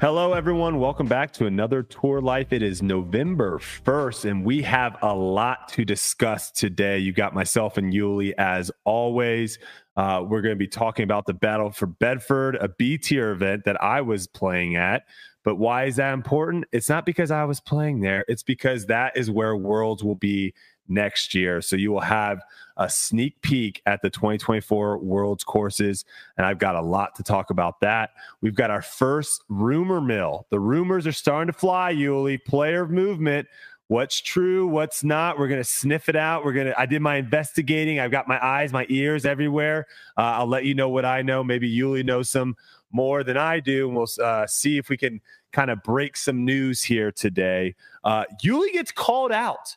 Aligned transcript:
Hello, 0.00 0.32
everyone. 0.32 0.78
Welcome 0.78 1.08
back 1.08 1.32
to 1.32 1.46
another 1.46 1.82
Tour 1.82 2.20
Life. 2.20 2.52
It 2.52 2.62
is 2.62 2.82
November 2.82 3.58
1st, 3.58 4.30
and 4.30 4.44
we 4.44 4.62
have 4.62 4.96
a 5.02 5.12
lot 5.12 5.66
to 5.70 5.84
discuss 5.84 6.52
today. 6.52 7.00
You 7.00 7.12
got 7.12 7.34
myself 7.34 7.78
and 7.78 7.92
Uli 7.92 8.32
as 8.38 8.70
always. 8.84 9.58
Uh, 9.96 10.22
we're 10.24 10.40
going 10.40 10.54
to 10.54 10.56
be 10.56 10.68
talking 10.68 11.02
about 11.02 11.26
the 11.26 11.34
Battle 11.34 11.72
for 11.72 11.86
Bedford, 11.86 12.54
a 12.60 12.68
B 12.68 12.96
tier 12.96 13.32
event 13.32 13.64
that 13.64 13.82
I 13.82 14.02
was 14.02 14.28
playing 14.28 14.76
at. 14.76 15.02
But 15.42 15.56
why 15.56 15.86
is 15.86 15.96
that 15.96 16.14
important? 16.14 16.66
It's 16.70 16.88
not 16.88 17.04
because 17.04 17.32
I 17.32 17.42
was 17.42 17.58
playing 17.58 18.00
there, 18.00 18.24
it's 18.28 18.44
because 18.44 18.86
that 18.86 19.16
is 19.16 19.32
where 19.32 19.56
Worlds 19.56 20.04
will 20.04 20.14
be 20.14 20.54
next 20.88 21.34
year. 21.34 21.60
So 21.60 21.76
you 21.76 21.92
will 21.92 22.00
have 22.00 22.42
a 22.76 22.88
sneak 22.88 23.40
peek 23.42 23.82
at 23.86 24.00
the 24.02 24.10
2024 24.10 24.98
Worlds 24.98 25.44
courses. 25.44 26.04
And 26.36 26.46
I've 26.46 26.58
got 26.58 26.76
a 26.76 26.80
lot 26.80 27.14
to 27.16 27.22
talk 27.22 27.50
about 27.50 27.80
that. 27.80 28.10
We've 28.40 28.54
got 28.54 28.70
our 28.70 28.82
first 28.82 29.44
rumor 29.48 30.00
mill. 30.00 30.46
The 30.50 30.60
rumors 30.60 31.06
are 31.06 31.12
starting 31.12 31.52
to 31.52 31.58
fly, 31.58 31.90
Uli. 31.90 32.38
Player 32.38 32.86
movement. 32.86 33.48
What's 33.88 34.20
true? 34.20 34.66
What's 34.66 35.02
not? 35.02 35.38
We're 35.38 35.48
going 35.48 35.60
to 35.60 35.64
sniff 35.64 36.10
it 36.10 36.16
out. 36.16 36.44
We're 36.44 36.52
going 36.52 36.66
to, 36.66 36.78
I 36.78 36.84
did 36.84 37.00
my 37.00 37.16
investigating. 37.16 37.98
I've 37.98 38.10
got 38.10 38.28
my 38.28 38.44
eyes, 38.44 38.70
my 38.70 38.84
ears 38.90 39.24
everywhere. 39.24 39.86
Uh, 40.16 40.36
I'll 40.36 40.46
let 40.46 40.66
you 40.66 40.74
know 40.74 40.90
what 40.90 41.06
I 41.06 41.22
know. 41.22 41.42
Maybe 41.42 41.68
Uli 41.68 42.02
knows 42.02 42.28
some 42.28 42.54
more 42.92 43.24
than 43.24 43.38
I 43.38 43.60
do. 43.60 43.88
And 43.88 43.96
we'll 43.96 44.08
uh, 44.22 44.46
see 44.46 44.76
if 44.76 44.90
we 44.90 44.98
can 44.98 45.20
kind 45.52 45.70
of 45.70 45.82
break 45.82 46.18
some 46.18 46.44
news 46.44 46.82
here 46.82 47.10
today. 47.10 47.74
Uh, 48.04 48.24
Uli 48.42 48.72
gets 48.72 48.92
called 48.92 49.32
out 49.32 49.74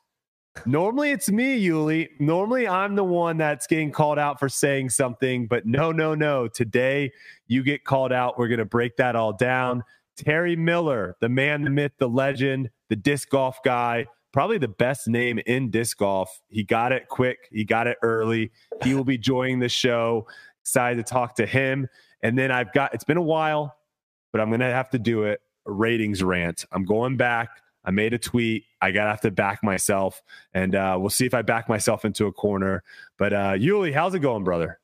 Normally 0.66 1.12
it's 1.12 1.30
me, 1.30 1.56
Uli. 1.58 2.10
Normally 2.20 2.68
I'm 2.68 2.96
the 2.96 3.04
one 3.04 3.38
that's 3.38 3.68
getting 3.68 3.92
called 3.92 4.20
out 4.20 4.40
for 4.40 4.50
saying 4.50 4.90
something, 4.90 5.48
but 5.48 5.66
no, 5.66 5.92
no, 5.92 6.14
no. 6.14 6.48
Today 6.48 7.12
you 7.48 7.64
get 7.64 7.86
called 7.86 8.12
out. 8.12 8.38
We're 8.38 8.50
going 8.50 8.60
to 8.60 8.66
break 8.66 8.98
that 8.98 9.16
all 9.16 9.34
down. 9.34 9.84
Terry 10.18 10.56
Miller, 10.56 11.16
the 11.22 11.30
man, 11.30 11.64
the 11.64 11.70
myth, 11.70 11.94
the 11.98 12.10
legend, 12.10 12.70
the 12.90 12.96
disc 12.96 13.30
golf 13.30 13.64
guy, 13.64 14.06
probably 14.34 14.58
the 14.58 14.68
best 14.68 15.08
name 15.08 15.40
in 15.40 15.72
disc 15.72 15.98
golf. 15.98 16.42
He 16.50 16.64
got 16.64 16.92
it 16.92 17.08
quick, 17.08 17.48
he 17.52 17.64
got 17.64 17.88
it 17.88 17.98
early. 18.02 18.52
He 18.84 18.94
will 18.94 19.06
be 19.06 19.18
joining 19.18 19.60
the 19.60 19.70
show. 19.70 20.28
Excited 20.62 21.04
to 21.06 21.12
talk 21.12 21.36
to 21.36 21.46
him. 21.46 21.88
And 22.22 22.38
then 22.38 22.52
I've 22.52 22.72
got, 22.74 22.94
it's 22.94 23.04
been 23.04 23.18
a 23.18 23.22
while, 23.22 23.76
but 24.32 24.42
I'm 24.42 24.50
going 24.50 24.60
to 24.60 24.68
have 24.68 24.90
to 24.92 25.00
do 25.00 25.24
it. 25.24 25.42
A 25.66 25.72
ratings 25.72 26.22
rant. 26.22 26.66
I'm 26.72 26.86
going 26.86 27.18
back 27.18 27.50
I 27.84 27.92
made 27.92 28.14
a 28.14 28.18
tweet. 28.18 28.66
I 28.82 28.92
got 28.92 29.06
to 29.06 29.10
have 29.12 29.22
to 29.22 29.32
back 29.32 29.64
myself, 29.64 30.22
and 30.54 30.76
uh, 30.76 30.98
we'll 31.00 31.10
see 31.10 31.26
if 31.26 31.34
I 31.34 31.42
back 31.42 31.68
myself 31.68 32.06
into 32.06 32.28
a 32.28 32.32
corner. 32.32 32.84
But 33.18 33.34
uh, 33.34 33.56
Uli, 33.58 33.92
how's 33.92 34.14
it 34.14 34.20
going, 34.20 34.44
brother? 34.44 34.80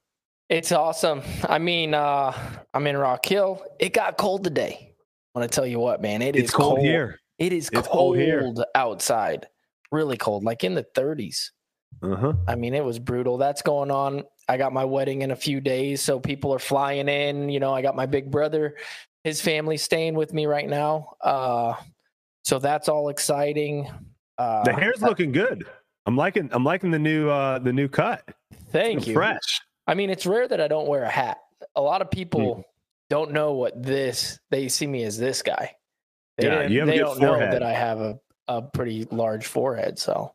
It's 0.50 0.72
awesome. 0.72 1.22
I 1.48 1.59
mean, 1.59 1.94
uh, 1.94 2.34
I'm 2.73 2.88
in 2.88 2.95
Rock 2.95 3.25
Hill. 3.25 3.62
It 3.80 3.94
got 3.94 4.18
cold 4.18 4.44
today. 4.44 4.94
I 5.36 5.40
want 5.40 5.52
to 5.52 5.56
tell 5.56 5.68
you 5.68 5.80
what, 5.80 6.02
man. 6.02 6.22
It 6.22 6.36
it's 6.36 6.50
is 6.50 6.52
cold, 6.52 6.78
cold 6.78 6.88
here. 6.88 7.20
It 7.38 7.53
is 7.53 7.68
it's 7.68 7.88
cold, 7.88 8.16
cold 8.16 8.18
here. 8.18 8.53
outside. 8.73 9.48
Really 9.92 10.18
cold, 10.18 10.44
like 10.44 10.64
in 10.64 10.73
the 10.73 10.86
30s. 10.95 11.52
Uh-huh. 12.02 12.34
I 12.48 12.56
mean, 12.56 12.73
it 12.73 12.84
was 12.84 13.00
brutal. 13.00 13.38
That's 13.38 13.62
going 13.62 13.92
on. 13.92 14.23
I 14.48 14.58
got 14.58 14.73
my 14.73 14.86
wedding 14.86 15.22
in 15.22 15.31
a 15.31 15.36
few 15.36 15.59
days, 15.59 16.02
so 16.02 16.20
people 16.20 16.53
are 16.53 16.59
flying 16.59 17.09
in. 17.09 17.50
You 17.50 17.59
know, 17.59 17.73
I 17.73 17.81
got 17.81 17.95
my 17.95 18.06
big 18.06 18.31
brother, 18.31 18.78
his 19.23 19.42
family 19.42 19.78
staying 19.78 20.14
with 20.14 20.34
me 20.34 20.45
right 20.45 20.68
now. 20.68 21.16
Uh, 21.22 21.73
so 22.48 22.59
that's 22.59 22.88
all 22.88 23.09
exciting. 23.09 23.92
Uh, 24.38 24.64
the 24.64 24.72
hair's 24.72 25.02
looking 25.02 25.34
good. 25.34 25.66
I'm 26.06 26.16
liking 26.16 26.48
I'm 26.53 26.64
liking 26.64 26.92
the 26.92 27.00
new 27.00 27.30
uh 27.30 27.59
the 27.59 27.73
new 27.73 27.90
cut. 27.90 28.23
Thank 28.72 29.06
you. 29.06 29.14
Fresh. 29.14 29.62
I 29.86 29.95
mean, 29.95 30.09
it's 30.09 30.26
rare 30.26 30.48
that 30.48 30.62
I 30.62 30.70
don't 30.70 30.88
wear 30.88 31.03
a 31.03 31.09
hat. 31.09 31.40
A 31.75 31.81
lot 31.81 32.02
of 32.02 32.09
people 32.09 32.56
mm. 32.56 32.64
don't 33.09 33.31
know 33.31 33.52
what 33.52 33.84
this. 33.84 34.40
They 34.50 34.70
see 34.70 34.88
me 34.88 35.03
as 35.03 35.18
this 35.18 35.42
guy. 35.42 35.75
They, 36.38 36.48
yeah, 36.48 36.68
you 36.68 36.80
have 36.80 36.88
they 36.88 37.00
don't 37.00 37.18
forehead. 37.18 37.40
know 37.40 37.52
that 37.52 37.64
I 37.64 37.73
have 37.73 38.00
a, 38.00 38.18
a 38.47 38.62
pretty 38.62 39.06
large 39.12 39.47
forehead. 39.47 40.00
So 40.00 40.34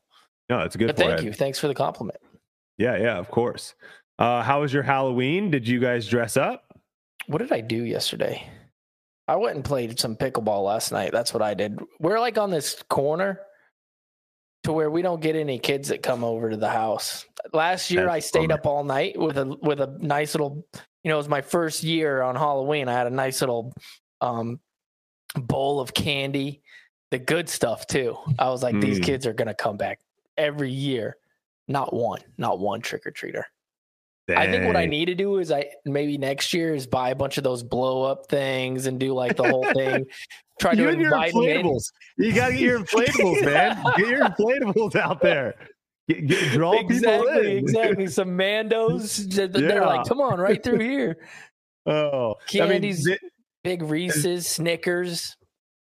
no, 0.51 0.61
it's 0.61 0.75
a 0.75 0.79
good. 0.79 0.89
But 0.89 0.99
thank 0.99 1.23
you. 1.23 1.33
Thanks 1.33 1.59
for 1.59 1.69
the 1.69 1.75
compliment. 1.75 2.19
Yeah, 2.77 2.99
yeah, 2.99 3.17
of 3.17 3.31
course. 3.31 3.75
Uh, 4.19 4.43
how 4.43 4.61
was 4.61 4.71
your 4.71 4.83
Halloween? 4.83 5.51
Did 5.51 5.67
you 5.67 5.81
guys 5.81 6.07
dress 6.07 6.37
up? 6.37 6.79
What 7.27 7.39
did 7.39 7.53
I 7.53 7.63
do 7.63 7.85
yesterday? 7.85 8.47
I 9.29 9.37
went 9.37 9.57
and 9.57 9.65
played 9.65 9.99
some 9.99 10.17
pickleball 10.17 10.65
last 10.65 10.93
night. 10.93 11.13
That's 11.13 11.33
what 11.33 11.43
I 11.43 11.55
did. 11.55 11.81
We're 12.01 12.21
like 12.21 12.39
on 12.39 12.51
this 12.51 12.83
corner 12.89 13.41
to 14.65 14.73
where 14.73 14.91
we 14.91 15.03
don't 15.03 15.21
get 15.21 15.37
any 15.37 15.59
kids 15.59 15.89
that 15.89 16.03
come 16.03 16.25
over 16.25 16.51
to 16.51 16.57
the 16.57 16.69
house. 16.69 17.25
Last 17.53 17.91
year 17.91 18.05
That's 18.05 18.15
I 18.15 18.19
stayed 18.21 18.49
bummer. 18.49 18.61
up 18.61 18.67
all 18.67 18.85
night 18.85 19.19
with 19.19 19.39
a 19.39 19.57
with 19.63 19.81
a 19.81 19.97
nice 20.01 20.35
little 20.35 20.67
you 21.03 21.09
know, 21.09 21.15
it 21.15 21.19
was 21.19 21.29
my 21.29 21.41
first 21.41 21.83
year 21.83 22.23
on 22.23 22.37
Halloween. 22.37 22.89
I 22.89 22.93
had 22.93 23.07
a 23.07 23.11
nice 23.11 23.41
little 23.41 23.73
um 24.21 24.61
bowl 25.35 25.81
of 25.81 25.95
candy, 25.95 26.63
the 27.11 27.19
good 27.19 27.49
stuff 27.49 27.87
too. 27.87 28.17
I 28.39 28.51
was 28.51 28.63
like, 28.63 28.75
mm. 28.75 28.83
these 28.83 28.99
kids 28.99 29.27
are 29.27 29.33
gonna 29.33 29.55
come 29.55 29.77
back 29.77 30.01
every 30.37 30.71
year. 30.71 31.17
Not 31.69 31.93
one, 31.93 32.21
not 32.39 32.59
one 32.59 32.81
trick 32.81 33.07
or 33.07 33.13
treater. 33.13 33.45
Dang. 34.29 34.39
I 34.39 34.51
think 34.51 34.67
what 34.67 34.77
I 34.77 34.87
need 34.87 35.07
to 35.07 35.15
do 35.15 35.39
is 35.39 35.51
I 35.51 35.67
maybe 35.85 36.17
next 36.17 36.55
year 36.55 36.75
is 36.75 36.87
buy 36.87 37.11
a 37.11 37.15
bunch 37.15 37.39
of 37.39 37.45
those 37.45 37.63
blow 37.63 38.05
up 38.05 38.27
things 38.27 38.87
and 38.87 39.01
do 39.01 39.15
like 39.15 39.37
the 39.37 39.43
whole 39.43 39.65
thing. 39.75 40.07
Try 40.61 40.73
you 40.73 40.85
to 40.85 40.91
invite 40.91 41.35
your 41.35 41.43
inflatables. 41.43 41.93
You 42.19 42.33
got 42.33 42.49
to 42.49 42.53
get 42.53 42.63
your 42.63 42.81
inflatables, 42.81 43.45
man. 43.45 43.83
Get 43.97 44.09
your 44.09 44.29
inflatables 44.29 44.95
out 44.95 45.21
there. 45.21 45.55
Get, 46.09 46.27
get, 46.27 46.53
draw 46.53 46.79
exactly, 46.79 47.29
people 47.29 47.39
in. 47.39 47.59
exactly. 47.59 48.07
Some 48.09 48.39
Mandos. 48.39 49.53
They're 49.53 49.75
yeah. 49.75 49.85
like, 49.85 50.07
come 50.07 50.21
on, 50.21 50.39
right 50.39 50.63
through 50.63 50.79
here. 50.79 51.17
Oh, 51.85 52.37
candies, 52.47 53.09
I 53.09 53.11
mean, 53.11 53.19
big 53.65 53.83
Reese's, 53.83 54.47
Snickers. 54.47 55.37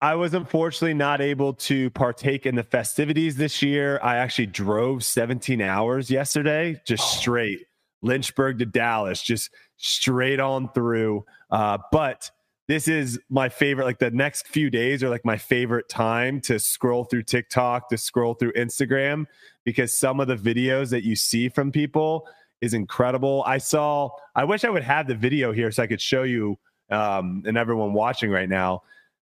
I 0.01 0.15
was 0.15 0.33
unfortunately 0.33 0.93
not 0.93 1.21
able 1.21 1.53
to 1.53 1.89
partake 1.91 2.45
in 2.45 2.55
the 2.55 2.63
festivities 2.63 3.37
this 3.37 3.61
year. 3.61 3.99
I 4.03 4.17
actually 4.17 4.47
drove 4.47 5.05
17 5.05 5.61
hours 5.61 6.11
yesterday, 6.11 6.79
just 6.85 7.03
oh. 7.03 7.19
straight 7.19 7.66
Lynchburg 8.01 8.59
to 8.59 8.65
Dallas, 8.65 9.21
just 9.21 9.49
straight 9.77 10.39
on 10.39 10.69
through. 10.73 11.25
Uh, 11.49 11.77
but 11.91 12.31
this 12.67 12.87
is 12.87 13.19
my 13.29 13.49
favorite. 13.49 13.85
Like 13.85 13.99
the 13.99 14.11
next 14.11 14.47
few 14.47 14.69
days 14.69 15.03
are 15.03 15.09
like 15.09 15.23
my 15.25 15.37
favorite 15.37 15.87
time 15.89 16.41
to 16.41 16.59
scroll 16.59 17.05
through 17.05 17.23
TikTok, 17.23 17.89
to 17.89 17.97
scroll 17.97 18.33
through 18.33 18.53
Instagram, 18.53 19.25
because 19.63 19.97
some 19.97 20.19
of 20.19 20.27
the 20.27 20.35
videos 20.35 20.89
that 20.89 21.03
you 21.03 21.15
see 21.15 21.49
from 21.49 21.71
people 21.71 22.27
is 22.61 22.73
incredible. 22.73 23.43
I 23.45 23.59
saw, 23.59 24.09
I 24.35 24.43
wish 24.43 24.65
I 24.65 24.69
would 24.69 24.83
have 24.83 25.07
the 25.07 25.15
video 25.15 25.51
here 25.51 25.71
so 25.71 25.83
I 25.83 25.87
could 25.87 26.01
show 26.01 26.23
you 26.23 26.57
um, 26.89 27.43
and 27.45 27.57
everyone 27.57 27.93
watching 27.93 28.31
right 28.31 28.49
now. 28.49 28.83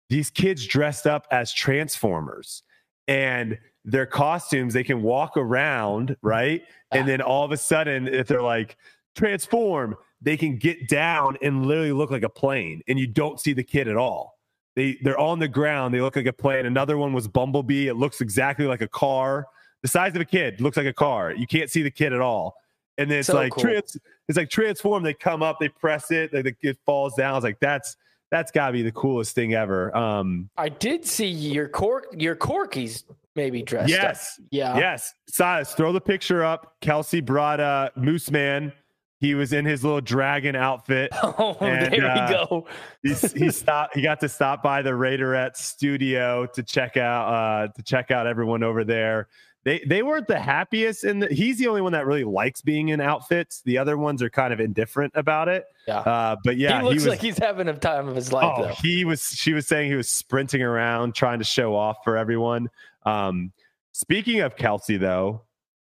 These 0.09 0.29
kids 0.29 0.65
dressed 0.65 1.05
up 1.05 1.27
as 1.31 1.51
Transformers 1.51 2.63
and 3.07 3.57
their 3.87 4.05
costumes, 4.05 4.73
they 4.73 4.83
can 4.83 5.01
walk 5.01 5.37
around, 5.37 6.15
right? 6.21 6.61
And 6.91 7.07
then 7.07 7.21
all 7.21 7.45
of 7.45 7.51
a 7.51 7.57
sudden, 7.57 8.07
if 8.07 8.27
they're 8.27 8.41
like 8.41 8.77
transform, 9.15 9.95
they 10.21 10.35
can 10.35 10.57
get 10.57 10.89
down 10.89 11.37
and 11.41 11.65
literally 11.65 11.93
look 11.93 12.11
like 12.11 12.23
a 12.23 12.29
plane, 12.29 12.81
and 12.87 12.99
you 12.99 13.07
don't 13.07 13.39
see 13.39 13.53
the 13.53 13.63
kid 13.63 13.87
at 13.87 13.95
all. 13.95 14.37
They 14.75 14.99
they're 15.01 15.19
on 15.19 15.39
the 15.39 15.47
ground, 15.47 15.93
they 15.93 16.01
look 16.01 16.17
like 16.17 16.25
a 16.25 16.33
plane. 16.33 16.65
Another 16.65 16.97
one 16.97 17.13
was 17.13 17.27
Bumblebee. 17.27 17.87
It 17.87 17.95
looks 17.95 18.19
exactly 18.19 18.65
like 18.65 18.81
a 18.81 18.87
car, 18.87 19.47
the 19.81 19.87
size 19.87 20.13
of 20.15 20.21
a 20.21 20.25
kid, 20.25 20.59
looks 20.59 20.75
like 20.75 20.85
a 20.85 20.93
car. 20.93 21.31
You 21.31 21.47
can't 21.47 21.71
see 21.71 21.81
the 21.81 21.91
kid 21.91 22.13
at 22.13 22.19
all. 22.19 22.57
And 22.97 23.09
then 23.09 23.19
it's 23.19 23.27
so 23.27 23.35
like 23.35 23.53
cool. 23.53 23.63
trans, 23.63 23.97
it's 24.27 24.37
like 24.37 24.49
transform. 24.49 25.03
They 25.03 25.13
come 25.13 25.41
up, 25.41 25.59
they 25.59 25.69
press 25.69 26.11
it, 26.11 26.33
like 26.33 26.43
the 26.43 26.51
kid 26.51 26.77
falls 26.85 27.15
down. 27.15 27.37
It's 27.37 27.43
like, 27.43 27.59
that's 27.59 27.95
that's 28.31 28.51
got 28.51 28.67
to 28.67 28.73
be 28.73 28.81
the 28.81 28.91
coolest 28.91 29.33
thing 29.33 29.53
ever. 29.53 29.95
Um, 29.95 30.49
I 30.57 30.67
did 30.67 31.05
see 31.05 31.27
your 31.27 31.69
cork, 31.69 32.07
your 32.17 32.35
corkies 32.35 33.03
maybe 33.37 33.61
dressed 33.61 33.89
yes. 33.89 34.35
Up. 34.37 34.45
Yeah. 34.51 34.77
Yes. 34.77 35.13
Silas, 35.29 35.73
throw 35.73 35.93
the 35.93 36.01
picture 36.01 36.43
up. 36.43 36.75
Kelsey 36.81 37.21
brought 37.21 37.61
uh 37.61 37.91
Moose 37.95 38.29
Man. 38.29 38.73
He 39.19 39.33
was 39.33 39.53
in 39.53 39.65
his 39.65 39.83
little 39.83 40.01
dragon 40.01 40.55
outfit. 40.55 41.11
Oh, 41.23 41.55
and, 41.61 41.93
there 41.93 42.05
uh, 42.05 42.27
we 42.27 42.33
go. 42.33 42.67
he, 43.03 43.13
he 43.39 43.51
stopped. 43.51 43.95
He 43.95 44.01
got 44.01 44.19
to 44.19 44.29
stop 44.29 44.61
by 44.61 44.81
the 44.81 44.89
Raiderette 44.89 45.55
studio 45.55 46.45
to 46.47 46.63
check 46.63 46.97
out 46.97 47.33
uh 47.33 47.67
to 47.71 47.83
check 47.83 48.11
out 48.11 48.27
everyone 48.27 48.63
over 48.63 48.83
there 48.83 49.29
they 49.67 49.79
they 49.85 50.01
weren't 50.01 50.27
the 50.27 50.39
happiest 50.39 51.03
and 51.03 51.23
he's 51.25 51.57
the 51.57 51.67
only 51.67 51.81
one 51.81 51.91
that 51.91 52.05
really 52.05 52.23
likes 52.23 52.61
being 52.61 52.87
in 52.87 53.01
outfits. 53.01 53.61
The 53.65 53.77
other 53.77 53.97
ones 53.97 54.23
are 54.23 54.29
kind 54.29 54.53
of 54.53 54.61
indifferent 54.61 55.11
about 55.13 55.49
it. 55.49 55.65
Yeah. 55.85 55.99
Uh, 55.99 56.37
but 56.45 56.55
yeah 56.55 56.77
he 56.77 56.83
looks 56.85 56.93
he 56.93 56.95
was, 56.95 57.07
like 57.07 57.19
he's 57.19 57.37
having 57.37 57.67
a 57.67 57.73
time 57.73 58.07
of 58.07 58.15
his 58.15 58.31
life 58.31 58.53
oh, 58.57 58.61
though. 58.63 58.73
he 58.75 59.03
was 59.03 59.21
she 59.23 59.51
was 59.51 59.67
saying 59.67 59.89
he 59.89 59.97
was 59.97 60.09
sprinting 60.09 60.61
around 60.61 61.15
trying 61.15 61.39
to 61.39 61.45
show 61.45 61.75
off 61.75 61.97
for 62.05 62.15
everyone. 62.15 62.69
Um, 63.05 63.51
speaking 63.91 64.39
of 64.39 64.55
kelsey 64.55 64.95
though 64.95 65.41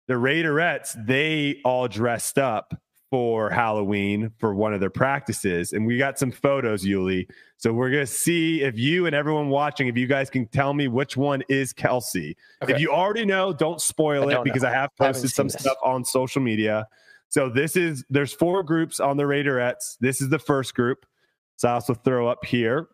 the 0.06 0.14
raiderettes 0.14 0.94
they 1.06 1.60
all 1.64 1.88
dressed 1.88 2.38
up 2.38 2.74
for 3.12 3.50
Halloween 3.50 4.30
for 4.38 4.54
one 4.54 4.72
of 4.72 4.80
their 4.80 4.88
practices. 4.88 5.74
And 5.74 5.86
we 5.86 5.98
got 5.98 6.18
some 6.18 6.32
photos, 6.32 6.82
Uli. 6.82 7.28
So 7.58 7.70
we're 7.70 7.90
going 7.90 8.06
to 8.06 8.10
see 8.10 8.62
if 8.62 8.78
you 8.78 9.04
and 9.04 9.14
everyone 9.14 9.50
watching, 9.50 9.86
if 9.86 9.98
you 9.98 10.06
guys 10.06 10.30
can 10.30 10.46
tell 10.46 10.72
me 10.72 10.88
which 10.88 11.14
one 11.14 11.42
is 11.50 11.74
Kelsey. 11.74 12.38
Okay. 12.62 12.72
If 12.72 12.80
you 12.80 12.90
already 12.90 13.26
know, 13.26 13.52
don't 13.52 13.82
spoil 13.82 14.30
I 14.30 14.36
it 14.38 14.44
because 14.44 14.62
know. 14.62 14.70
I 14.70 14.72
have 14.72 14.88
posted 14.96 15.26
I 15.26 15.28
some 15.28 15.48
this. 15.48 15.60
stuff 15.60 15.76
on 15.84 16.06
social 16.06 16.40
media. 16.40 16.88
So 17.28 17.50
this 17.50 17.76
is, 17.76 18.02
there's 18.08 18.32
four 18.32 18.62
groups 18.62 18.98
on 18.98 19.18
the 19.18 19.24
Raiderettes. 19.24 19.98
This 20.00 20.22
is 20.22 20.30
the 20.30 20.38
first 20.38 20.74
group. 20.74 21.04
So 21.56 21.68
I 21.68 21.72
also 21.72 21.92
throw 21.92 22.28
up 22.28 22.46
here. 22.46 22.88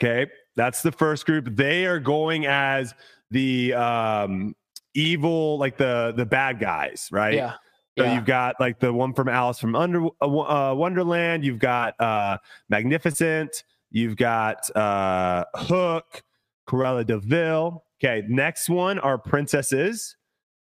Okay, 0.00 0.30
that's 0.54 0.82
the 0.82 0.92
first 0.92 1.24
group. 1.24 1.56
They 1.56 1.86
are 1.86 1.98
going 1.98 2.44
as 2.44 2.94
the 3.30 3.72
um, 3.72 4.54
evil, 4.94 5.58
like 5.58 5.78
the 5.78 6.12
the 6.14 6.26
bad 6.26 6.60
guys, 6.60 7.08
right? 7.10 7.34
Yeah. 7.34 7.54
So 7.98 8.04
yeah. 8.04 8.14
you've 8.14 8.26
got 8.26 8.54
like 8.60 8.78
the 8.78 8.92
one 8.92 9.12
from 9.12 9.28
Alice 9.28 9.58
from 9.58 9.74
Under 9.74 10.06
uh, 10.20 10.26
uh, 10.26 10.74
Wonderland. 10.74 11.44
You've 11.44 11.58
got 11.58 12.00
uh, 12.00 12.38
Maleficent. 12.68 13.64
You've 13.90 14.16
got 14.16 14.74
uh, 14.76 15.44
Hook, 15.56 16.22
Cruella 16.68 17.04
de 17.04 17.18
Vil. 17.18 17.84
Okay, 18.00 18.24
next 18.28 18.68
one 18.68 19.00
are 19.00 19.18
princesses. 19.18 20.16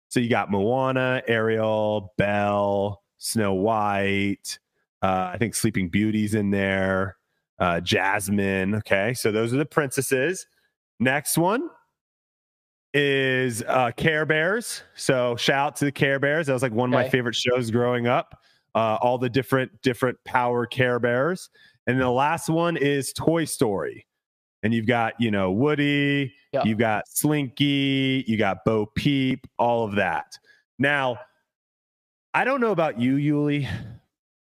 So 0.08 0.18
you 0.18 0.30
got 0.30 0.50
Moana, 0.50 1.22
Ariel, 1.28 2.14
Belle, 2.16 3.02
Snow 3.18 3.52
White. 3.52 4.58
Uh, 5.02 5.30
I 5.34 5.36
think 5.38 5.54
Sleeping 5.54 5.90
Beauty's 5.90 6.34
in 6.34 6.50
there. 6.50 7.18
Uh, 7.58 7.80
Jasmine. 7.80 8.76
Okay, 8.76 9.12
so 9.12 9.30
those 9.30 9.52
are 9.52 9.58
the 9.58 9.66
princesses. 9.66 10.46
Next 10.98 11.36
one 11.36 11.68
is 12.96 13.62
uh, 13.68 13.90
Care 13.96 14.24
Bears. 14.24 14.82
So 14.94 15.36
shout 15.36 15.66
out 15.66 15.76
to 15.76 15.84
the 15.84 15.92
Care 15.92 16.18
Bears. 16.18 16.46
That 16.46 16.54
was 16.54 16.62
like 16.62 16.72
one 16.72 16.88
of 16.88 16.94
my 16.94 17.08
favorite 17.10 17.34
shows 17.34 17.70
growing 17.70 18.06
up. 18.06 18.40
Uh, 18.74 18.96
all 19.02 19.18
the 19.18 19.28
different 19.28 19.70
different 19.82 20.16
power 20.24 20.64
Care 20.66 20.98
Bears. 20.98 21.50
And 21.86 22.00
the 22.00 22.10
last 22.10 22.48
one 22.48 22.76
is 22.76 23.12
Toy 23.12 23.44
Story. 23.44 24.06
And 24.62 24.72
you've 24.72 24.86
got, 24.86 25.12
you 25.20 25.30
know, 25.30 25.52
Woody, 25.52 26.32
Yeah. 26.52 26.62
you've 26.64 26.78
got 26.78 27.06
Slinky, 27.06 28.24
you 28.26 28.36
got 28.38 28.64
Bo 28.64 28.86
Peep, 28.86 29.46
all 29.58 29.84
of 29.84 29.94
that. 29.96 30.38
Now, 30.78 31.18
I 32.34 32.44
don't 32.44 32.60
know 32.60 32.72
about 32.72 32.98
you, 32.98 33.16
Uli. 33.16 33.68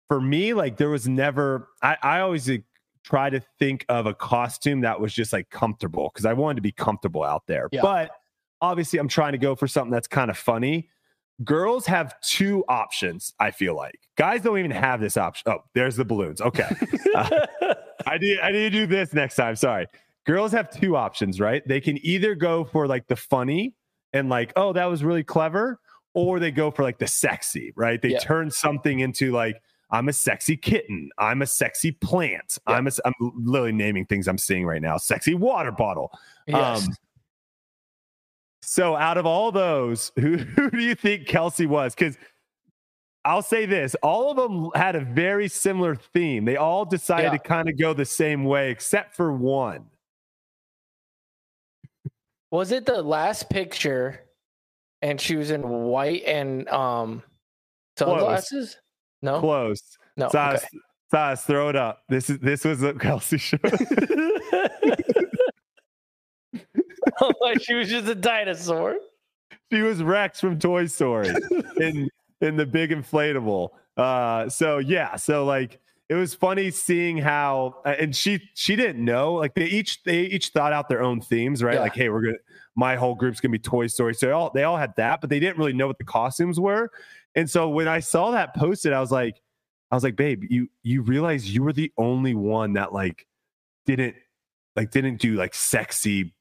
For 0.08 0.22
me, 0.22 0.54
like 0.54 0.78
there 0.78 0.90
was 0.90 1.08
never, 1.08 1.70
I, 1.82 1.98
I 2.02 2.20
always 2.20 2.50
try 3.04 3.30
to 3.30 3.42
think 3.60 3.86
of 3.90 4.06
a 4.06 4.14
costume 4.14 4.82
that 4.82 5.00
was 5.00 5.14
just 5.14 5.34
like 5.34 5.50
comfortable 5.50 6.10
because 6.14 6.26
I 6.26 6.34
wanted 6.34 6.56
to 6.58 6.62
be 6.62 6.72
comfortable 6.72 7.24
out 7.24 7.44
there. 7.48 7.68
But 7.82 8.12
obviously, 8.64 8.98
I'm 8.98 9.08
trying 9.10 9.34
to 9.34 9.38
go 9.38 9.56
for 9.56 9.68
something 9.68 9.92
that's 9.92 10.08
kind 10.08 10.32
of 10.32 10.38
funny. 10.38 10.90
Girls 11.44 11.86
have 11.88 12.20
two 12.22 12.64
options, 12.70 13.34
I 13.40 13.52
feel 13.52 13.76
like. 13.76 14.00
Guys 14.18 14.42
don't 14.42 14.58
even 14.58 14.72
have 14.72 15.02
this 15.02 15.18
option. 15.18 15.52
Oh, 15.52 15.60
there's 15.76 15.96
the 15.96 16.06
balloons. 16.06 16.40
Okay. 16.42 16.68
I 17.16 18.18
need 18.20 18.40
I 18.40 18.52
need 18.52 18.60
to 18.62 18.70
do 18.70 18.86
this 18.86 19.14
next 19.14 19.36
time. 19.36 19.56
Sorry. 19.56 19.88
Girls 20.26 20.52
have 20.54 20.70
two 20.70 20.96
options, 20.96 21.40
right? 21.40 21.68
They 21.68 21.82
can 21.82 22.04
either 22.06 22.34
go 22.36 22.64
for 22.64 22.88
like 22.88 23.08
the 23.08 23.16
funny 23.16 23.74
and 24.14 24.30
like, 24.30 24.54
oh, 24.56 24.72
that 24.74 24.86
was 24.86 25.04
really 25.04 25.24
clever, 25.24 25.80
or 26.14 26.40
they 26.40 26.52
go 26.52 26.72
for 26.72 26.84
like 26.84 27.00
the 27.00 27.08
sexy, 27.08 27.74
right? 27.76 28.02
They 28.02 28.10
Yeah. 28.10 28.20
turn 28.20 28.50
something 28.52 29.00
into 29.00 29.32
like, 29.32 29.62
I'm 29.92 30.08
a 30.10 30.14
sexy 30.14 30.56
kitten. 30.56 31.10
I'm 31.18 31.42
a 31.42 31.46
sexy 31.48 31.92
plant. 31.92 32.58
Yeah. 32.70 32.76
I'm 32.76 32.88
a, 32.88 32.92
I'm 33.06 33.14
literally 33.20 33.74
naming 33.74 34.06
things 34.06 34.28
I'm 34.28 34.38
seeing 34.38 34.66
right 34.66 34.82
now. 34.82 34.98
Sexy 34.98 35.34
water 35.34 35.72
bottle. 35.72 36.12
yes. 36.48 36.88
Um, 36.88 36.94
so 38.66 38.96
out 38.96 39.18
of 39.18 39.26
all 39.26 39.52
those, 39.52 40.12
who, 40.20 40.38
who 40.38 40.70
do 40.72 40.80
you 40.80 40.96
think 40.96 41.28
Kelsey 41.28 41.66
was? 41.66 41.94
Because 41.94 42.18
I'll 43.26 43.42
say 43.42 43.66
this 43.66 43.96
all 44.04 44.32
of 44.32 44.38
them 44.38 44.70
had 44.76 44.96
a 44.96 45.02
very 45.02 45.48
similar 45.48 45.96
theme. 45.96 46.46
They 46.46 46.58
all 46.58 46.86
decided 46.86 47.32
Yeah. 47.32 47.38
to 47.38 47.40
kind 47.40 47.70
of 47.70 47.78
go 47.78 47.94
the 47.94 48.06
same 48.06 48.44
way, 48.44 48.72
except 48.72 49.16
for 49.16 49.32
one. 49.34 49.86
was 52.52 52.72
it 52.72 52.86
the 52.86 53.02
last 53.02 53.50
picture 53.50 54.20
and 55.02 55.20
she 55.20 55.36
was 55.36 55.50
in 55.50 55.68
white 55.68 56.24
and 56.26 56.68
um 56.70 57.24
sunglasses? 57.98 58.78
No. 59.22 59.40
Close. 59.40 59.82
No. 60.18 60.30
Size, 60.30 60.60
okay. 60.60 60.68
size, 61.10 61.42
throw 61.44 61.70
it 61.70 61.76
up. 61.76 62.04
This 62.10 62.30
is 62.30 62.40
this 62.40 62.64
was 62.64 62.80
the 62.82 62.94
Kelsey 62.94 63.38
show. 63.38 63.58
like 67.42 67.62
she 67.64 67.74
was 67.74 67.90
just 67.90 68.08
a 68.08 68.16
dinosaur. 68.16 68.98
she 69.72 69.82
was 69.82 70.02
Rex 70.04 70.40
from 70.40 70.60
Toy 70.60 70.86
Story 70.88 71.30
in 71.78 72.10
in 72.42 72.58
the 72.58 72.66
big 72.66 72.92
inflatable. 72.92 73.70
Uh, 73.98 74.50
so 74.50 74.80
yeah, 74.80 75.16
so 75.16 75.46
like 75.46 75.80
it 76.10 76.16
was 76.16 76.34
funny 76.34 76.70
seeing 76.70 77.18
how, 77.18 77.82
uh, 77.86 77.96
and 78.00 78.16
she 78.16 78.50
she 78.54 78.76
didn't 78.76 79.04
know. 79.04 79.34
Like 79.34 79.56
they 79.56 79.66
each 79.66 80.04
they 80.04 80.22
each 80.22 80.50
thought 80.50 80.74
out 80.74 80.90
their 80.90 81.02
own 81.02 81.22
themes, 81.22 81.64
right? 81.64 81.76
Yeah. 81.76 81.82
Like, 81.82 81.96
hey, 81.96 82.10
we're 82.10 82.22
gonna 82.22 82.38
my 82.76 82.96
whole 82.96 83.16
group's 83.16 83.40
gonna 83.40 83.52
be 83.52 83.60
Toy 83.60 83.88
Story. 83.88 84.14
So 84.14 84.28
they 84.28 84.32
all 84.32 84.52
they 84.54 84.64
all 84.64 84.78
had 84.78 84.96
that, 84.98 85.22
but 85.22 85.30
they 85.30 85.40
didn't 85.40 85.58
really 85.58 85.74
know 85.74 85.88
what 85.88 85.98
the 85.98 86.04
costumes 86.04 86.60
were. 86.60 86.92
And 87.36 87.50
so 87.50 87.70
when 87.70 87.88
I 87.88 88.00
saw 88.00 88.32
that 88.32 88.56
posted, 88.56 88.94
I 88.94 89.00
was 89.00 89.12
like, 89.12 89.42
I 89.92 89.96
was 89.96 90.04
like, 90.04 90.16
babe, 90.16 90.44
you 90.50 90.70
you 90.84 91.02
realize 91.02 91.54
you 91.54 91.64
were 91.64 91.74
the 91.74 91.92
only 91.98 92.36
one 92.36 92.74
that 92.74 92.94
like 92.94 93.26
didn't 93.86 94.16
like 94.76 94.92
didn't 94.92 95.18
do 95.18 95.36
like 95.36 95.54
sexy 95.56 96.34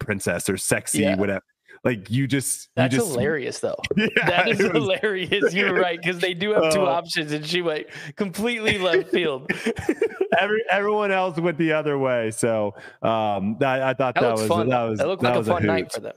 princess 0.00 0.48
or 0.48 0.56
sexy 0.56 1.00
Yeah. 1.02 1.16
whatever. 1.16 1.42
Like 1.82 2.10
you 2.10 2.26
just 2.26 2.68
That's 2.76 2.92
you 2.92 3.00
just 3.00 3.12
hilarious, 3.12 3.60
though. 3.60 3.76
yeah, 3.96 4.06
That 4.26 4.48
is 4.48 4.58
was- 4.58 4.72
hilarious. 4.72 5.54
You're 5.54 5.72
right 5.74 5.98
because 5.98 6.18
they 6.18 6.34
do 6.34 6.52
have 6.52 6.72
two 6.74 6.80
Oh. 6.80 6.86
options, 6.86 7.32
and 7.32 7.46
she 7.46 7.62
went 7.62 7.86
completely 8.16 8.76
left 8.76 9.08
field. 9.10 9.50
every, 10.38 10.62
everyone 10.70 11.10
else 11.10 11.38
went 11.38 11.56
the 11.56 11.72
other 11.72 11.98
way. 11.98 12.30
So 12.32 12.74
um, 13.02 13.56
that, 13.60 13.82
I 13.82 13.94
thought 13.94 14.14
That, 14.16 14.20
that, 14.20 14.32
was 14.32 14.46
fun. 14.46 14.68
that 14.68 14.82
was 14.82 14.98
that 14.98 15.08
looked 15.08 15.22
that 15.22 15.30
like 15.36 15.40
a 15.40 15.44
fun 15.44 15.66
night 15.66 15.90
for 15.92 16.00
them. 16.00 16.16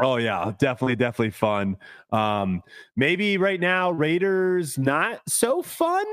Oh 0.00 0.16
yeah, 0.16 0.52
definitely, 0.58 0.96
definitely 0.96 1.30
fun. 1.30 1.76
Um, 2.10 2.62
maybe 2.96 3.36
right 3.36 3.60
now 3.60 3.92
Raiders 3.92 4.78
not 4.78 5.20
so 5.28 5.62
fun 5.62 6.04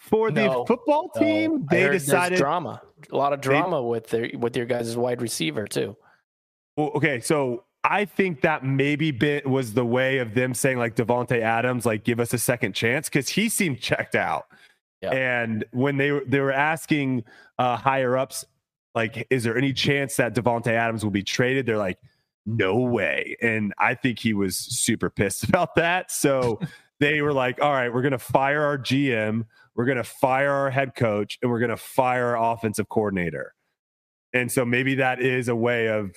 for 0.00 0.30
the 0.30 0.46
No, 0.46 0.64
football 0.64 1.10
team. 1.10 1.66
I 1.70 1.74
They 1.76 1.88
decided. 1.90 2.38
drama, 2.38 2.80
a 3.12 3.16
lot 3.16 3.32
of 3.32 3.40
drama 3.40 3.82
with 3.82 4.08
their 4.08 4.30
with 4.38 4.56
your 4.56 4.66
guys' 4.66 4.96
wide 4.96 5.20
receiver 5.22 5.66
too. 5.66 5.96
Well, 6.76 6.88
okay, 6.96 7.20
so 7.20 7.64
I 7.84 8.06
think 8.06 8.40
that 8.40 8.64
maybe 8.64 9.10
bit 9.10 9.46
was 9.46 9.74
the 9.74 9.84
way 9.84 10.18
of 10.18 10.34
them 10.34 10.54
saying 10.54 10.78
like 10.78 10.96
Davante 10.96 11.40
Adams, 11.40 11.84
like 11.84 12.02
give 12.02 12.18
us 12.18 12.32
a 12.32 12.38
second 12.38 12.74
chance 12.74 13.08
because 13.08 13.28
he 13.28 13.48
seemed 13.48 13.80
checked 13.80 14.14
out. 14.14 14.46
Yeah. 15.02 15.10
And 15.12 15.64
when 15.72 15.98
they 15.98 16.10
were 16.12 16.24
they 16.26 16.40
were 16.40 16.52
asking 16.52 17.24
uh, 17.58 17.76
higher 17.76 18.16
ups, 18.16 18.44
like, 18.94 19.26
is 19.30 19.44
there 19.44 19.56
any 19.56 19.72
chance 19.74 20.16
that 20.16 20.34
Davante 20.34 20.68
Adams 20.68 21.04
will 21.04 21.10
be 21.10 21.22
traded? 21.22 21.66
They're 21.66 21.78
like, 21.78 21.98
no 22.46 22.76
way. 22.78 23.36
And 23.42 23.74
I 23.78 23.94
think 23.94 24.18
he 24.18 24.32
was 24.32 24.56
super 24.56 25.10
pissed 25.10 25.44
about 25.48 25.74
that. 25.76 26.10
So 26.10 26.58
they 27.00 27.20
were 27.20 27.32
like, 27.34 27.60
all 27.62 27.72
right, 27.72 27.92
we're 27.92 28.02
gonna 28.02 28.18
fire 28.18 28.62
our 28.62 28.78
GM, 28.78 29.44
we're 29.74 29.84
gonna 29.86 30.04
fire 30.04 30.50
our 30.50 30.70
head 30.70 30.94
coach, 30.94 31.38
and 31.42 31.50
we're 31.50 31.60
gonna 31.60 31.76
fire 31.76 32.36
our 32.36 32.52
offensive 32.54 32.88
coordinator. 32.88 33.54
And 34.32 34.50
so 34.50 34.64
maybe 34.64 34.94
that 34.96 35.20
is 35.20 35.48
a 35.48 35.56
way 35.56 35.88
of 35.88 36.14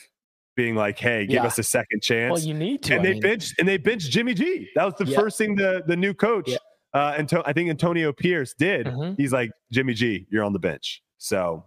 being 0.55 0.75
like, 0.75 0.99
hey, 0.99 1.25
give 1.25 1.35
Yeah. 1.35 1.45
us 1.45 1.57
a 1.57 1.63
second 1.63 2.01
chance. 2.03 2.31
Well, 2.31 2.41
you 2.41 2.53
need 2.53 2.83
to. 2.83 2.93
and 2.93 3.01
I 3.01 3.05
they 3.05 3.13
mean, 3.13 3.21
benched 3.21 3.55
and 3.59 3.67
they 3.67 3.77
benched 3.77 4.11
Jimmy 4.11 4.33
G. 4.35 4.69
That 4.75 4.85
was 4.85 4.93
the 4.99 5.05
Yeah. 5.05 5.19
first 5.19 5.37
thing 5.37 5.55
the 5.55 5.83
the 5.87 5.95
new 5.95 6.13
coach, 6.13 6.49
Yeah. 6.49 6.57
uh, 6.93 7.15
Anto- 7.17 7.41
I 7.45 7.53
think 7.53 7.69
Antonio 7.71 8.13
Pierce 8.13 8.53
did. 8.53 8.85
Mhm. 8.87 9.17
He's 9.17 9.33
like, 9.33 9.49
Jimmy 9.71 9.93
G, 9.95 10.27
you're 10.29 10.43
on 10.43 10.53
the 10.53 10.59
bench. 10.59 11.01
So 11.17 11.65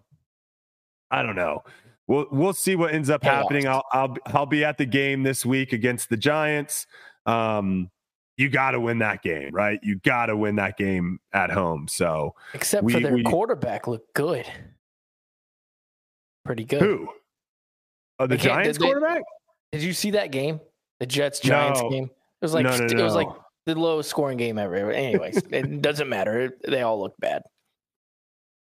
I 1.10 1.22
don't 1.22 1.34
know. 1.36 1.62
We'll 2.06 2.26
we'll 2.30 2.52
see 2.52 2.76
what 2.76 2.94
ends 2.94 3.10
up 3.10 3.22
They 3.22 3.28
happening. 3.28 3.66
I'll 3.66 3.84
I'll 3.92 4.16
I'll 4.26 4.46
be 4.46 4.64
at 4.64 4.78
the 4.78 4.86
game 4.86 5.24
this 5.24 5.44
week 5.44 5.72
against 5.72 6.08
the 6.08 6.16
Giants. 6.16 6.86
Um, 7.26 7.90
you 8.36 8.48
got 8.48 8.72
to 8.72 8.80
win 8.80 8.98
that 8.98 9.22
game, 9.22 9.50
right? 9.52 9.80
You 9.82 9.96
got 9.96 10.26
to 10.26 10.36
win 10.36 10.56
that 10.56 10.76
game 10.76 11.18
at 11.32 11.50
home. 11.50 11.86
So 11.88 12.34
except 12.54 12.84
we- 12.84 12.92
for 12.92 13.00
their 13.00 13.12
we- 13.14 13.22
quarterback 13.22 13.86
looked 13.86 14.12
good, 14.14 14.46
pretty 16.44 16.64
good. 16.64 16.80
who? 16.82 17.08
Oh, 18.18 18.26
the 18.26 18.36
Giants 18.36 18.78
did 18.78 18.82
they- 18.82 18.86
quarterback? 18.92 19.22
Did 19.72 19.82
you 19.82 19.92
see 19.92 20.12
that 20.12 20.30
game? 20.30 20.60
The 21.00 21.06
Jets 21.06 21.40
Giants 21.40 21.82
No. 21.82 21.90
game. 21.90 22.04
It 22.04 22.10
was 22.44 22.54
like 22.54 22.64
No, 22.64 22.76
no, 22.76 22.84
it 22.86 23.02
was 23.02 23.14
like 23.14 23.28
the 23.66 23.74
lowest 23.74 24.08
scoring 24.08 24.38
game 24.38 24.58
ever. 24.58 24.90
Anyways, 24.90 25.36
it 25.50 25.82
doesn't 25.82 26.08
matter. 26.08 26.52
They 26.66 26.82
all 26.82 27.00
look 27.00 27.14
bad. 27.18 27.42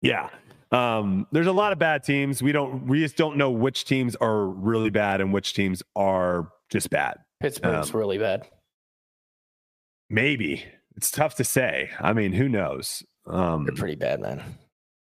Yeah. 0.03 0.29
Um, 0.71 1.27
there's 1.33 1.47
a 1.47 1.53
lot 1.53 1.73
of 1.73 1.79
bad 1.79 2.03
teams. 2.05 2.43
We 2.43 2.53
don't 2.53 2.87
we 2.87 3.01
just 3.01 3.17
don't 3.17 3.37
know 3.39 3.51
which 3.51 3.85
teams 3.87 4.17
are 4.17 4.45
really 4.47 4.91
bad 4.91 5.21
and 5.23 5.33
which 5.33 5.55
teams 5.55 5.83
are 5.97 6.51
just 6.69 6.91
bad. 6.91 7.19
Pittsburgh's 7.41 7.95
Um, 7.95 7.99
really 7.99 8.19
bad. 8.19 8.47
Maybe. 10.11 10.65
It's 10.97 11.11
tough 11.11 11.35
to 11.37 11.45
say. 11.45 11.91
I 12.01 12.13
mean, 12.13 12.33
who 12.33 12.49
knows? 12.49 13.03
Um 13.27 13.65
They're 13.65 13.75
pretty 13.75 13.95
bad, 13.97 14.21
man. 14.21 14.43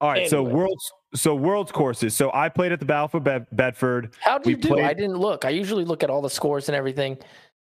all 0.02 0.10
right, 0.10 0.30
so 0.30 0.44
world's 0.44 0.92
so 1.16 1.36
world's 1.36 1.72
courses. 1.72 2.16
So 2.16 2.32
I 2.34 2.50
played 2.50 2.72
at 2.72 2.80
the 2.80 2.86
Battle 2.86 3.08
for 3.08 3.20
Bed- 3.20 3.48
Bedford. 3.52 4.14
How'd 4.20 4.46
we 4.46 4.52
you 4.54 4.58
do? 4.58 4.68
played- 4.70 4.86
I 4.86 4.94
didn't 4.94 5.18
look. 5.18 5.44
I 5.46 5.50
usually 5.50 5.86
look 5.86 6.04
at 6.04 6.10
all 6.10 6.22
the 6.22 6.30
scores 6.30 6.70
and 6.70 6.76
everything. 6.76 7.18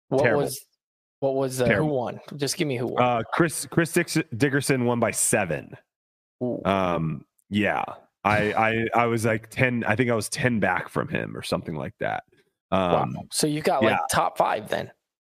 What 0.10 0.24
Terrible. 0.24 0.44
was 0.44 0.60
what 1.20 1.36
was 1.36 1.60
uh, 1.62 1.68
who 1.68 1.86
won? 1.86 2.20
Just 2.36 2.58
give 2.58 2.68
me 2.68 2.78
who 2.78 2.88
won. 2.88 3.04
Uh 3.04 3.24
Chris 3.34 3.66
Chris 3.66 3.92
Dix- 3.92 4.18
Dickerson 4.36 4.86
won 4.86 5.00
by 5.00 5.12
7. 5.12 5.76
Ooh. 6.44 6.62
Um 6.66 7.26
yeah. 7.50 7.84
I 8.24 8.54
I 8.54 8.88
I 9.02 9.06
was 9.08 9.26
like 9.26 9.50
10 9.50 9.84
I 9.86 9.96
think 9.96 10.10
I 10.12 10.14
was 10.16 10.30
10 10.30 10.60
back 10.60 10.90
from 10.90 11.08
him 11.08 11.36
or 11.36 11.42
something 11.42 11.76
like 11.76 11.94
that. 12.00 12.24
Um 12.72 13.14
wow. 13.16 13.24
So 13.32 13.48
you 13.48 13.62
got 13.62 13.82
like 13.84 13.92
yeah. 13.92 14.06
top 14.12 14.38
five 14.38 14.70
then. 14.70 14.92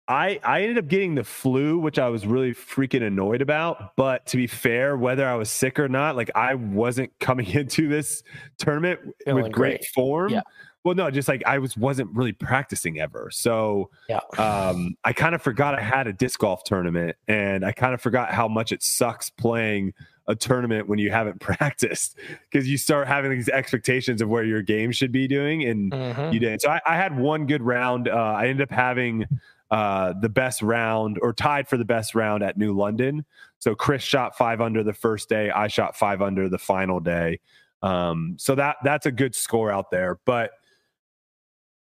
I 0.09 0.39
I 0.43 0.61
ended 0.63 0.79
up 0.79 0.87
getting 0.87 1.15
the 1.15 1.23
flu, 1.23 1.77
which 1.79 1.99
I 1.99 2.09
was 2.09 2.25
really 2.25 2.53
freaking 2.53 3.03
annoyed 3.03 3.41
about. 3.41 3.95
But 3.95 4.25
to 4.27 4.37
be 4.37 4.47
fair, 4.47 4.97
whether 4.97 5.27
I 5.27 5.35
was 5.35 5.49
sick 5.49 5.79
or 5.79 5.87
not, 5.87 6.15
like 6.15 6.31
I 6.35 6.55
wasn't 6.55 7.11
coming 7.19 7.47
into 7.47 7.87
this 7.87 8.23
tournament 8.57 8.99
Feeling 9.23 9.43
with 9.43 9.51
great, 9.53 9.79
great. 9.81 9.85
form. 9.93 10.33
Yeah. 10.33 10.41
Well, 10.83 10.95
no, 10.95 11.11
just 11.11 11.27
like 11.27 11.43
I 11.45 11.59
was 11.59 11.77
wasn't 11.77 12.09
really 12.15 12.31
practicing 12.31 12.99
ever. 12.99 13.29
So 13.31 13.89
Yeah. 14.07 14.21
um, 14.37 14.95
I 15.03 15.13
kind 15.13 15.35
of 15.35 15.41
forgot 15.41 15.75
I 15.77 15.81
had 15.81 16.07
a 16.07 16.13
disc 16.13 16.39
golf 16.39 16.63
tournament, 16.63 17.15
and 17.27 17.63
I 17.65 17.71
kind 17.73 17.93
of 17.93 18.01
forgot 18.01 18.33
how 18.33 18.47
much 18.47 18.71
it 18.71 18.81
sucks 18.81 19.29
playing 19.29 19.93
a 20.27 20.35
tournament 20.35 20.87
when 20.87 20.97
you 20.97 21.11
haven't 21.11 21.39
practiced 21.41 22.17
because 22.49 22.67
you 22.69 22.77
start 22.77 23.07
having 23.07 23.29
these 23.31 23.49
expectations 23.49 24.21
of 24.21 24.29
where 24.29 24.43
your 24.45 24.61
game 24.61 24.91
should 24.91 25.11
be 25.11 25.27
doing, 25.27 25.65
and 25.65 25.91
Mhm. 25.91 26.33
you 26.33 26.39
didn't. 26.39 26.61
So 26.61 26.69
I, 26.69 26.79
I 26.85 26.95
had 26.95 27.17
one 27.19 27.45
good 27.45 27.61
round. 27.61 28.07
Uh, 28.07 28.13
I 28.15 28.47
ended 28.47 28.61
up 28.61 28.71
having 28.71 29.25
uh, 29.71 30.13
the 30.19 30.29
best 30.29 30.61
round 30.61 31.19
or 31.21 31.33
tied 31.33 31.67
for 31.67 31.77
the 31.77 31.85
best 31.85 32.15
round 32.15 32.43
at 32.43 32.57
New 32.57 32.73
London. 32.73 33.25
So 33.59 33.75
Chris 33.75 34.01
shot 34.01 34.37
five 34.37 34.61
under 34.61 34.83
the 34.83 34.93
first 34.93 35.29
day. 35.29 35.51
I 35.51 35.67
shot 35.67 35.95
five 35.95 36.21
under 36.21 36.49
the 36.49 36.57
final 36.57 36.99
day. 36.99 37.39
Um, 37.81 38.35
so 38.37 38.55
that 38.55 38.77
that's 38.83 39.05
a 39.05 39.11
good 39.11 39.35
score 39.35 39.71
out 39.71 39.91
there. 39.91 40.19
But 40.25 40.51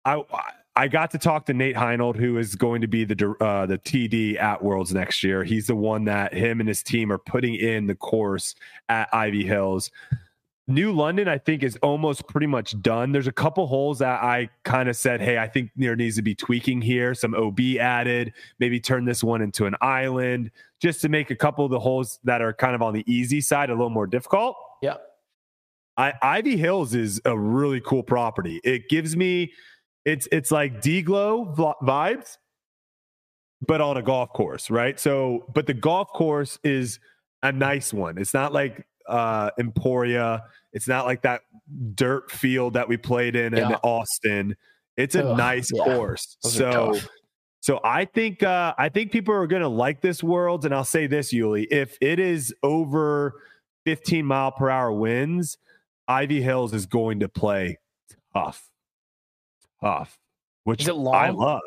I 0.04 0.22
I 0.78 0.88
got 0.88 1.10
to 1.12 1.18
talk 1.18 1.46
to 1.46 1.54
Nate 1.54 1.74
Heinold, 1.74 2.16
who 2.16 2.36
is 2.36 2.54
going 2.54 2.82
to 2.82 2.86
be 2.86 3.04
the 3.04 3.34
uh, 3.40 3.64
the 3.66 3.78
TD 3.78 4.38
at 4.38 4.62
Worlds 4.62 4.92
next 4.92 5.22
year. 5.22 5.42
He's 5.42 5.66
the 5.68 5.76
one 5.76 6.04
that 6.04 6.34
him 6.34 6.60
and 6.60 6.68
his 6.68 6.82
team 6.82 7.10
are 7.10 7.18
putting 7.18 7.54
in 7.54 7.86
the 7.86 7.94
course 7.94 8.54
at 8.88 9.08
Ivy 9.12 9.44
Hills. 9.44 9.90
New 10.68 10.90
London, 10.92 11.28
I 11.28 11.38
think, 11.38 11.62
is 11.62 11.78
almost 11.80 12.26
pretty 12.26 12.48
much 12.48 12.80
done. 12.82 13.12
There's 13.12 13.28
a 13.28 13.32
couple 13.32 13.66
holes 13.68 14.00
that 14.00 14.22
I 14.22 14.48
kind 14.64 14.88
of 14.88 14.96
said, 14.96 15.20
hey, 15.20 15.38
I 15.38 15.46
think 15.46 15.70
there 15.76 15.94
needs 15.94 16.16
to 16.16 16.22
be 16.22 16.34
tweaking 16.34 16.82
here, 16.82 17.14
some 17.14 17.34
OB 17.34 17.60
added, 17.78 18.32
maybe 18.58 18.80
turn 18.80 19.04
this 19.04 19.22
one 19.22 19.42
into 19.42 19.66
an 19.66 19.76
island, 19.80 20.50
just 20.80 21.00
to 21.02 21.08
make 21.08 21.30
a 21.30 21.36
couple 21.36 21.64
of 21.64 21.70
the 21.70 21.78
holes 21.78 22.18
that 22.24 22.42
are 22.42 22.52
kind 22.52 22.74
of 22.74 22.82
on 22.82 22.94
the 22.94 23.04
easy 23.06 23.40
side 23.40 23.70
a 23.70 23.74
little 23.74 23.90
more 23.90 24.08
difficult. 24.08 24.56
Yeah. 24.82 24.96
I, 25.96 26.14
Ivy 26.20 26.56
Hills 26.56 26.94
is 26.94 27.20
a 27.24 27.38
really 27.38 27.80
cool 27.80 28.02
property. 28.02 28.60
It 28.64 28.88
gives 28.88 29.16
me, 29.16 29.52
it's 30.04 30.28
it's 30.32 30.50
like 30.50 30.80
D-Glow 30.80 31.54
vibes, 31.82 32.38
but 33.66 33.80
on 33.80 33.96
a 33.96 34.02
golf 34.02 34.32
course, 34.32 34.68
right? 34.68 34.98
So, 34.98 35.46
but 35.54 35.66
the 35.66 35.74
golf 35.74 36.08
course 36.08 36.58
is 36.64 36.98
a 37.42 37.52
nice 37.52 37.92
one. 37.92 38.18
It's 38.18 38.34
not 38.34 38.52
like 38.52 38.86
uh 39.08 39.50
Emporia. 39.58 40.44
It's 40.72 40.88
not 40.88 41.06
like 41.06 41.22
that 41.22 41.42
dirt 41.94 42.30
field 42.30 42.74
that 42.74 42.88
we 42.88 42.96
played 42.96 43.36
in 43.36 43.54
in 43.54 43.74
Austin. 43.82 44.56
It's 44.96 45.14
a 45.14 45.26
Ugh, 45.26 45.36
nice 45.36 45.70
yeah. 45.72 45.84
course. 45.84 46.36
Those 46.42 46.54
So 46.54 46.98
so 47.60 47.80
I 47.82 48.04
think 48.04 48.42
uh 48.42 48.74
I 48.78 48.88
think 48.88 49.12
people 49.12 49.34
are 49.34 49.46
gonna 49.46 49.68
like 49.68 50.00
this 50.00 50.22
world. 50.22 50.64
And 50.64 50.74
I'll 50.74 50.84
say 50.84 51.06
this, 51.06 51.32
Uli, 51.32 51.64
if 51.64 51.98
it 52.00 52.18
is 52.18 52.54
over 52.62 53.42
15 53.84 54.24
mile 54.24 54.52
per 54.52 54.70
hour 54.70 54.92
winds, 54.92 55.58
Ivy 56.08 56.42
Hills 56.42 56.72
is 56.72 56.86
going 56.86 57.20
to 57.20 57.28
play 57.28 57.78
tough. 58.32 58.68
Tough. 59.80 60.18
Which 60.64 60.88
I 60.88 61.30
love. 61.30 61.60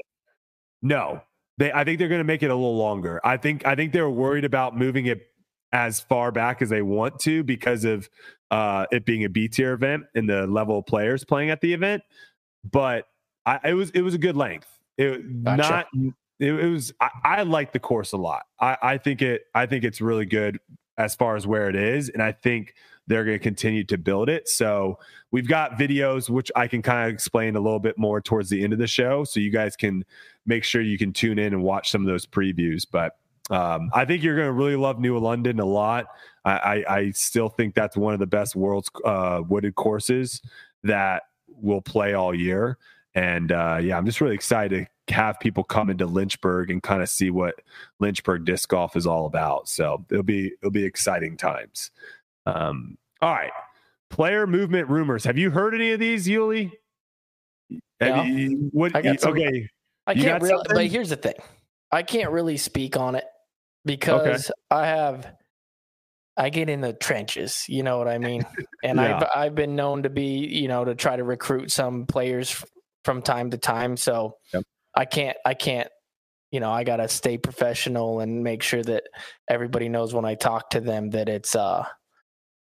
No. 0.82 1.22
They 1.58 1.72
I 1.72 1.84
think 1.84 2.00
they're 2.00 2.08
gonna 2.08 2.24
make 2.24 2.44
it 2.44 2.50
a 2.50 2.56
little 2.56 2.78
longer. 2.78 3.20
I 3.24 3.38
think 3.38 3.66
I 3.66 3.76
think 3.76 3.92
they're 3.92 4.10
worried 4.10 4.46
about 4.46 4.78
moving 4.78 5.08
it 5.08 5.30
as 5.72 6.00
far 6.00 6.32
back 6.32 6.62
as 6.62 6.70
they 6.70 6.82
want 6.82 7.20
to 7.20 7.44
because 7.44 7.86
of 7.86 8.10
uh 8.52 8.86
it 8.92 9.06
being 9.06 9.24
a 9.24 9.30
B 9.30 9.48
tier 9.48 9.74
event 9.74 10.04
and 10.16 10.28
the 10.28 10.48
level 10.48 10.80
of 10.80 10.86
players 10.86 11.24
playing 11.24 11.50
at 11.50 11.62
the 11.62 11.74
event. 11.74 12.04
But 12.70 13.06
I 13.46 13.60
it 13.70 13.74
was 13.74 13.90
it 13.92 14.02
was 14.02 14.14
a 14.14 14.18
good 14.18 14.36
length. 14.36 14.68
It 14.98 15.44
Gotcha. 15.44 15.58
not 15.58 15.88
it, 16.40 16.54
it 16.54 16.70
was 16.70 16.94
I, 17.00 17.10
I 17.24 17.44
like 17.44 17.74
the 17.74 17.80
course 17.80 18.12
a 18.12 18.18
lot. 18.18 18.44
I, 18.60 18.78
I 18.82 18.98
think 18.98 19.22
it 19.22 19.44
I 19.54 19.66
think 19.66 19.84
it's 19.84 20.02
really 20.02 20.26
good 20.26 20.60
as 20.98 21.16
far 21.16 21.36
as 21.36 21.48
where 21.48 21.70
it 21.70 21.76
is, 21.76 22.10
and 22.10 22.22
I 22.22 22.32
think 22.32 22.74
they're 23.08 23.26
going 23.26 23.38
to 23.38 23.44
continue 23.44 23.84
to 23.86 23.98
build 23.98 24.30
it. 24.30 24.48
So 24.48 25.00
we've 25.32 25.48
got 25.48 25.80
videos 25.80 26.30
which 26.30 26.52
I 26.56 26.68
can 26.68 26.84
kind 26.84 27.08
of 27.08 27.14
explain 27.14 27.56
a 27.56 27.60
little 27.60 27.80
bit 27.80 27.98
more 27.98 28.22
towards 28.22 28.50
the 28.50 28.64
end 28.64 28.72
of 28.74 28.80
the 28.80 28.88
show, 28.88 29.24
so 29.24 29.40
you 29.40 29.52
guys 29.52 29.76
can 29.76 30.06
make 30.46 30.64
sure 30.64 30.82
you 30.82 30.98
can 30.98 31.14
tune 31.14 31.40
in 31.40 31.54
and 31.54 31.64
watch 31.64 31.90
some 31.90 32.02
of 32.02 32.08
those 32.08 32.26
previews. 32.26 32.86
But 32.90 33.14
um, 33.50 33.90
I 33.94 34.06
think 34.06 34.24
you're 34.24 34.36
going 34.36 34.48
to 34.48 34.54
really 34.54 34.76
love 34.76 35.00
New 35.00 35.18
London 35.18 35.60
a 35.60 35.66
lot. 35.66 36.08
I, 36.46 36.52
I, 36.52 36.96
I 36.98 37.12
still 37.12 37.50
think 37.50 37.74
that's 37.74 37.98
one 37.98 38.14
of 38.14 38.20
the 38.20 38.28
best 38.28 38.56
world's 38.56 38.90
uh, 39.04 39.42
wooded 39.48 39.76
courses 39.76 40.42
that 40.84 41.24
will 41.48 41.82
play 41.82 42.14
all 42.14 42.34
year. 42.34 42.78
And 43.16 43.52
uh, 43.52 43.80
yeah, 43.82 43.98
I'm 43.98 44.06
just 44.06 44.22
really 44.22 44.36
excited 44.36 44.88
to 45.08 45.14
have 45.14 45.40
people 45.40 45.64
come 45.64 45.90
into 45.90 46.06
Lynchburg 46.06 46.70
and 46.70 46.82
kind 46.82 47.02
of 47.02 47.10
see 47.10 47.32
what 47.32 47.56
Lynchburg 48.00 48.46
disc 48.46 48.70
golf 48.70 48.96
is 48.96 49.08
all 49.08 49.26
about. 49.26 49.68
So 49.68 50.06
it'll 50.12 50.24
be 50.24 50.54
it'll 50.62 50.72
be 50.72 50.86
exciting 50.86 51.36
times. 51.36 51.90
Um, 52.46 52.98
all 53.22 53.34
right, 53.34 53.52
player 54.12 54.46
movement 54.46 54.90
rumors. 54.90 55.24
Have 55.24 55.38
you 55.40 55.50
heard 55.50 55.74
any 55.74 55.92
of 55.92 56.00
these, 56.00 56.28
Uli? 56.28 56.72
You- 58.28 58.70
what? 58.72 58.96
Okay, 59.42 59.70
I 60.06 60.14
can't 60.14 60.42
really, 60.44 60.64
but 60.70 60.86
here's 60.88 61.10
the 61.10 61.16
thing. 61.16 61.36
I 61.92 62.04
can't 62.04 62.30
really 62.30 62.58
speak 62.58 62.96
on 62.96 63.16
it 63.16 63.26
because 63.90 64.52
I 64.70 64.86
have 64.88 65.34
I 66.38 66.50
get 66.50 66.70
in 66.70 66.80
the 66.80 66.94
trenches, 66.94 67.66
you 67.68 67.84
know 67.84 67.98
what 67.98 68.08
I 68.08 68.18
mean? 68.18 68.44
And 68.82 68.98
Yeah. 68.98 69.18
I've 69.18 69.28
I've 69.36 69.56
been 69.56 69.76
known 69.76 70.04
to 70.04 70.10
be, 70.10 70.48
you 70.48 70.70
know, 70.70 70.86
to 70.86 70.96
try 70.96 71.18
to 71.18 71.24
recruit 71.24 71.70
some 71.70 72.06
players 72.06 72.64
from 73.04 73.22
time 73.22 73.50
to 73.52 73.58
time, 73.58 73.98
so 73.98 74.38
Yep. 74.54 74.64
I 74.96 75.06
can't 75.06 75.38
I 75.46 75.54
can't 75.54 75.90
you 76.52 76.60
know, 76.60 76.72
I 76.72 76.84
got 76.84 76.98
to 76.98 77.08
stay 77.08 77.38
professional 77.38 78.22
and 78.22 78.44
make 78.44 78.64
sure 78.64 78.82
that 78.82 79.04
everybody 79.48 79.88
knows 79.88 80.16
when 80.16 80.26
I 80.26 80.34
talk 80.36 80.72
to 80.72 80.82
them 80.82 81.12
that 81.12 81.30
it's 81.30 81.56
uh 81.56 81.86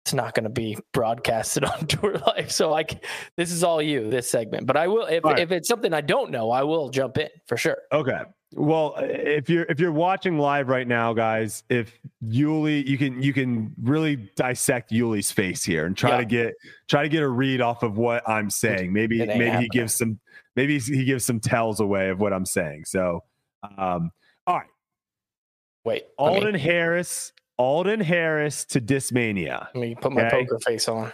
it's 0.07 0.13
not 0.13 0.33
going 0.33 0.45
to 0.45 0.49
be 0.49 0.77
broadcasted 0.93 1.65
on 1.65 1.85
Tour 1.85 2.17
Life. 2.19 2.49
So 2.49 2.69
like 2.69 3.03
this 3.35 3.51
is 3.51 3.61
all 3.61 3.81
you 3.81 4.09
this 4.09 4.29
segment. 4.29 4.65
But 4.65 4.77
I 4.77 4.87
will 4.87 5.05
if 5.05 5.25
right. 5.25 5.37
if 5.37 5.51
it's 5.51 5.67
something 5.67 5.93
I 5.93 5.99
don't 5.99 6.31
know, 6.31 6.49
I 6.49 6.63
will 6.63 6.89
jump 6.89 7.17
in 7.17 7.27
for 7.45 7.57
sure. 7.57 7.77
Okay. 7.91 8.21
Well, 8.53 8.95
if 8.97 9.49
you're 9.49 9.65
if 9.65 9.81
you're 9.81 9.91
watching 9.91 10.39
live 10.39 10.69
right 10.69 10.87
now, 10.87 11.11
guys, 11.11 11.63
if 11.69 11.91
Uli, 12.21 12.89
you 12.89 12.97
can 12.97 13.21
you 13.21 13.33
can 13.33 13.73
really 13.83 14.15
dissect 14.37 14.93
Uli's 14.93 15.29
face 15.29 15.65
here 15.65 15.85
and 15.85 15.97
try 15.97 16.11
Yeah. 16.11 16.17
to 16.19 16.25
get 16.25 16.53
try 16.87 17.03
to 17.03 17.09
get 17.09 17.21
a 17.21 17.27
read 17.27 17.59
off 17.59 17.83
of 17.83 17.97
what 17.97 18.27
I'm 18.29 18.49
saying. 18.49 18.93
Maybe 18.93 19.25
maybe 19.25 19.57
he 19.57 19.67
gives 19.67 19.93
some 19.93 20.19
maybe 20.55 20.79
he 20.79 21.03
gives 21.03 21.25
some 21.25 21.41
tells 21.41 21.81
away 21.81 22.07
of 22.07 22.21
what 22.21 22.31
I'm 22.31 22.45
saying. 22.45 22.85
So, 22.85 23.25
um, 23.77 24.11
all 24.47 24.55
right, 24.55 24.67
Wait, 25.83 26.05
Alden 26.17 26.55
Harris, 26.55 27.33
Alden 27.57 27.99
Harris 27.99 28.65
to 28.65 28.79
Discmania. 28.81 29.67
let 29.73 29.75
me 29.75 29.95
put 29.95 30.11
my 30.11 30.27
Okay. 30.27 30.45
poker 30.45 30.59
face 30.59 30.87
on. 30.87 31.11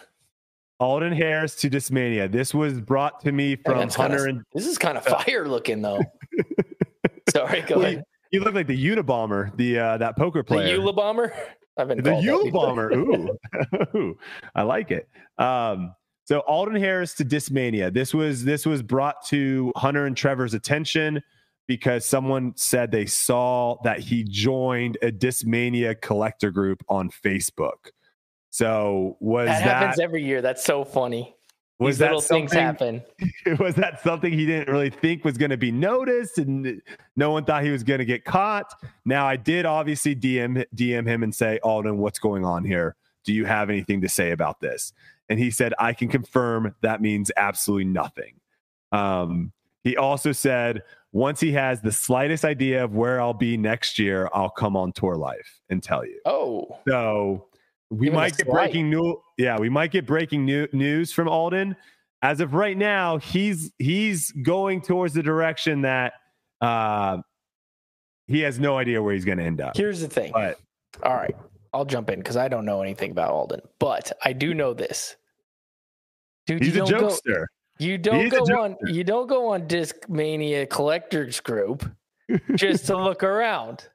Alden 0.80 1.14
Harris 1.14 1.56
to 1.58 1.70
Discmania. 1.70 2.30
This 2.30 2.54
was 2.54 2.82
brought 2.82 3.22
to 3.22 3.32
me 3.32 3.56
from 3.56 3.78
That's 3.78 3.96
kinda- 3.96 4.10
Hunter 4.18 4.28
and 4.30 4.44
This 4.54 4.68
is 4.68 4.78
kind 4.78 4.98
of 4.98 5.06
fire 5.26 5.48
looking 5.48 5.82
though. 5.82 6.02
Sorry, 7.30 7.62
go 7.62 7.78
Well, 7.78 7.86
ahead. 7.86 8.04
you 8.32 8.42
look 8.42 8.54
like 8.54 8.68
the 8.68 8.86
Unabomber, 8.86 9.56
the 9.58 9.80
uh, 9.80 9.98
that 9.98 10.18
poker 10.18 10.44
player. 10.44 10.64
The 10.76 10.82
player. 10.82 10.92
Eula 10.92 10.96
bomber. 10.96 11.34
I've 11.78 11.88
been 11.88 12.04
The 12.04 12.12
called 12.12 12.24
that 12.24 12.28
Yule 12.28 12.44
before. 12.46 12.68
Bomber. 12.68 12.92
Ooh. 12.94 13.38
Ooh. 13.96 14.18
I 14.54 14.62
like 14.62 14.92
it. 14.92 15.08
Um, 15.40 15.96
so 16.26 16.40
Alden 16.42 16.76
Harris 16.76 17.16
to 17.16 17.26
Discmania. 17.26 17.92
This 17.92 18.14
was 18.14 18.44
this 18.44 18.66
was 18.66 18.84
brought 18.84 19.26
to 19.28 19.72
Hunter 19.76 20.06
and 20.06 20.16
Trevor's 20.16 20.54
attention 20.54 21.22
because 21.68 22.06
someone 22.06 22.54
said 22.56 22.92
they 22.92 23.06
saw 23.06 23.78
that 23.84 24.00
he 24.00 24.24
joined 24.24 24.98
a 25.02 25.12
Discmania 25.12 26.00
collector 26.00 26.52
group 26.52 26.84
on 26.90 27.10
Facebook. 27.10 27.92
So 28.50 29.18
was 29.20 29.48
That, 29.48 29.60
that, 29.60 29.78
happens 29.78 30.00
every 30.00 30.24
year. 30.24 30.42
That's 30.42 30.64
so 30.64 30.84
funny. 30.84 31.36
was 31.80 31.96
These 31.96 32.00
that 32.00 32.06
little 32.08 32.22
things 32.22 32.52
something 32.52 33.02
happen. 33.46 33.58
was 33.60 33.76
that 33.76 34.02
something 34.04 34.32
he 34.32 34.46
didn't 34.46 34.72
really 34.72 34.90
think 34.90 35.26
was 35.26 35.38
going 35.38 35.50
to 35.50 35.58
be 35.58 35.72
noticed 35.72 36.38
and 36.38 36.82
no 37.16 37.32
one 37.32 37.46
thought 37.46 37.64
he 37.64 37.72
was 37.72 37.84
going 37.84 37.98
to 37.98 38.06
get 38.06 38.24
caught 38.24 38.72
now 39.06 39.26
i 39.26 39.36
did 39.36 39.66
obviously 39.66 40.16
dm 40.16 40.64
dm 40.76 41.08
him 41.08 41.24
and 41.24 41.34
say 41.34 41.60
alden 41.64 41.98
what's 41.98 42.20
going 42.20 42.46
on 42.46 42.64
here 42.64 42.96
do 43.26 43.34
you 43.34 43.44
have 43.46 43.72
anything 43.72 44.02
to 44.02 44.08
say 44.08 44.32
about 44.32 44.60
this 44.62 44.94
and 45.30 45.40
he 45.40 45.50
said 45.50 45.74
i 45.80 45.92
can 45.92 46.08
confirm 46.08 46.76
that 46.82 47.02
means 47.02 47.32
absolutely 47.36 47.86
nothing 47.86 48.40
um, 48.92 49.52
he 49.84 49.98
also 49.98 50.32
said 50.32 50.84
once 51.14 51.40
he 51.40 51.54
has 51.54 51.80
the 51.80 51.92
slightest 51.92 52.44
idea 52.44 52.84
of 52.84 52.94
where 52.94 53.22
i'll 53.22 53.34
be 53.34 53.56
next 53.56 53.98
year 53.98 54.30
i'll 54.34 54.50
come 54.50 54.76
on 54.76 54.92
tour 54.92 55.16
life 55.16 55.62
and 55.70 55.82
tell 55.82 56.06
you 56.06 56.20
Oh, 56.26 56.78
so 56.88 57.48
we 57.90 58.08
Even 58.08 58.16
might 58.16 58.36
get 58.36 58.48
breaking 58.50 58.90
new 58.90 59.22
yeah, 59.38 59.58
we 59.60 59.70
might 59.70 59.92
get 59.92 60.06
breaking 60.06 60.46
new, 60.46 60.68
news 60.74 61.12
from 61.12 61.28
Alden. 61.28 61.76
As 62.22 62.40
of 62.40 62.54
right 62.54 62.78
now, 62.78 63.18
he's 63.18 63.72
he's 63.78 64.32
going 64.32 64.82
towards 64.82 65.14
the 65.14 65.24
direction 65.24 65.82
that 65.82 66.14
uh 66.62 67.18
he 68.28 68.40
has 68.42 68.60
no 68.60 68.78
idea 68.78 69.02
where 69.02 69.14
he's 69.14 69.26
going 69.26 69.38
to 69.38 69.44
end 69.44 69.60
up. 69.60 69.76
here's 69.76 70.00
the 70.00 70.08
thing. 70.08 70.32
But 70.32 70.60
All 71.04 71.16
right, 71.16 71.36
I'll 71.74 71.86
jump 71.86 72.10
in 72.10 72.20
because 72.20 72.38
I 72.38 72.48
don't 72.48 72.66
know 72.66 72.82
anything 72.82 73.12
about 73.12 73.30
Alden, 73.32 73.62
but 73.80 74.12
I 74.24 74.34
do 74.34 74.54
know 74.54 74.74
this. 74.74 75.16
Dude, 76.48 76.64
he's 76.64 76.76
a 76.76 76.86
don't 76.86 76.90
go. 76.90 77.18
You 77.80 77.98
don't 77.98 78.30
go 78.30 78.38
on. 78.38 78.76
You 78.86 79.04
don't 79.04 79.28
go 79.28 79.50
on 79.50 79.68
Discmania 79.68 80.70
Collectors 80.70 81.40
Group 81.40 81.90
just 82.56 82.86
to 82.88 82.98
look 82.98 83.24
around. 83.24 83.88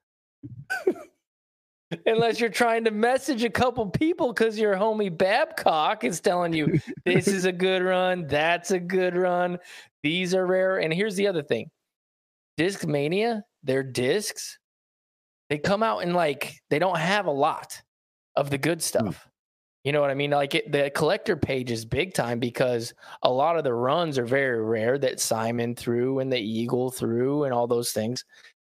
Unless 2.05 2.39
you're 2.39 2.51
trying 2.51 2.85
to 2.85 2.91
message 2.91 3.45
a 3.45 3.51
couple 3.51 3.87
people 3.87 4.33
because 4.35 4.59
your 4.59 4.75
homie 4.75 5.17
Babcock 5.17 6.05
is 6.05 6.21
telling 6.21 6.53
you 6.53 6.81
this 7.07 7.27
is 7.27 7.47
a 7.47 7.53
good 7.53 7.83
run, 7.83 8.27
that's 8.27 8.73
a 8.73 8.79
good 8.79 9.17
run, 9.17 9.59
these 10.03 10.35
are 10.35 10.47
rare. 10.47 10.79
And 10.79 10.93
here's 10.93 11.17
the 11.17 11.27
other 11.27 11.43
thing 11.43 11.71
Discmania, 12.59 13.43
their 13.63 13.83
discs, 13.83 14.59
they 15.49 15.57
come 15.59 15.83
out 15.83 16.03
in 16.03 16.13
like, 16.13 16.61
they 16.69 16.79
don't 16.79 16.99
have 16.99 17.27
a 17.27 17.31
lot 17.31 17.81
of 18.37 18.51
the 18.51 18.59
good 18.59 18.83
stuff. 18.83 19.28
You 19.89 19.93
know 19.93 20.03
what 20.03 20.11
I 20.11 20.15
mean? 20.15 20.33
Like 20.33 20.55
it, 20.55 20.71
the 20.71 20.91
collector 20.95 21.35
page 21.35 21.71
is 21.71 21.87
big 21.87 22.13
time 22.13 22.39
because 22.41 22.93
a 23.23 23.33
lot 23.33 23.57
of 23.57 23.65
the 23.65 23.73
runs 23.73 24.19
are 24.19 24.27
very 24.27 24.63
rare 24.63 24.99
that 24.99 25.19
Simon 25.19 25.75
threw 25.75 26.19
and 26.19 26.31
the 26.31 26.39
Eagle 26.39 26.91
threw 26.91 27.45
and 27.45 27.55
all 27.55 27.67
those 27.67 27.91
things. 27.93 28.23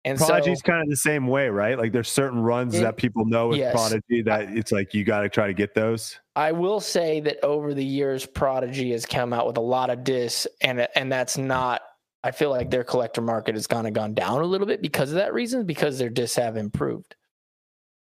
And 0.05 0.19
Prodigy's 0.19 0.59
so, 0.59 0.71
kind 0.71 0.83
of 0.83 0.87
the 0.87 0.95
same 0.95 1.25
way, 1.25 1.49
right? 1.49 1.79
Like 1.79 1.93
there's 1.93 2.09
certain 2.09 2.41
runs 2.41 2.75
it, 2.75 2.81
that 2.81 2.97
people 2.97 3.25
know 3.25 3.47
with 3.47 3.57
yes, 3.57 3.73
Prodigy 3.73 4.21
that 4.21 4.55
it's 4.55 4.71
like 4.71 4.93
you 4.93 5.03
got 5.03 5.21
to 5.21 5.29
try 5.29 5.47
to 5.47 5.53
get 5.55 5.73
those. 5.73 6.19
I 6.35 6.51
will 6.51 6.79
say 6.79 7.21
that 7.21 7.43
over 7.43 7.73
the 7.73 7.83
years, 7.83 8.27
Prodigy 8.27 8.91
has 8.91 9.07
come 9.07 9.33
out 9.33 9.47
with 9.47 9.57
a 9.57 9.61
lot 9.61 9.89
of 9.89 10.03
discs, 10.03 10.45
and 10.61 10.87
and 10.93 11.11
that's 11.11 11.39
not. 11.39 11.81
I 12.23 12.29
feel 12.29 12.51
like 12.51 12.69
their 12.69 12.83
collector 12.83 13.21
market 13.21 13.55
has 13.55 13.65
kind 13.65 13.87
of 13.87 13.93
gone 13.93 14.13
down 14.13 14.41
a 14.41 14.45
little 14.45 14.67
bit 14.67 14.83
because 14.83 15.09
of 15.09 15.15
that 15.15 15.33
reason, 15.33 15.65
because 15.65 15.97
their 15.97 16.09
discs 16.11 16.35
have 16.35 16.55
improved. 16.55 17.15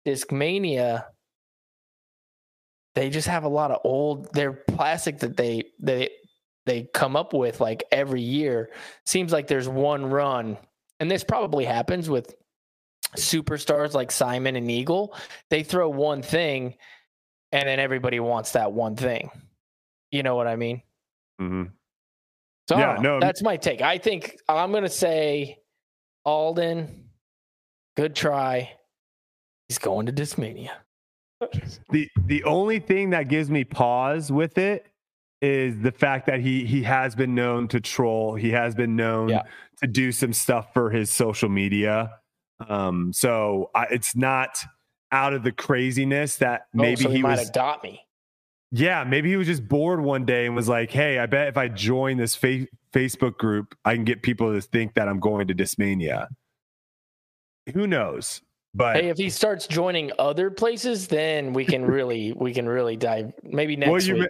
Discmania, 0.05 1.05
they 2.97 3.09
just 3.11 3.29
have 3.29 3.45
a 3.45 3.49
lot 3.49 3.71
of 3.71 3.81
old. 3.85 4.33
Their 4.35 4.53
plastic 4.53 5.21
that 5.21 5.37
they 5.37 5.67
they 5.79 6.11
they 6.65 6.89
come 6.93 7.15
up 7.15 7.33
with 7.33 7.61
like 7.61 7.85
every 7.93 8.23
year 8.23 8.71
seems 9.05 9.31
like 9.31 9.47
there's 9.47 9.69
one 9.69 10.05
run 10.07 10.59
and 11.01 11.11
this 11.11 11.25
probably 11.25 11.65
happens 11.65 12.09
with 12.09 12.35
superstars 13.17 13.95
like 13.95 14.11
Simon 14.11 14.57
and 14.57 14.71
Eagle. 14.71 15.15
They 15.51 15.63
throw 15.63 15.89
one 15.89 16.23
thing, 16.23 16.75
and 17.53 17.69
then 17.69 17.79
everybody 17.79 18.21
wants 18.21 18.53
that 18.53 18.73
one 18.73 18.97
thing. 18.97 19.31
You 20.11 20.23
know 20.23 20.37
what 20.37 20.47
I 20.47 20.57
mean? 20.57 20.83
Mm-hmm. 21.41 21.65
So 22.69 22.79
yeah, 22.79 22.99
no, 23.01 23.21
that's 23.21 23.43
my 23.43 23.57
take. 23.57 23.83
I 23.83 23.99
think 23.99 24.37
I'm 24.49 24.71
going 24.71 24.83
to 24.83 24.89
say 24.89 25.59
Alden, 26.25 27.11
good 27.97 28.17
try. 28.17 28.73
He's 29.69 29.79
going 29.79 30.07
to 30.07 30.13
Discmania. 30.13 30.71
The 31.91 32.09
the 32.27 32.45
only 32.45 32.79
thing 32.79 33.11
that 33.11 33.29
gives 33.29 33.51
me 33.51 33.65
pause 33.65 34.33
with 34.33 34.59
it 34.59 34.87
is 35.43 35.79
the 35.81 35.93
fact 35.93 36.27
that 36.27 36.41
he 36.41 36.65
he 36.65 36.83
has 36.83 37.15
been 37.15 37.35
known 37.35 37.69
to 37.69 37.81
troll. 37.81 38.35
He 38.35 38.51
has 38.51 38.75
been 38.75 38.97
known 38.97 39.29
yeah. 39.29 39.43
to 39.81 39.87
do 39.87 40.13
some 40.13 40.33
stuff 40.33 40.73
for 40.73 40.91
his 40.91 41.11
social 41.11 41.49
media. 41.49 42.13
Um, 42.69 43.13
so 43.13 43.71
I, 43.75 43.85
it's 43.91 44.17
not 44.17 44.65
out 45.13 45.35
of 45.35 45.43
the 45.43 45.53
craziness 45.53 46.37
that 46.39 46.63
oh, 46.63 46.81
maybe 46.81 47.03
oh, 47.03 47.05
so 47.05 47.09
he, 47.11 47.17
he 47.17 47.23
might 47.23 47.39
was, 47.39 47.51
adopt 47.51 47.85
me. 47.85 48.01
Yeah, 48.73 49.05
maybe 49.05 49.29
he 49.29 49.37
was 49.37 49.47
just 49.47 49.67
bored 49.69 50.01
one 50.01 50.25
day 50.25 50.47
and 50.47 50.57
was 50.57 50.69
like, 50.69 50.91
"Hey, 50.91 51.19
I 51.19 51.27
bet 51.27 51.49
if 51.49 51.57
I 51.57 51.69
join 51.69 52.17
this 52.17 52.35
fa- 52.35 52.67
Facebook 52.93 53.37
group, 53.37 53.77
I 53.85 53.95
can 53.95 54.05
get 54.05 54.23
people 54.23 54.53
to 54.53 54.61
think 54.61 54.95
that 54.95 55.09
I'm 55.09 55.21
going 55.21 55.49
to 55.49 55.55
Discmania." 55.55 56.29
Who 57.75 57.87
knows? 57.87 58.43
But 58.77 58.97
hey, 58.97 59.09
if 59.09 59.17
he 59.17 59.31
starts 59.31 59.67
joining 59.67 60.13
other 60.19 60.51
places, 60.51 61.09
then 61.09 61.53
we 61.53 61.65
can 61.65 61.85
really 61.87 62.33
we 62.33 62.53
can 62.53 62.69
really 62.69 62.97
dive. 62.97 63.33
Maybe 63.43 63.75
next 63.77 63.91
well, 63.91 64.03
you, 64.03 64.15
week. 64.15 64.29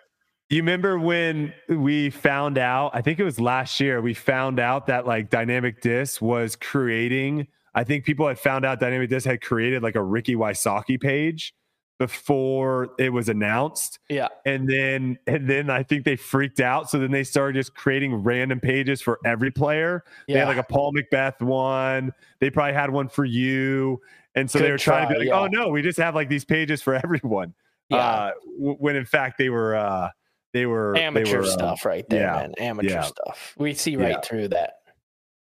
You 0.48 0.58
remember 0.58 0.98
when 0.98 1.52
we 1.68 2.10
found 2.10 2.56
out, 2.56 2.92
I 2.94 3.02
think 3.02 3.18
it 3.18 3.24
was 3.24 3.40
last 3.40 3.80
year, 3.80 4.00
we 4.00 4.14
found 4.14 4.60
out 4.60 4.86
that 4.86 5.04
like 5.04 5.28
Dynamic 5.28 5.80
Disc 5.80 6.22
was 6.22 6.54
creating, 6.54 7.48
I 7.74 7.82
think 7.82 8.04
people 8.04 8.28
had 8.28 8.38
found 8.38 8.64
out 8.64 8.78
Dynamic 8.78 9.10
Disc 9.10 9.26
had 9.26 9.40
created 9.40 9.82
like 9.82 9.96
a 9.96 10.02
Ricky 10.02 10.36
Wysocki 10.36 11.00
page 11.00 11.52
before 11.98 12.90
it 12.98 13.12
was 13.12 13.28
announced. 13.28 13.98
Yeah. 14.08 14.28
And 14.44 14.68
then 14.68 15.18
and 15.26 15.48
then 15.48 15.70
I 15.70 15.82
think 15.82 16.04
they 16.04 16.16
freaked 16.16 16.60
out. 16.60 16.90
So 16.90 16.98
then 16.98 17.10
they 17.10 17.24
started 17.24 17.58
just 17.58 17.74
creating 17.74 18.14
random 18.14 18.60
pages 18.60 19.00
for 19.00 19.18
every 19.24 19.50
player. 19.50 20.04
Yeah. 20.26 20.34
They 20.34 20.38
had 20.40 20.48
like 20.48 20.56
a 20.58 20.72
Paul 20.72 20.92
McBeth 20.92 21.40
one. 21.40 22.12
They 22.38 22.50
probably 22.50 22.74
had 22.74 22.90
one 22.90 23.08
for 23.08 23.24
you. 23.24 24.00
And 24.36 24.50
so 24.50 24.58
Good 24.58 24.66
they 24.66 24.70
were 24.70 24.78
trying 24.78 25.06
try, 25.06 25.14
to 25.14 25.20
be 25.20 25.26
like, 25.26 25.34
yeah. 25.34 25.40
oh 25.40 25.46
no, 25.46 25.68
we 25.70 25.82
just 25.82 25.98
have 25.98 26.14
like 26.14 26.28
these 26.28 26.44
pages 26.44 26.82
for 26.82 26.94
everyone. 27.04 27.54
Yeah. 27.88 27.96
Uh, 27.96 28.30
when 28.58 28.96
in 28.96 29.04
fact 29.04 29.38
they 29.38 29.48
were 29.48 29.74
uh 29.74 30.10
they 30.52 30.66
were 30.66 30.96
amateur 30.96 31.24
they 31.24 31.36
were, 31.36 31.42
uh, 31.42 31.46
stuff 31.46 31.82
uh, 31.84 31.88
right 31.88 32.08
there, 32.08 32.22
yeah, 32.22 32.32
man. 32.34 32.54
Amateur 32.58 32.88
yeah. 32.88 33.00
stuff. 33.02 33.54
We 33.58 33.74
see 33.74 33.96
right 33.96 34.24
through 34.24 34.48
that. 34.48 34.74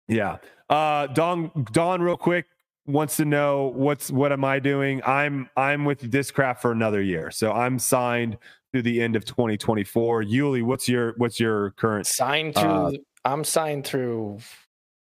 Yeah. 0.07 0.37
Uh 0.69 1.07
Don 1.07 1.51
Don 1.71 2.01
real 2.01 2.17
quick 2.17 2.45
wants 2.85 3.17
to 3.17 3.25
know 3.25 3.71
what's 3.75 4.09
what 4.09 4.31
am 4.31 4.43
I 4.43 4.59
doing? 4.59 5.01
I'm 5.05 5.49
I'm 5.55 5.85
with 5.85 6.11
Discraft 6.11 6.59
for 6.59 6.71
another 6.71 7.01
year. 7.01 7.29
So 7.31 7.51
I'm 7.51 7.77
signed 7.77 8.37
through 8.71 8.83
the 8.83 9.01
end 9.01 9.15
of 9.15 9.25
2024. 9.25 10.23
Uli, 10.23 10.61
what's 10.61 10.89
your 10.89 11.13
what's 11.17 11.39
your 11.39 11.71
current 11.71 12.07
signed 12.07 12.55
through 12.55 12.69
uh, 12.69 12.91
I'm 13.25 13.43
signed 13.43 13.85
through 13.85 14.39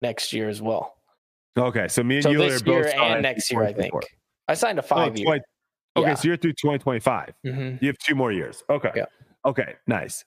next 0.02 0.32
year 0.32 0.48
as 0.48 0.60
well. 0.60 0.96
Okay, 1.58 1.88
so 1.88 2.02
me 2.02 2.16
and 2.16 2.22
so 2.22 2.30
Uli 2.30 2.48
this 2.48 2.62
are 2.62 2.64
both 2.64 2.86
year 2.86 3.02
and 3.02 3.22
next 3.22 3.50
year, 3.50 3.62
I 3.62 3.72
think. 3.72 3.92
I 4.48 4.54
signed 4.54 4.78
a 4.78 4.82
oh, 4.82 4.86
five 4.86 5.12
oh, 5.12 5.16
year. 5.16 5.40
Okay, 5.96 6.08
yeah. 6.08 6.14
so 6.14 6.28
you're 6.28 6.36
through 6.36 6.52
2025. 6.52 7.34
Mm-hmm. 7.46 7.84
You 7.84 7.88
have 7.88 7.98
two 7.98 8.14
more 8.14 8.32
years. 8.32 8.64
Okay. 8.70 8.90
Yeah. 8.96 9.04
Okay, 9.44 9.74
nice. 9.86 10.24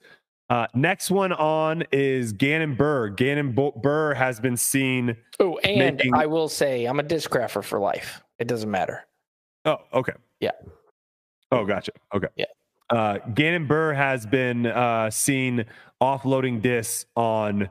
Uh, 0.48 0.66
next 0.74 1.10
one 1.10 1.32
on 1.32 1.82
is 1.90 2.32
Gannon 2.32 2.76
Buhr. 2.76 3.10
Gannon 3.16 3.52
Buhr 3.52 4.14
has 4.14 4.38
been 4.38 4.56
seen. 4.56 5.16
Oh, 5.40 5.58
and 5.58 5.96
making... 5.96 6.14
I 6.14 6.26
will 6.26 6.48
say 6.48 6.84
I'm 6.84 7.00
a 7.00 7.02
discrafter 7.02 7.64
for 7.64 7.80
life. 7.80 8.22
It 8.38 8.46
doesn't 8.46 8.70
matter. 8.70 9.06
Oh, 9.64 9.78
okay. 9.92 10.12
Yeah. 10.38 10.52
Oh, 11.50 11.64
gotcha. 11.64 11.90
Okay. 12.14 12.28
Yeah. 12.36 12.46
Uh, 12.90 13.18
Gannon 13.34 13.66
Buhr 13.66 13.92
has 13.92 14.24
been 14.24 14.66
uh, 14.66 15.10
seen 15.10 15.64
offloading 16.00 16.62
discs 16.62 17.06
on 17.16 17.68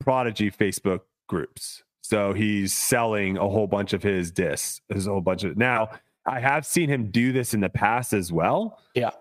Prodigy 0.00 0.50
Facebook 0.50 1.00
groups. 1.28 1.82
So 2.04 2.34
he's 2.34 2.74
selling 2.74 3.38
a 3.38 3.48
whole 3.48 3.66
bunch 3.66 3.94
of 3.94 4.02
his 4.02 4.30
discs. 4.30 4.82
There's 4.90 5.06
a 5.06 5.10
whole 5.10 5.22
bunch 5.22 5.42
of 5.42 5.56
now. 5.56 5.88
I 6.26 6.38
have 6.38 6.66
seen 6.66 6.90
him 6.90 7.10
do 7.10 7.32
this 7.32 7.54
in 7.54 7.60
the 7.60 7.70
past 7.70 8.12
as 8.12 8.30
well. 8.30 8.78
Yeah. 8.94 9.12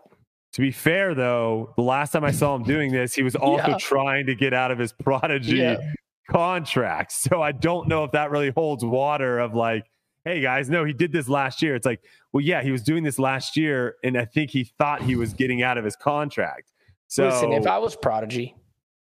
To 0.51 0.61
be 0.61 0.69
fair, 0.69 1.15
though, 1.15 1.73
the 1.77 1.81
last 1.81 2.11
time 2.11 2.25
I 2.25 2.31
saw 2.31 2.55
him 2.55 2.63
doing 2.63 2.91
this, 2.91 3.13
he 3.13 3.23
was 3.23 3.37
also 3.37 3.69
yeah. 3.69 3.77
trying 3.77 4.25
to 4.25 4.35
get 4.35 4.53
out 4.53 4.69
of 4.69 4.79
his 4.79 4.91
prodigy 4.91 5.59
yeah. 5.59 5.77
contract. 6.29 7.13
So 7.13 7.41
I 7.41 7.53
don't 7.53 7.87
know 7.87 8.03
if 8.03 8.11
that 8.11 8.31
really 8.31 8.51
holds 8.51 8.83
water 8.83 9.39
of 9.39 9.55
like, 9.55 9.85
hey 10.25 10.41
guys, 10.41 10.69
no, 10.69 10.83
he 10.83 10.91
did 10.91 11.13
this 11.13 11.29
last 11.29 11.61
year. 11.61 11.75
It's 11.75 11.85
like, 11.85 12.01
well, 12.33 12.43
yeah, 12.43 12.61
he 12.63 12.71
was 12.71 12.81
doing 12.83 13.03
this 13.03 13.17
last 13.17 13.55
year, 13.55 13.95
and 14.03 14.17
I 14.17 14.25
think 14.25 14.51
he 14.51 14.65
thought 14.77 15.01
he 15.01 15.15
was 15.15 15.33
getting 15.33 15.63
out 15.63 15.77
of 15.77 15.85
his 15.85 15.95
contract. 15.95 16.73
So 17.07 17.29
listen, 17.29 17.53
if 17.53 17.65
I 17.65 17.77
was 17.77 17.95
prodigy, 17.95 18.55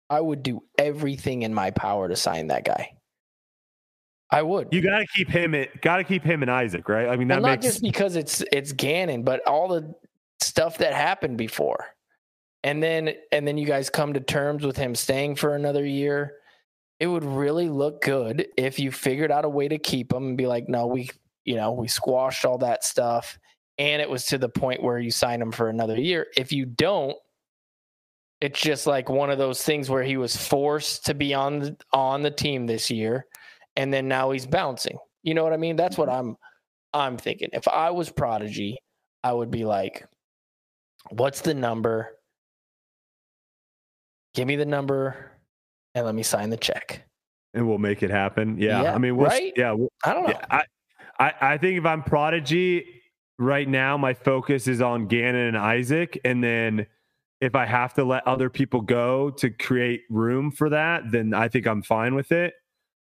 I 0.09 0.21
would 0.21 0.43
do 0.43 0.65
everything 0.77 1.43
in 1.43 1.55
my 1.55 1.71
power 1.71 2.09
to 2.09 2.17
sign 2.17 2.49
that 2.49 2.65
guy. 2.65 2.97
I 4.33 4.43
would. 4.43 4.69
You 4.71 4.81
got 4.81 4.99
to 4.99 5.07
keep 5.07 5.29
him. 5.29 5.57
Got 5.81 5.97
to 5.99 6.05
keep 6.05 6.23
him 6.23 6.43
and 6.43 6.51
Isaac, 6.51 6.89
right? 6.89 7.09
I 7.09 7.17
mean, 7.17 7.29
that 7.29 7.43
well, 7.43 7.53
not 7.53 7.63
just 7.63 7.83
because 7.83 8.17
it's 8.17 8.43
it's 8.53 8.73
Gannon, 8.73 9.23
but 9.23 9.47
all 9.47 9.69
the 9.69 9.95
stuff 10.41 10.79
that 10.79 10.93
happened 10.93 11.37
before. 11.37 11.87
And 12.63 12.83
then 12.83 13.15
and 13.33 13.47
then 13.47 13.59
you 13.59 13.67
guys 13.67 13.91
come 13.91 14.13
to 14.13 14.21
terms 14.21 14.65
with 14.65 14.77
him 14.77 14.95
staying 14.95 15.37
for 15.37 15.57
another 15.57 15.85
year. 15.85 16.35
It 17.01 17.07
would 17.07 17.25
really 17.25 17.69
look 17.69 18.03
good 18.03 18.47
if 18.57 18.79
you 18.79 18.93
figured 18.93 19.33
out 19.33 19.47
a 19.47 19.49
way 19.49 19.69
to 19.69 19.79
keep 19.79 20.13
him 20.13 20.29
and 20.29 20.37
be 20.37 20.47
like, 20.47 20.69
no, 20.69 20.87
we 20.87 21.11
you 21.45 21.57
know, 21.57 21.73
we 21.73 21.89
squashed 21.89 22.45
all 22.45 22.59
that 22.59 22.85
stuff 22.85 23.39
and 23.79 24.03
it 24.03 24.11
was 24.11 24.27
to 24.27 24.37
the 24.37 24.49
point 24.49 24.83
where 24.83 24.99
you 24.99 25.11
sign 25.11 25.41
him 25.41 25.51
for 25.51 25.71
another 25.71 25.99
year. 25.99 26.27
If 26.37 26.53
you 26.53 26.67
don't, 26.67 27.17
it's 28.43 28.61
just 28.61 28.87
like 28.87 29.09
one 29.09 29.31
of 29.31 29.39
those 29.39 29.63
things 29.63 29.89
where 29.89 30.03
he 30.03 30.19
was 30.19 30.37
forced 30.37 31.07
to 31.07 31.15
be 31.15 31.33
on 31.33 31.61
the, 31.61 31.77
on 31.93 32.21
the 32.23 32.31
team 32.31 32.67
this 32.67 32.91
year 32.91 33.27
and 33.77 33.93
then 33.93 34.09
now 34.09 34.31
he's 34.31 34.47
bouncing. 34.47 34.99
You 35.23 35.35
know 35.35 35.45
what 35.45 35.53
I 35.53 35.57
mean? 35.57 35.77
That's 35.77 35.99
what 35.99 36.09
mm-hmm. 36.09 36.31
I'm 36.31 36.37
I'm 36.93 37.17
thinking. 37.17 37.51
If 37.53 37.69
I 37.69 37.91
was 37.91 38.11
Prodigy, 38.11 38.79
I 39.23 39.33
would 39.33 39.51
be 39.51 39.65
like, 39.65 40.07
What's 41.09 41.41
the 41.41 41.55
number? 41.55 42.17
Give 44.35 44.47
me 44.47 44.57
the 44.57 44.67
number 44.67 45.33
and 45.95 46.05
let 46.05 46.15
me 46.15 46.23
sign 46.23 46.51
the 46.51 46.57
check. 46.57 47.05
And 47.55 47.67
we'll 47.67 47.79
make 47.79 48.03
it 48.03 48.11
happen. 48.11 48.57
Yeah. 48.59 48.83
yeah 48.83 48.95
I 48.95 48.99
mean, 48.99 49.17
we'll, 49.17 49.27
right? 49.27 49.53
Yeah. 49.57 49.73
We'll, 49.73 49.91
I 50.05 50.15
don't 50.15 50.25
know. 50.25 50.31
Yeah, 50.31 50.45
I, 50.51 50.63
I, 51.19 51.35
I 51.55 51.59
think 51.59 51.79
if 51.79 51.85
I'm 51.85 52.03
Prodigy 52.03 52.85
right 53.39 53.69
now, 53.69 53.97
my 53.97 54.15
focus 54.15 54.69
is 54.69 54.81
on 54.81 55.07
Gannon 55.09 55.49
and 55.49 55.59
Isaac. 55.59 56.21
And 56.25 56.45
then 56.45 56.87
if 57.41 57.57
I 57.57 57.67
have 57.67 57.95
to 57.95 58.05
let 58.05 58.25
other 58.27 58.51
people 58.51 58.83
go 58.83 59.31
to 59.31 59.51
create 59.51 60.03
room 60.11 60.53
for 60.53 60.69
that, 60.69 61.11
then 61.11 61.35
I 61.35 61.49
think 61.49 61.67
I'm 61.67 61.83
fine 61.83 62.15
with 62.15 62.31
it. 62.31 62.55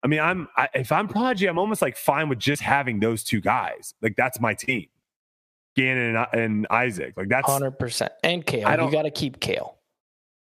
I 0.03 0.07
mean, 0.07 0.19
I'm 0.19 0.47
I, 0.55 0.69
if 0.73 0.91
I'm 0.91 1.07
Prodigy, 1.07 1.47
I'm 1.47 1.57
almost 1.57 1.81
like 1.81 1.97
fine 1.97 2.29
with 2.29 2.39
just 2.39 2.61
having 2.61 2.99
those 2.99 3.23
two 3.23 3.41
guys. 3.41 3.93
Like 4.01 4.15
that's 4.15 4.39
my 4.39 4.53
team. 4.53 4.87
Gannon 5.75 6.15
and, 6.15 6.27
and 6.33 6.67
Isaac. 6.69 7.13
Like 7.17 7.29
that's 7.29 7.47
hundred 7.49 7.77
percent. 7.79 8.11
And 8.23 8.45
Cale, 8.45 8.85
you 8.85 8.91
got 8.91 9.03
to 9.03 9.11
keep 9.11 9.39
Cale. 9.39 9.77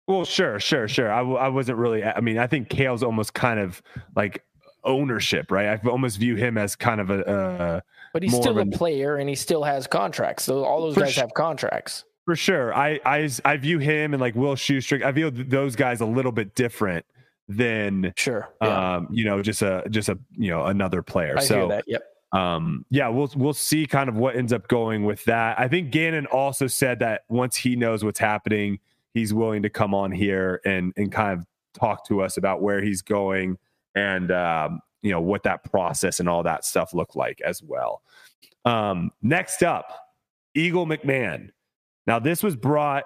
Well, 0.06 0.24
sure, 0.24 0.58
sure, 0.58 0.88
sure. 0.88 1.12
I, 1.12 1.20
I 1.20 1.48
wasn't 1.48 1.76
really. 1.78 2.02
I 2.02 2.20
mean, 2.20 2.38
I 2.38 2.46
think 2.46 2.70
Cale's 2.70 3.02
almost 3.02 3.34
kind 3.34 3.61
of 3.61 3.82
like 4.16 4.42
ownership, 4.84 5.50
right? 5.50 5.66
I 5.66 5.88
almost 5.88 6.18
view 6.18 6.37
him 6.37 6.56
as 6.56 6.74
kind 6.76 7.00
of 7.00 7.11
a. 7.11 7.20
a 7.20 7.82
but 8.14 8.22
he's 8.22 8.34
still 8.34 8.56
a 8.56 8.62
an- 8.62 8.70
player, 8.70 9.16
and 9.16 9.28
he 9.28 9.34
still 9.34 9.62
has 9.64 9.87
contracts. 9.87 10.44
So 10.44 10.64
all 10.64 10.80
those 10.80 10.96
guys 10.96 11.12
sure. 11.12 11.24
have 11.24 11.34
contracts. 11.34 12.04
for 12.24 12.37
sure. 12.37 12.74
I, 12.74 13.00
I 13.04 13.28
I 13.44 13.56
view 13.58 13.78
him 13.78 14.14
and 14.14 14.20
like 14.20 14.34
Will 14.34 14.54
Schusterick. 14.54 15.02
I 15.02 15.11
view 15.11 15.30
th- 15.30 15.48
those 15.48 15.76
guys 15.76 16.00
a 16.00 16.06
little 16.06 16.32
bit 16.32 16.54
different 16.54 17.04
than 17.48 18.12
Sure. 18.16 18.48
Yeah. 18.62 18.96
um, 18.96 19.08
you 19.11 19.24
know, 19.24 19.42
just 19.42 19.62
a 19.62 19.84
just 19.90 20.08
a 20.08 20.18
you 20.37 20.50
know 20.50 20.66
another 20.66 21.02
player. 21.02 21.37
I 21.38 21.44
so. 21.44 21.80
Yep. 21.87 22.02
um 22.32 22.84
yeah 22.90 23.08
we'll 23.08 23.30
we'll 23.37 23.54
see 23.54 23.87
kind 23.87 24.11
of 24.11 24.16
what 24.16 24.37
ends 24.37 24.52
up 24.52 24.68
going 24.68 25.02
with 25.06 25.24
that 25.24 25.58
i 25.58 25.66
think 25.66 25.90
gannon 25.90 26.26
also 26.26 26.66
said 26.66 26.98
that 26.98 27.22
once 27.30 27.56
he 27.56 27.74
knows 27.74 28.04
what's 28.04 28.18
happening 28.18 28.78
he's 29.14 29.32
willing 29.32 29.62
to 29.62 29.70
come 29.70 29.94
on 29.94 30.12
here 30.12 30.61
and 30.66 30.92
and 30.98 31.11
kind 31.11 31.40
of 31.40 31.46
talk 31.72 32.06
to 32.06 32.20
us 32.20 32.37
about 32.37 32.61
where 32.61 32.82
he's 32.82 33.00
going 33.00 33.56
and 33.94 34.30
um 34.30 34.80
you 35.00 35.11
know 35.11 35.22
what 35.22 35.42
that 35.42 35.64
process 35.70 36.20
and 36.20 36.28
all 36.28 36.42
that 36.42 36.66
stuff 36.66 36.92
look 36.92 37.16
like 37.16 37.40
as 37.40 37.62
well 37.62 38.02
um 38.66 39.11
next 39.22 39.62
up 39.62 39.98
eagle 40.54 40.84
mcmahon 40.87 41.48
now 42.06 42.18
this 42.18 42.42
was 42.42 42.54
brought 42.56 43.04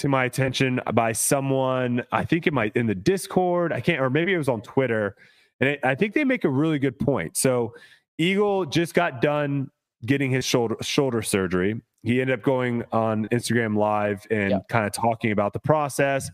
to 0.00 0.08
my 0.08 0.24
attention 0.24 0.80
by 0.94 1.12
someone 1.12 2.02
i 2.12 2.24
think 2.24 2.46
it 2.46 2.52
might 2.52 2.74
in 2.76 2.86
the 2.86 2.94
discord 2.94 3.72
i 3.72 3.80
can't 3.80 4.00
or 4.00 4.10
maybe 4.10 4.32
it 4.32 4.38
was 4.38 4.48
on 4.48 4.60
twitter 4.62 5.14
and 5.60 5.70
it, 5.70 5.80
i 5.84 5.94
think 5.94 6.14
they 6.14 6.24
make 6.24 6.44
a 6.44 6.48
really 6.48 6.78
good 6.78 6.98
point 6.98 7.36
so 7.36 7.74
Eagle 8.18 8.66
just 8.66 8.92
got 8.92 9.22
done 9.22 9.70
getting 10.04 10.30
his 10.30 10.44
shoulder 10.44 10.76
shoulder 10.82 11.22
surgery. 11.22 11.80
He 12.02 12.20
ended 12.20 12.38
up 12.38 12.42
going 12.44 12.84
on 12.92 13.28
Instagram 13.28 13.78
Live 13.78 14.26
and 14.30 14.50
Yep. 14.50 14.68
kind 14.68 14.84
of 14.84 14.92
talking 14.92 15.32
about 15.32 15.54
the 15.54 15.58
process. 15.58 16.30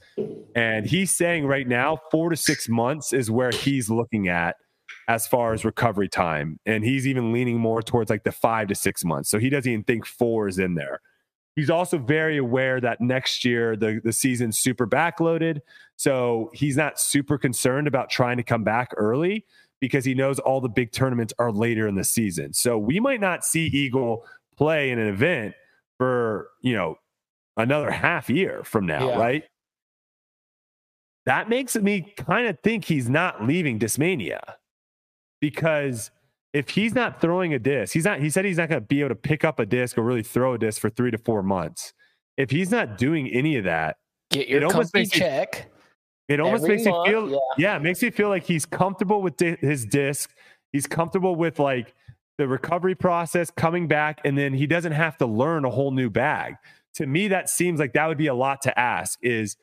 And 0.56 0.84
he's 0.84 1.16
saying 1.16 1.46
right 1.46 1.66
now, 1.66 2.00
four 2.10 2.30
to 2.30 2.36
six 2.36 2.68
months 2.68 3.12
is 3.12 3.30
where 3.30 3.52
he's 3.52 3.88
looking 3.88 4.26
at 4.26 4.56
as 5.06 5.28
far 5.28 5.52
as 5.52 5.64
recovery 5.64 6.08
time. 6.08 6.58
And 6.66 6.84
he's 6.84 7.06
even 7.06 7.32
leaning 7.32 7.58
more 7.58 7.82
towards 7.82 8.10
like 8.10 8.24
the 8.24 8.32
five 8.32 8.66
to 8.68 8.74
six 8.74 9.04
months. 9.04 9.30
So 9.30 9.38
he 9.38 9.48
doesn't 9.48 9.70
even 9.70 9.84
think 9.84 10.06
four 10.06 10.48
is 10.48 10.58
in 10.58 10.74
there. 10.74 11.00
He's 11.56 11.70
also 11.70 11.96
very 11.96 12.36
aware 12.36 12.80
that 12.82 13.00
next 13.00 13.44
year 13.44 13.76
the, 13.76 14.00
the 14.04 14.12
season's 14.12 14.58
super 14.58 14.86
backloaded. 14.86 15.60
So 15.96 16.50
he's 16.52 16.76
not 16.76 17.00
super 17.00 17.38
concerned 17.38 17.88
about 17.88 18.10
trying 18.10 18.36
to 18.36 18.42
come 18.42 18.62
back 18.62 18.92
early 18.96 19.46
because 19.80 20.04
he 20.04 20.14
knows 20.14 20.38
all 20.38 20.60
the 20.60 20.68
big 20.68 20.92
tournaments 20.92 21.32
are 21.38 21.50
later 21.50 21.88
in 21.88 21.94
the 21.94 22.04
season. 22.04 22.52
So 22.52 22.78
we 22.78 23.00
might 23.00 23.20
not 23.20 23.44
see 23.44 23.66
Eagle 23.66 24.26
play 24.56 24.90
in 24.90 24.98
an 24.98 25.08
event 25.08 25.54
for, 25.96 26.50
you 26.60 26.74
know, 26.74 26.98
another 27.56 27.90
half 27.90 28.28
year 28.28 28.62
from 28.62 28.84
now, 28.86 29.08
Yeah. 29.08 29.18
right? 29.18 29.44
That 31.24 31.48
makes 31.48 31.74
me 31.74 32.12
kind 32.16 32.46
of 32.46 32.58
think 32.60 32.84
he's 32.84 33.08
not 33.08 33.44
leaving 33.44 33.78
Discmania 33.78 34.40
because 35.40 36.10
if 36.56 36.70
he's 36.70 36.94
not 36.94 37.20
throwing 37.20 37.52
a 37.54 37.58
disc, 37.58 37.92
he's 37.92 38.04
not, 38.04 38.20
he 38.20 38.30
said 38.30 38.44
he's 38.44 38.56
not 38.56 38.68
going 38.68 38.80
to 38.80 38.86
be 38.86 39.00
able 39.00 39.10
to 39.10 39.14
pick 39.14 39.44
up 39.44 39.58
a 39.58 39.66
disc 39.66 39.98
or 39.98 40.02
really 40.02 40.22
throw 40.22 40.54
a 40.54 40.58
disc 40.58 40.80
for 40.80 40.88
three 40.90 41.10
to 41.10 41.18
four 41.18 41.42
months. 41.42 41.92
If 42.36 42.50
he's 42.50 42.70
not 42.70 42.98
doing 42.98 43.28
any 43.28 43.56
of 43.56 43.64
that, 43.64 43.96
Get 44.30 44.48
your 44.48 44.58
It 44.58 44.64
almost 44.64 44.92
makes 44.94 45.14
you- 45.14 45.20
check. 45.20 45.70
it 46.28 46.40
almost 46.40 46.64
Every 46.64 46.76
makes 46.76 46.86
you 46.86 46.92
month, 46.92 47.08
feel 47.08 47.30
yeah. 47.30 47.38
yeah. 47.58 47.76
it 47.76 47.82
makes 47.82 48.02
you 48.02 48.10
feel 48.10 48.28
like 48.28 48.44
he's 48.44 48.64
comfortable 48.66 49.22
with 49.22 49.36
di- 49.36 49.56
his 49.60 49.84
disc 49.86 50.30
he's 50.72 50.86
comfortable 50.86 51.36
with 51.36 51.58
like 51.60 51.94
the 52.38 52.48
recovery 52.48 52.94
process 52.96 53.50
coming 53.50 53.86
back 53.86 54.20
and 54.24 54.36
then 54.36 54.52
he 54.52 54.66
doesn't 54.66 54.92
have 54.92 55.16
to 55.18 55.26
learn 55.26 55.64
a 55.64 55.70
whole 55.70 55.92
new 55.92 56.10
bag 56.10 56.56
to 56.94 57.06
me 57.06 57.28
that 57.28 57.48
seems 57.48 57.78
like 57.78 57.92
that 57.92 58.06
would 58.08 58.18
be 58.18 58.26
a 58.26 58.34
lot 58.34 58.60
to 58.62 58.76
ask 58.78 59.18
is 59.22 59.56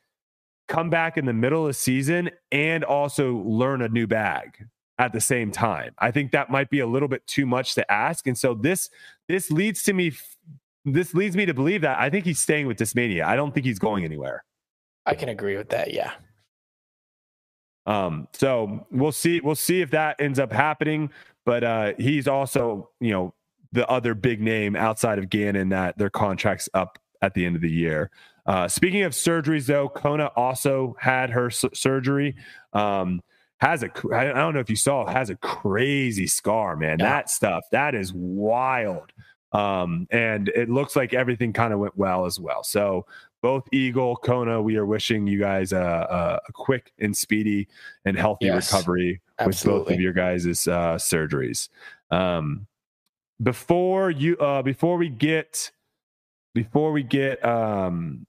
come 0.70 0.90
back 0.90 1.18
in 1.18 1.26
the 1.26 1.34
middle 1.34 1.64
of 1.64 1.68
the 1.68 1.74
season 1.74 2.30
and 2.52 2.84
also 2.86 3.36
learn 3.44 3.82
a 3.82 3.90
new 3.90 4.08
bag 4.08 4.66
at 5.00 5.12
the 5.12 5.22
same 5.22 5.52
time 5.52 5.94
i 6.00 6.12
think 6.12 6.32
that 6.32 6.50
might 6.50 6.70
be 6.70 6.80
a 6.80 6.88
little 6.88 7.08
bit 7.08 7.26
too 7.28 7.46
much 7.46 7.76
to 7.76 7.92
ask 7.92 8.28
and 8.28 8.38
so 8.38 8.54
this 8.54 8.90
this 9.28 9.50
leads 9.52 9.84
to 9.84 9.94
me 9.94 10.12
this 10.86 11.14
leads 11.14 11.36
me 11.36 11.46
to 11.46 11.54
believe 11.54 11.82
that 11.82 12.00
i 12.00 12.10
think 12.10 12.26
he's 12.26 12.40
staying 12.40 12.68
with 12.68 12.78
Discmania 12.78 13.24
i 13.26 13.36
don't 13.36 13.54
think 13.54 13.66
he's 13.66 13.80
going 13.80 14.04
anywhere 14.04 14.44
I 15.06 15.16
can 15.16 15.30
agree 15.30 15.58
with 15.58 15.70
that. 15.70 15.94
Yeah. 15.94 16.12
Um, 17.86 18.28
so 18.34 18.88
we'll 18.92 19.12
see. 19.12 19.42
We'll 19.42 19.56
see 19.56 19.82
if 19.82 19.92
that 19.92 20.20
ends 20.20 20.40
up 20.40 20.52
happening. 20.52 21.10
But 21.46 21.64
uh, 21.64 21.94
he's 21.98 22.28
also, 22.28 22.90
you 23.02 23.12
know, 23.12 23.34
the 23.74 23.88
other 23.90 24.14
big 24.14 24.40
name 24.42 24.76
outside 24.76 25.20
of 25.20 25.30
Gannon 25.30 25.70
that 25.70 25.98
their 25.98 26.10
contracts 26.10 26.70
up 26.74 27.00
at 27.22 27.34
the 27.34 27.46
end 27.46 27.56
of 27.56 27.62
the 27.62 27.72
year. 27.72 28.12
Uh, 28.46 28.68
speaking 28.68 29.04
of 29.04 29.14
surgeries, 29.14 29.66
though, 29.66 29.90
Kona 29.90 30.28
also 30.36 30.96
had 31.00 31.32
her 31.32 31.48
s- 31.48 31.66
surgery. 31.74 32.36
Um, 32.72 33.22
has 33.64 33.82
a 33.82 33.90
I 34.14 34.26
don't 34.26 34.54
know 34.54 34.60
if 34.60 34.70
you 34.70 34.76
saw, 34.76 35.08
has 35.08 35.30
a 35.30 35.38
crazy 35.38 36.28
scar, 36.28 36.76
man. 36.76 37.00
Yeah. 37.00 37.10
That 37.10 37.30
stuff, 37.30 37.64
that 37.72 37.96
is 37.96 38.12
wild. 38.14 39.14
Um, 39.54 40.08
and 40.12 40.50
it 40.50 40.70
looks 40.70 40.96
like 40.96 41.14
everything 41.14 41.54
kind 41.54 41.72
of 41.74 41.80
went 41.80 41.96
well 41.96 42.26
as 42.26 42.40
well. 42.40 42.64
So 42.64 43.06
both 43.42 43.64
Eagle, 43.72 44.18
Kona, 44.18 44.62
we 44.62 44.76
are 44.76 44.86
wishing 44.86 45.28
you 45.28 45.40
guys 45.40 45.72
a, 45.72 45.78
a, 45.78 46.40
a 46.50 46.52
quick 46.52 46.92
and 47.00 47.16
speedy 47.16 47.68
and 48.04 48.18
healthy 48.18 48.48
Yes, 48.48 48.72
recovery 48.72 49.22
with 49.46 49.64
both 49.64 49.90
of 49.90 50.00
your 50.00 50.14
guys' 50.14 50.68
uh, 50.68 50.96
surgeries. 50.96 51.70
Um, 52.12 52.68
before 53.42 54.12
you, 54.12 54.36
uh, 54.38 54.62
before 54.62 54.98
we 54.98 55.08
get, 55.10 55.72
before 56.54 56.92
we 56.92 57.04
get 57.04 57.44
um, 57.46 58.26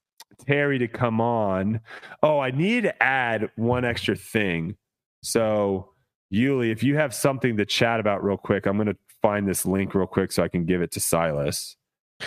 Terry 0.46 0.78
to 0.78 0.88
come 0.88 1.20
on, 1.20 1.80
oh, 2.22 2.38
I 2.38 2.50
need 2.52 2.82
to 2.82 3.02
add 3.02 3.50
one 3.56 3.84
extra 3.84 4.14
thing. 4.14 4.76
So, 5.24 5.90
Uli, 6.30 6.70
if 6.70 6.82
you 6.82 6.96
have 6.96 7.14
something 7.14 7.56
to 7.56 7.64
chat 7.64 7.98
about 7.98 8.22
real 8.22 8.36
quick, 8.36 8.66
I'm 8.66 8.76
going 8.76 8.88
to 8.88 8.96
find 9.22 9.48
this 9.48 9.64
link 9.64 9.94
real 9.94 10.06
quick 10.06 10.30
so 10.32 10.42
I 10.42 10.48
can 10.48 10.66
give 10.66 10.82
it 10.82 10.90
to 10.92 11.00
Silas. 11.00 11.76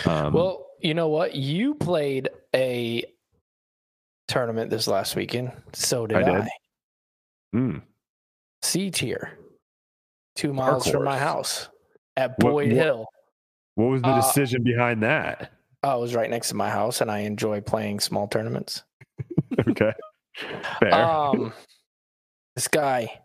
Um, 0.04 0.32
Well, 0.32 0.66
you 0.80 0.94
know 0.94 1.08
what? 1.08 1.34
You 1.36 1.76
played 1.76 2.28
a 2.54 3.04
tournament 4.26 4.70
this 4.70 4.88
last 4.88 5.14
weekend. 5.14 5.52
So 5.72 6.06
did 6.08 6.16
I 6.18 6.20
I. 6.20 6.40
did. 6.40 6.48
mm, 7.54 7.82
C 8.62 8.90
tier, 8.90 9.38
two 10.34 10.52
miles 10.52 10.88
from 10.90 11.04
my 11.04 11.18
house 11.18 11.68
at 12.16 12.30
What- 12.42 12.50
Boyd 12.50 12.68
what- 12.72 12.76
Hill. 12.76 13.06
what 13.76 13.86
was 13.90 14.02
the 14.02 14.08
Uh, 14.08 14.16
decision 14.20 14.64
behind 14.64 15.02
that? 15.04 15.52
I 15.84 15.94
was 15.94 16.16
right 16.16 16.28
next 16.28 16.48
to 16.48 16.56
my 16.56 16.68
house, 16.68 17.00
and 17.00 17.08
I 17.10 17.20
enjoy 17.20 17.60
playing 17.60 18.00
small 18.00 18.26
tournaments. 18.26 18.82
okay. 19.68 19.92
Fair. 20.80 20.92
Um, 20.94 21.52
this 22.58 22.66
guy 22.66 23.20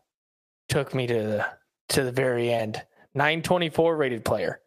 took 0.69 0.93
me 0.93 1.08
to 1.08 1.13
the 1.15 1.46
to 1.89 2.04
the 2.04 2.12
very 2.12 2.54
end. 2.54 2.80
Nine 3.15 3.41
twenty 3.41 3.67
four 3.67 3.98
rated 3.98 4.24
player. 4.24 4.62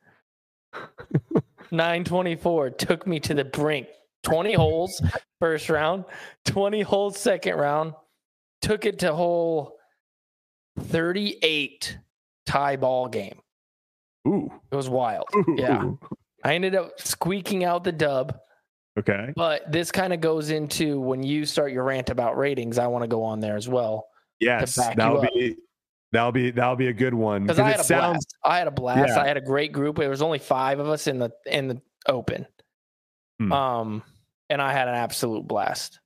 Nine 1.70 2.02
twenty 2.02 2.34
four 2.34 2.70
took 2.70 3.06
me 3.06 3.20
to 3.20 3.34
the 3.34 3.44
brink. 3.44 3.86
Twenty 4.24 4.54
holes 4.54 5.00
first 5.38 5.70
round. 5.70 6.04
Twenty 6.44 6.80
holes 6.80 7.16
second 7.16 7.54
round. 7.54 7.94
Took 8.60 8.86
it 8.86 8.98
to 9.00 9.14
hole 9.14 9.76
thirty 10.80 11.38
eight 11.42 11.96
tie 12.44 12.74
ball 12.74 13.06
game. 13.06 13.38
Ooh. 14.26 14.50
It 14.72 14.74
was 14.74 14.88
wild. 14.88 15.28
Ooh. 15.32 15.54
Yeah. 15.56 15.92
I 16.42 16.56
ended 16.56 16.74
up 16.74 17.00
squeaking 17.00 17.62
out 17.62 17.84
the 17.84 17.92
dub. 17.92 18.36
Okay. 18.98 19.32
But 19.36 19.70
this 19.70 19.92
kind 19.92 20.12
of 20.12 20.20
goes 20.20 20.50
into 20.50 20.98
when 20.98 21.22
you 21.22 21.46
start 21.46 21.70
your 21.70 21.84
rant 21.84 22.10
about 22.10 22.36
ratings. 22.36 22.78
I 22.78 22.88
want 22.88 23.04
to 23.04 23.08
go 23.08 23.22
on 23.22 23.38
there 23.38 23.56
as 23.56 23.68
well 23.68 24.08
Yes. 24.40 24.74
That'll 24.74 25.20
up. 25.22 25.32
be 25.34 25.56
that'll 26.12 26.32
be 26.32 26.50
that'll 26.50 26.76
be 26.76 26.88
a 26.88 26.92
good 26.92 27.14
one. 27.14 27.42
because 27.42 27.58
I 27.58 27.68
it 27.68 27.72
had 27.72 27.80
a 27.80 27.84
sounds 27.84 28.26
blast. 28.26 28.36
I 28.44 28.58
had 28.58 28.66
a 28.68 28.70
blast. 28.70 29.08
Yeah. 29.16 29.20
I 29.22 29.26
had 29.26 29.36
a 29.36 29.40
great 29.40 29.72
group. 29.72 29.96
There 29.96 30.10
was 30.10 30.22
only 30.22 30.38
five 30.38 30.78
of 30.78 30.88
us 30.88 31.06
in 31.06 31.18
the 31.18 31.30
in 31.46 31.68
the 31.68 31.80
open, 32.08 32.46
Hmm. 33.40 33.52
um, 33.52 34.02
and 34.50 34.60
I 34.62 34.72
had 34.72 34.88
an 34.88 34.94
absolute 34.94 35.46
blast. 35.46 36.00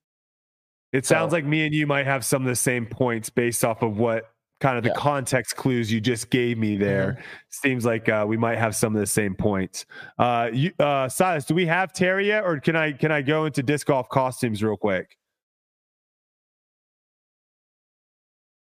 it 0.92 1.06
sounds 1.06 1.32
like 1.32 1.44
me 1.44 1.64
and 1.66 1.72
you 1.74 1.86
might 1.86 2.06
have 2.06 2.24
some 2.24 2.42
of 2.42 2.48
the 2.48 2.56
same 2.56 2.84
points 2.86 3.30
based 3.30 3.64
off 3.64 3.82
of 3.82 3.98
what 3.98 4.24
kind 4.60 4.76
of 4.76 4.82
the 4.82 4.88
Yeah. 4.88 4.94
Mm-hmm. 4.94 5.02
context 5.02 5.56
clues 5.56 5.90
you 5.92 6.00
just 6.00 6.30
gave 6.30 6.58
me 6.58 6.76
there. 6.76 7.22
Seems 7.48 7.84
like 7.86 8.08
uh, 8.08 8.24
we 8.28 8.36
might 8.36 8.58
have 8.58 8.74
some 8.74 8.94
of 8.96 9.00
the 9.00 9.06
same 9.06 9.34
points. 9.36 9.86
Uh, 10.18 10.50
you, 10.52 10.72
uh, 10.80 11.08
Silas, 11.08 11.44
do 11.44 11.54
we 11.54 11.64
have 11.66 11.92
Terry 11.92 12.26
yet, 12.26 12.42
or 12.44 12.58
can 12.58 12.74
I 12.76 12.92
can 12.92 13.12
I 13.12 13.22
go 13.22 13.44
into 13.46 13.62
disc 13.62 13.86
golf 13.86 14.08
costumes 14.08 14.62
real 14.62 14.76
quick? 14.76 15.16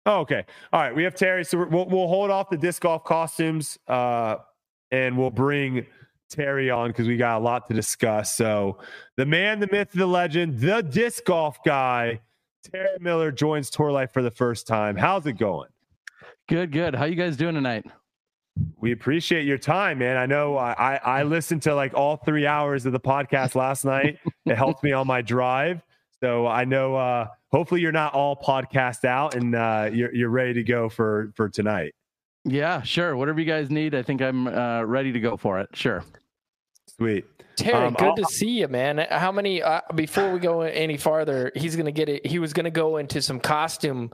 Oh, 0.05 0.19
okay. 0.19 0.45
All 0.71 0.81
right. 0.81 0.95
We 0.95 1.03
have 1.03 1.15
Terry. 1.15 1.43
So 1.43 1.65
we'll, 1.65 1.87
we'll 1.87 2.07
hold 2.07 2.29
off 2.29 2.49
the 2.49 2.57
disc 2.57 2.81
golf 2.81 3.03
costumes 3.03 3.79
uh, 3.87 4.37
and 4.91 5.17
we'll 5.17 5.31
bring 5.31 5.85
Terry 6.29 6.69
on 6.69 6.89
because 6.89 7.07
we 7.07 7.17
got 7.17 7.37
a 7.39 7.43
lot 7.43 7.67
to 7.69 7.73
discuss. 7.73 8.33
So, 8.33 8.77
the 9.15 9.25
man, 9.25 9.59
the 9.59 9.67
myth, 9.71 9.91
the 9.93 10.05
legend, 10.05 10.59
the 10.59 10.81
disc 10.81 11.23
golf 11.25 11.63
guy, 11.63 12.19
Terry 12.63 12.97
Miller 12.99 13.31
joins 13.31 13.69
Tour 13.69 13.91
Life 13.91 14.11
for 14.11 14.21
the 14.21 14.31
first 14.31 14.67
time. 14.67 14.95
How's 14.95 15.25
it 15.25 15.33
going? 15.33 15.69
Good, 16.47 16.71
good. 16.71 16.95
How 16.95 17.05
you 17.05 17.15
guys 17.15 17.37
doing 17.37 17.55
tonight? 17.55 17.85
We 18.79 18.91
appreciate 18.91 19.45
your 19.45 19.57
time, 19.57 19.99
man. 19.99 20.17
I 20.17 20.25
know 20.25 20.57
I, 20.57 20.73
I, 20.73 21.19
I 21.19 21.23
listened 21.23 21.61
to 21.63 21.75
like 21.75 21.93
all 21.93 22.17
three 22.17 22.47
hours 22.47 22.85
of 22.85 22.93
the 22.93 22.99
podcast 22.99 23.55
last 23.55 23.83
night. 23.85 24.17
It 24.45 24.55
helped 24.55 24.83
me 24.83 24.93
on 24.93 25.07
my 25.07 25.21
drive. 25.21 25.81
So 26.23 26.47
I 26.47 26.65
know 26.65 26.95
uh, 26.95 27.27
hopefully 27.51 27.81
you're 27.81 27.91
not 27.91 28.13
all 28.13 28.35
podcast 28.35 29.05
out 29.05 29.35
and 29.35 29.53
uh, 29.55 29.89
you're, 29.91 30.13
you're 30.13 30.29
ready 30.29 30.53
to 30.53 30.63
go 30.63 30.89
for, 30.89 31.31
for 31.35 31.49
tonight. 31.49 31.93
Yeah, 32.45 32.81
sure. 32.83 33.15
Whatever 33.17 33.39
you 33.39 33.45
guys 33.45 33.69
need, 33.69 33.95
I 33.95 34.01
think 34.03 34.21
I'm 34.21 34.47
uh, 34.47 34.83
ready 34.83 35.11
to 35.11 35.19
go 35.19 35.35
for 35.35 35.59
it. 35.59 35.69
Sure. 35.73 36.03
Sweet. 36.97 37.25
Terry, 37.57 37.85
Um, 37.87 37.93
good 37.93 38.05
I'll- 38.09 38.15
to 38.17 38.25
see 38.25 38.59
you, 38.59 38.67
man. 38.67 39.05
How 39.09 39.31
many? 39.31 39.61
Uh, 39.63 39.81
before 39.95 40.31
we 40.31 40.39
go 40.39 40.61
any 40.61 40.97
farther, 40.97 41.51
he's 41.55 41.75
gonna 41.75 41.91
get 41.91 42.09
it. 42.09 42.25
He 42.25 42.37
was 42.39 42.53
gonna 42.53 42.69
go 42.71 42.97
into 42.97 43.21
some 43.21 43.39
costume 43.39 44.11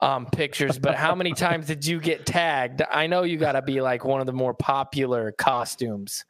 um, 0.00 0.26
pictures, 0.26 0.78
but 0.78 0.94
how 0.94 1.14
many 1.14 1.32
times 1.32 1.66
did 1.66 1.84
you 1.84 2.00
get 2.00 2.24
tagged? 2.24 2.82
I 2.90 3.06
know 3.06 3.22
you 3.24 3.36
got 3.36 3.52
to 3.52 3.62
be 3.62 3.80
like 3.80 4.04
one 4.04 4.20
of 4.20 4.26
the 4.26 4.32
more 4.32 4.54
popular 4.54 5.32
costumes 5.32 6.24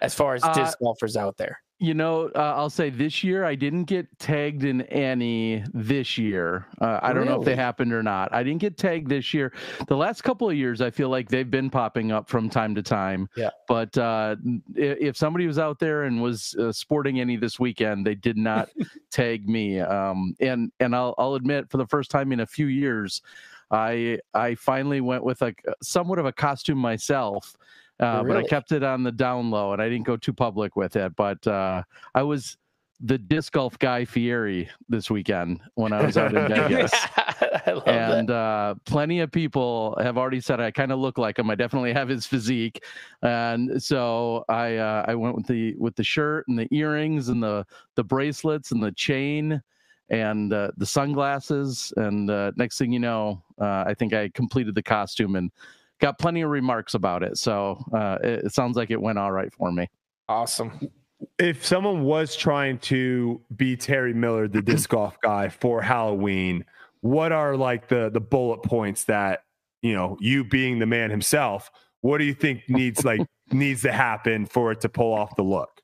as 0.00 0.14
far 0.14 0.34
as 0.34 0.44
Uh, 0.44 0.52
disc 0.52 0.78
golfers 0.78 1.16
out 1.16 1.36
there. 1.36 1.60
You 1.80 1.92
know, 1.92 2.30
uh, 2.36 2.54
I'll 2.56 2.70
say 2.70 2.88
this 2.88 3.24
year 3.24 3.44
I 3.44 3.56
didn't 3.56 3.84
get 3.84 4.06
tagged 4.20 4.62
in 4.62 4.82
any 4.82 5.64
this 5.74 6.16
year. 6.16 6.66
Uh, 6.80 7.00
I 7.02 7.12
don't 7.12 7.26
know 7.26 7.40
if 7.40 7.44
they 7.44 7.56
happened 7.56 7.92
or 7.92 8.02
not. 8.02 8.32
I 8.32 8.44
didn't 8.44 8.60
get 8.60 8.78
tagged 8.78 9.08
this 9.08 9.34
year. 9.34 9.52
The 9.88 9.96
last 9.96 10.22
couple 10.22 10.48
of 10.48 10.56
years, 10.56 10.80
I 10.80 10.90
feel 10.90 11.08
like 11.08 11.28
they've 11.28 11.50
been 11.50 11.70
popping 11.70 12.12
up 12.12 12.28
from 12.28 12.48
time 12.48 12.76
to 12.76 12.82
time. 12.82 13.28
Yeah. 13.36 13.50
But 13.66 13.98
uh, 13.98 14.36
if 14.76 15.16
somebody 15.16 15.48
was 15.48 15.58
out 15.58 15.80
there 15.80 16.04
and 16.04 16.22
was 16.22 16.54
uh, 16.60 16.70
sporting 16.70 17.20
any 17.20 17.36
this 17.36 17.58
weekend, 17.58 18.06
they 18.06 18.14
did 18.14 18.38
not 18.38 18.70
tag 19.10 19.48
me. 19.48 19.80
Um, 19.80 20.36
and 20.38 20.70
and 20.78 20.94
I'll 20.94 21.14
I'll 21.18 21.34
admit, 21.34 21.70
for 21.70 21.78
the 21.78 21.86
first 21.86 22.10
time 22.10 22.30
in 22.30 22.40
a 22.40 22.46
few 22.46 22.66
years, 22.66 23.20
I 23.70 24.20
I 24.32 24.54
finally 24.54 25.00
went 25.00 25.24
with 25.24 25.42
a 25.42 25.52
somewhat 25.82 26.18
of 26.20 26.26
a 26.26 26.32
costume 26.32 26.78
myself. 26.78 27.56
Uh, 28.00 28.24
But 28.24 28.36
I 28.36 28.42
kept 28.42 28.72
it 28.72 28.82
on 28.82 29.02
the 29.02 29.12
down 29.12 29.50
low, 29.50 29.72
and 29.72 29.80
I 29.80 29.88
didn't 29.88 30.06
go 30.06 30.16
too 30.16 30.32
public 30.32 30.76
with 30.76 30.96
it. 30.96 31.14
But 31.16 31.46
uh, 31.46 31.82
I 32.14 32.22
was 32.22 32.56
the 33.00 33.18
disc 33.18 33.52
golf 33.52 33.78
guy 33.78 34.04
Fieri 34.04 34.68
this 34.88 35.10
weekend 35.10 35.60
when 35.74 35.92
I 35.92 36.04
was 36.04 36.16
out 36.16 36.34
in 36.34 36.48
Vegas. 36.54 36.92
Love 37.66 37.82
And 37.86 38.30
uh, 38.30 38.76
plenty 38.84 39.20
of 39.20 39.30
people 39.30 39.96
have 40.00 40.16
already 40.16 40.40
said 40.40 40.60
I 40.60 40.70
kind 40.70 40.92
of 40.92 40.98
look 40.98 41.18
like 41.18 41.38
him. 41.38 41.50
I 41.50 41.54
definitely 41.54 41.92
have 41.92 42.08
his 42.08 42.26
physique, 42.26 42.82
and 43.22 43.82
so 43.82 44.44
I 44.48 44.76
uh, 44.76 45.04
I 45.06 45.14
went 45.14 45.36
with 45.36 45.46
the 45.46 45.74
with 45.76 45.96
the 45.96 46.04
shirt 46.04 46.46
and 46.48 46.58
the 46.58 46.68
earrings 46.70 47.28
and 47.28 47.42
the 47.42 47.66
the 47.94 48.04
bracelets 48.04 48.72
and 48.72 48.82
the 48.82 48.92
chain 48.92 49.62
and 50.10 50.52
uh, 50.52 50.70
the 50.76 50.86
sunglasses. 50.86 51.92
And 51.96 52.30
uh, 52.30 52.52
next 52.56 52.78
thing 52.78 52.92
you 52.92 53.00
know, 53.00 53.42
uh, 53.60 53.84
I 53.86 53.94
think 53.94 54.12
I 54.12 54.28
completed 54.30 54.74
the 54.74 54.82
costume 54.82 55.36
and 55.36 55.50
got 56.04 56.18
plenty 56.18 56.42
of 56.42 56.50
remarks 56.50 56.92
about 56.92 57.22
it. 57.22 57.38
So 57.38 57.82
uh, 57.94 58.18
it, 58.22 58.44
it 58.44 58.54
sounds 58.54 58.76
like 58.76 58.90
it 58.90 59.00
went 59.00 59.18
all 59.18 59.32
right 59.32 59.50
for 59.54 59.72
me. 59.72 59.88
Awesome. 60.28 60.78
If 61.38 61.64
someone 61.64 62.02
was 62.02 62.36
trying 62.36 62.78
to 62.80 63.40
be 63.56 63.74
Terry 63.74 64.12
Miller, 64.12 64.46
the 64.46 64.60
disc 64.60 64.90
golf 64.90 65.16
guy, 65.22 65.48
for 65.48 65.80
Halloween, 65.80 66.66
what 67.00 67.32
are 67.32 67.56
like 67.56 67.88
the 67.88 68.10
the 68.10 68.20
bullet 68.20 68.62
points 68.62 69.04
that 69.04 69.44
you 69.80 69.94
know 69.94 70.18
you 70.20 70.44
being 70.44 70.78
the 70.78 70.86
man 70.86 71.10
himself? 71.10 71.70
What 72.02 72.18
do 72.18 72.24
you 72.24 72.34
think 72.34 72.62
needs 72.68 73.02
like 73.02 73.22
needs 73.50 73.80
to 73.82 73.92
happen 73.92 74.44
for 74.44 74.72
it 74.72 74.82
to 74.82 74.90
pull 74.90 75.14
off 75.14 75.34
the 75.36 75.42
look? 75.42 75.80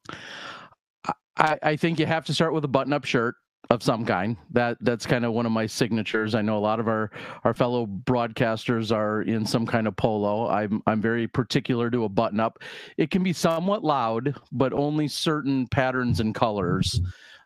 I, 1.38 1.58
I 1.62 1.76
think 1.76 1.98
you 1.98 2.04
have 2.04 2.26
to 2.26 2.34
start 2.34 2.52
with 2.52 2.64
a 2.66 2.68
button-up 2.68 3.06
shirt 3.06 3.36
of 3.70 3.82
some 3.82 4.04
kind. 4.04 4.36
That 4.50 4.76
that's 4.80 5.06
kind 5.06 5.24
of 5.24 5.32
one 5.32 5.46
of 5.46 5.52
my 5.52 5.66
signatures. 5.66 6.34
I 6.34 6.42
know 6.42 6.58
a 6.58 6.60
lot 6.60 6.80
of 6.80 6.88
our 6.88 7.10
our 7.44 7.54
fellow 7.54 7.86
broadcasters 7.86 8.94
are 8.94 9.22
in 9.22 9.46
some 9.46 9.64
kind 9.64 9.86
of 9.86 9.96
polo. 9.96 10.48
I'm 10.48 10.82
I'm 10.86 11.00
very 11.00 11.28
particular 11.28 11.90
to 11.90 12.04
a 12.04 12.08
button-up. 12.08 12.58
It 12.96 13.10
can 13.10 13.22
be 13.22 13.32
somewhat 13.32 13.84
loud, 13.84 14.34
but 14.52 14.72
only 14.72 15.06
certain 15.08 15.68
patterns 15.68 16.20
and 16.20 16.34
colors 16.34 17.00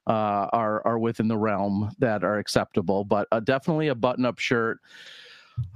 uh, 0.07 0.49
are 0.53 0.85
are 0.87 0.99
within 0.99 1.29
the 1.29 1.37
realm 1.37 1.95
that 1.99 2.25
are 2.25 2.39
acceptable. 2.39 3.05
But 3.05 3.29
uh, 3.31 3.41
definitely 3.41 3.89
a 3.89 3.95
button-up 3.95 4.39
shirt. 4.39 4.79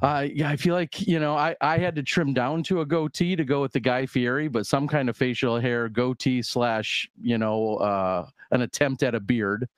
Uh, 0.02 0.26
yeah, 0.32 0.48
I 0.48 0.56
feel 0.56 0.74
like 0.74 1.06
you 1.06 1.20
know 1.20 1.36
I, 1.36 1.54
I 1.60 1.76
had 1.76 1.94
to 1.96 2.02
trim 2.02 2.32
down 2.32 2.62
to 2.64 2.80
a 2.80 2.86
goatee 2.86 3.36
to 3.36 3.44
go 3.44 3.60
with 3.60 3.72
the 3.72 3.80
Guy 3.80 4.06
Fieri, 4.06 4.48
but 4.48 4.66
some 4.66 4.88
kind 4.88 5.10
of 5.10 5.16
facial 5.16 5.60
hair 5.60 5.90
goatee 5.90 6.40
slash 6.40 7.06
you 7.20 7.36
know 7.36 7.76
uh, 7.76 8.26
an 8.50 8.62
attempt 8.62 9.02
at 9.02 9.14
a 9.14 9.20
beard. 9.20 9.68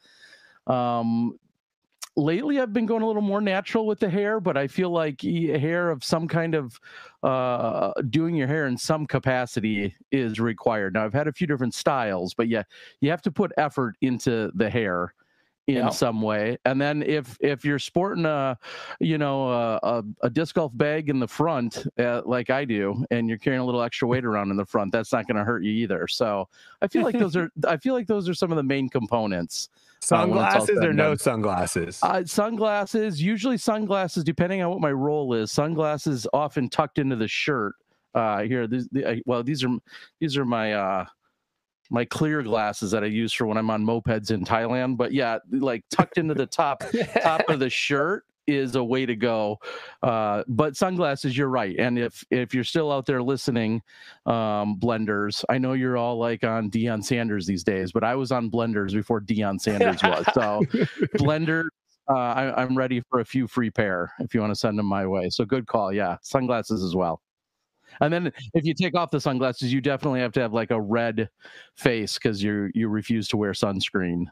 Um, 0.71 1.39
lately, 2.17 2.61
I've 2.61 2.73
been 2.73 2.87
going 2.87 3.03
a 3.03 3.07
little 3.07 3.23
more 3.23 3.41
natural 3.41 3.87
with 3.87 3.99
the 4.01 4.09
hair, 4.11 4.41
but 4.41 4.57
I 4.57 4.67
feel 4.67 4.91
like 4.91 5.21
hair 5.23 5.91
of 5.91 6.05
some 6.05 6.29
kind 6.29 6.55
of 6.55 6.79
uh, 7.23 7.93
doing 8.11 8.35
your 8.35 8.47
hair 8.47 8.67
in 8.67 8.77
some 8.77 9.07
capacity 9.07 9.95
is 10.13 10.39
required. 10.41 10.95
Now, 10.95 11.05
I've 11.05 11.13
had 11.15 11.29
a 11.29 11.33
few 11.33 11.47
different 11.47 11.75
styles, 11.75 12.35
but 12.35 12.49
yeah, 12.49 12.63
you 13.01 13.11
have 13.11 13.23
to 13.23 13.31
put 13.31 13.53
effort 13.57 13.97
into 14.01 14.51
the 14.55 14.71
hair 14.71 15.15
in 15.67 15.77
Yeah. 15.77 15.89
some 15.91 16.21
way 16.21 16.59
and 16.65 16.81
then 16.81 17.01
if 17.03 17.37
if 17.41 17.65
you're 17.65 17.79
sporting 17.79 18.25
a 18.25 18.59
you 18.99 19.19
know 19.19 19.49
a, 19.51 19.79
a, 19.83 20.03
a 20.23 20.31
disc 20.31 20.57
golf 20.57 20.73
bag 20.77 21.09
in 21.09 21.21
the 21.21 21.29
front 21.29 21.87
uh, 22.01 22.23
like 22.25 22.51
i 22.51 22.65
do 22.65 23.05
and 23.13 23.29
you're 23.29 23.39
carrying 23.39 23.61
a 23.61 23.65
little 23.65 23.83
extra 23.83 24.09
weight 24.09 24.25
around 24.25 24.51
in 24.51 24.57
the 24.57 24.65
front 24.65 24.91
that's 24.91 25.13
not 25.13 25.29
going 25.29 25.37
to 25.37 25.45
hurt 25.45 25.63
you 25.63 25.71
either 25.71 26.09
so 26.09 26.49
i 26.83 26.89
feel 26.89 27.03
like 27.05 27.17
those 27.19 27.37
are 27.37 27.51
i 27.69 27.77
feel 27.77 27.95
like 27.95 28.09
those 28.09 28.29
are 28.29 28.35
some 28.35 28.51
of 28.51 28.57
the 28.57 28.63
main 28.65 28.89
components 28.89 29.69
When 30.09 30.21
it's 30.31 30.31
all 30.31 30.67
Sunglasses 30.67 30.79
or 30.79 30.93
no 30.93 31.15
sunglasses? 31.15 31.99
uh, 32.03 32.25
sunglasses, 32.25 33.23
usually 33.23 33.59
sunglasses, 33.59 34.25
depending 34.25 34.63
on 34.63 34.71
what 34.71 34.81
my 34.81 34.93
role 34.93 35.35
is. 35.35 35.53
Sunglasses 35.53 36.27
often 36.33 36.69
tucked 36.69 36.99
into 36.99 37.17
the 37.17 37.29
shirt. 37.29 37.75
Uh, 38.15 38.43
here, 38.43 38.67
these, 38.67 38.89
the, 38.91 39.05
uh, 39.05 39.17
well, 39.27 39.43
these 39.43 39.63
are 39.63 39.69
these 40.19 40.37
are 40.37 40.45
my 40.45 40.73
uh, 40.73 41.05
my 41.91 42.05
clear 42.05 42.43
glasses 42.43 42.91
that 42.93 43.05
I 43.05 43.09
use 43.09 43.33
for 43.33 43.47
when 43.47 43.57
I'm 43.57 43.71
on 43.71 43.85
mopeds 43.85 44.31
in 44.31 44.45
Thailand. 44.45 44.97
But 44.97 45.13
yeah, 45.13 45.39
like 45.51 45.85
tucked 45.91 46.19
into 46.19 46.35
the 46.35 46.47
top 46.47 46.83
top 47.23 47.43
of 47.49 47.61
the 47.61 47.71
shirt 47.71 48.25
is 48.51 48.77
a 48.77 48.85
way 48.85 49.07
to 49.07 49.17
go. 49.17 49.59
Uh, 50.03 50.43
but 50.49 50.77
sunglasses, 50.77 51.37
you're 51.37 51.49
right. 51.49 51.77
And 51.79 51.99
if 51.99 52.25
if 52.31 52.55
you're 52.55 52.65
still 52.65 52.91
out 52.93 53.07
there 53.07 53.23
listening, 53.23 53.83
um, 54.27 54.79
blenders, 54.79 55.45
I 55.49 55.59
know 55.59 55.73
you're 55.75 55.97
all 55.97 56.19
like 56.19 56.45
on 56.45 56.71
Deion 56.71 57.05
Sanders 57.05 57.47
these 57.47 57.65
days, 57.65 57.93
but 57.93 58.05
I 58.05 58.15
was 58.15 58.33
on 58.33 58.51
blenders 58.51 58.93
before 58.93 59.21
Deion 59.21 59.61
Sanders 59.61 60.03
was. 60.03 60.25
So 60.35 60.63
blender. 61.19 61.65
Uh, 62.09 62.15
I, 62.15 62.63
I'm 62.63 62.77
ready 62.77 63.01
for 63.09 63.21
a 63.21 63.25
few 63.25 63.47
free 63.47 63.71
pair 63.71 64.13
if 64.19 64.35
you 64.35 64.41
want 64.41 64.51
to 64.51 64.59
send 64.59 64.77
them 64.77 64.87
my 64.87 65.07
way. 65.07 65.31
So 65.31 65.45
good 65.45 65.67
call. 65.69 65.93
Yeah, 65.93 66.17
sunglasses 66.23 66.83
as 66.83 66.97
well. 66.97 67.21
And 68.01 68.13
then 68.13 68.33
if 68.55 68.65
you 68.65 68.75
take 68.75 68.97
off 68.97 69.11
the 69.11 69.21
sunglasses, 69.21 69.73
you 69.73 69.81
definitely 69.81 70.21
have 70.21 70.33
to 70.33 70.41
have 70.41 70.53
like 70.53 70.71
a 70.71 70.81
red 70.81 71.29
face 71.77 72.15
because 72.15 72.43
you 72.43 72.71
you 72.75 72.89
refuse 72.89 73.29
to 73.29 73.37
wear 73.37 73.53
sunscreen. 73.53 74.25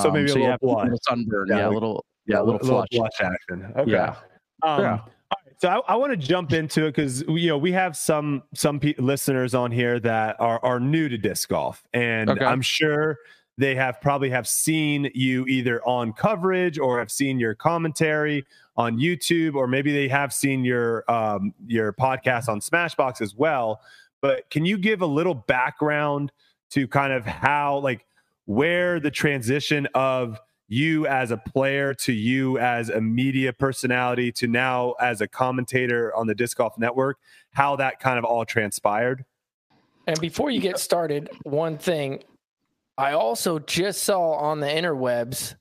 So 0.00 0.10
maybe 0.10 0.30
a 0.30 0.34
you 0.34 0.34
little 0.34 0.50
have 0.50 0.60
blush. 0.60 0.84
little 0.84 1.00
sunburn. 1.08 1.46
Yeah, 1.48 1.56
Yeah, 1.56 1.68
a 1.68 1.70
little 1.70 2.04
yeah, 2.26 2.40
a 2.40 2.42
little 2.42 2.58
flush. 2.60 2.88
action. 3.20 3.72
Okay. 3.76 3.90
Yeah. 3.90 4.14
Um, 4.62 4.80
Yeah. 4.80 4.98
all 5.30 5.36
right, 5.44 5.54
So 5.58 5.68
I, 5.68 5.92
I 5.92 5.96
want 5.96 6.12
to 6.12 6.16
jump 6.16 6.52
into 6.52 6.86
it 6.86 6.94
because 6.94 7.22
you 7.28 7.48
know 7.48 7.58
we 7.58 7.72
have 7.72 7.96
some 7.96 8.42
some 8.54 8.78
pe- 8.80 8.94
listeners 8.98 9.54
on 9.54 9.70
here 9.72 9.98
that 10.00 10.36
are 10.40 10.58
are 10.64 10.78
new 10.80 11.08
to 11.08 11.18
disc 11.18 11.48
golf, 11.48 11.82
and 11.92 12.30
Okay. 12.30 12.44
I'm 12.44 12.62
sure 12.62 13.18
they 13.58 13.74
have 13.74 14.00
probably 14.00 14.30
have 14.30 14.48
seen 14.48 15.10
you 15.14 15.44
either 15.46 15.82
on 15.86 16.12
coverage 16.14 16.78
or 16.78 16.98
have 16.98 17.10
seen 17.10 17.38
your 17.38 17.54
commentary 17.54 18.44
on 18.78 18.98
YouTube, 18.98 19.54
or 19.54 19.66
maybe 19.66 19.92
they 19.92 20.08
have 20.08 20.32
seen 20.32 20.64
your 20.64 21.04
um, 21.10 21.52
your 21.66 21.92
podcast 21.92 22.48
on 22.48 22.60
Smashbox 22.60 23.20
as 23.20 23.34
well. 23.34 23.80
But 24.22 24.48
can 24.50 24.64
you 24.64 24.78
give 24.78 25.02
a 25.02 25.06
little 25.06 25.34
background 25.34 26.32
to 26.70 26.86
kind 26.88 27.12
of 27.12 27.26
how 27.26 27.78
like 27.80 28.06
where 28.46 28.98
the 29.00 29.10
transition 29.10 29.86
of 29.94 30.38
you 30.72 31.06
as 31.06 31.30
a 31.30 31.36
player 31.36 31.92
to 31.92 32.12
you 32.12 32.58
as 32.58 32.88
a 32.88 33.00
media 33.00 33.52
personality 33.52 34.32
to 34.32 34.46
now 34.46 34.92
as 34.92 35.20
a 35.20 35.28
commentator 35.28 36.14
on 36.16 36.26
the 36.26 36.34
disc 36.34 36.56
golf 36.56 36.78
network 36.78 37.18
how 37.52 37.76
that 37.76 38.00
kind 38.00 38.18
of 38.18 38.24
all 38.24 38.44
transpired 38.44 39.24
And 40.06 40.18
before 40.20 40.50
you 40.50 40.60
get 40.60 40.78
started, 40.78 41.30
one 41.44 41.78
thing 41.78 42.24
I 42.98 43.12
also 43.12 43.58
just 43.58 44.04
saw 44.04 44.32
on 44.32 44.60
the 44.60 44.66
interwebs 44.66 45.54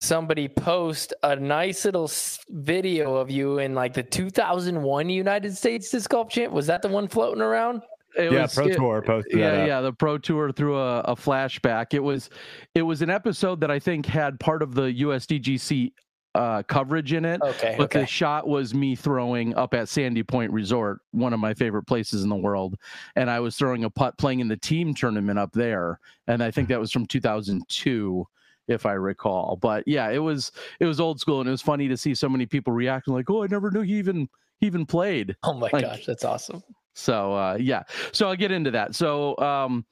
somebody 0.00 0.48
post 0.48 1.14
a 1.22 1.36
nice 1.36 1.84
little 1.84 2.10
video 2.50 3.16
of 3.16 3.30
you 3.30 3.58
in 3.58 3.74
like 3.74 3.94
the 3.94 4.02
2001 4.02 5.08
United 5.08 5.56
States 5.56 5.90
Disc 5.90 6.08
Golf 6.10 6.28
Champ. 6.30 6.52
Was 6.52 6.66
that 6.66 6.82
the 6.82 6.88
one 6.88 7.08
floating 7.08 7.42
around? 7.42 7.82
It 8.16 8.32
yeah 8.32 8.42
was- 8.42 8.54
pro 8.54 8.66
it- 8.66 8.76
tour 8.76 9.02
posted 9.02 9.38
yeah, 9.38 9.50
that 9.50 9.66
yeah, 9.66 9.80
the 9.80 9.92
pro 9.92 10.18
tour 10.18 10.52
through 10.52 10.78
a, 10.78 11.00
a 11.00 11.14
flashback. 11.14 11.94
It 11.94 12.00
was, 12.00 12.30
it 12.74 12.82
was 12.82 13.02
an 13.02 13.10
episode 13.10 13.60
that 13.60 13.70
I 13.70 13.78
think 13.78 14.06
had 14.06 14.40
part 14.40 14.62
of 14.62 14.74
the 14.74 14.82
USDGC 15.02 15.92
uh, 16.36 16.62
coverage 16.64 17.12
in 17.14 17.24
it. 17.24 17.40
Okay. 17.42 17.74
But 17.78 17.84
okay. 17.84 18.00
the 18.00 18.06
shot 18.06 18.46
was 18.46 18.74
me 18.74 18.94
throwing 18.94 19.54
up 19.54 19.72
at 19.74 19.88
Sandy 19.88 20.22
Point 20.22 20.52
Resort, 20.52 20.98
one 21.12 21.32
of 21.32 21.40
my 21.40 21.54
favorite 21.54 21.84
places 21.84 22.22
in 22.22 22.28
the 22.28 22.36
world. 22.36 22.76
And 23.16 23.30
I 23.30 23.40
was 23.40 23.56
throwing 23.56 23.84
a 23.84 23.90
putt 23.90 24.18
playing 24.18 24.40
in 24.40 24.48
the 24.48 24.56
team 24.56 24.94
tournament 24.94 25.38
up 25.38 25.52
there. 25.52 25.98
And 26.26 26.42
I 26.42 26.50
think 26.50 26.68
that 26.68 26.78
was 26.78 26.92
from 26.92 27.06
2002, 27.06 28.26
if 28.68 28.84
I 28.84 28.92
recall. 28.92 29.56
But 29.56 29.84
yeah, 29.86 30.10
it 30.10 30.18
was 30.18 30.52
it 30.78 30.84
was 30.84 31.00
old 31.00 31.20
school 31.20 31.40
and 31.40 31.48
it 31.48 31.52
was 31.52 31.62
funny 31.62 31.88
to 31.88 31.96
see 31.96 32.14
so 32.14 32.28
many 32.28 32.44
people 32.44 32.72
reacting 32.72 33.14
like, 33.14 33.30
oh, 33.30 33.42
I 33.42 33.46
never 33.46 33.70
knew 33.70 33.80
he 33.80 33.94
even 33.94 34.28
he 34.60 34.66
even 34.66 34.84
played. 34.84 35.36
oh 35.42 35.54
my 35.54 35.70
like- 35.72 35.84
gosh, 35.84 36.04
that's 36.04 36.24
awesome. 36.24 36.62
So 36.96 37.34
uh, 37.34 37.58
yeah, 37.60 37.82
so 38.12 38.28
I'll 38.28 38.36
get 38.36 38.50
into 38.50 38.70
that. 38.72 38.94
So 38.94 39.36
um, 39.38 39.84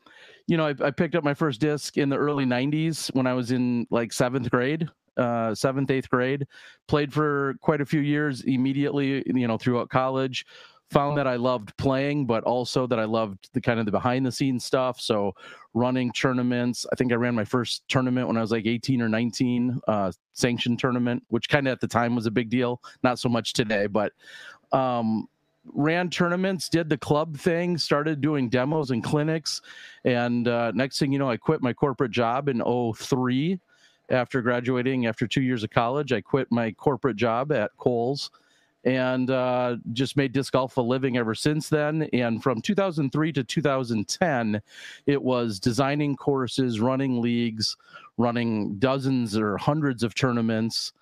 you 0.47 0.57
know, 0.57 0.67
I, 0.67 0.75
I 0.87 0.91
picked 0.91 1.15
up 1.15 1.23
my 1.23 1.35
first 1.35 1.61
disc 1.61 1.97
in 1.99 2.09
the 2.09 2.17
early 2.17 2.45
'90s 2.45 3.15
when 3.15 3.27
I 3.27 3.35
was 3.35 3.53
in 3.53 3.87
like 3.91 4.13
seventh 4.13 4.51
grade, 4.51 4.89
uh, 5.17 5.55
seventh 5.55 5.91
eighth 5.91 6.09
grade. 6.09 6.47
Played 6.89 7.13
for 7.13 7.57
quite 7.61 7.81
a 7.81 7.87
few 7.87 8.01
years 8.01 8.43
immediately, 8.43 9.23
you 9.27 9.47
know, 9.47 9.59
throughout 9.59 9.91
college. 9.91 10.47
found 10.91 11.19
that 11.19 11.27
I 11.27 11.37
loved 11.37 11.77
playing, 11.77 12.27
but 12.27 12.45
also 12.45 12.87
that 12.87 12.99
I 12.99 13.05
loved 13.05 13.51
the 13.53 13.61
kind 13.61 13.79
of 13.81 13.87
the 13.87 13.93
behind 13.93 14.25
the 14.25 14.33
scenes 14.33 14.65
stuff. 14.65 15.01
So 15.01 15.35
running 15.75 16.13
tournaments. 16.13 16.87
I 16.91 16.95
think 16.97 17.13
I 17.13 17.17
ran 17.17 17.35
my 17.35 17.45
first 17.45 17.83
tournament 17.89 18.29
when 18.29 18.37
I 18.37 18.41
was 18.41 18.53
like 18.53 18.67
18 18.67 19.03
or 19.03 19.09
19, 19.09 19.81
uh, 19.89 20.13
sanctioned 20.33 20.79
tournament, 20.79 21.23
which 21.29 21.49
kind 21.49 21.67
of 21.69 21.73
at 21.73 21.81
the 21.81 21.89
time 21.89 22.15
was 22.15 22.27
a 22.27 22.31
big 22.31 22.49
deal. 22.49 22.81
Not 23.03 23.19
so 23.19 23.29
much 23.29 23.53
today, 23.53 23.87
but 23.87 24.13
um, 24.73 25.27
ran 25.73 26.11
tournaments, 26.11 26.69
did 26.69 26.89
the 26.89 26.99
club 26.99 27.37
thing, 27.37 27.79
started 27.79 28.21
doing 28.21 28.49
demos 28.49 28.91
and 28.91 29.03
clinics. 29.03 29.61
And 30.05 30.49
uh, 30.49 30.73
next 30.73 30.99
thing 30.99 31.13
you 31.13 31.19
know, 31.19 31.31
I 31.31 31.37
quit 31.37 31.63
my 31.63 31.73
corporate 31.73 32.11
job 32.11 32.49
in 32.49 32.63
03 32.95 33.59
after 34.11 34.43
graduating 34.43 35.07
after 35.07 35.27
two 35.27 35.43
years 35.43 35.65
of 35.65 35.71
college. 35.71 36.13
I 36.13 36.21
quit 36.21 36.51
my 36.51 36.73
corporate 36.73 37.17
job 37.17 37.53
at 37.53 37.71
Kohl's 37.79 38.31
and 38.85 39.31
uh, 39.31 39.77
just 39.93 40.17
made 40.17 40.33
disc 40.33 40.53
golf 40.53 40.77
a 40.77 40.81
living 40.81 41.17
ever 41.17 41.35
since 41.35 41.69
then. 41.69 42.03
And 42.13 42.43
from 42.43 42.61
2003 42.61 43.33
to 43.33 43.43
2010, 43.43 44.61
it 45.07 45.23
was 45.23 45.59
designing 45.59 46.17
courses, 46.17 46.81
running 46.81 47.21
leagues, 47.21 47.77
running 48.19 48.77
dozens 48.79 49.37
or 49.37 49.57
hundreds 49.57 50.03
of 50.03 50.15
tournaments, 50.15 50.93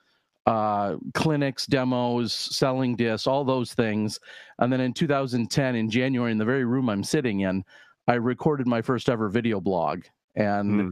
uh, 0.46 0.96
clinics, 1.14 1.66
demos, 1.66 2.32
selling 2.32 2.96
discs, 2.96 3.26
all 3.26 3.44
those 3.44 3.74
things. 3.74 4.18
And 4.58 4.72
then 4.72 4.80
in 4.80 4.92
2010, 4.92 5.76
in 5.76 5.90
January, 5.90 6.32
in 6.32 6.38
the 6.38 6.44
very 6.44 6.64
room 6.64 6.88
I'm 6.88 7.04
sitting 7.04 7.40
in, 7.40 7.64
I 8.08 8.14
recorded 8.14 8.66
my 8.66 8.82
first 8.82 9.08
ever 9.08 9.28
video 9.28 9.60
blog. 9.60 10.02
And 10.34 10.80
mm 10.80 10.90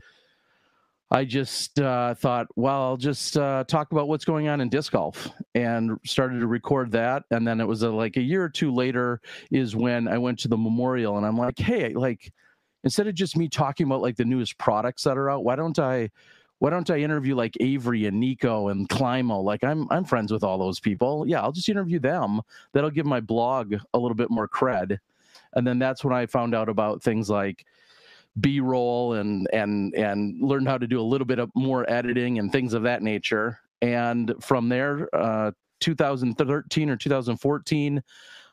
I 1.12 1.24
just 1.24 1.80
uh, 1.80 2.14
thought, 2.14 2.46
well, 2.54 2.82
I'll 2.82 2.96
just 2.96 3.36
uh, 3.36 3.64
talk 3.66 3.90
about 3.90 4.06
what's 4.06 4.24
going 4.24 4.46
on 4.46 4.60
in 4.60 4.68
disc 4.68 4.92
golf 4.92 5.28
and 5.56 5.98
started 6.06 6.38
to 6.38 6.46
record 6.46 6.92
that. 6.92 7.24
And 7.32 7.46
then 7.46 7.60
it 7.60 7.66
was 7.66 7.82
a, 7.82 7.90
like 7.90 8.16
a 8.16 8.22
year 8.22 8.44
or 8.44 8.48
two 8.48 8.72
later 8.72 9.20
is 9.50 9.74
when 9.74 10.06
I 10.06 10.18
went 10.18 10.38
to 10.40 10.48
the 10.48 10.56
memorial 10.56 11.16
and 11.16 11.26
I'm 11.26 11.36
like, 11.36 11.58
hey, 11.58 11.94
like 11.94 12.32
instead 12.84 13.08
of 13.08 13.16
just 13.16 13.36
me 13.36 13.48
talking 13.48 13.86
about 13.86 14.02
like 14.02 14.16
the 14.16 14.24
newest 14.24 14.56
products 14.56 15.02
that 15.02 15.18
are 15.18 15.28
out, 15.28 15.42
why 15.42 15.56
don't 15.56 15.78
I? 15.80 16.10
Why 16.60 16.70
don't 16.70 16.90
I 16.90 16.98
interview 16.98 17.34
like 17.34 17.56
Avery 17.60 18.06
and 18.06 18.20
Nikko 18.20 18.68
and 18.68 18.88
Climo? 18.88 19.42
Like 19.42 19.64
I'm 19.64 19.88
I'm 19.90 20.04
friends 20.04 20.30
with 20.32 20.44
all 20.44 20.58
those 20.58 20.78
people. 20.78 21.26
Yeah, 21.26 21.40
I'll 21.40 21.52
just 21.52 21.68
interview 21.68 21.98
them. 21.98 22.40
That'll 22.72 22.90
give 22.90 23.06
my 23.06 23.20
blog 23.20 23.74
a 23.92 23.98
little 23.98 24.14
bit 24.14 24.30
more 24.30 24.46
cred. 24.46 24.98
And 25.54 25.66
then 25.66 25.78
that's 25.78 26.04
when 26.04 26.14
I 26.14 26.26
found 26.26 26.54
out 26.54 26.68
about 26.68 27.02
things 27.02 27.28
like 27.28 27.64
b-roll 28.40 29.14
and 29.14 29.48
and 29.52 29.94
and 29.94 30.40
learned 30.40 30.68
how 30.68 30.78
to 30.78 30.86
do 30.86 31.00
a 31.00 31.02
little 31.02 31.26
bit 31.26 31.38
of 31.38 31.50
more 31.54 31.90
editing 31.90 32.38
and 32.38 32.52
things 32.52 32.74
of 32.74 32.82
that 32.84 33.02
nature 33.02 33.58
and 33.82 34.32
from 34.40 34.68
there 34.68 35.08
uh 35.12 35.50
2013 35.80 36.90
or 36.90 36.96
2014 36.96 38.02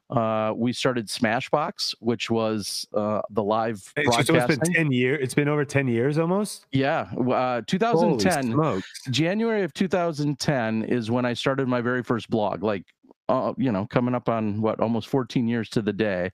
uh, 0.10 0.54
we 0.56 0.72
started 0.72 1.08
Smashbox, 1.08 1.96
which 2.00 2.30
was 2.30 2.88
uh, 2.94 3.22
the 3.30 3.44
live 3.44 3.92
broadcasting. 3.96 4.26
So 4.26 4.36
it's 4.36 4.58
been 4.58 4.74
ten 4.74 4.92
years. 4.92 5.20
It's 5.22 5.34
been 5.34 5.50
over 5.50 5.66
ten 5.66 5.88
years 5.88 6.18
almost. 6.18 6.66
Yeah, 6.72 7.10
uh, 7.30 7.62
2010, 7.68 8.82
January 9.12 9.64
of 9.64 9.74
2010 9.74 10.84
is 10.84 11.12
when 11.12 11.26
I 11.26 11.34
started 11.34 11.68
my 11.68 11.82
very 11.82 12.04
first 12.04 12.30
blog. 12.30 12.64
Like, 12.64 12.86
uh, 13.28 13.54
you 13.58 13.72
know, 13.72 13.86
coming 13.86 14.16
up 14.16 14.30
on 14.30 14.62
what 14.62 14.80
almost 14.80 15.10
14 15.10 15.46
years 15.48 15.70
to 15.72 15.82
the 15.82 15.94
day, 15.94 16.32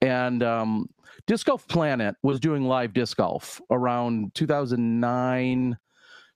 and 0.00 0.42
um, 0.44 0.88
Disc 1.26 1.46
Golf 1.46 1.66
Planet 1.66 2.14
was 2.22 2.38
doing 2.38 2.64
live 2.64 2.92
disc 2.92 3.16
golf 3.16 3.60
around 3.70 4.32
2009, 4.34 5.76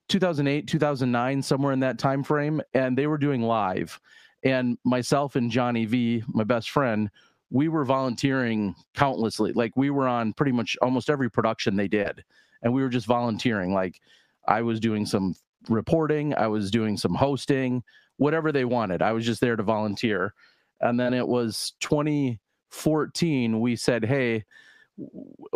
2008, 0.09 0.67
2009, 0.67 1.41
somewhere 1.41 1.71
in 1.71 1.79
that 1.79 1.97
time 1.97 2.23
frame, 2.23 2.61
and 2.73 2.97
they 2.97 3.07
were 3.07 3.17
doing 3.17 3.41
live. 3.41 3.99
And 4.47 4.77
myself 4.85 5.35
and 5.35 5.51
Johnny 5.51 5.85
V, 5.85 6.23
my 6.27 6.45
best 6.45 6.69
friend, 6.69 7.09
we 7.49 7.67
were 7.67 7.83
volunteering 7.83 8.75
countlessly. 8.95 9.51
Like 9.51 9.75
we 9.75 9.89
were 9.89 10.07
on 10.07 10.31
pretty 10.31 10.53
much 10.53 10.77
almost 10.81 11.09
every 11.09 11.29
production 11.29 11.75
they 11.75 11.89
did, 11.89 12.23
and 12.63 12.73
we 12.73 12.81
were 12.81 12.89
just 12.89 13.07
volunteering. 13.07 13.73
Like 13.73 13.99
I 14.47 14.61
was 14.61 14.79
doing 14.79 15.05
some 15.05 15.35
reporting, 15.67 16.33
I 16.33 16.47
was 16.47 16.71
doing 16.71 16.95
some 16.95 17.13
hosting, 17.13 17.83
whatever 18.15 18.53
they 18.53 18.63
wanted. 18.63 19.01
I 19.01 19.11
was 19.11 19.25
just 19.25 19.41
there 19.41 19.57
to 19.57 19.63
volunteer. 19.63 20.33
And 20.79 20.97
then 20.97 21.13
it 21.13 21.27
was 21.27 21.73
2014, 21.81 23.59
we 23.59 23.75
said, 23.75 24.05
hey, 24.05 24.45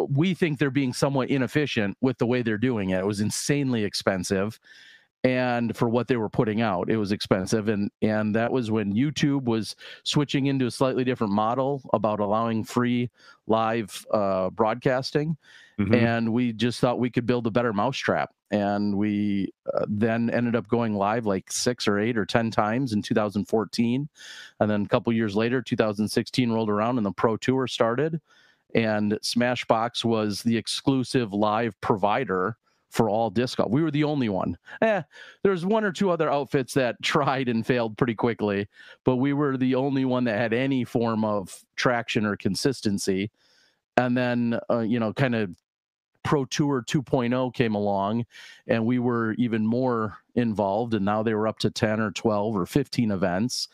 we 0.10 0.34
think 0.34 0.60
they're 0.60 0.70
being 0.70 0.92
somewhat 0.92 1.30
inefficient 1.30 1.98
with 2.02 2.18
the 2.18 2.26
way 2.26 2.42
they're 2.42 2.58
doing 2.58 2.90
it. 2.90 3.00
It 3.00 3.08
was 3.08 3.22
insanely 3.22 3.86
expensive 3.86 4.60
and 5.24 5.78
for 5.78 5.88
what 5.88 6.08
they 6.08 6.18
were 6.18 6.30
putting 6.30 6.62
out 6.62 6.90
it 6.90 6.98
was 6.98 7.12
expensive. 7.12 7.70
And 7.70 7.92
and 8.02 8.36
that 8.36 8.52
was 8.52 8.72
when 8.72 8.94
youtube 8.94 9.44
was 9.44 9.76
switching 10.04 10.48
into 10.48 10.66
a 10.66 10.72
slightly 10.72 11.04
different 11.04 11.34
model 11.34 11.82
about 11.94 12.20
allowing 12.20 12.64
free 12.64 13.10
live 13.48 14.06
uh, 14.12 14.50
broadcasting. 14.50 15.38
Mm-hmm. 15.80 15.96
and 15.96 16.32
we 16.32 16.54
just 16.54 16.80
thought 16.80 17.00
we 17.00 17.10
could 17.10 17.26
build 17.26 17.48
a 17.48 17.52
better 17.52 17.74
mousetrap. 17.74 18.36
And 18.52 18.98
we 18.98 19.52
uh, 19.74 19.86
then 19.88 20.30
ended 20.30 20.56
up 20.56 20.68
going 20.68 20.94
live 20.94 21.26
like 21.26 21.52
six 21.52 21.88
or 21.88 21.98
eight 21.98 22.18
or 22.18 22.26
ten 22.26 22.52
times 22.52 22.94
in 22.94 23.02
2014 23.02 24.10
and 24.60 24.70
then 24.70 24.82
a 24.84 24.88
couple 24.88 25.12
years 25.14 25.36
later 25.36 25.62
2016 25.62 26.52
rolled 26.52 26.70
around 26.70 26.98
and 26.98 27.06
the 27.06 27.12
pro 27.12 27.38
tour 27.38 27.68
started. 27.68 28.22
And 28.76 29.14
Smashbox 29.24 30.06
was 30.06 30.44
the 30.44 30.56
exclusive 30.56 31.34
live 31.34 31.80
provider 31.82 32.58
for 32.92 33.10
all 33.10 33.30
disc 33.30 33.58
golf. 33.58 33.72
We 33.72 33.82
were 33.82 33.92
the 33.92 34.04
only 34.04 34.30
one. 34.30 34.58
Eh, 34.82 35.02
there's 35.44 35.66
one 35.66 35.84
or 35.84 35.92
two 35.92 36.12
other 36.12 36.30
outfits 36.32 36.74
that 36.76 36.96
tried 37.04 37.50
and 37.50 37.66
failed 37.66 37.98
pretty 37.98 38.16
quickly, 38.16 38.68
but 39.04 39.16
we 39.16 39.34
were 39.34 39.58
the 39.58 39.76
only 39.76 40.06
one 40.06 40.26
that 40.26 40.38
had 40.38 40.54
any 40.54 40.84
form 40.84 41.26
of 41.26 41.64
traction 41.76 42.26
or 42.26 42.36
consistency. 42.36 43.32
And 43.98 44.16
then, 44.16 44.60
uh, 44.70 44.80
you 44.80 45.00
know, 45.00 45.14
kind 45.14 45.36
of 45.36 45.52
Pro 46.24 46.46
Tour 46.46 46.84
2.0 46.88 47.54
came 47.54 47.74
along, 47.74 48.26
and 48.68 48.86
we 48.86 49.00
were 49.00 49.34
even 49.34 49.66
more 49.66 50.18
involved. 50.36 50.94
And 50.94 51.04
now 51.04 51.24
they 51.24 51.34
were 51.34 51.48
up 51.48 51.58
to 51.60 51.72
10 51.72 52.00
or 52.00 52.12
12 52.12 52.56
or 52.56 52.66
15 52.66 53.12
events 53.12 53.68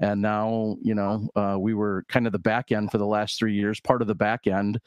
and 0.00 0.20
now 0.20 0.76
you 0.82 0.94
know 0.94 1.28
uh, 1.36 1.56
we 1.58 1.74
were 1.74 2.04
kind 2.08 2.26
of 2.26 2.32
the 2.32 2.38
back 2.38 2.72
end 2.72 2.90
for 2.90 2.98
the 2.98 3.06
last 3.06 3.38
three 3.38 3.54
years 3.54 3.80
part 3.80 4.02
of 4.02 4.08
the 4.08 4.14
back 4.14 4.46
end 4.46 4.80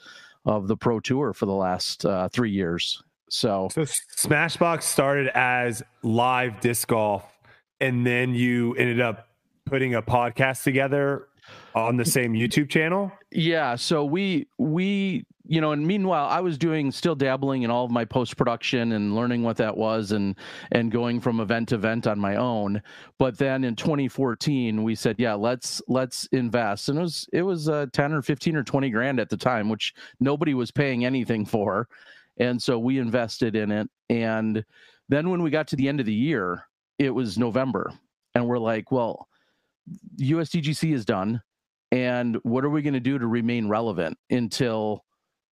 of 0.46 0.68
the 0.68 0.78
pro 0.78 1.00
tour 1.00 1.34
for 1.34 1.46
the 1.46 1.54
last 1.54 2.06
uh, 2.06 2.28
three 2.30 2.52
years 2.52 3.04
so 3.30 3.68
so 3.72 3.82
smashbox 3.82 4.84
started 4.84 5.28
as 5.34 5.84
live 6.04 6.60
disc 6.60 6.88
golf 6.88 7.24
and 7.80 8.06
then 8.06 8.34
you 8.34 8.74
ended 8.76 9.02
up 9.02 9.28
putting 9.66 9.96
a 9.96 10.02
podcast 10.02 10.64
together 10.64 11.28
on 11.76 11.98
the 11.98 12.06
same 12.06 12.34
youtube 12.34 12.70
channel? 12.70 13.12
Yeah 13.32 13.76
so 13.76 14.06
we 14.06 14.48
we 14.58 15.26
you 15.50 15.62
know, 15.62 15.72
and 15.72 15.88
meanwhile, 15.88 16.28
I 16.28 16.42
was 16.42 16.58
doing 16.58 16.92
still 16.92 17.16
dabbling 17.16 17.64
in 17.64 17.72
all 17.72 17.86
of 17.86 17.92
my 17.92 18.04
post 18.04 18.36
production 18.36 18.92
and 18.92 19.16
learning 19.16 19.44
what 19.44 19.58
that 19.58 19.78
was, 19.78 20.12
and 20.12 20.36
and 20.72 20.92
going 20.92 21.22
from 21.22 21.40
event 21.40 21.70
to 21.70 21.76
event 21.76 22.06
on 22.06 22.20
my 22.20 22.36
own. 22.36 22.82
But 23.18 23.38
then 23.38 23.64
in 23.64 23.76
2014, 23.76 24.84
we 24.84 24.96
said, 24.96 25.16
yeah, 25.18 25.34
let's 25.34 25.82
let's 25.88 26.28
invest, 26.32 26.90
and 26.90 27.00
it 27.00 27.02
was 27.02 27.30
it 27.32 27.42
was 27.44 27.70
uh, 27.70 27.88
10 27.94 28.14
or 28.14 28.22
15 28.22 28.56
or 28.58 28.64
20 28.64 28.90
grand 28.90 29.20
at 29.20 29.30
the 29.30 29.38
time, 29.38 29.70
which 29.70 29.94
nobody 30.20 30.54
was 30.54 30.72
paying 30.72 31.06
anything 31.06 31.46
for, 31.46 31.88
and 32.40 32.62
so 32.62 32.78
we 32.80 33.00
invested 33.00 33.56
in 33.56 33.72
it. 33.72 33.90
And 34.10 34.64
then 35.10 35.30
when 35.30 35.42
we 35.42 35.50
got 35.50 35.68
to 35.70 35.76
the 35.76 35.88
end 35.88 36.00
of 36.00 36.06
the 36.06 36.14
year, 36.14 36.66
it 37.00 37.10
was 37.10 37.38
November, 37.38 37.92
and 38.36 38.48
we're 38.48 38.60
like, 38.60 38.92
well, 38.92 39.28
USDGC 40.20 40.94
is 40.94 41.06
done. 41.06 41.42
And 41.92 42.38
what 42.44 42.66
are 42.66 42.70
we 42.70 42.82
going 42.82 42.94
to 42.94 43.00
do 43.00 43.18
to 43.18 43.28
remain 43.28 43.70
relevant 43.70 44.18
until 44.30 45.06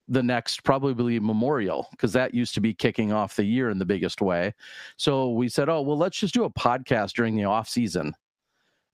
the 0.07 0.21
next 0.21 0.63
probably 0.63 1.19
memorial? 1.19 1.87
Because 1.91 2.13
that 2.13 2.33
used 2.33 2.53
to 2.55 2.61
be 2.61 2.73
kicking 2.73 3.13
off 3.13 3.35
the 3.35 3.45
year 3.45 3.69
in 3.69 3.79
the 3.79 3.85
biggest 3.85 4.21
way. 4.21 4.53
So 4.97 5.31
we 5.31 5.47
said 5.47 5.69
oh 5.69 5.81
well 5.81 5.97
let's 5.97 6.17
just 6.17 6.33
do 6.33 6.43
a 6.43 6.49
podcast 6.49 7.13
during 7.13 7.35
the 7.35 7.45
off 7.45 7.69
season. 7.69 8.13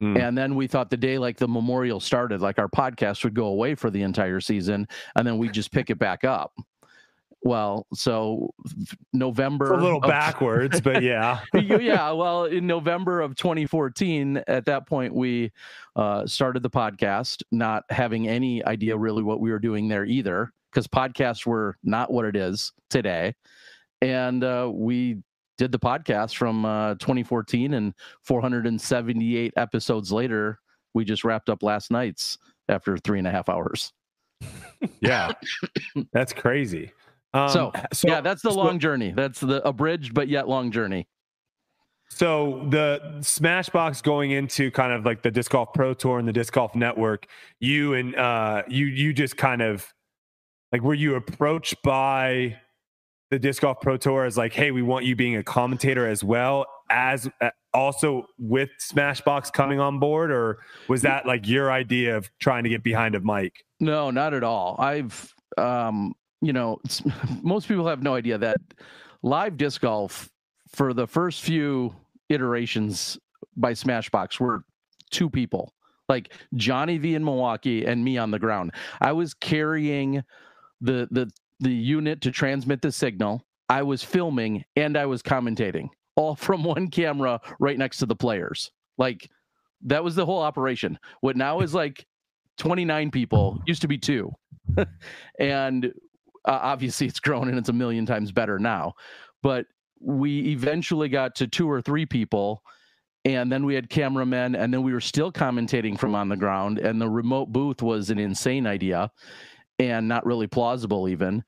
Mm. 0.01 0.19
and 0.19 0.35
then 0.35 0.55
we 0.55 0.65
thought 0.65 0.89
the 0.89 0.97
day 0.97 1.19
like 1.19 1.37
the 1.37 1.47
memorial 1.47 1.99
started 1.99 2.41
like 2.41 2.57
our 2.57 2.67
podcast 2.67 3.23
would 3.23 3.35
go 3.35 3.45
away 3.45 3.75
for 3.75 3.91
the 3.91 4.01
entire 4.01 4.39
season 4.39 4.87
and 5.15 5.27
then 5.27 5.37
we'd 5.37 5.53
just 5.53 5.71
pick 5.71 5.91
it 5.91 5.99
back 5.99 6.23
up 6.23 6.53
well 7.43 7.87
so 7.93 8.53
november 9.13 9.73
it's 9.73 9.81
a 9.81 9.83
little 9.83 10.03
of, 10.03 10.09
backwards 10.09 10.79
but 10.79 11.01
yeah 11.03 11.39
yeah 11.55 12.11
well 12.11 12.45
in 12.45 12.67
november 12.67 13.19
of 13.19 13.35
2014 13.35 14.43
at 14.47 14.65
that 14.65 14.87
point 14.87 15.13
we 15.13 15.51
uh, 15.95 16.25
started 16.25 16.61
the 16.61 16.69
podcast 16.69 17.41
not 17.51 17.83
having 17.89 18.27
any 18.27 18.63
idea 18.65 18.95
really 18.95 19.23
what 19.23 19.39
we 19.39 19.51
were 19.51 19.59
doing 19.59 19.87
there 19.87 20.05
either 20.05 20.53
because 20.71 20.87
podcasts 20.87 21.45
were 21.45 21.77
not 21.83 22.11
what 22.11 22.25
it 22.25 22.35
is 22.35 22.71
today. 22.89 23.35
And 24.01 24.43
uh, 24.43 24.71
we 24.73 25.21
did 25.57 25.71
the 25.71 25.79
podcast 25.79 26.35
from 26.35 26.65
uh, 26.65 26.95
2014 26.95 27.73
and 27.73 27.93
478 28.23 29.53
episodes 29.57 30.11
later, 30.11 30.59
we 30.93 31.05
just 31.05 31.23
wrapped 31.23 31.49
up 31.49 31.61
last 31.61 31.91
night's 31.91 32.37
after 32.69 32.97
three 32.97 33.19
and 33.19 33.27
a 33.27 33.31
half 33.31 33.49
hours. 33.49 33.93
yeah, 35.01 35.31
that's 36.13 36.33
crazy. 36.33 36.91
Um, 37.33 37.49
so, 37.49 37.71
so, 37.93 38.07
yeah, 38.07 38.21
that's 38.21 38.41
the 38.41 38.51
long 38.51 38.79
journey. 38.79 39.11
That's 39.11 39.39
the 39.39 39.65
abridged 39.67 40.13
but 40.13 40.27
yet 40.27 40.47
long 40.47 40.71
journey. 40.71 41.07
So 42.09 42.67
the 42.69 42.99
Smashbox 43.19 44.03
going 44.03 44.31
into 44.31 44.69
kind 44.69 44.91
of 44.91 45.05
like 45.05 45.21
the 45.21 45.31
disc 45.31 45.51
golf 45.51 45.69
pro 45.73 45.93
tour 45.93 46.19
and 46.19 46.27
the 46.27 46.33
disc 46.33 46.51
golf 46.53 46.75
network, 46.75 47.25
you 47.59 47.93
and 47.93 48.15
uh 48.15 48.63
you 48.67 48.87
you 48.87 49.13
just 49.13 49.37
kind 49.37 49.61
of 49.61 49.87
like 50.73 50.81
were 50.81 50.93
you 50.93 51.15
approached 51.15 51.81
by 51.83 52.59
the 53.29 53.39
disc 53.39 53.61
golf 53.61 53.79
pro 53.79 53.95
tour 53.95 54.25
as 54.25 54.37
like, 54.37 54.51
hey, 54.51 54.71
we 54.71 54.81
want 54.81 55.05
you 55.05 55.15
being 55.15 55.37
a 55.37 55.43
commentator 55.43 56.05
as 56.05 56.21
well 56.21 56.65
as 56.89 57.29
uh, 57.39 57.49
also 57.73 58.25
with 58.37 58.69
Smashbox 58.81 59.53
coming 59.53 59.79
on 59.79 59.97
board, 59.99 60.31
or 60.31 60.59
was 60.89 61.01
that 61.03 61.25
like 61.25 61.47
your 61.47 61.71
idea 61.71 62.17
of 62.17 62.29
trying 62.39 62.65
to 62.65 62.69
get 62.69 62.83
behind 62.83 63.15
a 63.15 63.21
mic? 63.21 63.63
No, 63.79 64.11
not 64.11 64.33
at 64.33 64.43
all. 64.43 64.75
I've 64.77 65.33
um, 65.57 66.13
you 66.41 66.53
know, 66.53 66.79
most 67.41 67.67
people 67.67 67.87
have 67.87 68.03
no 68.03 68.15
idea 68.15 68.37
that 68.37 68.57
live 69.23 69.57
disc 69.57 69.81
golf 69.81 70.29
for 70.67 70.93
the 70.93 71.07
first 71.07 71.41
few 71.41 71.93
iterations 72.29 73.19
by 73.55 73.73
Smashbox 73.73 74.39
were 74.39 74.63
two 75.09 75.29
people, 75.29 75.73
like 76.09 76.33
Johnny 76.55 76.97
V 76.97 77.15
in 77.15 77.23
Milwaukee 77.23 77.85
and 77.85 78.03
me 78.03 78.17
on 78.17 78.31
the 78.31 78.39
ground. 78.39 78.71
I 78.99 79.11
was 79.11 79.33
carrying 79.33 80.23
the 80.79 81.07
the 81.11 81.31
the 81.59 81.71
unit 81.71 82.21
to 82.21 82.31
transmit 82.31 82.81
the 82.81 82.91
signal. 82.91 83.43
I 83.69 83.83
was 83.83 84.03
filming 84.03 84.65
and 84.75 84.97
I 84.97 85.05
was 85.05 85.21
commentating, 85.21 85.89
all 86.15 86.35
from 86.47 86.63
one 86.63 86.89
camera 86.89 87.39
right 87.59 87.77
next 87.77 87.97
to 87.97 88.05
the 88.05 88.15
players. 88.15 88.71
Like 88.97 89.29
that 89.81 90.03
was 90.03 90.15
the 90.15 90.25
whole 90.25 90.41
operation. 90.41 90.97
What 91.21 91.35
now 91.35 91.59
is 91.59 91.73
like 91.73 92.05
29 92.57 93.11
people 93.11 93.61
used 93.65 93.81
to 93.81 93.87
be 93.87 93.97
two, 93.97 94.31
and 95.39 95.91
uh, 96.45 96.59
obviously 96.61 97.07
it's 97.07 97.19
grown 97.19 97.49
and 97.49 97.57
it's 97.57 97.69
a 97.69 97.73
million 97.73 98.05
times 98.05 98.31
better 98.31 98.59
now. 98.59 98.93
But 99.43 99.65
we 99.99 100.49
eventually 100.51 101.09
got 101.09 101.35
to 101.35 101.47
two 101.47 101.69
or 101.69 101.81
three 101.81 102.05
people 102.05 102.63
and 103.23 103.51
then 103.51 103.65
we 103.65 103.75
had 103.75 103.89
cameramen 103.89 104.55
and 104.55 104.73
then 104.73 104.81
we 104.81 104.93
were 104.93 105.01
still 105.01 105.31
commentating 105.31 105.97
from 105.97 106.15
on 106.15 106.29
the 106.29 106.35
ground 106.37 106.79
and 106.79 106.99
the 106.99 107.07
remote 107.07 107.51
booth 107.51 107.81
was 107.81 108.09
an 108.09 108.17
insane 108.17 108.65
idea 108.65 109.09
and 109.79 110.07
not 110.07 110.25
really 110.25 110.47
plausible 110.47 111.07
even 111.07 111.43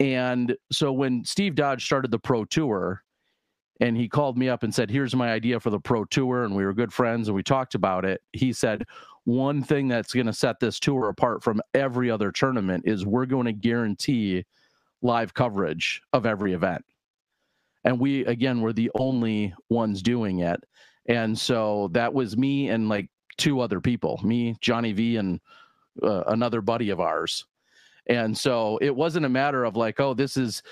and 0.00 0.56
so 0.72 0.92
when 0.92 1.24
steve 1.24 1.54
dodge 1.54 1.84
started 1.84 2.10
the 2.10 2.18
pro 2.18 2.44
tour 2.44 3.02
and 3.80 3.96
he 3.96 4.08
called 4.08 4.36
me 4.36 4.48
up 4.48 4.62
and 4.62 4.74
said 4.74 4.90
here's 4.90 5.14
my 5.14 5.30
idea 5.30 5.60
for 5.60 5.70
the 5.70 5.80
pro 5.80 6.04
tour 6.06 6.44
and 6.44 6.54
we 6.54 6.64
were 6.64 6.74
good 6.74 6.92
friends 6.92 7.28
and 7.28 7.34
we 7.34 7.42
talked 7.42 7.74
about 7.74 8.04
it 8.04 8.20
he 8.32 8.52
said 8.52 8.84
one 9.26 9.60
thing 9.60 9.88
that's 9.88 10.14
going 10.14 10.26
to 10.26 10.32
set 10.32 10.60
this 10.60 10.78
tour 10.78 11.08
apart 11.08 11.42
from 11.42 11.60
every 11.74 12.10
other 12.10 12.30
tournament 12.30 12.84
is 12.86 13.04
we're 13.04 13.26
going 13.26 13.46
to 13.46 13.52
guarantee 13.52 14.44
live 15.02 15.34
coverage 15.34 16.00
of 16.12 16.24
every 16.24 16.52
event. 16.52 16.84
And 17.84 17.98
we 17.98 18.24
again 18.24 18.60
were 18.60 18.72
the 18.72 18.90
only 18.94 19.52
ones 19.68 20.00
doing 20.00 20.40
it. 20.40 20.62
And 21.08 21.36
so 21.36 21.88
that 21.92 22.14
was 22.14 22.36
me 22.36 22.68
and 22.68 22.88
like 22.88 23.10
two 23.36 23.60
other 23.60 23.80
people 23.82 24.18
me 24.24 24.56
johnny 24.62 24.92
v 24.92 25.16
and 25.16 25.40
uh, 26.02 26.22
another 26.28 26.60
buddy 26.60 26.90
of 26.90 27.00
ours. 27.00 27.44
And 28.06 28.36
so 28.38 28.78
it 28.80 28.94
wasn't 28.94 29.26
a 29.26 29.28
matter 29.28 29.64
of 29.64 29.74
like 29.76 29.98
oh 29.98 30.14
this 30.14 30.36
is 30.36 30.62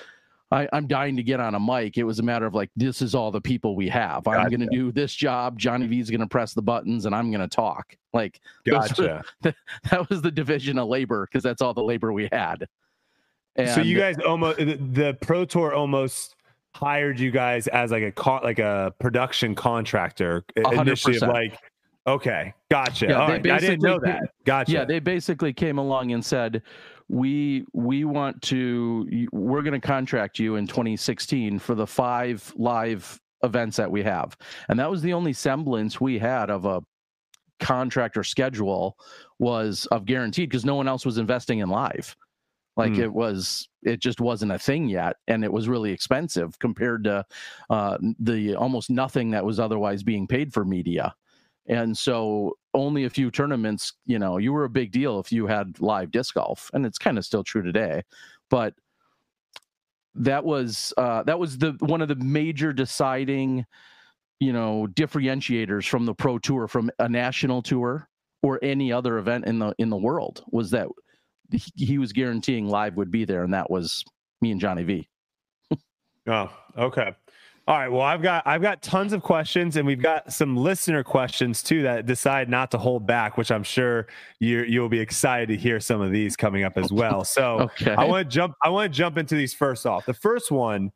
I, 0.54 0.68
am 0.72 0.86
dying 0.86 1.16
to 1.16 1.22
get 1.22 1.40
on 1.40 1.54
a 1.54 1.60
mic. 1.60 1.98
It 1.98 2.04
was 2.04 2.20
a 2.20 2.22
matter 2.22 2.46
of 2.46 2.54
like, 2.54 2.70
this 2.76 3.02
is 3.02 3.14
all 3.14 3.30
the 3.30 3.40
people 3.40 3.74
we 3.74 3.88
have. 3.88 4.26
I'm 4.28 4.48
going 4.48 4.60
to 4.60 4.68
do 4.70 4.92
this 4.92 5.14
job. 5.14 5.58
Johnny 5.58 5.86
V's 5.86 6.10
going 6.10 6.20
to 6.20 6.26
press 6.26 6.54
the 6.54 6.62
buttons, 6.62 7.06
and 7.06 7.14
I'm 7.14 7.30
going 7.30 7.40
to 7.40 7.54
talk. 7.54 7.96
Like, 8.12 8.40
gotcha. 8.64 9.24
Were, 9.42 9.54
that 9.90 10.08
was 10.08 10.22
the 10.22 10.30
division 10.30 10.78
of 10.78 10.88
labor 10.88 11.26
because 11.26 11.42
that's 11.42 11.60
all 11.60 11.74
the 11.74 11.82
labor 11.82 12.12
we 12.12 12.28
had. 12.30 12.68
And 13.56 13.70
so 13.70 13.80
you 13.82 13.98
guys 13.98 14.16
almost 14.18 14.58
the, 14.58 15.16
Pro 15.20 15.44
Tour 15.44 15.74
almost 15.74 16.34
hired 16.74 17.20
you 17.20 17.30
guys 17.30 17.68
as 17.68 17.90
like 17.92 18.02
a 18.02 18.12
co- 18.12 18.40
like 18.42 18.58
a 18.58 18.92
production 18.98 19.54
contractor 19.54 20.44
100%. 20.56 20.80
initially 20.80 21.18
like 21.20 21.56
okay 22.04 22.52
gotcha 22.68 23.06
yeah, 23.06 23.24
i 23.24 23.38
didn't 23.38 23.80
know 23.80 24.00
that 24.00 24.22
gotcha 24.44 24.72
yeah 24.72 24.84
they 24.84 24.98
basically 24.98 25.52
came 25.52 25.78
along 25.78 26.10
and 26.10 26.24
said 26.24 26.62
we 27.08 27.64
we 27.72 28.04
want 28.04 28.40
to 28.42 29.06
we're 29.32 29.62
going 29.62 29.78
to 29.78 29.86
contract 29.86 30.38
you 30.38 30.56
in 30.56 30.66
2016 30.66 31.58
for 31.58 31.74
the 31.74 31.86
five 31.86 32.52
live 32.56 33.20
events 33.42 33.76
that 33.76 33.90
we 33.90 34.02
have 34.02 34.36
and 34.68 34.78
that 34.78 34.90
was 34.90 35.02
the 35.02 35.12
only 35.12 35.32
semblance 35.32 36.00
we 36.00 36.18
had 36.18 36.50
of 36.50 36.64
a 36.64 36.82
contractor 37.60 38.24
schedule 38.24 38.96
was 39.38 39.86
of 39.86 40.06
guaranteed 40.06 40.48
because 40.48 40.64
no 40.64 40.74
one 40.74 40.88
else 40.88 41.04
was 41.04 41.18
investing 41.18 41.58
in 41.58 41.68
live 41.68 42.16
like 42.76 42.92
mm. 42.92 43.00
it 43.00 43.12
was, 43.12 43.68
it 43.82 44.00
just 44.00 44.20
wasn't 44.20 44.52
a 44.52 44.58
thing 44.58 44.88
yet, 44.88 45.16
and 45.28 45.44
it 45.44 45.52
was 45.52 45.68
really 45.68 45.92
expensive 45.92 46.58
compared 46.58 47.04
to 47.04 47.24
uh, 47.70 47.98
the 48.18 48.56
almost 48.56 48.90
nothing 48.90 49.30
that 49.30 49.44
was 49.44 49.60
otherwise 49.60 50.02
being 50.02 50.26
paid 50.26 50.52
for 50.52 50.64
media. 50.64 51.14
And 51.66 51.96
so, 51.96 52.56
only 52.74 53.04
a 53.04 53.10
few 53.10 53.30
tournaments, 53.30 53.94
you 54.04 54.18
know, 54.18 54.38
you 54.38 54.52
were 54.52 54.64
a 54.64 54.70
big 54.70 54.92
deal 54.92 55.20
if 55.20 55.32
you 55.32 55.46
had 55.46 55.80
live 55.80 56.10
disc 56.10 56.34
golf, 56.34 56.70
and 56.74 56.84
it's 56.84 56.98
kind 56.98 57.18
of 57.18 57.24
still 57.24 57.44
true 57.44 57.62
today. 57.62 58.02
But 58.50 58.74
that 60.16 60.44
was 60.44 60.92
uh, 60.96 61.22
that 61.24 61.38
was 61.38 61.58
the 61.58 61.76
one 61.80 62.02
of 62.02 62.08
the 62.08 62.16
major 62.16 62.72
deciding, 62.72 63.64
you 64.40 64.52
know, 64.52 64.86
differentiators 64.92 65.88
from 65.88 66.04
the 66.04 66.14
pro 66.14 66.38
tour 66.38 66.68
from 66.68 66.90
a 66.98 67.08
national 67.08 67.62
tour 67.62 68.08
or 68.42 68.58
any 68.62 68.92
other 68.92 69.18
event 69.18 69.46
in 69.46 69.58
the 69.58 69.74
in 69.78 69.90
the 69.90 69.96
world 69.96 70.44
was 70.50 70.70
that 70.70 70.88
he 71.76 71.98
was 71.98 72.12
guaranteeing 72.12 72.68
live 72.68 72.96
would 72.96 73.10
be 73.10 73.24
there, 73.24 73.42
and 73.42 73.54
that 73.54 73.70
was 73.70 74.04
me 74.40 74.50
and 74.50 74.60
Johnny 74.60 74.82
V. 74.82 75.08
oh, 76.26 76.50
okay. 76.76 77.14
All 77.66 77.78
right. 77.78 77.88
Well, 77.88 78.02
I've 78.02 78.20
got 78.20 78.46
I've 78.46 78.60
got 78.60 78.82
tons 78.82 79.14
of 79.14 79.22
questions, 79.22 79.76
and 79.76 79.86
we've 79.86 80.02
got 80.02 80.30
some 80.30 80.54
listener 80.54 81.02
questions 81.02 81.62
too 81.62 81.82
that 81.84 82.04
decide 82.04 82.50
not 82.50 82.70
to 82.72 82.78
hold 82.78 83.06
back, 83.06 83.38
which 83.38 83.50
I'm 83.50 83.62
sure 83.62 84.06
you 84.38 84.64
you'll 84.64 84.90
be 84.90 85.00
excited 85.00 85.48
to 85.48 85.56
hear 85.56 85.80
some 85.80 86.02
of 86.02 86.12
these 86.12 86.36
coming 86.36 86.64
up 86.64 86.76
as 86.76 86.92
well. 86.92 87.24
So 87.24 87.60
okay. 87.60 87.94
I 87.94 88.04
want 88.04 88.28
to 88.28 88.34
jump 88.34 88.54
I 88.62 88.68
want 88.68 88.92
to 88.92 88.96
jump 88.96 89.16
into 89.16 89.34
these 89.34 89.54
first 89.54 89.86
off. 89.86 90.04
The 90.04 90.12
first 90.12 90.50
one, 90.50 90.92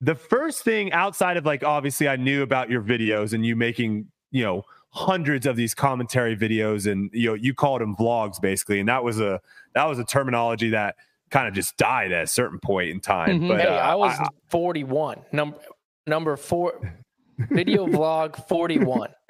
the 0.00 0.14
first 0.14 0.62
thing 0.62 0.92
outside 0.92 1.36
of 1.36 1.44
like 1.44 1.62
obviously 1.62 2.08
I 2.08 2.16
knew 2.16 2.40
about 2.40 2.70
your 2.70 2.80
videos 2.80 3.34
and 3.34 3.44
you 3.44 3.54
making 3.54 4.06
you 4.30 4.42
know 4.42 4.64
hundreds 4.92 5.44
of 5.44 5.56
these 5.56 5.74
commentary 5.74 6.36
videos 6.36 6.90
and 6.90 7.10
you 7.12 7.28
know 7.28 7.34
you 7.34 7.52
called 7.52 7.82
them 7.82 7.94
vlogs 7.96 8.40
basically 8.40 8.80
and 8.80 8.88
that 8.88 9.04
was 9.04 9.20
a 9.20 9.40
that 9.74 9.84
was 9.84 9.98
a 9.98 10.04
terminology 10.04 10.70
that 10.70 10.96
kind 11.30 11.48
of 11.48 11.54
just 11.54 11.76
died 11.76 12.12
at 12.12 12.24
a 12.24 12.26
certain 12.26 12.58
point 12.58 12.90
in 12.90 13.00
time 13.00 13.38
mm-hmm. 13.38 13.48
but 13.48 13.60
hey, 13.60 13.66
uh, 13.66 13.74
i 13.74 13.94
was 13.94 14.16
I, 14.18 14.26
41 14.48 15.22
number 15.32 15.58
number 16.06 16.36
4 16.36 16.94
video 17.50 17.86
vlog 17.86 18.46
41 18.48 19.10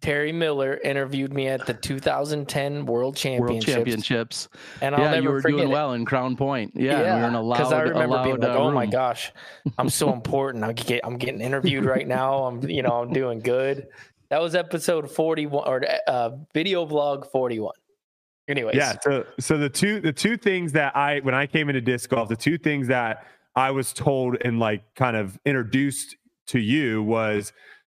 Terry 0.00 0.32
Miller 0.32 0.78
interviewed 0.84 1.32
me 1.32 1.48
at 1.48 1.66
the 1.66 1.74
2010 1.74 2.86
World 2.86 3.16
Championships. 3.16 3.66
World 3.66 3.76
Championships. 3.76 4.48
And 4.80 4.94
I'll 4.94 5.00
yeah, 5.00 5.10
never 5.12 5.22
you 5.22 5.30
were 5.30 5.40
doing 5.42 5.68
it. 5.68 5.72
well 5.72 5.92
in 5.94 6.04
Crown 6.04 6.36
Point. 6.36 6.72
Yeah, 6.74 7.00
yeah 7.02 7.16
we 7.16 7.22
were 7.22 7.28
in 7.28 7.34
a 7.34 7.42
loud, 7.42 7.56
Because 7.58 7.72
I 7.72 7.80
remember 7.82 8.16
loud, 8.16 8.24
being 8.24 8.40
like, 8.40 8.50
"Oh 8.50 8.66
room. 8.66 8.74
my 8.74 8.86
gosh, 8.86 9.32
I'm 9.76 9.88
so 9.88 10.12
important. 10.14 10.64
I 10.64 10.72
get, 10.72 11.00
I'm 11.04 11.18
getting 11.18 11.40
interviewed 11.40 11.84
right 11.84 12.06
now. 12.06 12.44
I'm, 12.44 12.62
you 12.68 12.82
know, 12.82 13.02
I'm 13.02 13.12
doing 13.12 13.40
good." 13.40 13.88
That 14.30 14.40
was 14.40 14.54
episode 14.54 15.10
41 15.10 15.66
or 15.66 15.82
uh, 16.06 16.30
video 16.52 16.86
vlog 16.86 17.30
41. 17.30 17.72
Anyways. 18.48 18.76
Yeah. 18.76 18.96
So, 19.02 19.26
so 19.38 19.58
the 19.58 19.68
two, 19.68 20.00
the 20.00 20.12
two 20.12 20.36
things 20.36 20.72
that 20.72 20.96
I, 20.96 21.20
when 21.20 21.34
I 21.34 21.46
came 21.46 21.68
into 21.68 21.80
disc 21.80 22.08
golf, 22.10 22.28
the 22.28 22.36
two 22.36 22.58
things 22.58 22.88
that 22.88 23.26
I 23.54 23.70
was 23.70 23.92
told 23.92 24.38
and 24.42 24.58
like 24.58 24.82
kind 24.94 25.16
of 25.16 25.38
introduced 25.44 26.16
to 26.48 26.58
you 26.58 27.02
was 27.02 27.52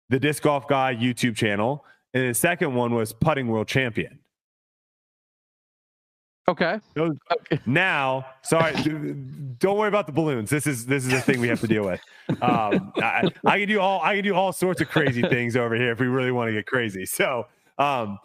the 0.09 0.19
disc 0.19 0.43
golf 0.43 0.67
guy 0.67 0.95
YouTube 0.95 1.35
channel. 1.35 1.85
And 2.13 2.29
the 2.29 2.33
second 2.33 2.73
one 2.73 2.95
was 2.95 3.13
putting 3.13 3.47
world 3.47 3.67
champion. 3.67 4.19
Okay. 6.49 6.79
Now, 7.67 8.25
sorry, 8.41 8.73
don't 9.59 9.77
worry 9.77 9.87
about 9.87 10.07
the 10.07 10.11
balloons. 10.11 10.49
This 10.49 10.65
is 10.65 10.83
this 10.87 11.05
is 11.05 11.11
the 11.11 11.21
thing 11.21 11.39
we 11.39 11.47
have 11.47 11.59
to 11.61 11.67
deal 11.67 11.85
with. 11.85 12.01
Um, 12.41 12.91
I, 12.97 13.29
I, 13.45 13.59
can 13.59 13.67
do 13.67 13.79
all 13.79 14.01
I 14.01 14.15
can 14.15 14.23
do 14.23 14.33
all 14.33 14.51
sorts 14.51 14.81
of 14.81 14.89
crazy 14.89 15.21
things 15.21 15.55
over 15.55 15.75
here 15.75 15.91
if 15.91 15.99
we 15.99 16.07
really 16.07 16.31
want 16.31 16.47
to 16.47 16.53
get 16.53 16.65
crazy. 16.65 17.05
So, 17.05 17.45
um, 17.77 18.17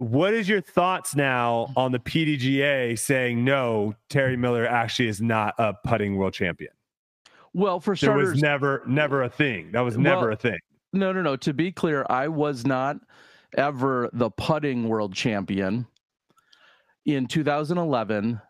what 0.00 0.32
is 0.32 0.48
your 0.48 0.62
thoughts 0.62 1.14
now 1.14 1.70
on 1.76 1.92
the 1.92 1.98
PDGA 1.98 2.98
saying 2.98 3.44
no? 3.44 3.94
Terry 4.08 4.34
Miller 4.34 4.66
actually 4.66 5.08
is 5.08 5.20
not 5.20 5.54
a 5.58 5.74
putting 5.74 6.16
world 6.16 6.32
champion. 6.32 6.72
Well, 7.52 7.80
for 7.80 7.94
starters, 7.94 8.28
there 8.28 8.32
was 8.32 8.42
never 8.42 8.82
never 8.86 9.24
a 9.24 9.28
thing. 9.28 9.72
That 9.72 9.82
was 9.82 9.98
never 9.98 10.28
well, 10.28 10.32
a 10.32 10.36
thing. 10.36 10.58
No, 10.94 11.12
no, 11.12 11.20
no. 11.20 11.36
To 11.36 11.52
be 11.52 11.70
clear, 11.70 12.06
I 12.08 12.28
was 12.28 12.64
not 12.64 12.96
ever 13.58 14.08
the 14.14 14.30
putting 14.30 14.88
world 14.88 15.14
champion 15.14 15.86
in 17.04 17.26
2011 17.26 18.40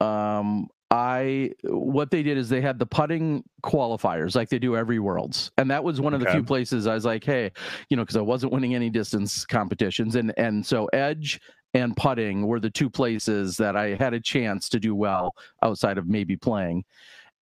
um, 0.00 0.68
I 0.92 1.52
what 1.62 2.10
they 2.10 2.22
did 2.22 2.36
is 2.36 2.50
they 2.50 2.60
had 2.60 2.78
the 2.78 2.84
putting 2.84 3.42
qualifiers 3.64 4.36
like 4.36 4.50
they 4.50 4.58
do 4.58 4.76
every 4.76 4.98
worlds, 4.98 5.50
and 5.56 5.70
that 5.70 5.82
was 5.82 6.02
one 6.02 6.12
of 6.12 6.20
the 6.20 6.30
few 6.30 6.42
places 6.42 6.86
I 6.86 6.92
was 6.92 7.06
like, 7.06 7.24
hey, 7.24 7.50
you 7.88 7.96
know, 7.96 8.02
because 8.02 8.18
I 8.18 8.20
wasn't 8.20 8.52
winning 8.52 8.74
any 8.74 8.90
distance 8.90 9.46
competitions, 9.46 10.16
and 10.16 10.34
and 10.36 10.64
so 10.64 10.86
edge 10.92 11.40
and 11.72 11.96
putting 11.96 12.46
were 12.46 12.60
the 12.60 12.68
two 12.68 12.90
places 12.90 13.56
that 13.56 13.74
I 13.74 13.94
had 13.94 14.12
a 14.12 14.20
chance 14.20 14.68
to 14.68 14.78
do 14.78 14.94
well 14.94 15.34
outside 15.62 15.96
of 15.96 16.06
maybe 16.06 16.36
playing, 16.36 16.84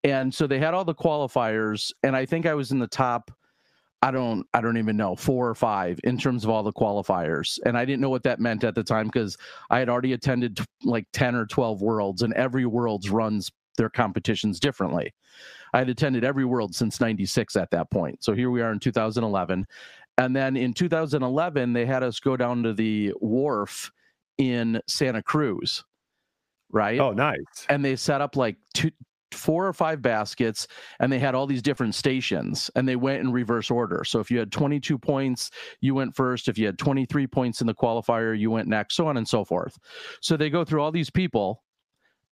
and 0.05 0.33
so 0.33 0.47
they 0.47 0.61
had 0.61 0.73
all 0.73 0.85
the 0.85 0.95
qualifiers, 0.95 1.93
and 2.05 2.15
I 2.15 2.27
think 2.27 2.47
I 2.47 2.55
was 2.55 2.71
in 2.71 2.79
the 2.79 2.87
top. 2.87 3.33
I 4.03 4.11
don't 4.11 4.47
I 4.55 4.61
don't 4.61 4.79
even 4.79 4.97
know 4.97 5.15
four 5.15 5.49
or 5.49 5.55
five 5.55 6.01
in 6.05 6.17
terms 6.17 6.45
of 6.45 6.51
all 6.51 6.63
the 6.63 6.73
qualifiers, 6.73 7.59
and 7.67 7.77
I 7.77 7.85
didn't 7.85 8.01
know 8.01 8.11
what 8.11 8.23
that 8.23 8.41
meant 8.41 8.65
at 8.65 8.75
the 8.75 8.85
time 8.85 9.07
because 9.07 9.37
I 9.69 9.79
had 9.79 9.89
already 9.89 10.15
attended 10.15 10.59
like 10.85 11.07
ten 11.13 11.35
or 11.35 11.47
twelve 11.47 11.83
worlds, 11.83 12.23
and 12.23 12.33
every 12.35 12.67
worlds 12.67 13.11
runs 13.11 13.51
their 13.77 13.91
competitions 13.91 14.61
differently. 14.61 15.15
I 15.73 15.79
had 15.79 15.89
attended 15.89 16.25
every 16.25 16.45
world 16.45 16.75
since 16.75 17.01
96 17.01 17.57
at 17.57 17.71
that 17.71 17.91
point. 17.91 18.23
So 18.23 18.35
here 18.35 18.51
we 18.51 18.61
are 18.61 18.73
in 18.73 18.79
2011. 18.79 19.67
And 20.19 20.37
then 20.37 20.57
in 20.57 20.75
2011, 20.75 21.73
they 21.73 21.87
had 21.87 22.03
us 22.03 22.21
go 22.21 22.37
down 22.37 22.63
to 22.65 22.75
the 22.75 23.15
wharf 23.21 23.91
in 24.39 24.81
Santa 24.87 25.23
Cruz, 25.23 25.85
right? 26.71 27.01
Oh, 27.01 27.13
nice. 27.13 27.39
And 27.69 27.85
they 27.85 27.97
set 27.97 28.21
up 28.21 28.37
like 28.37 28.57
two, 28.75 28.91
four 29.35 29.67
or 29.67 29.73
five 29.73 30.03
baskets 30.03 30.67
and 30.99 31.13
they 31.13 31.19
had 31.19 31.35
all 31.35 31.47
these 31.47 31.63
different 31.63 31.95
stations 31.95 32.71
and 32.75 32.89
they 32.89 32.97
went 32.97 33.21
in 33.21 33.33
reverse 33.33 33.71
order. 33.71 34.05
So 34.05 34.21
if 34.21 34.31
you 34.31 34.39
had 34.39 34.53
22 34.53 34.99
points, 34.99 35.51
you 35.81 35.95
went 35.95 36.15
first. 36.15 36.49
If 36.49 36.59
you 36.59 36.67
had 36.67 36.79
23 36.79 37.27
points 37.27 37.61
in 37.61 37.67
the 37.67 37.75
qualifier, 37.75 38.39
you 38.39 38.51
went 38.51 38.69
next, 38.69 38.97
so 38.97 39.07
on 39.07 39.17
and 39.17 39.29
so 39.29 39.45
forth. 39.45 39.79
So 40.21 40.37
they 40.37 40.51
go 40.51 40.65
through 40.65 40.83
all 40.83 40.93
these 40.93 41.11
people 41.11 41.63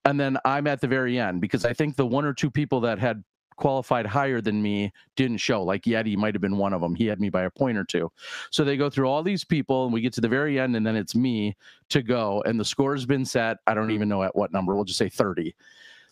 and 0.05 0.19
then 0.19 0.37
I'm 0.45 0.67
at 0.67 0.81
the 0.81 0.87
very 0.87 1.19
end 1.19 1.41
because 1.41 1.65
I 1.65 1.73
think 1.73 1.95
the 1.95 2.05
one 2.05 2.25
or 2.25 2.33
two 2.33 2.49
people 2.49 2.81
that 2.81 2.99
had 2.99 3.23
qualified 3.59 4.05
higher 4.05 4.41
than 4.41 4.61
me 4.61 4.91
didn't 5.15 5.37
show. 5.37 5.61
Like 5.61 5.83
Yeti 5.83 6.15
might 6.15 6.33
have 6.33 6.41
been 6.41 6.57
one 6.57 6.73
of 6.73 6.81
them. 6.81 6.95
He 6.95 7.05
had 7.05 7.19
me 7.19 7.29
by 7.29 7.43
a 7.43 7.49
point 7.49 7.77
or 7.77 7.83
two. 7.83 8.09
So 8.51 8.63
they 8.63 8.77
go 8.77 8.89
through 8.89 9.09
all 9.09 9.21
these 9.21 9.43
people 9.43 9.83
and 9.83 9.93
we 9.93 10.01
get 10.01 10.13
to 10.13 10.21
the 10.21 10.29
very 10.29 10.59
end 10.59 10.75
and 10.75 10.87
then 10.87 10.95
it's 10.95 11.13
me 11.13 11.55
to 11.89 12.01
go 12.01 12.41
and 12.45 12.59
the 12.59 12.65
score 12.65 12.95
has 12.95 13.05
been 13.05 13.25
set. 13.25 13.57
I 13.67 13.73
don't 13.73 13.91
even 13.91 14.09
know 14.09 14.23
at 14.23 14.35
what 14.35 14.53
number. 14.53 14.73
We'll 14.73 14.85
just 14.85 14.97
say 14.97 15.09
30 15.09 15.53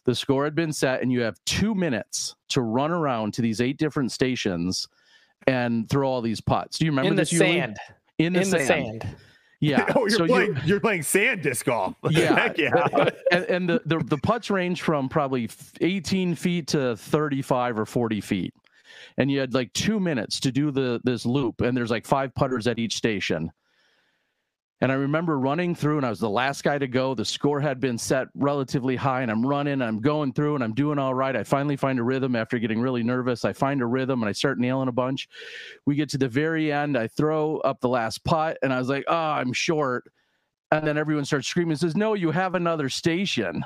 the 0.08 0.16
score 0.16 0.46
had 0.46 0.56
been 0.56 0.72
set 0.72 1.02
and 1.02 1.12
you 1.12 1.20
have 1.22 1.38
two 1.46 1.76
minutes 1.76 2.36
to 2.48 2.62
run 2.62 2.92
around 2.92 3.34
to 3.34 3.42
these 3.42 3.60
eight 3.60 3.78
different 3.78 4.10
stations 4.12 4.88
and 5.48 5.88
throw 5.90 6.08
all 6.10 6.22
these 6.22 6.40
putts. 6.40 6.80
Do 6.80 6.86
you 6.86 6.92
remember 6.92 7.10
in 7.10 7.16
the 7.18 7.22
this? 7.24 7.38
sand. 7.38 7.78
In 8.18 8.32
the 8.34 8.40
in 8.40 8.46
sand. 8.46 8.62
the 8.62 8.66
sand. 8.66 9.16
Yeah. 9.60 9.86
oh, 9.96 10.08
you're 10.08 10.10
So 10.12 10.24
you- 10.24 10.30
playing. 10.30 10.58
You, 10.66 10.76
are 10.78 10.80
playing 10.80 11.04
sand 11.04 11.42
disc 11.44 11.66
golf. 11.66 11.96
Yeah. 12.10 12.36
Heck 12.40 12.58
yeah. 12.58 13.10
and, 13.32 13.44
and 13.46 13.70
the, 13.70 13.82
the 13.86 14.00
the 14.00 14.18
putts 14.18 14.50
range 14.50 14.82
from 14.82 15.10
probably 15.10 15.50
18 15.82 16.36
feet 16.36 16.68
to 16.68 16.96
35 16.96 17.78
or 17.78 17.86
40 17.86 18.22
feet 18.22 18.54
and 19.18 19.30
you 19.30 19.40
had 19.40 19.54
like 19.54 19.74
two 19.74 20.00
minutes 20.00 20.40
to 20.40 20.52
do 20.54 20.72
the 20.72 21.02
this 21.04 21.26
loop 21.26 21.60
and 21.60 21.76
there's 21.76 21.92
like 21.92 22.06
five 22.06 22.34
putters 22.34 22.66
at 22.66 22.80
each 22.80 22.96
station 22.96 23.52
and 24.82 24.92
i 24.92 24.96
remember 24.96 25.40
running 25.40 25.74
through 25.74 25.98
and 25.98 26.06
i 26.06 26.10
was 26.10 26.20
the 26.20 26.30
last 26.30 26.64
guy 26.64 26.78
to 26.78 26.88
go. 26.88 27.14
The 27.14 27.26
score 27.26 27.60
had 27.60 27.80
been 27.80 27.98
set 27.98 28.28
relatively 28.36 28.96
high 28.96 29.22
and 29.22 29.32
i'm 29.32 29.46
running 29.46 29.82
i'm 29.82 30.00
going 30.00 30.34
through 30.34 30.56
and 30.56 30.64
i'm 30.64 30.74
doing 30.74 31.00
all 31.00 31.14
right. 31.14 31.36
I 31.36 31.44
finally 31.44 31.76
find 31.76 32.00
a 32.00 32.04
rhythm 32.04 32.36
after 32.36 32.60
getting 32.60 32.80
really 32.80 33.04
nervous. 33.04 33.46
I 33.46 33.54
find 33.54 33.82
a 33.82 33.86
rhythm 33.86 34.22
and 34.22 34.30
i 34.30 34.32
start 34.32 34.60
nailing 34.60 34.88
a 34.88 34.92
bunch. 34.94 35.28
We 35.86 35.96
get 35.96 36.10
to 36.10 36.18
the 36.18 36.28
very 36.28 36.72
end. 36.72 36.98
I 36.98 37.08
throw 37.08 37.58
up 37.60 37.80
the 37.82 37.90
last 37.90 38.24
putt 38.24 38.58
and 38.62 38.72
i 38.72 38.80
was 38.80 38.90
like 38.90 39.06
oh 39.08 39.16
i'm 39.16 39.54
short. 39.54 40.06
And 40.72 40.86
then 40.86 40.98
everyone 40.98 41.26
starts 41.26 41.48
screaming 41.48 41.78
says 41.78 41.96
no 41.96 42.14
you 42.14 42.32
have 42.32 42.56
another 42.56 42.90
station. 42.90 43.64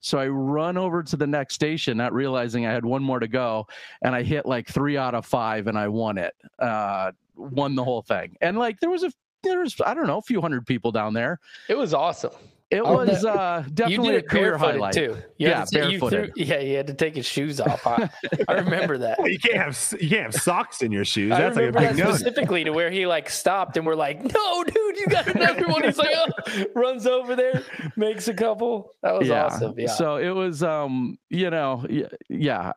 So 0.00 0.18
i 0.18 0.28
run 0.28 0.76
over 0.76 1.02
to 1.02 1.16
the 1.16 1.26
next 1.26 1.54
station 1.54 1.96
not 1.96 2.12
realizing 2.12 2.64
i 2.66 2.72
had 2.72 2.84
one 2.84 3.02
more 3.02 3.18
to 3.18 3.26
go 3.26 3.66
and 4.02 4.14
i 4.14 4.22
hit 4.22 4.46
like 4.46 4.68
three 4.68 4.96
out 4.96 5.16
of 5.16 5.26
five 5.26 5.66
and 5.66 5.76
i 5.76 5.88
won 5.88 6.18
it 6.18 6.34
uh 6.60 7.10
won 7.38 7.74
the 7.74 7.84
whole 7.84 8.02
thing. 8.02 8.36
And 8.40 8.58
like 8.58 8.80
there 8.80 8.90
was 8.90 9.04
a 9.04 9.12
there 9.42 9.60
was 9.60 9.74
i 9.84 9.94
don't 9.94 10.06
know 10.06 10.18
a 10.18 10.22
few 10.22 10.40
hundred 10.40 10.66
people 10.66 10.90
down 10.92 11.12
there 11.14 11.38
It 11.68 11.76
was 11.76 11.94
awesome. 11.94 12.32
it 12.70 12.80
Oh, 12.84 12.98
was 12.98 13.22
no. 13.22 13.30
uh 13.30 13.62
You 13.66 13.72
definitely 13.72 14.08
did 14.08 14.14
a 14.14 14.18
it 14.18 14.28
career 14.28 14.58
highlight 14.58 14.92
too. 14.92 15.16
You 15.38 15.48
Yeah, 15.48 15.58
had 15.60 15.68
to- 15.68 15.90
you 15.90 15.98
threw- 16.00 16.10
barefooted. 16.10 16.32
yeah, 16.36 16.58
you 16.60 16.76
had 16.76 16.86
to 16.88 16.94
take 16.94 17.16
his 17.16 17.24
shoes 17.24 17.60
off. 17.62 17.86
I, 17.86 18.10
I 18.46 18.52
remember 18.54 18.98
that. 18.98 19.18
Well, 19.22 19.28
you 19.28 19.38
can't 19.38 19.56
have 19.56 19.94
you 20.00 20.08
can't 20.10 20.32
have 20.32 20.34
socks 20.42 20.82
in 20.82 20.92
your 20.92 21.06
shoes. 21.06 21.32
I 21.32 21.40
That's 21.40 21.56
like 21.56 21.68
a 21.70 21.72
big 21.72 21.82
that 21.82 21.96
no. 21.96 22.10
specifically 22.12 22.64
to 22.64 22.70
where 22.70 22.90
he 22.90 23.06
like 23.06 23.30
stopped 23.30 23.78
and 23.78 23.86
we're 23.86 23.94
like, 23.94 24.22
"No, 24.22 24.64
dude, 24.64 24.98
you 24.98 25.06
got 25.06 25.28
another 25.28 25.66
one." 25.66 25.82
He's 25.84 25.96
like, 25.96 26.14
oh, 26.14 26.64
runs 26.74 27.06
over 27.06 27.34
there, 27.34 27.62
makes 27.96 28.28
a 28.28 28.34
couple. 28.34 28.92
That 29.02 29.18
was 29.18 29.30
awesome. 29.30 29.74
Yeah. 29.78 29.86
So 29.88 30.16
it 30.16 30.30
was 30.30 30.62
um, 30.62 31.18
you 31.30 31.48
know, 31.48 31.86
yeah. 32.28 32.72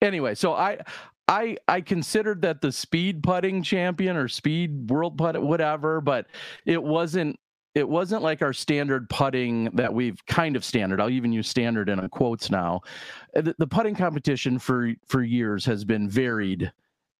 Anyway, 0.00 0.34
so 0.36 0.52
I 0.52 0.78
I 1.32 1.56
I 1.66 1.80
considered 1.80 2.42
that 2.42 2.60
the 2.60 2.70
speed 2.70 3.22
putting 3.22 3.62
champion 3.62 4.16
or 4.16 4.28
speed 4.28 4.90
world 4.90 5.16
putt 5.16 5.42
whatever, 5.42 6.00
but 6.02 6.26
it 6.66 6.82
wasn't 6.82 7.38
it 7.74 7.88
wasn't 7.88 8.22
like 8.22 8.42
our 8.42 8.52
standard 8.52 9.08
putting 9.08 9.64
that 9.76 9.92
we've 9.94 10.24
kind 10.26 10.56
of 10.56 10.64
standard. 10.64 11.00
I'll 11.00 11.08
even 11.08 11.32
use 11.32 11.48
standard 11.48 11.88
in 11.88 12.06
quotes 12.10 12.50
now. 12.50 12.82
Uh, 13.34 13.40
The, 13.40 13.54
the 13.58 13.66
putting 13.66 13.94
competition 13.94 14.58
for 14.58 14.92
for 15.06 15.22
years 15.22 15.64
has 15.64 15.84
been 15.84 16.06
varied 16.08 16.70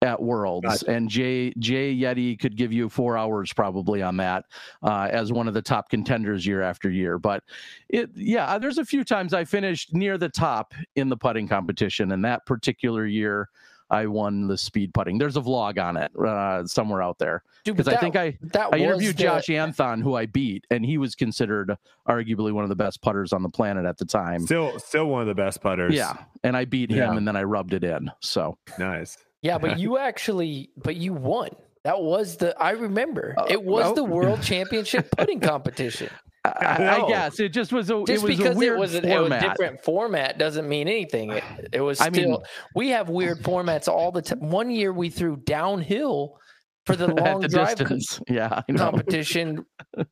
at 0.02 0.20
Worlds, 0.20 0.66
Gotcha. 0.66 0.90
and 0.90 1.08
Jay 1.08 1.54
Jay 1.58 1.96
Yeti 1.96 2.38
could 2.38 2.56
give 2.56 2.72
you 2.72 2.90
four 2.90 3.16
hours 3.16 3.52
probably 3.52 4.02
on 4.02 4.18
that 4.18 4.44
uh, 4.82 5.08
as 5.10 5.32
one 5.32 5.48
of 5.48 5.54
the 5.54 5.62
top 5.62 5.88
contenders 5.88 6.44
year 6.44 6.60
after 6.60 6.90
year. 6.90 7.18
But 7.18 7.44
it, 7.88 8.10
yeah, 8.14 8.58
there's 8.58 8.78
a 8.78 8.84
few 8.84 9.04
times 9.04 9.32
I 9.32 9.44
finished 9.44 9.94
near 9.94 10.18
the 10.18 10.28
top 10.28 10.74
in 10.96 11.08
the 11.08 11.16
putting 11.16 11.48
competition, 11.48 12.12
and 12.12 12.22
that 12.26 12.44
particular 12.44 13.06
year 13.06 13.48
I 13.92 14.06
won 14.06 14.48
the 14.48 14.56
speed 14.56 14.94
putting. 14.94 15.18
There's 15.18 15.36
a 15.36 15.40
vlog 15.40 15.78
on 15.78 15.96
it 15.98 16.10
uh, 16.16 16.66
somewhere 16.66 17.02
out 17.02 17.18
there 17.18 17.42
because 17.64 17.86
I 17.86 17.96
think 17.96 18.16
I 18.16 18.38
that 18.40 18.70
I 18.72 18.78
interviewed 18.78 19.16
the- 19.18 19.22
Josh 19.22 19.46
Anthon, 19.48 20.02
who 20.02 20.14
I 20.16 20.24
beat, 20.26 20.66
and 20.70 20.84
he 20.84 20.96
was 20.96 21.14
considered 21.14 21.76
arguably 22.08 22.52
one 22.52 22.64
of 22.64 22.70
the 22.70 22.74
best 22.74 23.02
putters 23.02 23.32
on 23.34 23.42
the 23.42 23.50
planet 23.50 23.84
at 23.84 23.98
the 23.98 24.06
time. 24.06 24.46
Still, 24.46 24.78
still 24.80 25.06
one 25.06 25.20
of 25.20 25.28
the 25.28 25.34
best 25.34 25.60
putters. 25.60 25.94
Yeah, 25.94 26.16
and 26.42 26.56
I 26.56 26.64
beat 26.64 26.90
him, 26.90 26.96
Yeah. 26.96 27.14
and 27.14 27.28
then 27.28 27.36
I 27.36 27.42
rubbed 27.42 27.74
it 27.74 27.84
in. 27.84 28.10
So 28.20 28.56
nice. 28.78 29.18
Yeah, 29.42 29.58
but 29.58 29.78
you 29.78 29.98
actually, 29.98 30.70
but 30.76 30.96
you 30.96 31.12
won. 31.12 31.50
That 31.84 32.00
was 32.00 32.36
the. 32.38 32.58
I 32.62 32.70
remember 32.70 33.34
Uh, 33.36 33.46
it 33.50 33.62
was 33.62 33.86
oh. 33.86 33.94
the 33.94 34.04
world 34.16 34.42
championship 34.42 35.10
putting 35.16 35.40
competition. 35.40 36.08
I, 36.44 37.00
I 37.02 37.08
guess 37.08 37.38
it 37.38 37.50
just 37.50 37.72
was 37.72 37.88
a 37.90 38.02
Just 38.04 38.10
it 38.24 38.28
was 38.28 38.36
because 38.36 38.56
a 38.56 38.58
weird 38.58 38.76
it 38.76 38.80
was 38.80 38.94
a, 38.94 38.98
it 38.98 39.04
was 39.04 39.28
format. 39.28 39.40
different 39.42 39.84
format 39.84 40.38
doesn't 40.38 40.68
mean 40.68 40.88
anything. 40.88 41.30
It, 41.30 41.44
it 41.72 41.80
was 41.80 42.00
I 42.00 42.10
still. 42.10 42.30
mean- 42.30 42.38
we 42.74 42.88
have 42.88 43.08
weird 43.08 43.38
formats 43.38 43.86
all 43.86 44.10
the 44.10 44.22
time. 44.22 44.50
One 44.50 44.70
year 44.70 44.92
we 44.92 45.08
threw 45.08 45.36
downhill 45.36 46.38
for 46.86 46.96
the 46.96 47.06
long 47.14 47.40
the 47.40 47.48
drive 47.48 47.76
distance. 47.76 48.20
Yeah, 48.28 48.62
I 48.68 48.72
know. 48.72 48.78
competition. 48.90 49.64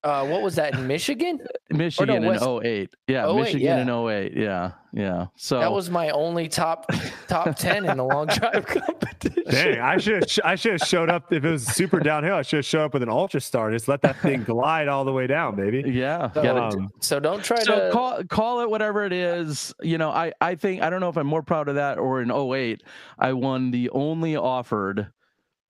Uh, 0.04 0.26
what 0.26 0.42
was 0.42 0.54
that 0.56 0.74
in 0.74 0.86
Michigan? 0.86 1.40
Michigan 1.70 2.24
West- 2.24 2.44
in 2.44 2.64
08. 2.66 2.94
Yeah, 3.08 3.28
08, 3.28 3.34
Michigan 3.36 3.60
yeah. 3.62 3.78
in 3.82 3.88
08. 3.90 4.36
Yeah, 4.36 4.72
yeah. 4.92 5.26
So 5.36 5.58
That 5.60 5.72
was 5.72 5.90
my 5.90 6.10
only 6.10 6.48
top 6.48 6.86
top 7.28 7.56
ten 7.56 7.86
in 7.86 7.96
the 7.96 8.04
long 8.04 8.26
drive 8.26 8.66
competition. 8.66 9.44
Dang, 9.50 9.80
I 9.80 9.96
should 9.96 10.24
I 10.44 10.54
should 10.54 10.72
have 10.80 10.88
showed 10.88 11.08
up 11.10 11.32
if 11.32 11.44
it 11.44 11.50
was 11.50 11.66
super 11.66 11.98
downhill. 12.00 12.34
I 12.36 12.42
should 12.42 12.58
have 12.58 12.64
showed 12.66 12.84
up 12.84 12.92
with 12.94 13.02
an 13.02 13.08
ultra 13.08 13.40
star. 13.40 13.70
Just 13.72 13.88
let 13.88 14.02
that 14.02 14.16
thing 14.20 14.44
glide 14.44 14.86
all 14.88 15.04
the 15.04 15.12
way 15.12 15.26
down, 15.26 15.56
baby. 15.56 15.82
yeah. 15.90 16.30
So, 16.32 16.56
Um, 16.56 16.88
so 17.00 17.18
don't 17.20 17.42
try 17.42 17.58
so 17.60 17.86
to. 17.86 17.90
call 17.92 18.22
call 18.24 18.60
it 18.60 18.70
whatever 18.70 19.04
it 19.04 19.12
is. 19.12 19.74
You 19.82 19.98
know, 19.98 20.10
I 20.10 20.32
I 20.40 20.54
think 20.54 20.82
I 20.82 20.90
don't 20.90 21.00
know 21.00 21.08
if 21.08 21.16
I'm 21.16 21.26
more 21.26 21.42
proud 21.42 21.68
of 21.68 21.74
that 21.76 21.98
or 21.98 22.22
in 22.22 22.30
08, 22.30 22.82
I 23.18 23.32
won 23.32 23.70
the 23.72 23.90
only 23.90 24.36
offered 24.36 25.08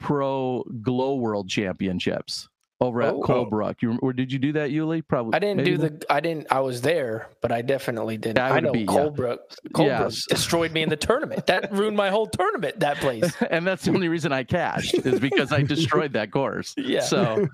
pro 0.00 0.64
glow 0.82 1.14
world 1.16 1.48
championships 1.48 2.48
over 2.82 3.02
at 3.02 3.12
Oh. 3.12 3.20
Colebrook. 3.20 3.82
You 3.82 3.98
or 4.00 4.14
did 4.14 4.32
you 4.32 4.38
do 4.38 4.52
that, 4.52 4.70
Uli? 4.70 5.02
Probably. 5.02 5.34
I 5.34 5.38
didn't 5.38 5.64
do 5.64 5.76
the. 5.76 6.02
I 6.08 6.20
didn't. 6.20 6.46
I 6.50 6.60
was 6.60 6.80
there, 6.80 7.28
but 7.42 7.52
I 7.52 7.60
definitely 7.60 8.16
didn't. 8.16 8.38
I 8.38 8.56
I, 8.56 8.60
know 8.60 8.72
beat 8.72 8.90
ya. 8.90 8.96
Colebrook. 8.96 9.38
Colebrook 9.74 9.86
Yes. 9.86 10.24
destroyed 10.26 10.72
me 10.72 10.82
in 10.82 10.88
the 10.88 10.96
tournament. 10.96 11.46
That 11.46 11.70
ruined 11.76 11.96
my 11.98 12.08
whole 12.08 12.26
tournament. 12.26 12.80
That 12.80 12.96
place. 12.96 13.30
and 13.50 13.66
that's 13.66 13.84
the 13.84 13.92
only 13.92 14.08
reason 14.08 14.32
I 14.32 14.44
cashed 14.44 14.94
is 14.94 15.20
because 15.20 15.52
I 15.52 15.60
destroyed 15.62 16.14
that 16.14 16.30
course. 16.30 16.74
Yeah. 16.78 17.00
So, 17.02 17.46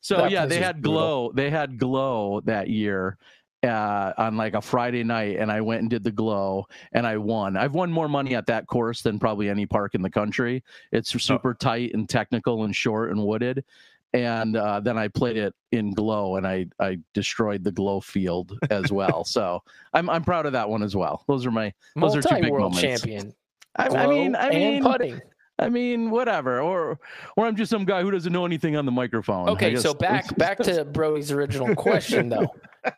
so 0.00 0.16
That 0.16 0.30
yeah, 0.30 0.46
they 0.46 0.58
had 0.58 0.80
brutal. 0.80 0.92
glow. 1.00 1.32
They 1.34 1.50
had 1.50 1.78
glow 1.78 2.40
that 2.46 2.68
year 2.68 3.18
uh, 3.62 4.12
on 4.16 4.36
like 4.36 4.54
a 4.54 4.60
Friday 4.60 5.04
night, 5.04 5.36
and 5.38 5.50
I 5.50 5.60
went 5.60 5.80
and 5.82 5.90
did 5.90 6.04
the 6.04 6.10
glow, 6.10 6.66
and 6.92 7.06
I 7.06 7.16
won. 7.16 7.56
I've 7.56 7.74
won 7.74 7.90
more 7.92 8.08
money 8.08 8.34
at 8.34 8.46
that 8.46 8.66
course 8.66 9.02
than 9.02 9.18
probably 9.18 9.48
any 9.48 9.66
park 9.66 9.94
in 9.94 10.02
the 10.02 10.10
country. 10.10 10.62
It's 10.92 11.10
super 11.22 11.54
tight 11.54 11.92
and 11.94 12.08
technical 12.08 12.64
and 12.64 12.74
short 12.74 13.10
and 13.10 13.22
wooded. 13.22 13.64
And 14.12 14.56
uh, 14.56 14.80
then 14.80 14.98
I 14.98 15.06
played 15.06 15.36
it 15.36 15.54
in 15.70 15.92
glow, 15.92 16.36
and 16.36 16.46
I 16.46 16.66
I 16.80 16.98
destroyed 17.14 17.62
the 17.62 17.70
glow 17.70 18.00
field 18.00 18.58
as 18.70 18.90
well. 18.90 19.24
so 19.24 19.62
I'm 19.92 20.10
I'm 20.10 20.24
proud 20.24 20.46
of 20.46 20.52
that 20.52 20.68
one 20.68 20.82
as 20.82 20.96
well. 20.96 21.22
Those 21.28 21.46
are 21.46 21.52
my 21.52 21.72
Those 21.94 22.16
are 22.16 22.22
two 22.22 22.28
big 22.30 22.42
Multi-world 22.42 22.74
moments. 22.74 23.02
champion. 23.02 23.34
I, 23.76 23.88
I 23.88 24.06
mean 24.08 24.34
I 24.34 24.50
mean 24.50 24.82
putting. 24.82 25.20
I 25.60 25.68
mean, 25.68 26.10
whatever. 26.10 26.60
Or 26.60 26.98
or 27.36 27.46
I'm 27.46 27.54
just 27.54 27.70
some 27.70 27.84
guy 27.84 28.02
who 28.02 28.10
doesn't 28.10 28.32
know 28.32 28.46
anything 28.46 28.76
on 28.76 28.86
the 28.86 28.92
microphone. 28.92 29.48
Okay, 29.50 29.76
so 29.76 29.94
back 29.94 30.36
back 30.36 30.58
to 30.58 30.84
Brodie's 30.92 31.30
original 31.30 31.74
question 31.74 32.28
though. 32.28 32.48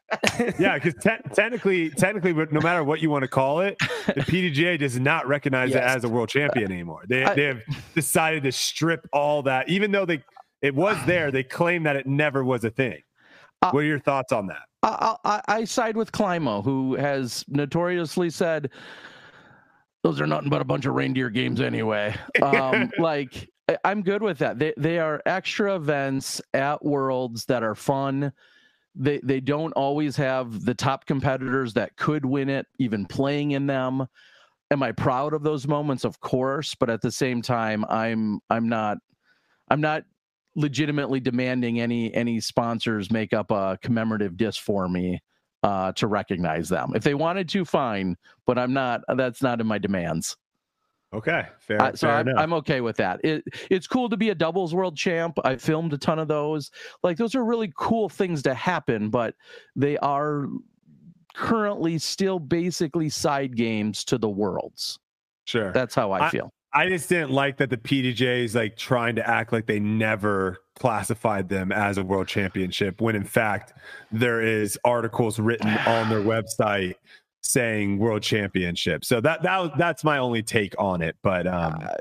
yeah, 0.61 0.79
because 0.79 0.95
te- 1.03 1.35
technically, 1.35 1.91
technically, 1.91 2.33
no 2.33 2.61
matter 2.61 2.85
what 2.85 3.03
you 3.03 3.11
want 3.11 3.23
to 3.23 3.29
call 3.29 3.61
it, 3.61 3.77
the 4.07 4.15
PDGA 4.21 4.79
does 4.79 4.99
not 4.99 5.27
recognize 5.27 5.75
it 5.75 5.83
as 5.83 6.05
a 6.05 6.09
world 6.09 6.29
champion 6.29 6.71
anymore. 6.71 7.03
They 7.09 7.25
I- 7.25 7.35
they 7.35 7.45
have 7.45 7.63
decided 7.95 8.45
to 8.45 8.53
strip 8.53 9.09
all 9.13 9.43
that, 9.43 9.69
even 9.69 9.91
though 9.91 10.07
they 10.07 10.23
it 10.63 10.75
was 10.75 10.97
there. 11.07 11.31
They 11.31 11.43
claim 11.43 11.83
that 11.83 11.97
it 11.97 12.07
never 12.07 12.45
was 12.45 12.65
a 12.65 12.71
thing. 12.71 13.03
Uh, 13.61 13.71
what 13.71 13.81
are 13.81 13.87
your 13.87 14.01
thoughts 14.01 14.33
on 14.33 14.47
that? 14.49 14.63
I, 14.85 15.15
I, 15.25 15.43
I 15.49 15.65
side 15.65 15.97
with 15.97 16.11
Climo, 16.11 16.63
who 16.63 16.97
has 16.97 17.45
notoriously 17.49 18.31
said 18.31 18.71
those 20.03 20.20
are 20.20 20.26
nothing 20.26 20.50
but 20.50 20.61
a 20.61 20.64
bunch 20.64 20.86
of 20.86 20.94
reindeer 20.94 21.30
games 21.30 21.61
anyway. 21.61 22.14
Um, 22.42 22.90
like 22.98 23.48
I'm 23.84 24.03
good 24.03 24.22
with 24.22 24.38
that. 24.38 24.59
They 24.59 24.74
they 24.76 24.98
are 24.98 25.22
extra 25.26 25.76
events 25.76 26.40
at 26.53 26.84
Worlds 26.84 27.44
that 27.46 27.62
are 27.62 27.74
fun. 27.74 28.32
They 28.94 29.20
they 29.22 29.40
don't 29.40 29.72
always 29.72 30.16
have 30.16 30.64
the 30.64 30.74
top 30.74 31.07
competitors 31.07 31.74
that 31.74 31.96
could 31.96 32.24
win 32.24 32.48
it 32.48 32.66
even 32.78 33.07
playing 33.07 33.53
in 33.53 33.66
them. 33.66 34.07
Am 34.70 34.82
I 34.82 34.92
proud 34.92 35.34
of 35.34 35.42
those 35.42 35.68
moments? 35.68 36.05
Of 36.05 36.18
course, 36.20 36.74
but 36.74 36.90
at 36.90 37.00
the 37.00 37.12
same 37.12 37.40
time, 37.40 37.84
I'm 37.88 38.40
I'm 38.50 38.68
not 38.68 38.98
I'm 39.68 39.80
not 39.80 40.05
legitimately 40.57 41.20
demanding 41.20 41.80
any 41.80 42.12
any 42.12 42.40
sponsors 42.40 43.11
make 43.11 43.32
up 43.32 43.50
a 43.50 43.78
commemorative 43.82 44.36
disc 44.36 44.61
for 44.61 44.88
me 44.88 45.20
uh, 45.63 45.93
to 45.93 46.07
recognize 46.07 46.69
them. 46.69 46.93
If 46.95 47.05
they 47.05 47.15
wanted 47.15 47.49
to, 47.51 47.65
fine, 47.65 48.17
but 48.47 48.59
I'm 48.59 48.73
not. 48.73 49.03
That's 49.17 49.43
not 49.43 49.61
in 49.61 49.67
my 49.67 49.79
demands. 49.79 50.37
Okay, 51.15 51.47
fair. 51.59 51.81
Uh, 51.83 51.93
so 51.93 52.07
fair 52.07 52.17
I'm, 52.17 52.39
I'm, 52.39 52.53
okay 52.55 52.81
with 52.81 52.97
that. 52.97 53.21
It 53.23 53.45
it's 53.71 53.87
cool 53.87 54.09
to 54.09 54.17
be 54.17 54.31
a 54.31 54.35
doubles 54.35 54.75
world 54.75 54.97
champ. 54.97 55.39
I 55.45 55.57
filmed 55.57 55.93
a 55.93 55.99
ton 55.99 56.19
of 56.19 56.29
those. 56.29 56.71
Like 57.03 57.19
those 57.19 57.35
are 57.35 57.45
really 57.45 57.73
cool 57.77 58.09
things 58.09 58.43
to 58.45 58.55
happen, 58.55 59.11
but 59.11 59.35
they 59.77 59.99
are 59.99 60.47
currently 61.35 61.99
still 61.99 62.39
basically 62.39 63.11
side 63.11 63.57
games 63.57 64.05
to 64.05 64.19
the 64.19 64.29
worlds. 64.29 64.99
Sure, 65.45 65.71
that's 65.73 65.95
how 65.95 66.13
I, 66.13 66.29
I 66.29 66.31
feel. 66.31 66.53
I 66.75 66.89
just 66.89 67.09
didn't 67.09 67.31
like 67.31 67.59
that 67.59 67.68
the 67.68 67.77
PDJ 67.77 68.45
is 68.45 68.55
like 68.55 68.77
trying 68.77 69.16
to 69.16 69.29
act 69.29 69.53
like 69.53 69.66
they 69.66 69.79
never 69.79 70.59
classified 70.79 71.49
them 71.49 71.70
as 71.70 71.99
a 71.99 72.03
world 72.03 72.29
championship 72.29 73.01
when 73.01 73.14
in 73.14 73.25
fact 73.25 73.75
there 74.11 74.41
is 74.41 74.79
articles 74.85 75.39
written 75.39 75.68
on 75.68 76.09
their 76.09 76.23
website 76.23 76.95
saying 77.43 77.99
world 77.99 78.22
championship. 78.22 79.05
So 79.05 79.20
that 79.20 79.43
that 79.43 79.76
that's 79.76 80.05
my 80.05 80.18
only 80.18 80.43
take 80.43 80.74
on 80.78 81.03
it. 81.03 81.16
But 81.22 81.47
um, 81.47 81.78
uh, 81.82 81.95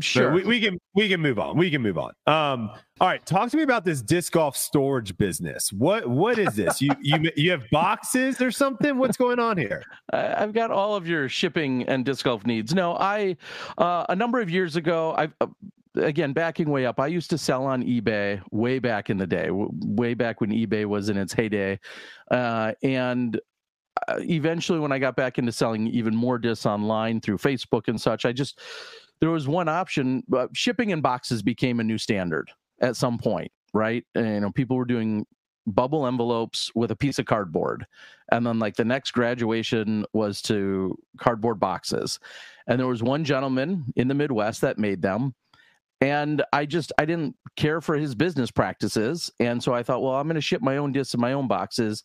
sure, 0.00 0.32
we, 0.32 0.44
we, 0.44 0.60
can 0.60 0.78
we 0.94 1.08
can 1.08 1.20
move 1.20 1.38
on. 1.38 1.56
We 1.56 1.70
can 1.70 1.82
move 1.82 1.98
on. 1.98 2.12
Um, 2.26 2.70
all 3.00 3.08
right, 3.08 3.24
talk 3.26 3.50
to 3.50 3.56
me 3.56 3.64
about 3.64 3.84
this 3.84 4.00
disc 4.00 4.32
golf 4.32 4.56
storage 4.56 5.16
business. 5.16 5.72
What 5.72 6.08
what 6.08 6.38
is 6.38 6.54
this? 6.54 6.80
you 6.80 6.92
you 7.00 7.30
you 7.36 7.50
have 7.50 7.64
boxes 7.70 8.40
or 8.40 8.50
something? 8.50 8.96
What's 8.96 9.16
going 9.16 9.40
on 9.40 9.58
here? 9.58 9.82
I've 10.12 10.52
got 10.52 10.70
all 10.70 10.94
of 10.94 11.08
your 11.08 11.28
shipping 11.28 11.82
and 11.84 12.04
disc 12.04 12.24
golf 12.24 12.46
needs. 12.46 12.72
No, 12.72 12.96
I 12.96 13.36
uh, 13.78 14.06
a 14.08 14.16
number 14.16 14.40
of 14.40 14.48
years 14.48 14.76
ago, 14.76 15.14
I've. 15.16 15.34
Uh, 15.40 15.46
again 15.96 16.32
backing 16.32 16.70
way 16.70 16.84
up 16.84 16.98
i 16.98 17.06
used 17.06 17.30
to 17.30 17.38
sell 17.38 17.66
on 17.66 17.80
ebay 17.84 18.42
way 18.50 18.80
back 18.80 19.10
in 19.10 19.16
the 19.16 19.26
day 19.28 19.46
way 19.52 20.12
back 20.12 20.40
when 20.40 20.50
ebay 20.50 20.84
was 20.84 21.08
in 21.08 21.16
its 21.16 21.32
heyday 21.32 21.78
uh, 22.32 22.72
and 22.82 23.40
eventually 24.08 24.78
when 24.78 24.92
I 24.92 24.98
got 24.98 25.16
back 25.16 25.38
into 25.38 25.52
selling 25.52 25.86
even 25.88 26.14
more 26.14 26.38
discs 26.38 26.66
online 26.66 27.20
through 27.20 27.38
Facebook 27.38 27.88
and 27.88 28.00
such, 28.00 28.24
I 28.24 28.32
just 28.32 28.60
there 29.20 29.30
was 29.30 29.48
one 29.48 29.68
option. 29.68 30.22
Uh, 30.32 30.48
shipping 30.52 30.90
in 30.90 31.00
boxes 31.00 31.42
became 31.42 31.80
a 31.80 31.84
new 31.84 31.98
standard 31.98 32.50
at 32.80 32.96
some 32.96 33.18
point, 33.18 33.50
right? 33.72 34.04
And, 34.14 34.26
you 34.26 34.40
know, 34.40 34.50
people 34.50 34.76
were 34.76 34.84
doing 34.84 35.26
bubble 35.66 36.06
envelopes 36.06 36.70
with 36.74 36.90
a 36.90 36.96
piece 36.96 37.18
of 37.18 37.24
cardboard, 37.24 37.86
and 38.30 38.46
then 38.46 38.58
like 38.58 38.76
the 38.76 38.84
next 38.84 39.12
graduation 39.12 40.04
was 40.12 40.42
to 40.42 40.96
cardboard 41.18 41.58
boxes. 41.58 42.18
And 42.66 42.78
there 42.78 42.86
was 42.86 43.02
one 43.02 43.24
gentleman 43.24 43.92
in 43.96 44.08
the 44.08 44.14
Midwest 44.14 44.60
that 44.62 44.78
made 44.78 45.00
them 45.02 45.34
and 46.00 46.42
i 46.52 46.66
just 46.66 46.92
i 46.98 47.04
didn't 47.04 47.34
care 47.56 47.80
for 47.80 47.94
his 47.96 48.14
business 48.14 48.50
practices 48.50 49.30
and 49.40 49.62
so 49.62 49.72
i 49.72 49.82
thought 49.82 50.02
well 50.02 50.14
i'm 50.14 50.26
going 50.26 50.34
to 50.34 50.40
ship 50.40 50.60
my 50.60 50.76
own 50.76 50.92
discs 50.92 51.14
in 51.14 51.20
my 51.20 51.32
own 51.32 51.46
boxes 51.46 52.02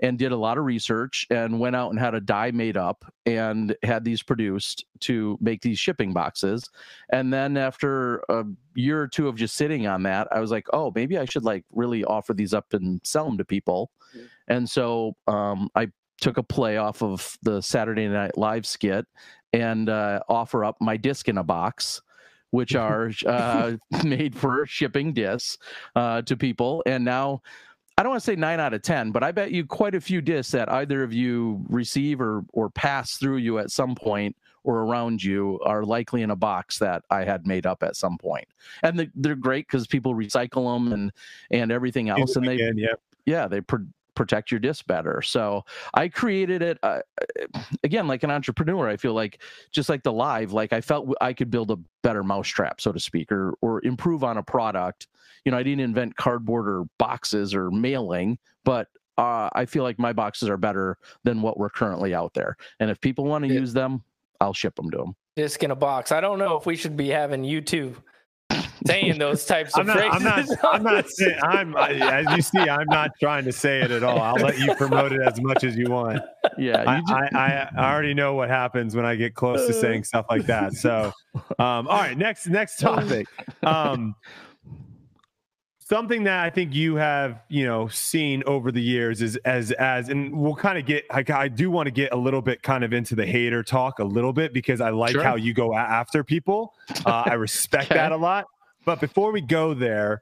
and 0.00 0.18
did 0.18 0.32
a 0.32 0.36
lot 0.36 0.58
of 0.58 0.64
research 0.64 1.26
and 1.30 1.60
went 1.60 1.76
out 1.76 1.90
and 1.90 1.98
had 1.98 2.14
a 2.14 2.20
die 2.20 2.50
made 2.50 2.76
up 2.76 3.04
and 3.26 3.76
had 3.82 4.04
these 4.04 4.22
produced 4.22 4.84
to 5.00 5.38
make 5.40 5.60
these 5.62 5.78
shipping 5.78 6.12
boxes 6.12 6.68
and 7.12 7.32
then 7.32 7.56
after 7.56 8.22
a 8.28 8.44
year 8.74 9.00
or 9.00 9.08
two 9.08 9.28
of 9.28 9.36
just 9.36 9.54
sitting 9.54 9.86
on 9.86 10.02
that 10.02 10.26
i 10.32 10.40
was 10.40 10.50
like 10.50 10.66
oh 10.72 10.90
maybe 10.94 11.18
i 11.18 11.24
should 11.24 11.44
like 11.44 11.64
really 11.72 12.04
offer 12.04 12.34
these 12.34 12.54
up 12.54 12.72
and 12.72 13.00
sell 13.04 13.24
them 13.24 13.38
to 13.38 13.44
people 13.44 13.90
mm-hmm. 14.16 14.26
and 14.48 14.68
so 14.68 15.14
um, 15.26 15.68
i 15.74 15.86
took 16.20 16.38
a 16.38 16.42
play 16.42 16.76
off 16.76 17.02
of 17.02 17.36
the 17.42 17.60
saturday 17.60 18.08
night 18.08 18.36
live 18.36 18.66
skit 18.66 19.06
and 19.52 19.88
uh, 19.88 20.20
offer 20.28 20.64
up 20.64 20.76
my 20.80 20.96
disc 20.96 21.28
in 21.28 21.38
a 21.38 21.44
box 21.44 22.00
which 22.50 22.74
are 22.76 23.10
uh, 23.26 23.72
made 24.04 24.36
for 24.36 24.66
shipping 24.66 25.12
discs 25.12 25.58
uh, 25.96 26.22
to 26.22 26.36
people. 26.36 26.82
And 26.86 27.04
now, 27.04 27.42
I 28.00 28.02
don't 28.02 28.12
want 28.12 28.22
to 28.22 28.30
say 28.30 28.34
nine 28.34 28.60
out 28.60 28.72
of 28.72 28.80
10, 28.80 29.10
but 29.10 29.22
I 29.22 29.30
bet 29.30 29.50
you 29.50 29.66
quite 29.66 29.94
a 29.94 30.00
few 30.00 30.22
discs 30.22 30.52
that 30.52 30.72
either 30.72 31.02
of 31.02 31.12
you 31.12 31.62
receive 31.68 32.18
or, 32.22 32.46
or 32.54 32.70
pass 32.70 33.18
through 33.18 33.36
you 33.36 33.58
at 33.58 33.70
some 33.70 33.94
point 33.94 34.34
or 34.64 34.78
around 34.78 35.22
you 35.22 35.60
are 35.66 35.84
likely 35.84 36.22
in 36.22 36.30
a 36.30 36.36
box 36.36 36.78
that 36.78 37.04
I 37.10 37.24
had 37.24 37.46
made 37.46 37.66
up 37.66 37.82
at 37.82 37.96
some 37.96 38.16
point. 38.16 38.48
And 38.82 38.98
the, 38.98 39.10
they're 39.14 39.34
great 39.34 39.66
because 39.66 39.86
people 39.86 40.14
recycle 40.14 40.74
them 40.74 40.94
and, 40.94 41.12
and 41.50 41.70
everything 41.70 42.08
else. 42.08 42.36
And 42.36 42.48
they, 42.48 42.54
again, 42.54 42.78
yep. 42.78 43.02
yeah, 43.26 43.46
they, 43.46 43.60
pro- 43.60 43.84
protect 44.20 44.50
your 44.50 44.60
disc 44.60 44.86
better. 44.86 45.22
So 45.22 45.64
I 45.94 46.08
created 46.08 46.60
it 46.60 46.78
uh, 46.82 47.00
again 47.82 48.06
like 48.06 48.22
an 48.22 48.30
entrepreneur. 48.30 48.86
I 48.86 48.98
feel 48.98 49.14
like 49.14 49.40
just 49.72 49.88
like 49.88 50.02
the 50.02 50.12
live, 50.12 50.52
like 50.52 50.74
I 50.74 50.82
felt 50.82 51.08
I 51.22 51.32
could 51.32 51.50
build 51.50 51.70
a 51.70 51.78
better 52.02 52.22
mousetrap, 52.22 52.82
so 52.82 52.92
to 52.92 53.00
speak, 53.00 53.32
or 53.32 53.54
or 53.62 53.82
improve 53.82 54.22
on 54.22 54.36
a 54.36 54.42
product. 54.42 55.08
You 55.46 55.52
know, 55.52 55.56
I 55.56 55.62
didn't 55.62 55.80
invent 55.80 56.16
cardboard 56.16 56.68
or 56.68 56.84
boxes 56.98 57.54
or 57.54 57.70
mailing, 57.70 58.36
but 58.62 58.88
uh, 59.16 59.48
I 59.54 59.64
feel 59.64 59.84
like 59.84 59.98
my 59.98 60.12
boxes 60.12 60.50
are 60.50 60.58
better 60.58 60.98
than 61.24 61.40
what 61.40 61.58
we're 61.58 61.70
currently 61.70 62.14
out 62.14 62.34
there. 62.34 62.58
And 62.78 62.90
if 62.90 63.00
people 63.00 63.24
want 63.24 63.46
to 63.46 63.54
use 63.54 63.72
them, 63.72 64.02
I'll 64.38 64.52
ship 64.52 64.76
them 64.76 64.90
to 64.90 64.98
them. 64.98 65.16
Disc 65.34 65.62
in 65.62 65.70
a 65.70 65.76
box. 65.76 66.12
I 66.12 66.20
don't 66.20 66.38
know 66.38 66.58
if 66.58 66.66
we 66.66 66.76
should 66.76 66.94
be 66.94 67.08
having 67.08 67.42
you 67.42 67.62
too 67.62 67.96
saying 68.86 69.18
those 69.18 69.44
types 69.44 69.76
of 69.76 69.80
I'm 69.80 69.86
not, 69.86 69.96
phrases. 69.96 70.56
I'm 70.62 70.62
not. 70.62 70.74
I'm 70.74 70.82
not 70.82 71.08
saying. 71.08 71.38
I'm 71.42 71.76
as 71.76 72.36
you 72.36 72.42
see. 72.42 72.58
I'm 72.58 72.86
not 72.86 73.12
trying 73.20 73.44
to 73.44 73.52
say 73.52 73.80
it 73.80 73.90
at 73.90 74.02
all. 74.02 74.20
I'll 74.20 74.34
let 74.36 74.58
you 74.58 74.74
promote 74.74 75.12
it 75.12 75.20
as 75.22 75.40
much 75.40 75.64
as 75.64 75.76
you 75.76 75.90
want. 75.90 76.22
Yeah, 76.58 76.84
I, 76.86 77.00
just... 77.00 77.34
I, 77.34 77.68
I, 77.76 77.92
already 77.92 78.14
know 78.14 78.34
what 78.34 78.48
happens 78.48 78.94
when 78.96 79.04
I 79.04 79.14
get 79.14 79.34
close 79.34 79.66
to 79.66 79.72
saying 79.72 80.04
stuff 80.04 80.26
like 80.30 80.46
that. 80.46 80.74
So, 80.74 81.12
um, 81.58 81.88
all 81.88 81.98
right, 81.98 82.16
next 82.16 82.46
next 82.46 82.78
topic. 82.78 83.26
Um, 83.62 84.14
something 85.90 86.22
that 86.22 86.44
I 86.44 86.50
think 86.50 86.72
you 86.72 86.94
have, 86.94 87.42
you 87.48 87.66
know, 87.66 87.88
seen 87.88 88.44
over 88.46 88.70
the 88.70 88.80
years 88.80 89.20
is 89.20 89.36
as 89.38 89.72
as, 89.72 90.08
and 90.08 90.34
we'll 90.34 90.54
kind 90.54 90.78
of 90.78 90.86
get. 90.86 91.04
I, 91.10 91.24
I 91.32 91.48
do 91.48 91.70
want 91.70 91.88
to 91.88 91.90
get 91.90 92.12
a 92.12 92.16
little 92.16 92.40
bit 92.40 92.62
kind 92.62 92.84
of 92.84 92.92
into 92.92 93.14
the 93.14 93.26
hater 93.26 93.62
talk 93.62 93.98
a 93.98 94.04
little 94.04 94.32
bit 94.32 94.54
because 94.54 94.80
I 94.80 94.90
like 94.90 95.12
sure. 95.12 95.22
how 95.22 95.34
you 95.34 95.52
go 95.52 95.74
after 95.74 96.24
people. 96.24 96.74
Uh, 97.04 97.24
I 97.26 97.34
respect 97.34 97.90
okay. 97.90 97.96
that 97.96 98.12
a 98.12 98.16
lot. 98.16 98.46
But 98.90 98.98
before 98.98 99.30
we 99.30 99.40
go 99.40 99.72
there, 99.72 100.20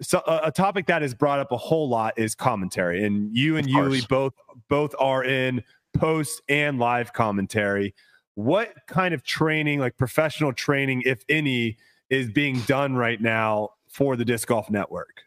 so 0.00 0.22
a, 0.24 0.42
a, 0.44 0.52
topic 0.52 0.86
that 0.86 1.02
is 1.02 1.14
brought 1.14 1.40
up 1.40 1.50
a 1.50 1.56
whole 1.56 1.88
lot 1.88 2.16
is 2.16 2.36
commentary, 2.36 3.02
and 3.02 3.36
you 3.36 3.56
and 3.56 3.68
Uli 3.68 4.02
both 4.08 4.34
both 4.68 4.94
are 5.00 5.24
in 5.24 5.64
post 5.96 6.40
and 6.48 6.78
live 6.78 7.12
commentary. 7.12 7.92
What 8.36 8.72
kind 8.86 9.14
of 9.14 9.24
training, 9.24 9.80
like 9.80 9.96
professional 9.96 10.52
training, 10.52 11.02
if 11.04 11.24
any, 11.28 11.76
is 12.08 12.30
being 12.30 12.60
done 12.68 12.94
right 12.94 13.20
now 13.20 13.70
for 13.88 14.14
the 14.14 14.24
disc 14.24 14.46
golf 14.46 14.70
network? 14.70 15.24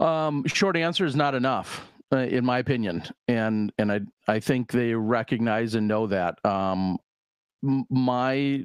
Um, 0.00 0.44
short 0.48 0.76
answer 0.76 1.06
is 1.06 1.14
not 1.14 1.36
enough, 1.36 1.88
uh, 2.12 2.16
in 2.16 2.44
my 2.44 2.58
opinion, 2.58 3.04
and 3.28 3.72
and 3.78 3.92
I 3.92 4.00
I 4.26 4.40
think 4.40 4.72
they 4.72 4.92
recognize 4.94 5.76
and 5.76 5.86
know 5.86 6.08
that. 6.08 6.44
Um, 6.44 6.98
my 7.62 8.64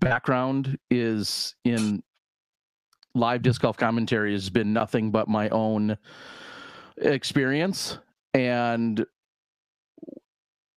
background 0.00 0.78
is 0.90 1.54
in 1.64 2.02
live 3.14 3.42
disc 3.42 3.62
golf 3.62 3.76
commentary 3.76 4.32
has 4.32 4.50
been 4.50 4.72
nothing 4.72 5.10
but 5.10 5.28
my 5.28 5.48
own 5.50 5.96
experience 6.98 7.98
and 8.34 9.06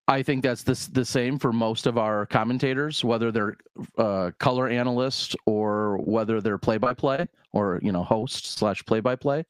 I 0.09 0.23
think 0.23 0.41
that's 0.41 0.63
the, 0.63 0.89
the 0.91 1.05
same 1.05 1.37
for 1.37 1.53
most 1.53 1.85
of 1.85 1.99
our 1.99 2.25
commentators, 2.25 3.03
whether 3.03 3.31
they're 3.31 3.57
uh, 3.95 4.31
color 4.39 4.67
analysts 4.67 5.35
or 5.45 5.97
whether 5.97 6.41
they're 6.41 6.57
play 6.57 6.79
by 6.79 6.95
play 6.95 7.27
or 7.53 7.79
you 7.83 7.91
know 7.91 8.03
host 8.03 8.57
slash 8.57 8.83
play 8.85 9.01
by 9.01 9.15
play. 9.15 9.45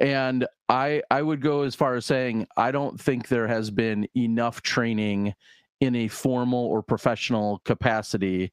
And 0.00 0.44
I 0.68 1.02
I 1.12 1.22
would 1.22 1.40
go 1.40 1.62
as 1.62 1.76
far 1.76 1.94
as 1.94 2.04
saying 2.04 2.48
I 2.56 2.72
don't 2.72 3.00
think 3.00 3.28
there 3.28 3.46
has 3.46 3.70
been 3.70 4.08
enough 4.16 4.60
training 4.62 5.34
in 5.80 5.94
a 5.94 6.08
formal 6.08 6.64
or 6.66 6.82
professional 6.82 7.60
capacity 7.64 8.52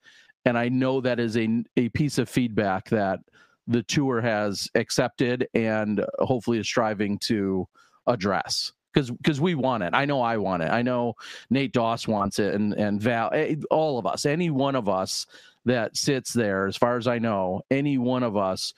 and 0.50 0.58
I 0.58 0.68
know 0.68 1.00
that 1.02 1.20
is 1.20 1.38
a 1.38 1.64
a 1.78 1.89
piece 1.89 2.18
of 2.18 2.28
feedback 2.28 2.89
that 2.89 3.20
the 3.68 3.84
tour 3.84 4.20
has 4.20 4.68
accepted 4.74 5.47
and 5.54 6.04
hopefully 6.18 6.58
is 6.58 6.68
striving 6.68 7.20
to 7.20 7.68
address 8.08 8.74
because 8.91 9.12
because 9.12 9.39
we 9.39 9.54
want 9.54 9.84
it. 9.84 9.93
I 9.93 10.06
know 10.06 10.22
I 10.22 10.38
want 10.38 10.64
it. 10.64 10.72
I 10.72 10.82
know 10.82 11.14
Nate 11.52 11.72
Doss 11.72 12.08
wants 12.08 12.39
it, 12.39 12.56
and 12.56 12.74
and 12.74 13.00
Val, 13.00 13.30
eh, 13.32 13.56
all 13.70 14.00
of 14.00 14.08
us, 14.08 14.26
any 14.26 14.50
one 14.50 14.76
of 14.76 14.89
us 14.89 15.28
that 15.66 15.95
sits 15.95 16.34
there, 16.34 16.66
as 16.66 16.76
far 16.76 16.97
as 16.97 17.08
I 17.08 17.20
know, 17.20 17.62
any 17.70 17.97
one 17.97 18.24
of 18.24 18.36
us. 18.36 18.74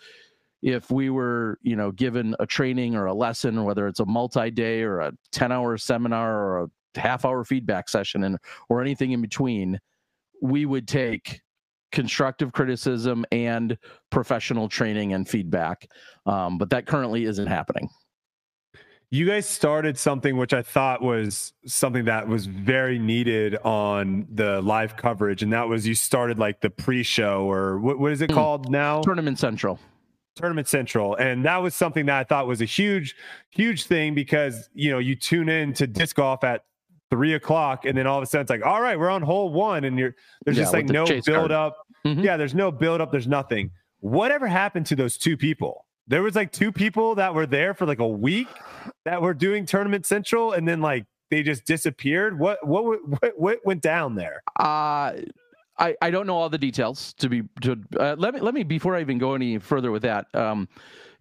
If 0.62 0.92
we 0.92 1.10
were, 1.10 1.58
you 1.64 1.76
know, 1.76 1.92
given 1.92 2.36
a 2.40 2.46
training 2.46 2.96
or 2.96 3.06
a 3.06 3.14
lesson, 3.14 3.64
whether 3.64 3.88
it's 3.88 4.00
a 4.00 4.06
multi-day 4.06 4.84
or 4.84 5.00
a 5.00 5.14
ten-hour 5.32 5.78
seminar 5.78 6.38
or 6.38 6.64
a 6.64 7.00
half 7.00 7.26
hour 7.26 7.44
feedback 7.44 7.90
session 7.90 8.26
and 8.26 8.38
or 8.70 8.82
anything 8.82 9.14
in 9.14 9.22
between, 9.22 9.80
we 10.42 10.66
would 10.66 10.88
take 10.88 11.42
constructive 11.92 12.52
criticism 12.52 13.26
and 13.32 13.78
professional 14.10 14.70
training 14.70 15.14
and 15.14 15.28
feedback. 15.28 15.88
Um, 16.26 16.58
but 16.58 16.70
that 16.70 16.86
currently 16.86 17.26
isn't 17.26 17.48
happening. 17.48 17.90
You 19.14 19.26
guys 19.26 19.46
started 19.46 19.98
something 19.98 20.38
which 20.38 20.54
I 20.54 20.62
thought 20.62 21.02
was 21.02 21.52
something 21.66 22.06
that 22.06 22.30
was 22.30 22.46
very 22.46 22.98
needed 22.98 23.58
on 23.58 24.26
the 24.32 24.62
live 24.62 24.96
coverage, 24.96 25.44
and 25.44 25.52
that 25.52 25.68
was 25.68 25.86
you 25.86 25.96
started 25.96 26.40
like 26.40 26.62
the 26.62 26.70
pre-show 26.70 27.44
or 27.44 27.78
what, 27.80 28.00
what 28.00 28.14
is 28.14 28.22
it 28.22 28.30
mm. 28.30 28.36
called 28.36 28.72
now? 28.72 29.02
Tournament 29.02 29.38
Central. 29.38 29.80
Tournament 30.36 30.70
Central. 30.70 31.16
And 31.16 31.44
that 31.44 31.58
was 31.58 31.76
something 31.76 32.06
that 32.06 32.20
I 32.20 32.24
thought 32.24 32.48
was 32.48 32.62
a 32.62 32.66
huge, 32.66 33.18
huge 33.50 33.86
thing 33.86 34.16
because 34.16 34.70
you 34.74 34.90
know 34.90 35.00
you 35.00 35.16
tune 35.16 35.50
in 35.50 35.74
to 35.74 35.88
disc 35.88 36.16
golf 36.16 36.46
at 36.46 36.64
three 37.12 37.36
o'clock, 37.36 37.86
and 37.86 37.96
then 37.96 38.08
all 38.08 38.18
of 38.18 38.24
a 38.24 38.26
sudden 38.26 38.42
it's 38.42 38.50
like, 38.50 38.66
all 38.66 38.82
right, 38.82 38.98
we're 38.98 39.10
on 39.12 39.22
hole 39.22 39.52
one, 39.52 39.84
and 39.84 40.00
you're 40.00 40.16
there's 40.46 40.58
yeah, 40.58 40.64
just 40.64 40.74
like 40.74 40.88
the 40.88 40.94
no 40.94 41.06
build 41.06 41.26
card. 41.26 41.52
up. 41.52 41.78
Mm-hmm. 42.06 42.22
Yeah, 42.22 42.38
there's 42.38 42.56
no 42.56 42.72
build 42.72 43.02
up. 43.02 43.12
There's 43.12 43.28
nothing. 43.28 43.70
Whatever 44.00 44.48
happened 44.48 44.88
to 44.88 44.96
those 44.96 45.18
two 45.18 45.38
people? 45.38 45.86
There 46.08 46.24
was 46.24 46.36
like 46.36 46.52
two 46.52 46.72
people 46.72 47.14
that 47.16 47.36
were 47.36 47.46
there 47.46 47.76
for 47.76 47.86
like 47.86 48.00
a 48.00 48.08
week 48.08 48.48
that 49.06 49.22
were 49.22 49.36
doing 49.36 49.68
Tournament 49.68 50.08
Central, 50.08 50.54
and 50.54 50.68
then 50.68 50.82
like 50.82 51.06
they 51.30 51.44
just 51.44 51.66
disappeared. 51.66 52.40
What 52.40 52.66
what 52.66 53.00
what, 53.22 53.34
what 53.38 53.60
went 53.66 53.82
down 53.82 54.16
there? 54.16 54.42
Uh 54.60 55.14
I, 55.82 55.96
I 56.02 56.12
don't 56.12 56.28
know 56.28 56.38
all 56.38 56.50
the 56.50 56.60
details 56.60 57.14
to 57.14 57.28
be 57.28 57.44
to 57.62 57.76
uh, 58.00 58.16
let 58.18 58.36
me 58.36 58.40
let 58.40 58.54
me 58.54 58.62
before 58.62 58.96
I 58.96 59.02
even 59.02 59.18
go 59.18 59.34
any 59.34 59.58
further 59.58 59.90
with 59.90 60.04
that. 60.04 60.28
Um, 60.36 60.70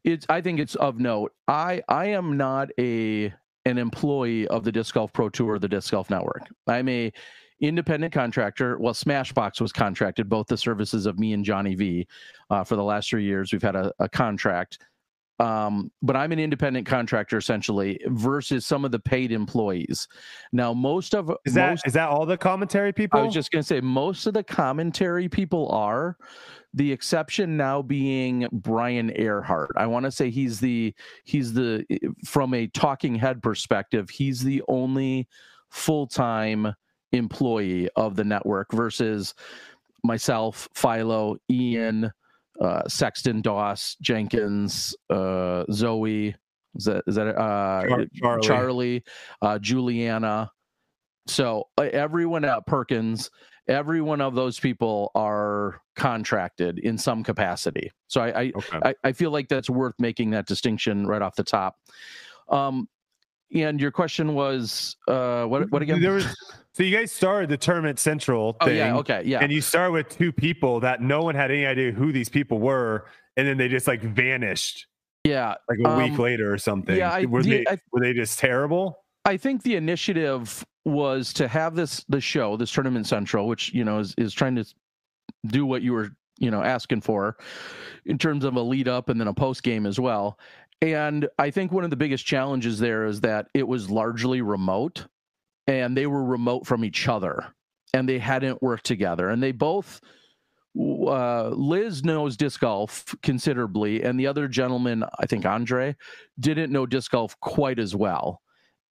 it's 0.05 0.27
I 0.29 0.43
think 0.43 0.61
it's 0.61 0.75
of 0.75 0.99
note. 0.99 1.33
I 1.49 1.83
I 1.89 2.07
am 2.07 2.37
not 2.37 2.69
a 2.79 3.33
an 3.71 3.79
employee 3.79 4.47
of 4.49 4.65
the 4.65 4.73
Disc 4.73 4.95
Golf 4.95 5.13
Pro 5.13 5.29
Tour 5.29 5.59
the 5.59 5.69
Disc 5.69 5.91
Golf 5.91 6.11
Network. 6.11 6.43
I'm 6.67 6.89
a 6.89 7.13
independent 7.61 8.13
contractor. 8.13 8.79
Well, 8.79 8.95
Smashbox 8.95 9.61
was 9.61 9.73
contracted, 9.73 10.29
both 10.29 10.47
the 10.47 10.57
services 10.57 11.07
of 11.07 11.19
me 11.19 11.33
and 11.33 11.45
Johnny 11.45 11.75
V. 11.75 12.07
Uh, 12.49 12.65
for 12.65 12.77
the 12.77 12.85
last 12.85 13.11
three 13.11 13.25
years, 13.25 13.53
we've 13.53 13.63
had 13.63 13.77
a, 13.77 13.93
a 13.99 14.09
contract. 14.09 14.79
Um, 15.39 15.91
but 16.03 16.17
I'm 16.17 16.33
an 16.33 16.39
independent 16.39 16.87
contractor 16.87 17.39
essentially 17.39 17.99
versus 18.09 18.67
some 18.67 18.85
of 18.85 18.91
the 18.91 18.99
paid 18.99 19.33
employees. 19.33 20.07
Now, 20.53 20.75
most 20.75 21.15
of 21.15 21.33
is 21.47 21.55
that 21.55 21.71
most, 21.71 21.87
is 21.87 21.95
that 21.95 22.11
all 22.11 22.27
the 22.27 22.37
commentary 22.37 22.93
people? 22.93 23.21
I 23.21 23.23
was 23.23 23.33
just 23.33 23.51
going 23.51 23.63
to 23.63 23.67
say 23.67 23.81
most 23.81 24.27
of 24.27 24.35
the 24.35 24.45
commentary 24.45 25.31
people 25.31 25.71
are. 25.71 26.19
The 26.73 26.93
exception 26.93 27.57
now 27.57 27.83
being 27.83 28.47
Brian 28.53 29.11
Earhart. 29.17 29.73
I 29.77 29.87
want 29.87 30.05
to 30.05 30.11
say 30.13 30.31
he's 30.31 30.61
the 30.61 30.95
he's 31.25 31.53
the 31.53 31.85
from 32.25 32.55
a 32.55 32.69
talking 32.69 33.17
head 33.17 33.43
perspective, 33.43 34.09
he's 34.09 34.41
the 34.43 34.63
only 34.69 35.29
full 35.71 36.07
time 36.07 36.73
employee 37.13 37.89
of 37.97 38.15
the 38.15 38.25
network 38.25 38.71
versus 38.73 39.35
myself, 40.05 40.69
Philo, 40.75 41.37
Ian, 41.51 42.13
uh, 42.61 42.83
Sexton, 42.89 43.43
Doss, 43.43 43.97
Jenkins, 44.01 44.95
uh, 45.09 45.65
Zoe. 45.73 46.35
Is 46.77 46.85
that 46.85 47.03
is 47.07 47.17
that 47.17 47.37
uh, 47.37 47.83
Charlie, 48.15 48.43
Charlie 48.43 49.05
uh, 49.43 49.59
Juliana? 49.59 50.51
So 51.27 51.69
everyone 51.79 52.45
at 52.45 52.67
Perkins, 52.67 53.31
every 53.71 54.03
one 54.03 54.21
of 54.21 54.35
those 54.35 54.59
people 54.59 55.13
are 55.15 55.81
contracted 55.97 56.79
in 56.81 56.99
some 56.99 57.23
capacity. 57.23 57.91
So 58.09 58.21
I 58.21 58.27
I, 58.27 58.53
okay. 58.57 58.81
I, 58.85 58.95
I 59.05 59.13
feel 59.13 59.31
like 59.31 59.49
that's 59.49 59.71
worth 59.71 59.95
making 59.99 60.31
that 60.31 60.47
distinction 60.47 61.07
right 61.07 61.23
off 61.23 61.37
the 61.37 61.45
top. 61.45 61.77
Um, 62.49 62.89
and 63.55 63.81
your 63.81 63.91
question 63.91 64.35
was 64.35 64.97
uh, 65.09 65.45
what 65.45 65.71
what 65.71 65.83
again? 65.83 66.01
There 66.01 66.13
was 66.13 66.27
so 66.75 66.83
you 66.83 66.97
guys 66.97 67.11
started 67.11 67.49
the 67.49 67.57
tournament 67.57 67.99
central 67.99 68.53
thing. 68.65 68.69
Oh 68.69 68.73
yeah, 68.73 68.97
okay, 68.97 69.23
yeah. 69.25 69.41
And 69.41 69.51
you 69.51 69.61
start 69.61 69.93
with 69.93 70.09
two 70.09 70.33
people 70.33 70.81
that 70.81 71.01
no 71.01 71.23
one 71.23 71.35
had 71.35 71.51
any 71.51 71.67
idea 71.67 71.93
who 71.93 72.13
these 72.13 72.29
people 72.29 72.59
were, 72.59 73.07
and 73.37 73.47
then 73.47 73.57
they 73.57 73.69
just 73.69 73.87
like 73.87 74.03
vanished. 74.03 74.87
Yeah, 75.25 75.55
like 75.69 75.79
a 75.85 75.89
um, 75.89 76.11
week 76.11 76.19
later 76.19 76.53
or 76.53 76.59
something. 76.59 76.97
Yeah, 76.97 77.11
I, 77.11 77.27
were 77.27 77.43
the, 77.43 77.51
they 77.51 77.67
I, 77.67 77.79
were 77.93 78.01
they 78.01 78.13
just 78.13 78.39
terrible? 78.39 79.05
I 79.25 79.37
think 79.37 79.63
the 79.63 79.77
initiative 79.77 80.65
was 80.85 81.33
to 81.35 81.49
have 81.49 81.75
this 81.75 82.05
the 82.09 82.21
show, 82.21 82.57
this 82.57 82.73
tournament 82.73 83.07
central, 83.07 83.47
which 83.47 83.73
you 83.73 83.85
know 83.85 83.99
is 83.99 84.15
is 84.17 84.33
trying 84.33 84.57
to 84.57 84.65
do 85.47 85.67
what 85.67 85.83
you 85.83 85.93
were 85.93 86.11
you 86.39 86.51
know 86.51 86.63
asking 86.63 87.01
for 87.01 87.37
in 88.07 88.19
terms 88.19 88.45
of 88.45 88.57
a 88.57 88.61
lead 88.61 88.89
up 88.89 89.09
and 89.09 89.21
then 89.21 89.29
a 89.29 89.35
post 89.35 89.63
game 89.63 89.87
as 89.87 90.01
well. 90.01 90.39
And 90.83 91.29
I 91.39 91.51
think 91.51 91.73
one 91.73 91.85
of 91.85 91.91
the 91.91 91.97
biggest 91.97 92.25
challenges 92.25 92.79
there 92.79 93.05
is 93.05 93.21
that 93.21 93.49
it 93.53 93.67
was 93.69 93.91
largely 93.91 94.41
remote 94.41 95.07
and 95.67 95.97
they 95.97 96.07
were 96.07 96.25
remote 96.25 96.67
from 96.67 96.85
each 96.85 97.07
other 97.07 97.55
and 97.93 98.09
they 98.09 98.19
hadn't 98.19 98.63
worked 98.63 98.87
together. 98.87 99.29
And 99.29 99.43
they 99.43 99.53
both, 99.53 100.01
uh, 100.79 101.49
Liz 101.49 102.03
knows 102.03 102.37
disc 102.37 102.61
golf 102.61 103.15
considerably, 103.23 104.03
and 104.03 104.19
the 104.19 104.27
other 104.27 104.49
gentleman, 104.49 105.05
I 105.19 105.27
think 105.27 105.45
Andre, 105.45 105.97
didn't 106.39 106.73
know 106.73 106.87
disc 106.87 107.11
golf 107.11 107.39
quite 107.41 107.79
as 107.79 107.95
well. 107.95 108.41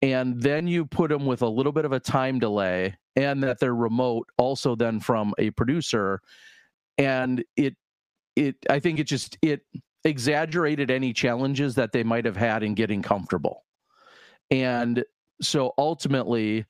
And 0.02 0.42
then 0.42 0.68
you 0.68 0.86
put 0.86 1.10
them 1.10 1.26
with 1.26 1.42
a 1.42 1.48
little 1.48 1.72
bit 1.74 1.86
of 1.86 1.92
a 1.92 2.00
time 2.00 2.40
delay, 2.40 2.96
and 3.16 3.44
that 3.44 3.60
they're 3.60 3.76
remote, 3.76 4.30
also 4.38 4.76
then 4.76 5.00
from 5.00 5.34
a 5.38 5.50
producer, 5.52 6.22
and 6.98 7.44
it, 7.58 7.76
it, 8.36 8.56
I 8.70 8.80
think 8.80 9.00
it 9.00 9.06
just 9.06 9.38
it 9.42 9.62
exaggerated 10.06 10.90
any 10.90 11.12
challenges 11.12 11.76
that 11.76 11.92
they 11.92 12.04
might 12.04 12.26
have 12.26 12.38
had 12.38 12.64
in 12.64 12.76
getting 12.76 13.02
comfortable. 13.02 13.66
And 14.52 15.04
so 15.42 15.74
ultimately, 15.78 16.66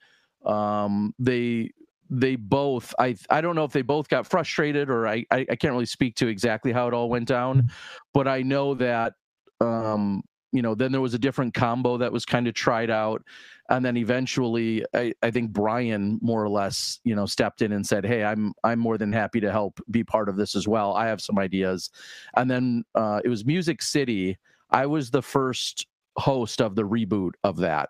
um, 0.46 1.14
they 1.20 1.72
they 2.10 2.36
both 2.36 2.94
I 2.98 3.16
I 3.30 3.42
don't 3.42 3.56
know 3.56 3.64
if 3.64 3.72
they 3.72 3.84
both 3.84 4.10
got 4.10 4.26
frustrated 4.26 4.90
or 4.90 5.08
I, 5.08 5.26
I, 5.32 5.46
I 5.50 5.56
can't 5.56 5.74
really 5.74 5.86
speak 5.86 6.16
to 6.16 6.28
exactly 6.28 6.72
how 6.72 6.88
it 6.88 6.94
all 6.94 7.10
went 7.10 7.28
down, 7.28 7.60
mm-hmm. 7.60 7.68
but 8.14 8.28
I 8.28 8.42
know 8.42 8.74
that 8.76 9.14
um, 9.62 10.24
you 10.52 10.62
know 10.62 10.76
then 10.76 10.92
there 10.92 11.02
was 11.02 11.14
a 11.14 11.20
different 11.20 11.54
combo 11.54 11.98
that 11.98 12.12
was 12.12 12.26
kind 12.26 12.48
of 12.48 12.54
tried 12.54 12.90
out. 12.90 13.24
And 13.70 13.86
then 13.86 13.98
eventually 13.98 14.84
I, 14.96 15.14
I 15.22 15.30
think 15.30 15.52
brian 15.52 16.18
more 16.22 16.44
or 16.44 16.50
less 16.50 17.00
you 17.04 17.16
know 17.16 17.26
stepped 17.26 17.62
in 17.62 17.72
and 17.72 17.86
said 17.86 18.04
hey 18.04 18.24
i'm 18.24 18.54
i'm 18.64 18.80
more 18.80 18.98
than 18.98 19.14
happy 19.14 19.40
to 19.42 19.52
help 19.52 19.80
be 19.92 20.04
part 20.04 20.28
of 20.30 20.38
this 20.38 20.56
as 20.56 20.68
well. 20.68 20.94
I 20.94 21.08
have 21.08 21.22
some 21.22 21.38
ideas. 21.38 21.92
And 22.36 22.50
then 22.50 22.84
uh, 22.96 23.22
it 23.24 23.30
was 23.30 23.46
music 23.46 23.82
city. 23.82 24.38
I 24.72 24.86
was 24.86 25.12
the 25.12 25.22
first 25.22 25.88
host 26.18 26.62
of 26.62 26.76
the 26.76 26.84
reboot 26.84 27.32
of 27.44 27.58
that. 27.58 27.90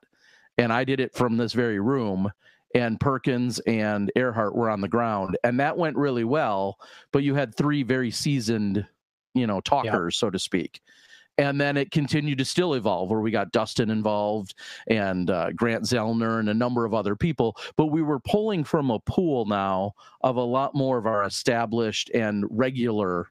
And 0.58 0.74
i 0.74 0.84
did 0.84 1.00
it 1.00 1.16
from 1.16 1.38
this 1.38 1.54
very 1.54 1.80
room 1.80 2.32
and 2.76 3.00
perkins 3.00 3.60
and 3.60 4.12
earhart 4.16 4.56
were 4.56 4.70
on 4.70 4.82
the 4.82 4.88
ground. 4.88 5.38
And 5.44 5.60
that 5.60 5.78
went 5.78 5.96
really 5.96 6.26
well 6.26 6.78
but 7.12 7.24
you 7.24 7.36
had 7.36 7.56
three 7.56 7.84
very 7.84 8.12
seasoned 8.12 8.86
you 9.34 9.48
know 9.48 9.62
talkers 9.62 10.18
so 10.18 10.30
to 10.30 10.40
speak 10.40 10.82
and 11.40 11.60
then 11.60 11.78
it 11.78 11.90
continued 11.90 12.38
to 12.38 12.46
still 12.46 12.74
evolve 12.74 13.10
where 13.10 13.22
we 13.22 13.32
got 13.32 13.52
dustin 13.52 13.90
involved 13.90 14.54
and 14.88 15.30
uh, 15.30 15.52
grant 15.54 15.84
zellner 15.84 16.40
and 16.40 16.50
a 16.50 16.54
number 16.54 16.86
of 16.86 16.94
other 16.94 17.16
people 17.16 17.56
but 17.78 17.88
we 17.88 18.02
were 18.02 18.20
pulling 18.20 18.64
from 18.64 18.92
a 18.92 19.00
pool 19.00 19.46
now 19.46 19.92
of 20.22 20.36
a 20.36 20.42
lot 20.42 20.76
more 20.76 20.98
of 20.98 21.08
our 21.08 21.24
established 21.24 22.12
and 22.14 22.46
regular 22.50 23.30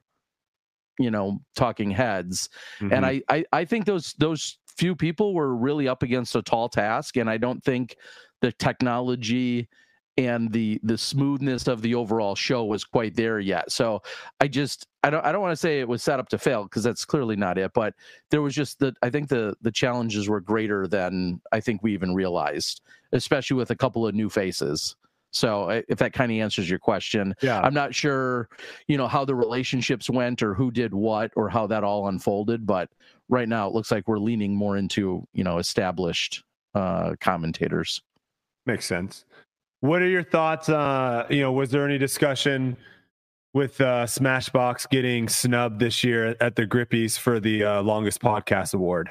you 0.97 1.11
know 1.11 1.39
talking 1.55 1.91
heads 1.91 2.49
mm-hmm. 2.79 2.93
and 2.93 3.05
I, 3.05 3.21
I 3.29 3.45
i 3.53 3.65
think 3.65 3.85
those 3.85 4.13
those 4.17 4.57
few 4.75 4.95
people 4.95 5.33
were 5.33 5.55
really 5.55 5.87
up 5.87 6.03
against 6.03 6.35
a 6.35 6.41
tall 6.41 6.67
task 6.67 7.17
and 7.17 7.29
i 7.29 7.37
don't 7.37 7.63
think 7.63 7.95
the 8.41 8.51
technology 8.51 9.69
and 10.17 10.51
the 10.51 10.79
the 10.83 10.97
smoothness 10.97 11.67
of 11.67 11.81
the 11.81 11.95
overall 11.95 12.35
show 12.35 12.65
was 12.65 12.83
quite 12.83 13.15
there 13.15 13.39
yet. 13.39 13.71
So 13.71 14.01
I 14.41 14.47
just 14.47 14.87
I 15.03 15.09
don't 15.09 15.25
I 15.25 15.31
don't 15.31 15.41
want 15.41 15.53
to 15.53 15.57
say 15.57 15.79
it 15.79 15.87
was 15.87 16.03
set 16.03 16.19
up 16.19 16.27
to 16.29 16.37
fail 16.37 16.63
because 16.63 16.83
that's 16.83 17.05
clearly 17.05 17.35
not 17.35 17.57
it, 17.57 17.71
but 17.73 17.93
there 18.29 18.41
was 18.41 18.53
just 18.53 18.79
the 18.79 18.93
I 19.01 19.09
think 19.09 19.29
the 19.29 19.55
the 19.61 19.71
challenges 19.71 20.27
were 20.27 20.41
greater 20.41 20.87
than 20.87 21.41
I 21.51 21.59
think 21.61 21.83
we 21.83 21.93
even 21.93 22.13
realized, 22.13 22.81
especially 23.13 23.55
with 23.55 23.71
a 23.71 23.75
couple 23.75 24.05
of 24.05 24.13
new 24.13 24.29
faces. 24.29 24.95
So 25.31 25.69
if 25.87 25.99
that 25.99 26.11
kind 26.11 26.31
of 26.31 26.39
answers 26.39 26.69
your 26.69 26.79
question, 26.79 27.35
yeah. 27.41 27.61
I'm 27.61 27.73
not 27.73 27.93
sure, 27.93 28.49
you 28.87 28.97
know, 28.97 29.07
how 29.07 29.25
the 29.25 29.35
relationships 29.35 30.09
went 30.09 30.41
or 30.41 30.55
who 30.55 30.71
did 30.71 30.91
what 30.91 31.31
or 31.35 31.49
how 31.49 31.67
that 31.67 31.83
all 31.83 32.07
unfolded, 32.07 32.65
but 32.65 32.89
right 33.29 33.47
now 33.47 33.67
it 33.67 33.73
looks 33.73 33.91
like 33.91 34.07
we're 34.07 34.17
leaning 34.17 34.55
more 34.55 34.75
into, 34.75 35.23
you 35.33 35.43
know, 35.43 35.59
established 35.59 36.43
uh 36.75 37.15
commentators. 37.21 38.01
Makes 38.65 38.85
sense. 38.85 39.25
What 39.81 40.01
are 40.01 40.07
your 40.07 40.23
thoughts? 40.23 40.67
Uh, 40.67 41.25
you 41.29 41.41
know, 41.41 41.51
was 41.51 41.71
there 41.71 41.85
any 41.85 41.97
discussion 41.97 42.75
with 43.53 43.79
uh, 43.79 44.05
Smashbox 44.05 44.89
getting 44.89 45.29
snubbed 45.29 45.79
this 45.79 46.03
year 46.03 46.35
at 46.41 46.55
the 46.55 46.67
Grippies 46.67 47.17
for 47.17 47.39
the 47.39 47.63
uh, 47.63 47.81
longest 47.81 48.21
podcast 48.21 48.73
award? 48.73 49.09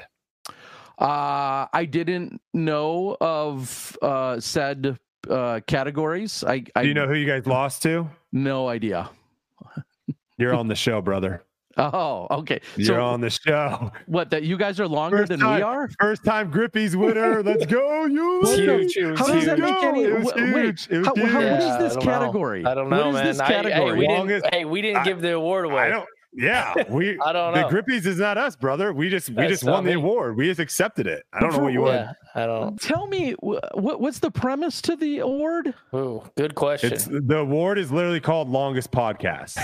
Uh, 0.99 1.65
I 1.71 1.87
didn't 1.89 2.41
know 2.53 3.17
of 3.19 3.97
uh, 4.01 4.39
said 4.39 4.99
uh, 5.29 5.61
categories. 5.65 6.43
I, 6.43 6.63
I 6.75 6.83
do 6.83 6.89
you 6.89 6.93
know 6.93 7.07
who 7.07 7.15
you 7.15 7.25
guys 7.25 7.47
lost 7.47 7.81
to? 7.83 8.09
No 8.31 8.67
idea. 8.67 9.09
You're 10.37 10.53
on 10.53 10.67
the 10.67 10.75
show, 10.75 11.01
brother. 11.01 11.43
Oh, 11.79 12.27
okay. 12.39 12.59
You're 12.75 12.85
so 12.87 13.01
on 13.01 13.21
the 13.21 13.29
show. 13.29 13.91
what? 14.05 14.29
That 14.31 14.43
you 14.43 14.57
guys 14.57 14.79
are 14.79 14.87
longer 14.87 15.17
First 15.19 15.29
than 15.29 15.39
time, 15.39 15.55
we 15.57 15.61
are? 15.63 15.89
First 15.99 16.23
time 16.25 16.51
Grippies 16.51 16.95
winner. 16.95 17.41
Let's 17.49 17.65
go, 17.65 18.05
you. 18.05 18.41
It's 18.43 18.93
huge. 18.93 19.17
How 19.17 19.27
does 19.27 19.45
that 19.45 19.59
make 19.59 19.81
any? 19.83 20.03
It 20.03 20.19
was 20.23 20.33
wait, 20.35 20.53
wait, 20.53 20.63
huge. 20.65 20.87
It 20.91 20.97
was 20.99 21.07
how, 21.07 21.15
how, 21.15 21.21
huge. 21.21 21.33
what 21.33 21.41
Yeah, 21.43 21.57
is 21.57 21.77
this 21.79 21.91
I 21.91 21.95
don't 21.95 22.05
know. 22.05 22.11
category? 22.11 22.65
I 22.65 22.73
don't 22.75 22.89
know, 22.89 22.97
What 22.97 23.07
is 23.07 23.13
man. 23.13 23.25
this 23.25 23.39
I- 23.39 23.45
hey, 23.47 23.53
category? 23.53 23.97
we 23.99 24.07
Longest- 24.07 24.43
didn't, 24.43 24.53
hey, 24.55 24.65
we 24.65 24.81
didn't 24.81 24.97
I- 24.97 25.03
give 25.05 25.21
the 25.21 25.33
award 25.35 25.65
away. 25.65 25.83
I 25.83 25.89
don't. 25.89 26.05
Yeah, 26.31 26.75
we. 26.89 27.17
I 27.25 27.33
don't 27.33 27.55
know. 27.55 27.67
The. 27.69 27.75
Grippies 27.75 28.05
is 28.05 28.19
not 28.19 28.37
us, 28.37 28.55
brother. 28.55 28.93
We 28.93 29.09
just 29.09 29.29
we 29.29 29.35
That's 29.35 29.49
just 29.49 29.63
won 29.63 29.83
the 29.83 29.93
award. 29.93 30.37
We 30.37 30.45
just 30.45 30.59
accepted 30.59 31.07
it. 31.07 31.23
I 31.33 31.39
don't 31.39 31.53
know 31.53 31.57
what 31.59 31.73
you 31.73 31.81
what? 31.81 31.95
want. 31.95 32.17
yeah, 32.35 32.43
I 32.43 32.45
don't. 32.45 32.79
Tell 32.79 33.07
me 33.07 33.31
what 33.39 33.99
what's 33.99 34.19
the 34.19 34.29
premise 34.29 34.79
to 34.83 34.95
the 34.95 35.19
award? 35.19 35.73
Ooh, 35.95 36.21
good 36.37 36.53
question. 36.53 36.93
It's 36.93 37.05
the 37.05 37.37
award 37.39 37.79
is 37.79 37.91
literally 37.91 38.19
called 38.19 38.47
longest 38.47 38.91
podcast. 38.91 39.57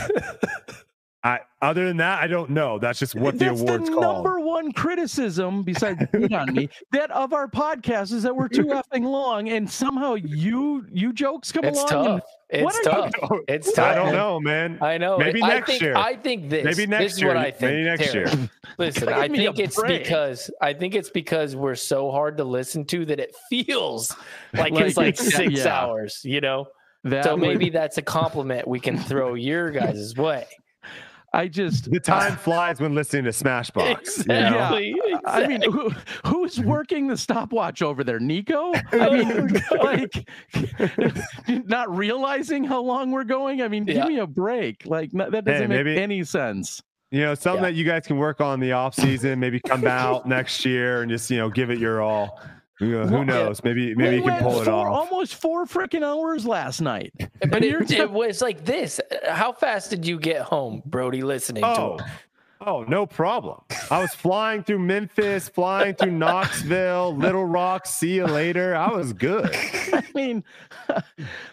I 1.26 1.40
other 1.62 1.88
than 1.88 1.98
that, 1.98 2.22
I 2.22 2.28
don't 2.28 2.52
know. 2.52 2.78
That's 2.78 3.00
just 3.00 3.16
what 3.16 3.40
the 3.40 3.46
That's 3.46 3.60
award's 3.62 3.90
the 3.90 3.96
called. 3.96 4.24
number 4.24 4.40
one 4.40 4.72
criticism, 4.72 5.64
besides 5.64 6.06
beat 6.14 6.32
on 6.32 6.54
me, 6.54 6.70
that 6.92 7.10
of 7.10 7.34
our 7.34 7.48
podcast 7.48 8.14
is 8.14 8.22
that 8.24 8.36
we're 8.36 8.48
too 8.48 8.66
effing 8.66 9.04
long, 9.04 9.50
and 9.50 9.68
somehow 9.68 10.14
you 10.14 10.86
you 10.92 11.12
jokes 11.12 11.52
come 11.52 11.66
it's 11.66 11.80
along. 11.80 11.90
tough. 12.20 12.22
It's 12.52 12.64
What 12.64 12.76
are 12.88 13.10
tough. 13.10 13.12
Oh, 13.24 13.40
It's 13.48 13.74
tough. 13.74 13.86
I 13.88 13.96
don't 13.96 14.14
know, 14.14 14.40
man. 14.40 14.78
I 14.82 15.00
know. 15.00 15.18
Maybe 15.18 15.42
I 15.42 15.48
next 15.48 15.72
think, 15.72 15.82
year. 15.82 15.96
I 15.98 16.16
think 16.16 16.48
this. 16.52 16.64
Maybe 16.64 16.86
next 16.86 17.04
this 17.04 17.14
is 17.14 17.20
year. 17.22 17.28
what 17.30 17.38
I 17.38 17.50
think. 17.50 17.62
Maybe 17.74 17.84
next 17.86 18.12
Terry. 18.12 18.30
year. 18.32 18.50
Listen, 18.78 19.10
I 19.10 19.28
think 19.28 19.58
it's 19.58 19.76
break. 19.76 20.04
because 20.04 20.52
I 20.62 20.74
think 20.74 20.94
it's 20.94 21.10
because 21.10 21.56
we're 21.56 21.74
so 21.74 22.12
hard 22.12 22.38
to 22.38 22.44
listen 22.44 22.86
to 22.86 23.04
that 23.06 23.20
it 23.20 23.36
feels 23.50 24.16
like, 24.54 24.74
Like, 24.74 24.86
it's 24.86 24.98
like 24.98 25.18
yeah, 25.18 25.24
six 25.30 25.54
yeah. 25.66 25.76
hours. 25.76 26.22
You 26.24 26.42
know. 26.42 26.68
That 27.04 27.24
So 27.24 27.32
would- 27.36 27.42
maybe 27.42 27.72
that's 27.72 27.98
a 27.98 28.02
compliment 28.04 28.68
we 28.68 28.80
can 28.80 29.00
throw 29.00 29.34
your 29.34 29.72
guys' 29.72 30.16
way. 30.16 30.46
I 31.36 31.48
just 31.50 31.92
The 31.92 32.00
time 32.00 32.38
flies 32.38 32.80
when 32.80 32.96
listening 32.96 33.26
to 33.26 33.32
Smashbox. 33.32 34.20
you 34.20 34.26
know? 34.34 34.76
Exactly. 34.76 34.96
I 35.26 35.48
mean, 35.48 35.62
who, 35.64 35.92
who's 36.26 36.60
working 36.60 37.08
the 37.08 37.18
stopwatch 37.18 37.82
over 37.82 38.04
there? 38.04 38.20
Nico? 38.20 38.72
I 38.94 39.10
mean, 39.10 39.62
like, 39.84 40.30
not 41.48 41.96
realizing 41.96 42.64
how 42.64 42.82
long 42.82 43.12
we're 43.12 43.24
going. 43.24 43.62
I 43.62 43.68
mean, 43.68 43.86
give 43.86 44.08
me 44.08 44.20
a 44.20 44.28
break. 44.28 44.86
Like, 44.86 45.14
no- 45.14 45.30
that 45.30 45.46
doesn't 45.46 45.70
make 45.70 45.86
maybe- 45.86 46.02
any 46.02 46.24
sense. 46.24 46.82
You 47.12 47.22
know, 47.22 47.36
something 47.36 47.64
Yeah. 47.64 47.70
that 47.70 47.76
you 47.76 47.86
guys 47.86 48.08
can 48.08 48.18
work 48.18 48.42
on 48.42 48.56
in 48.56 48.60
the 48.62 48.72
off 48.74 48.96
season, 48.96 49.40
maybe 49.40 49.60
come 49.60 49.86
out 49.86 50.28
next 50.28 50.66
year 50.66 51.02
and 51.02 51.10
just, 51.10 51.30
you 51.30 51.38
know, 51.38 51.50
give 51.50 51.70
it 51.70 51.78
your 51.80 52.02
all. 52.02 52.42
You 52.82 52.88
know, 52.92 53.08
who 53.08 53.14
Well, 53.16 53.24
knows? 53.26 53.64
Maybe 53.64 53.96
We 53.96 54.04
maybe 54.04 54.16
you 54.18 54.22
can 54.24 54.32
went 54.34 54.44
pull 54.44 54.62
it 54.62 54.66
four, 54.66 54.74
off. 54.90 55.12
Almost 55.12 55.36
four 55.36 55.66
freaking 55.66 56.04
hours 56.04 56.46
last 56.46 56.82
night. 56.82 57.14
But 57.50 57.64
you're 57.64 57.84
it, 57.84 57.92
it 58.06 58.12
was 58.12 58.42
like 58.42 58.66
this. 58.66 59.00
How 59.30 59.54
fast 59.54 59.90
did 59.92 60.06
you 60.06 60.20
get 60.20 60.42
home, 60.42 60.82
Brodie? 60.86 61.24
Listening 61.24 61.64
Oh, 61.64 61.98
to 61.98 62.04
it. 62.04 62.10
oh, 62.62 62.84
no 62.88 63.06
problem. 63.06 63.62
I 63.92 64.00
was 64.00 64.14
flying 64.14 64.64
through 64.64 64.80
Memphis, 64.80 65.48
flying 65.48 65.94
through 65.96 66.12
Knoxville, 66.24 67.16
Little 67.16 67.46
Rock. 67.46 67.86
See 67.86 68.16
you 68.16 68.26
later. 68.26 68.76
I 68.76 68.90
was 68.92 69.14
good. 69.14 69.50
I 69.94 70.04
mean, 70.14 70.44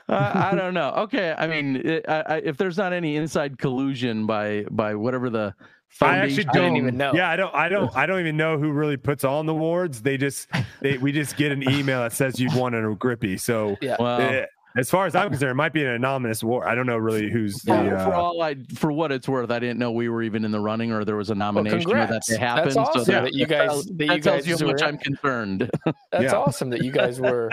I, 0.08 0.50
I 0.50 0.54
don't 0.56 0.74
know. 0.74 0.90
Okay, 1.04 1.34
I 1.36 1.46
mean, 1.46 1.76
it, 1.76 2.04
I, 2.08 2.20
I, 2.22 2.36
if 2.38 2.56
there's 2.56 2.78
not 2.78 2.92
any 2.92 3.16
inside 3.16 3.58
collusion 3.58 4.26
by 4.26 4.64
by 4.70 4.94
whatever 4.94 5.30
the 5.30 5.54
I 6.00 6.16
actually 6.18 6.44
foundation- 6.44 6.50
I 6.50 6.52
don't 6.68 6.76
even 6.76 6.96
know. 6.96 7.12
Yeah, 7.14 7.28
I 7.28 7.36
don't. 7.36 7.54
I 7.54 7.68
don't. 7.68 7.94
I 7.96 8.06
don't 8.06 8.20
even 8.20 8.36
know 8.36 8.58
who 8.58 8.70
really 8.72 8.96
puts 8.96 9.24
on 9.24 9.46
the 9.46 9.52
awards. 9.52 10.02
They 10.02 10.16
just 10.16 10.48
they 10.80 10.98
we 10.98 11.12
just 11.12 11.36
get 11.36 11.52
an 11.52 11.62
email 11.68 12.00
that 12.00 12.12
says 12.12 12.40
you've 12.40 12.56
won 12.56 12.74
a 12.74 12.94
grippy. 12.94 13.36
So 13.36 13.76
Yeah. 13.82 13.96
Well, 14.00 14.20
eh, 14.20 14.46
as 14.74 14.88
far 14.88 15.04
as 15.04 15.14
I'm 15.14 15.28
concerned, 15.28 15.50
it 15.50 15.54
might 15.54 15.74
be 15.74 15.82
an 15.84 15.90
anonymous 15.90 16.42
award. 16.42 16.66
I 16.66 16.74
don't 16.74 16.86
know 16.86 16.96
really 16.96 17.30
who's 17.30 17.56
the. 17.58 17.74
for, 17.74 17.90
for 17.90 18.14
Uh, 18.14 18.18
all 18.18 18.40
I, 18.42 18.56
for 18.74 18.90
what 18.90 19.12
it's 19.12 19.28
worth, 19.28 19.50
I 19.50 19.58
didn't 19.58 19.78
know 19.78 19.92
we 19.92 20.08
were 20.08 20.22
even 20.22 20.46
in 20.46 20.50
the 20.50 20.60
running 20.60 20.92
or 20.92 21.04
there 21.04 21.16
was 21.16 21.28
a 21.28 21.34
nomination 21.34 21.90
or 21.90 21.94
that 22.06 22.22
happened. 22.38 22.66
That's 22.68 22.76
awesome 22.78 23.04
so 23.04 23.12
that 23.12 23.34
you 23.34 23.44
guys- 23.44 23.68
tells, 23.68 23.84
that 23.84 24.00
you 24.00 24.06
that 24.08 24.22
tells 24.22 24.46
you 24.46 24.56
how 24.58 24.66
much 24.72 24.80
were- 24.80 24.86
I'm 24.88 24.96
concerned. 24.98 25.70
That's 26.10 26.24
Yeah. 26.24 26.32
awesome 26.36 26.70
that 26.70 26.82
you 26.82 26.90
guys 26.90 27.20
were 27.20 27.50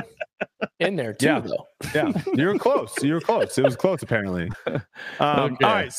in 0.80 0.96
there 0.96 1.12
too, 1.14 1.26
Yeah. 1.26 1.40
though. 1.42 1.68
yeah, 1.94 2.12
you 2.36 2.48
were 2.48 2.58
close. 2.58 2.94
You 3.04 3.16
were 3.16 3.20
close. 3.22 3.58
It 3.58 3.66
was 3.66 3.76
close 3.76 4.02
apparently. 4.02 4.50
Um, 5.20 5.40
Okay. 5.56 5.66
All 5.66 5.74
right. 5.74 5.94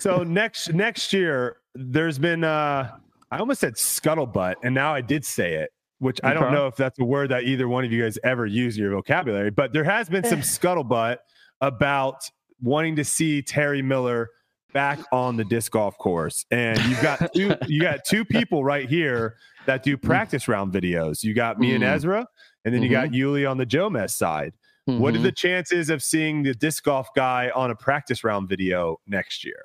So 0.00 0.24
next 0.24 0.72
next 0.74 1.12
year, 1.12 1.58
there's 1.78 2.18
been. 2.18 2.44
uh 2.44 2.96
I 3.30 3.38
almost 3.38 3.60
said 3.60 3.74
scuttlebutt, 3.74 4.54
and 4.62 4.74
now 4.74 4.94
I 4.94 5.00
did 5.00 5.24
say 5.24 5.54
it. 5.54 5.70
Which 5.98 6.20
I 6.22 6.34
don't 6.34 6.52
know 6.52 6.66
if 6.66 6.76
that's 6.76 6.98
a 6.98 7.04
word 7.04 7.30
that 7.30 7.44
either 7.44 7.68
one 7.68 7.82
of 7.84 7.90
you 7.90 8.02
guys 8.02 8.18
ever 8.22 8.44
use 8.44 8.76
in 8.76 8.82
your 8.82 8.92
vocabulary, 8.92 9.50
but 9.50 9.72
there 9.72 9.82
has 9.84 10.08
been 10.10 10.24
some 10.24 10.40
scuttlebutt 10.42 11.16
about 11.62 12.30
wanting 12.60 12.96
to 12.96 13.04
see 13.04 13.40
Terry 13.40 13.80
Miller 13.82 14.28
back 14.74 14.98
on 15.10 15.36
the 15.38 15.44
disc 15.44 15.72
golf 15.72 15.96
course. 15.96 16.44
And 16.50 16.78
you've 16.84 17.00
got 17.00 17.32
two 17.34 17.54
you 17.66 17.80
got 17.80 18.00
two 18.06 18.24
people 18.26 18.62
right 18.62 18.88
here 18.88 19.36
that 19.64 19.82
do 19.82 19.96
practice 19.96 20.48
round 20.48 20.70
videos. 20.72 21.22
You 21.24 21.32
got 21.34 21.58
me 21.58 21.74
and 21.74 21.82
Mm. 21.82 21.94
Ezra, 21.94 22.26
and 22.66 22.74
then 22.74 22.82
you 22.82 22.90
got 22.90 23.14
Uli 23.14 23.46
on 23.46 23.56
the 23.56 23.66
Jomez 23.66 24.10
side. 24.10 24.52
What 24.84 25.16
are 25.16 25.18
the 25.18 25.32
chances 25.32 25.90
of 25.90 26.00
seeing 26.02 26.42
the 26.44 26.54
disc 26.54 26.84
golf 26.84 27.08
guy 27.16 27.50
on 27.54 27.70
a 27.72 27.74
practice 27.74 28.22
round 28.22 28.48
video 28.48 29.00
next 29.08 29.44
year? 29.44 29.64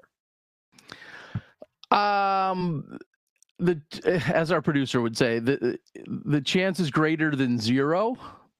Um, 1.91 2.97
the 3.59 3.79
as 4.33 4.51
our 4.51 4.61
producer 4.61 5.01
would 5.01 5.17
say, 5.17 5.39
the 5.39 5.77
the 6.25 6.41
chance 6.41 6.79
is 6.79 6.89
greater 6.89 7.35
than 7.35 7.59
zero, 7.59 8.15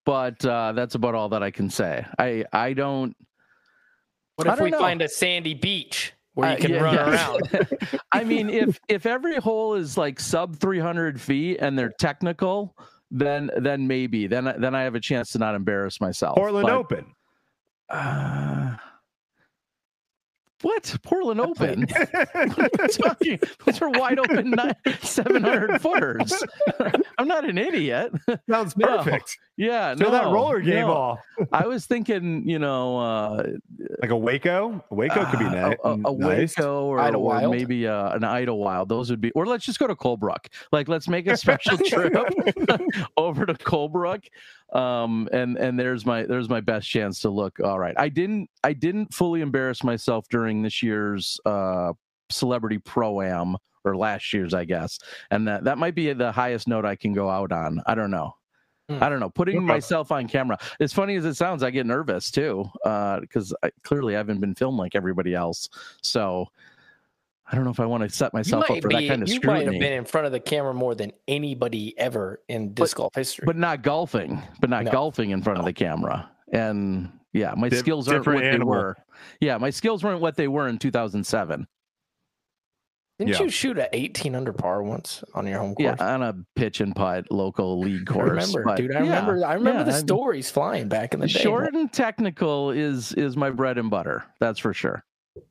but 0.05 0.43
uh, 0.45 0.73
that's 0.73 0.95
about 0.95 1.15
all 1.15 1.29
that 1.29 1.43
I 1.43 1.51
can 1.51 1.69
say. 1.69 2.05
I 2.19 2.45
I 2.53 2.73
don't. 2.73 3.15
What 4.35 4.47
I 4.47 4.53
if 4.53 4.57
don't 4.57 4.65
we 4.65 4.71
know. 4.71 4.79
find 4.79 5.01
a 5.01 5.09
sandy 5.09 5.53
beach 5.53 6.13
where 6.33 6.51
you 6.51 6.55
Uh, 6.55 6.59
can 6.59 6.71
yeah, 6.71 6.81
run 6.81 6.93
yeah. 6.95 7.09
around? 7.11 7.69
I 8.11 8.23
mean, 8.23 8.49
if 8.49 8.79
if 8.87 9.05
every 9.05 9.35
hole 9.37 9.73
is 9.75 9.97
like 9.97 10.19
sub 10.19 10.57
300 10.57 11.19
feet 11.19 11.57
and 11.61 11.77
they're 11.77 11.93
technical, 11.99 12.75
then 13.09 13.49
then 13.57 13.87
maybe 13.87 14.27
then 14.27 14.53
then 14.57 14.73
I 14.75 14.81
have 14.83 14.95
a 14.95 14.99
chance 15.01 15.31
to 15.31 15.39
not 15.39 15.55
embarrass 15.55 15.99
myself. 15.99 16.35
Portland 16.37 16.67
But, 16.67 16.73
Open. 16.73 17.05
uh, 17.89 18.75
what 20.61 20.95
Portland 21.03 21.39
Open? 21.41 21.85
What 22.33 22.79
are 22.81 22.87
talking- 22.87 23.39
Those 23.65 23.81
are 23.81 23.89
wide 23.89 24.19
open 24.19 24.51
nine, 24.51 24.75
700 25.01 25.81
footers. 25.81 26.33
I'm 27.17 27.27
not 27.27 27.47
an 27.47 27.57
idiot. 27.57 28.11
Sounds 28.49 28.75
No. 28.77 28.97
perfect. 28.97 29.37
Yeah, 29.57 29.95
Show 29.95 30.05
no, 30.05 30.11
that 30.11 30.23
roller 30.25 30.59
game 30.59 30.87
no. 30.87 30.91
off. 30.93 31.19
I 31.51 31.67
was 31.67 31.85
thinking, 31.85 32.47
you 32.49 32.57
know, 32.57 32.97
uh, 32.97 33.43
Like 34.01 34.09
a 34.11 34.17
Waco. 34.17 34.83
A 34.89 34.95
Waco 34.95 35.25
could 35.25 35.39
be 35.39 35.45
uh, 35.45 35.51
ni- 35.69 35.75
a, 35.83 35.89
a, 35.89 35.93
a 35.93 36.17
nice. 36.17 36.57
Waco 36.57 36.85
or, 36.85 37.15
or 37.15 37.47
maybe 37.49 37.85
uh, 37.87 38.13
an 38.15 38.23
Idlewild. 38.23 38.89
Those 38.89 39.09
would 39.11 39.21
be, 39.21 39.31
or 39.31 39.45
let's 39.45 39.65
just 39.65 39.77
go 39.77 39.87
to 39.87 39.95
Colebrook. 39.95 40.47
Like, 40.71 40.87
let's 40.87 41.07
make 41.07 41.27
a 41.27 41.37
special 41.37 41.77
trip 41.85 42.13
over 43.17 43.45
to 43.45 43.53
Colebrook. 43.53 44.25
Um, 44.71 45.27
and 45.33 45.57
and 45.57 45.77
there's 45.79 46.05
my 46.05 46.23
there's 46.23 46.47
my 46.49 46.61
best 46.61 46.87
chance 46.89 47.19
to 47.21 47.29
look 47.29 47.59
all 47.59 47.77
right. 47.79 47.95
I 47.97 48.09
didn't 48.09 48.49
I 48.63 48.73
didn't 48.73 49.13
fully 49.13 49.41
embarrass 49.41 49.83
myself 49.83 50.25
during 50.29 50.61
this 50.61 50.81
year's 50.81 51.39
uh 51.45 51.93
celebrity 52.29 52.77
pro 52.77 53.21
am 53.21 53.57
or 53.83 53.97
last 53.97 54.31
year's, 54.31 54.53
I 54.53 54.63
guess, 54.63 54.99
and 55.31 55.47
that 55.47 55.65
that 55.65 55.77
might 55.77 55.95
be 55.95 56.13
the 56.13 56.31
highest 56.31 56.67
note 56.67 56.85
I 56.85 56.95
can 56.95 57.13
go 57.13 57.29
out 57.29 57.51
on. 57.51 57.81
I 57.85 57.95
don't 57.95 58.11
know. 58.11 58.33
Hmm. 58.89 59.03
I 59.03 59.09
don't 59.09 59.19
know. 59.19 59.29
Putting 59.29 59.57
Okay. 59.57 59.65
myself 59.65 60.11
on 60.11 60.27
camera. 60.27 60.57
As 60.79 60.93
funny 60.93 61.15
as 61.15 61.25
it 61.25 61.35
sounds, 61.35 61.63
I 61.63 61.71
get 61.71 61.85
nervous 61.85 62.31
too, 62.31 62.65
Uh 62.85 63.19
because 63.19 63.53
I 63.63 63.71
clearly 63.83 64.15
I 64.15 64.19
haven't 64.19 64.39
been 64.39 64.55
filmed 64.55 64.77
like 64.77 64.95
everybody 64.95 65.33
else. 65.33 65.67
So 66.01 66.47
I 67.51 67.55
don't 67.55 67.65
know 67.65 67.71
if 67.71 67.79
I 67.81 67.85
want 67.85 68.03
to 68.03 68.09
set 68.09 68.33
myself 68.33 68.69
up 68.71 68.81
for 68.81 68.87
be, 68.87 68.95
that 68.95 69.07
kind 69.09 69.23
of 69.23 69.27
you 69.29 69.41
might 69.43 69.63
have 69.65 69.73
been 69.73 69.91
in 69.93 70.05
front 70.05 70.25
of 70.25 70.31
the 70.31 70.39
camera 70.39 70.73
more 70.73 70.95
than 70.95 71.11
anybody 71.27 71.93
ever 71.99 72.41
in 72.47 72.73
disc 72.73 72.95
golf 72.95 73.13
history. 73.13 73.45
But 73.45 73.57
not 73.57 73.81
golfing. 73.83 74.41
But 74.61 74.69
not 74.69 74.85
No. 74.85 74.91
golfing 74.91 75.31
in 75.31 75.41
front 75.41 75.59
of 75.59 75.65
the 75.65 75.73
camera. 75.73 76.31
And 76.53 77.11
yeah, 77.33 77.53
my 77.57 77.67
Dif- 77.67 77.79
skills 77.79 78.07
aren't 78.07 78.21
different 78.21 78.37
what 78.43 78.45
animal. 78.53 78.73
they 78.73 78.79
were. 78.79 78.97
Yeah, 79.41 79.57
my 79.57 79.69
skills 79.69 80.03
weren't 80.03 80.21
what 80.21 80.37
they 80.37 80.47
were 80.47 80.67
in 80.69 80.77
2007. 80.77 81.67
Didn't 83.19 83.33
yeah. 83.33 83.43
you 83.43 83.49
shoot 83.49 83.77
at 83.77 83.89
18 83.93 84.33
under 84.33 84.51
par 84.51 84.81
once 84.81 85.23
on 85.35 85.45
your 85.45 85.59
home 85.59 85.75
course? 85.75 85.97
Yeah, 85.99 86.13
on 86.15 86.23
a 86.23 86.33
pitch 86.55 86.81
and 86.81 86.95
putt 86.95 87.29
local 87.31 87.79
league 87.79 88.09
I 88.09 88.13
course. 88.13 88.29
remember, 88.29 88.63
but 88.63 88.77
dude. 88.77 88.95
I 88.95 89.03
yeah, 89.03 89.19
remember. 89.19 89.45
I 89.45 89.53
remember 89.53 89.79
yeah, 89.81 89.83
the 89.83 89.93
I- 89.97 89.99
stories 89.99 90.49
flying 90.49 90.87
back 90.87 91.13
in 91.13 91.19
the 91.19 91.27
day. 91.27 91.39
Short 91.39 91.75
and 91.75 91.91
technical 91.91 92.71
is 92.71 93.13
is 93.13 93.37
my 93.37 93.51
bread 93.51 93.77
and 93.77 93.89
butter. 93.91 94.23
That's 94.39 94.57
for 94.57 94.73
sure. 94.73 95.03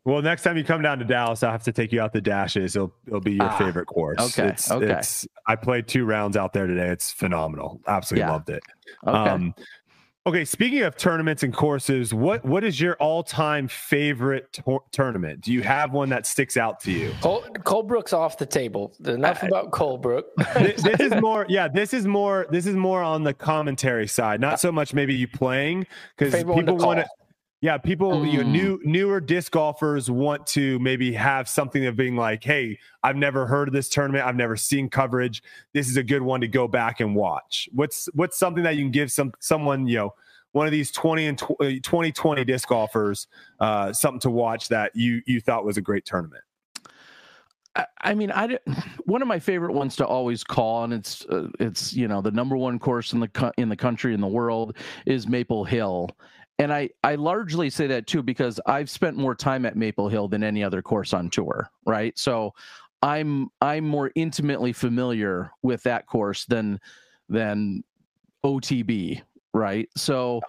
Well, 0.04 0.20
next 0.22 0.42
time 0.42 0.56
you 0.56 0.64
come 0.64 0.82
down 0.82 0.98
to 0.98 1.04
Dallas, 1.04 1.42
I'll 1.42 1.52
have 1.52 1.62
to 1.64 1.72
take 1.72 1.90
you 1.92 2.00
out 2.00 2.12
the 2.12 2.20
dashes. 2.20 2.76
It'll 2.76 2.94
it'll 3.06 3.20
be 3.20 3.32
your 3.32 3.44
Ah, 3.44 3.56
favorite 3.58 3.86
course. 3.86 4.18
okay, 4.38 4.48
It's, 4.50 4.70
okay. 4.70 4.92
It's, 4.92 5.26
I 5.46 5.56
played 5.56 5.88
two 5.88 6.04
rounds 6.04 6.36
out 6.36 6.52
there 6.52 6.66
today. 6.66 6.88
It's 6.88 7.10
phenomenal. 7.12 7.80
Absolutely 7.86 8.26
Yeah. 8.26 8.32
loved 8.32 8.50
it. 8.50 8.62
Okay. 9.06 9.16
Um, 9.30 9.54
okay. 10.26 10.44
Speaking 10.44 10.82
of 10.82 10.96
tournaments 10.96 11.42
and 11.44 11.54
courses, 11.54 12.12
what 12.12 12.44
what 12.44 12.62
is 12.62 12.78
your 12.78 12.94
all 12.96 13.22
time 13.22 13.68
favorite 13.68 14.52
tor- 14.52 14.82
tournament? 14.92 15.40
Do 15.40 15.52
you 15.52 15.62
have 15.62 15.92
one 15.92 16.10
that 16.10 16.26
sticks 16.26 16.58
out 16.58 16.80
to 16.80 16.92
you? 16.92 17.12
Cole, 17.22 17.42
Colebrook's 17.60 18.12
off 18.12 18.36
the 18.36 18.44
table. 18.46 18.94
Enough 19.06 19.42
about 19.44 19.70
Colebrook. 19.70 20.24
this, 20.54 20.82
this 20.82 21.00
is 21.00 21.14
more 21.22 21.46
yeah 21.48 21.68
this 21.68 21.94
is 21.94 22.06
more 22.06 22.46
this 22.50 22.66
is 22.66 22.76
more 22.76 23.02
on 23.02 23.24
the 23.24 23.32
commentary 23.32 24.06
side 24.06 24.40
not 24.42 24.60
so 24.60 24.70
much 24.70 24.92
maybe 24.92 25.14
you 25.14 25.26
playing 25.26 25.86
because 26.18 26.34
Favorite 26.34 26.54
one 26.54 26.66
to 26.66 26.72
people 26.72 26.86
want 26.86 26.98
to 26.98 27.04
call. 27.04 27.16
Yeah, 27.62 27.76
people, 27.76 28.24
you 28.24 28.38
know, 28.38 28.44
Mm. 28.44 28.52
new 28.52 28.80
newer 28.84 29.20
disc 29.20 29.52
golfers 29.52 30.10
want 30.10 30.46
to 30.48 30.78
maybe 30.78 31.12
have 31.12 31.46
something 31.46 31.84
of 31.84 31.94
being 31.94 32.16
like, 32.16 32.42
"Hey, 32.42 32.78
I've 33.02 33.16
never 33.16 33.46
heard 33.46 33.68
of 33.68 33.74
this 33.74 33.90
tournament. 33.90 34.24
I've 34.26 34.36
never 34.36 34.56
seen 34.56 34.88
coverage. 34.88 35.42
This 35.74 35.86
is 35.88 35.98
a 35.98 36.02
good 36.02 36.22
one 36.22 36.40
to 36.40 36.48
go 36.48 36.66
back 36.66 37.00
and 37.00 37.14
watch." 37.14 37.68
What's 37.72 38.08
what's 38.14 38.38
something 38.38 38.62
that 38.62 38.76
you 38.76 38.84
can 38.84 38.90
give 38.90 39.12
some 39.12 39.32
someone, 39.40 39.86
you 39.86 39.98
know, 39.98 40.14
one 40.52 40.64
of 40.66 40.72
these 40.72 40.90
20 40.90 41.26
and 41.26 41.36
tw- 41.38 41.50
uh, 41.60 41.70
2020 41.82 42.44
disc 42.44 42.66
golfers 42.66 43.26
uh, 43.60 43.92
something 43.92 44.20
to 44.20 44.30
watch 44.30 44.68
that 44.68 44.92
you 44.96 45.20
you 45.26 45.38
thought 45.40 45.66
was 45.66 45.76
a 45.76 45.82
great 45.82 46.06
tournament? 46.06 46.42
I, 47.76 47.86
I 48.00 48.14
mean, 48.14 48.32
I 48.32 48.58
one 49.04 49.20
of 49.20 49.28
my 49.28 49.38
favorite 49.38 49.74
ones 49.74 49.96
to 49.96 50.06
always 50.06 50.42
call, 50.42 50.84
and 50.84 50.94
it's 50.94 51.26
uh, 51.26 51.48
it's 51.60 51.92
you 51.92 52.08
know 52.08 52.22
the 52.22 52.30
number 52.30 52.56
one 52.56 52.78
course 52.78 53.12
in 53.12 53.20
the 53.20 53.28
co- 53.28 53.52
in 53.58 53.68
the 53.68 53.76
country 53.76 54.14
in 54.14 54.20
the 54.22 54.26
world 54.26 54.78
is 55.04 55.28
Maple 55.28 55.64
Hill, 55.64 56.08
and 56.60 56.72
I 56.74 56.90
I 57.02 57.14
largely 57.14 57.70
say 57.70 57.86
that 57.86 58.06
too 58.06 58.22
because 58.22 58.60
I've 58.66 58.90
spent 58.90 59.16
more 59.16 59.34
time 59.34 59.64
at 59.64 59.76
Maple 59.76 60.10
Hill 60.10 60.28
than 60.28 60.44
any 60.44 60.62
other 60.62 60.82
course 60.82 61.14
on 61.14 61.30
tour, 61.30 61.70
right? 61.86 62.16
So 62.18 62.52
I'm 63.00 63.48
I'm 63.62 63.86
more 63.86 64.12
intimately 64.14 64.74
familiar 64.74 65.52
with 65.62 65.82
that 65.84 66.06
course 66.06 66.44
than 66.44 66.78
than 67.30 67.82
OTB, 68.44 69.22
right? 69.54 69.88
So 69.96 70.42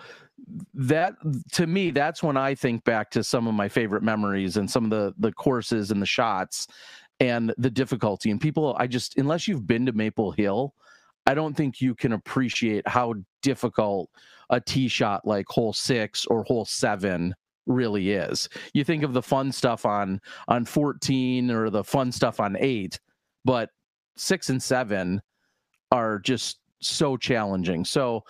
that 0.74 1.14
to 1.54 1.66
me 1.66 1.92
that's 1.92 2.22
when 2.22 2.36
I 2.36 2.56
think 2.56 2.84
back 2.84 3.10
to 3.12 3.24
some 3.24 3.48
of 3.48 3.54
my 3.54 3.70
favorite 3.70 4.04
memories 4.04 4.58
and 4.58 4.70
some 4.70 4.84
of 4.84 4.90
the 4.90 5.14
the 5.18 5.32
courses 5.32 5.92
and 5.92 6.02
the 6.02 6.06
shots 6.06 6.68
and 7.22 7.54
the 7.58 7.70
difficulty 7.70 8.32
and 8.32 8.42
people 8.42 8.76
I 8.78 8.88
just 8.88 9.18
unless 9.18 9.48
you've 9.48 9.66
been 9.66 9.86
to 9.86 9.94
Maple 9.94 10.32
Hill 10.32 10.74
I 11.26 11.34
don't 11.34 11.56
think 11.56 11.82
you 11.82 11.96
can 11.96 12.14
appreciate 12.14 12.88
how 12.88 13.16
difficult 13.42 14.10
a 14.50 14.60
tee 14.60 14.88
shot 14.88 15.26
like 15.26 15.48
hole 15.48 15.74
6 15.74 16.26
or 16.28 16.44
hole 16.44 16.66
7 16.66 17.34
really 17.68 18.12
is. 18.12 18.50
You 18.74 18.84
think 18.84 19.04
of 19.04 19.14
the 19.14 19.22
fun 19.22 19.52
stuff 19.52 19.86
on 19.86 20.20
on 20.48 20.66
14 20.66 21.52
or 21.52 21.70
the 21.70 21.84
fun 21.84 22.12
stuff 22.12 22.40
on 22.40 22.58
8, 22.60 23.00
but 23.46 23.70
6 24.18 24.50
and 24.50 24.62
7 24.62 25.22
are 25.92 26.20
just 26.20 26.60
so 26.80 27.18
challenging. 27.18 27.86
So 27.86 28.24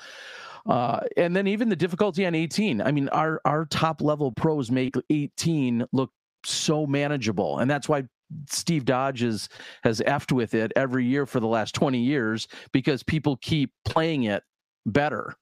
uh, 0.68 1.00
and 1.18 1.36
then 1.36 1.48
even 1.48 1.70
the 1.70 1.76
difficulty 1.76 2.26
on 2.26 2.36
18. 2.36 2.82
I 2.82 2.92
mean, 2.92 3.10
our 3.10 3.42
our 3.46 3.66
top 3.66 4.02
level 4.02 4.32
pros 4.32 4.70
make 4.70 4.96
18 5.10 5.86
look 5.92 6.12
so 6.46 6.86
manageable, 6.86 7.60
and 7.60 7.70
that's 7.70 7.90
why 7.90 8.04
Steve 8.50 8.86
Dodge 8.86 9.24
is, 9.24 9.50
has 9.84 10.02
effed 10.02 10.32
with 10.32 10.54
it 10.54 10.72
every 10.76 11.06
year 11.06 11.26
for 11.26 11.40
the 11.40 11.48
last 11.48 11.76
20 11.76 12.00
years 12.00 12.48
because 12.72 13.04
people 13.04 13.38
keep 13.38 13.72
playing 13.86 14.24
it 14.24 14.44
better. 14.86 15.36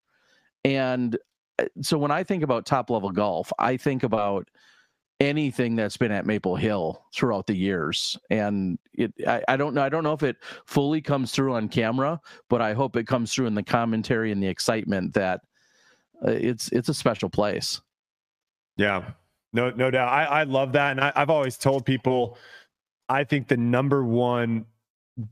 And 0.63 1.17
uh, 1.57 1.65
so 1.81 1.97
when 1.97 2.11
I 2.11 2.23
think 2.23 2.43
about 2.43 2.65
top 2.65 2.89
level 2.89 3.11
golf, 3.11 3.51
I 3.59 3.77
think 3.77 4.03
about 4.03 4.49
anything 5.19 5.75
that's 5.75 5.97
been 5.97 6.11
at 6.11 6.25
Maple 6.25 6.55
Hill 6.55 7.03
throughout 7.13 7.47
the 7.47 7.55
years. 7.55 8.17
And 8.29 8.79
it 8.93 9.13
I, 9.27 9.43
I 9.47 9.57
don't 9.57 9.73
know 9.73 9.81
I 9.81 9.89
don't 9.89 10.03
know 10.03 10.13
if 10.13 10.23
it 10.23 10.37
fully 10.65 11.01
comes 11.01 11.31
through 11.31 11.53
on 11.53 11.69
camera, 11.69 12.19
but 12.49 12.61
I 12.61 12.73
hope 12.73 12.95
it 12.95 13.07
comes 13.07 13.33
through 13.33 13.47
in 13.47 13.55
the 13.55 13.63
commentary 13.63 14.31
and 14.31 14.41
the 14.41 14.47
excitement 14.47 15.13
that 15.13 15.41
uh, 16.25 16.31
it's 16.31 16.69
it's 16.69 16.89
a 16.89 16.93
special 16.93 17.29
place. 17.29 17.81
Yeah, 18.77 19.11
no, 19.51 19.71
no 19.71 19.91
doubt. 19.91 20.07
I, 20.07 20.23
I 20.25 20.43
love 20.43 20.71
that, 20.73 20.91
and 20.91 21.01
I, 21.01 21.11
I've 21.15 21.29
always 21.29 21.57
told 21.57 21.85
people, 21.85 22.37
I 23.09 23.23
think 23.23 23.47
the 23.47 23.57
number 23.57 24.03
one 24.03 24.65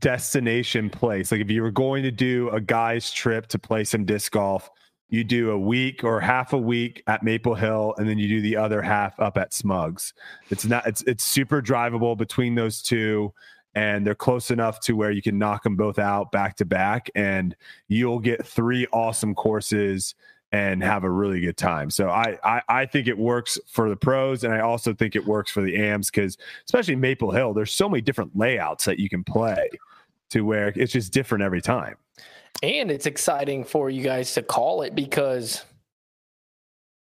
destination 0.00 0.90
place, 0.90 1.32
like 1.32 1.40
if 1.40 1.50
you 1.50 1.62
were 1.62 1.70
going 1.70 2.02
to 2.02 2.10
do 2.10 2.50
a 2.50 2.60
guy's 2.60 3.10
trip 3.10 3.46
to 3.48 3.58
play 3.58 3.84
some 3.84 4.04
disc 4.04 4.32
golf, 4.32 4.68
you 5.08 5.24
do 5.24 5.50
a 5.50 5.58
week 5.58 6.04
or 6.04 6.20
half 6.20 6.52
a 6.52 6.58
week 6.58 7.02
at 7.06 7.22
Maple 7.22 7.54
Hill, 7.54 7.94
and 7.96 8.08
then 8.08 8.18
you 8.18 8.28
do 8.28 8.42
the 8.42 8.56
other 8.56 8.82
half 8.82 9.18
up 9.18 9.38
at 9.38 9.54
Smugs. 9.54 10.12
It's 10.50 10.66
not. 10.66 10.86
It's 10.86 11.02
it's 11.02 11.24
super 11.24 11.62
drivable 11.62 12.16
between 12.16 12.54
those 12.54 12.82
two. 12.82 13.32
And 13.74 14.04
they're 14.04 14.14
close 14.14 14.50
enough 14.50 14.80
to 14.80 14.94
where 14.94 15.12
you 15.12 15.22
can 15.22 15.38
knock 15.38 15.62
them 15.62 15.76
both 15.76 16.00
out 16.00 16.32
back 16.32 16.56
to 16.56 16.64
back, 16.64 17.10
and 17.14 17.54
you'll 17.86 18.18
get 18.18 18.44
three 18.44 18.88
awesome 18.92 19.34
courses 19.34 20.14
and 20.52 20.82
have 20.82 21.04
a 21.04 21.10
really 21.10 21.40
good 21.40 21.56
time. 21.56 21.90
So 21.90 22.08
I, 22.08 22.38
I 22.42 22.62
I 22.68 22.86
think 22.86 23.06
it 23.06 23.18
works 23.18 23.58
for 23.66 23.88
the 23.88 23.96
pros, 23.96 24.44
and 24.44 24.54
I 24.54 24.60
also 24.60 24.94
think 24.94 25.14
it 25.14 25.26
works 25.26 25.50
for 25.50 25.60
the 25.60 25.76
AMs 25.76 26.10
because 26.10 26.38
especially 26.64 26.96
Maple 26.96 27.30
Hill, 27.32 27.52
there's 27.52 27.72
so 27.72 27.88
many 27.88 28.00
different 28.00 28.36
layouts 28.36 28.84
that 28.86 28.98
you 28.98 29.08
can 29.08 29.24
play 29.24 29.68
to 30.30 30.42
where 30.42 30.68
it's 30.68 30.92
just 30.92 31.12
different 31.12 31.44
every 31.44 31.60
time. 31.62 31.96
And 32.62 32.90
it's 32.90 33.06
exciting 33.06 33.64
for 33.64 33.88
you 33.90 34.02
guys 34.02 34.34
to 34.34 34.42
call 34.42 34.82
it 34.82 34.94
because 34.94 35.64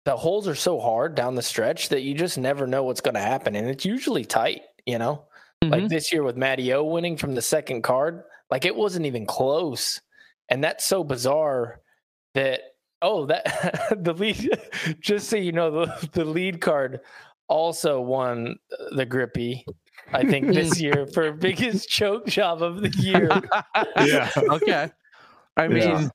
the 0.06 0.16
holes 0.16 0.48
are 0.48 0.56
so 0.56 0.80
hard 0.80 1.14
down 1.16 1.36
the 1.36 1.42
stretch 1.42 1.90
that 1.90 2.02
you 2.02 2.14
just 2.16 2.38
never 2.38 2.66
know 2.66 2.84
what's 2.84 3.02
going 3.02 3.14
to 3.14 3.20
happen. 3.22 3.56
And 3.56 3.68
it's 3.68 3.86
usually 3.86 4.26
tight, 4.26 4.62
you 4.86 4.98
know? 4.98 5.26
Like 5.64 5.84
Mhm. 5.84 5.90
this 5.90 6.12
year 6.12 6.24
with 6.24 6.38
Matty 6.38 6.74
O 6.74 6.84
winning 6.84 7.18
from 7.18 7.36
the 7.36 7.42
second 7.42 7.84
card, 7.84 8.24
like 8.50 8.66
it 8.66 8.76
wasn't 8.76 9.06
even 9.06 9.28
close. 9.28 10.02
And 10.50 10.64
that's 10.64 10.86
so 10.86 11.04
bizarre 11.04 11.82
that, 12.34 12.62
oh, 13.02 13.26
that 13.28 13.96
the 14.04 14.14
lead, 14.14 14.50
just 15.00 15.30
so 15.30 15.36
you 15.38 15.52
know, 15.52 15.72
the, 15.72 16.10
the 16.14 16.26
lead 16.26 16.62
card 16.62 17.00
also 17.48 18.00
won 18.02 18.56
the 18.92 19.06
grippy, 19.06 19.66
I 20.14 20.24
think, 20.24 20.48
this 20.48 20.80
year 20.82 21.06
for 21.08 21.32
biggest 21.34 21.90
choke 21.90 22.26
job 22.28 22.62
of 22.64 22.82
the 22.82 22.90
year. 22.98 23.30
Yeah. 23.98 24.30
okay. 24.38 24.90
I 25.58 25.68
mean, 25.68 25.78
Yeah. 25.78 26.08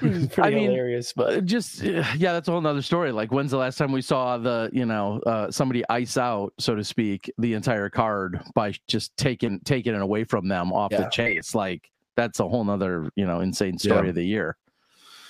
It's 0.00 0.32
pretty 0.34 0.48
I 0.48 0.54
mean, 0.54 0.70
hilarious, 0.70 1.12
but 1.12 1.44
just 1.44 1.82
yeah 1.82 2.32
that's 2.32 2.48
a 2.48 2.52
whole 2.52 2.62
nother 2.62 2.80
story 2.80 3.12
like 3.12 3.30
when's 3.30 3.50
the 3.50 3.58
last 3.58 3.76
time 3.76 3.92
we 3.92 4.00
saw 4.00 4.38
the 4.38 4.70
you 4.72 4.86
know 4.86 5.20
uh, 5.26 5.50
somebody 5.50 5.84
ice 5.90 6.16
out 6.16 6.54
so 6.58 6.74
to 6.74 6.82
speak 6.82 7.30
the 7.36 7.52
entire 7.52 7.90
card 7.90 8.40
by 8.54 8.72
just 8.88 9.14
taking 9.18 9.60
taking 9.66 9.94
it 9.94 10.00
away 10.00 10.24
from 10.24 10.48
them 10.48 10.72
off 10.72 10.90
the 10.90 11.00
Yeah. 11.00 11.08
chase 11.10 11.54
like 11.54 11.90
that's 12.16 12.40
a 12.40 12.48
whole 12.48 12.64
nother 12.64 13.10
you 13.14 13.26
know 13.26 13.40
insane 13.40 13.76
story 13.78 14.04
Yeah. 14.04 14.08
of 14.08 14.14
the 14.14 14.24
year 14.24 14.56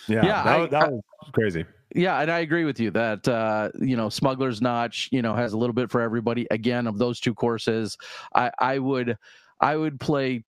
Yeah, 0.08 0.24
Yeah, 0.24 0.42
that, 0.42 0.46
I- 0.46 0.58
was- 0.60 0.70
that 0.70 0.92
was 0.92 1.02
crazy. 1.32 1.64
yeah 1.94 2.18
and 2.20 2.30
i 2.30 2.40
agree 2.40 2.64
with 2.64 2.80
you 2.80 2.90
that 2.90 3.26
uh 3.28 3.70
you 3.80 3.96
know 3.96 4.08
smuggler's 4.08 4.60
notch 4.60 5.08
you 5.12 5.22
know 5.22 5.34
has 5.34 5.52
a 5.52 5.56
little 5.58 5.74
bit 5.74 5.90
for 5.90 6.00
everybody 6.00 6.46
again 6.50 6.86
of 6.88 6.98
those 6.98 7.20
two 7.20 7.34
courses 7.34 7.96
i 8.34 8.50
i 8.58 8.78
would 8.78 9.16
i 9.60 9.76
would 9.76 10.00
play 10.00 10.42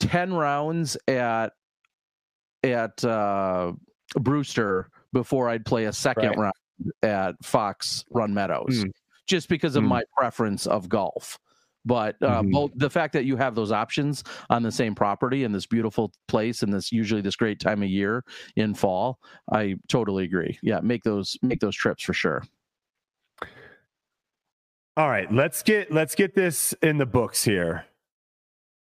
10 0.00 0.32
rounds 0.32 0.96
at 1.06 1.52
at 2.62 3.04
uh 3.04 3.72
brewster 4.20 4.88
before 5.12 5.48
i'd 5.50 5.64
play 5.66 5.84
a 5.84 5.92
second 5.92 6.30
Right. 6.30 6.38
round 6.38 6.54
at 7.02 7.34
fox 7.44 8.04
run 8.10 8.32
meadows 8.32 8.84
Mm. 8.84 8.90
just 9.26 9.48
because 9.48 9.76
of 9.76 9.84
Mm. 9.84 9.88
my 9.88 10.02
preference 10.16 10.66
of 10.66 10.88
golf 10.88 11.38
but 11.84 12.16
uh, 12.22 12.42
Mhm. 12.42 12.52
both 12.52 12.70
the 12.76 12.90
fact 12.90 13.12
that 13.14 13.24
you 13.24 13.36
have 13.36 13.54
those 13.54 13.72
options 13.72 14.22
on 14.50 14.62
the 14.62 14.70
same 14.72 14.94
property 14.94 15.44
in 15.44 15.52
this 15.52 15.66
beautiful 15.66 16.12
place 16.28 16.62
and 16.62 16.72
this 16.72 16.92
usually 16.92 17.20
this 17.20 17.36
great 17.36 17.58
time 17.60 17.82
of 17.82 17.88
year 17.88 18.22
in 18.56 18.74
fall 18.74 19.18
i 19.52 19.74
totally 19.88 20.24
agree 20.24 20.58
yeah 20.62 20.80
make 20.82 21.02
those 21.04 21.38
make 21.42 21.60
those 21.60 21.74
trips 21.76 22.02
for 22.02 22.12
sure 22.12 22.42
All 24.96 25.08
right, 25.08 25.32
let's 25.32 25.62
get 25.62 25.90
let's 25.92 26.14
get 26.14 26.34
this 26.34 26.74
in 26.82 26.98
the 26.98 27.06
books 27.06 27.44
here. 27.44 27.86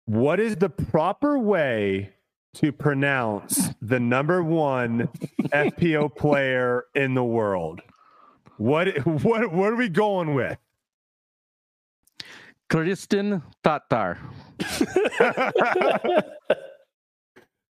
What 0.06 0.40
is 0.40 0.56
the 0.56 0.70
proper 0.70 1.38
way 1.38 2.14
to 2.54 2.72
pronounce 2.72 3.70
the 3.82 4.00
number 4.00 4.42
one 4.42 5.08
FPO 5.52 6.14
player 6.16 6.84
in 6.94 7.12
the 7.14 7.24
world? 7.24 7.82
What 8.56 8.96
what 9.06 9.52
what 9.52 9.72
are 9.72 9.76
we 9.76 9.88
going 9.90 10.34
with? 10.34 10.56
Kristin 12.70 13.42
Tattar. 13.64 14.18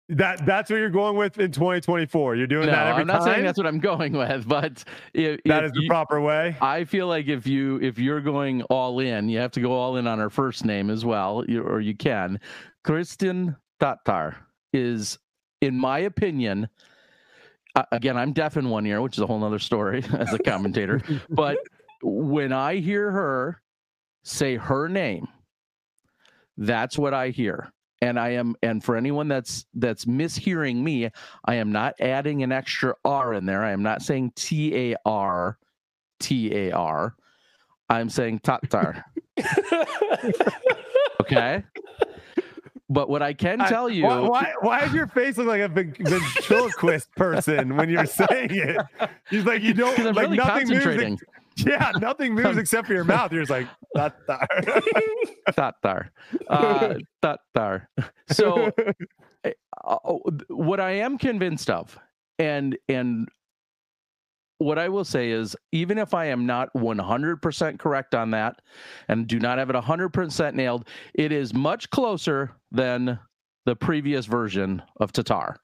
that 0.10 0.46
that's 0.46 0.70
what 0.70 0.78
you're 0.78 0.90
going 0.92 1.16
with 1.18 1.40
in 1.40 1.52
2024. 1.52 2.36
You're 2.36 2.46
doing 2.48 2.68
No, 2.68 2.72
that 2.72 2.88
every 2.88 3.02
I'm 3.02 3.08
not 3.08 3.20
time. 3.20 3.24
saying 3.34 3.44
that's 3.46 3.58
what 3.58 3.66
I'm 3.68 3.80
going 3.80 4.14
with, 4.14 4.48
but 4.48 4.84
if, 5.14 5.40
that 5.46 5.64
if 5.64 5.72
is 5.72 5.72
the 5.74 5.82
you- 5.84 5.90
proper 5.90 6.22
way. 6.22 6.56
I 6.62 6.84
feel 6.86 7.08
like 7.08 7.28
if 7.28 7.48
you 7.48 7.78
if 7.82 7.98
you're 7.98 8.22
going 8.22 8.62
all 8.64 9.00
in, 9.00 9.30
you 9.30 9.40
have 9.40 9.52
to 9.52 9.62
go 9.62 9.72
all 9.74 9.98
in 9.98 10.06
on 10.08 10.20
her 10.20 10.30
first 10.30 10.64
name 10.64 10.90
as 10.90 11.04
well, 11.04 11.44
or 11.50 11.82
you 11.82 11.96
can. 11.96 12.40
Kristin 12.86 13.56
Tattar 13.82 14.36
is, 14.74 15.18
in 15.62 15.76
my 15.76 16.00
opinion, 16.00 16.70
uh, 17.76 17.84
again, 17.92 18.16
I'm 18.16 18.32
deaf 18.32 18.58
in 18.58 18.70
one 18.70 18.86
ear, 18.86 19.02
which 19.02 19.18
is 19.18 19.22
a 19.22 19.26
whole 19.28 19.40
nother 19.40 19.60
story 19.60 20.04
as 20.20 20.32
a 20.34 20.40
commentator. 20.40 21.02
but 21.32 21.58
when 22.04 22.54
I 22.54 22.76
hear 22.76 23.10
her 23.10 23.60
say 24.26 24.58
her 24.58 24.90
name, 24.90 25.28
that's 26.58 26.98
what 26.98 27.14
I 27.14 27.30
hear. 27.30 27.72
And 28.02 28.20
I 28.20 28.32
am, 28.32 28.56
and 28.62 28.84
for 28.84 28.98
anyone 28.98 29.30
that's 29.30 29.66
that's 29.74 30.06
mishearing 30.06 30.78
me, 30.78 31.10
I 31.46 31.56
am 31.56 31.72
not 31.72 31.96
adding 32.00 32.44
an 32.44 32.52
extra 32.52 32.94
R 33.06 33.34
in 33.34 33.46
there. 33.46 33.64
I 33.64 33.72
am 33.72 33.82
not 33.82 34.02
saying 34.02 34.34
T 34.36 34.92
A 34.92 34.96
R 35.06 35.58
T 36.20 36.54
A 36.54 36.72
R. 36.72 37.16
I'm 37.90 38.10
saying 38.10 38.40
Tatar. 38.40 39.04
Okay. 41.22 41.64
but 42.90 43.10
what 43.10 43.24
I 43.24 43.34
can 43.34 43.58
tell 43.58 43.90
you, 43.90 44.04
Why, 44.04 44.20
why, 44.20 44.54
why 44.62 44.82
does 44.82 44.94
your 44.94 45.08
face 45.08 45.38
look 45.38 45.48
like 45.48 45.62
a 45.62 45.68
ventriloquist 45.68 47.10
person 47.16 47.76
when 47.76 47.90
you're 47.90 48.06
saying 48.06 48.50
it? 48.52 48.78
He's 49.30 49.44
like, 49.46 49.64
you 49.64 49.74
don't, 49.74 49.98
like 50.16 50.16
really 50.16 50.38
nothing 50.38 50.70
moves. 50.70 51.24
yeah, 51.66 51.92
nothing 52.00 52.34
moves 52.34 52.58
except 52.58 52.88
for 52.88 52.94
your 52.94 53.04
mouth. 53.06 53.32
You're 53.32 53.42
just 53.42 53.52
like. 53.52 53.68
That 53.94 54.16
there, 55.84 56.12
uh, 56.50 56.96
that. 57.24 57.88
So, 58.30 58.72
uh, 59.46 59.52
oh, 59.86 60.22
what 60.50 60.82
I 60.82 60.92
am 60.92 61.18
convinced 61.18 61.70
of, 61.70 61.98
and 62.40 62.78
and 62.90 63.30
what 64.58 64.78
I 64.78 64.90
will 64.90 65.06
say 65.06 65.32
is, 65.32 65.56
even 65.72 65.98
if 65.98 66.14
I 66.14 66.26
am 66.26 66.46
not 66.46 66.70
100% 66.76 67.80
correct 67.80 68.16
on 68.16 68.32
that, 68.32 68.62
and 69.08 69.28
do 69.28 69.40
not 69.40 69.58
have 69.58 69.70
it 69.70 69.76
100% 69.76 70.54
nailed, 70.56 70.88
it 71.14 71.32
is 71.32 71.54
much 71.54 71.90
closer 71.90 72.52
than 72.72 73.20
the 73.66 73.76
previous 73.76 74.26
version 74.26 74.82
of 75.00 75.12
Tatar. 75.12 75.58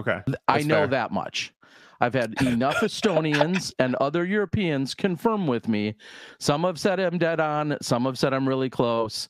okay. 0.00 0.20
I 0.48 0.62
know 0.62 0.76
fair. 0.76 0.86
that 0.88 1.12
much. 1.12 1.52
I've 2.00 2.14
had 2.14 2.40
enough 2.42 2.76
Estonians 2.76 3.72
and 3.78 3.94
other 3.96 4.24
Europeans 4.24 4.94
confirm 4.94 5.46
with 5.46 5.68
me. 5.68 5.94
Some 6.38 6.64
have 6.64 6.78
said 6.78 7.00
I'm 7.00 7.18
dead 7.18 7.40
on, 7.40 7.76
some 7.82 8.04
have 8.04 8.18
said 8.18 8.34
I'm 8.34 8.48
really 8.48 8.70
close, 8.70 9.28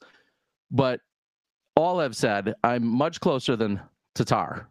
but 0.71 1.01
all 1.77 2.01
have 2.01 2.17
said 2.17 2.55
I'm 2.65 2.87
much 2.87 3.21
closer 3.21 3.57
than 3.57 3.81
Tatar. 4.15 4.69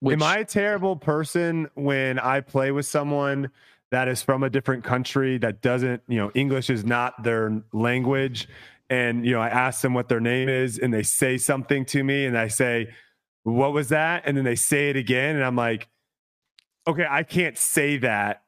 Which, 0.00 0.14
Am 0.14 0.22
I 0.22 0.38
a 0.38 0.44
terrible 0.44 0.96
person 0.96 1.68
when 1.74 2.18
I 2.18 2.40
play 2.40 2.70
with 2.70 2.86
someone 2.86 3.50
that 3.90 4.06
is 4.06 4.22
from 4.22 4.42
a 4.42 4.50
different 4.50 4.84
country 4.84 5.38
that 5.38 5.62
doesn't, 5.62 6.02
you 6.08 6.18
know, 6.18 6.30
English 6.34 6.70
is 6.70 6.84
not 6.84 7.22
their 7.22 7.62
language? 7.72 8.48
And, 8.90 9.24
you 9.24 9.32
know, 9.32 9.40
I 9.40 9.48
ask 9.48 9.80
them 9.80 9.94
what 9.94 10.08
their 10.08 10.20
name 10.20 10.48
is 10.48 10.78
and 10.78 10.94
they 10.94 11.02
say 11.02 11.36
something 11.36 11.84
to 11.86 12.04
me 12.04 12.26
and 12.26 12.38
I 12.38 12.48
say, 12.48 12.94
What 13.42 13.72
was 13.72 13.88
that? 13.88 14.22
And 14.24 14.36
then 14.36 14.44
they 14.44 14.56
say 14.56 14.90
it 14.90 14.96
again. 14.96 15.36
And 15.36 15.44
I'm 15.44 15.56
like, 15.56 15.88
Okay, 16.88 17.06
I 17.08 17.22
can't 17.22 17.56
say 17.58 17.98
that. 17.98 18.42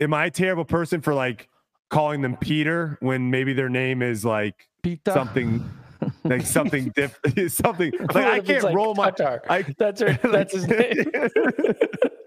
Am 0.00 0.14
I 0.14 0.26
a 0.26 0.30
terrible 0.30 0.64
person 0.64 1.00
for 1.00 1.12
like 1.12 1.48
calling 1.90 2.22
them 2.22 2.36
Peter 2.36 2.96
when 3.00 3.30
maybe 3.30 3.52
their 3.52 3.68
name 3.68 4.02
is 4.02 4.24
like 4.24 4.68
Pita? 4.82 5.12
something 5.12 5.68
like 6.22 6.46
something 6.46 6.90
different? 6.96 7.50
something 7.52 7.92
like 8.14 8.16
I 8.16 8.40
can't 8.40 8.72
roll 8.72 8.94
my. 8.94 9.10
Tatar? 9.10 9.42
I, 9.50 9.62
That's 9.76 10.00
her, 10.00 10.12
that's 10.22 10.54
his 10.54 10.68
name. 10.68 11.04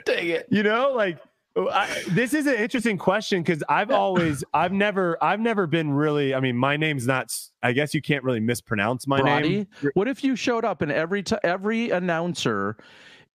Dang 0.05 0.27
it. 0.27 0.47
you 0.49 0.63
know 0.63 0.91
like 0.91 1.17
oh, 1.55 1.69
I, 1.69 1.87
this 2.09 2.33
is 2.33 2.45
an 2.45 2.55
interesting 2.55 2.97
question 2.97 3.41
because 3.41 3.63
i've 3.69 3.89
always 3.89 4.43
i've 4.53 4.73
never 4.73 5.17
i've 5.23 5.39
never 5.39 5.65
been 5.65 5.93
really 5.93 6.35
i 6.35 6.41
mean 6.41 6.57
my 6.57 6.75
name's 6.75 7.07
not 7.07 7.33
I 7.61 7.71
guess 7.71 7.93
you 7.93 8.01
can't 8.01 8.21
really 8.21 8.41
mispronounce 8.41 9.07
my 9.07 9.21
name 9.21 9.67
What 9.93 10.09
if 10.09 10.21
you 10.25 10.35
showed 10.35 10.65
up 10.65 10.81
and 10.81 10.91
every 10.91 11.23
t- 11.23 11.37
every 11.41 11.91
announcer 11.91 12.75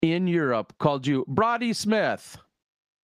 in 0.03 0.26
Europe 0.26 0.74
called 0.78 1.07
you 1.07 1.24
Brodie 1.28 1.72
Smith? 1.72 2.36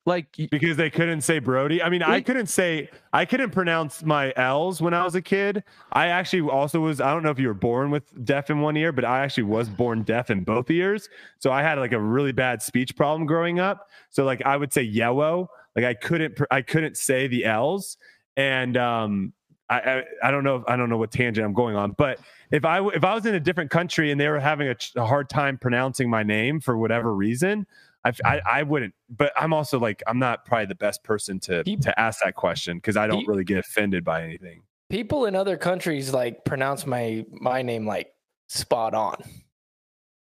Like 0.06 0.36
because 0.50 0.76
they 0.76 0.90
couldn't 0.90 1.22
say 1.22 1.38
brodie? 1.38 1.82
I 1.82 1.88
mean 1.88 2.02
i 2.02 2.20
couldn't 2.20 2.48
say 2.48 2.90
i 3.14 3.24
couldn't 3.24 3.52
pronounce 3.52 4.02
my 4.02 4.34
l's 4.36 4.82
when 4.82 4.92
i 4.92 5.02
was 5.02 5.14
a 5.14 5.22
kid. 5.22 5.64
I 5.92 6.08
actually 6.08 6.42
also 6.50 6.80
was 6.80 7.00
i 7.00 7.10
don't 7.10 7.22
know 7.22 7.30
if 7.30 7.38
you 7.38 7.48
were 7.48 7.54
born 7.54 7.90
with 7.90 8.22
deaf 8.26 8.50
in 8.50 8.60
one 8.60 8.76
ear 8.76 8.92
but 8.92 9.06
i 9.06 9.20
actually 9.20 9.44
was 9.44 9.70
born 9.70 10.02
deaf 10.02 10.28
in 10.28 10.44
both 10.44 10.70
ears. 10.70 11.08
So 11.38 11.50
i 11.50 11.62
had 11.62 11.78
like 11.78 11.92
a 11.92 11.98
really 11.98 12.32
bad 12.32 12.60
speech 12.60 12.94
problem 12.94 13.24
growing 13.24 13.60
up. 13.60 13.88
So 14.10 14.24
like 14.24 14.42
i 14.44 14.58
would 14.58 14.74
say 14.74 14.82
yellow. 14.82 15.48
Like 15.74 15.86
i 15.86 15.94
couldn't 15.94 16.38
i 16.50 16.60
couldn't 16.60 16.98
say 16.98 17.26
the 17.26 17.46
l's. 17.46 17.96
And 18.36 18.76
um 18.76 19.32
I, 19.70 19.78
I 19.80 20.02
I 20.24 20.30
don't 20.30 20.44
know 20.44 20.64
I 20.68 20.76
don't 20.76 20.90
know 20.90 20.98
what 20.98 21.12
tangent 21.12 21.46
I'm 21.46 21.54
going 21.54 21.76
on, 21.76 21.92
but 21.92 22.18
if 22.54 22.64
I 22.64 22.86
if 22.88 23.02
I 23.02 23.14
was 23.14 23.26
in 23.26 23.34
a 23.34 23.40
different 23.40 23.70
country 23.70 24.12
and 24.12 24.20
they 24.20 24.28
were 24.28 24.38
having 24.38 24.68
a, 24.68 24.76
ch- 24.76 24.92
a 24.94 25.04
hard 25.04 25.28
time 25.28 25.58
pronouncing 25.58 26.08
my 26.08 26.22
name 26.22 26.60
for 26.60 26.78
whatever 26.78 27.12
reason, 27.12 27.66
I 28.04 28.40
I 28.46 28.62
wouldn't. 28.62 28.94
But 29.10 29.32
I'm 29.36 29.52
also 29.52 29.80
like 29.80 30.04
I'm 30.06 30.20
not 30.20 30.44
probably 30.44 30.66
the 30.66 30.76
best 30.76 31.02
person 31.02 31.40
to 31.40 31.64
to 31.64 32.00
ask 32.00 32.22
that 32.22 32.36
question 32.36 32.76
because 32.76 32.96
I 32.96 33.08
don't 33.08 33.26
really 33.26 33.42
get 33.42 33.58
offended 33.58 34.04
by 34.04 34.22
anything. 34.22 34.62
People 34.88 35.26
in 35.26 35.34
other 35.34 35.56
countries 35.56 36.12
like 36.12 36.44
pronounce 36.44 36.86
my 36.86 37.26
my 37.32 37.62
name 37.62 37.88
like 37.88 38.12
spot 38.48 38.94
on. 38.94 39.16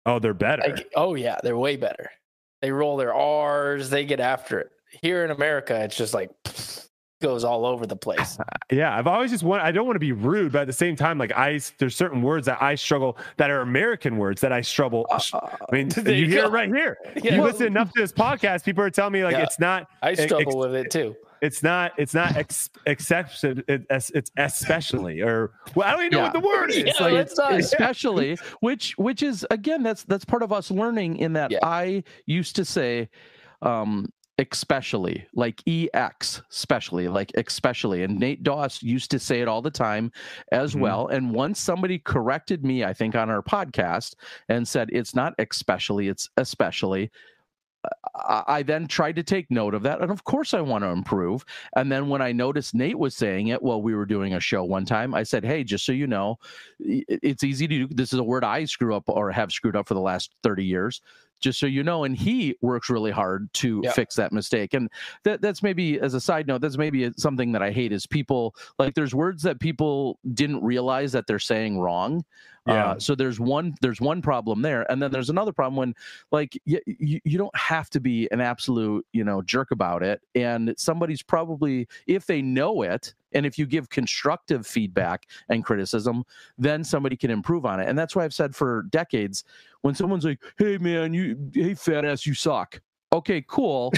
Oh, 0.04 0.18
they're 0.18 0.34
better. 0.34 0.62
Like, 0.62 0.90
oh 0.94 1.14
yeah, 1.14 1.38
they're 1.42 1.56
way 1.56 1.76
better. 1.76 2.10
They 2.60 2.70
roll 2.70 2.98
their 2.98 3.14
R's, 3.14 3.88
they 3.88 4.04
get 4.04 4.20
after 4.20 4.60
it. 4.60 4.68
Here 5.02 5.24
in 5.24 5.30
America, 5.30 5.82
it's 5.82 5.96
just 5.96 6.12
like 6.12 6.30
goes 7.20 7.44
all 7.44 7.64
over 7.66 7.86
the 7.86 7.96
place. 7.96 8.38
Yeah, 8.72 8.96
I've 8.96 9.08
always 9.08 9.32
just 9.32 9.42
want. 9.42 9.64
I 9.64 9.72
don't 9.72 9.84
want 9.84 9.96
to 9.96 10.00
be 10.00 10.12
rude, 10.12 10.52
but 10.52 10.60
at 10.60 10.66
the 10.68 10.72
same 10.72 10.94
time, 10.94 11.18
like 11.18 11.32
I 11.32 11.60
there's 11.78 11.96
certain 11.96 12.22
words 12.22 12.46
that 12.46 12.62
I 12.62 12.76
struggle 12.76 13.18
that 13.36 13.50
are 13.50 13.62
American 13.62 14.16
words 14.16 14.40
that 14.42 14.52
I 14.52 14.60
struggle. 14.60 15.08
Uh, 15.10 15.18
I 15.34 15.74
mean, 15.74 15.90
you 16.06 16.12
you 16.12 16.26
hear 16.28 16.44
it 16.44 16.50
right 16.52 16.68
here. 16.68 16.96
Yeah. 17.20 17.34
You 17.34 17.42
listen 17.42 17.66
enough 17.66 17.92
to 17.94 18.00
this 18.00 18.12
podcast, 18.12 18.64
people 18.64 18.84
are 18.84 18.90
telling 18.90 19.12
me 19.12 19.24
like 19.24 19.32
Yeah. 19.32 19.42
it's 19.42 19.58
not, 19.58 19.88
I 20.02 20.12
ex- 20.12 20.22
struggle 20.22 20.56
with 20.56 20.76
it 20.76 20.88
too. 20.92 21.16
it's 21.42 21.64
not, 21.64 21.92
it's 21.98 22.14
not 22.14 22.36
ex- 22.36 22.70
exception. 22.86 23.64
It, 23.66 23.86
it's, 23.90 24.10
it's 24.10 24.30
especially 24.36 25.20
or 25.20 25.50
well, 25.74 25.88
I 25.88 25.90
don't 25.96 26.02
even 26.06 26.16
know 26.18 26.22
what 26.22 26.32
the 26.32 26.38
word 26.38 26.70
is. 26.70 26.76
Yeah, 26.84 26.92
Like, 27.00 27.12
let's 27.14 27.36
not- 27.36 27.54
especially 27.54 28.38
which 28.60 28.96
which 28.98 29.24
is 29.24 29.44
again 29.50 29.82
that's 29.82 30.04
that's 30.04 30.24
part 30.24 30.44
of 30.44 30.52
us 30.52 30.70
learning 30.70 31.16
in 31.16 31.32
that 31.32 31.50
Yeah. 31.50 31.58
i 31.64 32.04
used 32.26 32.54
to 32.54 32.64
say 32.64 33.08
um 33.62 34.12
especially 34.40 35.26
like 35.34 35.62
ex 35.94 36.42
especially 36.50 37.08
like 37.08 37.30
especially 37.36 38.02
and 38.02 38.18
nate 38.18 38.42
doss 38.42 38.82
used 38.82 39.10
to 39.10 39.18
say 39.18 39.40
it 39.40 39.48
all 39.48 39.62
the 39.62 39.70
time 39.70 40.10
as 40.50 40.74
Mhm. 40.74 40.80
well 40.80 41.06
and 41.08 41.32
once 41.32 41.60
somebody 41.60 41.98
corrected 41.98 42.64
me 42.64 42.82
i 42.84 42.92
think 42.92 43.14
on 43.14 43.30
our 43.30 43.42
podcast 43.42 44.14
and 44.48 44.66
said 44.66 44.88
it's 44.92 45.14
not 45.14 45.34
especially 45.38 46.08
it's 46.08 46.28
especially 46.36 47.10
I 48.14 48.42
I 48.46 48.62
then 48.62 48.86
tried 48.86 49.16
to 49.16 49.22
take 49.22 49.50
note 49.50 49.74
of 49.74 49.82
that. 49.84 50.02
And 50.02 50.10
of 50.10 50.24
course, 50.24 50.52
I 50.52 50.60
want 50.60 50.84
to 50.84 50.88
improve. 50.88 51.44
And 51.76 51.90
then 51.90 52.08
when 52.10 52.20
I 52.20 52.30
noticed 52.32 52.74
Nate 52.74 52.98
was 52.98 53.16
saying 53.16 53.48
it 53.48 53.62
while 53.62 53.80
we 53.80 53.94
were 53.94 54.04
doing 54.04 54.34
a 54.34 54.40
show 54.40 54.64
one 54.64 54.84
time, 54.84 55.14
I 55.14 55.22
said, 55.22 55.44
Hey, 55.44 55.64
just 55.64 55.86
so 55.86 55.92
you 55.92 56.06
know, 56.06 56.36
it's 56.78 57.42
easy 57.42 57.66
to 57.68 57.86
do. 57.86 57.94
This 57.94 58.12
is 58.12 58.18
a 58.18 58.24
word 58.24 58.44
I 58.44 58.66
screw 58.66 58.94
up 58.94 59.04
or 59.08 59.30
have 59.30 59.50
screwed 59.50 59.76
up 59.76 59.88
for 59.88 59.94
the 59.94 60.00
last 60.00 60.34
30 60.42 60.64
years. 60.64 61.00
Just 61.40 61.58
so 61.58 61.66
you 61.66 61.82
know, 61.82 62.04
and 62.04 62.16
he 62.16 62.56
works 62.60 62.90
really 62.90 63.10
hard 63.10 63.52
to 63.54 63.82
fix 63.94 64.14
that 64.16 64.32
mistake. 64.32 64.74
And 64.74 64.90
that 65.24 65.40
that's 65.40 65.62
maybe 65.62 66.00
as 66.00 66.14
a 66.14 66.20
side 66.20 66.46
note, 66.46 66.60
that's 66.60 66.78
maybe 66.78 67.10
something 67.16 67.52
that 67.52 67.62
I 67.62 67.70
hate 67.70 67.92
is 67.92 68.06
people 68.06 68.54
like 68.78 68.94
there's 68.94 69.14
words 69.14 69.42
that 69.42 69.60
people 69.60 70.18
didn't 70.34 70.62
realize 70.62 71.12
that 71.12 71.26
they're 71.26 71.38
saying 71.38 71.80
wrong. 71.80 72.24
Yeah. 72.66 72.90
Uh, 72.90 72.98
so 72.98 73.14
there's 73.14 73.40
one 73.40 73.74
there's 73.80 74.00
one 74.00 74.20
problem 74.20 74.60
there, 74.60 74.90
and 74.90 75.02
then 75.02 75.10
there's 75.10 75.30
another 75.30 75.52
problem 75.52 75.76
when 75.76 75.94
like 76.30 76.60
you, 76.66 76.78
you 76.86 77.18
you 77.24 77.38
don't 77.38 77.56
have 77.56 77.88
to 77.90 78.00
be 78.00 78.28
an 78.30 78.40
absolute 78.40 79.06
you 79.12 79.24
know 79.24 79.40
jerk 79.40 79.70
about 79.70 80.02
it, 80.02 80.20
and 80.34 80.74
somebody's 80.76 81.22
probably 81.22 81.88
if 82.06 82.26
they 82.26 82.42
know 82.42 82.82
it, 82.82 83.14
and 83.32 83.46
if 83.46 83.58
you 83.58 83.64
give 83.64 83.88
constructive 83.88 84.66
feedback 84.66 85.26
and 85.48 85.64
criticism, 85.64 86.22
then 86.58 86.84
somebody 86.84 87.16
can 87.16 87.30
improve 87.30 87.64
on 87.64 87.80
it, 87.80 87.88
and 87.88 87.98
that's 87.98 88.14
why 88.14 88.24
I've 88.24 88.34
said 88.34 88.54
for 88.54 88.82
decades 88.90 89.42
when 89.80 89.94
someone's 89.94 90.26
like, 90.26 90.42
"Hey 90.58 90.76
man, 90.76 91.14
you 91.14 91.50
hey 91.54 91.72
fat 91.74 92.04
ass, 92.04 92.26
you 92.26 92.34
suck." 92.34 92.78
Okay, 93.12 93.42
cool. 93.48 93.90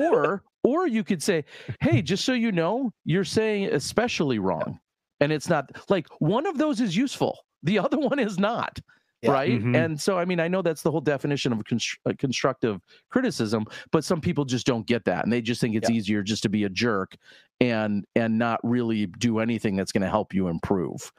or 0.00 0.42
or 0.64 0.86
you 0.86 1.02
could 1.02 1.22
say, 1.22 1.46
"Hey, 1.80 2.02
just 2.02 2.26
so 2.26 2.34
you 2.34 2.52
know, 2.52 2.92
you're 3.06 3.24
saying 3.24 3.72
especially 3.72 4.38
wrong." 4.38 4.80
And 5.20 5.32
it's 5.32 5.48
not 5.48 5.70
like 5.88 6.06
one 6.18 6.46
of 6.46 6.58
those 6.58 6.78
is 6.78 6.94
useful. 6.94 7.45
The 7.66 7.78
other 7.80 7.98
one 7.98 8.18
is 8.18 8.38
not. 8.38 8.80
Yeah. 9.22 9.32
Right. 9.32 9.60
Mhm. 9.60 9.74
And 9.76 10.00
so, 10.00 10.18
I 10.18 10.24
mean, 10.24 10.38
I 10.40 10.46
know 10.46 10.62
that's 10.62 10.82
the 10.82 10.90
whole 10.90 11.00
definition 11.00 11.52
of 11.52 11.58
constr- 11.64 11.96
uh, 12.06 12.12
constructive 12.18 12.80
criticism, 13.10 13.64
but 13.90 14.04
some 14.04 14.20
people 14.20 14.44
just 14.44 14.66
don't 14.66 14.86
get 14.86 15.04
that. 15.06 15.24
And 15.24 15.32
they 15.32 15.40
just 15.40 15.60
think 15.60 15.74
it's 15.74 15.88
Yeah. 15.90 15.96
easier 15.96 16.22
just 16.22 16.42
to 16.44 16.48
be 16.48 16.64
a 16.64 16.68
jerk 16.68 17.16
and, 17.60 18.04
and 18.14 18.38
not 18.38 18.60
really 18.62 19.06
do 19.06 19.38
anything 19.40 19.74
that's 19.74 19.90
going 19.90 20.02
to 20.02 20.10
help 20.10 20.32
you 20.34 20.48
improve. 20.48 21.12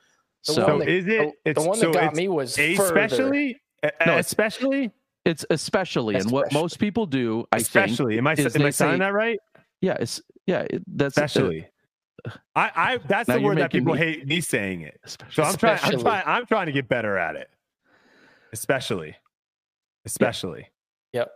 The 0.45 0.53
So, 0.53 0.61
So 0.61 0.68
one 0.68 0.80
that- 0.80 0.90
is 0.90 1.06
it? 1.07 1.07
the, 1.44 1.49
It's 1.49 1.61
the 1.64 1.68
one 1.68 1.78
so 1.78 1.91
that 1.91 2.02
got 2.02 2.15
me 2.15 2.28
was 2.30 2.56
further. 2.56 2.84
especially, 2.84 3.60
No, 4.06 4.18
especially, 4.18 4.91
it's 5.26 5.44
especially, 5.49 6.15
and 6.15 6.32
what 6.32 6.53
most 6.53 6.80
people 6.80 7.07
do, 7.07 7.45
I 7.52 7.57
think, 7.57 7.65
especially. 7.68 8.18
Am 8.19 8.28
I 8.28 8.34
am 8.34 8.45
I 8.45 8.49
saying 8.49 8.72
say- 8.72 8.98
that 8.99 9.11
right? 9.14 9.40
yeah, 9.82 9.98
it's, 9.99 10.22
yeah, 10.45 10.61
it, 10.69 10.84
that's 10.88 11.18
uh, 11.18 11.24
Especially. 11.24 11.68
I, 12.56 12.72
I 12.76 12.98
that's 13.07 13.27
Now 13.27 13.35
the 13.38 13.41
word 13.41 13.57
that 13.60 13.72
people 13.72 13.94
me- 13.94 13.99
hate 13.99 14.27
me 14.27 14.41
saying 14.41 14.81
it. 14.81 14.99
So 15.31 15.44
I'm 15.44 15.56
trying, 15.56 15.80
I'm 15.84 15.99
trying, 15.99 16.23
I'm 16.26 16.45
trying 16.45 16.65
to 16.65 16.72
get 16.72 16.88
better 16.89 17.18
at 17.18 17.35
it. 17.35 17.49
Especially, 18.53 19.15
especially. 20.06 20.68
Yep. 21.14 21.30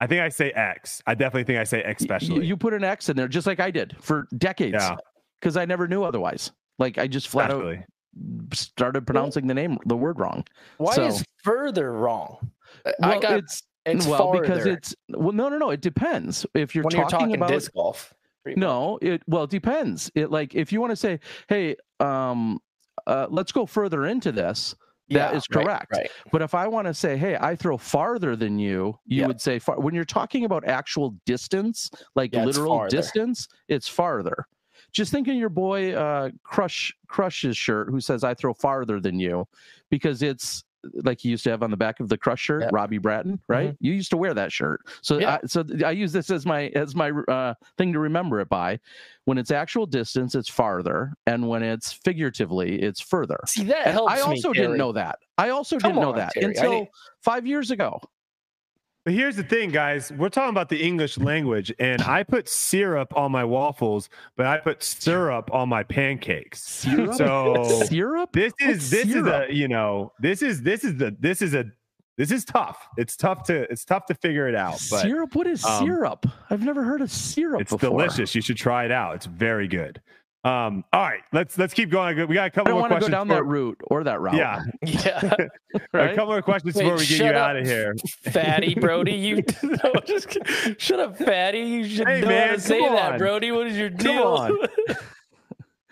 I 0.00 0.06
think 0.06 0.22
I 0.22 0.28
say 0.28 0.50
X. 0.52 1.02
I 1.06 1.14
definitely 1.14 1.44
think 1.44 1.58
I 1.58 1.64
say 1.64 1.82
X. 1.82 2.02
especially. 2.02 2.36
You, 2.36 2.42
you 2.42 2.56
put 2.56 2.72
an 2.74 2.84
X 2.84 3.08
in 3.08 3.16
there 3.16 3.28
just 3.28 3.46
like 3.46 3.60
I 3.60 3.70
did 3.70 3.96
for 4.00 4.28
decades 4.36 4.76
yeah, 4.78 4.96
because 5.40 5.56
I 5.56 5.64
never 5.64 5.88
knew 5.88 6.04
otherwise. 6.04 6.52
Like 6.78 6.98
I 6.98 7.06
just 7.08 7.28
flat 7.28 7.50
out 7.50 7.76
started 8.52 9.06
pronouncing 9.06 9.46
the 9.46 9.54
name, 9.54 9.78
the 9.86 9.96
word 9.96 10.18
wrong. 10.18 10.44
Why 10.78 10.94
So- 10.94 11.06
is 11.06 11.24
further 11.42 11.92
wrong? 11.92 12.50
I- 12.86 12.94
I 13.02 13.18
got 13.18 13.38
it's 13.38 13.62
it's 13.86 14.06
well 14.06 14.32
farther 14.32 14.40
because 14.42 14.66
it's 14.66 14.94
well, 15.10 15.32
no, 15.32 15.48
no, 15.48 15.58
no. 15.58 15.70
It 15.70 15.80
depends 15.80 16.44
if 16.54 16.74
you're 16.74 16.84
when 16.84 16.90
talking, 16.92 17.00
you're 17.00 17.10
talking 17.10 17.34
about 17.34 17.48
disc 17.50 17.72
golf. 17.72 18.12
Pretty 18.54 18.60
much. 18.60 18.68
No, 18.68 18.98
it 19.02 19.22
well 19.26 19.44
it 19.44 19.50
depends. 19.50 20.10
It 20.14 20.30
like 20.30 20.54
if 20.54 20.72
you 20.72 20.80
want 20.80 20.90
to 20.90 20.96
say, 20.96 21.20
hey, 21.48 21.76
um, 22.00 22.60
uh, 23.06 23.26
let's 23.30 23.52
go 23.52 23.66
further 23.66 24.06
into 24.06 24.32
this. 24.32 24.74
That 25.10 25.32
Yeah, 25.32 25.36
is 25.38 25.46
correct. 25.46 25.92
Right. 25.92 26.10
But 26.32 26.42
if 26.42 26.54
I 26.54 26.68
want 26.68 26.86
to 26.86 26.92
say, 26.92 27.16
hey, 27.16 27.36
I 27.40 27.56
throw 27.56 27.78
farther 27.78 28.36
than 28.36 28.58
you, 28.58 28.98
you 29.06 29.20
Yeah. 29.20 29.26
would 29.28 29.40
say 29.40 29.58
far. 29.58 29.80
When 29.80 29.94
you're 29.94 30.04
talking 30.04 30.44
about 30.44 30.66
actual 30.66 31.14
distance, 31.24 31.90
like 32.14 32.34
Yeah, 32.34 32.44
literal 32.44 32.76
farther. 32.76 32.90
distance, 32.96 33.48
it's 33.68 33.88
farther. 33.88 34.44
Just 34.92 35.10
think 35.10 35.26
of 35.28 35.34
your 35.34 35.48
boy 35.48 35.94
uh, 35.94 36.30
Crush 36.44 36.94
Crush's 37.08 37.56
shirt, 37.56 37.88
who 37.90 38.00
says, 38.00 38.22
"I 38.22 38.34
throw 38.34 38.52
farther 38.52 39.00
than 39.00 39.18
you," 39.18 39.46
because 39.90 40.22
it's 40.22 40.62
like 41.02 41.24
you 41.24 41.30
used 41.32 41.44
to 41.44 41.50
have 41.50 41.62
on 41.62 41.70
the 41.70 41.76
back 41.76 42.00
of 42.00 42.08
the 42.08 42.16
Crush 42.16 42.40
shirt, 42.40 42.62
Yeah. 42.62 42.68
Robbie 42.72 42.98
Bratton, 42.98 43.40
right? 43.48 43.76
You 43.80 43.92
used 43.92 44.10
to 44.10 44.16
wear 44.16 44.32
that 44.34 44.52
shirt, 44.52 44.80
so 45.02 45.18
Yeah. 45.18 45.38
I, 45.42 45.46
so 45.46 45.64
I 45.84 45.90
use 45.90 46.12
this 46.12 46.30
as 46.30 46.46
my 46.46 46.68
as 46.68 46.94
my 46.94 47.10
uh, 47.28 47.54
thing 47.76 47.92
to 47.92 47.98
remember 47.98 48.40
it 48.40 48.48
by. 48.48 48.78
When 49.24 49.36
it's 49.38 49.50
actual 49.50 49.84
distance, 49.86 50.34
it's 50.34 50.48
farther, 50.48 51.12
and 51.26 51.46
when 51.48 51.62
it's 51.62 51.92
figuratively, 51.92 52.80
it's 52.80 53.00
further. 53.00 53.38
See 53.46 53.64
that 53.64 53.86
And 53.86 53.92
helps 53.92 54.12
I 54.14 54.20
also 54.20 54.48
me. 54.50 54.54
didn't 54.54 54.68
Terry. 54.68 54.78
know 54.78 54.92
that. 54.92 55.18
I 55.36 55.50
also 55.50 55.78
Come 55.78 55.90
didn't 55.90 56.02
know 56.02 56.10
on, 56.10 56.16
that 56.16 56.32
Terry. 56.32 56.46
Until 56.46 56.86
five 57.22 57.46
years 57.46 57.70
ago. 57.70 58.00
But 59.08 59.14
here's 59.14 59.36
the 59.36 59.42
thing, 59.42 59.70
guys. 59.70 60.12
We're 60.12 60.28
talking 60.28 60.50
about 60.50 60.68
the 60.68 60.82
English 60.82 61.16
language, 61.16 61.72
and 61.78 62.02
I 62.02 62.22
put 62.24 62.46
syrup 62.46 63.16
on 63.16 63.32
my 63.32 63.42
waffles, 63.42 64.10
but 64.36 64.44
I 64.44 64.58
put 64.58 64.82
syrup 64.82 65.50
on 65.50 65.70
my 65.70 65.82
pancakes. 65.82 66.60
Syrup? 66.60 67.14
So 67.14 67.86
Syrup? 67.86 68.32
this 68.34 68.52
What's 68.60 68.84
is 68.84 68.90
this 68.90 69.10
syrup? 69.10 69.44
is 69.44 69.50
a 69.50 69.54
you 69.54 69.66
know 69.66 70.12
this 70.20 70.42
is 70.42 70.60
this 70.60 70.84
is 70.84 70.98
the 70.98 71.16
this 71.20 71.40
is 71.40 71.54
a 71.54 71.64
this 72.18 72.30
is 72.30 72.44
tough. 72.44 72.86
It's 72.98 73.16
tough 73.16 73.44
to 73.44 73.62
it's 73.72 73.86
tough 73.86 74.04
to 74.08 74.14
figure 74.14 74.46
it 74.46 74.54
out, 74.54 74.78
but 74.90 75.00
syrup? 75.00 75.34
What 75.34 75.46
is 75.46 75.64
um, 75.64 75.86
syrup? 75.86 76.26
I've 76.50 76.62
never 76.62 76.84
heard 76.84 77.00
of 77.00 77.10
syrup 77.10 77.62
it's 77.62 77.72
before. 77.72 77.88
delicious. 77.88 78.34
You 78.34 78.42
should 78.42 78.58
try 78.58 78.84
it 78.84 78.92
out. 78.92 79.14
It's 79.14 79.24
very 79.24 79.68
good. 79.68 80.02
Um, 80.44 80.84
all 80.92 81.02
right, 81.02 81.20
let's 81.32 81.58
let's 81.58 81.74
keep 81.74 81.90
going. 81.90 82.16
We 82.28 82.34
got 82.34 82.42
a 82.42 82.44
I 82.46 82.48
couple 82.50 82.70
don't 82.72 82.80
more 82.80 82.88
want 82.88 83.02
to 83.02 83.08
go 83.08 83.08
down 83.10 83.26
for- 83.26 83.34
that 83.34 83.42
route 83.44 83.78
or 83.88 84.04
that 84.04 84.20
route. 84.20 84.34
Yeah, 84.34 84.62
Yeah, 84.82 85.34
a 85.92 86.14
couple 86.14 86.26
more 86.26 86.42
questions 86.42 86.74
Wait, 86.76 86.84
before 86.84 86.94
we 86.96 87.00
get 87.02 87.10
you 87.10 87.16
shut 87.16 87.34
out 87.34 87.56
of 87.56 87.66
here. 87.66 87.94
fatty 88.30 88.74
Brodie. 88.76 89.12
You 89.12 89.42
no, 89.62 89.92
just 90.06 90.38
shut 90.78 91.00
up, 91.00 91.18
fatty. 91.18 91.58
You 91.60 91.84
should 91.88 92.06
Hey, 92.08 92.20
know 92.20 92.28
man, 92.28 92.48
how 92.50 92.54
to 92.54 92.60
say 92.60 92.78
come 92.80 92.94
that. 92.94 93.18
Brodie. 93.18 93.50
What 93.50 93.66
is 93.66 93.76
your 93.76 93.90
deal? 93.90 94.22
on. 94.22 94.58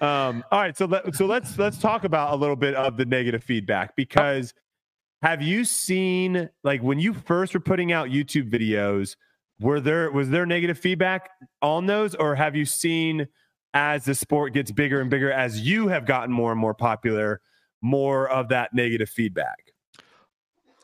Um, 0.01 0.45
all 0.53 0.61
right, 0.61 0.77
so 0.77 0.85
let, 0.85 1.15
so 1.17 1.25
let's 1.27 1.59
let's 1.59 1.79
talk 1.79 2.05
about 2.05 2.33
a 2.35 2.37
little 2.37 2.57
bit 2.57 2.75
of 2.75 2.97
the 2.99 3.05
negative 3.07 3.43
feedback 3.43 3.97
because 3.97 4.53
have 5.23 5.41
you 5.41 5.65
seen 5.65 6.51
like 6.63 6.83
when 6.83 6.99
you 6.99 7.15
first 7.15 7.55
were 7.55 7.61
putting 7.61 7.93
out 7.93 8.11
YouTube 8.11 8.51
videos, 8.51 9.17
were 9.59 9.81
there 9.81 10.11
was 10.13 10.29
there 10.29 10.45
negative 10.45 10.79
feedback 10.79 11.31
on 11.63 11.87
those, 11.87 12.15
or 12.15 12.35
have 12.35 12.55
you 12.55 12.67
seen 12.67 13.27
as 13.77 14.07
the 14.07 14.15
sport 14.15 14.55
gets 14.55 14.73
bigger 14.73 15.03
and 15.03 15.11
bigger, 15.11 15.31
as 15.31 15.61
you 15.61 15.89
have 15.89 16.07
gotten 16.07 16.33
more 16.33 16.51
and 16.51 16.59
more 16.61 16.73
popular, 16.73 17.43
more 17.83 18.29
of 18.31 18.49
that 18.49 18.73
negative 18.73 19.11
feedback? 19.11 19.67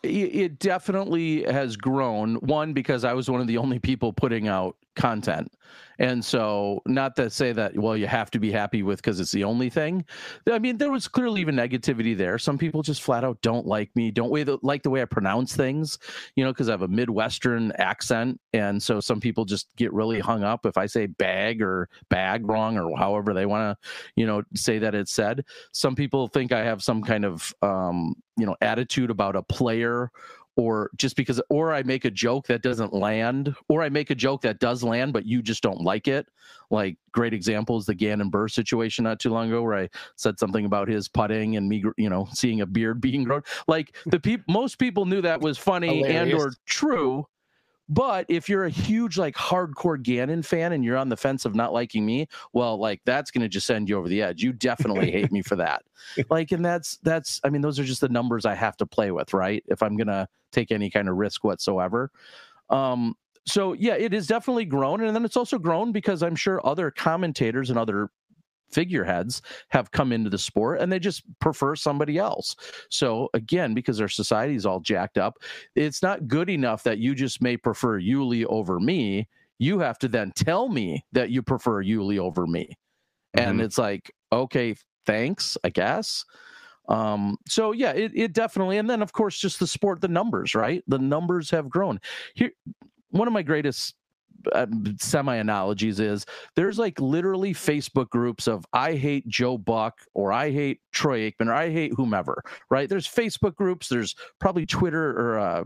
it 0.02 0.08
it 0.08 0.58
definitely 0.58 1.44
has 1.44 1.76
grown 1.76 2.34
one 2.36 2.72
because 2.72 3.04
i 3.04 3.12
was 3.12 3.30
one 3.30 3.40
of 3.40 3.46
the 3.46 3.56
only 3.56 3.78
people 3.78 4.12
putting 4.12 4.48
out 4.48 4.76
content. 4.94 5.52
And 5.98 6.24
so 6.24 6.82
not 6.86 7.16
to 7.16 7.30
say 7.30 7.52
that 7.52 7.76
well 7.76 7.96
you 7.96 8.06
have 8.06 8.30
to 8.32 8.38
be 8.38 8.50
happy 8.50 8.82
with 8.82 8.98
because 9.00 9.20
it's 9.20 9.30
the 9.30 9.44
only 9.44 9.70
thing. 9.70 10.04
I 10.50 10.58
mean 10.58 10.76
there 10.78 10.90
was 10.90 11.06
clearly 11.08 11.40
even 11.40 11.54
negativity 11.54 12.16
there. 12.16 12.38
Some 12.38 12.58
people 12.58 12.82
just 12.82 13.02
flat 13.02 13.24
out 13.24 13.40
don't 13.42 13.66
like 13.66 13.94
me 13.94 14.10
don't 14.10 14.32
like 14.64 14.82
the 14.82 14.90
way 14.90 15.02
i 15.02 15.04
pronounce 15.04 15.54
things 15.54 15.98
you 16.34 16.44
know 16.44 16.50
because 16.50 16.68
i 16.68 16.72
have 16.72 16.82
a 16.82 16.88
midwestern 16.88 17.72
accent. 17.78 18.40
And 18.52 18.82
so 18.82 19.00
some 19.00 19.20
people 19.20 19.44
just 19.44 19.74
get 19.76 19.92
really 19.92 20.20
hung 20.20 20.42
up 20.42 20.66
if 20.66 20.76
i 20.76 20.86
say 20.86 21.06
bag 21.06 21.62
or 21.62 21.88
bag 22.08 22.46
wrong 22.48 22.76
or 22.76 22.96
however 22.96 23.32
they 23.32 23.46
want 23.46 23.78
to 23.78 23.90
you 24.16 24.26
know 24.26 24.42
say 24.54 24.78
that 24.78 24.94
it's 24.94 25.12
said. 25.12 25.44
Some 25.72 25.94
people 25.94 26.26
think 26.28 26.52
i 26.52 26.64
have 26.64 26.82
some 26.82 27.02
kind 27.02 27.24
of 27.24 27.54
um 27.62 28.14
you 28.36 28.46
know 28.46 28.56
attitude 28.60 29.10
about 29.10 29.36
a 29.36 29.42
player 29.42 30.10
or 30.56 30.90
just 30.96 31.16
because 31.16 31.40
or 31.48 31.72
i 31.72 31.82
make 31.82 32.04
a 32.04 32.10
joke 32.10 32.46
that 32.46 32.62
doesn't 32.62 32.92
land 32.92 33.54
or 33.68 33.82
i 33.82 33.88
make 33.88 34.10
a 34.10 34.14
joke 34.14 34.42
that 34.42 34.60
does 34.60 34.82
land 34.82 35.12
but 35.12 35.24
you 35.24 35.42
just 35.42 35.62
don't 35.62 35.80
like 35.80 36.08
it. 36.08 36.26
Like 36.70 36.96
great 37.12 37.34
example 37.34 37.76
is 37.76 37.84
the 37.84 37.94
gannon 37.94 38.30
buhr 38.30 38.48
situation 38.48 39.04
not 39.04 39.20
too 39.20 39.30
long 39.30 39.48
ago 39.48 39.62
where 39.62 39.76
i 39.76 39.88
said 40.16 40.38
something 40.38 40.64
about 40.64 40.88
his 40.88 41.06
putting 41.06 41.56
and 41.56 41.68
me 41.68 41.84
you 41.96 42.08
know 42.08 42.26
seeing 42.32 42.60
a 42.62 42.66
beard 42.66 43.00
being 43.00 43.24
grown. 43.24 43.42
Like 43.68 43.96
the 44.06 44.20
people 44.20 44.44
most 44.48 44.78
people 44.78 45.04
knew 45.04 45.20
that 45.20 45.40
was 45.40 45.58
funny 45.58 46.04
and 46.04 46.32
or 46.32 46.54
true 46.66 47.26
but 47.88 48.26
if 48.28 48.48
you're 48.48 48.64
a 48.64 48.70
huge 48.70 49.18
like 49.18 49.34
hardcore 49.34 50.02
Gannon 50.02 50.42
fan 50.42 50.72
and 50.72 50.84
you're 50.84 50.96
on 50.96 51.08
the 51.08 51.16
fence 51.16 51.44
of 51.44 51.54
not 51.54 51.72
liking 51.72 52.06
me, 52.06 52.28
well, 52.52 52.78
like 52.78 53.00
that's 53.04 53.30
going 53.30 53.42
to 53.42 53.48
just 53.48 53.66
send 53.66 53.88
you 53.88 53.98
over 53.98 54.08
the 54.08 54.22
edge. 54.22 54.42
You 54.42 54.52
definitely 54.52 55.10
hate 55.10 55.32
me 55.32 55.42
for 55.42 55.56
that. 55.56 55.82
Like, 56.30 56.50
and 56.50 56.64
that's 56.64 56.98
that's. 57.04 57.40
I 57.44 57.48
mean, 57.48 57.62
those 57.62 57.78
are 57.78 57.84
just 57.84 58.00
the 58.00 58.08
numbers 58.08 58.44
I 58.44 58.54
have 58.54 58.76
to 58.78 58.86
play 58.86 59.12
with, 59.12 59.32
right? 59.32 59.62
If 59.68 59.84
I'm 59.84 59.96
gonna 59.96 60.28
take 60.50 60.72
any 60.72 60.90
kind 60.90 61.08
of 61.08 61.14
risk 61.14 61.44
whatsoever. 61.44 62.10
Um, 62.70 63.14
so 63.46 63.72
yeah, 63.74 63.94
it 63.94 64.12
is 64.12 64.26
definitely 64.26 64.64
grown, 64.64 65.02
and 65.02 65.14
then 65.14 65.24
it's 65.24 65.36
also 65.36 65.58
grown 65.58 65.92
because 65.92 66.24
I'm 66.24 66.34
sure 66.34 66.60
other 66.66 66.90
commentators 66.90 67.70
and 67.70 67.78
other 67.78 68.10
figureheads 68.72 69.42
have 69.68 69.90
come 69.90 70.12
into 70.12 70.30
the 70.30 70.38
sport 70.38 70.80
and 70.80 70.90
they 70.90 70.98
just 70.98 71.22
prefer 71.38 71.76
somebody 71.76 72.18
else. 72.18 72.56
So 72.90 73.28
again, 73.34 73.74
because 73.74 74.00
our 74.00 74.08
society 74.08 74.54
is 74.54 74.66
all 74.66 74.80
jacked 74.80 75.18
up, 75.18 75.38
it's 75.76 76.02
not 76.02 76.26
good 76.26 76.50
enough 76.50 76.82
that 76.84 76.98
you 76.98 77.14
just 77.14 77.42
may 77.42 77.56
prefer 77.56 77.98
Uli 77.98 78.44
over 78.46 78.80
me. 78.80 79.28
You 79.58 79.78
have 79.80 79.98
to 80.00 80.08
then 80.08 80.32
tell 80.32 80.68
me 80.68 81.04
that 81.12 81.30
you 81.30 81.42
prefer 81.42 81.80
Uli 81.82 82.18
over 82.18 82.46
me. 82.46 82.76
And 83.34 83.60
Mhm. 83.60 83.64
it's 83.64 83.78
like, 83.78 84.12
okay, 84.32 84.74
thanks, 85.06 85.56
I 85.64 85.70
guess. 85.70 86.24
Um, 86.88 87.38
so 87.48 87.72
yeah, 87.72 87.92
it, 87.92 88.12
it 88.14 88.32
definitely, 88.32 88.78
and 88.78 88.90
then 88.90 89.02
of 89.02 89.12
course, 89.12 89.38
just 89.38 89.60
the 89.60 89.66
sport, 89.66 90.00
the 90.00 90.08
numbers, 90.08 90.54
right? 90.54 90.82
The 90.88 90.98
numbers 90.98 91.50
have 91.50 91.68
grown. 91.68 92.00
Here, 92.34 92.50
one 93.10 93.28
of 93.28 93.34
my 93.34 93.42
greatest 93.42 93.94
uh, 94.52 94.66
semi 94.98 95.36
analogies 95.36 96.00
is 96.00 96.26
there's 96.56 96.78
like 96.78 97.00
literally 97.00 97.54
Facebook 97.54 98.08
groups 98.10 98.46
of 98.46 98.64
I 98.72 98.94
hate 98.94 99.26
Joe 99.28 99.58
Buck 99.58 100.00
or 100.14 100.32
I 100.32 100.50
hate 100.50 100.80
Troy 100.92 101.30
Aikman 101.30 101.48
or 101.48 101.54
I 101.54 101.70
hate 101.70 101.92
whomever, 101.96 102.42
right? 102.70 102.88
There's 102.88 103.08
Facebook 103.08 103.54
groups, 103.54 103.88
there's 103.88 104.14
probably 104.40 104.66
Twitter 104.66 105.10
or 105.10 105.38
uh, 105.38 105.64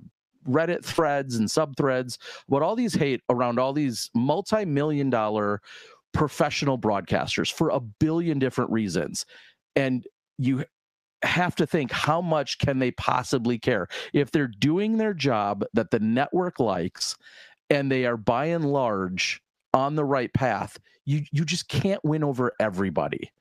Reddit 0.49 0.85
threads 0.85 1.37
and 1.37 1.51
sub 1.51 1.77
threads, 1.77 2.19
what 2.47 2.63
all 2.63 2.77
these 2.77 2.95
hate 2.95 3.21
around 3.29 3.59
all 3.59 3.73
these 3.73 4.11
multi 4.15 4.65
million 4.65 5.11
dollar 5.11 5.61
professional 6.13 6.79
broadcasters 6.79 7.53
for 7.53 7.71
a 7.71 7.81
billion 7.81 8.39
different 8.39 8.71
reasons. 8.71 9.27
And 9.75 10.07
you 10.39 10.65
have 11.23 11.57
to 11.57 11.67
think 11.67 11.91
how 11.93 12.21
much 12.21 12.59
can 12.59 12.79
they 12.79 12.91
possibly 12.93 13.59
care 13.59 13.89
if 14.13 14.31
they're 14.31 14.47
doing 14.49 14.97
their 14.97 15.15
job 15.15 15.65
that 15.75 15.91
the 15.91 15.99
network 16.01 16.61
likes 16.61 17.17
and 17.71 17.91
they 17.91 18.07
are 18.07 18.17
by 18.17 18.47
and 18.47 18.65
large 18.65 19.43
on 19.75 19.95
the 19.95 20.05
right 20.05 20.33
path 20.33 20.79
you 21.07 21.23
you 21.33 21.45
just 21.45 21.69
can't 21.69 22.05
win 22.05 22.23
over 22.23 22.53
everybody. 22.61 23.33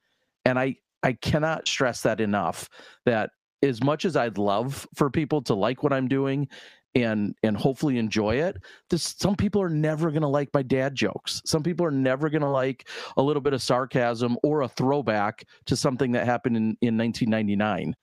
And 0.46 0.58
i 0.58 0.76
i 1.04 1.14
cannot 1.14 1.68
stress 1.68 2.02
that 2.02 2.22
enough 2.22 2.70
that 3.06 3.32
as 3.64 3.84
much 3.84 4.06
as 4.06 4.16
i'd 4.16 4.38
love 4.38 4.88
for 4.96 5.10
people 5.10 5.42
to 5.42 5.54
like 5.54 5.84
what 5.84 5.92
i'm 5.92 6.08
doing 6.08 6.48
and 6.94 7.36
and 7.44 7.58
hopefully 7.58 7.98
enjoy 7.98 8.36
it 8.36 8.58
this 8.90 9.16
some 9.20 9.36
people 9.36 9.62
are 9.62 9.70
never 9.70 10.10
going 10.12 10.22
to 10.22 10.28
like 10.28 10.50
my 10.54 10.62
dad 10.62 10.96
jokes. 10.96 11.42
Some 11.46 11.62
people 11.62 11.86
are 11.86 11.92
never 11.92 12.30
going 12.30 12.42
to 12.42 12.50
like 12.50 12.88
a 13.18 13.22
little 13.22 13.42
bit 13.42 13.54
of 13.54 13.62
sarcasm 13.62 14.38
or 14.44 14.62
a 14.62 14.68
throwback 14.68 15.46
to 15.66 15.76
something 15.76 16.12
that 16.14 16.26
happened 16.26 16.56
in 16.56 16.78
in 16.82 16.98
1999 16.98 17.96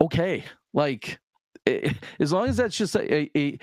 okay 0.00 0.44
like 0.72 1.18
eh, 1.66 1.92
as 2.20 2.32
long 2.32 2.48
as 2.48 2.56
that's 2.56 2.76
just 2.76 2.94
a, 2.94 3.14
a 3.14 3.30
a 3.36 3.58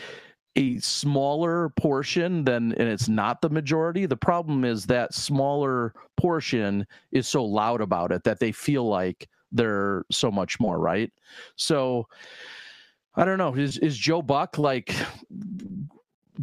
smaller 0.80 1.70
portion 1.70 2.44
than 2.44 2.74
and 2.74 2.90
it's 2.90 3.08
not 3.08 3.42
the 3.42 3.50
majority. 3.50 4.06
The 4.06 4.18
problem 4.18 4.66
is 4.66 4.86
that 4.88 5.14
smaller 5.14 5.94
portion 6.16 6.86
is 7.12 7.28
so 7.28 7.46
loud 7.46 7.80
about 7.80 8.12
it 8.12 8.24
that 8.24 8.40
they 8.40 8.52
feel 8.52 8.88
like 8.88 9.30
they're 9.52 10.04
so 10.12 10.32
much 10.32 10.60
more 10.60 10.80
right? 10.80 11.12
So 11.56 12.08
i 13.16 13.26
don't 13.26 13.38
know. 13.38 13.54
Is 13.56 13.78
is 13.80 13.98
joe 13.98 14.22
buck 14.22 14.58
like 14.58 14.96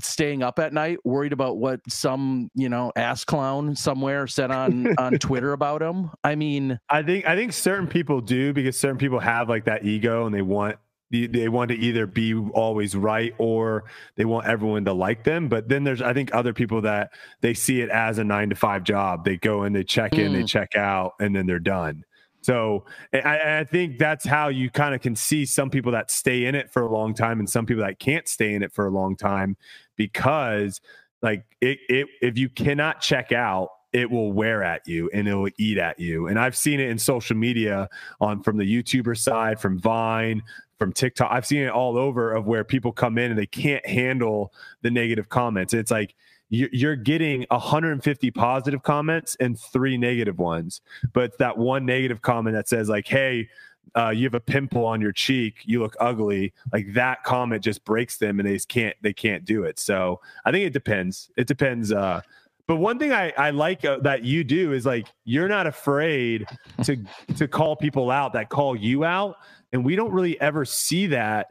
staying 0.01 0.43
up 0.43 0.59
at 0.59 0.73
night 0.73 0.99
worried 1.05 1.33
about 1.33 1.57
what 1.59 1.81
some 1.89 2.51
you 2.55 2.69
know 2.69 2.91
ass 2.97 3.25
clown 3.25 3.77
somewhere 3.77 4.27
said 4.27 4.51
on 4.51 4.95
on 4.99 5.15
twitter 5.19 5.53
about 5.53 5.83
him? 5.83 6.11
I 6.23 6.37
mean 6.37 6.79
I 6.89 7.03
think 7.03 7.27
I 7.27 7.35
think 7.35 7.53
certain 7.53 7.89
people 7.89 8.21
do 8.21 8.53
because 8.53 8.79
certain 8.79 8.99
people 8.99 9.19
have 9.19 9.49
like 9.49 9.65
that 9.65 9.85
ego 9.85 10.27
and 10.27 10.35
they 10.35 10.43
want 10.43 10.77
they 11.15 11.27
they 11.27 11.49
want 11.49 11.69
to 11.71 11.77
either 11.77 12.07
be 12.07 12.35
always 12.35 12.97
right 12.97 13.35
or 13.39 13.85
they 14.17 14.25
want 14.25 14.47
everyone 14.47 14.85
to 14.85 14.93
like 14.93 15.25
them. 15.25 15.49
But 15.49 15.69
then 15.69 15.85
there's 15.85 16.03
I 16.03 16.13
think 16.13 16.35
other 16.35 16.53
people 16.53 16.81
that 16.83 17.11
they 17.41 17.55
see 17.55 17.81
it 17.81 17.91
as 17.91 18.19
a 18.19 18.25
nine 18.25 18.51
to 18.51 18.57
five 18.57 18.83
job. 18.85 19.25
They 19.25 19.37
go 19.37 19.65
in, 19.65 19.73
they 19.73 19.85
check 19.85 20.19
in, 20.19 20.33
they 20.33 20.43
Mm. 20.43 20.49
check 20.49 20.75
out, 20.75 21.15
and 21.21 21.35
then 21.35 21.47
they're 21.47 21.59
done. 21.61 22.05
So 22.43 22.85
I, 23.13 23.59
I 23.61 23.65
think 23.65 23.99
that's 23.99 24.27
how 24.27 24.49
you 24.49 24.69
kind 24.71 24.95
of 24.95 25.01
can 25.01 25.17
see 25.17 25.47
some 25.47 25.71
people 25.71 25.93
that 25.93 26.11
stay 26.11 26.45
in 26.45 26.55
it 26.55 26.71
for 26.71 26.83
a 26.83 26.93
long 26.93 27.15
time 27.15 27.39
and 27.39 27.49
some 27.49 27.65
people 27.65 27.85
that 27.85 27.99
can't 27.99 28.29
stay 28.29 28.55
in 28.55 28.63
it 28.63 28.73
for 28.73 28.87
a 28.87 28.91
long 28.91 29.17
time 29.17 29.57
because 29.97 30.81
like 31.23 31.45
it, 31.63 31.79
it 31.89 32.07
if 32.21 32.37
you 32.37 32.51
cannot 32.51 33.01
check 33.01 33.33
out 33.33 33.71
it 33.95 34.11
will 34.11 34.33
wear 34.33 34.63
at 34.65 34.87
you 34.87 35.09
and 35.15 35.29
it 35.29 35.35
will 35.35 35.51
eat 35.57 35.79
at 35.79 36.01
you. 36.01 36.27
And 36.27 36.37
I've 36.39 36.57
seen 36.57 36.81
it 36.81 36.91
in 36.91 36.99
social 36.99 37.37
media 37.37 37.89
on 38.21 38.43
from 38.43 38.59
the 38.59 38.65
YouTuber 38.65 39.17
side, 39.17 39.61
from 39.61 39.79
Vine, 39.79 40.43
from 40.79 40.93
TikTok. 40.93 41.31
I've 41.31 41.47
seen 41.47 41.63
it 41.63 41.71
all 41.71 41.97
over 41.97 42.33
of 42.33 42.47
where 42.47 42.65
people 42.65 42.93
come 42.93 43.19
in 43.19 43.31
and 43.31 43.39
they 43.39 43.47
can't 43.47 43.85
handle 43.87 44.53
the 44.83 44.91
negative 44.91 45.29
comments. 45.29 45.75
It's 45.75 45.91
like 45.91 46.15
you're 46.51 46.97
getting 46.97 47.47
150 47.51 48.31
positive 48.31 48.83
comments 48.83 49.37
and 49.41 49.59
three 49.59 49.97
negative 49.97 50.39
ones, 50.39 50.83
but 51.13 51.37
that 51.39 51.59
one 51.59 51.85
negative 51.85 52.23
comment 52.23 52.55
that 52.55 52.69
says 52.69 52.89
like, 52.89 53.09
"Hey, 53.09 53.49
uh, 53.97 54.11
you 54.11 54.25
have 54.25 54.35
a 54.35 54.41
pimple 54.41 54.85
on 54.85 55.01
your 55.01 55.13
cheek, 55.13 55.57
you 55.65 55.81
look 55.81 55.97
ugly," 56.01 56.53
like 56.73 56.93
that 56.93 57.25
comment 57.25 57.65
just 57.65 57.85
breaks 57.85 58.19
them 58.19 58.39
and 58.39 58.49
they 58.49 58.59
can't 58.59 58.95
they 59.03 59.13
can't 59.13 59.45
do 59.45 59.65
it. 59.65 59.79
So 59.79 60.21
I 60.45 60.53
think 60.53 60.67
it 60.67 60.73
depends. 60.73 61.31
It 61.37 61.47
depends. 61.47 61.93
Uh, 61.93 62.21
but 62.67 62.77
one 62.77 62.99
thing 62.99 63.13
I, 63.13 63.31
I 63.37 63.51
like 63.51 63.85
uh, 63.85 63.99
that 63.99 64.25
you 64.25 64.43
do 64.43 64.73
is 64.73 64.87
like 64.87 65.09
you're 65.25 65.49
not 65.49 65.67
afraid 65.67 66.47
to 66.85 66.97
to 67.37 67.49
call 67.49 67.77
people 67.77 68.11
out 68.11 68.33
that 68.35 68.49
call 68.49 68.75
you 68.77 69.05
out, 69.05 69.37
and 69.75 69.85
we 69.85 69.97
don't 69.97 70.13
really 70.13 70.41
ever 70.41 70.65
see 70.65 71.09
that 71.09 71.49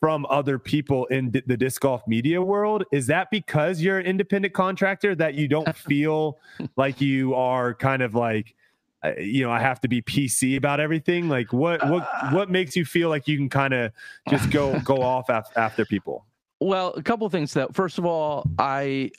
from 0.00 0.26
other 0.30 0.58
people 0.58 1.04
in 1.06 1.30
the 1.30 1.56
disc 1.56 1.82
golf 1.82 2.02
media 2.06 2.40
world. 2.40 2.84
Is 2.90 3.06
that 3.08 3.28
because 3.30 3.82
you're 3.82 3.98
an 3.98 4.06
independent 4.06 4.54
contractor 4.54 5.14
that 5.16 5.34
you 5.34 5.46
don't 5.46 5.76
feel 5.76 6.38
like 6.76 7.00
you 7.02 7.34
are 7.34 7.74
kind 7.74 8.00
of 8.00 8.14
like 8.14 8.54
uh, 9.04 9.12
you 9.18 9.44
know 9.44 9.50
I 9.50 9.60
have 9.60 9.80
to 9.82 9.88
be 9.88 10.00
PC 10.00 10.56
about 10.56 10.80
everything? 10.80 11.28
Like 11.28 11.52
what 11.52 11.86
what 11.88 12.08
uh. 12.22 12.30
what 12.30 12.50
makes 12.50 12.74
you 12.74 12.86
feel 12.86 13.10
like 13.10 13.28
you 13.28 13.36
can 13.36 13.50
kind 13.50 13.74
of 13.74 13.92
just 14.30 14.50
go 14.50 14.80
go 14.84 15.02
off 15.02 15.28
after 15.28 15.84
people? 15.84 16.24
Well, 16.60 16.94
a 16.96 17.02
couple 17.02 17.26
of 17.26 17.32
things. 17.32 17.52
That 17.52 17.74
first 17.74 17.98
of 17.98 18.06
all, 18.06 18.48
I 18.58 19.10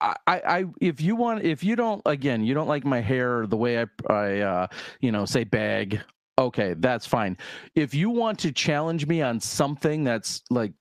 I, 0.00 0.16
I, 0.26 0.64
if 0.80 1.00
you 1.00 1.16
want, 1.16 1.44
if 1.44 1.64
you 1.64 1.76
don't, 1.76 2.02
again, 2.04 2.44
you 2.44 2.52
don't 2.52 2.68
like 2.68 2.84
my 2.84 3.00
hair, 3.00 3.46
the 3.46 3.56
way 3.56 3.80
I, 3.80 3.86
I, 4.12 4.40
uh, 4.40 4.66
you 5.00 5.12
know, 5.12 5.24
say 5.24 5.44
bag. 5.44 6.00
Okay, 6.38 6.74
that's 6.78 7.06
fine. 7.06 7.36
If 7.74 7.94
you 7.94 8.10
want 8.10 8.38
to 8.40 8.52
challenge 8.52 9.06
me 9.06 9.22
on 9.22 9.38
something 9.40 10.02
that's 10.02 10.42
like, 10.50 10.72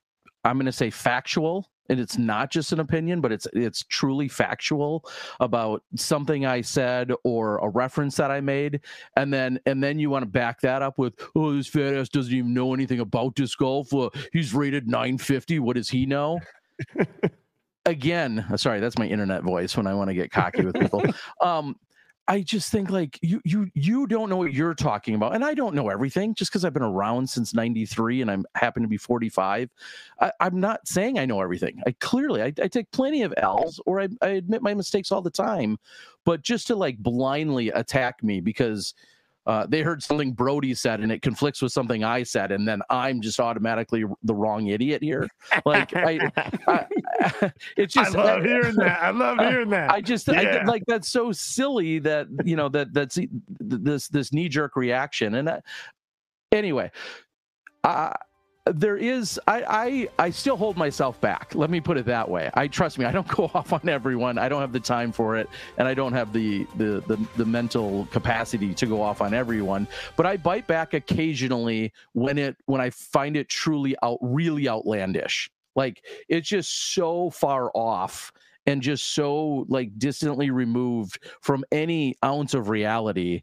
I'm 0.44 0.58
going 0.58 0.66
to 0.66 0.72
say 0.72 0.90
factual, 0.90 1.70
and 1.90 2.00
it's 2.00 2.18
not 2.18 2.50
just 2.50 2.72
an 2.72 2.80
opinion, 2.80 3.22
but 3.22 3.32
it's 3.32 3.46
it's 3.54 3.84
truly 3.84 4.28
factual 4.28 5.06
about 5.42 5.84
something 5.96 6.46
I 6.46 6.62
said 6.62 7.12
or 7.24 7.58
a 7.58 7.68
reference 7.68 8.16
that 8.16 8.32
I 8.32 8.42
made, 8.42 8.82
and 9.18 9.32
then 9.32 9.60
and 9.66 9.84
then 9.84 10.00
you 10.00 10.10
want 10.10 10.24
to 10.24 10.30
back 10.30 10.62
that 10.62 10.82
up 10.82 10.98
with, 10.98 11.14
oh, 11.36 11.56
this 11.56 11.68
fat 11.68 11.94
ass 11.94 12.10
doesn't 12.10 12.34
even 12.34 12.54
know 12.54 12.74
anything 12.74 13.02
about 13.02 13.36
disc 13.36 13.60
golf. 13.60 13.94
Uh, 13.94 14.10
he's 14.32 14.54
rated 14.54 14.88
950. 14.88 15.60
What 15.60 15.76
does 15.76 15.90
he 15.90 16.06
know? 16.06 16.40
again, 17.86 18.46
sorry, 18.56 18.80
that's 18.80 18.98
my 18.98 19.08
internet 19.08 19.44
voice 19.44 19.76
when 19.76 19.88
I 19.88 19.94
want 19.94 20.10
to 20.10 20.14
get 20.14 20.32
cocky 20.32 20.66
with 20.66 20.80
people. 20.80 21.04
um, 21.42 21.76
I 22.28 22.42
just 22.42 22.72
think 22.72 22.90
like 22.90 23.20
you 23.22 23.42
you 23.44 23.70
you 23.74 24.08
don't 24.08 24.30
know 24.30 24.38
what 24.38 24.54
you're 24.54 24.74
talking 24.74 25.16
about, 25.16 25.36
and 25.36 25.44
I 25.44 25.54
don't 25.54 25.76
know 25.76 25.90
everything 25.90 26.34
just 26.34 26.52
because 26.52 26.64
I've 26.64 26.74
been 26.74 26.82
around 26.82 27.30
since 27.30 27.54
'93 27.54 28.22
and 28.22 28.32
I'm 28.32 28.46
happen 28.56 28.82
to 28.82 28.88
be 28.88 28.98
45. 28.98 29.70
I, 30.22 30.32
am 30.40 30.60
not 30.60 30.88
saying 30.88 31.20
I 31.20 31.26
know 31.26 31.42
everything. 31.42 31.82
I 31.86 31.92
clearly 32.00 32.42
I, 32.42 32.54
I 32.62 32.68
take 32.70 32.90
plenty 32.92 33.24
of 33.24 33.34
L's 33.36 33.82
or 33.86 34.00
I, 34.00 34.08
I 34.22 34.28
admit 34.30 34.62
my 34.62 34.74
mistakes 34.74 35.12
all 35.12 35.22
the 35.22 35.30
time, 35.30 35.78
but 36.24 36.42
just 36.44 36.68
to 36.68 36.76
like 36.76 36.98
blindly 36.98 37.70
attack 37.70 38.24
me 38.24 38.40
because 38.40 38.94
uh, 39.46 39.66
they 39.68 39.82
heard 39.82 40.02
something 40.02 40.32
Brodie 40.32 40.74
said 40.74 41.02
and 41.02 41.12
it 41.12 41.22
conflicts 41.22 41.62
with 41.62 41.72
something 41.72 42.04
I 42.04 42.24
said, 42.24 42.52
and 42.52 42.68
then 42.68 42.82
I'm 42.90 43.22
just 43.22 43.40
automatically 43.40 44.06
the 44.24 44.34
wrong 44.34 44.68
idiot 44.68 45.04
here. 45.04 45.28
Like 45.66 45.96
I, 45.96 46.32
I, 46.38 46.86
I 47.42 47.54
it's 47.78 47.94
just 47.94 48.16
I 48.16 48.24
love 48.24 48.44
hearing 48.44 48.76
that. 48.76 49.02
I 49.02 49.10
love 49.12 49.40
hearing 49.40 49.70
that. 49.72 49.92
I 49.92 50.02
just 50.02 50.28
yeah. 50.28 50.62
I, 50.62 50.64
like 50.64 50.84
that's 50.88 51.10
so 51.10 51.32
silly 51.32 52.00
that 52.00 52.28
you 52.46 52.56
know 52.56 52.70
that 52.70 52.94
that's 52.94 53.20
this 53.60 54.08
this 54.08 54.32
knee 54.32 54.48
jerk 54.48 54.76
reaction. 54.76 55.36
And 55.36 55.62
anyway, 56.52 56.92
uh, 57.84 58.14
there 58.66 58.96
is 58.96 59.40
I, 59.46 60.08
I 60.18 60.26
I 60.26 60.30
still 60.30 60.56
hold 60.56 60.78
myself 60.78 61.20
back. 61.20 61.54
Let 61.54 61.70
me 61.70 61.82
put 61.82 61.98
it 61.98 62.06
that 62.06 62.30
way. 62.30 62.50
I 62.54 62.68
trust 62.68 62.98
me, 62.98 63.06
I 63.06 63.12
don't 63.12 63.28
go 63.36 63.52
off 63.54 63.74
on 63.74 63.90
everyone. 63.90 64.38
I 64.38 64.48
don't 64.48 64.62
have 64.62 64.72
the 64.72 64.80
time 64.80 65.12
for 65.12 65.38
it 65.38 65.50
and 65.78 65.88
I 65.88 65.94
don't 65.94 66.14
have 66.14 66.32
the 66.32 66.66
the 66.78 67.04
the, 67.08 67.28
the 67.36 67.46
mental 67.46 68.08
capacity 68.12 68.74
to 68.76 68.86
go 68.86 69.02
off 69.02 69.22
on 69.22 69.34
everyone. 69.34 69.88
But 70.16 70.26
I 70.26 70.38
bite 70.38 70.68
back 70.68 70.94
occasionally 70.94 71.92
when 72.14 72.38
it 72.38 72.56
when 72.66 72.80
I 72.80 72.90
find 72.90 73.36
it 73.36 73.50
truly 73.50 73.96
out 74.02 74.20
really 74.22 74.70
outlandish. 74.70 75.52
Like 75.76 76.04
it's 76.30 76.48
just 76.48 76.94
so 76.94 77.32
far 77.32 77.70
off 77.76 78.32
and 78.66 78.82
just 78.82 79.14
so 79.14 79.66
like 79.68 79.98
distantly 79.98 80.52
removed 80.52 81.20
from 81.42 81.66
any 81.72 82.16
ounce 82.24 82.54
of 82.54 82.70
reality 82.70 83.42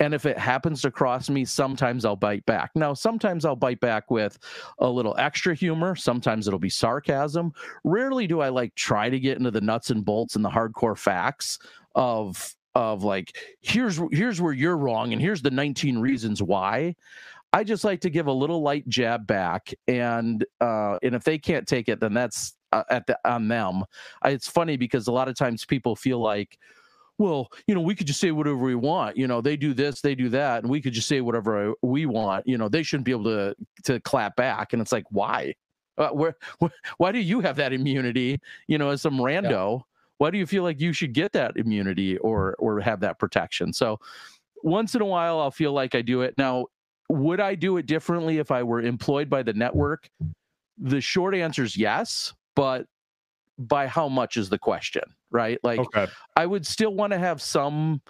and 0.00 0.14
if 0.14 0.26
it 0.26 0.38
happens 0.38 0.82
to 0.82 0.90
cross 0.90 1.28
me, 1.28 1.44
sometimes 1.44 2.04
I'll 2.04 2.16
bite 2.16 2.46
back. 2.46 2.70
Now, 2.74 2.94
sometimes 2.94 3.44
I'll 3.44 3.56
bite 3.56 3.80
back 3.80 4.10
with 4.10 4.38
a 4.78 4.88
little 4.88 5.14
extra 5.18 5.54
humor. 5.54 5.96
Sometimes 5.96 6.46
it'll 6.46 6.60
be 6.60 6.70
sarcasm. 6.70 7.52
Rarely 7.84 8.26
do 8.26 8.40
I 8.40 8.48
like 8.48 8.74
try 8.74 9.10
to 9.10 9.18
get 9.18 9.38
into 9.38 9.50
the 9.50 9.60
nuts 9.60 9.90
and 9.90 10.04
bolts 10.04 10.36
and 10.36 10.44
the 10.44 10.50
hardcore 10.50 10.96
facts 10.96 11.58
of 11.94 12.54
of 12.74 13.02
like 13.02 13.36
here's 13.60 14.00
here's 14.12 14.40
where 14.40 14.52
you're 14.52 14.76
wrong 14.76 15.12
and 15.12 15.20
here's 15.20 15.42
the 15.42 15.50
19 15.50 15.98
reasons 15.98 16.42
why. 16.42 16.94
I 17.52 17.64
just 17.64 17.82
like 17.82 18.00
to 18.02 18.10
give 18.10 18.26
a 18.26 18.32
little 18.32 18.60
light 18.60 18.86
jab 18.88 19.26
back, 19.26 19.72
and 19.88 20.44
uh, 20.60 20.98
and 21.02 21.14
if 21.14 21.24
they 21.24 21.38
can't 21.38 21.66
take 21.66 21.88
it, 21.88 21.98
then 21.98 22.12
that's 22.12 22.54
uh, 22.72 22.84
at 22.90 23.06
the, 23.06 23.18
on 23.24 23.48
them. 23.48 23.84
I, 24.22 24.30
it's 24.30 24.48
funny 24.48 24.76
because 24.76 25.06
a 25.08 25.12
lot 25.12 25.28
of 25.28 25.34
times 25.34 25.64
people 25.64 25.96
feel 25.96 26.20
like 26.20 26.58
well, 27.18 27.50
you 27.66 27.74
know, 27.74 27.80
we 27.80 27.96
could 27.96 28.06
just 28.06 28.20
say 28.20 28.30
whatever 28.30 28.56
we 28.56 28.76
want. 28.76 29.16
You 29.16 29.26
know, 29.26 29.40
they 29.40 29.56
do 29.56 29.74
this, 29.74 30.00
they 30.00 30.14
do 30.14 30.28
that, 30.30 30.62
and 30.62 30.70
we 30.70 30.80
could 30.80 30.92
just 30.92 31.08
say 31.08 31.20
whatever 31.20 31.74
we 31.82 32.06
want. 32.06 32.46
You 32.46 32.56
know, 32.56 32.68
they 32.68 32.84
shouldn't 32.84 33.04
be 33.04 33.10
able 33.10 33.24
to 33.24 33.56
to 33.84 34.00
clap 34.00 34.36
back. 34.36 34.72
And 34.72 34.80
it's 34.80 34.92
like, 34.92 35.04
why? 35.10 35.54
Uh, 35.98 36.10
where, 36.10 36.36
where, 36.60 36.70
why 36.98 37.10
do 37.10 37.18
you 37.18 37.40
have 37.40 37.56
that 37.56 37.72
immunity? 37.72 38.40
You 38.68 38.78
know, 38.78 38.90
as 38.90 39.02
some 39.02 39.18
rando, 39.18 39.78
yeah. 39.78 39.82
why 40.18 40.30
do 40.30 40.38
you 40.38 40.46
feel 40.46 40.62
like 40.62 40.80
you 40.80 40.92
should 40.92 41.12
get 41.12 41.32
that 41.32 41.56
immunity 41.56 42.16
or 42.18 42.54
or 42.58 42.80
have 42.80 43.00
that 43.00 43.18
protection? 43.18 43.72
So, 43.72 43.98
once 44.62 44.94
in 44.94 45.02
a 45.02 45.06
while, 45.06 45.40
I'll 45.40 45.50
feel 45.50 45.72
like 45.72 45.96
I 45.96 46.02
do 46.02 46.22
it. 46.22 46.34
Now, 46.38 46.66
would 47.08 47.40
I 47.40 47.56
do 47.56 47.78
it 47.78 47.86
differently 47.86 48.38
if 48.38 48.52
I 48.52 48.62
were 48.62 48.80
employed 48.80 49.28
by 49.28 49.42
the 49.42 49.52
network? 49.52 50.08
The 50.78 51.00
short 51.00 51.34
answer 51.34 51.64
is 51.64 51.76
yes, 51.76 52.32
but 52.54 52.86
by 53.58 53.86
how 53.86 54.08
much 54.08 54.36
is 54.36 54.48
the 54.48 54.58
question, 54.58 55.02
right? 55.30 55.58
Like, 55.62 55.80
okay. 55.80 56.06
I 56.36 56.46
would 56.46 56.66
still 56.66 56.94
want 56.94 57.12
to 57.12 57.18
have 57.18 57.42
some. 57.42 58.00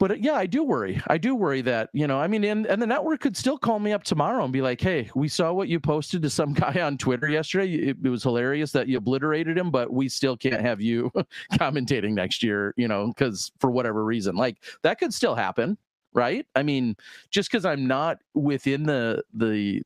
But 0.00 0.10
uh, 0.10 0.14
yeah, 0.14 0.34
I 0.34 0.46
do 0.46 0.64
worry. 0.64 1.00
I 1.06 1.18
do 1.18 1.36
worry 1.36 1.62
that, 1.62 1.88
you 1.92 2.08
know, 2.08 2.18
I 2.18 2.26
mean, 2.26 2.42
and, 2.42 2.66
and 2.66 2.82
the 2.82 2.86
network 2.86 3.20
could 3.20 3.36
still 3.36 3.56
call 3.56 3.78
me 3.78 3.92
up 3.92 4.02
tomorrow 4.02 4.42
and 4.42 4.52
be 4.52 4.60
like, 4.60 4.80
hey, 4.80 5.08
we 5.14 5.28
saw 5.28 5.52
what 5.52 5.68
you 5.68 5.78
posted 5.78 6.20
to 6.22 6.30
some 6.30 6.52
guy 6.54 6.80
on 6.80 6.98
Twitter 6.98 7.28
yesterday. 7.28 7.72
It, 7.74 7.98
it 8.02 8.08
was 8.08 8.24
hilarious 8.24 8.72
that 8.72 8.88
you 8.88 8.98
obliterated 8.98 9.56
him, 9.56 9.70
but 9.70 9.92
we 9.92 10.08
still 10.08 10.36
can't 10.36 10.60
have 10.60 10.80
you 10.80 11.12
commentating 11.52 12.12
next 12.12 12.42
year, 12.42 12.74
you 12.76 12.88
know, 12.88 13.06
because 13.06 13.52
for 13.60 13.70
whatever 13.70 14.04
reason, 14.04 14.34
like 14.34 14.56
that 14.82 14.98
could 14.98 15.14
still 15.14 15.36
happen, 15.36 15.78
right? 16.12 16.44
I 16.56 16.64
mean, 16.64 16.96
just 17.30 17.50
because 17.50 17.64
I'm 17.64 17.86
not 17.86 18.18
within 18.34 18.82
the 18.82 19.22
the 19.32 19.80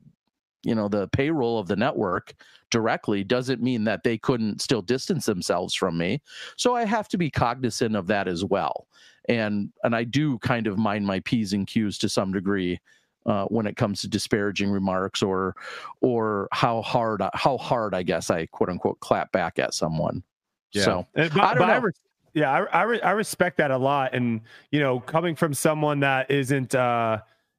you 0.62 0.74
know 0.74 0.88
the 0.88 1.08
payroll 1.08 1.58
of 1.58 1.68
the 1.68 1.76
network 1.76 2.34
directly 2.70 3.24
doesn't 3.24 3.62
mean 3.62 3.84
that 3.84 4.02
they 4.02 4.18
couldn't 4.18 4.60
still 4.60 4.82
distance 4.82 5.26
themselves 5.26 5.74
from 5.74 5.96
me 5.96 6.20
so 6.56 6.74
i 6.74 6.84
have 6.84 7.08
to 7.08 7.18
be 7.18 7.30
cognizant 7.30 7.96
of 7.96 8.06
that 8.06 8.28
as 8.28 8.44
well 8.44 8.86
and 9.28 9.70
and 9.84 9.94
i 9.94 10.04
do 10.04 10.38
kind 10.38 10.66
of 10.66 10.78
mind 10.78 11.06
my 11.06 11.20
p's 11.20 11.52
and 11.52 11.66
q's 11.66 11.98
to 11.98 12.08
some 12.08 12.32
degree 12.32 12.78
uh, 13.26 13.44
when 13.46 13.66
it 13.66 13.76
comes 13.76 14.00
to 14.00 14.08
disparaging 14.08 14.70
remarks 14.70 15.22
or 15.22 15.54
or 16.00 16.48
how 16.52 16.80
hard 16.82 17.22
how 17.34 17.56
hard 17.58 17.94
i 17.94 18.02
guess 18.02 18.30
i 18.30 18.46
quote 18.46 18.70
unquote 18.70 18.98
clap 19.00 19.30
back 19.32 19.58
at 19.58 19.74
someone 19.74 20.22
yeah. 20.72 20.84
so 20.84 21.06
but, 21.14 21.38
I 21.38 21.54
don't 21.54 21.66
know. 21.66 21.74
I 21.74 21.76
re- 21.76 21.92
yeah 22.34 22.52
I, 22.52 22.80
I, 22.80 22.82
re- 22.82 23.00
I 23.02 23.10
respect 23.10 23.58
that 23.58 23.70
a 23.70 23.76
lot 23.76 24.14
and 24.14 24.40
you 24.70 24.80
know 24.80 25.00
coming 25.00 25.34
from 25.34 25.52
someone 25.52 26.00
that 26.00 26.30
isn't 26.30 26.74
uh 26.74 27.18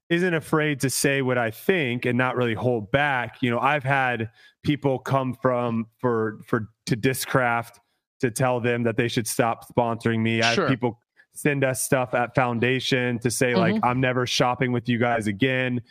isn't 0.10 0.34
afraid 0.34 0.80
to 0.82 0.90
say 0.90 1.22
what 1.22 1.38
I 1.38 1.52
think 1.52 2.06
and 2.06 2.18
not 2.18 2.36
really 2.36 2.56
hold 2.56 2.92
back. 2.92 3.38
You 3.42 3.52
know, 3.52 3.60
I've 3.60 3.84
had 3.84 4.32
people 4.64 5.00
come 5.00 5.34
from 5.42 5.88
for 6.00 6.40
for 6.46 6.70
to 6.86 6.98
Discraft 6.98 7.80
to 8.20 8.32
tell 8.32 8.60
them 8.60 8.84
that 8.84 8.98
they 8.98 9.08
should 9.08 9.28
stop 9.28 9.68
sponsoring 9.68 10.20
me. 10.20 10.42
I 10.42 10.54
have 10.54 10.70
people 10.70 11.00
send 11.34 11.64
us 11.64 11.82
stuff 11.82 12.14
at 12.14 12.36
foundation 12.36 13.20
to 13.20 13.32
say 13.32 13.54
mm-hmm. 13.54 13.76
like 13.76 13.84
I'm 13.84 14.02
never 14.02 14.28
shopping 14.28 14.72
with 14.72 14.90
you 14.90 14.98
guys 14.98 15.28
again. 15.28 15.82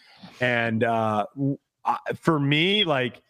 And 0.40 0.84
uh 0.84 1.26
for 2.16 2.38
me 2.38 2.84
like 2.84 3.22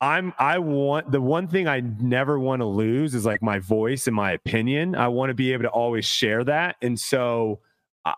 I'm 0.00 0.32
I 0.38 0.58
want 0.58 1.12
the 1.12 1.20
one 1.20 1.48
thing 1.48 1.68
I 1.68 1.80
never 1.80 2.38
want 2.38 2.60
to 2.60 2.66
lose 2.66 3.14
is 3.14 3.26
like 3.26 3.42
my 3.42 3.58
voice 3.58 4.06
and 4.06 4.16
my 4.16 4.32
opinion. 4.32 4.94
I 4.94 5.08
want 5.08 5.28
to 5.28 5.34
be 5.34 5.52
able 5.52 5.64
to 5.64 5.70
always 5.70 6.06
share 6.06 6.42
that. 6.44 6.76
And 6.80 6.98
so 6.98 7.60
uh, 8.06 8.14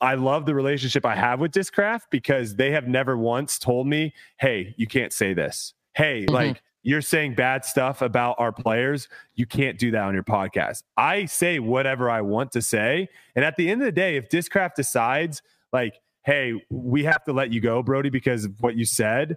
I 0.00 0.14
love 0.14 0.46
the 0.46 0.54
relationship 0.54 1.04
I 1.04 1.14
have 1.14 1.40
with 1.40 1.52
Discraft 1.52 2.02
because 2.10 2.56
they 2.56 2.70
have 2.70 2.88
never 2.88 3.16
once 3.16 3.58
told 3.58 3.86
me, 3.86 4.14
"Hey, 4.38 4.74
you 4.76 4.86
can't 4.86 5.12
say 5.12 5.34
this." 5.34 5.74
Hey, 5.94 6.22
mm-hmm. 6.22 6.34
like 6.34 6.62
you're 6.86 7.02
saying 7.02 7.34
bad 7.34 7.64
stuff 7.64 8.00
about 8.00 8.36
our 8.38 8.52
players, 8.52 9.08
you 9.34 9.44
can't 9.44 9.76
do 9.76 9.90
that 9.90 10.02
on 10.02 10.14
your 10.14 10.22
podcast. 10.22 10.84
I 10.96 11.24
say 11.24 11.58
whatever 11.58 12.08
I 12.08 12.20
want 12.20 12.52
to 12.52 12.62
say. 12.62 13.08
And 13.34 13.44
at 13.44 13.56
the 13.56 13.68
end 13.68 13.82
of 13.82 13.86
the 13.86 13.92
day, 13.92 14.16
if 14.16 14.28
Discraft 14.28 14.74
decides, 14.76 15.42
like, 15.72 15.98
hey, 16.24 16.54
we 16.70 17.02
have 17.02 17.24
to 17.24 17.32
let 17.32 17.52
you 17.52 17.60
go, 17.60 17.82
Brodie, 17.82 18.08
because 18.08 18.44
of 18.44 18.52
what 18.60 18.76
you 18.76 18.84
said, 18.84 19.36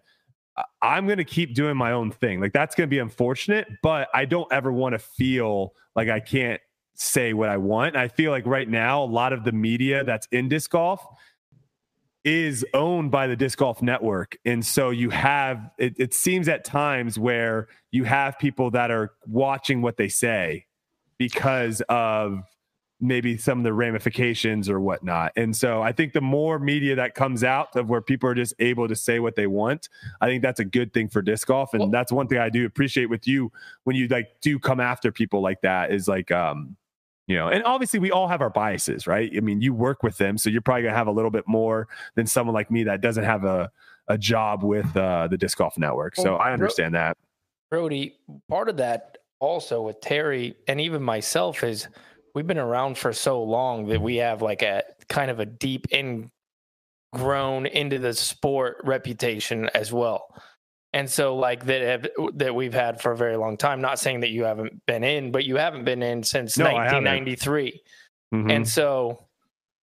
I'm 0.84 1.07
going 1.07 1.18
to 1.18 1.26
keep 1.26 1.56
doing 1.56 1.76
my 1.76 1.91
own 1.91 2.11
thing. 2.11 2.40
Like, 2.40 2.53
that's 2.53 2.76
going 2.76 2.88
to 2.88 2.94
be 2.94 2.99
unfortunate, 2.99 3.68
but 3.82 4.10
I 4.14 4.26
don't 4.26 4.52
ever 4.53 4.72
want 4.72 4.94
to 4.94 4.99
feel 4.99 5.74
like 5.95 6.07
I 6.07 6.20
can't 6.20 6.61
say 6.99 7.34
what 7.34 7.49
I 7.49 7.57
want. 7.57 7.95
I 7.95 8.09
feel 8.09 8.31
like 8.31 8.45
right 8.45 8.67
now, 8.67 9.03
a 9.03 9.05
lot 9.05 9.34
of 9.34 9.43
the 9.43 9.51
media 9.51 10.03
that's 10.03 10.27
in 10.31 10.49
disc 10.49 10.69
golf 10.69 11.05
is 12.26 12.65
owned 12.73 13.09
by 13.09 13.27
the 13.27 13.35
disc 13.35 13.57
golf 13.57 13.81
network. 13.81 14.38
And 14.45 14.65
so 14.65 14.89
you 14.89 15.09
have 15.09 15.71
it, 15.77 15.95
it, 15.97 16.13
seems 16.13 16.49
at 16.49 16.65
times 16.65 17.17
where 17.17 17.69
you 17.91 18.03
have 18.03 18.38
people 18.38 18.71
that 18.71 18.91
are 18.91 19.13
watching 19.26 19.81
what 19.81 19.95
they 19.95 20.09
say 20.09 20.65
because 21.17 21.81
of 21.88 22.43
maybe 22.99 23.38
some 23.38 23.59
of 23.59 23.63
the 23.63 23.71
ramifications 23.71 24.69
or 24.69 24.81
whatnot. 24.81 25.31
And 25.38 25.55
so 25.55 25.81
i 25.81 25.93
think 25.93 26.11
the 26.11 26.19
more 26.19 26.59
media 26.59 26.95
that 26.95 27.15
comes 27.15 27.45
out 27.45 27.73
of 27.77 27.89
where 27.89 28.01
people 28.01 28.30
are 28.30 28.35
just 28.35 28.53
able 28.59 28.89
to 28.89 28.95
say 28.95 29.19
what 29.19 29.38
they 29.38 29.47
want 29.47 29.88
i 30.19 30.27
think 30.27 30.43
that's 30.43 30.59
a 30.59 30.65
good 30.65 30.93
thing 30.93 31.07
for 31.07 31.21
disc 31.21 31.47
golf. 31.47 31.73
And 31.73 31.80
well, 31.80 31.89
that's 31.89 32.11
one 32.11 32.27
thing 32.27 32.39
i 32.39 32.49
do 32.49 32.65
appreciate 32.65 33.09
with 33.09 33.26
you 33.26 33.53
when 33.85 33.95
you 33.95 34.09
like 34.09 34.27
do 34.41 34.59
come 34.59 34.81
after 34.81 35.13
people 35.13 35.41
like 35.41 35.61
that 35.61 35.93
is 35.93 36.09
like 36.09 36.30
um 36.31 36.76
you 37.30 37.35
know 37.35 37.47
and 37.47 37.64
obviously 37.64 37.99
we 37.99 38.11
all 38.11 38.27
have 38.27 38.41
our 38.41 38.49
biases 38.49 39.07
right? 39.07 39.31
I 39.38 39.39
mean 39.39 39.61
you 39.61 39.73
work 39.73 40.03
with 40.03 40.18
them 40.18 40.38
so 40.38 40.49
you're 40.49 40.61
probably 40.61 40.81
going 40.81 40.93
to 40.93 40.97
have 40.97 41.07
a 41.07 41.11
little 41.11 41.31
bit 41.31 41.47
more 41.47 41.88
than 42.15 42.26
someone 42.26 42.53
like 42.53 42.69
me 42.69 42.84
that 42.84 42.99
doesn't 42.99 43.23
have 43.23 43.45
a, 43.45 43.72
a 44.10 44.18
job 44.18 44.64
with 44.64 44.97
uh, 44.97 45.27
the 45.27 45.38
disc 45.38 45.57
golf 45.57 45.77
network 45.77 46.15
so 46.18 46.35
i 46.35 46.51
understand 46.51 46.93
that. 46.95 47.15
Brodie 47.69 48.18
part 48.49 48.68
of 48.68 48.77
that 48.77 49.19
also 49.39 49.84
with 49.84 50.01
terry 50.01 50.56
and 50.68 50.81
even 50.81 51.01
myself 51.01 51.64
is 51.64 51.88
we've 52.34 52.47
been 52.47 52.57
around 52.57 52.97
for 52.97 53.14
so 53.14 53.41
long 53.43 53.88
that 53.88 54.01
we 54.01 54.18
have 54.18 54.41
like 54.41 54.64
a 54.64 54.84
kind 55.07 55.30
of 55.30 55.39
a 55.39 55.45
deep 55.45 55.85
ingrown 55.93 57.68
into 57.68 57.99
the 57.99 58.14
sport 58.14 58.77
reputation 58.84 59.69
as 59.76 59.93
well 59.93 60.34
and 60.94 61.10
so 61.10 61.36
like 61.36 61.66
that 61.66 61.82
have, 61.82 62.07
that 62.36 62.56
we've 62.56 62.74
had 62.74 63.02
for 63.02 63.11
a 63.11 63.18
very 63.18 63.38
long 63.38 63.57
time 63.57 63.82
not 63.82 63.99
saying 63.99 64.22
that 64.22 64.30
you 64.30 64.44
haven't 64.44 64.86
been 64.86 65.03
in 65.03 65.32
but 65.32 65.45
you 65.45 65.56
haven't 65.56 65.86
been 65.86 66.02
in 66.02 66.24
since 66.24 66.57
no, 66.57 66.66
1993 66.66 67.82
mm-hmm. 68.34 68.49
and 68.49 68.68
so 68.68 69.26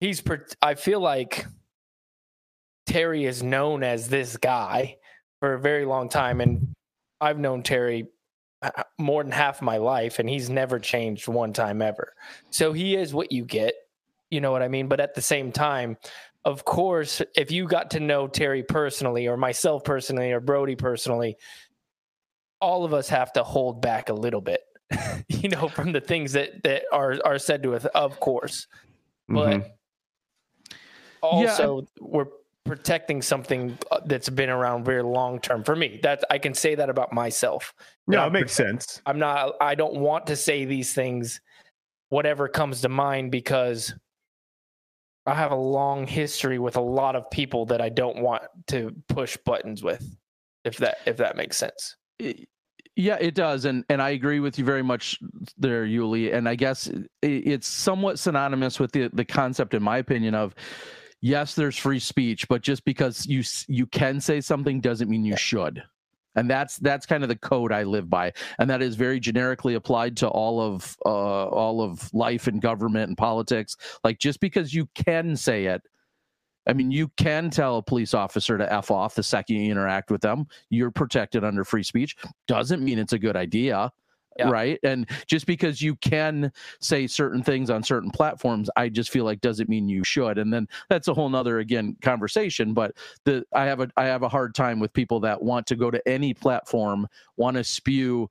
he's 0.01 0.23
i 0.63 0.75
feel 0.75 1.01
like 1.01 1.47
terry 2.87 3.25
is 3.25 3.43
known 3.43 3.83
as 3.83 4.09
this 4.09 4.37
guy 4.37 4.97
for 5.41 5.55
a 5.55 5.61
very 5.61 5.85
long 5.85 6.09
time 6.09 6.41
and 6.41 6.69
i've 7.21 7.39
known 7.39 7.63
terry 7.63 8.07
uh, 8.63 8.71
more 8.99 9.23
than 9.23 9.33
half 9.33 9.61
my 9.61 9.77
life 9.77 10.19
and 10.19 10.29
he's 10.29 10.49
never 10.49 10.79
changed 10.79 11.29
one 11.29 11.53
time 11.53 11.83
ever. 11.83 12.15
So 12.49 12.73
he 12.73 12.97
is 12.97 13.13
what 13.13 13.31
you 13.31 13.45
get 13.45 13.75
you 14.31 14.41
know 14.41 14.51
what 14.51 14.63
i 14.63 14.69
mean? 14.69 14.89
But 14.89 15.01
at 15.01 15.15
the 15.15 15.23
same 15.23 15.53
time 15.53 15.97
of 16.47 16.65
course, 16.65 17.21
if 17.35 17.51
you 17.51 17.67
got 17.67 17.91
to 17.91 18.01
know 18.01 18.29
Terry 18.29 18.63
personally, 18.63 19.27
or 19.27 19.37
myself 19.37 19.83
personally, 19.83 20.31
or 20.31 20.39
Brodie 20.39 20.77
personally, 20.77 21.37
all 22.61 22.85
of 22.85 22.95
us 22.95 23.09
have 23.09 23.33
to 23.33 23.43
hold 23.43 23.83
back 23.83 24.11
a 24.11 24.15
little 24.15 24.41
bit, 24.41 24.61
you 25.29 25.49
know, 25.49 25.69
from 25.69 25.91
the 25.91 26.01
things 26.01 26.33
that 26.35 26.63
that 26.63 26.85
are 26.93 27.19
are 27.25 27.41
said 27.41 27.65
to 27.65 27.75
us. 27.75 27.85
Of 27.87 28.21
course, 28.21 28.69
but 29.29 29.59
mm-hmm. 29.59 29.69
also 31.21 31.81
yeah. 31.81 31.87
we're 32.01 32.27
protecting 32.65 33.23
something 33.23 33.77
uh, 33.91 33.99
that's 34.07 34.29
been 34.29 34.49
around 34.49 34.85
very 34.85 35.03
long 35.03 35.41
term 35.41 35.65
for 35.65 35.75
me. 35.75 35.99
That 36.05 36.23
I 36.31 36.39
can 36.39 36.55
say 36.55 36.77
that 36.77 36.89
about 36.89 37.13
myself. 37.13 37.75
Yeah, 38.07 38.25
it 38.25 38.33
makes 38.33 38.53
sense. 38.53 39.03
I'm 39.05 39.19
not. 39.19 39.57
I 39.61 39.75
don't 39.75 39.97
want 39.97 40.29
to 40.29 40.37
say 40.37 40.65
these 40.65 40.95
things, 40.95 41.41
whatever 42.09 42.47
comes 42.47 42.83
to 42.83 42.89
mind, 42.89 43.33
because 43.33 43.93
I 45.27 45.35
have 45.35 45.51
a 45.51 45.57
long 45.57 46.07
history 46.07 46.59
with 46.59 46.77
a 46.77 46.81
lot 46.81 47.17
of 47.17 47.31
people 47.31 47.67
that 47.67 47.81
I 47.81 47.89
don't 47.89 48.19
want 48.19 48.43
to 48.69 48.95
push 49.09 49.37
buttons 49.45 49.83
with, 49.83 50.17
if 50.65 50.77
that 50.79 50.99
if 51.07 51.17
that 51.17 51.37
makes 51.37 51.57
sense. 51.57 51.97
Yeah, 52.95 53.17
it 53.21 53.35
does, 53.35 53.65
and 53.65 53.85
and 53.89 54.01
I 54.01 54.11
agree 54.11 54.41
with 54.41 54.59
you 54.59 54.65
very 54.65 54.83
much 54.83 55.19
there, 55.59 55.85
Uli. 55.85 56.33
And 56.33 56.49
I 56.49 56.55
guess 56.55 56.91
it's 57.23 57.67
somewhat 57.67 58.19
synonymous 58.19 58.79
with 58.79 58.93
the 58.93 59.09
the 59.13 59.25
concept, 59.25 59.75
in 59.75 59.83
my 59.83 59.99
opinion, 59.99 60.35
of 60.35 60.55
yes, 61.21 61.55
there's 61.55 61.77
free 61.77 61.99
speech, 61.99 62.49
but 62.49 62.63
just 62.63 62.85
because 62.85 63.27
you 63.27 63.43
you 63.69 63.87
can 63.87 64.21
say 64.21 64.41
something 64.41 64.81
doesn't 64.81 65.11
mean 65.11 65.25
you 65.25 65.37
should 65.37 65.83
and 66.37 66.49
that's 66.49 66.77
that's 66.77 67.07
kind 67.07 67.23
of 67.23 67.29
the 67.29 67.37
code 67.37 67.73
I 67.73 67.83
live 67.83 68.09
by, 68.09 68.33
and 68.59 68.71
that 68.71 68.83
is 68.83 68.95
very 68.95 69.19
generically 69.19 69.75
applied 69.75 70.17
to 70.19 70.29
all 70.29 70.61
of 70.61 70.97
uh, 71.05 71.09
all 71.09 71.83
of 71.83 72.13
life 72.15 72.47
and 72.47 72.63
government 72.63 73.09
and 73.09 73.19
politics. 73.19 73.77
Like 74.05 74.19
just 74.19 74.41
because 74.41 74.73
you 74.73 74.89
can 74.95 75.35
say 75.35 75.67
it, 75.67 75.83
I 76.69 76.73
mean, 76.73 76.91
you 76.91 77.09
can 77.17 77.51
tell 77.51 77.79
a 77.79 77.83
police 77.83 78.15
officer 78.15 78.59
to 78.59 78.73
f 78.73 78.91
off 78.91 79.15
the 79.15 79.23
second 79.23 79.57
you 79.57 79.71
interact 79.71 80.11
with 80.11 80.21
them. 80.21 80.47
You're 80.71 80.91
protected 80.91 81.45
under 81.45 81.65
free 81.65 81.83
speech. 81.83 82.17
Doesn't 82.47 82.85
mean 82.85 82.99
it's 82.99 83.13
a 83.13 83.19
good 83.19 83.37
idea 83.37 83.91
yeah. 84.39 84.51
right? 84.51 84.79
And 84.83 85.09
just 85.27 85.47
because 85.47 85.81
you 85.81 85.97
can 85.97 86.53
say 86.81 87.07
certain 87.07 87.43
things 87.43 87.71
on 87.71 87.83
certain 87.83 88.11
platforms, 88.11 88.71
I 88.77 88.89
just 88.89 89.11
feel 89.11 89.25
like 89.25 89.41
doesn't 89.41 89.69
mean 89.69 89.89
you 89.89 90.05
should. 90.05 90.39
And 90.39 90.53
then 90.53 90.69
that's 90.89 91.09
a 91.09 91.15
whole 91.15 91.29
nother 91.29 91.59
again 91.59 91.97
conversation. 92.03 92.75
But 92.75 92.93
the 93.25 93.45
I 93.55 93.65
have 93.65 93.81
a 93.81 93.89
I 93.97 94.05
have 94.05 94.23
a 94.23 94.29
hard 94.29 94.55
time 94.55 94.81
with 94.81 94.93
people 94.93 95.21
that 95.21 95.43
want 95.43 95.67
to 95.69 95.77
go 95.77 95.91
to 95.91 96.07
any 96.09 96.35
platform, 96.35 97.07
want 97.37 97.57
to 97.57 97.65
spew 97.65 98.31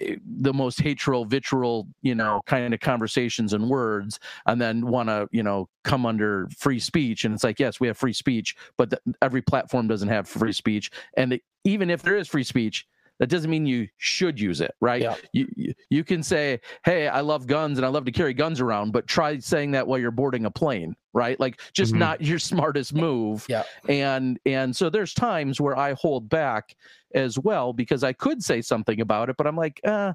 eh, 0.00 0.16
the 0.24 0.52
most 0.52 0.80
hateful 0.80 1.24
vitriol 1.24 1.86
you 2.02 2.14
know 2.14 2.40
kind 2.46 2.74
of 2.74 2.80
conversations 2.80 3.52
and 3.52 3.68
words 3.68 4.18
and 4.46 4.60
then 4.60 4.86
want 4.86 5.08
to 5.08 5.28
you 5.32 5.42
know 5.42 5.68
come 5.84 6.06
under 6.06 6.48
free 6.56 6.78
speech 6.78 7.24
and 7.24 7.34
it's 7.34 7.44
like 7.44 7.58
yes 7.58 7.80
we 7.80 7.86
have 7.86 7.96
free 7.96 8.12
speech 8.12 8.54
but 8.76 8.90
the, 8.90 9.00
every 9.22 9.42
platform 9.42 9.88
doesn't 9.88 10.08
have 10.08 10.28
free 10.28 10.52
speech 10.52 10.90
and 11.16 11.32
it, 11.34 11.42
even 11.64 11.90
if 11.90 12.02
there 12.02 12.16
is 12.16 12.28
free 12.28 12.44
speech 12.44 12.86
that 13.18 13.28
doesn't 13.28 13.50
mean 13.50 13.66
you 13.66 13.88
should 13.96 14.38
use 14.38 14.60
it, 14.60 14.74
right? 14.80 15.02
Yeah. 15.02 15.16
You, 15.32 15.74
you 15.90 16.04
can 16.04 16.22
say, 16.22 16.60
"Hey, 16.84 17.08
I 17.08 17.20
love 17.20 17.46
guns 17.46 17.78
and 17.78 17.84
I 17.84 17.88
love 17.88 18.04
to 18.04 18.12
carry 18.12 18.34
guns 18.34 18.60
around," 18.60 18.92
but 18.92 19.06
try 19.06 19.38
saying 19.38 19.72
that 19.72 19.86
while 19.86 19.98
you're 19.98 20.10
boarding 20.10 20.44
a 20.44 20.50
plane, 20.50 20.94
right? 21.12 21.38
Like 21.40 21.60
just 21.72 21.92
mm-hmm. 21.92 22.00
not 22.00 22.22
your 22.22 22.38
smartest 22.38 22.94
move. 22.94 23.46
Yeah. 23.48 23.64
And 23.88 24.38
and 24.46 24.74
so 24.74 24.88
there's 24.90 25.14
times 25.14 25.60
where 25.60 25.76
I 25.76 25.94
hold 25.94 26.28
back 26.28 26.76
as 27.14 27.38
well 27.38 27.72
because 27.72 28.04
I 28.04 28.12
could 28.12 28.42
say 28.42 28.62
something 28.62 29.00
about 29.00 29.30
it, 29.30 29.36
but 29.36 29.46
I'm 29.46 29.56
like, 29.56 29.80
uh, 29.84 30.12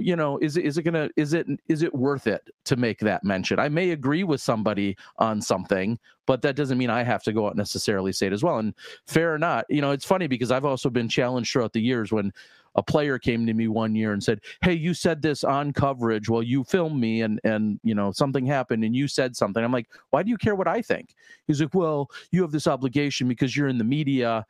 you 0.00 0.16
know 0.16 0.38
is 0.38 0.56
is 0.56 0.78
it 0.78 0.82
gonna 0.82 1.08
is 1.16 1.32
it 1.32 1.46
is 1.68 1.82
it 1.82 1.94
worth 1.94 2.26
it 2.26 2.48
to 2.64 2.76
make 2.76 2.98
that 3.00 3.24
mention? 3.24 3.58
I 3.58 3.68
may 3.68 3.90
agree 3.90 4.24
with 4.24 4.40
somebody 4.40 4.96
on 5.18 5.40
something 5.40 5.98
but 6.26 6.42
that 6.42 6.54
doesn't 6.54 6.78
mean 6.78 6.90
i 6.90 7.02
have 7.02 7.24
to 7.24 7.32
go 7.32 7.48
out 7.48 7.56
necessarily 7.56 8.12
say 8.12 8.28
it 8.28 8.32
as 8.32 8.44
well. 8.44 8.58
And 8.58 8.72
fair 9.08 9.34
or 9.34 9.38
not 9.38 9.64
you 9.68 9.80
know 9.80 9.90
it's 9.90 10.04
funny 10.04 10.28
because 10.28 10.52
i've 10.52 10.64
also 10.64 10.88
been 10.88 11.08
challenged 11.08 11.52
throughout 11.52 11.72
the 11.72 11.80
years 11.80 12.12
when 12.12 12.32
a 12.76 12.82
player 12.84 13.18
came 13.18 13.46
to 13.46 13.52
me 13.52 13.66
one 13.66 13.96
year 13.96 14.12
and 14.12 14.22
said 14.22 14.40
hey 14.62 14.72
you 14.72 14.94
said 14.94 15.22
this 15.22 15.42
on 15.42 15.72
coverage. 15.72 16.28
Well 16.28 16.42
you 16.42 16.62
filmed 16.62 17.00
me 17.00 17.22
and 17.22 17.40
and 17.42 17.80
you 17.82 17.94
know 17.94 18.12
something 18.12 18.46
happened 18.46 18.84
and 18.84 18.94
you 18.94 19.08
said 19.08 19.34
something. 19.34 19.62
I'm 19.62 19.72
like 19.72 19.88
why 20.10 20.22
do 20.22 20.30
you 20.30 20.38
care 20.38 20.54
what 20.54 20.68
i 20.68 20.80
think? 20.80 21.14
He's 21.46 21.60
like 21.60 21.74
well 21.74 22.10
you 22.30 22.42
have 22.42 22.52
this 22.52 22.68
obligation 22.68 23.26
because 23.26 23.56
you're 23.56 23.68
in 23.68 23.78
the 23.78 23.84
media. 23.84 24.46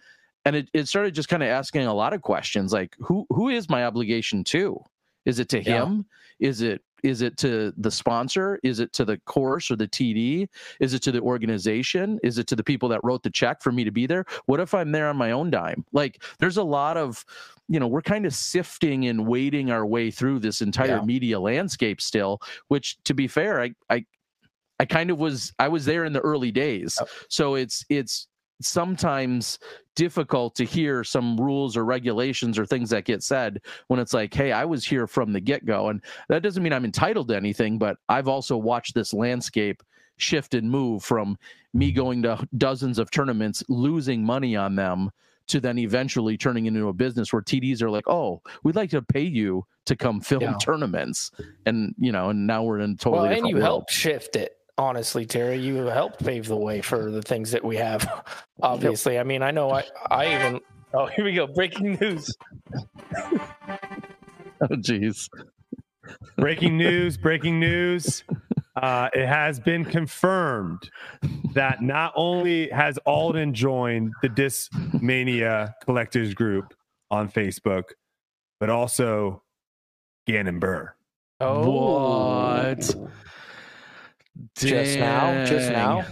And 0.46 0.56
it, 0.56 0.70
it 0.72 0.88
started 0.88 1.14
just 1.14 1.28
kind 1.28 1.42
of 1.42 1.50
asking 1.50 1.84
a 1.86 1.92
lot 1.92 2.14
of 2.14 2.22
questions 2.22 2.72
like 2.72 2.96
who 2.98 3.26
who 3.30 3.48
is 3.48 3.68
my 3.68 3.84
obligation 3.84 4.44
to 4.44 4.82
is 5.24 5.38
it 5.38 5.48
to 5.50 5.62
yeah. 5.62 5.84
him? 5.84 6.06
Is 6.38 6.62
it 6.62 6.82
is 7.02 7.22
it 7.22 7.36
to 7.38 7.72
the 7.78 7.90
sponsor? 7.90 8.58
Is 8.62 8.78
it 8.78 8.92
to 8.92 9.04
the 9.04 9.16
course 9.18 9.70
or 9.70 9.76
the 9.76 9.88
TD? 9.88 10.48
Is 10.80 10.92
it 10.92 11.02
to 11.02 11.12
the 11.12 11.20
organization? 11.20 12.18
Is 12.22 12.36
it 12.36 12.46
to 12.48 12.56
the 12.56 12.64
people 12.64 12.88
that 12.90 13.00
wrote 13.02 13.22
the 13.22 13.30
check 13.30 13.62
for 13.62 13.72
me 13.72 13.84
to 13.84 13.90
be 13.90 14.06
there? 14.06 14.26
What 14.46 14.60
if 14.60 14.74
I'm 14.74 14.92
there 14.92 15.08
on 15.08 15.16
my 15.16 15.30
own 15.30 15.50
dime? 15.50 15.84
Like 15.92 16.22
there's 16.38 16.58
a 16.58 16.62
lot 16.62 16.96
of 16.96 17.24
you 17.68 17.78
know, 17.78 17.86
we're 17.86 18.02
kind 18.02 18.26
of 18.26 18.34
sifting 18.34 19.06
and 19.06 19.28
wading 19.28 19.70
our 19.70 19.86
way 19.86 20.10
through 20.10 20.40
this 20.40 20.60
entire 20.60 20.96
yeah. 20.96 21.02
media 21.02 21.38
landscape 21.38 22.00
still, 22.00 22.40
which 22.66 22.96
to 23.04 23.14
be 23.14 23.28
fair, 23.28 23.60
I 23.60 23.70
I 23.88 24.04
I 24.80 24.86
kind 24.86 25.10
of 25.10 25.18
was 25.18 25.52
I 25.58 25.68
was 25.68 25.84
there 25.84 26.04
in 26.04 26.12
the 26.12 26.20
early 26.20 26.50
days. 26.50 26.98
So 27.28 27.54
it's 27.54 27.84
it's 27.88 28.26
sometimes 28.60 29.58
difficult 29.96 30.54
to 30.54 30.64
hear 30.64 31.04
some 31.04 31.36
rules 31.36 31.76
or 31.76 31.84
regulations 31.84 32.58
or 32.58 32.64
things 32.64 32.90
that 32.90 33.04
get 33.04 33.22
said 33.22 33.60
when 33.88 34.00
it's 34.00 34.14
like, 34.14 34.32
hey, 34.32 34.52
I 34.52 34.64
was 34.64 34.84
here 34.84 35.06
from 35.06 35.32
the 35.32 35.40
get 35.40 35.66
go. 35.66 35.88
And 35.88 36.02
that 36.28 36.42
doesn't 36.42 36.62
mean 36.62 36.72
I'm 36.72 36.84
entitled 36.84 37.28
to 37.28 37.36
anything, 37.36 37.78
but 37.78 37.96
I've 38.08 38.28
also 38.28 38.56
watched 38.56 38.94
this 38.94 39.12
landscape 39.12 39.82
shift 40.16 40.54
and 40.54 40.70
move 40.70 41.02
from 41.02 41.36
me 41.72 41.92
going 41.92 42.22
to 42.22 42.46
dozens 42.56 42.98
of 42.98 43.10
tournaments, 43.10 43.62
losing 43.68 44.24
money 44.24 44.56
on 44.56 44.74
them, 44.74 45.10
to 45.48 45.60
then 45.60 45.78
eventually 45.78 46.36
turning 46.36 46.66
into 46.66 46.88
a 46.88 46.92
business 46.92 47.32
where 47.32 47.42
TDs 47.42 47.82
are 47.82 47.90
like, 47.90 48.08
oh, 48.08 48.40
we'd 48.62 48.76
like 48.76 48.90
to 48.90 49.02
pay 49.02 49.22
you 49.22 49.64
to 49.86 49.96
come 49.96 50.20
film 50.20 50.42
yeah. 50.42 50.54
tournaments. 50.60 51.32
And, 51.66 51.94
you 51.98 52.12
know, 52.12 52.30
and 52.30 52.46
now 52.46 52.62
we're 52.62 52.78
in 52.78 52.96
totally 52.96 53.28
well, 53.28 53.38
and 53.38 53.48
you 53.48 53.56
world. 53.56 53.64
help 53.64 53.90
shift 53.90 54.36
it 54.36 54.59
honestly, 54.80 55.26
Terry, 55.26 55.58
you 55.58 55.76
helped 55.86 56.24
pave 56.24 56.48
the 56.48 56.56
way 56.56 56.80
for 56.80 57.10
the 57.10 57.22
things 57.22 57.50
that 57.52 57.64
we 57.64 57.76
have. 57.76 58.24
Obviously, 58.62 59.18
I 59.18 59.22
mean, 59.22 59.42
I 59.42 59.50
know 59.50 59.70
I, 59.70 59.84
I 60.10 60.34
even 60.34 60.60
Oh, 60.92 61.06
here 61.06 61.24
we 61.24 61.32
go. 61.32 61.46
Breaking 61.46 61.98
news. 62.00 62.34
Oh, 64.62 64.76
jeez. 64.76 65.26
Breaking 66.36 66.76
news, 66.76 67.16
breaking 67.16 67.58
news. 67.58 68.24
Uh, 68.76 69.08
it 69.14 69.26
has 69.26 69.58
been 69.58 69.86
confirmed 69.86 70.90
that 71.54 71.80
not 71.80 72.12
only 72.14 72.68
has 72.68 72.98
Alden 73.06 73.54
joined 73.54 74.12
the 74.20 74.28
Discmania 74.28 75.72
Collectors 75.82 76.34
Group 76.34 76.74
on 77.10 77.30
Facebook, 77.30 77.84
but 78.58 78.68
also 78.68 79.42
Gannon 80.26 80.60
Buhr. 80.60 80.90
Oh, 81.40 81.70
What? 81.70 82.94
Just 84.68 84.98
now? 84.98 85.44
Just 85.44 85.70
now? 85.70 86.04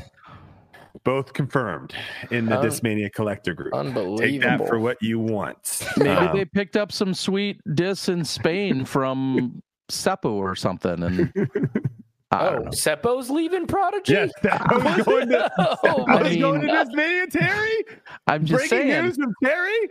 Both 1.04 1.32
confirmed 1.32 1.94
in 2.30 2.46
the 2.46 2.58
Un- 2.58 2.64
Discmania 2.66 3.12
Collector 3.12 3.54
Group. 3.54 3.72
Unbelievable. 3.74 4.18
Take 4.18 4.40
that 4.42 4.66
for 4.66 4.78
what 4.78 4.96
you 5.00 5.18
want. 5.18 5.86
Maybe 5.96 6.10
Um, 6.10 6.36
they 6.36 6.44
picked 6.44 6.76
up 6.76 6.90
some 6.92 7.14
sweet 7.14 7.60
dis 7.74 8.08
in 8.08 8.24
Spain 8.24 8.84
from 8.86 9.62
Seppo 9.90 10.32
or 10.32 10.54
something, 10.56 11.02
and 11.02 11.32
I 12.30 12.48
Oh, 12.48 12.50
don't 12.52 12.64
know. 12.66 12.70
Seppo's 12.72 13.30
leaving 13.30 13.66
Prodigy? 13.66 14.12
yes, 14.12 14.30
that 14.42 14.60
was 14.70 15.04
going 15.06 15.28
to, 15.30 15.50
Oh, 15.84 16.04
I 16.08 16.16
I 16.18 16.22
was 16.22 16.36
going 16.36 16.60
to 16.62 16.66
mean- 16.66 16.76
Discmania, 16.76 17.30
Terry. 17.30 17.84
I'm 18.26 18.44
just 18.44 18.68
Breaking 18.68 18.88
saying. 18.90 19.04
news 19.04 19.16
from 19.16 19.32
Terry. 19.42 19.88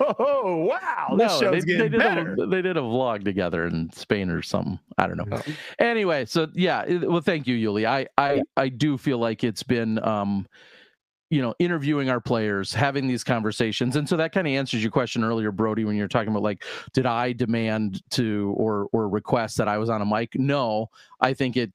Oh 0.00 0.68
wow, 0.70 1.16
this 1.16 1.32
no, 1.32 1.40
show's 1.40 1.64
they, 1.64 1.72
getting 1.72 1.78
they 1.78 1.88
did 1.88 1.98
better. 1.98 2.36
a 2.40 2.46
they 2.46 2.62
did 2.62 2.76
a 2.76 2.80
vlog 2.80 3.24
together 3.24 3.66
in 3.66 3.90
Spain 3.92 4.30
or 4.30 4.42
something. 4.42 4.78
I 4.96 5.06
don't 5.06 5.16
know. 5.16 5.26
Oh. 5.30 5.42
Anyway, 5.78 6.24
so 6.24 6.46
yeah, 6.54 6.84
well, 7.02 7.20
thank 7.20 7.46
you, 7.46 7.56
Uli. 7.56 7.86
I 7.86 8.06
I 8.16 8.42
I 8.56 8.68
do 8.68 8.96
feel 8.96 9.18
like 9.18 9.42
it's 9.42 9.62
been 9.62 9.98
um, 10.06 10.46
you 11.30 11.42
know, 11.42 11.54
interviewing 11.58 12.08
our 12.08 12.20
players, 12.20 12.72
having 12.72 13.06
these 13.06 13.24
conversations, 13.24 13.96
and 13.96 14.08
so 14.08 14.16
that 14.16 14.32
kind 14.32 14.46
of 14.46 14.52
answers 14.52 14.82
your 14.82 14.92
question 14.92 15.24
earlier, 15.24 15.52
Brodie, 15.52 15.84
when 15.84 15.96
you're 15.96 16.08
talking 16.08 16.30
about 16.30 16.42
like, 16.42 16.64
did 16.94 17.04
I 17.04 17.32
demand 17.32 18.02
to 18.10 18.54
or 18.56 18.88
or 18.92 19.08
request 19.08 19.58
that 19.58 19.68
I 19.68 19.78
was 19.78 19.90
on 19.90 20.00
a 20.00 20.06
mic? 20.06 20.36
No, 20.36 20.88
I 21.20 21.34
think 21.34 21.56
it 21.56 21.72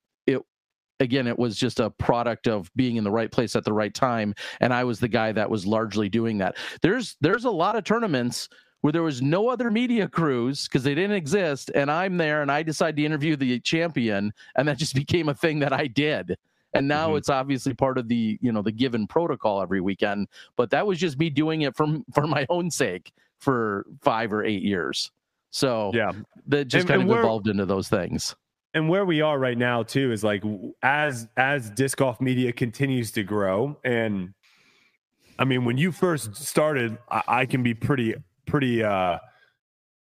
again 0.99 1.27
it 1.27 1.37
was 1.37 1.57
just 1.57 1.79
a 1.79 1.89
product 1.89 2.47
of 2.47 2.71
being 2.75 2.95
in 2.97 3.03
the 3.03 3.11
right 3.11 3.31
place 3.31 3.55
at 3.55 3.63
the 3.65 3.73
right 3.73 3.93
time 3.93 4.33
and 4.61 4.73
i 4.73 4.83
was 4.83 4.99
the 4.99 5.07
guy 5.07 5.31
that 5.31 5.49
was 5.49 5.65
largely 5.65 6.07
doing 6.09 6.37
that. 6.37 6.55
There's 6.81 7.15
there's 7.21 7.45
a 7.45 7.51
lot 7.51 7.75
of 7.75 7.83
tournaments 7.83 8.47
where 8.81 8.91
there 8.93 9.03
was 9.03 9.21
no 9.21 9.47
other 9.49 9.71
media 9.71 10.07
crews 10.07 10.67
because 10.67 10.83
they 10.83 10.93
didn't 10.93 11.15
exist 11.15 11.71
and 11.73 11.89
i'm 11.89 12.17
there 12.17 12.41
and 12.41 12.51
i 12.51 12.61
decide 12.63 12.95
to 12.97 13.05
interview 13.05 13.35
the 13.35 13.59
champion 13.61 14.31
and 14.55 14.67
that 14.67 14.77
just 14.83 14.93
became 14.95 15.29
a 15.29 15.33
thing 15.33 15.59
that 15.59 15.73
i 15.73 15.87
did. 15.87 16.37
And 16.75 16.87
now 16.87 17.09
Mhm. 17.11 17.17
it's 17.19 17.29
obviously 17.29 17.73
part 17.75 17.97
of 17.99 18.07
the 18.07 18.37
you 18.41 18.51
know 18.51 18.61
the 18.61 18.71
given 18.71 19.05
protocol 19.07 19.61
every 19.61 19.79
weekend 19.81 20.27
but 20.57 20.69
that 20.71 20.85
was 20.87 20.99
just 20.99 21.17
me 21.19 21.29
doing 21.29 21.61
it 21.61 21.75
from 21.75 22.03
for 22.13 22.27
my 22.27 22.45
own 22.49 22.69
sake 22.71 23.11
for 23.39 23.85
five 24.01 24.31
or 24.33 24.43
eight 24.43 24.63
years. 24.63 25.11
So 25.51 25.91
Yeah, 25.93 26.11
that 26.47 26.65
just 26.69 26.83
And- 26.83 26.89
kind 26.89 27.01
and 27.03 27.11
of 27.11 27.19
evolved 27.19 27.47
into 27.47 27.65
those 27.65 27.89
things 27.89 28.35
and 28.73 28.89
where 28.89 29.05
we 29.05 29.21
are 29.21 29.37
right 29.37 29.57
now 29.57 29.83
too 29.83 30.11
is 30.11 30.23
like 30.23 30.43
as 30.81 31.27
as 31.37 31.69
disc 31.71 31.97
golf 31.97 32.19
media 32.19 32.51
continues 32.51 33.11
to 33.11 33.23
grow 33.23 33.77
and 33.83 34.33
i 35.39 35.45
mean 35.45 35.65
when 35.65 35.77
you 35.77 35.91
first 35.91 36.35
started 36.35 36.97
i, 37.09 37.23
I 37.27 37.45
can 37.45 37.63
be 37.63 37.73
pretty 37.73 38.15
pretty 38.45 38.83
uh 38.83 39.19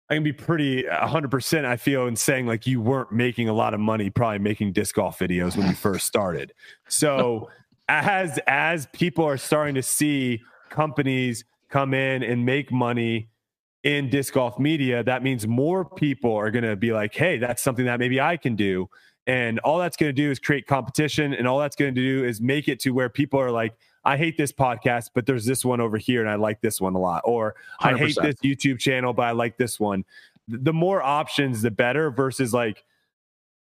i 0.10 0.14
can 0.14 0.24
be 0.24 0.34
pretty 0.34 0.84
100% 0.84 1.66
i 1.66 1.78
feel 1.78 2.08
in 2.08 2.16
saying 2.16 2.48
like 2.48 2.66
you 2.66 2.82
weren't 2.82 3.12
making 3.12 3.50
a 3.50 3.54
lot 3.54 3.74
of 3.74 3.80
money 3.80 4.10
probably 4.10 4.40
making 4.40 4.74
disc 4.74 4.96
golf 4.96 5.20
videos 5.20 5.58
when 5.58 5.68
you 5.68 5.74
first 5.88 6.08
started. 6.08 6.54
So 6.88 7.50
as 7.90 8.40
as 8.48 8.88
people 8.88 9.26
are 9.26 9.38
starting 9.38 9.76
to 9.76 9.84
see 9.84 10.42
companies 10.70 11.46
come 11.70 11.94
in 11.94 12.24
and 12.24 12.46
make 12.46 12.72
money 12.72 13.30
in 13.84 14.10
disc 14.10 14.34
golf 14.34 14.60
media, 14.60 15.04
that 15.04 15.24
means 15.24 15.48
more 15.48 15.86
people 15.86 16.34
are 16.34 16.52
going 16.52 16.64
to 16.64 16.76
be 16.76 16.92
like, 16.92 17.14
hey, 17.14 17.38
that's 17.38 17.62
something 17.62 17.86
that 17.86 18.00
maybe 18.00 18.20
I 18.20 18.38
can 18.38 18.56
do. 18.56 18.90
And 19.28 19.60
all 19.60 19.78
that's 19.78 19.98
going 19.98 20.10
to 20.10 20.14
do 20.14 20.32
is 20.32 20.40
create 20.40 20.68
competition. 20.68 21.34
And 21.34 21.48
all 21.48 21.60
that's 21.60 21.76
going 21.76 21.94
to 21.94 22.02
do 22.02 22.26
is 22.26 22.40
make 22.42 22.68
it 22.68 22.80
to 22.82 22.92
where 22.92 23.10
people 23.10 23.40
are 23.40 23.52
like, 23.52 23.76
I 24.06 24.16
hate 24.16 24.38
this 24.38 24.54
podcast, 24.54 25.10
but 25.14 25.26
there's 25.26 25.46
this 25.46 25.66
one 25.66 25.82
over 25.82 25.98
here 25.98 26.22
and 26.22 26.30
I 26.30 26.36
like 26.36 26.62
this 26.62 26.80
one 26.80 26.96
a 26.96 27.00
lot. 27.00 27.24
Or 27.26 27.56
I 27.82 27.98
hate 27.98 28.18
this 28.22 28.36
YouTube 28.36 28.80
channel, 28.80 29.14
but 29.14 29.24
I 29.24 29.32
like 29.32 29.58
this 29.58 29.80
one. 29.80 30.06
The 30.48 30.72
more 30.72 31.04
options, 31.04 31.62
the 31.62 31.72
better 31.72 32.10
versus 32.10 32.54
like, 32.54 32.86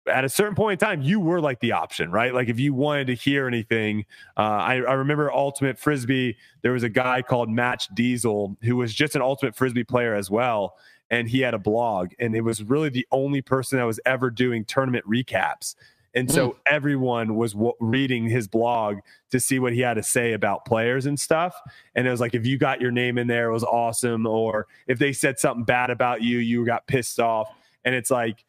at 0.06 0.24
a 0.24 0.28
certain 0.28 0.54
point 0.54 0.80
in 0.80 0.86
time, 0.86 1.02
you 1.02 1.20
were 1.20 1.40
like 1.40 1.60
the 1.60 1.72
option, 1.72 2.10
right? 2.10 2.34
Like 2.34 2.48
if 2.48 2.58
you 2.58 2.74
wanted 2.74 3.06
to 3.08 3.14
hear 3.14 3.46
anything, 3.46 4.04
uh, 4.36 4.40
I, 4.40 4.74
I 4.76 4.94
remember 4.94 5.32
Ultimate 5.32 5.78
Frisbee. 5.78 6.36
There 6.62 6.72
was 6.72 6.82
a 6.82 6.88
guy 6.88 7.22
called 7.22 7.50
Match 7.50 7.88
Diesel 7.94 8.56
who 8.62 8.76
was 8.76 8.94
just 8.94 9.14
an 9.14 9.22
Ultimate 9.22 9.54
Frisbee 9.54 9.84
player 9.84 10.14
as 10.14 10.30
well, 10.30 10.76
and 11.10 11.28
he 11.28 11.40
had 11.40 11.54
a 11.54 11.58
blog, 11.58 12.12
and 12.18 12.34
it 12.34 12.42
was 12.42 12.62
really 12.62 12.88
the 12.88 13.06
only 13.12 13.42
person 13.42 13.78
that 13.78 13.84
was 13.84 14.00
ever 14.06 14.30
doing 14.30 14.64
tournament 14.64 15.04
recaps. 15.06 15.74
And 16.12 16.30
so 16.30 16.56
everyone 16.66 17.36
was 17.36 17.52
w- 17.52 17.72
reading 17.78 18.28
his 18.28 18.48
blog 18.48 18.96
to 19.30 19.38
see 19.38 19.60
what 19.60 19.72
he 19.72 19.80
had 19.80 19.94
to 19.94 20.02
say 20.02 20.32
about 20.32 20.64
players 20.64 21.06
and 21.06 21.18
stuff. 21.18 21.54
And 21.94 22.04
it 22.06 22.10
was 22.10 22.20
like 22.20 22.34
if 22.34 22.44
you 22.44 22.58
got 22.58 22.80
your 22.80 22.90
name 22.90 23.16
in 23.16 23.28
there, 23.28 23.50
it 23.50 23.52
was 23.52 23.62
awesome. 23.62 24.26
Or 24.26 24.66
if 24.88 24.98
they 24.98 25.12
said 25.12 25.38
something 25.38 25.62
bad 25.64 25.88
about 25.88 26.20
you, 26.20 26.38
you 26.38 26.66
got 26.66 26.86
pissed 26.88 27.20
off. 27.20 27.48
And 27.84 27.94
it's 27.94 28.10
like 28.10 28.44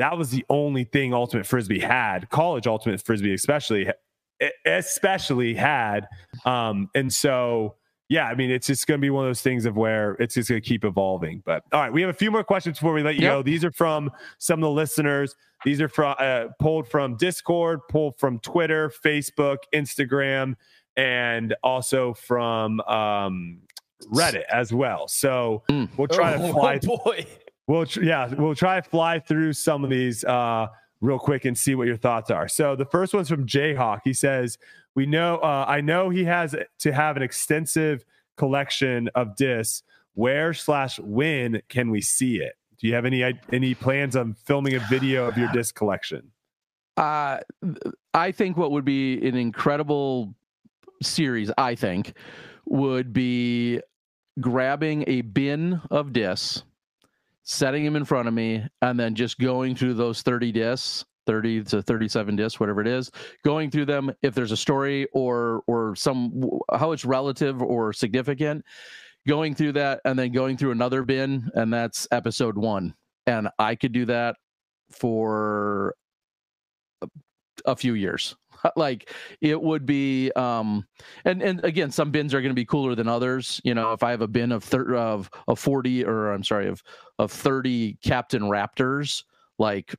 that 0.00 0.18
was 0.18 0.30
the 0.30 0.44
only 0.50 0.84
thing 0.84 1.14
Ultimate 1.14 1.46
Frisbee 1.46 1.78
had. 1.78 2.28
College 2.30 2.66
Ultimate 2.66 3.00
Frisbee, 3.00 3.32
especially, 3.34 3.88
especially 4.66 5.54
had. 5.54 6.06
Um, 6.44 6.88
and 6.94 7.12
so, 7.12 7.76
yeah, 8.08 8.26
I 8.26 8.34
mean, 8.34 8.50
it's 8.50 8.66
just 8.66 8.86
going 8.86 8.98
to 8.98 9.02
be 9.02 9.10
one 9.10 9.24
of 9.24 9.28
those 9.28 9.42
things 9.42 9.66
of 9.66 9.76
where 9.76 10.12
it's 10.14 10.34
just 10.34 10.48
going 10.48 10.60
to 10.60 10.66
keep 10.68 10.84
evolving. 10.84 11.42
But 11.44 11.62
all 11.72 11.80
right, 11.80 11.92
we 11.92 12.00
have 12.00 12.10
a 12.10 12.14
few 12.14 12.30
more 12.30 12.42
questions 12.44 12.78
before 12.78 12.92
we 12.92 13.02
let 13.02 13.14
you 13.16 13.22
Yep. 13.22 13.30
go. 13.32 13.42
These 13.42 13.64
are 13.64 13.72
from 13.72 14.10
some 14.38 14.58
of 14.58 14.62
the 14.62 14.70
listeners. 14.70 15.34
These 15.64 15.80
are 15.80 15.88
from 15.88 16.16
uh, 16.18 16.46
pulled 16.58 16.88
from 16.88 17.16
Discord, 17.16 17.80
pulled 17.88 18.18
from 18.18 18.38
Twitter, 18.40 18.90
Facebook, 19.04 19.58
Instagram, 19.74 20.54
and 20.96 21.54
also 21.62 22.14
from 22.14 22.80
um, 22.80 23.60
Reddit 24.12 24.44
as 24.50 24.72
well. 24.72 25.06
So 25.06 25.62
we'll 25.96 26.08
try 26.08 26.36
to 26.36 26.42
Oh, 26.44 26.52
fly. 26.52 26.78
boy. 26.78 27.26
We'll 27.70 27.86
tr- 27.86 28.02
yeah, 28.02 28.26
we'll 28.34 28.56
try 28.56 28.80
to 28.80 28.90
fly 28.90 29.20
through 29.20 29.52
some 29.52 29.84
of 29.84 29.90
these 29.90 30.24
uh, 30.24 30.66
real 31.00 31.20
quick 31.20 31.44
and 31.44 31.56
see 31.56 31.76
what 31.76 31.86
your 31.86 31.96
thoughts 31.96 32.28
are. 32.28 32.48
So 32.48 32.74
the 32.74 32.84
first 32.84 33.14
one's 33.14 33.28
from 33.28 33.46
Jayhawk. 33.46 34.00
He 34.02 34.12
says, 34.12 34.58
"We 34.96 35.06
know, 35.06 35.36
uh, 35.36 35.66
I 35.68 35.80
know 35.80 36.10
he 36.10 36.24
has 36.24 36.56
to 36.80 36.92
have 36.92 37.16
an 37.16 37.22
extensive 37.22 38.04
collection 38.36 39.08
of 39.14 39.36
discs. 39.36 39.84
Where 40.14 40.52
slash 40.52 40.98
when 40.98 41.62
can 41.68 41.92
we 41.92 42.00
see 42.00 42.38
it? 42.38 42.54
Do 42.80 42.88
you 42.88 42.94
have 42.94 43.04
any 43.04 43.22
any 43.52 43.76
plans 43.76 44.16
on 44.16 44.34
filming 44.34 44.74
a 44.74 44.80
video 44.90 45.28
of 45.28 45.38
your 45.38 45.46
disc 45.52 45.76
collection? 45.76 46.32
Uh, 46.96 47.38
I 48.12 48.32
think 48.32 48.56
what 48.56 48.72
would 48.72 48.84
be 48.84 49.24
an 49.24 49.36
incredible 49.36 50.34
series, 51.04 51.52
I 51.56 51.76
think, 51.76 52.14
would 52.66 53.12
be 53.12 53.80
grabbing 54.40 55.04
a 55.06 55.20
bin 55.20 55.80
of 55.92 56.12
discs, 56.12 56.64
setting 57.42 57.84
them 57.84 57.96
in 57.96 58.04
front 58.04 58.28
of 58.28 58.34
me, 58.34 58.64
and 58.82 58.98
then 58.98 59.14
just 59.14 59.38
going 59.38 59.74
through 59.74 59.94
those 59.94 60.22
30 60.22 60.52
discs. 60.52 61.04
30 61.26 61.62
to 61.64 61.82
37 61.82 62.34
discs 62.34 62.58
whatever 62.58 62.80
it 62.80 62.88
is 62.88 63.10
going 63.44 63.70
through 63.70 63.84
them 63.84 64.10
if 64.22 64.34
there's 64.34 64.52
a 64.52 64.56
story 64.56 65.06
or 65.12 65.62
or 65.66 65.94
some 65.94 66.42
how 66.72 66.92
it's 66.92 67.04
relative 67.04 67.62
or 67.62 67.92
significant 67.92 68.64
going 69.28 69.54
through 69.54 69.70
that 69.70 70.00
and 70.06 70.18
then 70.18 70.32
going 70.32 70.56
through 70.56 70.70
another 70.70 71.04
bin 71.04 71.48
and 71.54 71.72
that's 71.72 72.08
episode 72.10 72.56
1 72.56 72.94
and 73.26 73.48
I 73.58 73.74
could 73.74 73.92
do 73.92 74.06
that 74.06 74.36
for 74.90 75.94
a 77.66 77.76
few 77.76 77.94
years 77.94 78.34
like 78.76 79.10
it 79.40 79.60
would 79.60 79.86
be 79.86 80.30
um 80.32 80.86
and 81.24 81.42
and 81.42 81.64
again 81.64 81.90
some 81.90 82.10
bins 82.10 82.34
are 82.34 82.40
going 82.40 82.50
to 82.50 82.54
be 82.54 82.64
cooler 82.64 82.94
than 82.94 83.08
others 83.08 83.60
you 83.64 83.74
know 83.74 83.92
if 83.92 84.02
i 84.02 84.10
have 84.10 84.22
a 84.22 84.28
bin 84.28 84.52
of 84.52 84.64
thir- 84.64 84.94
of 84.94 85.30
of 85.48 85.58
40 85.58 86.04
or 86.04 86.32
i'm 86.32 86.44
sorry 86.44 86.68
of 86.68 86.82
of 87.18 87.30
30 87.30 87.98
captain 88.02 88.42
raptors 88.42 89.24
like 89.58 89.94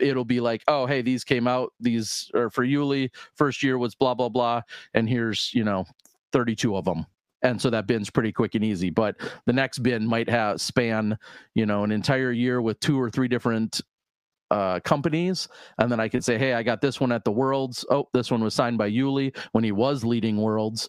it'll 0.00 0.24
be 0.24 0.40
like 0.40 0.62
oh 0.68 0.86
hey 0.86 1.02
these 1.02 1.24
came 1.24 1.48
out 1.48 1.72
these 1.80 2.30
are 2.34 2.50
for 2.50 2.64
Uli 2.64 3.10
first 3.34 3.62
year 3.62 3.78
was 3.78 3.94
blah 3.94 4.14
blah 4.14 4.28
blah 4.28 4.60
and 4.94 5.08
here's 5.08 5.50
you 5.54 5.64
know 5.64 5.84
32 6.32 6.76
of 6.76 6.84
them 6.84 7.06
and 7.42 7.60
so 7.60 7.70
that 7.70 7.86
bin's 7.86 8.10
pretty 8.10 8.30
quick 8.30 8.54
and 8.54 8.64
easy 8.64 8.90
but 8.90 9.16
the 9.46 9.52
next 9.52 9.78
bin 9.78 10.06
might 10.06 10.28
have 10.28 10.60
span 10.60 11.16
you 11.54 11.64
know 11.64 11.82
an 11.82 11.92
entire 11.92 12.30
year 12.30 12.60
with 12.60 12.78
two 12.80 13.00
or 13.00 13.10
three 13.10 13.28
different 13.28 13.80
uh, 14.50 14.80
companies, 14.80 15.48
and 15.78 15.90
then 15.90 16.00
I 16.00 16.08
could 16.08 16.24
say, 16.24 16.38
"Hey, 16.38 16.54
I 16.54 16.62
got 16.62 16.80
this 16.80 17.00
one 17.00 17.12
at 17.12 17.24
the 17.24 17.32
Worlds. 17.32 17.84
Oh, 17.90 18.08
this 18.12 18.30
one 18.30 18.42
was 18.42 18.54
signed 18.54 18.78
by 18.78 18.86
Uli 18.86 19.32
when 19.52 19.64
he 19.64 19.72
was 19.72 20.04
leading 20.04 20.36
Worlds. 20.36 20.88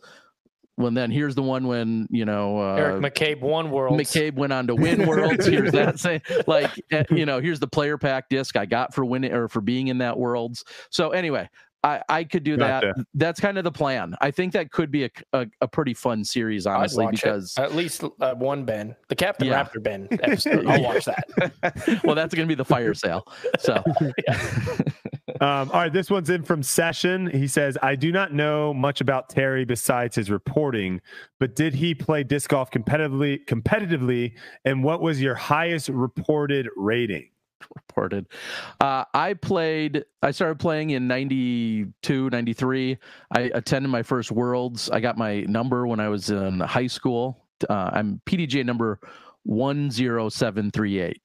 When 0.75 0.93
then 0.93 1.09
here's 1.09 1.33
the 1.33 1.41
one 1.41 1.65
when 1.65 2.07
you 2.11 2.23
know 2.23 2.59
uh, 2.59 2.75
Eric 2.75 3.01
McCabe 3.01 3.41
won 3.41 3.71
Worlds. 3.71 3.99
McCabe 3.99 4.35
went 4.35 4.53
on 4.53 4.67
to 4.67 4.75
win 4.75 5.07
Worlds. 5.07 5.47
Here's 5.47 5.71
that 5.71 5.99
saying, 5.99 6.21
like, 6.45 6.71
eh, 6.91 7.03
you 7.09 7.25
know, 7.25 7.39
here's 7.39 7.59
the 7.59 7.67
player 7.67 7.97
pack 7.97 8.29
disc 8.29 8.55
I 8.55 8.67
got 8.67 8.93
for 8.93 9.03
winning 9.03 9.33
or 9.33 9.47
for 9.47 9.59
being 9.59 9.87
in 9.87 9.97
that 9.99 10.17
Worlds. 10.17 10.63
So 10.91 11.09
anyway, 11.09 11.49
I, 11.83 12.01
I 12.09 12.23
could 12.23 12.43
do 12.43 12.57
Gotcha. 12.57 12.93
that. 12.97 13.05
That's 13.13 13.39
kind 13.39 13.57
of 13.57 13.63
the 13.63 13.71
plan. 13.71 14.15
I 14.19 14.31
think 14.31 14.53
that 14.53 14.71
could 14.71 14.91
be 14.91 15.05
a, 15.05 15.09
a, 15.33 15.47
a 15.61 15.67
pretty 15.67 15.93
fun 15.93 16.23
series, 16.23 16.65
honestly, 16.65 17.05
watch 17.05 17.13
it. 17.15 17.23
because 17.23 17.57
at 17.57 17.75
least 17.75 18.03
uh, 18.19 18.33
one 18.35 18.65
Ben, 18.65 18.95
the 19.09 19.15
Captain 19.15 19.47
Yeah. 19.47 19.63
Raptor 19.63 19.81
Ben 19.83 20.07
episode. 20.23 20.65
I'll 20.65 20.83
watch 20.83 21.05
that. 21.05 22.01
well, 22.03 22.15
that's 22.15 22.33
going 22.33 22.47
to 22.47 22.51
be 22.51 22.55
the 22.55 22.65
fire 22.65 22.93
sale. 22.93 23.25
So 23.59 23.83
Um, 25.39 25.69
all 25.71 25.81
right, 25.81 25.93
this 25.93 26.09
one's 26.09 26.31
in 26.31 26.41
from 26.41 26.63
Session. 26.63 27.27
He 27.29 27.47
says, 27.47 27.77
I 27.83 27.95
do 27.95 28.11
not 28.11 28.33
know 28.33 28.73
much 28.73 29.01
about 29.01 29.29
Terry 29.29 29.65
besides 29.65 30.15
his 30.15 30.31
reporting, 30.31 30.99
but 31.39 31.55
did 31.55 31.75
he 31.75 31.93
play 31.93 32.23
disc 32.23 32.49
golf 32.49 32.71
competitively 32.71 33.45
competitively? 33.45 34.33
And 34.65 34.83
what 34.83 34.99
was 35.01 35.21
your 35.21 35.35
highest 35.35 35.89
reported 35.89 36.67
rating? 36.75 37.29
reported. 37.75 38.27
Uh, 38.81 39.03
I 39.13 39.33
played, 39.33 40.05
I 40.21 40.31
started 40.31 40.59
playing 40.59 40.91
in 40.91 41.07
92, 41.07 42.29
93. 42.29 42.97
I 43.35 43.39
attended 43.53 43.91
my 43.91 44.03
first 44.03 44.31
Worlds. 44.31 44.89
I 44.89 44.99
got 44.99 45.17
my 45.17 45.41
number 45.41 45.87
when 45.87 45.99
I 45.99 46.09
was 46.09 46.29
in 46.29 46.59
high 46.59 46.87
school. 46.87 47.43
Uh, 47.69 47.89
I'm 47.93 48.21
PDGA 48.25 48.65
number 48.65 48.99
10738. 49.45 51.21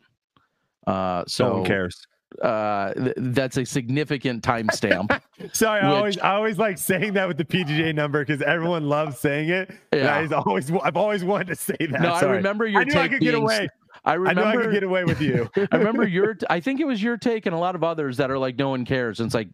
Uh, 0.86 1.24
so 1.26 1.46
no 1.48 1.54
one 1.58 1.64
cares. 1.64 2.06
uh, 2.42 2.92
th- 2.94 3.14
that's 3.18 3.56
a 3.56 3.64
significant 3.64 4.42
timestamp. 4.42 5.20
Sorry, 5.52 5.80
I 5.80 5.88
always 5.94 6.18
I 6.18 6.32
always 6.34 6.58
like 6.58 6.78
saying 6.78 7.12
that 7.14 7.28
with 7.28 7.36
the 7.36 7.44
PGA 7.44 7.94
number 7.94 8.24
because 8.24 8.42
everyone 8.42 8.88
loves 8.88 9.18
saying 9.18 9.50
it. 9.50 9.70
And 9.92 10.00
Yeah. 10.00 10.16
I 10.32 10.40
always 10.40 10.70
I've 10.82 10.96
always 10.96 11.22
wanted 11.24 11.48
to 11.48 11.56
say 11.56 11.76
that. 11.78 12.00
no, 12.00 12.12
I 12.14 12.22
remember 12.22 12.66
your 12.66 12.80
I 12.80 12.84
knew 12.84 12.94
I 12.98 13.08
could 13.08 13.20
being, 13.20 13.32
get 13.32 13.34
away. 13.40 13.68
I 14.04 14.12
I 14.12 14.14
remember 14.14 14.42
I 14.42 14.56
could 14.56 14.72
get 14.72 14.82
away 14.82 15.04
with 15.04 15.20
you. 15.20 15.50
I 15.72 15.76
remember 15.76 16.06
your. 16.06 16.36
I 16.50 16.60
think 16.60 16.80
it 16.80 16.86
was 16.86 17.02
your 17.02 17.16
take, 17.16 17.46
and 17.46 17.54
a 17.54 17.58
lot 17.58 17.74
of 17.74 17.84
others 17.84 18.16
that 18.16 18.30
are 18.30 18.38
like, 18.38 18.56
no 18.56 18.70
one 18.70 18.84
cares. 18.84 19.20
And 19.20 19.26
it's 19.26 19.34
like, 19.34 19.48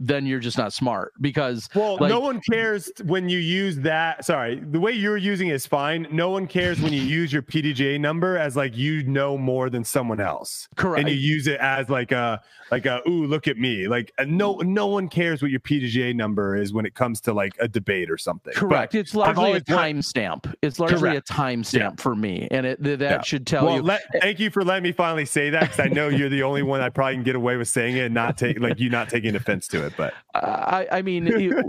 then 0.00 0.26
you're 0.26 0.38
just 0.40 0.56
not 0.58 0.72
smart 0.72 1.12
because 1.20 1.68
Well, 1.74 1.96
Like- 2.00 2.10
no 2.10 2.20
one 2.20 2.40
cares 2.50 2.90
when 3.04 3.28
you 3.28 3.38
use 3.38 3.76
that. 3.78 4.24
Sorry, 4.24 4.56
the 4.60 4.80
way 4.80 4.92
you're 4.92 5.16
using 5.16 5.48
it 5.48 5.54
is 5.54 5.66
fine. 5.66 6.06
No 6.10 6.30
one 6.30 6.46
cares 6.46 6.80
when 6.80 6.92
you 6.92 7.02
use 7.18 7.32
your 7.32 7.42
PDGA 7.42 7.98
number 8.00 8.36
as 8.38 8.56
like 8.56 8.76
you 8.76 9.02
know 9.04 9.36
more 9.36 9.70
than 9.70 9.84
someone 9.84 10.20
else, 10.20 10.68
correct. 10.76 11.00
and 11.00 11.08
you 11.08 11.16
use 11.16 11.46
it 11.46 11.58
as 11.60 11.88
like 11.88 12.12
a 12.12 12.40
like 12.70 12.84
a 12.86 13.00
ooh 13.08 13.26
look 13.26 13.48
at 13.48 13.56
me. 13.56 13.88
Like 13.88 14.12
uh, 14.18 14.24
no 14.24 14.56
no 14.56 14.86
one 14.86 15.08
cares 15.08 15.40
what 15.42 15.50
your 15.50 15.60
PDGA 15.60 16.14
number 16.14 16.56
is 16.56 16.72
when 16.72 16.84
it 16.86 16.94
comes 16.94 17.20
to 17.22 17.32
like 17.32 17.52
a 17.60 17.68
debate 17.68 18.10
or 18.10 18.18
something. 18.18 18.52
But- 18.54 18.60
Correct. 18.60 18.94
it's 18.94 19.14
largely 19.14 19.52
a 19.52 19.60
timestamp. 19.60 20.52
It's 20.62 20.78
largely 20.78 20.98
Correct. 21.00 21.30
a 21.30 21.32
timestamp 21.32 22.00
for 22.00 22.14
me, 22.14 22.46
and 22.50 22.66
it 22.66 22.82
th- 22.82 22.98
that 23.00 23.10
Yeah. 23.10 23.22
should 23.22 23.46
tell 23.46 23.64
well, 23.66 23.76
you. 23.76 23.82
let, 23.82 24.02
thank 24.20 24.38
you 24.38 24.50
for 24.50 24.64
letting 24.64 24.82
me 24.84 24.92
finally 24.92 25.24
say 25.24 25.50
that 25.50 25.62
because 25.62 25.80
I 25.80 25.88
know 25.88 26.08
you're 26.08 26.28
the 26.28 26.42
only 26.42 26.62
one 26.62 26.80
I 26.80 26.88
probably 26.90 27.14
can 27.14 27.22
get 27.24 27.36
away 27.36 27.56
with 27.56 27.68
saying 27.68 27.96
it 27.96 28.00
and 28.06 28.14
not 28.14 28.36
take 28.38 28.60
like 28.60 28.78
you 28.78 28.90
not 28.90 29.08
taking 29.08 29.34
offense 29.34 29.66
to 29.68 29.86
it. 29.86 29.87
But 29.96 30.14
I, 30.34 30.86
I 30.92 31.02
mean, 31.02 31.26
you- 31.26 31.62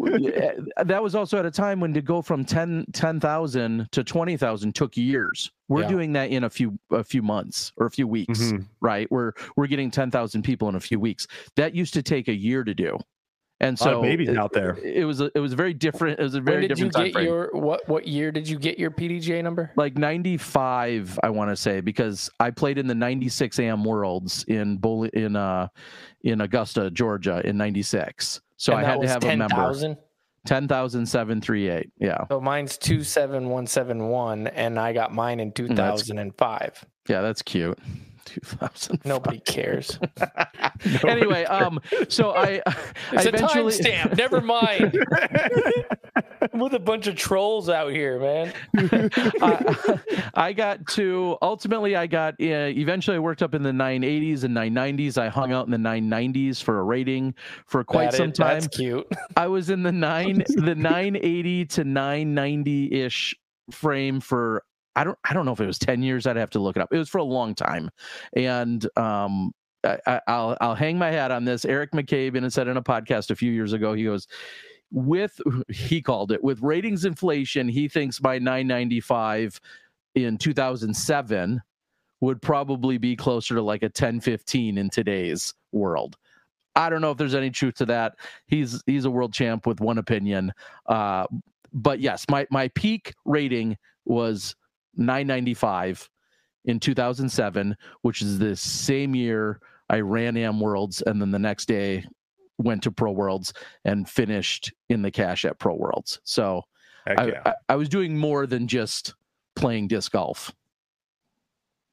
that 0.84 1.02
was 1.04 1.16
also 1.16 1.38
at 1.40 1.46
a 1.46 1.52
time 1.52 1.80
when 1.80 1.94
to 1.94 2.02
go 2.02 2.22
from 2.22 2.46
10 2.46 2.86
10,000 2.94 3.88
to 3.92 4.04
20,000 4.04 4.76
took 4.76 4.98
years. 4.98 5.52
We're 5.68 5.82
Yeah. 5.84 5.88
doing 5.90 6.14
that 6.14 6.30
in 6.32 6.44
a 6.46 6.50
few 6.50 6.78
a 6.92 7.04
few 7.04 7.22
months 7.22 7.72
or 7.78 7.86
a 7.86 7.92
few 7.92 8.08
weeks, 8.08 8.40
Mhm. 8.52 8.66
right? 8.82 9.10
We're 9.12 9.34
we're 9.56 9.68
getting 9.68 9.92
10,000 9.92 10.42
people 10.44 10.68
in 10.70 10.76
a 10.76 10.80
few 10.80 11.00
weeks. 11.00 11.28
That 11.56 11.76
used 11.76 11.94
to 11.94 12.02
take 12.04 12.28
a 12.28 12.36
year 12.36 12.64
to 12.64 12.74
do. 12.74 12.98
And 13.62 13.78
so 13.78 13.98
of 13.98 14.04
babies 14.04 14.30
it, 14.30 14.38
out 14.38 14.54
there. 14.54 14.78
it 14.82 15.04
was 15.04 15.20
a, 15.20 15.30
it 15.36 15.40
was 15.42 15.54
very 15.54 15.74
different. 15.74 16.18
It 16.18 16.24
was 16.24 16.34
a 16.36 16.38
When 16.38 16.46
very 16.46 16.68
did 16.70 16.80
you 16.80 16.86
different 16.90 16.94
time 16.96 17.04
get 17.08 17.14
frame. 17.14 17.26
your 17.28 17.50
what? 17.54 17.88
What 17.90 18.08
year 18.08 18.32
did 18.32 18.48
you 18.48 18.58
get 18.58 18.80
your 18.80 18.90
PDGA 18.90 19.44
number? 19.44 19.72
like 19.76 19.98
95 19.98 21.20
i 21.24 21.30
want 21.30 21.50
to 21.50 21.56
say 21.56 21.82
because 21.82 22.30
i 22.40 22.50
played 22.50 22.78
in 22.78 22.88
the 22.88 22.96
96 22.96 23.60
am 23.60 23.84
worlds 23.84 24.44
in 24.48 24.78
Bowl- 24.78 25.04
in 25.04 25.36
uh 25.36 25.68
in 26.24 26.42
augusta 26.42 26.90
georgia 26.92 27.42
in 27.46 27.58
96 27.58 28.42
so 28.58 28.74
And 28.74 28.86
i 28.86 28.88
had 28.90 28.94
to 28.96 29.00
was 29.02 29.10
have 29.12 29.24
a 29.24 29.36
member 29.36 29.56
10,000? 29.56 29.98
10738 30.46 31.92
yeah 32.00 32.26
So 32.30 32.40
mine's 32.40 32.78
two 32.78 33.04
seven 33.04 33.50
one 33.50 33.68
seven 33.68 34.08
one, 34.08 34.48
and 34.48 34.80
I 34.80 34.94
got 34.94 35.14
mine 35.14 35.40
in 35.40 35.52
two 35.52 35.68
thousand 35.68 36.18
and 36.18 36.36
five. 36.38 36.84
yeah 37.08 37.22
that's 37.22 37.42
cute 37.42 37.78
2000 38.30 39.02
Nobody 39.06 39.40
cares. 39.40 40.00
anyway 41.08 41.44
um 41.46 41.80
so 42.08 42.32
i 42.32 42.62
i 42.68 42.74
It's 43.14 43.26
a 43.26 43.30
eventually 43.30 43.74
timestamp. 43.74 44.18
Never 44.18 44.42
mind. 44.42 44.98
I'm 46.54 46.60
with 46.60 46.74
a 46.74 46.80
bunch 46.80 47.08
of 47.08 47.16
trolls 47.16 47.70
out 47.70 47.92
here, 47.92 48.20
man. 48.20 48.54
I, 49.42 50.00
I 50.34 50.54
got 50.54 50.86
to 50.90 51.38
ultimately 51.42 51.96
I 51.96 52.08
got 52.08 52.34
uh, 52.36 52.72
eventually 52.72 53.18
I 53.18 53.20
worked 53.20 53.42
up 53.42 53.54
in 53.56 53.64
the 53.64 53.72
980s 53.72 54.44
and 54.44 54.56
990s. 54.56 55.18
I 55.18 55.30
hung 55.30 55.52
out 55.52 55.66
in 55.66 55.72
the 55.72 55.78
990s 55.78 56.62
for 56.64 56.80
a 56.80 56.84
rating 56.84 57.34
for 57.66 57.84
quite 57.84 58.12
That 58.12 58.18
some 58.18 58.32
is- 58.32 58.38
time. 58.38 58.60
That's 58.62 58.76
cute. 58.76 59.08
I 59.36 59.48
was 59.48 59.70
in 59.70 59.84
the 59.84 59.92
nine 59.92 60.44
the 60.56 60.76
980 60.76 61.66
to 61.66 61.84
990 61.84 63.02
ish 63.02 63.36
frame 63.72 64.20
for 64.20 64.64
I 65.00 65.04
don't 65.04 65.18
I 65.30 65.34
don't 65.34 65.46
know 65.46 65.54
if 65.54 65.60
it 65.62 65.66
was 65.68 65.80
10 65.80 66.04
years. 66.04 66.28
I'd 66.28 66.36
have 66.36 66.50
to 66.52 66.60
look 66.60 66.76
it 66.76 66.82
up. 66.82 66.90
It 66.92 66.98
was 66.98 67.10
for 67.10 67.20
a 67.20 67.24
long 67.24 67.56
time, 67.56 67.90
and 68.36 68.86
um. 68.98 69.52
I, 69.86 69.98
I- 70.06 70.22
I'll 70.28 70.58
I'll 70.60 70.76
hang 70.76 70.98
my 70.98 71.10
hat 71.10 71.32
on 71.32 71.46
this. 71.46 71.64
Eric 71.64 71.92
McCabe 71.92 72.38
and 72.38 72.52
said 72.52 72.68
in 72.68 72.76
a 72.76 72.84
podcast 72.84 73.32
a 73.32 73.36
few 73.36 73.50
years 73.50 73.72
ago. 73.72 73.94
He 73.94 74.04
goes, 74.04 74.28
with 74.92 75.40
he 75.70 76.02
called 76.02 76.32
it 76.34 76.44
with 76.44 76.62
ratings 76.62 77.06
inflation. 77.06 77.68
He 77.70 77.88
thinks 77.88 78.20
by 78.20 78.40
995 78.40 79.60
in 80.16 80.38
2007 80.38 81.62
would 82.22 82.42
probably 82.42 82.98
be 82.98 83.16
closer 83.16 83.56
to 83.56 83.62
like 83.62 83.82
a 83.82 83.86
1015 83.86 84.78
in 84.78 84.90
today's 84.90 85.54
world. 85.72 86.18
I 86.76 86.90
don't 86.90 87.02
know 87.02 87.12
if 87.12 87.18
there's 87.18 87.36
any 87.36 87.50
truth 87.50 87.76
to 87.76 87.86
that. 87.88 88.16
He's 88.48 88.84
he's 88.86 89.06
a 89.06 89.12
world 89.12 89.34
champ 89.34 89.66
with 89.66 89.80
one 89.82 89.98
opinion. 89.98 90.52
Uh, 90.88 91.26
but 91.74 92.00
yes, 92.00 92.26
my 92.30 92.46
my 92.52 92.68
peak 92.70 93.14
rating 93.26 93.78
was 94.06 94.56
995 94.96 96.10
in 96.66 96.80
2007, 96.80 97.76
which 98.02 98.22
is 98.22 98.40
the 98.40 98.56
same 98.56 99.16
year 99.16 99.60
I 99.90 100.02
ran 100.02 100.38
Am 100.38 100.60
Worlds, 100.60 101.02
and 101.02 101.22
then 101.22 101.32
the 101.32 101.40
next 101.40 101.68
day 101.68 102.06
went 102.58 102.84
to 102.84 102.92
Pro 102.92 103.12
Worlds 103.12 103.54
and 103.86 104.08
finished 104.08 104.74
in 104.90 105.02
the 105.02 105.12
cash 105.12 105.46
at 105.46 105.58
Pro 105.58 105.76
Worlds. 105.76 106.20
So 106.24 106.64
I, 107.08 107.28
yeah. 107.28 107.42
I, 107.46 107.54
I 107.70 107.76
was 107.76 107.90
doing 107.90 108.18
more 108.18 108.46
than 108.46 108.68
just 108.68 109.16
playing 109.56 109.88
disc 109.88 110.12
golf. 110.12 110.52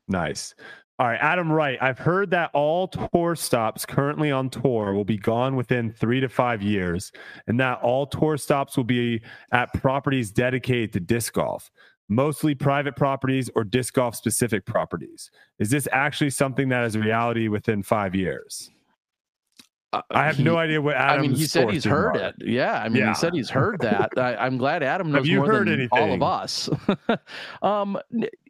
Nice. 0.09 0.55
All 0.98 1.06
right, 1.06 1.18
Adam 1.20 1.52
Wright. 1.52 1.78
I've 1.81 1.98
heard 1.98 2.31
that 2.31 2.51
all 2.55 2.89
tour 2.89 3.36
stops 3.36 3.85
currently 3.85 4.31
on 4.31 4.48
tour 4.48 4.94
will 4.94 5.05
be 5.05 5.18
gone 5.18 5.55
within 5.55 5.90
three 5.90 6.20
to 6.20 6.28
five 6.28 6.62
years, 6.62 7.12
and 7.47 7.60
that 7.60 7.81
all 7.82 8.06
tour 8.06 8.39
stops 8.39 8.78
will 8.78 8.85
be 8.85 9.20
at 9.52 9.73
properties 9.74 10.31
dedicated 10.31 10.94
to 10.94 11.01
disc 11.01 11.35
golf, 11.35 11.70
mostly 12.08 12.54
private 12.54 12.96
properties 12.96 13.50
or 13.54 13.64
disc 13.64 13.94
golf 13.94 14.14
specific 14.14 14.64
properties. 14.66 15.30
Is 15.58 15.70
this 15.70 15.88
actually 15.92 16.30
something 16.30 16.68
that 16.68 16.84
is 16.84 16.94
a 16.94 17.00
reality 17.00 17.48
within 17.48 17.82
five 17.82 18.14
years? 18.14 18.70
I 20.10 20.24
have 20.26 20.36
He- 20.36 20.42
no 20.44 20.58
idea 20.58 20.80
what 20.82 20.96
I 20.96 21.18
mean, 21.18 21.34
he 21.34 21.46
said 21.46 21.70
he's 21.70 21.84
heard 21.84 22.16
it. 22.16 22.34
Yeah, 22.40 22.82
I 22.82 22.88
mean, 22.88 23.02
Yeah. 23.02 23.08
he 23.10 23.14
said 23.14 23.32
he's 23.32 23.48
heard 23.48 23.80
that. 23.80 24.10
I, 24.16 24.36
I'm 24.36 24.58
glad 24.58 24.82
Adam 24.82 25.10
knows 25.12 25.28
more 25.30 25.64
than 25.64 25.88
all 25.90 26.12
of 26.12 26.22
us. 26.22 26.68
um, 27.62 27.98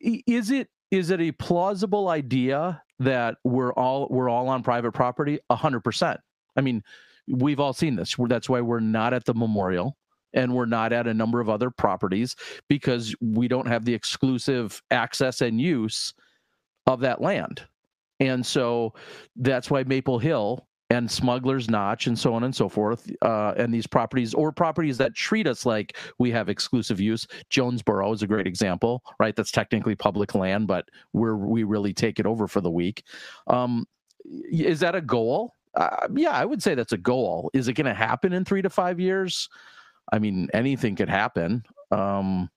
is 0.00 0.50
it 0.50 0.68
is 0.90 1.10
it 1.10 1.20
a 1.20 1.32
plausible 1.32 2.08
idea 2.08 2.82
that 2.98 3.36
we're 3.44 3.72
all 3.74 4.08
we're 4.10 4.28
all 4.28 4.48
on 4.48 4.62
private 4.62 4.92
property? 4.92 5.38
A 5.50 5.56
hundred 5.56 5.80
percent. 5.80 6.18
I 6.56 6.62
mean, 6.62 6.82
we've 7.28 7.60
all 7.60 7.72
seen 7.72 7.96
this. 7.96 8.16
That's 8.18 8.48
why 8.48 8.60
we're 8.60 8.80
not 8.80 9.12
at 9.14 9.24
the 9.24 9.34
memorial 9.34 9.96
and 10.35 10.55
we're 10.55 10.66
not 10.66 10.93
at 10.93 11.07
a 11.07 11.15
number 11.15 11.40
of 11.40 11.48
other 11.48 11.70
properties 11.70 12.36
because 12.69 13.15
we 13.20 13.48
don't 13.48 13.69
have 13.69 13.85
the 13.85 13.94
exclusive 13.94 14.82
access 14.90 15.40
and 15.40 15.61
use 15.61 16.15
of 16.86 17.01
that 17.01 17.20
land. 17.20 17.62
And 18.20 18.44
so 18.44 18.94
that's 19.36 19.70
why 19.70 19.85
Maple 19.85 20.19
Hill 20.19 20.66
and 20.90 21.11
Smuggler's 21.11 21.69
Notch 21.69 22.07
and 22.07 22.19
so 22.19 22.32
on 22.32 22.44
and 22.44 22.55
so 22.55 22.69
forth, 22.69 23.11
uh, 23.23 23.55
and 23.57 23.74
these 23.74 23.86
properties 23.86 24.35
or 24.35 24.53
properties 24.53 24.97
that 24.98 25.15
treat 25.15 25.47
us 25.47 25.66
like 25.66 25.97
we 26.19 26.31
have 26.31 26.48
exclusive 26.48 27.01
use. 27.01 27.27
Jonesboro 27.51 28.12
is 28.12 28.23
a 28.23 28.27
great 28.27 28.47
example, 28.47 29.03
right? 29.19 29.35
That's 29.35 29.51
technically 29.51 29.97
public 29.97 30.35
land, 30.35 30.69
but 30.69 30.89
we're 31.12 31.36
we 31.36 31.65
really 31.65 31.93
take 31.93 32.20
it 32.20 32.27
over 32.27 32.47
for 32.47 32.61
the 32.61 32.70
week. 32.70 33.03
Um, 33.48 33.86
is 34.51 34.81
that 34.81 34.94
a 34.94 35.01
goal? 35.01 35.53
Uh, 35.74 36.09
yeah, 36.15 36.31
I 36.31 36.44
would 36.44 36.62
say 36.62 36.74
that's 36.74 36.93
a 36.93 36.98
goal. 36.98 37.51
Is 37.53 37.69
it 37.69 37.74
going 37.74 37.86
to 37.86 37.94
happen 37.94 38.32
in 38.32 38.44
three 38.44 38.62
to 38.62 38.70
five 38.70 39.01
years? 39.01 39.48
I 40.12 40.18
mean, 40.18 40.48
anything 40.54 40.96
could 40.96 41.08
happen. 41.08 41.64
Um, 41.90 42.48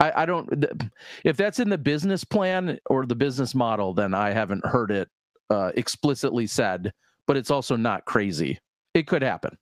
I, 0.00 0.22
I 0.22 0.26
don't. 0.26 0.48
th- 0.48 0.90
If 1.24 1.36
that's 1.36 1.60
in 1.60 1.68
the 1.70 1.78
business 1.78 2.24
plan 2.24 2.78
or 2.86 3.06
the 3.06 3.14
business 3.14 3.54
model, 3.54 3.94
then 3.94 4.14
I 4.14 4.30
haven't 4.32 4.66
heard 4.66 4.90
it 4.90 5.08
uh, 5.50 5.72
explicitly 5.76 6.46
said. 6.46 6.92
But 7.26 7.36
it's 7.38 7.50
also 7.50 7.76
not 7.76 8.04
crazy. 8.04 8.58
It 8.92 9.06
could 9.06 9.22
happen. 9.22 9.56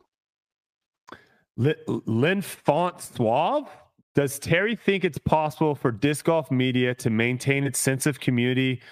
Li- 1.56 1.76
Lynn 1.86 2.42
Font. 2.42 3.10
Does 4.14 4.38
Terry 4.38 4.76
think 4.76 5.04
it's 5.04 5.18
possible 5.18 5.74
for 5.74 5.90
disc 5.90 6.26
golf 6.26 6.50
media 6.50 6.94
to 6.96 7.08
maintain 7.08 7.64
its 7.64 7.78
sense 7.78 8.04
of 8.04 8.20
community 8.20 8.82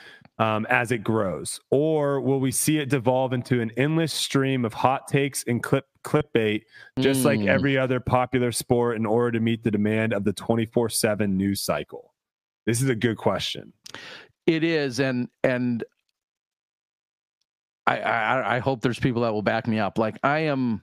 um, 0.41 0.67
as 0.71 0.91
it 0.91 1.05
grows? 1.05 1.61
Or 1.71 2.21
will 2.21 2.41
we 2.41 2.51
see 2.51 2.79
it 2.79 2.89
devolve 2.89 3.35
into 3.35 3.61
an 3.61 3.71
endless 3.77 4.12
stream 4.12 4.65
of 4.65 4.73
hot 4.73 5.07
takes 5.07 5.45
and 5.47 5.62
clip 5.62 5.85
clickbait, 6.03 6.62
just 6.99 7.21
mm. 7.21 7.25
like 7.27 7.41
every 7.43 7.77
other 7.77 8.01
popular 8.01 8.51
sport, 8.51 8.97
in 8.97 9.05
order 9.05 9.33
to 9.33 9.41
meet 9.41 9.62
the 9.62 9.71
demand 9.71 10.15
of 10.15 10.25
the 10.25 10.33
24 10.33 10.89
7 10.89 11.37
news 11.37 11.61
cycle? 11.61 12.15
This 12.65 12.81
is 12.81 12.89
a 12.89 12.95
good 12.95 13.19
question. 13.19 13.75
It 14.47 14.65
is, 14.65 14.99
and 14.99 15.29
and 15.45 15.85
I, 17.87 18.01
I 18.01 18.57
I 18.57 18.59
hope 18.61 18.81
there's 18.81 18.99
people 18.99 19.23
that 19.23 19.33
will 19.33 19.43
back 19.43 19.67
me 19.67 19.79
up. 19.79 19.99
Like 19.99 20.19
I 20.23 20.41
am, 20.41 20.83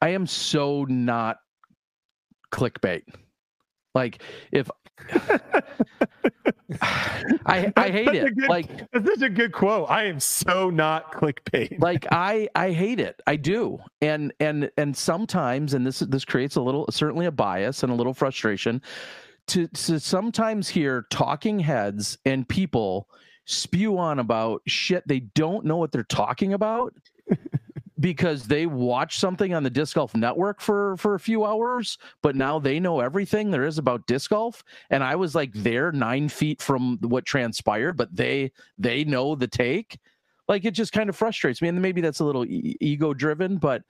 I 0.00 0.10
am 0.10 0.26
so 0.26 0.84
not 0.84 1.38
clickbait. 2.52 3.02
Like 3.96 4.22
if 4.52 4.70
I 7.46 7.72
I 7.76 7.88
hate 7.90 8.08
it. 8.08 8.36
Good, 8.36 8.48
like 8.48 8.90
that's 8.92 9.06
such 9.06 9.22
a 9.22 9.30
good 9.30 9.52
quote. 9.52 9.88
I 9.88 10.04
am 10.04 10.20
so 10.20 10.68
not 10.68 11.12
clickbait. 11.12 11.80
like 11.80 12.06
I 12.12 12.46
I 12.54 12.72
hate 12.72 13.00
it. 13.00 13.22
I 13.26 13.36
do. 13.36 13.78
And 14.02 14.34
and 14.38 14.70
and 14.76 14.94
sometimes 14.94 15.72
and 15.72 15.86
this 15.86 16.00
this 16.00 16.26
creates 16.26 16.56
a 16.56 16.60
little 16.60 16.84
certainly 16.90 17.24
a 17.24 17.30
bias 17.30 17.82
and 17.82 17.90
a 17.90 17.94
little 17.94 18.12
frustration 18.12 18.82
to 19.46 19.66
to 19.68 19.98
sometimes 19.98 20.68
hear 20.68 21.06
talking 21.08 21.58
heads 21.58 22.18
and 22.26 22.46
people 22.46 23.08
spew 23.46 23.96
on 23.96 24.18
about 24.18 24.60
shit 24.66 25.08
they 25.08 25.20
don't 25.20 25.64
know 25.64 25.78
what 25.78 25.90
they're 25.90 26.02
talking 26.04 26.52
about 26.52 26.92
because 28.00 28.44
they 28.44 28.66
watch 28.66 29.18
something 29.18 29.54
on 29.54 29.62
the 29.62 29.70
disc 29.70 29.94
golf 29.94 30.14
network 30.14 30.60
for 30.60 30.96
for 30.98 31.14
a 31.14 31.20
few 31.20 31.44
hours 31.44 31.96
but 32.22 32.36
now 32.36 32.58
they 32.58 32.78
know 32.78 33.00
everything 33.00 33.50
there 33.50 33.64
is 33.64 33.78
about 33.78 34.06
disc 34.06 34.30
golf. 34.30 34.62
And 34.90 35.02
i 35.02 35.16
was 35.16 35.34
like 35.34 35.52
there 35.54 35.92
nine 35.92 36.28
feet 36.28 36.60
from 36.60 36.98
what 37.00 37.24
transpired 37.24 37.96
but 37.96 38.14
they 38.14 38.52
they 38.78 39.04
know 39.04 39.34
the 39.34 39.48
take. 39.48 39.98
Like 40.48 40.64
it 40.64 40.72
just 40.72 40.92
kind 40.92 41.08
of 41.08 41.16
frustrates 41.16 41.62
me 41.62 41.68
and 41.68 41.80
maybe 41.80 42.00
that's 42.00 42.20
a 42.20 42.24
little 42.24 42.44
e- 42.44 42.76
ego 42.80 43.14
driven 43.14 43.56
but 43.56 43.82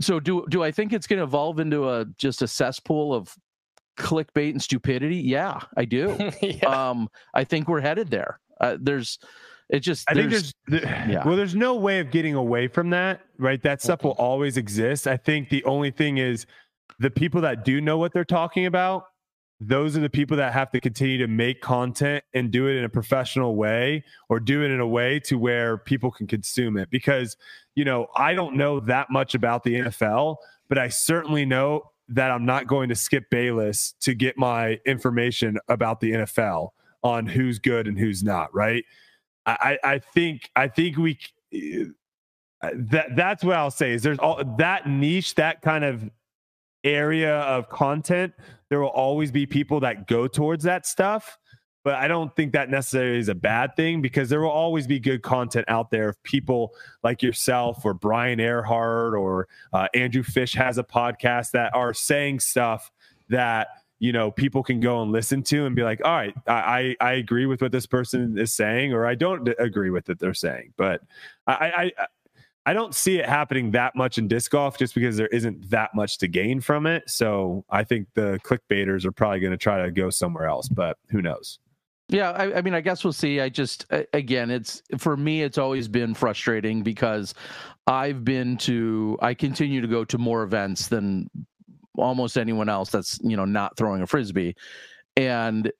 so 0.00 0.20
do 0.20 0.44
do 0.50 0.62
i 0.62 0.70
think 0.70 0.92
it's 0.92 1.06
going 1.06 1.18
to 1.18 1.24
evolve 1.24 1.58
into 1.58 1.88
a 1.88 2.04
just 2.18 2.42
a 2.42 2.46
cesspool 2.48 3.14
of 3.14 3.34
clickbait 3.96 4.50
and 4.50 4.62
stupidity? 4.62 5.16
Yeah 5.16 5.60
i 5.76 5.84
do. 5.86 6.16
Yeah. 6.42 6.90
um 6.90 7.08
i 7.32 7.44
think 7.44 7.66
we're 7.66 7.80
headed 7.80 8.10
there. 8.10 8.40
Uh, 8.60 8.76
there's 8.80 9.18
it 9.68 9.80
just 9.80 10.08
I 10.08 10.14
think 10.14 10.30
there's 10.30 10.54
yeah. 10.68 11.26
well, 11.26 11.36
there's 11.36 11.54
no 11.54 11.74
way 11.74 11.98
of 11.98 12.10
getting 12.10 12.34
away 12.34 12.68
from 12.68 12.90
that, 12.90 13.20
right? 13.38 13.60
That 13.62 13.82
stuff 13.82 14.04
will 14.04 14.12
always 14.12 14.56
exist. 14.56 15.06
I 15.06 15.16
think 15.16 15.48
the 15.48 15.64
only 15.64 15.90
thing 15.90 16.18
is 16.18 16.46
the 16.98 17.10
people 17.10 17.40
that 17.42 17.64
do 17.64 17.80
know 17.80 17.98
what 17.98 18.12
they're 18.12 18.24
talking 18.24 18.66
about, 18.66 19.06
those 19.60 19.96
are 19.96 20.00
the 20.00 20.10
people 20.10 20.36
that 20.36 20.52
have 20.52 20.70
to 20.70 20.80
continue 20.80 21.18
to 21.18 21.26
make 21.26 21.60
content 21.60 22.22
and 22.34 22.50
do 22.50 22.68
it 22.68 22.76
in 22.76 22.84
a 22.84 22.88
professional 22.88 23.56
way 23.56 24.04
or 24.28 24.38
do 24.38 24.62
it 24.62 24.70
in 24.70 24.80
a 24.80 24.86
way 24.86 25.18
to 25.20 25.38
where 25.38 25.78
people 25.78 26.10
can 26.10 26.26
consume 26.26 26.76
it. 26.76 26.90
Because, 26.90 27.36
you 27.74 27.84
know, 27.84 28.06
I 28.14 28.34
don't 28.34 28.56
know 28.56 28.80
that 28.80 29.10
much 29.10 29.34
about 29.34 29.64
the 29.64 29.74
NFL, 29.74 30.36
but 30.68 30.78
I 30.78 30.88
certainly 30.88 31.44
know 31.44 31.90
that 32.08 32.30
I'm 32.30 32.44
not 32.44 32.66
going 32.66 32.88
to 32.90 32.94
skip 32.94 33.30
Bayless 33.30 33.94
to 34.00 34.14
get 34.14 34.38
my 34.38 34.78
information 34.86 35.58
about 35.68 36.00
the 36.00 36.12
NFL 36.12 36.70
on 37.02 37.26
who's 37.26 37.58
good 37.58 37.88
and 37.88 37.98
who's 37.98 38.22
not, 38.22 38.54
right? 38.54 38.84
I, 39.46 39.78
I 39.84 39.98
think 39.98 40.50
I 40.56 40.68
think 40.68 40.96
we 40.96 41.18
uh, 42.62 42.70
that 42.74 43.14
that's 43.16 43.44
what 43.44 43.56
I'll 43.56 43.70
say 43.70 43.92
is 43.92 44.02
there's 44.02 44.18
all 44.18 44.42
that 44.58 44.88
niche 44.88 45.34
that 45.36 45.62
kind 45.62 45.84
of 45.84 46.10
area 46.84 47.38
of 47.40 47.68
content 47.68 48.32
there 48.68 48.80
will 48.80 48.88
always 48.88 49.30
be 49.30 49.46
people 49.46 49.80
that 49.80 50.06
go 50.06 50.26
towards 50.26 50.64
that 50.64 50.86
stuff 50.86 51.38
but 51.86 51.94
I 51.94 52.08
don't 52.08 52.34
think 52.34 52.52
that 52.54 52.68
necessarily 52.68 53.20
is 53.20 53.28
a 53.28 53.34
bad 53.36 53.76
thing 53.76 54.02
because 54.02 54.28
there 54.28 54.40
will 54.40 54.48
always 54.48 54.88
be 54.88 54.98
good 54.98 55.22
content 55.22 55.66
out 55.68 55.92
there 55.92 56.08
of 56.08 56.20
people 56.24 56.74
like 57.04 57.22
yourself 57.22 57.84
or 57.84 57.94
Brian 57.94 58.40
Earhart 58.40 59.14
or 59.14 59.46
uh, 59.72 59.86
Andrew 59.94 60.24
Fish 60.24 60.52
has 60.54 60.78
a 60.78 60.82
podcast 60.82 61.52
that 61.52 61.72
are 61.76 61.94
saying 61.94 62.40
stuff 62.40 62.90
that 63.28 63.68
you 63.98 64.12
know 64.12 64.30
people 64.30 64.62
can 64.62 64.80
go 64.80 65.02
and 65.02 65.12
listen 65.12 65.42
to 65.42 65.66
and 65.66 65.74
be 65.74 65.82
like 65.82 66.00
all 66.04 66.12
right 66.12 66.34
i 66.46 66.94
i 67.00 67.12
agree 67.12 67.46
with 67.46 67.62
what 67.62 67.72
this 67.72 67.86
person 67.86 68.38
is 68.38 68.52
saying 68.52 68.92
or 68.92 69.06
i 69.06 69.14
don't 69.14 69.48
agree 69.58 69.90
with 69.90 70.08
what 70.08 70.18
they're 70.18 70.34
saying. 70.34 70.72
But 70.76 71.02
i 71.46 71.92
i 71.96 72.06
i 72.66 72.72
don't 72.72 72.94
see 72.94 73.18
it 73.18 73.26
happening 73.26 73.70
that 73.72 73.96
much 73.96 74.18
in 74.18 74.28
disc 74.28 74.50
golf 74.50 74.78
just 74.78 74.94
because 74.94 75.16
there 75.16 75.28
isn't 75.28 75.70
that 75.70 75.94
much 75.94 76.18
to 76.18 76.28
gain 76.28 76.60
from 76.60 76.86
it. 76.86 77.08
So 77.08 77.64
i 77.70 77.84
think 77.84 78.08
the 78.14 78.40
clickbaiters 78.44 79.04
are 79.04 79.12
probably 79.12 79.40
going 79.40 79.52
to 79.52 79.56
try 79.56 79.82
to 79.82 79.90
go 79.90 80.10
somewhere 80.10 80.46
else 80.46 80.68
but 80.68 80.98
who 81.10 81.22
knows? 81.22 81.58
Yeah, 82.08 82.30
I, 82.30 82.58
I, 82.58 82.62
mean, 82.62 82.72
I 82.72 82.82
guess 82.82 83.02
we'll 83.02 83.12
see. 83.12 83.40
I 83.40 83.48
just, 83.48 83.84
again, 84.12 84.48
it's 84.48 84.80
for 84.96 85.16
me, 85.16 85.42
it's 85.42 85.58
always 85.58 85.88
been 85.88 86.14
frustrating 86.14 86.84
because 86.84 87.34
I've 87.88 88.24
been 88.24 88.58
to, 88.58 89.18
I 89.20 89.34
continue 89.34 89.80
to 89.80 89.88
go 89.88 90.04
to 90.04 90.16
more 90.16 90.44
events 90.44 90.86
than 90.86 91.28
almost 91.96 92.38
anyone 92.38 92.68
else 92.68 92.90
that's 92.90 93.18
you 93.22 93.36
know 93.36 93.44
not 93.44 93.76
throwing 93.76 94.02
a 94.02 94.06
frisbee. 94.06 94.54
And 95.16 95.72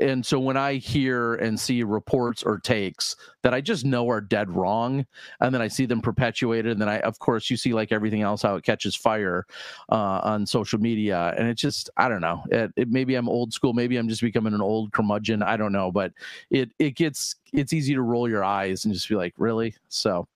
and 0.00 0.24
so 0.24 0.38
when 0.38 0.56
i 0.56 0.74
hear 0.74 1.34
and 1.34 1.58
see 1.58 1.82
reports 1.82 2.42
or 2.42 2.58
takes 2.58 3.16
that 3.42 3.52
i 3.52 3.60
just 3.60 3.84
know 3.84 4.08
are 4.08 4.20
dead 4.20 4.50
wrong 4.50 5.04
and 5.40 5.54
then 5.54 5.60
i 5.60 5.68
see 5.68 5.86
them 5.86 6.00
perpetuated 6.00 6.72
and 6.72 6.80
then 6.80 6.88
i 6.88 6.98
of 7.00 7.18
course 7.18 7.50
you 7.50 7.56
see 7.56 7.74
like 7.74 7.92
everything 7.92 8.22
else 8.22 8.42
how 8.42 8.54
it 8.54 8.64
catches 8.64 8.94
fire 8.94 9.44
uh, 9.90 10.20
on 10.22 10.46
social 10.46 10.78
media. 10.78 11.34
And 11.36 11.48
it 11.48 11.54
just 11.54 11.90
i 11.96 12.08
don't 12.08 12.20
know. 12.20 12.42
It, 12.50 12.72
it, 12.76 12.88
maybe 12.90 13.14
i'm 13.14 13.28
old 13.28 13.52
school. 13.52 13.72
Maybe 13.72 13.96
i'm 13.96 14.08
just 14.08 14.22
becoming 14.22 14.54
an 14.54 14.62
old 14.62 14.92
curmudgeon. 14.92 15.42
I 15.42 15.56
don't 15.56 15.72
know. 15.72 15.90
But 15.90 16.12
it 16.50 16.70
it 16.78 16.96
gets 16.96 17.36
it's 17.52 17.72
easy 17.72 17.94
to 17.94 18.02
roll 18.02 18.28
your 18.28 18.44
eyes 18.44 18.84
and 18.84 18.94
just 18.94 19.08
be 19.08 19.14
like 19.14 19.34
really? 19.36 19.74
So 19.88 20.26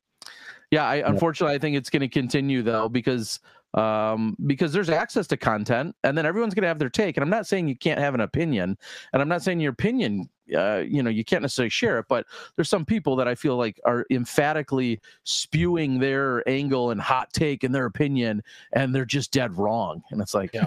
yeah 0.72 0.84
i 0.84 0.96
unfortunately 1.08 1.54
i 1.54 1.58
think 1.58 1.76
it's 1.76 1.90
going 1.90 2.00
to 2.00 2.08
continue 2.08 2.60
though 2.60 2.88
because 2.88 3.38
um, 3.76 4.36
because 4.46 4.72
there's 4.72 4.88
access 4.88 5.26
to 5.28 5.36
content 5.36 5.94
and 6.02 6.16
then 6.16 6.26
everyone's 6.26 6.54
going 6.54 6.62
to 6.62 6.68
have 6.68 6.78
their 6.78 6.90
take. 6.90 7.16
And 7.16 7.22
I'm 7.22 7.30
not 7.30 7.46
saying 7.46 7.68
you 7.68 7.76
can't 7.76 8.00
have 8.00 8.14
an 8.14 8.20
opinion, 8.20 8.76
and 9.12 9.22
I'm 9.22 9.28
not 9.28 9.42
saying 9.42 9.60
your 9.60 9.72
opinion, 9.72 10.28
uh, 10.56 10.82
you 10.86 11.02
know, 11.02 11.10
you 11.10 11.24
can't 11.24 11.42
necessarily 11.42 11.70
share 11.70 11.98
it, 11.98 12.06
but 12.08 12.26
there's 12.56 12.68
some 12.68 12.84
people 12.84 13.16
that 13.16 13.28
I 13.28 13.34
feel 13.34 13.56
like 13.56 13.78
are 13.84 14.06
emphatically 14.10 15.00
spewing 15.24 15.98
their 15.98 16.48
angle 16.48 16.90
and 16.90 17.00
hot 17.00 17.32
take 17.32 17.64
and 17.64 17.74
their 17.74 17.86
opinion, 17.86 18.42
and 18.72 18.94
they're 18.94 19.04
just 19.04 19.32
dead 19.32 19.56
wrong. 19.56 20.02
And 20.10 20.20
it's 20.20 20.34
like, 20.34 20.54
yeah, 20.54 20.66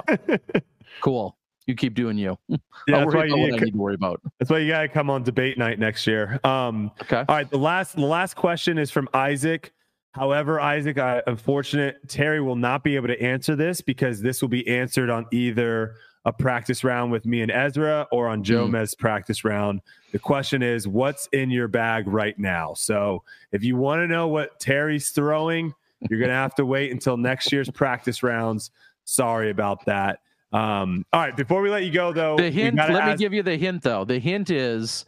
cool. 1.01 1.35
You 1.65 1.75
keep 1.75 1.93
doing 1.93 2.17
you. 2.17 2.37
Yeah, 2.87 2.99
that's 2.99 3.13
why 3.13 3.25
you 3.25 3.35
need, 3.35 3.53
I 3.53 3.57
need 3.57 3.73
to 3.73 3.77
worry 3.77 3.93
about. 3.93 4.21
That's 4.39 4.49
why 4.49 4.59
you 4.59 4.69
got 4.69 4.81
to 4.81 4.87
come 4.87 5.09
on 5.09 5.21
debate 5.21 5.57
night 5.57 5.77
next 5.77 6.07
year. 6.07 6.39
Um, 6.43 6.91
okay. 7.01 7.17
All 7.17 7.35
right. 7.35 7.47
The 7.47 7.57
last, 7.57 7.97
the 7.97 8.05
last 8.05 8.35
question 8.35 8.77
is 8.79 8.89
from 8.89 9.07
Isaac. 9.13 9.73
However, 10.11 10.59
Isaac, 10.59 10.97
I, 10.97 11.21
unfortunate 11.27 12.07
Terry 12.07 12.41
will 12.41 12.55
not 12.55 12.83
be 12.83 12.95
able 12.95 13.07
to 13.07 13.21
answer 13.21 13.55
this 13.55 13.81
because 13.81 14.21
this 14.21 14.41
will 14.41 14.49
be 14.49 14.67
answered 14.67 15.09
on 15.09 15.27
either 15.31 15.95
a 16.25 16.33
practice 16.33 16.83
round 16.83 17.11
with 17.11 17.25
me 17.25 17.41
and 17.41 17.51
Ezra 17.51 18.07
or 18.11 18.27
on 18.27 18.43
Jomez's 18.43 18.95
mm. 18.95 18.99
practice 18.99 19.43
round. 19.45 19.81
The 20.11 20.19
question 20.19 20.61
is, 20.61 20.87
what's 20.87 21.27
in 21.31 21.49
your 21.49 21.67
bag 21.67 22.07
right 22.07 22.37
now? 22.37 22.73
So 22.73 23.23
if 23.51 23.63
you 23.63 23.77
want 23.77 23.99
to 24.01 24.07
know 24.07 24.27
what 24.27 24.59
Terry's 24.59 25.09
throwing, 25.11 25.73
you're 26.09 26.19
going 26.19 26.29
to 26.29 26.35
have 26.35 26.55
to 26.55 26.65
wait 26.65 26.91
until 26.91 27.17
next 27.17 27.51
year's 27.51 27.69
practice 27.69 28.23
rounds. 28.23 28.71
Sorry 29.05 29.49
about 29.49 29.85
that. 29.85 30.19
Um, 30.51 31.05
all 31.13 31.21
right, 31.21 31.35
before 31.35 31.61
we 31.61 31.69
let 31.69 31.83
you 31.83 31.91
go, 31.91 32.11
though, 32.11 32.35
the 32.35 32.49
hint. 32.49 32.77
Let 32.77 32.89
ask- 32.91 33.11
me 33.11 33.23
give 33.23 33.33
you 33.33 33.43
the 33.43 33.57
hint, 33.57 33.83
though. 33.83 34.03
The 34.03 34.19
hint 34.19 34.49
is 34.49 35.05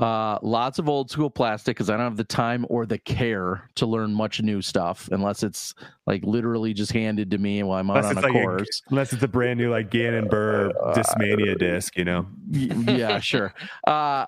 uh, 0.00 0.38
lots 0.42 0.78
of 0.78 0.88
old 0.88 1.10
school 1.10 1.28
plastic 1.28 1.76
because 1.76 1.90
I 1.90 1.96
don't 1.96 2.06
have 2.06 2.16
the 2.16 2.24
time 2.24 2.64
or 2.68 2.86
the 2.86 2.98
care 2.98 3.68
to 3.76 3.86
learn 3.86 4.14
much 4.14 4.40
new 4.40 4.62
stuff 4.62 5.08
unless 5.12 5.42
it's 5.42 5.74
like 6.06 6.24
literally 6.24 6.72
just 6.72 6.92
handed 6.92 7.30
to 7.32 7.38
me 7.38 7.62
while 7.62 7.78
I'm 7.78 7.90
out 7.90 8.04
on 8.04 8.16
a 8.16 8.20
like 8.20 8.32
course. 8.32 8.82
A, 8.86 8.90
unless 8.90 9.12
it's 9.12 9.22
a 9.22 9.28
brand 9.28 9.58
new 9.58 9.70
like 9.70 9.90
Gannon 9.90 10.28
Buhr 10.28 10.72
uh, 10.82 10.94
Discmania 10.96 11.58
disc, 11.58 11.96
you 11.96 12.04
know? 12.04 12.26
Yeah, 12.50 13.20
sure. 13.20 13.52
Uh, 13.86 14.26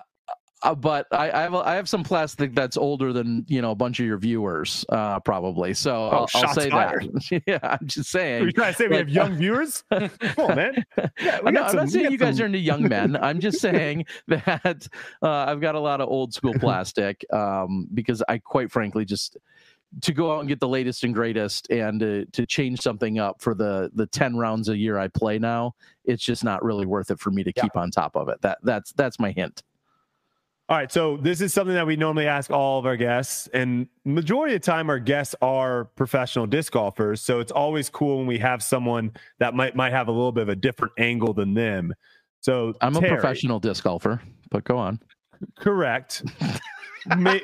uh, 0.63 0.73
but 0.73 1.07
I, 1.11 1.29
I, 1.29 1.41
have 1.41 1.53
I 1.53 1.75
have 1.75 1.89
some 1.89 2.03
plastic 2.03 2.55
that's 2.55 2.77
older 2.77 3.11
than 3.11 3.45
you 3.47 3.61
know 3.61 3.71
a 3.71 3.75
bunch 3.75 3.99
of 3.99 4.05
your 4.05 4.17
viewers 4.17 4.85
uh, 4.89 5.19
probably. 5.19 5.73
So 5.73 5.93
oh, 5.93 6.09
I'll, 6.33 6.43
I'll, 6.43 6.53
say 6.53 6.69
fired. 6.69 7.09
that. 7.13 7.43
yeah, 7.47 7.59
I'm 7.61 7.85
just 7.85 8.09
saying. 8.09 8.43
Are 8.43 8.45
you 8.45 8.51
trying 8.53 8.71
to 8.71 8.77
say 8.77 8.87
we 8.87 8.95
have 8.95 9.09
young 9.09 9.35
viewers? 9.35 9.83
Come 9.91 10.09
on, 10.37 10.55
man. 10.55 10.85
Yeah, 11.19 11.39
I'm, 11.45 11.53
not, 11.53 11.71
some, 11.71 11.79
I'm, 11.79 11.85
not, 11.85 11.89
saying 11.89 12.11
you 12.11 12.17
guys 12.17 12.37
some... 12.37 12.43
are 12.43 12.45
into 12.47 12.59
young 12.59 12.87
men. 12.87 13.17
I'm 13.17 13.41
just 13.41 13.59
saying 13.61 14.05
that 14.27 14.87
uh, 15.21 15.29
I've 15.29 15.59
got 15.59 15.75
a 15.75 15.79
lot 15.79 15.99
of 15.99 16.07
old 16.07 16.33
school 16.33 16.53
plastic 16.53 17.25
um, 17.33 17.87
because 17.93 18.23
I 18.29 18.37
quite 18.37 18.71
frankly 18.71 19.03
just 19.03 19.37
to 20.01 20.13
go 20.13 20.33
out 20.33 20.39
and 20.39 20.49
get 20.49 20.59
the 20.59 20.67
latest 20.67 21.03
and 21.03 21.13
greatest 21.13 21.69
and 21.69 21.99
to, 21.99 22.25
to 22.27 22.45
change 22.45 22.79
something 22.79 23.19
up 23.19 23.41
for 23.41 23.53
the 23.53 23.91
the 23.93 24.07
10 24.07 24.37
rounds 24.37 24.69
a 24.69 24.77
year 24.77 24.97
I 24.97 25.09
play 25.09 25.37
now, 25.39 25.75
it's 26.05 26.23
just 26.23 26.43
not 26.43 26.63
really 26.63 26.85
worth 26.85 27.11
it 27.11 27.19
for 27.19 27.31
me 27.31 27.43
to 27.43 27.51
yeah. 27.55 27.63
keep 27.63 27.75
on 27.75 27.91
top 27.91 28.15
of 28.15 28.29
it. 28.29 28.41
That 28.41 28.59
that's 28.63 28.93
that's 28.93 29.19
my 29.19 29.31
hint. 29.31 29.61
All 30.73 30.79
right, 30.79 30.91
so 30.91 31.17
this 31.17 31.39
is 31.39 31.53
something 31.53 31.75
that 31.75 31.85
we 31.85 31.95
normally 31.95 32.25
ask 32.25 32.49
all 32.49 32.79
of 32.79 32.87
our 32.87 32.97
guests, 32.97 33.47
and 33.53 33.87
majority 34.05 34.55
of 34.55 34.61
the 34.63 34.65
time, 34.65 34.89
our 34.89 34.97
guests 34.97 35.35
are 35.39 35.85
professional 35.85 36.47
disc 36.47 36.73
golfers. 36.73 37.21
So 37.21 37.39
it's 37.39 37.51
always 37.51 37.91
cool 37.91 38.17
when 38.17 38.25
we 38.25 38.39
have 38.39 38.63
someone 38.63 39.11
that 39.37 39.53
might 39.53 39.75
might 39.75 39.91
have 39.91 40.07
a 40.07 40.11
little 40.11 40.31
bit 40.31 40.41
of 40.41 40.49
a 40.49 40.55
different 40.55 40.93
angle 40.97 41.31
than 41.31 41.53
them. 41.53 41.93
So 42.41 42.73
I'm 42.81 42.95
Terry, 42.95 43.05
a 43.05 43.13
professional 43.13 43.59
disc 43.59 43.83
golfer, 43.83 44.19
but 44.49 44.63
go 44.63 44.79
on. 44.79 44.99
correct. 45.59 46.23
May, 47.17 47.41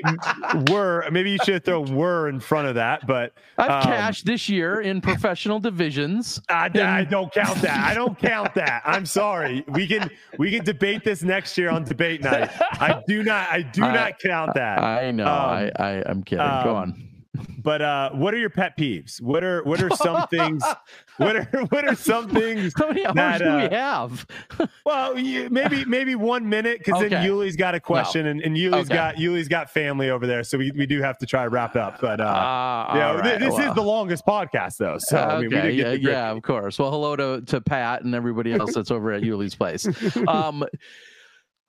were 0.70 1.06
maybe 1.12 1.32
you 1.32 1.38
should 1.44 1.66
throw 1.66 1.82
were 1.82 2.30
in 2.30 2.40
front 2.40 2.68
of 2.68 2.76
that, 2.76 3.06
but 3.06 3.34
I've 3.58 3.72
um, 3.72 3.84
cashed 3.84 4.26
this 4.26 4.48
year 4.48 4.82
in 4.82 5.02
professional 5.02 5.60
divisions. 5.60 6.42
I, 6.50 6.70
I 6.76 7.04
don't 7.04 7.32
count 7.34 7.62
that. 7.62 7.84
I 7.84 7.94
don't 7.94 8.18
count 8.18 8.54
that. 8.56 8.82
I'm 8.86 9.06
sorry. 9.06 9.64
We 9.68 9.88
can 9.88 10.10
we 10.38 10.52
can 10.52 10.64
debate 10.64 11.04
this 11.04 11.24
next 11.24 11.58
year 11.58 11.70
on 11.70 11.84
debate 11.84 12.22
night. 12.22 12.50
I 12.80 13.04
do 13.08 13.24
not. 13.24 13.50
I 13.50 13.62
do 13.62 13.84
I- 13.84 13.94
not 13.94 14.20
count 14.20 14.54
that. 14.56 14.80
I 14.80 15.12
know. 15.12 15.26
Um, 15.26 15.30
I, 15.30 15.72
I 15.78 16.04
I'm 16.06 16.24
kidding. 16.24 16.46
Go 16.46 16.72
um, 16.72 16.78
on. 16.78 17.10
But 17.58 17.82
uh, 17.82 18.12
what 18.12 18.34
are 18.34 18.38
your 18.38 18.50
pet 18.50 18.78
peeves? 18.78 19.22
What 19.22 19.44
are 19.44 19.64
what 19.64 19.82
are 19.82 19.90
some 19.92 20.28
things? 20.28 20.64
What 21.18 21.36
are 21.36 21.44
what 21.70 21.86
are 21.86 21.96
some 21.96 22.30
things? 22.30 22.72
How 22.78 22.88
many 22.88 23.06
hours 23.06 23.16
that, 23.16 23.38
do 23.40 23.58
we 23.58 23.64
uh, 23.64 23.70
have? 23.72 24.26
Well, 24.86 25.20
you, 25.20 25.50
maybe 25.50 25.84
maybe 25.84 26.16
one 26.16 26.48
minute 26.48 26.78
because 26.78 27.02
then 27.02 27.14
Okay. 27.14 27.26
Uli's 27.28 27.58
got 27.58 27.76
a 27.76 27.80
question 27.82 28.28
and, 28.28 28.42
and 28.42 28.56
Uli's 28.58 28.86
Okay. 28.86 28.94
got 28.94 29.20
Uli's 29.20 29.50
got 29.50 29.70
family 29.70 30.10
over 30.12 30.26
there, 30.26 30.46
so 30.46 30.58
we, 30.58 30.72
we 30.72 30.86
do 30.86 31.02
have 31.02 31.18
to 31.18 31.26
try 31.26 31.44
to 31.44 31.50
wrap 31.50 31.76
up. 31.76 32.00
But 32.00 32.22
uh, 32.22 32.26
Ah, 32.34 32.96
yeah, 32.96 33.12
right, 33.18 33.38
this 33.40 33.54
well. 33.54 33.68
is 33.70 33.76
the 33.76 33.82
longest 33.84 34.26
podcast 34.26 34.78
though, 34.78 34.96
so 34.98 35.18
I 35.18 35.42
mean, 35.42 35.50
we 35.50 35.58
okay, 35.58 35.76
did 35.76 36.02
yeah, 36.02 36.10
yeah, 36.10 36.32
of 36.32 36.42
course. 36.42 36.80
Well, 36.80 36.90
hello 36.92 37.18
to, 37.18 37.42
to 37.48 37.60
Pat 37.60 38.04
and 38.04 38.16
everybody 38.16 38.54
else 38.54 38.74
that's 38.74 38.90
over 38.92 39.12
at 39.12 39.22
Uli's 39.24 39.56
place. 39.56 39.86
Um, 40.30 40.64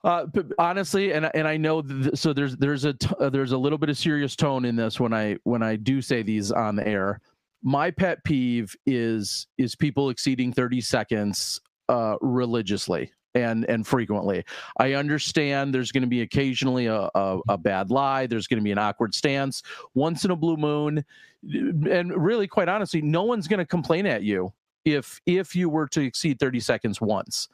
uh, 0.03 0.27
but 0.27 0.47
honestly, 0.59 1.13
and 1.13 1.31
and 1.35 1.47
I 1.47 1.57
know 1.57 1.83
th- 1.83 2.17
so 2.17 2.33
there's 2.33 2.57
there's 2.57 2.85
a 2.85 2.95
t- 2.95 3.09
uh, 3.19 3.31
there's 3.31 3.53
a 3.53 3.59
little 3.59 3.79
bit 3.79 3.91
of 3.91 3.99
serious 3.99 4.35
tone 4.35 4.65
in 4.65 4.77
this 4.77 4.99
when 4.99 5.13
I 5.13 5.37
when 5.45 5.63
I 5.63 5.77
do 5.77 6.01
say 6.01 6.23
these 6.23 6.51
on 6.51 6.77
the 6.77 6.87
air. 6.87 7.21
My 7.63 7.91
pet 7.91 8.25
peeve 8.25 8.75
is 8.87 9.47
is 9.59 9.75
people 9.75 10.09
exceeding 10.09 10.53
30 10.53 10.81
seconds 10.81 11.61
uh, 11.91 12.17
religiously 12.23 13.13
and 13.35 13.65
and 13.69 13.87
frequently. 13.87 14.45
I 14.79 14.95
understand 14.95 15.75
there's 15.75 15.93
going 15.93 16.03
to 16.03 16.09
be 16.09 16.23
occasionally 16.23 16.87
a, 16.87 17.11
a, 17.15 17.39
a 17.51 17.59
bad 17.59 17.91
lie. 17.91 18.27
There's 18.27 18.47
going 18.47 18.59
to 18.61 18.65
be 18.65 18.73
an 18.73 18.79
awkward 18.79 19.15
stance 19.15 19.63
once 19.95 20.25
in 20.25 20.31
a 20.31 20.37
blue 20.37 20.57
moon, 20.57 21.05
and 21.43 22.13
really, 22.17 22.47
quite 22.47 22.69
honestly, 22.69 23.03
no 23.03 23.25
one's 23.25 23.49
going 23.49 23.59
to 23.59 23.67
complain 23.67 24.07
at 24.07 24.23
you 24.23 24.53
if 24.85 25.21
if 25.27 25.55
you 25.55 25.69
were 25.69 25.87
to 25.89 26.01
exceed 26.01 26.39
30 26.39 26.61
seconds 26.61 27.01
once. 27.01 27.49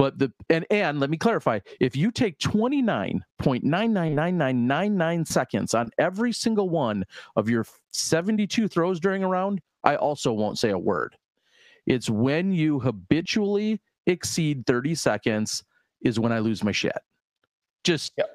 But 0.00 0.18
the 0.18 0.32
and 0.48 0.64
and 0.70 0.98
let 0.98 1.10
me 1.10 1.18
clarify: 1.18 1.58
if 1.78 1.94
you 1.94 2.10
take 2.10 2.38
29.999999 2.38 5.26
seconds 5.26 5.74
on 5.74 5.90
every 5.98 6.32
single 6.32 6.70
one 6.70 7.04
of 7.36 7.50
your 7.50 7.66
72 7.90 8.66
throws 8.68 8.98
during 8.98 9.22
a 9.22 9.28
round, 9.28 9.60
I 9.84 9.96
also 9.96 10.32
won't 10.32 10.58
say 10.58 10.70
a 10.70 10.78
word. 10.78 11.18
It's 11.86 12.08
when 12.08 12.50
you 12.50 12.80
habitually 12.80 13.78
exceed 14.06 14.64
30 14.66 14.94
seconds 14.94 15.64
is 16.00 16.18
when 16.18 16.32
I 16.32 16.38
lose 16.38 16.64
my 16.64 16.72
shit. 16.72 16.96
Just 17.84 18.14
Yep. 18.16 18.30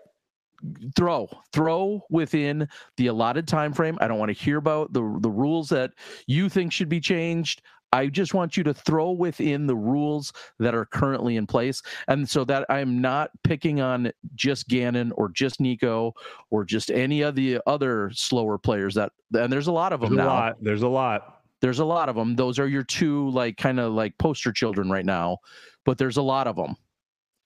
throw, 0.96 1.28
throw 1.52 2.04
within 2.12 2.70
the 2.98 3.08
allotted 3.08 3.48
time 3.48 3.74
frame. 3.74 3.98
I 4.02 4.08
don't 4.08 4.20
want 4.20 4.30
to 4.30 4.34
hear 4.34 4.58
about 4.58 4.94
the 4.94 5.18
the 5.20 5.32
rules 5.32 5.70
that 5.70 5.94
you 6.28 6.48
think 6.48 6.72
should 6.72 6.90
be 6.90 7.00
changed. 7.00 7.64
I 7.96 8.08
just 8.08 8.34
want 8.34 8.58
you 8.58 8.64
to 8.64 8.74
throw 8.74 9.12
within 9.12 9.68
the 9.68 9.76
rules 9.76 10.34
that 10.60 10.76
are 10.76 10.86
currently 10.86 11.38
in 11.38 11.48
place. 11.48 11.82
And 12.08 12.30
so 12.30 12.44
that 12.46 12.66
I'm 12.70 13.00
not 13.00 13.30
picking 13.44 13.80
on 13.80 14.12
just 14.36 14.68
Gannon 14.68 15.12
or 15.14 15.30
just 15.30 15.62
Nikko 15.62 16.14
or 16.52 16.66
just 16.66 16.92
any 16.92 17.22
of 17.22 17.36
the 17.36 17.60
other 17.66 18.12
slower 18.14 18.58
players 18.58 18.94
that 18.96 19.12
and 19.34 19.52
there's 19.52 19.68
a 19.68 19.72
lot 19.72 19.94
of 19.94 20.02
There's 20.02 20.10
them 20.12 20.20
a 20.20 20.24
now 20.24 20.28
lot. 20.28 20.56
There's 20.62 20.82
a 20.82 20.88
lot. 20.88 21.42
there's 21.62 21.80
a 21.80 21.86
lot 21.86 22.10
of 22.10 22.16
them 22.16 22.36
those 22.36 22.60
are 22.60 22.68
your 22.68 22.84
two 22.84 23.30
like 23.30 23.58
kind 23.58 23.80
of 23.80 23.94
like 23.94 24.18
poster 24.18 24.52
children 24.52 24.90
right 24.90 25.06
now 25.06 25.38
but 25.86 25.98
there's 25.98 26.18
a 26.18 26.22
lot 26.22 26.48
of 26.48 26.56
them 26.56 26.76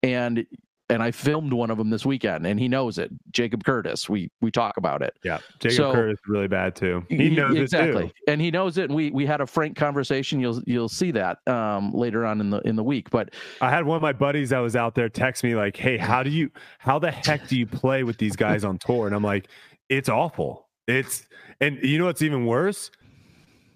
and 0.03 0.45
and 0.89 1.03
i 1.03 1.11
filmed 1.11 1.53
one 1.53 1.69
of 1.69 1.77
them 1.77 1.89
this 1.89 2.05
weekend 2.05 2.47
and 2.47 2.59
he 2.59 2.67
knows 2.67 2.97
it 2.97 3.11
jacob 3.31 3.63
curtis 3.63 4.09
we 4.09 4.29
we 4.41 4.49
talk 4.51 4.77
about 4.77 5.01
it 5.01 5.13
Yeah, 5.23 5.39
Jacob 5.59 5.75
So- 5.77 5.93
Curtis 5.93 6.13
is 6.19 6.27
really 6.27 6.47
bad 6.47 6.75
too. 6.75 7.05
He 7.09 7.29
knows 7.29 7.55
exactly 7.55 8.05
it 8.05 8.07
too. 8.07 8.23
and 8.27 8.41
he 8.41 8.49
knows 8.51 8.77
it 8.77 8.85
and 8.85 8.95
we 8.95 9.11
we 9.11 9.25
had 9.25 9.41
a 9.41 9.47
frank 9.47 9.75
conversation 9.77 10.39
you'll 10.39 10.61
you'll 10.65 10.89
see 10.89 11.11
that 11.11 11.45
um 11.47 11.91
later 11.93 12.25
on 12.25 12.41
in 12.41 12.49
the 12.49 12.59
in 12.61 12.75
the 12.75 12.83
week 12.83 13.09
but 13.09 13.33
I 13.61 13.69
had 13.69 13.85
one 13.85 13.95
of 13.95 14.01
my 14.01 14.13
buddies 14.13 14.49
that 14.49 14.59
was 14.59 14.75
out 14.75 14.95
there 14.95 15.09
text 15.09 15.43
me 15.43 15.55
like, 15.55 15.75
"Hey, 15.77 15.97
how 15.97 16.23
do 16.23 16.29
you? 16.29 16.49
How 16.79 16.97
the 16.99 17.11
heck 17.11 17.47
do 17.47 17.57
you 17.57 17.65
play 17.65 18.03
with 18.03 18.17
these 18.17 18.35
guys 18.35 18.63
on 18.63 18.77
tour?" 18.77 19.05
And 19.07 19.15
I'm 19.15 19.23
like, 19.23 19.47
"It's 19.89 20.09
awful. 20.09 20.67
It's 20.87 21.27
and 21.61 21.77
you 21.83 21.97
know 21.99 22.05
what's 22.05 22.21
even 22.21 22.45
worse." 22.45 22.89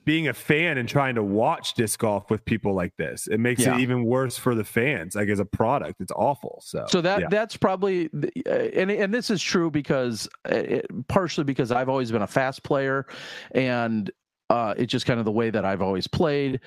Being 0.06 0.28
a 0.28 0.34
fan 0.34 0.78
and 0.78 0.88
trying 0.88 1.16
to 1.16 1.24
watch 1.24 1.76
disc 1.76 2.00
golf 2.00 2.30
with 2.30 2.44
people 2.46 2.74
like 2.74 2.94
this, 2.98 3.28
it 3.28 3.40
makes 3.40 3.62
Yeah. 3.62 3.76
it 3.76 3.82
even 3.82 4.04
worse 4.04 4.38
for 4.38 4.54
the 4.56 4.64
fans. 4.64 5.16
Like 5.16 5.30
as 5.30 5.40
a 5.40 5.46
product, 5.46 6.02
it's 6.02 6.12
awful. 6.12 6.62
So, 6.66 6.86
so 6.90 7.02
that 7.02 7.22
yeah. 7.22 7.28
that's 7.30 7.56
probably 7.56 8.10
uh, 8.46 8.50
and 8.52 8.92
and 8.92 9.14
this 9.14 9.30
is 9.30 9.42
true 9.42 9.72
because 9.72 10.28
uh, 10.52 10.56
it, 10.56 11.08
partially 11.08 11.44
because 11.44 11.72
I've 11.72 11.90
always 11.90 12.12
been 12.12 12.22
a 12.22 12.28
fast 12.28 12.64
player 12.64 13.06
and 13.52 14.12
uh 14.50 14.74
it's 14.78 14.92
just 14.92 15.06
kind 15.06 15.20
of 15.20 15.26
the 15.26 15.32
way 15.32 15.50
that 15.50 15.64
I've 15.64 15.82
always 15.82 16.06
played 16.08 16.60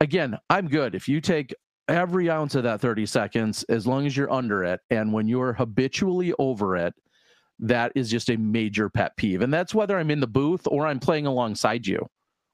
again 0.00 0.38
I'm 0.50 0.68
good 0.68 0.94
if 0.94 1.08
you 1.08 1.20
take 1.20 1.52
every 1.88 2.30
ounce 2.30 2.54
of 2.54 2.62
that 2.62 2.80
30 2.80 3.06
seconds 3.06 3.64
as 3.64 3.86
long 3.86 4.06
as 4.06 4.16
you're 4.16 4.30
under 4.32 4.62
it 4.62 4.80
and 4.90 5.12
when 5.12 5.26
you're 5.26 5.52
habitually 5.52 6.32
over 6.38 6.76
it 6.76 6.94
that 7.58 7.92
is 7.94 8.08
just 8.10 8.30
a 8.30 8.36
major 8.36 8.88
pet 8.88 9.16
peeve 9.16 9.42
and 9.42 9.52
that's 9.52 9.74
whether 9.74 9.98
I'm 9.98 10.10
in 10.10 10.20
the 10.20 10.26
booth 10.28 10.62
or 10.66 10.86
I'm 10.86 11.00
playing 11.00 11.26
alongside 11.26 11.86
you 11.86 12.06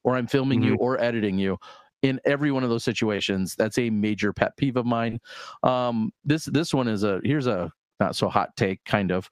or 0.05 0.17
I'm 0.17 0.27
filming 0.27 0.63
you 0.63 0.77
or 0.77 1.01
editing 1.01 1.39
you 1.39 1.59
in 2.03 2.21
every 2.25 2.51
one 2.51 2.65
of 2.65 2.71
those 2.71 2.85
situations 2.85 3.55
that's 3.55 3.79
a 3.79 3.91
major 3.91 4.33
pet 4.33 4.57
peeve 4.57 4.77
of 4.77 4.87
mine. 4.87 5.21
Um 5.63 6.13
this 6.25 6.45
this 6.47 6.73
one 6.73 6.89
is 6.89 7.05
a 7.05 7.21
here's 7.25 7.47
a 7.47 7.71
not 7.99 8.17
so 8.17 8.29
hot 8.29 8.57
take 8.57 8.85
kind 8.85 9.11
of. 9.11 9.29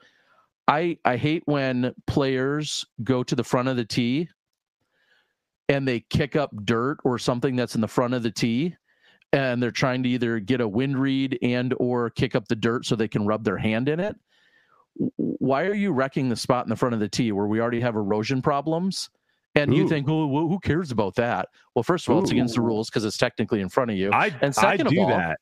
I 0.67 0.99
i 1.05 1.17
hate 1.17 1.43
when 1.47 1.95
players 2.07 2.85
go 3.03 3.23
to 3.23 3.35
the 3.35 3.45
front 3.45 3.69
of 3.69 3.77
the 3.77 3.85
tee 3.85 4.29
and 5.69 5.87
they 5.87 6.01
kick 6.11 6.37
up 6.37 6.51
dirt 6.65 6.99
or 7.05 7.19
something 7.19 7.57
that's 7.57 7.75
in 7.75 7.81
the 7.81 7.89
front 7.89 8.15
of 8.15 8.23
the 8.23 8.31
tee 8.31 8.75
and 9.33 9.63
they're 9.63 9.71
trying 9.71 10.03
to 10.03 10.09
either 10.09 10.41
get 10.41 10.61
a 10.61 10.69
wind 10.69 10.99
read 10.99 11.39
and 11.43 11.75
or 11.79 12.11
kick 12.11 12.35
up 12.35 12.49
the 12.49 12.57
dirt 12.57 12.87
so 12.87 12.97
they 12.97 13.09
can 13.09 13.27
rub 13.27 13.45
their 13.45 13.59
hand 13.59 13.89
in 13.89 14.01
it. 14.01 14.17
Why 15.17 15.65
are 15.65 15.75
you 15.75 15.93
wrecking 15.93 16.29
the 16.29 16.37
spot 16.37 16.65
in 16.65 16.71
the 16.71 16.77
front 16.77 16.95
of 16.95 17.01
the 17.01 17.09
tee 17.09 17.33
where 17.33 17.47
we 17.47 17.61
already 17.61 17.81
have 17.81 17.95
erosion 17.95 18.43
problems 18.43 19.11
and 19.63 19.75
you 19.75 19.89
think 19.89 20.07
well 20.07 20.27
wh- 20.29 20.49
who 20.49 20.59
cares 20.61 20.91
about 20.91 21.15
that 21.17 21.49
well 21.75 21.83
first 21.83 22.09
of 22.09 22.15
all 22.15 22.23
it's 22.23 22.31
against 22.31 22.55
the 22.55 22.61
rules 22.61 22.89
because 22.89 23.05
it's 23.05 23.17
technically 23.19 23.61
in 23.61 23.69
front 23.69 23.91
of 23.91 23.97
you 23.97 24.11
I 24.13 24.33
and 24.43 24.55
second 24.55 24.87
I 24.87 24.91
of 24.91 24.95
do 24.95 25.01
all, 25.03 25.09
that. 25.09 25.39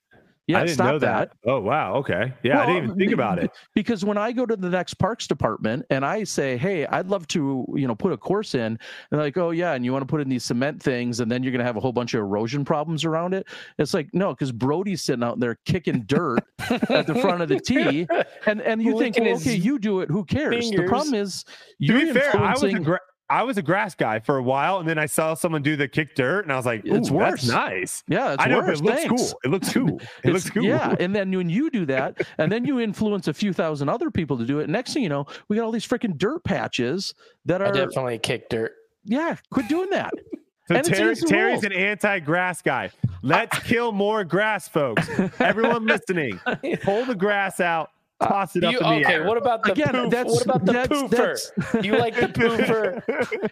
yeah 0.47 0.59
I 0.59 0.61
didn't 0.61 0.75
stop 0.75 0.87
know 0.87 0.99
that. 1.01 1.33
Oh 1.45 1.59
wow. 1.61 1.95
Okay. 1.97 2.33
Yeah, 2.45 2.63
I 2.63 2.67
didn't 2.67 2.85
even 2.85 2.97
think 2.97 3.11
about 3.13 3.41
it. 3.41 3.51
because 3.75 4.05
when 4.05 4.17
I 4.17 4.31
go 4.31 4.47
to 4.47 4.55
the 4.55 4.69
next 4.71 4.95
parks 4.95 5.27
department 5.27 5.85
and 5.91 6.05
I 6.05 6.23
say, 6.23 6.57
"Hey, 6.57 6.87
I'd 6.87 7.09
love 7.09 7.27
to, 7.35 7.67
you 7.75 7.89
know, 7.89 7.97
put 7.97 8.13
a 8.13 8.17
course 8.17 8.55
in," 8.55 8.61
and 8.63 8.79
they're 9.11 9.19
like, 9.21 9.37
"Oh 9.37 9.51
yeah," 9.51 9.73
and 9.75 9.85
you 9.85 9.93
want 9.93 10.03
to 10.03 10.07
put 10.07 10.21
in 10.21 10.29
these 10.29 10.45
cement 10.45 10.81
things, 10.81 11.19
and 11.19 11.29
then 11.31 11.43
you're 11.43 11.51
going 11.51 11.59
to 11.59 11.65
have 11.65 11.77
a 11.77 11.81
whole 11.81 11.93
bunch 11.93 12.15
of 12.15 12.21
erosion 12.21 12.65
problems 12.65 13.05
around 13.05 13.35
it. 13.35 13.49
It's 13.79 13.93
like 13.93 14.09
no, 14.13 14.29
because 14.35 14.53
Brodie's 14.53 15.03
sitting 15.03 15.25
out 15.25 15.41
there 15.41 15.59
kicking 15.65 16.03
dirt 16.07 16.39
at 16.71 17.09
the 17.09 17.17
front 17.17 17.43
of 17.43 17.49
the 17.49 17.59
tee, 17.59 18.07
and 18.47 18.61
and 18.63 18.81
you 18.81 18.97
think, 19.03 19.19
well, 19.19 19.35
okay, 19.37 19.57
you 19.57 19.81
do 19.81 19.99
it. 20.01 20.09
Who 20.11 20.25
cares? 20.25 20.71
The 20.71 20.85
problem 20.85 21.15
is 21.15 21.45
you're 21.81 21.99
be 22.07 22.13
fair, 22.13 22.37
I 22.37 22.53
was 22.53 22.63
a 22.63 22.67
influencing- 22.69 22.83
gra- 22.85 23.01
I 23.29 23.43
was 23.43 23.59
a 23.59 23.63
grass 23.63 23.95
guy 23.95 24.21
for 24.21 24.37
a 24.37 24.43
while, 24.43 24.79
and 24.79 24.89
then 24.89 24.99
I 24.99 25.07
saw 25.07 25.35
someone 25.35 25.63
do 25.63 25.75
the 25.77 25.89
kick 25.89 26.15
dirt, 26.15 26.45
and 26.45 26.53
I 26.53 26.57
was 26.57 26.65
like, 26.67 26.83
It's 26.85 27.11
"Ooh, 27.11 27.19
that's 27.19 27.43
worse. 27.43 27.49
nice." 27.49 28.05
yeah, 28.07 28.35
it's 28.35 28.43
I 28.45 28.47
know, 28.49 28.59
worse. 28.59 28.79
it 28.79 28.85
looks 28.85 29.03
Thanks. 29.05 29.23
cool. 29.33 29.41
It 29.45 29.49
looks 29.51 29.73
cool. 29.73 30.01
It 30.25 30.33
looks 30.33 30.51
cool. 30.51 30.63
Yeah, 30.63 30.95
and 31.01 31.15
then 31.15 31.31
when 31.33 31.49
you 31.51 31.69
do 31.71 31.87
that, 31.87 32.21
and 32.39 32.53
then 32.53 32.65
you 32.65 32.79
influence 32.79 33.27
a 33.29 33.35
few 33.35 33.53
thousand 33.53 33.89
other 33.89 34.11
people 34.11 34.39
to 34.39 34.45
do 34.45 34.61
it. 34.61 34.69
Next 34.69 34.93
thing 34.95 35.03
you 35.03 35.09
know, 35.09 35.27
we 35.49 35.57
got 35.57 35.65
all 35.65 35.73
these 35.73 35.87
freaking 35.87 36.17
dirt 36.17 36.45
patches 36.45 37.15
that 37.47 37.61
I 37.61 37.67
are. 37.67 37.73
definitely 37.73 38.19
kick 38.19 38.49
dirt. 38.49 38.73
Yeah, 39.05 39.37
quit 39.51 39.69
doing 39.69 39.91
that. 39.91 40.13
So 40.69 40.75
And 40.75 40.85
Terry, 40.85 41.15
Terry's 41.15 41.63
an 41.63 41.73
anti-grass 41.73 42.61
guy. 42.61 42.91
Let's 43.23 43.57
kill 43.61 43.93
more 43.93 44.25
grass, 44.25 44.67
folks. 44.67 45.09
Everyone 45.39 45.87
listening, 45.87 46.41
pull 46.83 47.05
the 47.05 47.15
grass 47.15 47.61
out, 47.61 47.91
toss 48.23 48.57
it 48.57 48.61
Do 48.61 48.67
up 48.69 48.73
you, 48.73 48.79
in 48.81 48.85
the 48.85 49.05
okay, 49.07 49.15
air. 49.15 49.25
what 49.25 49.37
about 49.37 49.63
the 49.63 49.73
Again, 49.73 49.93
poof? 49.93 50.11
that's- 50.11 50.33
what 50.35 50.45
about 50.45 50.65
the 50.65 50.73
that's- 50.73 51.03
poofer? 51.03 51.11
that's- 51.11 51.83
Do 51.83 51.87
you 51.89 51.97
like 51.99 52.15
the 52.15 52.29
poofer? 52.29 53.03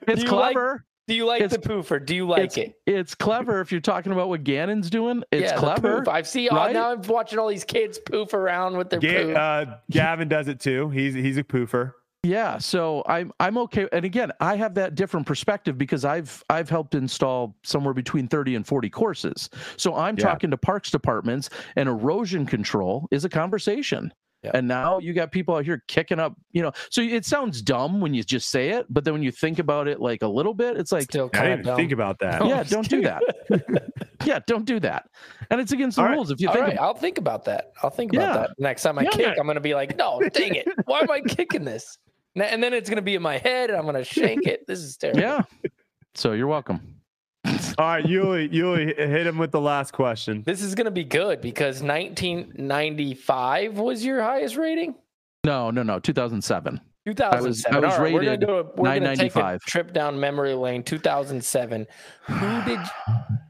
It's 0.09 0.23
Do 0.23 0.27
you 0.31 0.37
like- 0.37 0.55
clever. 0.55 0.85
Do 1.07 1.15
you 1.15 1.27
like 1.27 1.43
It's- 1.43 1.61
the 1.63 1.69
poofer? 1.69 2.05
Do 2.05 2.15
you 2.15 2.27
like 2.27 2.45
it's, 2.45 2.57
it? 2.57 2.75
It's 2.87 3.15
clever 3.15 3.61
if 3.61 3.71
you're 3.71 3.83
talking 3.83 4.13
about 4.13 4.31
what 4.31 4.43
Gannon's 4.43 4.89
doing. 4.89 5.23
It's 5.31 5.51
yeah, 5.53 5.57
clever. 5.59 6.03
I've 6.09 6.27
seen. 6.27 6.49
right? 6.51 6.73
now 6.73 6.93
I'm 6.93 7.03
watching 7.03 7.39
all 7.39 7.49
these 7.49 7.65
kids 7.65 7.99
poof 7.99 8.33
around 8.33 8.79
with 8.79 8.89
their 8.89 9.01
Ga- 9.01 9.25
poof. 9.25 9.37
uh, 9.37 9.67
Gavin 9.91 10.29
does 10.29 10.49
it 10.49 10.61
too. 10.61 10.89
He's 10.89 11.13
he's 11.13 11.37
a 11.37 11.45
poofer. 11.45 11.93
Yeah, 12.23 12.57
so 12.57 13.03
I'm 13.07 13.33
I'm 13.39 13.59
okay. 13.59 13.87
And 13.93 14.07
again, 14.07 14.33
I 14.41 14.57
have 14.57 14.73
that 14.77 14.95
different 14.95 15.27
perspective 15.27 15.77
because 15.77 16.07
I've 16.07 16.43
I've 16.49 16.71
helped 16.71 16.95
install 16.95 17.55
somewhere 17.65 17.93
between 17.93 18.27
30 18.27 18.55
and 18.55 18.67
40 18.67 18.89
courses. 18.89 19.51
So 19.77 19.95
I'm 19.95 20.17
Yeah. 20.17 20.25
talking 20.25 20.51
to 20.53 20.57
parks 20.57 20.91
departments 20.91 21.51
and 21.77 21.87
erosion 21.87 22.47
control 22.47 23.07
is 23.11 23.27
a 23.27 23.29
conversation. 23.29 24.11
Yeah. 24.45 24.51
And 24.55 24.69
now 24.69 24.99
you 24.99 25.15
got 25.15 25.33
people 25.33 25.57
out 25.57 25.65
here 25.65 25.83
kicking 25.89 26.21
up, 26.21 26.35
you 26.53 26.61
know. 26.63 26.73
So 26.91 27.01
it 27.01 27.25
sounds 27.25 27.63
dumb 27.63 28.01
when 28.01 28.13
you 28.13 28.23
just 28.23 28.51
say 28.51 28.71
it, 28.71 28.87
but 28.91 29.03
then 29.05 29.15
when 29.15 29.23
you 29.23 29.33
think 29.33 29.59
about 29.59 29.89
it 29.89 30.01
like 30.01 30.23
a 30.23 30.29
little 30.29 30.53
bit, 30.55 30.77
it's 30.77 30.93
like, 30.93 31.05
Still 31.05 31.31
I 31.35 31.43
didn't 31.45 31.61
of 31.61 31.67
dumb. 31.67 31.77
think 31.77 31.93
about 31.93 32.19
that. 32.19 32.41
No, 32.41 32.49
yeah, 32.49 32.61
I'm 32.61 32.67
don't 32.69 32.89
do 32.89 33.01
that. 33.03 33.23
Yeah, 34.25 34.39
don't 34.47 34.65
do 34.65 34.81
that. 34.81 35.07
And 35.51 35.61
it's 35.61 35.73
against 35.73 35.97
the 35.97 36.03
All 36.03 36.09
right. 36.09 36.15
rules. 36.15 36.31
If 36.31 36.41
you 36.41 36.49
All 36.49 36.55
think 36.55 36.67
right, 36.67 36.79
I'll 36.79 36.95
think 36.95 37.19
about 37.19 37.45
that. 37.45 37.73
I'll 37.83 37.91
think 37.91 38.15
about 38.15 38.23
Yeah. 38.23 38.41
that 38.43 38.51
next 38.59 38.83
time 38.83 38.99
I 38.99 39.03
Yeah, 39.03 39.11
kick. 39.11 39.21
yeah. 39.21 39.35
I'm 39.39 39.47
gonna 39.47 39.61
be 39.61 39.75
like, 39.75 39.99
no, 39.99 40.19
dang 40.33 40.55
it, 40.55 40.67
why 40.87 41.01
am 41.01 41.11
I 41.11 41.21
kicking 41.21 41.65
this? 41.65 41.99
And 42.35 42.63
then 42.63 42.73
it's 42.73 42.89
gonna 42.89 43.03
be 43.03 43.17
in 43.17 43.23
my 43.23 43.37
head, 43.39 43.69
and 43.71 43.79
I'm 43.79 43.85
gonna 43.85 44.03
shake 44.05 44.47
it. 44.47 44.67
This 44.67 44.79
is 44.81 44.97
terrible. 44.99 45.21
Yeah. 45.21 45.43
So 46.15 46.33
you're 46.33 46.47
welcome. 46.47 46.94
All 47.79 47.87
right, 47.87 48.07
Uli, 48.07 48.49
Uli, 48.53 48.95
hit 48.95 49.27
him 49.27 49.39
with 49.39 49.51
the 49.51 49.61
last 49.61 49.93
question. 49.93 50.43
This 50.45 50.63
is 50.63 50.75
gonna 50.75 50.91
be 50.91 51.03
good 51.05 51.41
because 51.41 51.83
1995 51.83 53.79
was 53.79 54.05
your 54.05 54.23
highest 54.23 54.57
rating. 54.57 54.95
No, 55.45 55.71
no, 55.71 55.83
no. 55.83 55.99
2007. 55.99 56.81
2007. 57.07 57.37
I 57.37 57.41
was 57.41 57.65
All 57.67 58.03
right, 58.03 58.13
we're 58.13 58.21
gonna 58.21 58.31
rated 58.31 58.47
do 58.47 58.55
a, 58.55 58.63
we're 58.77 58.99
gonna 59.01 59.17
take 59.17 59.37
a 59.37 59.59
trip 59.67 59.93
down 59.93 60.19
memory 60.19 60.55
lane. 60.55 60.83
2007. 60.83 61.87
Who 62.27 62.63
did 62.65 62.81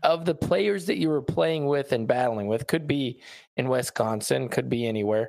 of 0.02 0.24
the 0.24 0.34
players 0.34 0.86
that 0.86 0.96
you 0.96 1.08
were 1.08 1.22
playing 1.22 1.66
with 1.66 1.92
and 1.92 2.08
battling 2.08 2.48
with? 2.48 2.66
Could 2.66 2.86
be 2.86 3.20
in 3.56 3.68
Wisconsin, 3.68 4.48
could 4.48 4.68
be 4.68 4.86
anywhere. 4.86 5.28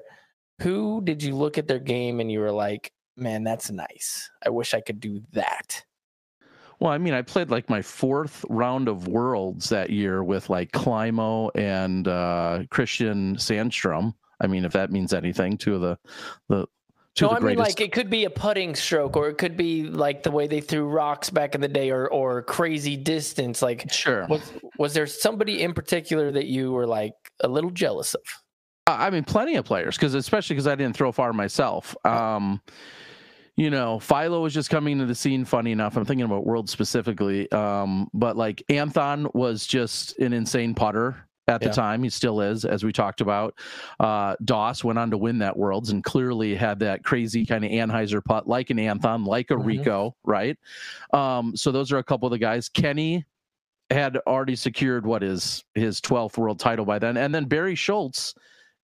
Who 0.62 1.02
did 1.04 1.22
you 1.22 1.36
look 1.36 1.58
at 1.58 1.68
their 1.68 1.80
game 1.80 2.20
and 2.20 2.32
you 2.32 2.40
were 2.40 2.52
like, 2.52 2.92
"Man, 3.18 3.44
that's 3.44 3.70
nice. 3.70 4.30
I 4.44 4.50
wish 4.50 4.74
I 4.74 4.82
could 4.82 5.00
do 5.00 5.22
that." 5.34 5.84
Well, 6.80 6.92
I 6.92 6.98
mean, 6.98 7.14
I 7.14 7.22
played 7.22 7.50
like 7.50 7.70
my 7.70 7.82
fourth 7.82 8.44
round 8.50 8.88
of 8.88 9.08
Worlds 9.08 9.70
that 9.70 9.90
year 9.90 10.24
with 10.24 10.50
like 10.50 10.72
Climo 10.72 11.50
and 11.56 12.08
uh, 12.08 12.64
Christian 12.70 13.36
Sandstrom. 13.38 14.14
I 14.42 14.48
mean, 14.48 14.66
if 14.66 14.74
that 14.74 14.92
means 14.92 15.14
anything, 15.14 15.58
two 15.58 15.76
of 15.76 15.82
the 15.82 15.98
the 16.50 16.68
two 17.16 17.26
No, 17.26 17.32
I 17.32 17.36
the 17.36 17.46
mean 17.46 17.56
greatest. 17.56 17.80
like 17.80 17.88
it 17.88 17.94
could 17.94 18.10
be 18.10 18.26
a 18.26 18.30
putting 18.30 18.76
stroke, 18.76 19.16
or 19.16 19.30
it 19.30 19.38
could 19.38 19.56
be 19.56 19.84
like 19.86 20.24
the 20.24 20.32
way 20.32 20.48
they 20.48 20.60
threw 20.60 20.86
rocks 20.88 21.30
back 21.30 21.56
in 21.56 21.62
the 21.62 21.68
day, 21.70 21.92
or 21.92 22.10
or 22.10 22.42
crazy 22.42 22.98
distance. 22.98 23.62
Like, 23.62 23.92
sure. 23.92 24.28
was 24.28 24.52
was 24.78 24.94
there 24.94 25.08
somebody 25.08 25.62
in 25.64 25.74
particular 25.74 26.32
that 26.32 26.48
you 26.48 26.72
were 26.74 26.86
like 26.86 27.14
a 27.40 27.48
little 27.48 27.72
jealous 27.72 28.14
of? 28.14 28.22
I 28.88 29.10
mean, 29.10 29.24
plenty 29.24 29.56
of 29.56 29.66
players 29.66 29.96
because 29.96 30.14
especially 30.14 30.56
because 30.56 30.68
I 30.68 30.76
didn't 30.76 30.96
throw 30.96 31.12
far 31.12 31.34
myself. 31.34 31.96
Um, 32.06 32.62
you 33.58 33.70
know, 33.70 34.00
Philo 34.00 34.42
was 34.42 34.54
just 34.54 34.70
coming 34.70 35.00
to 35.00 35.06
the 35.06 35.16
scene. 35.16 35.46
Funny 35.46 35.72
enough, 35.72 35.96
I'm 35.98 36.06
thinking 36.06 36.26
about 36.26 36.46
World 36.46 36.70
specifically. 36.70 37.50
Um, 37.52 38.10
but 38.14 38.36
like 38.36 38.64
Anthon 38.70 39.34
was 39.34 39.66
just 39.66 40.18
an 40.20 40.34
insane 40.34 40.76
putter 40.76 41.16
at 41.48 41.62
the 41.62 41.68
Yeah. 41.68 41.74
time. 41.74 42.04
He 42.04 42.10
still 42.10 42.42
is, 42.42 42.66
as 42.66 42.84
we 42.84 42.92
talked 42.92 43.22
about. 43.22 43.54
Uh, 44.00 44.36
Doss 44.44 44.84
went 44.84 44.98
on 45.00 45.12
to 45.12 45.18
win 45.18 45.38
that 45.40 45.56
Worlds 45.56 45.92
and 45.92 46.04
clearly 46.04 46.56
had 46.56 46.80
that 46.80 47.04
crazy 47.04 47.46
kind 47.46 47.64
of 47.64 47.72
Anheuser 47.72 48.24
putt, 48.24 48.48
like 48.48 48.72
an 48.72 48.78
Anthon, 48.78 49.26
like 49.26 49.52
a 49.52 49.56
Mhm. 49.56 49.66
Rico, 49.66 50.16
right? 50.24 50.58
Um, 51.14 51.56
so 51.56 51.72
those 51.72 51.92
are 51.92 51.98
a 52.00 52.04
couple 52.04 52.26
of 52.26 52.32
the 52.32 52.40
guys. 52.40 52.68
Kenny 52.68 53.26
had 53.92 54.18
already 54.26 54.56
secured 54.56 55.06
what 55.06 55.22
is 55.22 55.64
his 55.76 56.02
12th 56.02 56.38
world 56.40 56.60
title 56.60 56.84
by 56.86 56.98
then, 56.98 57.16
and 57.16 57.34
then 57.34 57.46
Barry 57.46 57.76
Schultz 57.76 58.34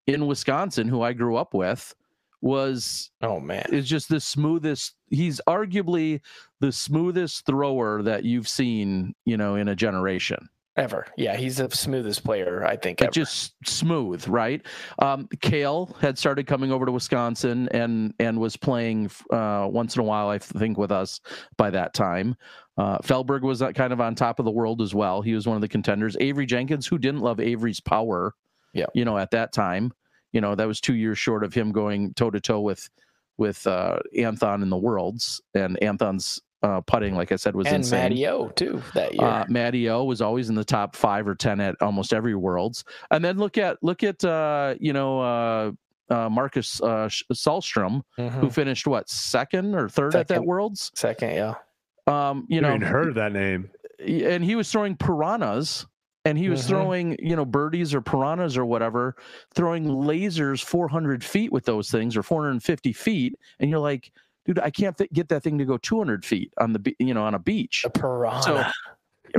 in 0.05 0.27
Wisconsin, 0.27 0.87
who 0.87 1.01
I 1.01 1.13
grew 1.13 1.35
up 1.37 1.55
with, 1.55 1.95
was 2.41 3.11
Oh 3.21 3.39
man, 3.39 3.65
it's 3.71 3.87
just 3.87 4.09
the 4.09 4.19
smoothest. 4.19 4.95
He's 5.09 5.39
arguably 5.47 6.21
the 6.59 6.71
smoothest 6.71 7.45
thrower 7.45 8.01
that 8.03 8.23
you've 8.23 8.47
seen, 8.47 9.13
you 9.25 9.37
know, 9.37 9.55
in 9.55 9.67
a 9.67 9.75
generation. 9.75 10.49
ever. 10.77 11.05
Yeah, 11.17 11.35
he's 11.35 11.57
the 11.57 11.69
smoothest 11.69 12.23
player 12.23 12.65
I 12.65 12.77
think 12.77 13.01
Like 13.01 13.11
just 13.11 13.53
smooth, 13.65 14.25
right? 14.27 14.65
Um, 14.99 15.27
Cale 15.41 15.95
had 15.99 16.17
started 16.17 16.47
coming 16.47 16.71
over 16.71 16.85
to 16.85 16.91
Wisconsin 16.91 17.67
and 17.69 18.13
and 18.19 18.39
was 18.39 18.55
playing 18.57 19.11
uh, 19.31 19.67
once 19.69 19.95
in 19.95 20.01
a 20.01 20.05
while, 20.05 20.29
I 20.29 20.37
think, 20.39 20.77
with 20.77 20.91
us 20.91 21.19
by 21.57 21.69
that 21.71 21.93
time. 21.93 22.35
Uh, 22.77 22.97
Feldberg 23.03 23.43
was 23.43 23.61
uh, 23.61 23.73
kind 23.73 23.91
of 23.93 23.99
on 24.01 24.15
top 24.15 24.39
of 24.39 24.45
the 24.45 24.51
world 24.51 24.81
as 24.81 24.95
well. 24.95 25.21
He 25.21 25.33
was 25.35 25.45
one 25.45 25.57
of 25.57 25.61
the 25.61 25.67
contenders. 25.67 26.15
Avery 26.19 26.45
Jenkins, 26.45 26.87
who 26.87 26.97
didn't 26.97 27.19
love 27.21 27.39
Avery's 27.39 27.81
power, 27.81 28.33
Yeah. 28.73 28.85
you 28.95 29.03
know, 29.05 29.17
at 29.17 29.31
that 29.31 29.51
time, 29.51 29.91
you 30.31 30.41
know, 30.41 30.55
that 30.55 30.67
was 30.67 30.79
two 30.81 30.95
years 30.95 31.17
short 31.17 31.43
of 31.43 31.53
him 31.53 31.71
going 31.71 32.13
toe 32.13 32.29
to 32.31 32.39
toe 32.39 32.61
with 32.61 32.89
with 33.37 33.65
uh, 33.65 33.97
Anthon 34.15 34.61
in 34.61 34.69
the 34.69 34.77
worlds, 34.77 35.41
and 35.55 35.77
Anthon's 35.81 36.41
uh, 36.63 36.79
putting, 36.81 37.15
like 37.15 37.31
I 37.31 37.37
said, 37.37 37.55
was 37.55 37.65
and 37.65 37.77
insane. 37.77 37.99
Matty 38.11 38.27
O 38.27 38.49
too 38.49 38.81
that 38.93 39.15
year. 39.15 39.27
Uh, 39.27 39.45
Matty 39.49 39.89
O 39.89 40.03
was 40.03 40.21
always 40.21 40.49
in 40.49 40.55
the 40.55 40.63
top 40.65 40.95
five 40.95 41.27
or 41.27 41.33
ten 41.33 41.59
at 41.59 41.75
almost 41.81 42.13
every 42.13 42.35
Worlds. 42.35 42.83
And 43.09 43.23
then 43.25 43.37
look 43.37 43.57
at 43.57 43.77
look 43.81 44.03
at 44.03 44.23
uh, 44.23 44.75
you 44.79 44.93
know 44.93 45.19
uh, 45.21 45.71
uh, 46.09 46.29
Marcus 46.29 46.79
uh, 46.81 47.07
Sh- 47.07 47.23
Källström, 47.31 48.03
who 48.17 48.23
Mhm. 48.23 48.53
finished 48.53 48.85
what 48.85 49.09
second 49.09 49.73
or 49.73 49.89
third 49.89 50.13
at 50.15 50.27
that 50.27 50.43
Worlds. 50.45 50.91
Second, 50.93 51.33
yeah. 51.33 51.53
Um, 52.07 52.45
you 52.47 52.55
You 52.55 52.61
know, 52.61 52.69
even 52.75 52.81
heard 52.81 53.07
of 53.07 53.15
that 53.15 53.31
name. 53.31 53.69
and 54.05 54.43
he 54.43 54.55
was 54.55 54.71
throwing 54.71 54.95
piranhas. 54.97 55.85
And 56.23 56.37
he 56.37 56.49
was 56.49 56.61
Mhm. 56.63 56.67
throwing, 56.67 57.15
you 57.19 57.35
know, 57.35 57.45
birdies 57.45 57.93
or 57.95 58.01
piranhas 58.01 58.55
or 58.57 58.65
whatever, 58.65 59.15
throwing 59.55 59.85
lasers 59.85 60.63
400 60.63 61.23
feet 61.23 61.51
with 61.51 61.65
those 61.65 61.89
things 61.89 62.15
or 62.15 62.21
450 62.23 62.93
feet. 62.93 63.35
And 63.59 63.71
you're 63.71 63.79
like, 63.79 64.11
dude, 64.45 64.59
I 64.59 64.69
can't 64.69 64.95
th- 64.97 65.09
get 65.11 65.29
that 65.29 65.41
thing 65.41 65.57
to 65.57 65.65
go 65.65 65.77
200 65.77 66.23
feet 66.23 66.53
on 66.59 66.73
the, 66.73 66.79
be- 66.79 66.95
you 66.99 67.13
know, 67.15 67.23
on 67.23 67.33
a 67.33 67.39
beach 67.39 67.83
A 67.85 67.89
piranha. 67.89 68.41
So, 68.43 68.63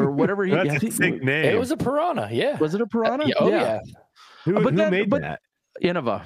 or 0.01 0.11
whatever. 0.11 0.45
He, 0.45 0.53
I 0.57 0.65
That's 0.65 0.77
a 0.77 0.81
think- 0.81 0.93
sick 0.95 1.23
name. 1.23 1.45
it 1.45 1.59
was 1.59 1.71
a 1.71 1.77
piranha, 1.77 2.29
yeah. 2.33 2.57
was 2.59 2.75
it 2.75 2.81
a 2.81 2.87
piranha? 2.87 3.27
Yeah, 3.29 3.35
oh 3.39 3.49
yeah. 3.49 3.79
who 4.45 4.55
but 4.55 4.63
who 4.73 4.77
then- 4.79 4.91
made 4.91 5.09
but- 5.11 5.21
that? 5.23 5.41
Innova. 5.83 6.23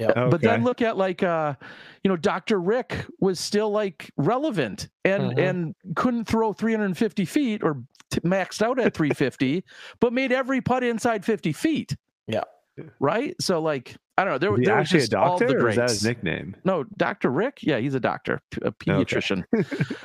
Okay. 0.00 0.30
But 0.30 0.40
then 0.40 0.64
look 0.64 0.80
at 0.82 0.96
like 0.96 1.22
uh 1.22 1.54
you 2.04 2.08
know 2.08 2.16
Dr. 2.16 2.60
Rick 2.60 3.04
was 3.20 3.40
still 3.40 3.70
like 3.70 4.10
relevant 4.16 4.88
and 5.04 5.32
Mhm. 5.32 5.38
and 5.50 5.74
couldn't 5.96 6.26
throw 6.26 6.52
350 6.52 7.24
feet 7.24 7.62
or 7.62 7.82
t- 8.10 8.20
maxed 8.20 8.62
out 8.62 8.78
at 8.78 8.94
350 8.94 9.64
but 10.00 10.12
made 10.12 10.30
every 10.32 10.60
putt 10.60 10.82
inside 10.84 11.24
50 11.24 11.52
feet. 11.52 11.96
Yeah. 12.26 12.44
Right? 13.00 13.34
So 13.40 13.60
like 13.60 13.96
I 14.18 14.24
don't 14.24 14.32
know 14.34 14.38
there, 14.38 14.56
he 14.56 14.64
there 14.64 14.76
was 14.76 14.92
actually 14.92 15.16
a 15.16 15.20
all 15.20 15.38
the 15.38 15.46
doctor, 15.46 15.66
or 15.66 15.68
is 15.70 15.76
that 15.76 15.88
his 15.90 16.04
nickname? 16.04 16.56
no, 16.64 16.84
Dr. 16.96 17.30
Rick? 17.30 17.58
Yeah, 17.62 17.78
he's 17.78 17.94
a 17.94 18.00
doctor, 18.00 18.42
a 18.62 18.72
pediatrician, 18.72 19.44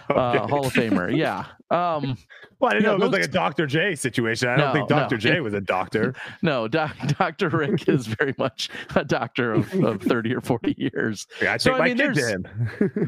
uh, 0.10 0.14
Okay. 0.14 0.38
Hall 0.50 0.68
of 0.68 0.74
Famer. 0.74 1.16
Yeah. 1.16 1.46
Um 1.72 2.18
Well, 2.60 2.70
I 2.72 2.76
didn't 2.76 2.84
Yeah, 2.86 2.90
know 2.92 2.94
it 2.94 3.00
was 3.00 3.12
those- 3.12 3.12
like 3.22 3.24
a 3.30 3.32
Dr. 3.32 3.66
J 3.66 3.96
situation. 3.96 4.48
I 4.50 4.56
don't 4.56 4.68
No, 4.68 4.74
think 4.74 4.90
no. 4.92 4.96
Dr. 5.00 5.18
J 5.18 5.40
was 5.42 5.54
a 5.54 5.60
doctor. 5.62 6.14
no, 6.44 6.68
Dr. 6.68 7.50
Rick 7.50 7.90
is 7.90 8.06
very 8.08 8.34
much 8.38 8.70
a 8.96 9.04
doctor 9.04 9.52
of, 9.54 9.74
of 9.84 10.02
30 10.02 10.36
or 10.36 10.42
40 10.42 10.76
years. 10.78 11.26
Yeah, 11.42 11.54
I 11.54 11.58
take 11.58 11.62
So, 11.62 11.74
I 11.74 11.80
my 11.80 11.86
mean, 11.86 11.98
kid 11.98 12.14
to 12.14 12.22
there's- 12.22 12.32
him. 12.34 12.48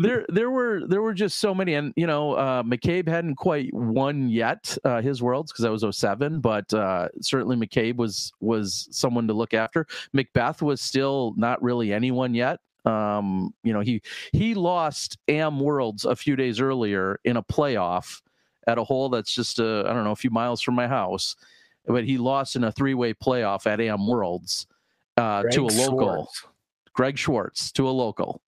there 0.02 0.26
there 0.30 0.49
were 0.49 0.82
there 0.88 1.02
were 1.03 1.14
just 1.14 1.38
so 1.40 1.53
many 1.53 1.76
and 1.76 1.94
you 1.95 2.07
know 2.07 2.34
uh 2.34 2.64
mccabe 2.64 3.07
hadn't 3.07 3.36
quite 3.36 3.72
won 3.73 4.27
yet 4.30 4.76
uh 4.84 5.02
his 5.02 5.22
worlds 5.22 5.52
because 5.52 5.64
that 5.64 5.72
was 5.72 5.86
07 5.98 6.40
but 6.41 6.73
uh 6.73 7.07
certainly 7.22 7.56
mccabe 7.56 7.95
was 7.95 8.34
was 8.40 8.88
someone 8.91 9.27
to 9.27 9.34
look 9.34 9.53
after 9.53 9.86
mcbeth 10.15 10.61
was 10.61 10.82
still 10.96 11.34
not 11.36 11.62
really 11.62 11.92
anyone 11.92 12.34
yet 12.34 12.58
um 12.86 13.54
you 13.64 13.74
know 13.74 13.82
he 13.82 14.02
he 14.32 14.54
lost 14.54 15.18
am 15.28 15.60
worlds 15.60 16.06
a 16.06 16.16
few 16.16 16.38
days 16.38 16.62
earlier 16.62 17.20
in 17.26 17.36
a 17.36 17.44
playoff 17.44 18.22
at 18.68 18.78
a 18.78 18.84
hole 18.84 19.10
that's 19.10 19.36
just 19.36 19.60
a, 19.60 19.84
I 19.86 19.92
don't 19.92 20.06
know 20.06 20.12
a 20.12 20.16
few 20.16 20.30
miles 20.30 20.62
from 20.62 20.76
my 20.76 20.88
house 20.88 21.36
but 21.86 22.06
he 22.06 22.18
lost 22.18 22.56
in 22.56 22.64
a 22.64 22.72
three-way 22.72 23.14
playoff 23.14 23.68
at 23.68 23.82
am 23.82 24.08
worlds 24.08 24.68
uh 25.18 25.44
to 25.52 25.66
a 25.66 25.68
local 25.68 26.00
Schwartz. 26.00 26.48
Greg 26.94 27.18
Schwartz 27.18 27.74
to 27.74 27.90
a 27.90 27.92
local. 27.92 28.42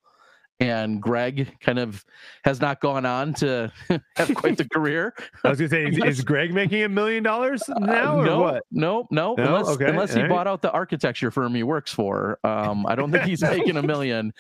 And 0.60 1.00
Greg 1.00 1.56
kind 1.62 1.78
of 1.78 2.04
has 2.44 2.60
not 2.60 2.80
gone 2.82 3.06
on 3.06 3.34
to 3.36 3.72
have 4.16 4.34
quite 4.34 4.58
the 4.58 4.68
career. 4.68 5.14
I 5.44 5.50
was 5.50 5.60
gonna 5.60 5.70
say, 5.70 5.86
is, 5.86 5.98
is 6.04 6.22
Greg 6.24 6.52
making 6.52 6.84
a 6.84 6.90
million 6.90 7.22
dollars 7.22 7.62
now, 7.80 8.18
Uh, 8.18 8.22
or 8.22 8.26
no, 8.26 8.40
what? 8.40 8.64
no, 8.72 9.08
no, 9.12 9.36
No? 9.36 9.46
Unless, 9.46 9.68
Okay, 9.76 9.86
unless 9.90 10.14
he 10.16 10.22
right. 10.22 10.30
bought 10.30 10.48
out 10.48 10.64
the 10.64 10.72
architecture 10.72 11.30
firm 11.30 11.54
he 11.54 11.62
works 11.62 11.92
for. 11.92 12.40
Um, 12.44 12.88
I 12.88 12.96
don't 12.96 13.12
think 13.12 13.26
he's 13.26 13.42
making 13.44 13.78
a 13.78 13.84
million. 13.84 14.34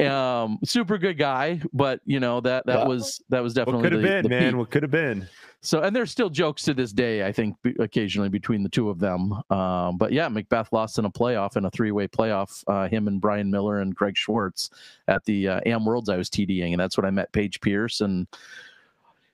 Um, 0.00 0.58
super 0.64 0.98
good 0.98 1.18
guy, 1.18 1.60
but 1.72 2.00
you 2.04 2.20
know 2.20 2.40
that 2.40 2.66
that 2.66 2.80
Wow. 2.80 2.88
was 2.88 3.22
that 3.28 3.42
was 3.42 3.52
What 3.54 3.66
definitely 3.66 3.82
could 3.82 3.92
have 3.92 4.02
been, 4.02 4.22
the 4.24 4.28
man? 4.28 4.52
peak. 4.52 4.58
What 4.58 4.70
could 4.70 4.82
have 4.82 4.90
been? 4.90 5.28
So, 5.60 5.80
and 5.80 5.96
there's 5.96 6.10
still 6.10 6.28
jokes 6.28 6.62
to 6.64 6.74
this 6.74 6.92
day, 6.92 7.24
I 7.24 7.32
think, 7.32 7.56
be- 7.62 7.74
occasionally 7.78 8.28
between 8.28 8.62
the 8.62 8.68
two 8.68 8.90
of 8.90 8.98
them. 8.98 9.32
Um, 9.48 9.96
but 9.96 10.12
yeah, 10.12 10.28
McBeth 10.28 10.72
lost 10.72 10.98
in 10.98 11.06
a 11.06 11.10
playoff, 11.10 11.56
in 11.56 11.64
a 11.64 11.70
three 11.70 11.90
way 11.90 12.06
playoff, 12.06 12.62
uh, 12.66 12.86
him 12.86 13.08
and 13.08 13.18
Brian 13.18 13.50
Miller 13.50 13.80
and 13.80 13.94
Greg 13.94 14.14
Schwartz 14.14 14.68
at 15.08 15.24
the 15.24 15.48
uh, 15.48 15.60
Am 15.64 15.86
Worlds 15.86 16.10
I 16.10 16.18
was 16.18 16.28
TDing. 16.28 16.72
And 16.72 16.80
that's 16.80 16.98
when 16.98 17.06
I 17.06 17.10
met 17.10 17.32
Paige 17.32 17.62
Pierce. 17.62 18.02
And 18.02 18.26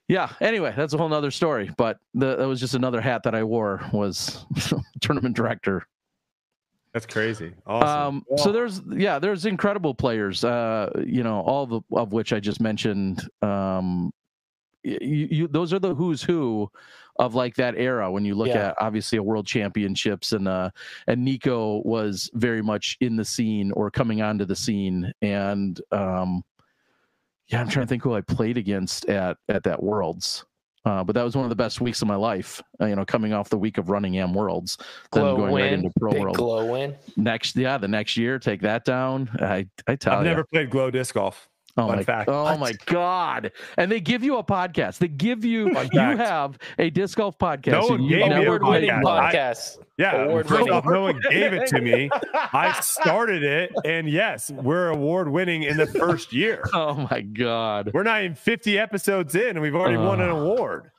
yeah, 0.07 0.29
anyway, 0.39 0.73
that's 0.75 0.93
a 0.93 0.97
whole 0.97 1.09
nother 1.09 1.31
story. 1.31 1.69
But 1.75 1.97
the, 2.13 2.37
that 2.37 2.47
was 2.47 2.61
just 2.61 2.75
another 2.75 3.01
hat 3.01 3.23
that 3.23 3.35
I 3.35 3.43
wore 3.43 3.81
was 3.91 4.45
tournament 5.01 5.35
director. 5.35 5.85
That's 6.93 7.05
crazy. 7.05 7.53
Awesome. 7.65 8.23
Um, 8.31 8.37
so 8.37 8.51
there's 8.51 8.81
yeah, 8.89 9.17
there's 9.17 9.45
incredible 9.45 9.93
players. 9.95 10.43
Uh, 10.43 10.89
you 11.05 11.23
know, 11.23 11.39
all 11.41 11.65
the, 11.65 11.81
of 11.93 12.11
which 12.11 12.33
I 12.33 12.39
just 12.39 12.59
mentioned. 12.59 13.27
Um, 13.41 14.11
you, 14.83 15.27
you 15.31 15.47
those 15.47 15.73
are 15.73 15.79
the 15.79 15.93
who's 15.95 16.21
who 16.23 16.69
of 17.17 17.35
like 17.35 17.55
that 17.55 17.75
era 17.77 18.11
when 18.11 18.25
you 18.25 18.33
look 18.33 18.47
Yeah. 18.47 18.69
at 18.69 18.75
obviously 18.81 19.19
a 19.19 19.23
world 19.23 19.45
championships 19.45 20.31
and 20.31 20.47
uh 20.47 20.71
and 21.07 21.23
Nikko 21.23 21.83
was 21.85 22.31
very 22.33 22.63
much 22.63 22.97
in 22.99 23.15
the 23.15 23.23
scene 23.25 23.71
or 23.73 23.91
coming 23.91 24.23
onto 24.23 24.43
the 24.43 24.55
scene 24.55 25.13
and 25.21 25.79
um 25.91 26.43
yeah 27.47 27.61
I'm 27.61 27.67
trying 27.69 27.85
to 27.85 27.89
think 27.89 28.01
who 28.01 28.15
I 28.15 28.21
played 28.21 28.57
against 28.57 29.05
at 29.05 29.37
at 29.49 29.61
that 29.65 29.83
worlds 29.83 30.45
Uh, 30.83 31.03
but 31.03 31.13
that 31.13 31.23
was 31.23 31.35
one 31.35 31.45
of 31.45 31.49
the 31.49 31.55
best 31.55 31.79
weeks 31.79 32.01
of 32.01 32.07
my 32.07 32.15
life. 32.15 32.61
Uh, 32.81 32.85
you 32.87 32.95
know, 32.95 33.05
coming 33.05 33.33
off 33.33 33.49
the 33.49 33.57
week 33.57 33.77
of 33.77 33.89
running 33.89 34.17
Am 34.17 34.33
Worlds, 34.33 34.77
then 35.11 35.21
Glow 35.23 35.37
going 35.37 35.51
win. 35.53 35.63
right 35.63 35.73
into 35.73 35.91
Pro 35.99 36.11
Big 36.11 36.21
World. 36.21 36.35
glow 36.37 36.71
win. 36.71 36.95
Next, 37.17 37.55
yeah, 37.55 37.77
the 37.77 37.87
next 37.87 38.17
year, 38.17 38.39
take 38.39 38.61
that 38.61 38.83
down. 38.83 39.29
I, 39.39 39.67
I 39.87 39.95
tell 39.95 40.13
you, 40.13 40.19
I've 40.19 40.25
you. 40.25 40.29
never 40.31 40.43
played 40.43 40.69
glow 40.71 40.89
disc 40.89 41.13
golf. 41.13 41.47
Oh 41.81 41.87
Fun 41.87 41.97
my, 41.97 42.03
fact. 42.03 42.29
oh 42.29 42.43
What? 42.43 42.59
my 42.59 42.73
god! 42.85 43.51
And 43.77 43.91
they 43.91 43.99
give 43.99 44.23
you 44.23 44.37
a 44.37 44.43
podcast. 44.43 44.99
They 44.99 45.07
give 45.07 45.43
you 45.43 45.73
Fun 45.73 45.89
you 45.91 45.99
fact. 45.99 46.19
have 46.19 46.57
a 46.79 46.89
disc 46.89 47.17
golf 47.17 47.37
podcast. 47.37 47.71
No 47.71 47.87
one 47.87 48.07
gave 48.07 48.17
me 48.17 48.21
a 48.23 48.29
never 48.29 48.45
Award 48.57 48.63
winning 48.63 48.89
podcast. 48.89 49.77
I- 49.79 49.83
Yeah, 49.97 50.23
Award 50.23 50.47
first 50.47 50.61
winning. 50.61 50.73
off, 50.73 50.85
no 50.85 51.01
one 51.01 51.19
gave 51.29 51.53
it 51.53 51.67
to 51.67 51.81
me. 51.81 52.09
I 52.33 52.79
started 52.81 53.43
it, 53.43 53.71
and 53.85 54.09
yes, 54.09 54.49
we're 54.51 54.89
award 54.89 55.29
winning 55.29 55.63
in 55.63 55.77
the 55.77 55.87
first 55.87 56.33
year. 56.33 56.63
Oh 56.73 57.07
my 57.11 57.21
god! 57.21 57.91
We're 57.93 58.03
not 58.03 58.23
even 58.23 58.35
50 58.35 58.77
episodes 58.79 59.35
in, 59.35 59.49
and 59.51 59.61
we've 59.61 59.75
already 59.75 59.97
won 59.97 60.21
an 60.21 60.29
Uh. 60.29 60.35
award. 60.35 60.91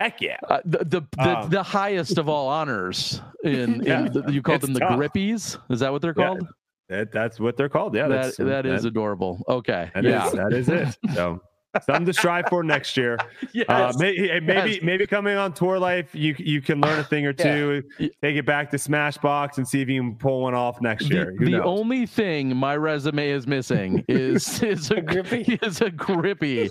Heck 0.00 0.20
yeah. 0.20 0.36
Uh, 0.48 0.60
the 0.64 0.78
the, 0.84 1.00
the, 1.16 1.38
Um, 1.40 1.50
the 1.50 1.62
highest 1.62 2.18
of 2.18 2.28
all 2.28 2.46
honors 2.48 3.20
in, 3.42 3.82
Yeah, 3.86 4.08
the, 4.08 4.30
you 4.30 4.42
call 4.42 4.58
them 4.58 4.72
the 4.72 4.78
tough. 4.80 4.92
grippies. 4.98 5.58
Is 5.70 5.80
that 5.80 5.90
what 5.90 6.02
they're 6.02 6.14
Yeah, 6.16 6.26
called? 6.28 6.46
That, 6.88 7.12
that's 7.12 7.38
what 7.38 7.56
they're 7.56 7.68
called. 7.68 7.94
Yeah, 7.94 8.08
that 8.08 8.22
that's, 8.24 8.36
that 8.38 8.66
is 8.66 8.82
that- 8.82 8.88
adorable. 8.88 9.44
Okay, 9.48 9.90
that 9.94 10.04
yeah, 10.04 10.26
is- 10.26 10.32
that 10.32 10.52
is 10.52 10.68
it. 10.68 10.96
So 11.14 11.40
something 11.84 12.06
to 12.06 12.14
strive 12.14 12.46
for 12.48 12.62
next 12.62 12.96
year. 12.96 13.18
yes. 13.52 13.66
Uh, 13.68 13.92
maybe, 13.98 14.40
maybe, 14.40 14.70
Yes. 14.72 14.82
maybe 14.82 15.06
coming 15.06 15.36
on 15.36 15.52
tour 15.52 15.78
life, 15.78 16.14
you 16.14 16.34
you 16.38 16.62
can 16.62 16.80
learn 16.80 16.98
a 16.98 17.04
thing 17.04 17.26
or 17.26 17.34
two. 17.34 17.82
Yeah. 17.98 18.08
Take 18.22 18.36
it 18.36 18.46
back 18.46 18.70
to 18.70 18.78
Smashbox 18.78 19.58
and 19.58 19.68
see 19.68 19.82
if 19.82 19.88
you 19.88 20.00
can 20.00 20.16
pull 20.16 20.40
one 20.42 20.54
off 20.54 20.80
next 20.80 21.10
year. 21.10 21.26
the, 21.26 21.36
Who 21.36 21.44
the 21.44 21.50
knows? 21.58 21.62
only 21.66 22.06
thing 22.06 22.56
my 22.56 22.74
resume 22.74 23.28
is 23.28 23.46
missing 23.46 24.02
is 24.08 24.62
is 24.62 24.90
a, 24.90 24.96
A 24.96 25.02
grippy? 25.02 25.58
is 25.62 25.82
a 25.82 25.90
grippy 25.90 26.70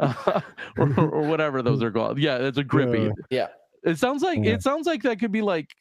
uh, 0.00 0.40
or, 0.78 0.98
or 0.98 1.22
whatever 1.28 1.60
those 1.60 1.82
are 1.82 1.90
called. 1.90 2.18
Yeah, 2.18 2.38
it's 2.38 2.56
a 2.58 2.64
grippy. 2.64 3.10
Yeah. 3.28 3.48
It 3.84 3.98
sounds 3.98 4.22
like 4.22 4.38
Yeah. 4.42 4.52
it 4.52 4.62
sounds 4.62 4.86
like 4.86 5.02
that 5.02 5.20
could 5.20 5.30
be 5.30 5.42
like 5.42 5.74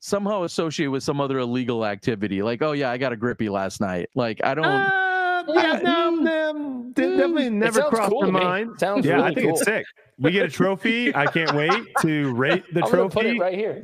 somehow 0.00 0.42
associated 0.42 0.90
with 0.90 1.02
some 1.02 1.20
other 1.20 1.38
illegal 1.38 1.86
activity. 1.86 2.42
Like, 2.42 2.62
oh 2.62 2.72
yeah, 2.72 2.90
I 2.90 2.98
got 2.98 3.12
a 3.12 3.16
grippy 3.16 3.48
last 3.48 3.80
night. 3.80 4.08
Like, 4.14 4.40
I 4.42 4.54
don't. 4.54 4.64
Uh, 4.64 5.44
yeah, 5.48 5.80
no, 5.82 6.10
no, 6.10 6.90
definitely 6.94 7.46
It 7.46 7.52
never 7.52 7.82
crossed 7.82 8.10
cool 8.10 8.20
my 8.22 8.26
to 8.26 8.32
me. 8.32 8.40
mind. 8.40 8.70
Sounds 8.78 9.06
yeah, 9.06 9.14
really 9.14 9.30
I 9.30 9.34
think 9.34 9.46
cool. 9.46 9.56
it's 9.56 9.64
sick. 9.64 9.86
We 10.18 10.32
get 10.32 10.44
a 10.44 10.50
trophy. 10.50 11.14
I 11.14 11.26
can't 11.26 11.52
wait 11.54 11.86
to 12.02 12.34
rate 12.34 12.64
the 12.74 12.84
I'm 12.84 12.90
trophy. 12.90 13.14
put 13.14 13.26
it 13.26 13.38
right 13.38 13.56
here. 13.56 13.80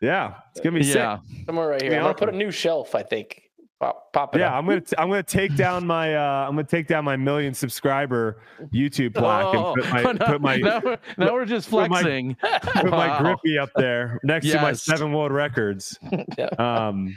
Yeah, 0.00 0.34
it's 0.50 0.60
gonna 0.60 0.78
be 0.78 0.84
yeah, 0.86 1.18
Somewhere 1.46 1.68
right 1.68 1.80
here. 1.82 1.90
Be 1.90 1.96
I'm 1.96 2.02
gonna 2.02 2.14
put 2.14 2.28
a 2.28 2.36
new 2.36 2.50
shelf, 2.50 2.94
I 2.94 3.02
think. 3.02 3.42
Pop, 3.82 4.12
pop 4.12 4.36
it 4.36 4.38
Yeah, 4.38 4.50
up. 4.50 4.54
I'm 4.54 4.66
gonna 4.66 4.80
t- 4.80 4.94
I'm 4.96 5.08
gonna 5.08 5.24
take 5.24 5.56
down 5.56 5.84
my 5.84 6.14
uh 6.14 6.46
I'm 6.46 6.52
gonna 6.54 6.62
take 6.62 6.86
down 6.86 7.04
my 7.04 7.16
million 7.16 7.52
subscriber 7.52 8.40
YouTube 8.72 9.12
plaque 9.12 9.46
Oh, 9.56 9.74
and 9.74 9.82
put 9.82 9.90
my 9.92 10.02
now, 10.12 10.26
put 10.26 10.40
my 10.40 10.56
now, 10.58 10.80
we're, 10.84 10.98
now 11.18 11.32
we're 11.32 11.44
just 11.44 11.68
put 11.68 11.90
my- 11.90 12.00
flexing. 12.00 12.36
put 12.62 12.84
my 12.90 13.08
Wow. 13.08 13.18
grippy 13.22 13.58
up 13.58 13.70
there 13.74 14.20
next 14.22 14.48
to 14.52 14.62
my 14.62 14.72
seven 14.72 15.12
world 15.12 15.32
records. 15.32 15.98
Yeah. 16.38 16.44
Um, 16.58 17.16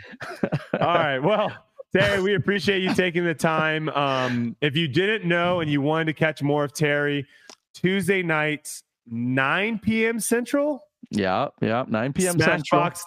all 0.74 0.80
right. 0.80 1.20
Well, 1.20 1.52
Terry, 1.96 2.20
we 2.22 2.34
appreciate 2.34 2.82
you 2.82 2.94
taking 2.96 3.24
the 3.24 3.36
time. 3.36 3.88
Um, 3.90 4.56
if 4.60 4.76
you 4.76 4.88
didn't 4.88 5.28
know 5.28 5.60
and 5.60 5.70
you 5.70 5.82
wanted 5.82 6.06
to 6.06 6.14
catch 6.14 6.42
more 6.42 6.64
of 6.64 6.74
Terry, 6.74 7.26
Tuesday 7.76 8.24
nights, 8.24 8.84
9 9.08 9.78
p.m. 9.80 10.20
Central, 10.20 10.84
Yeah, 11.12 11.50
yeah, 11.62 11.86
9 11.88 12.14
p.m. 12.14 12.40
Central. 12.40 12.82
Smashbox, 12.82 13.00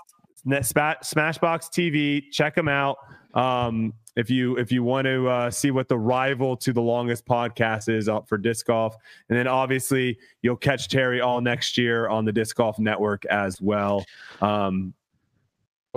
Net- 0.45 0.65
Spa- 0.65 0.97
Smashbox 1.03 1.69
TV. 1.71 2.31
Check 2.31 2.55
them 2.55 2.69
out. 2.69 2.97
Um, 3.39 3.95
if 4.17 4.29
you 4.29 4.57
if 4.57 4.73
you 4.73 4.83
want 4.83 5.05
to 5.05 5.29
uh, 5.29 5.51
see 5.51 5.71
what 5.71 5.87
the 5.87 5.97
rival 5.97 6.57
to 6.57 6.73
the 6.73 6.83
longest 6.83 7.25
podcast 7.25 7.89
is 7.89 8.09
up 8.09 8.29
for 8.29 8.37
disc 8.37 8.67
golf, 8.67 8.97
and 9.29 9.39
then 9.39 9.47
obviously 9.47 10.19
you'll 10.43 10.57
catch 10.57 10.89
Terry 10.89 11.21
all 11.21 11.41
next 11.41 11.79
year 11.79 12.09
on 12.09 12.25
the 12.25 12.33
disc 12.33 12.57
golf 12.57 12.81
network 12.81 13.25
as 13.27 13.61
well. 13.61 14.05
Um, 14.41 14.93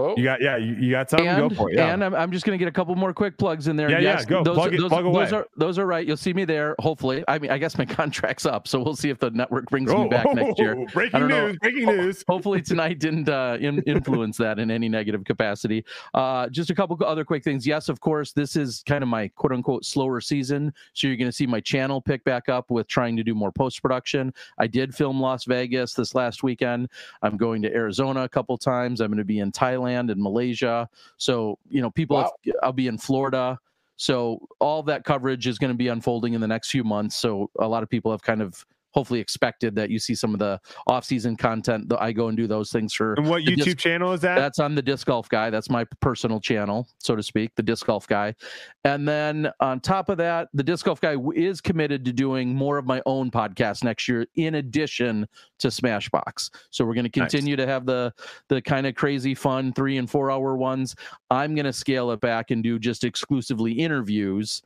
Whoa. 0.01 0.15
you 0.17 0.23
got 0.23 0.41
yeah, 0.41 0.57
you, 0.57 0.73
you 0.75 0.91
got 0.91 1.09
something? 1.09 1.27
and, 1.27 1.49
Go 1.49 1.55
for 1.55 1.69
it. 1.71 1.75
Yeah. 1.75 1.93
and 1.93 2.03
I'm, 2.03 2.13
I'm 2.15 2.31
just 2.31 2.45
going 2.45 2.57
to 2.57 2.63
get 2.63 2.67
a 2.67 2.71
couple 2.71 2.95
more 2.95 3.13
quick 3.13 3.37
plugs 3.37 3.67
in 3.67 3.75
there. 3.75 3.89
Yeah, 3.89 3.99
yeah, 3.99 4.23
go. 4.25 4.43
Those, 4.43 4.55
Plug 4.55 4.73
it- 4.73 4.79
those, 4.79 4.89
plug 4.89 5.05
away. 5.05 5.23
those 5.25 5.33
are 5.33 5.47
those 5.57 5.79
are 5.79 5.85
right. 5.85 6.05
You'll 6.05 6.17
see 6.17 6.33
me 6.33 6.45
there. 6.45 6.75
Hopefully, 6.79 7.23
I 7.27 7.39
mean, 7.39 7.51
I 7.51 7.57
guess 7.57 7.77
my 7.77 7.85
contract's 8.01 8.45
up, 8.45 8.67
so 8.67 8.81
we'll 8.81 8.95
see 8.95 9.09
if 9.09 9.19
the 9.19 9.29
network 9.31 9.65
brings 9.69 9.91
me 9.93 10.07
back 10.07 10.25
next 10.33 10.59
year. 10.59 10.75
Breaking 10.93 11.19
don't 11.19 11.29
know. 11.29 11.47
news! 11.47 11.57
Breaking 11.61 11.85
news! 11.85 12.23
Hopefully 12.27 12.61
tonight 12.71 12.99
didn't 12.99 13.29
uh, 13.29 13.57
in, 13.59 13.81
influence 13.83 14.37
that 14.37 14.59
in 14.59 14.71
any 14.71 14.89
negative 14.89 15.23
capacity. 15.23 15.85
Uh, 16.13 16.47
just 16.49 16.69
a 16.69 16.75
couple 16.75 16.97
other 17.05 17.23
quick 17.23 17.43
things. 17.43 17.67
Yes, 17.67 17.89
of 17.89 17.99
course, 17.99 18.31
this 18.31 18.55
is 18.55 18.83
kind 18.87 19.03
of 19.03 19.09
my 19.09 19.27
quote 19.29 19.51
unquote 19.53 19.85
slower 19.85 20.21
season, 20.21 20.73
so 20.93 21.07
you're 21.07 21.17
going 21.17 21.29
to 21.29 21.35
see 21.35 21.47
my 21.47 21.59
channel 21.59 22.01
pick 22.01 22.23
back 22.23 22.49
up 22.49 22.71
with 22.71 22.87
trying 22.87 23.15
to 23.17 23.23
do 23.23 23.35
more 23.35 23.51
post 23.51 23.81
production. 23.81 24.33
I 24.57 24.67
did 24.67 24.95
film 24.95 25.19
Las 25.19 25.45
Vegas 25.45 25.93
this 25.93 26.15
last 26.15 26.43
weekend. 26.43 26.89
I'm 27.21 27.37
going 27.37 27.61
to 27.63 27.73
Arizona 27.73 28.23
a 28.23 28.29
couple 28.29 28.57
times. 28.57 29.01
I'm 29.01 29.09
going 29.09 29.17
to 29.17 29.23
be 29.25 29.39
in 29.39 29.51
Thailand 29.51 29.90
and 29.99 30.21
Malaysia. 30.21 30.87
So 31.17 31.57
you 31.69 31.81
know, 31.81 31.91
people, 31.91 32.17
Wow. 32.17 32.31
have, 32.43 32.55
I'll 32.63 32.73
be 32.73 32.87
in 32.87 32.97
Florida. 32.97 33.57
So 33.97 34.47
all 34.59 34.81
that 34.83 35.03
coverage 35.03 35.45
is 35.45 35.59
going 35.59 35.71
to 35.71 35.77
be 35.77 35.89
unfolding 35.89 36.33
in 36.33 36.41
the 36.41 36.47
next 36.47 36.71
few 36.71 36.83
months. 36.83 37.15
So 37.17 37.51
a 37.59 37.67
lot 37.67 37.83
of 37.83 37.89
people 37.89 38.09
have 38.11 38.23
kind 38.23 38.41
of 38.41 38.65
hopefully 38.91 39.19
expected 39.19 39.75
that 39.75 39.89
you 39.89 39.99
see 39.99 40.15
some 40.15 40.33
of 40.33 40.39
the 40.39 40.59
off-season 40.87 41.35
content 41.37 41.89
that 41.89 42.01
I 42.01 42.11
go 42.11 42.27
and 42.27 42.37
do 42.37 42.47
those 42.47 42.71
things 42.71 42.93
for. 42.93 43.13
And 43.13 43.29
what 43.29 43.43
YouTube 43.43 43.63
disc- 43.63 43.77
channel 43.77 44.11
is 44.13 44.21
that? 44.21 44.35
That's 44.35 44.59
on 44.59 44.75
the 44.75 44.81
disc 44.81 45.07
golf 45.07 45.29
guy. 45.29 45.49
That's 45.49 45.69
my 45.69 45.85
personal 46.01 46.39
channel, 46.39 46.87
so 46.99 47.15
to 47.15 47.23
speak, 47.23 47.51
the 47.55 47.63
disc 47.63 47.85
golf 47.85 48.07
guy. 48.07 48.35
And 48.83 49.07
then 49.07 49.51
on 49.59 49.79
top 49.79 50.09
of 50.09 50.17
that, 50.17 50.49
the 50.53 50.63
disc 50.63 50.85
golf 50.85 50.99
guy 51.01 51.15
is 51.35 51.61
committed 51.61 52.03
to 52.05 52.13
doing 52.13 52.53
more 52.55 52.77
of 52.77 52.85
my 52.85 53.01
own 53.05 53.31
podcast 53.31 53.83
next 53.83 54.07
year, 54.07 54.25
in 54.35 54.55
addition 54.55 55.27
to 55.59 55.67
Smashbox. 55.67 56.49
So 56.71 56.85
we're 56.85 56.93
going 56.93 57.09
to 57.09 57.19
Nice. 57.19 57.31
continue 57.31 57.55
to 57.55 57.67
have 57.67 57.85
the 57.85 58.13
the 58.49 58.61
kind 58.61 58.87
of 58.87 58.95
crazy, 58.95 59.35
fun 59.35 59.73
three 59.73 59.97
and 59.97 60.09
four 60.09 60.31
hour 60.31 60.55
ones. 60.55 60.95
I'm 61.29 61.55
going 61.55 61.65
to 61.65 61.73
scale 61.73 62.11
it 62.11 62.19
back 62.21 62.51
and 62.51 62.63
do 62.63 62.79
just 62.79 63.03
exclusively 63.03 63.71
interviews. 63.73 64.61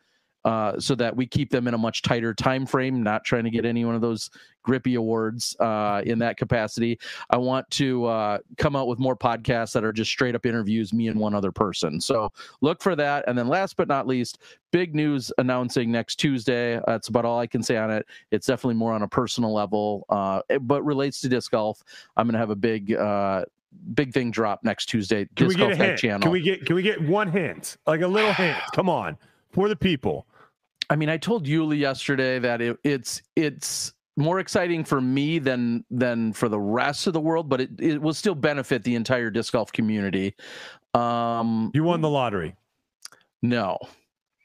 Uh, 0.45 0.79
so 0.79 0.93
that 0.93 1.15
we 1.15 1.25
keep 1.25 1.49
them 1.49 1.67
in 1.67 1.73
a 1.73 1.77
much 1.77 2.03
tighter 2.03 2.31
time 2.31 2.67
frame, 2.67 3.01
not 3.01 3.23
trying 3.25 3.43
to 3.43 3.49
get 3.49 3.65
any 3.65 3.83
one 3.83 3.95
of 3.95 4.01
those 4.01 4.29
grippy 4.61 4.93
awards 4.93 5.55
uh, 5.59 6.03
in 6.05 6.19
that 6.19 6.37
capacity. 6.37 6.99
I 7.31 7.37
want 7.37 7.67
to 7.71 8.05
uh, 8.05 8.37
come 8.57 8.75
out 8.75 8.87
with 8.87 8.99
more 8.99 9.15
podcasts 9.15 9.73
that 9.73 9.83
are 9.83 9.91
just 9.91 10.11
straight 10.11 10.35
up 10.35 10.45
interviews, 10.45 10.93
me 10.93 11.07
and 11.07 11.19
one 11.19 11.33
other 11.33 11.51
person. 11.51 11.99
So 11.99 12.31
look 12.61 12.83
for 12.83 12.95
that. 12.95 13.25
And 13.27 13.35
then 13.35 13.47
last 13.47 13.75
but 13.75 13.87
not 13.87 14.05
least, 14.05 14.37
big 14.71 14.93
news 14.93 15.31
announcing 15.39 15.91
next 15.91 16.17
Tuesday. 16.17 16.79
That's 16.85 17.07
about 17.07 17.25
all 17.25 17.39
I 17.39 17.47
can 17.47 17.63
say 17.63 17.77
on 17.77 17.89
it. 17.89 18.05
It's 18.29 18.45
definitely 18.45 18.75
more 18.75 18.93
on 18.93 19.01
a 19.01 19.07
personal 19.07 19.51
level, 19.51 20.05
uh, 20.09 20.41
but 20.61 20.83
relates 20.83 21.21
to 21.21 21.27
disc 21.27 21.49
golf. 21.49 21.81
I'm 22.17 22.27
going 22.27 22.33
to 22.33 22.39
have 22.39 22.51
a 22.51 22.55
big. 22.55 22.93
Uh, 22.93 23.45
Big 23.93 24.13
thing 24.13 24.31
drop 24.31 24.63
next 24.63 24.85
Tuesday. 24.85 25.27
Can 25.35 25.47
we 25.47 25.55
get 25.55 25.63
a 25.63 25.75
Golf 25.75 25.77
hint? 25.77 25.99
channel. 25.99 26.21
Can 26.21 26.31
we 26.31 26.39
get 26.39 26.65
can 26.65 26.77
we 26.77 26.81
get 26.81 27.01
one 27.01 27.29
hint? 27.29 27.75
Like 27.85 27.99
a 27.99 28.07
little 28.07 28.31
hint. 28.31 28.57
Come 28.73 28.87
on. 28.87 29.17
For 29.51 29.67
the 29.67 29.75
people. 29.75 30.25
I 30.89 30.95
mean, 30.95 31.09
I 31.09 31.17
told 31.17 31.47
Uli 31.47 31.77
yesterday 31.77 32.39
that 32.39 32.61
it, 32.61 32.77
it's 32.83 33.21
it's 33.35 33.93
more 34.17 34.39
exciting 34.39 34.83
for 34.83 35.01
me 35.01 35.39
than 35.39 35.83
than 35.89 36.31
for 36.33 36.47
the 36.49 36.59
rest 36.59 37.07
of 37.07 37.13
the 37.13 37.19
world, 37.19 37.49
but 37.49 37.61
it, 37.61 37.69
it 37.79 38.01
will 38.01 38.13
still 38.13 38.35
benefit 38.35 38.83
the 38.83 38.95
entire 38.95 39.29
disc 39.29 39.53
golf 39.53 39.71
community. 39.71 40.35
Um, 40.93 41.71
You 41.73 41.83
won 41.83 42.01
the 42.01 42.09
lottery. 42.09 42.55
no, 43.41 43.77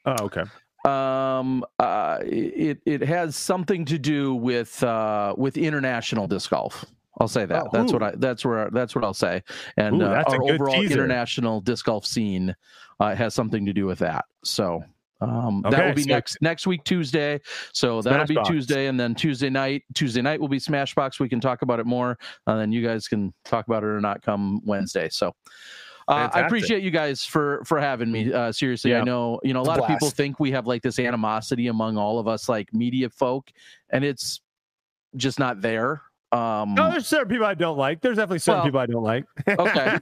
Oh, 0.05 0.15
okay. 0.25 0.43
um, 0.85 1.63
uh, 1.79 2.17
it 2.23 2.81
it 2.85 3.01
has 3.01 3.35
something 3.35 3.85
to 3.85 3.97
do 3.97 4.33
with 4.35 4.81
uh, 4.83 5.33
with 5.37 5.57
international 5.57 6.27
disc 6.27 6.49
golf. 6.49 6.83
I'll 7.19 7.27
say 7.27 7.45
that. 7.45 7.63
Oh, 7.65 7.69
that's 7.71 7.93
what. 7.93 8.01
I. 8.03 8.11
That's 8.15 8.43
where. 8.43 8.69
That's 8.71 8.95
what 8.95 9.03
I'll 9.03 9.13
say. 9.13 9.43
And 9.77 10.01
Ooh, 10.01 10.05
uh, 10.05 10.23
our 10.27 10.41
overall 10.43 10.81
teaser. 10.81 10.93
international 10.93 11.61
disc 11.61 11.85
golf 11.85 12.05
scene 12.05 12.55
uh, 12.99 13.13
has 13.15 13.33
something 13.35 13.65
to 13.65 13.73
do 13.73 13.85
with 13.85 13.99
that. 13.99 14.25
So 14.43 14.83
um, 15.21 15.61
that 15.69 15.85
will 15.85 15.93
be 15.93 16.03
so- 16.03 16.09
next 16.09 16.37
next 16.41 16.67
week 16.67 16.83
Tuesday. 16.83 17.39
So 17.73 18.01
that'll 18.01 18.25
be. 18.25 18.37
Tuesday, 18.45 18.87
and 18.87 18.99
then 18.99 19.15
Tuesday 19.15 19.49
night. 19.49 19.83
Tuesday 19.93 20.21
night 20.21 20.41
will 20.41 20.47
be 20.47 20.59
Smashbox. 20.59 21.19
We 21.19 21.29
can 21.29 21.39
talk 21.39 21.61
about 21.61 21.79
it 21.79 21.85
more, 21.85 22.17
and 22.47 22.59
then 22.59 22.71
you 22.71 22.85
guys 22.85 23.07
can 23.07 23.33
talk 23.45 23.67
about 23.67 23.83
it 23.83 23.87
or 23.87 24.01
not 24.01 24.21
come 24.21 24.61
Wednesday. 24.65 25.09
So. 25.09 25.33
Uh, 26.07 26.29
I 26.33 26.41
appreciate 26.41 26.83
you 26.83 26.91
guys 26.91 27.23
for 27.23 27.63
for 27.63 27.79
having 27.79 28.11
me. 28.11 28.33
Uh, 28.33 28.51
seriously, 28.51 28.95
I 28.95 29.03
know 29.03 29.39
you 29.43 29.53
know 29.53 29.61
a 29.61 29.63
lot 29.63 29.79
of 29.79 29.87
people 29.87 30.09
think 30.09 30.39
we 30.39 30.51
have 30.51 30.67
like 30.67 30.81
this 30.81 30.99
animosity 30.99 31.67
among 31.67 31.95
all 31.95 32.19
of 32.19 32.27
us, 32.27 32.49
like 32.49 32.73
media 32.73 33.09
folk, 33.09 33.49
and 33.91 34.03
it's 34.03 34.41
just 35.15 35.39
not 35.39 35.61
there. 35.61 36.01
Um, 36.31 36.75
No, 36.75 36.89
there's 36.89 37.07
certain 37.07 37.27
people 37.27 37.45
I 37.45 37.53
don't 37.53 37.77
like. 37.77 38.01
There's 38.01 38.17
definitely 38.17 38.39
certain 38.39 38.59
Well, 38.59 38.65
people 38.65 38.79
I 38.79 38.85
don't 38.85 39.03
like. 39.03 39.25
okay. 39.59 39.97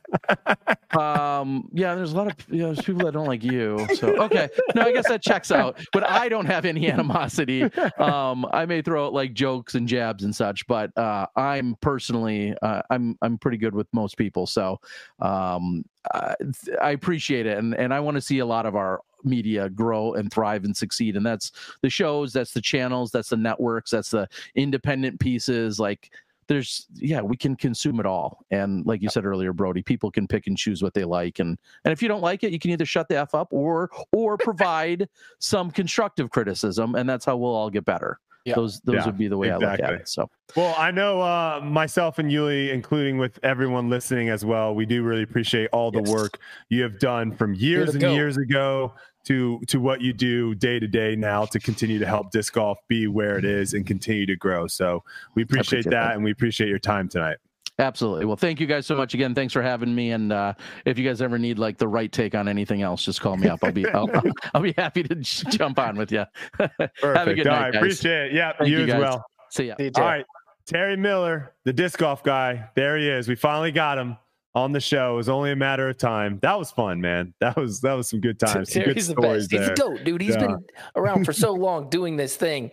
um, 1.00 1.70
yeah, 1.74 1.96
there's 1.96 2.14
a 2.14 2.18
lot 2.18 2.28
of 2.28 2.36
yeah, 2.50 2.66
there's 2.68 2.82
people 2.82 3.06
that 3.06 3.14
don't 3.14 3.28
like 3.28 3.44
you. 3.44 3.86
So 3.96 4.22
okay, 4.24 4.50
no, 4.76 4.84
I 4.84 4.92
guess 4.92 5.08
that 5.08 5.22
checks 5.22 5.52
out. 5.52 5.80
But 5.92 6.04
I 6.10 6.30
don't 6.30 6.46
have 6.46 6.66
any 6.66 6.90
animosity. 6.92 7.64
Um, 7.98 8.46
I 8.52 8.66
may 8.66 8.82
throw 8.82 9.08
out 9.08 9.14
like 9.14 9.34
jokes 9.34 9.76
and 9.76 9.88
jabs 9.88 10.24
and 10.24 10.36
such, 10.36 10.66
but 10.68 10.96
uh, 10.98 11.28
I'm 11.36 11.76
personally 11.82 12.56
uh, 12.62 12.82
I'm 12.90 13.18
I'm 13.22 13.38
pretty 13.38 13.58
good 13.58 13.74
with 13.74 13.88
most 13.94 14.18
people. 14.18 14.46
So 14.48 14.80
um, 15.20 15.84
uh, 16.14 16.36
I 16.82 16.92
appreciate 16.92 17.46
it, 17.46 17.58
and 17.58 17.76
and 17.76 17.94
I 17.94 18.00
want 18.00 18.16
to 18.16 18.22
see 18.22 18.40
a 18.40 18.46
lot 18.46 18.66
of 18.66 18.76
our 18.76 19.02
media 19.24 19.70
grow 19.70 20.14
and 20.14 20.32
thrive 20.32 20.64
and 20.64 20.76
succeed. 20.76 21.16
And 21.16 21.26
that's 21.26 21.52
the 21.82 21.90
shows, 21.90 22.34
that's 22.34 22.54
the 22.54 22.62
channels, 22.62 23.12
that's 23.12 23.30
the 23.30 23.38
networks, 23.38 23.92
that's 23.92 24.12
the 24.12 24.28
independent 24.56 25.20
pieces. 25.20 25.80
Like 25.80 26.12
there's 26.50 26.88
yeah 26.96 27.22
we 27.22 27.38
can 27.38 27.56
consume 27.56 28.00
it 28.00 28.08
all 28.08 28.44
and 28.50 28.86
like 28.88 29.04
you 29.04 29.08
said 29.08 29.24
earlier 29.24 29.54
brodie 29.54 29.84
people 29.84 30.10
can 30.10 30.28
pick 30.28 30.48
and 30.48 30.58
choose 30.58 30.82
what 30.82 30.96
they 30.96 31.06
like 31.06 31.38
and 31.38 31.60
and 31.86 31.92
if 31.92 32.02
you 32.02 32.08
don't 32.08 32.24
like 32.24 32.44
it 32.44 32.52
you 32.52 32.58
can 32.58 32.72
either 32.72 32.88
shut 32.88 33.08
the 33.08 33.16
f 33.16 33.36
up 33.36 33.48
or 33.52 33.92
or 34.12 34.36
provide 34.36 35.08
some 35.40 35.70
constructive 35.70 36.32
criticism 36.32 36.96
and 36.96 37.08
that's 37.08 37.24
how 37.24 37.38
we'll 37.38 37.54
all 37.54 37.70
get 37.70 37.86
better 37.86 38.20
yeah. 38.46 38.56
those 38.56 38.80
those 38.82 38.96
yeah, 38.96 39.06
would 39.06 39.18
be 39.18 39.28
the 39.28 39.38
way 39.38 39.48
exactly. 39.48 39.68
i 39.68 39.72
look 39.72 39.80
at 39.82 40.02
it 40.02 40.08
so 40.08 40.30
well 40.56 40.74
i 40.78 40.92
know 40.92 41.22
uh 41.22 41.60
myself 41.64 42.20
and 42.20 42.32
uli 42.32 42.72
including 42.72 43.18
with 43.18 43.40
everyone 43.44 43.90
listening 43.90 44.30
as 44.30 44.46
well 44.46 44.74
we 44.74 44.86
do 44.86 45.04
really 45.04 45.24
appreciate 45.24 45.70
all 45.72 45.92
the 45.92 46.00
yes. 46.00 46.10
work 46.10 46.40
you 46.70 46.82
have 46.82 47.00
done 47.00 47.32
from 47.32 47.54
years 47.54 47.92
and 47.92 48.02
go. 48.02 48.14
years 48.14 48.38
ago 48.38 48.94
to 49.26 49.60
to 49.68 49.80
what 49.80 50.02
you 50.02 50.14
do 50.14 50.56
day 50.56 50.80
to 50.80 50.88
day 50.88 51.16
now 51.16 51.46
to 51.46 51.60
continue 51.60 52.00
to 52.00 52.06
help 52.06 52.32
disc 52.32 52.54
golf 52.54 52.80
be 52.88 53.08
where 53.08 53.38
it 53.38 53.46
is 53.46 53.74
and 53.74 53.86
continue 53.86 54.26
to 54.26 54.36
grow. 54.36 54.68
So 54.68 55.04
we 55.36 55.44
appreciate, 55.44 55.82
appreciate 55.82 55.92
that, 55.92 56.08
that, 56.08 56.16
and 56.16 56.24
we 56.24 56.32
appreciate 56.32 56.70
your 56.70 56.80
time 56.80 57.10
tonight. 57.10 57.38
Absolutely. 57.80 58.26
Well, 58.26 58.36
thank 58.36 58.60
you 58.60 58.68
guys 58.68 58.86
so 58.86 58.96
much 58.96 59.14
again. 59.14 59.34
Thanks 59.34 59.54
for 59.54 59.62
having 59.62 59.96
me. 59.96 60.12
And 60.12 60.34
uh, 60.34 60.54
if 60.86 61.00
you 61.00 61.08
guys 61.08 61.22
ever 61.22 61.40
need 61.40 61.58
like 61.58 61.78
the 61.78 61.88
right 61.88 62.12
take 62.12 62.36
on 62.36 62.48
anything 62.48 62.82
else, 62.82 63.04
just 63.04 63.22
call 63.22 63.38
me 63.38 63.48
up. 63.48 63.60
I'll 63.64 63.72
be 63.72 63.88
I'll, 63.90 64.10
I'll 64.54 64.62
be 64.62 64.74
happy 64.78 65.02
to 65.04 65.16
jump 65.16 65.80
on 65.80 65.96
with 65.96 66.12
you. 66.12 66.26
Perfect. 66.54 67.02
Have 67.02 67.28
a 67.28 67.34
good 67.34 67.48
All 67.48 67.56
night, 67.56 67.62
right. 67.62 67.74
guys. 67.74 67.82
Appreciate 67.82 68.28
it. 68.28 68.34
Yeah, 68.34 68.52
thank 68.58 68.70
you, 68.70 68.80
you 68.80 68.94
as 68.94 69.00
well. 69.00 69.26
See 69.50 69.68
ya. 69.68 69.76
All 69.96 70.04
right, 70.04 70.26
Terry 70.66 70.98
Miller, 70.98 71.54
the 71.64 71.74
disc 71.74 71.98
golf 71.98 72.22
guy. 72.22 72.70
There 72.76 72.98
he 72.98 73.08
is. 73.08 73.28
We 73.28 73.36
finally 73.36 73.72
got 73.72 73.98
him 73.98 74.18
on 74.56 74.72
the 74.72 74.80
show. 74.80 75.14
It 75.14 75.18
was 75.18 75.30
only 75.30 75.52
a 75.52 75.56
matter 75.56 75.90
of 75.90 75.98
time. 75.98 76.40
That 76.42 76.58
was 76.58 76.72
fun, 76.72 77.00
man. 77.02 77.34
That 77.40 77.56
was 77.56 77.82
that 77.82 77.94
was 77.94 78.10
some 78.10 78.20
good 78.20 78.40
times. 78.40 78.74
Some 78.74 78.84
good 78.84 79.02
stories 79.02 79.48
the 79.48 79.58
best. 79.58 79.70
He's 79.70 79.70
a 79.70 79.74
goat, 79.74 80.04
dude. 80.04 80.22
He's 80.22 80.36
yeah. 80.36 80.48
been 80.48 80.66
around 80.96 81.26
for 81.26 81.34
so 81.34 81.54
long 81.54 81.90
doing 81.90 82.18
this 82.18 82.36
thing. 82.36 82.72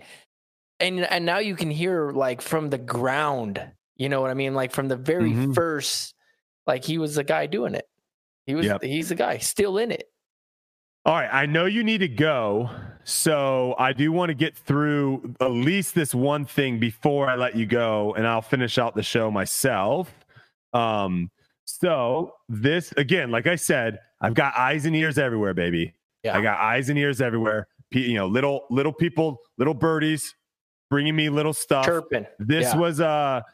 And 0.81 1.01
and 1.01 1.25
now 1.25 1.39
you 1.39 1.57
can 1.57 1.71
hear 1.71 2.11
like 2.11 2.43
from 2.43 2.71
the 2.71 2.79
ground, 2.79 3.63
you 3.97 4.09
know 4.09 4.21
what 4.21 4.31
I 4.31 4.35
mean? 4.35 4.55
Like 4.55 4.73
from 4.73 4.89
the 4.89 4.97
very 4.97 5.31
mm-hmm. 5.31 5.53
first, 5.53 6.15
like 6.67 6.85
he 6.85 6.99
was 6.99 7.15
the 7.15 7.25
guy 7.25 7.47
doing 7.47 7.75
it. 7.75 7.89
He 8.47 8.55
was 8.55 8.67
yep. 8.67 8.83
he's 8.83 9.09
the 9.09 9.15
guy 9.15 9.39
still 9.39 9.79
in 9.79 9.91
it. 9.91 10.09
All 11.05 11.15
right, 11.15 11.31
I 11.33 11.47
know 11.47 11.67
you 11.67 11.85
need 11.85 11.99
to 11.99 12.09
go, 12.09 12.69
so 13.05 13.77
I 13.79 13.93
do 13.93 14.11
want 14.11 14.31
to 14.31 14.35
get 14.35 14.57
through 14.57 15.35
at 15.41 15.53
least 15.53 15.95
this 15.95 16.15
one 16.15 16.45
thing 16.45 16.81
before 16.81 17.29
I 17.29 17.37
let 17.37 17.55
you 17.55 17.65
go, 17.65 18.13
and 18.15 18.27
I'll 18.27 18.43
finish 18.43 18.77
out 18.77 18.97
the 18.97 19.05
show 19.05 19.31
myself. 19.31 20.13
Um, 20.73 21.31
so 21.65 22.35
this 22.49 22.93
again, 22.97 23.31
like 23.31 23.47
I 23.47 23.57
said, 23.57 24.01
I've 24.21 24.35
got 24.35 24.57
eyes 24.57 24.85
and 24.85 24.97
ears 24.97 25.19
everywhere, 25.19 25.55
baby. 25.55 25.95
Yeah. 26.23 26.37
I 26.37 26.41
got 26.41 26.59
eyes 26.59 26.89
and 26.89 26.99
ears 26.99 27.21
everywhere. 27.21 27.69
You 27.93 28.15
know, 28.15 28.27
little 28.27 28.67
little 28.71 28.93
people, 28.93 29.39
little 29.59 29.75
birdies, 29.75 30.35
bringing 30.91 31.15
me 31.15 31.29
little 31.29 31.53
stuff. 31.53 31.85
Chirping. 31.85 32.27
This 32.39 32.67
yeah. 32.67 32.77
was 32.77 33.01
a 33.01 33.45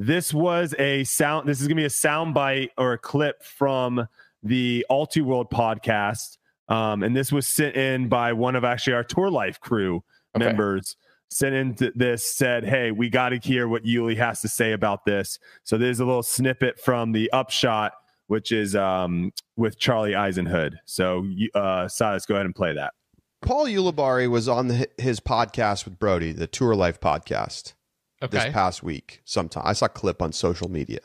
this 0.00 0.32
was 0.32 0.74
a 0.78 1.04
sound. 1.04 1.48
This 1.48 1.60
is 1.60 1.68
gonna 1.68 1.76
be 1.76 1.84
a 1.84 1.90
sound 1.90 2.32
bite 2.32 2.70
or 2.78 2.94
a 2.94 2.98
clip 2.98 3.44
from 3.44 4.08
the 4.42 4.86
Ultiworld 4.90 5.50
podcast, 5.50 6.38
um, 6.68 7.02
and 7.02 7.14
this 7.14 7.30
was 7.30 7.46
sent 7.46 7.76
in 7.76 8.08
by 8.08 8.32
one 8.32 8.56
of 8.56 8.64
actually 8.64 8.94
our 8.94 9.04
tour 9.04 9.30
life 9.30 9.60
crew 9.60 10.02
okay. 10.34 10.46
members 10.46 10.96
sent 11.28 11.54
in 11.54 11.92
this 11.94 12.24
said, 12.24 12.64
Hey, 12.64 12.90
we 12.90 13.08
got 13.08 13.28
to 13.28 13.38
hear 13.38 13.68
what 13.68 13.84
Uli 13.84 14.14
has 14.16 14.40
to 14.40 14.48
say 14.48 14.72
about 14.72 15.04
this. 15.04 15.38
So 15.64 15.78
there's 15.78 16.00
a 16.00 16.04
little 16.04 16.22
snippet 16.22 16.80
from 16.80 17.12
the 17.12 17.30
upshot, 17.32 17.92
which 18.26 18.52
is 18.52 18.74
um, 18.74 19.32
with 19.56 19.78
Charlie 19.78 20.14
Eisenhood. 20.14 20.80
So, 20.86 21.26
uh, 21.54 21.88
Silas, 21.88 22.26
go 22.26 22.34
ahead 22.34 22.46
and 22.46 22.54
play 22.54 22.74
that. 22.74 22.94
Paul 23.42 23.66
Ulibarri 23.66 24.28
was 24.28 24.48
on 24.48 24.68
the, 24.68 24.88
his 24.98 25.20
podcast 25.20 25.84
with 25.84 25.98
Brodie, 25.98 26.32
the 26.32 26.46
Tour 26.46 26.74
Life 26.74 27.00
podcast, 27.00 27.74
okay. 28.22 28.36
this 28.36 28.52
past 28.52 28.82
week. 28.82 29.20
Sometime 29.24 29.62
I 29.66 29.72
saw 29.72 29.86
a 29.86 29.90
clip 29.90 30.22
on 30.22 30.32
social 30.32 30.70
media 30.70 31.00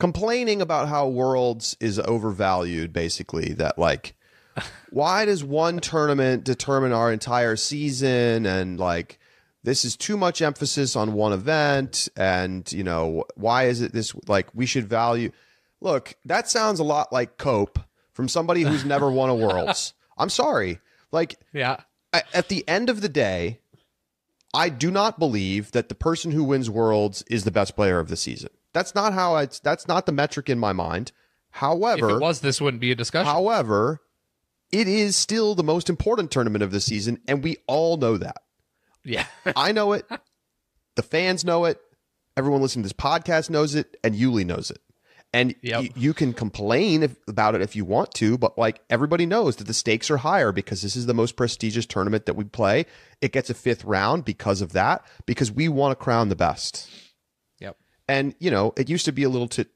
complaining 0.00 0.62
about 0.62 0.88
how 0.88 1.06
Worlds 1.06 1.76
is 1.78 2.00
overvalued. 2.00 2.92
Basically, 2.92 3.52
that 3.54 3.78
like 3.78 4.16
why 4.90 5.24
does 5.24 5.44
one 5.44 5.78
tournament 5.78 6.42
determine 6.42 6.92
our 6.92 7.12
entire 7.12 7.54
season 7.54 8.46
and 8.46 8.80
like 8.80 9.18
this 9.62 9.84
is 9.84 9.96
too 9.96 10.16
much 10.16 10.42
emphasis 10.42 10.96
on 10.96 11.12
one 11.12 11.32
event 11.32 12.08
and 12.16 12.72
you 12.72 12.82
know 12.82 13.24
why 13.36 13.64
is 13.64 13.80
it 13.80 13.92
this 13.92 14.14
like 14.26 14.48
we 14.54 14.66
should 14.66 14.88
value 14.88 15.30
look 15.80 16.14
that 16.24 16.48
sounds 16.48 16.80
a 16.80 16.84
lot 16.84 17.12
like 17.12 17.38
cope 17.38 17.78
from 18.12 18.28
somebody 18.28 18.62
who's 18.62 18.84
never 18.84 19.10
won 19.10 19.30
a 19.30 19.34
worlds 19.46 19.92
i'm 20.18 20.30
sorry 20.30 20.80
like 21.12 21.38
yeah 21.52 21.76
at 22.12 22.48
the 22.48 22.66
end 22.68 22.90
of 22.90 23.02
the 23.02 23.08
day 23.08 23.59
i 24.54 24.68
do 24.68 24.90
not 24.90 25.18
believe 25.18 25.72
that 25.72 25.88
the 25.88 25.94
person 25.94 26.30
who 26.30 26.44
wins 26.44 26.70
worlds 26.70 27.22
is 27.30 27.44
the 27.44 27.50
best 27.50 27.76
player 27.76 27.98
of 27.98 28.08
the 28.08 28.16
season 28.16 28.50
that's 28.72 28.94
not 28.94 29.12
how 29.12 29.36
it's 29.36 29.60
that's 29.60 29.86
not 29.88 30.06
the 30.06 30.12
metric 30.12 30.48
in 30.48 30.58
my 30.58 30.72
mind 30.72 31.12
however 31.50 32.10
if 32.10 32.16
it 32.16 32.20
was 32.20 32.40
this 32.40 32.60
wouldn't 32.60 32.80
be 32.80 32.90
a 32.92 32.94
discussion 32.96 33.30
however 33.30 34.00
it 34.72 34.86
is 34.86 35.16
still 35.16 35.54
the 35.54 35.64
most 35.64 35.90
important 35.90 36.30
tournament 36.30 36.62
of 36.62 36.70
the 36.70 36.80
season, 36.80 37.20
and 37.26 37.42
we 37.42 37.56
all 37.66 37.96
know 37.96 38.16
that. 38.16 38.42
Yeah. 39.04 39.26
I 39.56 39.72
know 39.72 39.92
it. 39.92 40.06
The 40.96 41.02
fans 41.02 41.44
know 41.44 41.64
it. 41.64 41.80
Everyone 42.36 42.62
listening 42.62 42.84
to 42.84 42.88
this 42.88 42.92
podcast 42.92 43.50
knows 43.50 43.74
it, 43.74 43.96
and 44.04 44.14
Uli 44.14 44.44
knows 44.44 44.70
it. 44.70 44.80
And 45.32 45.54
yep. 45.62 45.82
y- 45.82 45.90
you 45.94 46.12
can 46.12 46.32
complain 46.32 47.04
if, 47.04 47.16
about 47.28 47.54
it 47.54 47.62
if 47.62 47.76
you 47.76 47.84
want 47.84 48.12
to, 48.14 48.36
but 48.36 48.58
like 48.58 48.80
everybody 48.90 49.26
knows 49.26 49.56
that 49.56 49.66
the 49.66 49.74
stakes 49.74 50.10
are 50.10 50.18
higher 50.18 50.50
because 50.50 50.82
this 50.82 50.96
is 50.96 51.06
the 51.06 51.14
most 51.14 51.36
prestigious 51.36 51.86
tournament 51.86 52.26
that 52.26 52.34
we 52.34 52.44
play. 52.44 52.86
It 53.20 53.32
gets 53.32 53.48
a 53.48 53.54
fifth 53.54 53.84
round 53.84 54.24
because 54.24 54.60
of 54.60 54.72
that, 54.72 55.04
because 55.26 55.52
we 55.52 55.68
want 55.68 55.92
to 55.92 56.02
crown 56.02 56.30
the 56.30 56.36
best. 56.36 56.90
Yep. 57.60 57.76
And 58.08 58.34
you 58.40 58.50
know, 58.50 58.72
it 58.76 58.88
used 58.88 59.04
to 59.04 59.12
be 59.12 59.22
a 59.22 59.28
little 59.28 59.48
t- 59.48 59.66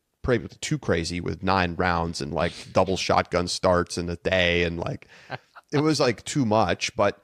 too 0.60 0.78
crazy 0.78 1.20
with 1.20 1.42
nine 1.42 1.74
rounds 1.74 2.20
and 2.20 2.32
like 2.32 2.52
double 2.72 2.96
shotgun 2.96 3.46
starts 3.46 3.98
in 3.98 4.08
a 4.08 4.16
day 4.16 4.64
and 4.64 4.78
like 4.78 5.06
it 5.72 5.80
was 5.80 6.00
like 6.00 6.24
too 6.24 6.46
much 6.46 6.94
but 6.96 7.22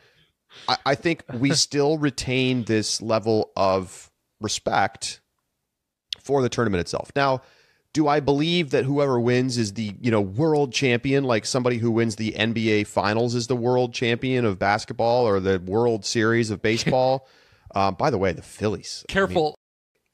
I, 0.68 0.76
I 0.84 0.94
think 0.94 1.24
we 1.32 1.50
still 1.54 1.96
retain 1.96 2.64
this 2.64 3.00
level 3.00 3.52
of 3.56 4.10
respect 4.40 5.20
for 6.18 6.42
the 6.42 6.50
tournament 6.50 6.82
itself 6.82 7.10
now 7.16 7.40
do 7.92 8.06
I 8.06 8.20
believe 8.20 8.70
that 8.70 8.84
whoever 8.84 9.18
wins 9.18 9.58
is 9.58 9.74
the 9.74 9.94
you 10.00 10.10
know 10.10 10.20
world 10.20 10.72
champion, 10.72 11.24
like 11.24 11.44
somebody 11.44 11.78
who 11.78 11.90
wins 11.90 12.16
the 12.16 12.32
NBA 12.32 12.86
Finals 12.86 13.34
is 13.34 13.46
the 13.46 13.56
world 13.56 13.92
champion 13.92 14.44
of 14.44 14.58
basketball 14.58 15.26
or 15.26 15.40
the 15.40 15.58
World 15.60 16.04
Series 16.04 16.50
of 16.50 16.62
baseball? 16.62 17.28
um, 17.74 17.94
by 17.94 18.10
the 18.10 18.18
way, 18.18 18.32
the 18.32 18.42
Phillies. 18.42 19.04
Careful, 19.08 19.56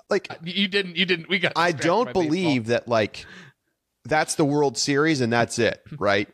like 0.08 0.28
you 0.42 0.68
didn't 0.68 0.96
you 0.96 1.04
didn't 1.04 1.28
we 1.28 1.38
got 1.38 1.52
I 1.56 1.72
don't 1.72 2.12
believe 2.12 2.64
baseball. 2.64 2.80
that 2.80 2.88
like 2.88 3.26
that's 4.04 4.36
the 4.36 4.44
World 4.44 4.78
Series 4.78 5.20
and 5.20 5.32
that's 5.32 5.58
it, 5.58 5.82
right? 5.98 6.28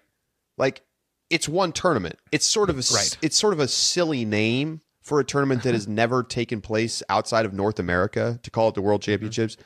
like 0.58 0.82
it's 1.30 1.48
one 1.48 1.72
tournament. 1.72 2.18
It's 2.30 2.46
sort 2.46 2.70
of 2.70 2.76
a 2.76 2.82
right. 2.94 3.18
it's 3.22 3.36
sort 3.36 3.52
of 3.52 3.60
a 3.60 3.68
silly 3.68 4.24
name 4.24 4.80
for 5.02 5.18
a 5.18 5.24
tournament 5.24 5.64
that 5.64 5.74
has 5.74 5.88
never 5.88 6.22
taken 6.22 6.60
place 6.60 7.02
outside 7.08 7.44
of 7.44 7.52
North 7.52 7.78
America 7.78 8.38
to 8.42 8.50
call 8.50 8.68
it 8.68 8.74
the 8.74 8.82
World 8.82 9.00
mm-hmm. 9.00 9.12
Championships. 9.12 9.56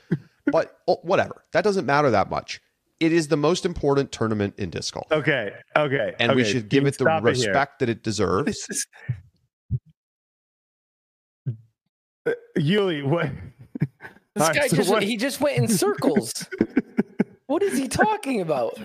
But 0.52 0.78
oh, 0.86 0.98
whatever. 1.02 1.44
That 1.52 1.64
doesn't 1.64 1.86
matter 1.86 2.10
that 2.10 2.30
much. 2.30 2.60
It 2.98 3.12
is 3.12 3.28
the 3.28 3.36
most 3.36 3.66
important 3.66 4.10
tournament 4.10 4.54
in 4.58 4.70
disc 4.70 4.94
golf. 4.94 5.06
Okay. 5.12 5.52
Okay. 5.76 6.14
And 6.18 6.30
okay. 6.32 6.36
we 6.36 6.44
should 6.44 6.68
give 6.68 6.86
it 6.86 6.96
the 6.96 7.04
respect 7.22 7.82
it 7.82 7.86
that 7.86 7.90
it 7.90 8.02
deserves. 8.02 8.66
Is... 8.70 8.86
Uh, 12.26 12.32
Uli, 12.56 13.02
what 13.02 13.30
this 14.36 14.48
guy 14.50 14.66
so 14.68 14.76
just 14.76 14.90
what? 14.90 15.02
he 15.02 15.16
just 15.16 15.40
went 15.40 15.56
in 15.56 15.68
circles. 15.68 16.46
what 17.46 17.62
is 17.62 17.78
he 17.78 17.88
talking 17.88 18.40
about? 18.42 18.78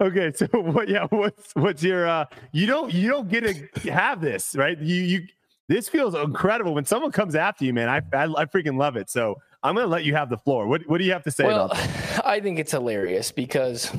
Okay, 0.00 0.32
so 0.34 0.46
what? 0.52 0.88
Yeah, 0.88 1.06
what's 1.10 1.52
what's 1.54 1.82
your? 1.82 2.06
uh 2.06 2.26
You 2.52 2.66
don't 2.66 2.92
you 2.92 3.08
don't 3.08 3.28
get 3.28 3.44
to 3.82 3.92
have 3.92 4.20
this, 4.20 4.54
right? 4.56 4.78
You 4.78 5.02
you. 5.02 5.26
This 5.68 5.88
feels 5.88 6.14
incredible 6.14 6.74
when 6.74 6.84
someone 6.84 7.12
comes 7.12 7.34
after 7.34 7.64
you, 7.64 7.72
man. 7.72 7.88
I 7.88 7.98
I, 8.16 8.24
I 8.24 8.44
freaking 8.44 8.76
love 8.76 8.96
it. 8.96 9.08
So 9.08 9.36
I'm 9.62 9.74
going 9.74 9.84
to 9.84 9.90
let 9.90 10.04
you 10.04 10.14
have 10.14 10.30
the 10.30 10.38
floor. 10.38 10.66
What 10.66 10.82
what 10.88 10.98
do 10.98 11.04
you 11.04 11.12
have 11.12 11.24
to 11.24 11.30
say 11.30 11.44
well, 11.44 11.66
about 11.66 11.76
that? 11.76 12.26
I 12.26 12.40
think 12.40 12.58
it's 12.58 12.72
hilarious 12.72 13.30
because, 13.30 13.90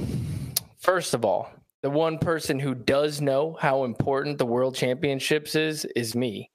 first 0.79 1.13
of 1.13 1.23
all, 1.23 1.51
the 1.83 1.89
one 1.89 2.17
person 2.17 2.59
who 2.59 2.73
does 2.73 3.21
know 3.21 3.57
how 3.59 3.83
important 3.83 4.37
the 4.37 4.45
World 4.45 4.75
Championships 4.75 5.55
is 5.55 5.85
is 5.95 6.15
me. 6.15 6.49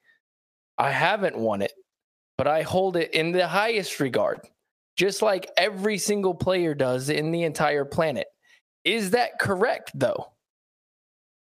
I 0.79 0.91
haven't 0.91 1.39
won 1.39 1.63
it 1.63 1.73
but 2.37 2.47
I 2.47 2.63
hold 2.63 2.97
it 2.97 3.15
in 3.15 3.33
the 3.33 3.47
highest 3.47 4.01
regard, 4.01 4.41
just 4.97 5.23
like 5.23 5.51
every 5.57 5.99
single 5.99 6.35
player 6.35 6.75
does 6.75 7.09
in 7.09 7.31
the 7.31 7.45
entire 7.45 7.85
planet. 7.85 8.27
Is 8.85 9.11
that 9.13 9.39
correct, 9.39 9.93
though? 9.95 10.33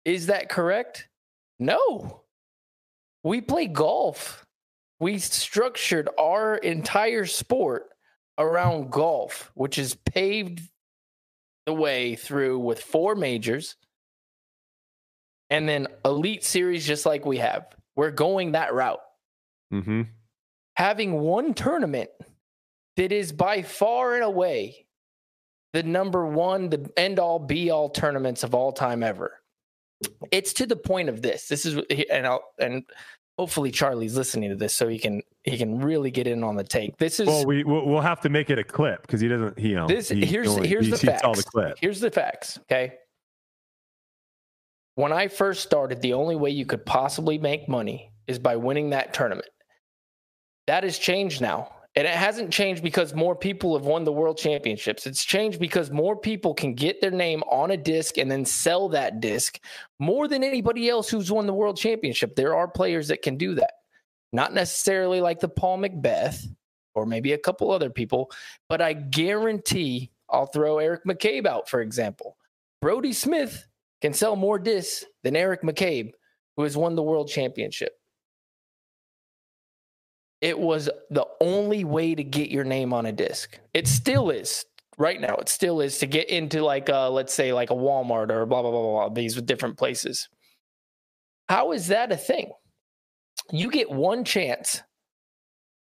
Is 0.06 0.28
that 0.28 0.50
correct? 0.50 1.08
No. 1.60 2.22
We 3.24 3.42
play 3.42 3.68
golf. 3.68 4.45
We 5.06 5.19
structured 5.19 6.10
our 6.18 6.56
entire 6.56 7.27
sport 7.27 7.90
around 8.40 8.91
golf, 8.91 9.52
which 9.53 9.77
is 9.77 9.94
paved 9.94 10.61
the 11.68 11.73
way 11.73 12.15
through 12.15 12.57
with 12.57 12.82
four 12.82 13.14
majors, 13.14 13.76
and 15.52 15.69
then 15.69 15.90
elite 16.03 16.44
series 16.44 16.88
just 16.88 17.06
like 17.06 17.23
we 17.23 17.38
have. 17.38 17.68
We're 17.95 18.10
going 18.10 18.53
that 18.53 18.73
route. 18.73 18.99
Mm-hmm. 19.72 20.02
Having 20.76 21.19
one 21.19 21.53
tournament 21.53 22.10
that 22.98 23.11
is 23.11 23.32
by 23.32 23.61
far 23.61 24.15
and 24.15 24.23
away 24.23 24.88
the 25.73 25.84
number 25.84 26.26
one, 26.26 26.72
the 26.72 26.90
end 26.98 27.19
all 27.19 27.38
be 27.38 27.69
all 27.69 27.90
tournaments 27.90 28.44
of 28.44 28.56
all 28.56 28.72
time 28.72 29.03
ever. 29.03 29.40
It's 30.32 30.53
to 30.53 30.65
the 30.65 30.76
point 30.76 31.10
of 31.10 31.22
this. 31.22 31.48
This 31.48 31.64
is 31.68 31.80
and 32.11 32.26
I'll 32.26 32.44
and 32.57 32.86
hopefully 33.38 33.72
Charlie's 33.72 34.16
listening 34.16 34.49
to 34.49 34.56
this 34.56 34.74
so 34.74 34.88
he 34.88 34.98
can 34.98 35.22
he 35.44 35.57
can 35.57 35.80
really 35.80 36.12
get 36.12 36.28
in 36.28 36.44
on 36.44 36.56
the 36.56 36.64
take. 36.64 36.98
This 36.98 37.20
is 37.20 37.28
Well, 37.28 37.45
we 37.45 37.64
we'll, 37.64 37.86
we'll 37.86 38.02
have 38.02 38.22
to 38.22 38.30
make 38.30 38.49
it 38.49 38.60
a 38.60 38.64
clip 38.64 39.02
because 39.02 39.22
he 39.22 39.28
doesn't. 39.28 39.57
He, 39.60 39.70
you 39.70 39.76
know, 39.76 39.88
this 39.88 40.10
he 40.10 40.26
here's 40.26 40.56
here's 40.57 40.86
he 40.86 40.91
the 40.91 40.98
facts. 40.98 41.24
all 41.24 41.34
the 41.34 41.44
clip. 41.44 41.78
Here's 41.82 41.99
the 41.99 42.12
facts. 42.12 42.60
Okay. 42.64 42.94
When 44.95 45.12
I 45.12 45.28
first 45.28 45.62
started, 45.62 46.02
the 46.02 46.14
only 46.14 46.38
way 46.38 46.52
you 46.52 46.66
could 46.66 46.86
possibly 46.86 47.38
make 47.38 47.68
money 47.68 48.12
is 48.28 48.40
by 48.40 48.56
winning 48.56 48.91
that 48.91 49.14
tournament. 49.14 49.49
That 50.68 50.84
has 50.84 50.98
changed 50.98 51.41
now. 51.41 51.72
And 51.98 52.06
it 52.06 52.14
hasn't 52.14 52.52
changed 52.52 52.84
because 52.84 53.14
more 53.14 53.36
people 53.36 53.78
have 53.78 53.86
won 53.86 54.04
the 54.04 54.12
world 54.12 54.38
championships. 54.38 55.08
It's 55.08 55.24
changed 55.24 55.60
because 55.60 55.92
more 55.92 56.18
people 56.18 56.54
can 56.54 56.74
get 56.74 57.00
their 57.00 57.12
name 57.12 57.42
on 57.44 57.72
a 57.72 57.78
disc 57.78 58.18
and 58.18 58.30
then 58.30 58.44
sell 58.44 58.90
that 58.90 59.22
disc 59.22 59.60
more 59.98 60.28
than 60.28 60.44
anybody 60.44 60.90
else 60.90 61.10
who's 61.10 61.32
won 61.32 61.48
the 61.48 61.54
world 61.54 61.78
championship. 61.78 62.36
There 62.36 62.54
are 62.54 62.68
players 62.68 63.08
that 63.08 63.22
can 63.22 63.38
do 63.38 63.56
that. 63.56 63.72
Not 64.34 64.54
necessarily 64.54 65.22
like 65.22 65.40
the 65.40 65.48
Paul 65.48 65.78
McBeth 65.78 66.46
or 66.96 67.06
maybe 67.06 67.32
a 67.32 67.38
couple 67.38 67.72
other 67.72 67.90
people, 67.90 68.30
but 68.68 68.82
I 68.82 68.92
guarantee 68.92 70.12
I'll 70.30 70.48
throw 70.48 70.80
Eric 70.80 71.06
McCabe 71.06 71.46
out, 71.46 71.70
for 71.70 71.80
example. 71.80 72.36
Brodie 72.82 73.14
Smith 73.14 73.68
can 74.02 74.14
sell 74.14 74.36
more 74.36 74.60
discs 74.60 75.06
than 75.24 75.38
Eric 75.38 75.62
McCabe, 75.62 76.12
who 76.58 76.64
has 76.64 76.76
won 76.76 76.96
the 76.96 77.04
world 77.04 77.30
championship. 77.30 77.94
It 80.41 80.60
was 80.60 80.90
the 81.10 81.26
only 81.41 81.84
way 81.84 82.14
to 82.16 82.24
get 82.24 82.49
your 82.49 82.64
name 82.64 82.94
on 82.94 83.06
a 83.06 83.12
disc. 83.12 83.60
It 83.74 83.88
still 83.88 84.30
is 84.30 84.66
right 84.98 85.20
now. 85.20 85.36
It 85.36 85.49
still 85.49 85.82
is 85.82 85.98
to 85.99 86.06
get 86.06 86.30
into 86.30 86.62
like 86.64 86.90
a, 86.90 87.10
let's 87.10 87.34
say 87.34 87.53
like 87.53 87.72
a 87.72 87.76
Walmart 87.76 88.30
or 88.30 88.45
blah 88.45 88.62
blah 88.62 88.72
blah 88.72 88.82
blah. 88.82 89.07
blah 89.07 89.10
these 89.10 89.41
different 89.41 89.78
places. 89.78 90.30
How 91.48 91.72
is 91.72 91.88
that 91.88 92.12
a 92.12 92.18
thing? 92.18 92.52
You 93.52 93.70
get 93.70 93.90
one 93.90 94.24
chance, 94.24 94.82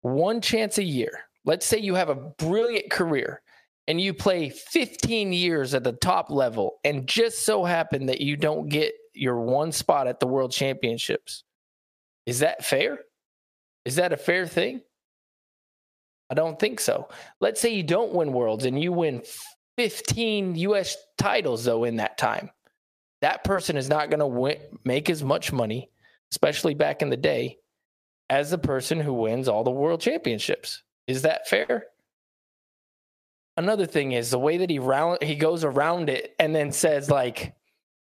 one 0.01 0.41
chance 0.41 0.77
a 0.77 0.83
year. 0.83 1.11
Let's 1.45 1.65
say 1.65 1.79
you 1.79 1.95
have 1.95 2.09
a 2.09 2.15
brilliant 2.15 2.89
career 2.89 3.41
and 3.87 3.99
you 3.99 4.13
play 4.13 4.49
15 4.49 5.33
years 5.33 5.73
at 5.73 5.83
the 5.83 5.93
top 5.93 6.29
level 6.29 6.79
and 6.83 7.07
just 7.07 7.45
so 7.45 7.65
happen 7.65 8.05
that 8.05 8.21
you 8.21 8.37
don't 8.37 8.69
get 8.69 8.93
your 9.13 9.39
one 9.41 9.71
spot 9.71 10.07
at 10.07 10.19
the 10.19 10.27
world 10.27 10.51
championships. 10.51 11.43
Is 12.25 12.39
that 12.39 12.63
fair? 12.63 12.99
Is 13.89 13.95
that 13.95 14.13
a 14.13 14.17
fair 14.17 14.45
thing? 14.45 14.81
I 16.29 16.35
don't 16.35 16.59
think 16.59 16.79
so. 16.79 17.09
Let's 17.41 17.59
say 17.59 17.73
you 17.73 17.81
don't 17.81 18.13
win 18.13 18.33
worlds 18.33 18.65
and 18.65 18.79
you 18.79 18.91
win 18.93 19.23
15 19.77 20.55
US 20.57 20.95
titles 21.17 21.63
though 21.63 21.85
in 21.85 21.95
that 21.95 22.15
time. 22.15 22.51
That 23.21 23.43
person 23.43 23.77
is 23.77 23.89
not 23.89 24.11
going 24.11 24.19
to 24.19 24.69
make 24.85 25.09
as 25.09 25.23
much 25.23 25.51
money, 25.51 25.89
especially 26.31 26.75
back 26.75 27.01
in 27.01 27.09
the 27.09 27.17
day, 27.17 27.57
as 28.29 28.51
the 28.51 28.59
person 28.59 28.99
who 28.99 29.11
wins 29.11 29.47
all 29.47 29.63
the 29.63 29.71
world 29.71 30.01
championships. 30.01 30.83
Is 31.07 31.23
that 31.23 31.47
fair? 31.47 31.85
Another 33.57 33.87
thing 33.87 34.11
is 34.11 34.29
the 34.29 34.37
way 34.37 34.57
that 34.57 34.69
he 34.69 34.77
round 34.77 35.23
he 35.23 35.33
goes 35.33 35.63
around 35.63 36.11
it 36.11 36.35
and 36.37 36.55
then 36.55 36.71
says 36.71 37.09
like 37.09 37.55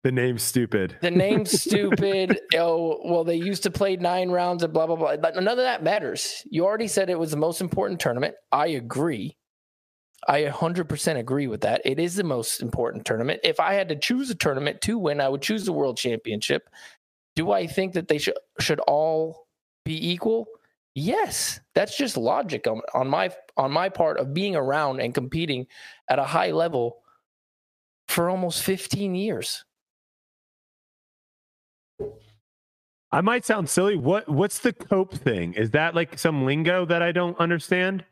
The 0.04 0.12
name's 0.12 0.42
stupid. 0.42 0.96
the 1.00 1.10
name's 1.10 1.50
stupid. 1.62 2.38
oh, 2.54 3.00
well, 3.04 3.24
they 3.24 3.36
used 3.36 3.64
to 3.64 3.70
play 3.70 3.96
nine 3.96 4.30
rounds 4.30 4.62
and 4.62 4.72
blah 4.72 4.86
blah 4.86 4.96
blah. 4.96 5.16
But 5.16 5.34
none 5.34 5.48
of 5.48 5.56
that 5.56 5.82
matters. 5.82 6.42
You 6.48 6.64
already 6.64 6.88
said 6.88 7.10
it 7.10 7.18
was 7.18 7.32
the 7.32 7.36
most 7.36 7.60
important 7.60 8.00
tournament. 8.00 8.34
I 8.52 8.68
agree. 8.68 9.36
I 10.28 10.42
100% 10.44 11.18
agree 11.18 11.46
with 11.46 11.60
that. 11.60 11.82
It 11.84 12.00
is 12.00 12.16
the 12.16 12.24
most 12.24 12.60
important 12.60 13.04
tournament. 13.04 13.40
If 13.44 13.60
I 13.60 13.74
had 13.74 13.88
to 13.90 13.96
choose 13.96 14.28
a 14.30 14.34
tournament 14.34 14.80
to 14.82 14.98
win, 14.98 15.20
I 15.20 15.28
would 15.28 15.42
choose 15.42 15.64
the 15.64 15.72
World 15.72 15.96
Championship. 15.98 16.68
Do 17.36 17.52
I 17.52 17.66
think 17.66 17.92
that 17.92 18.08
they 18.08 18.18
should 18.18 18.36
should 18.60 18.80
all 18.80 19.46
be 19.84 20.10
equal? 20.10 20.46
Yes, 20.94 21.60
that's 21.74 21.96
just 21.96 22.16
logic 22.16 22.66
on, 22.66 22.80
on 22.94 23.08
my 23.08 23.30
on 23.56 23.70
my 23.70 23.88
part 23.90 24.18
of 24.18 24.32
being 24.32 24.56
around 24.56 25.00
and 25.00 25.14
competing 25.14 25.66
at 26.08 26.18
a 26.18 26.24
high 26.24 26.52
level 26.52 27.02
for 28.08 28.30
almost 28.30 28.62
15 28.62 29.14
years. 29.14 29.64
I 33.12 33.20
might 33.20 33.44
sound 33.44 33.68
silly. 33.68 33.96
What 33.96 34.28
what's 34.28 34.58
the 34.58 34.72
cope 34.72 35.14
thing? 35.14 35.54
Is 35.54 35.70
that 35.72 35.94
like 35.94 36.18
some 36.18 36.44
lingo 36.44 36.84
that 36.86 37.02
I 37.02 37.12
don't 37.12 37.38
understand? 37.38 38.04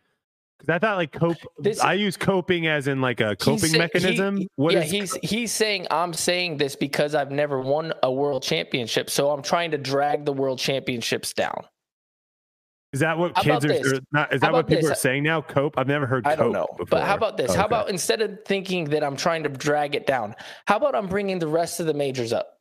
Because 0.58 0.72
I 0.72 0.78
thought 0.78 0.96
like 0.96 1.12
cope. 1.12 1.36
This- 1.58 1.80
I 1.80 1.94
use 1.94 2.16
coping 2.16 2.68
as 2.68 2.86
in 2.86 3.00
like 3.00 3.20
a 3.20 3.34
coping 3.36 3.70
say- 3.70 3.78
mechanism. 3.78 4.36
he- 4.38 4.48
What 4.56 4.72
yeah, 4.74 4.82
is 4.84 4.90
he's 4.90 5.14
he's 5.16 5.52
saying 5.52 5.88
I'm 5.90 6.14
saying 6.14 6.58
this 6.58 6.76
because 6.76 7.14
I've 7.14 7.32
never 7.32 7.60
won 7.60 7.92
a 8.02 8.12
world 8.12 8.42
championship, 8.44 9.10
so 9.10 9.30
I'm 9.30 9.42
trying 9.42 9.72
to 9.72 9.78
drag 9.78 10.24
the 10.24 10.32
world 10.32 10.58
championships 10.60 11.32
down. 11.32 11.64
is 12.92 13.00
that 13.00 13.18
what 13.18 13.36
How 13.36 13.42
kids 13.42 13.64
are? 13.64 14.00
Not, 14.12 14.32
is 14.32 14.40
How 14.40 14.46
that 14.48 14.52
what 14.52 14.68
people 14.68 14.82
this? 14.88 14.92
are 14.92 14.94
saying 15.00 15.24
now? 15.24 15.42
Cope. 15.42 15.76
I've 15.76 15.88
never 15.88 16.06
heard. 16.06 16.24
I 16.24 16.36
don't 16.36 16.52
cope 16.52 16.52
know, 16.54 16.66
Before. 16.78 16.86
but 17.00 17.02
how 17.02 17.16
about 17.16 17.36
this? 17.36 17.50
Oh, 17.50 17.54
How 17.54 17.64
okay. 17.64 17.74
about 17.74 17.90
instead 17.90 18.22
of 18.22 18.38
thinking 18.46 18.84
that 18.90 19.02
I'm 19.02 19.16
trying 19.16 19.42
to 19.42 19.48
drag 19.48 19.96
it 19.96 20.06
down, 20.06 20.36
how 20.68 20.76
about 20.76 20.94
I'm 20.94 21.08
bringing 21.08 21.40
the 21.40 21.48
rest 21.48 21.80
of 21.80 21.86
the 21.86 21.94
majors 21.94 22.32
up? 22.32 22.60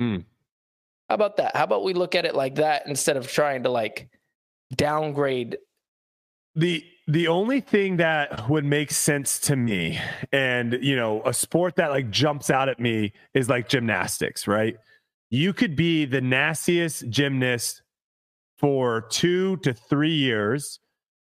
Hmm. 0.00 0.16
How 1.10 1.16
about 1.16 1.36
that? 1.36 1.54
How 1.54 1.64
about 1.64 1.84
we 1.84 1.92
look 1.92 2.14
at 2.14 2.24
it 2.24 2.34
like 2.34 2.54
that 2.54 2.86
instead 2.86 3.18
of 3.18 3.30
trying 3.30 3.64
to 3.64 3.68
like 3.68 4.08
downgrade? 4.74 5.58
the 6.54 6.84
the 7.06 7.28
only 7.28 7.60
thing 7.60 7.96
that 7.96 8.48
would 8.48 8.64
make 8.64 8.90
sense 8.90 9.38
to 9.38 9.56
me 9.56 9.98
and 10.32 10.78
you 10.82 10.96
know 10.96 11.22
a 11.24 11.32
sport 11.32 11.76
that 11.76 11.90
like 11.90 12.10
jumps 12.10 12.50
out 12.50 12.68
at 12.68 12.80
me 12.80 13.12
is 13.34 13.48
like 13.48 13.68
gymnastics 13.68 14.46
right 14.48 14.76
you 15.30 15.52
could 15.52 15.76
be 15.76 16.04
the 16.04 16.20
nastiest 16.20 17.08
gymnast 17.08 17.82
for 18.58 19.02
2 19.10 19.58
to 19.58 19.72
3 19.72 20.10
years 20.10 20.80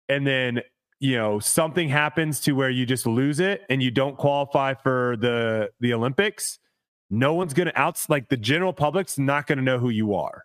and 0.09 0.27
then 0.27 0.61
you 0.99 1.17
know 1.17 1.39
something 1.39 1.89
happens 1.89 2.41
to 2.41 2.53
where 2.53 2.71
you 2.71 2.85
just 2.85 3.07
lose 3.07 3.39
it 3.39 3.63
and 3.71 3.83
you 3.83 3.91
don't 3.91 4.19
qualify 4.19 4.75
for 4.75 5.17
the 5.21 5.71
the 5.81 5.95
olympics 5.95 6.59
no 7.13 7.35
one's 7.35 7.55
going 7.55 7.69
to 7.69 7.81
out 7.81 8.05
like 8.09 8.29
the 8.29 8.37
general 8.37 8.73
public's 8.73 9.19
not 9.19 9.47
going 9.47 9.59
to 9.59 9.65
know 9.65 9.79
who 9.79 9.91
you 9.91 10.15
are 10.15 10.45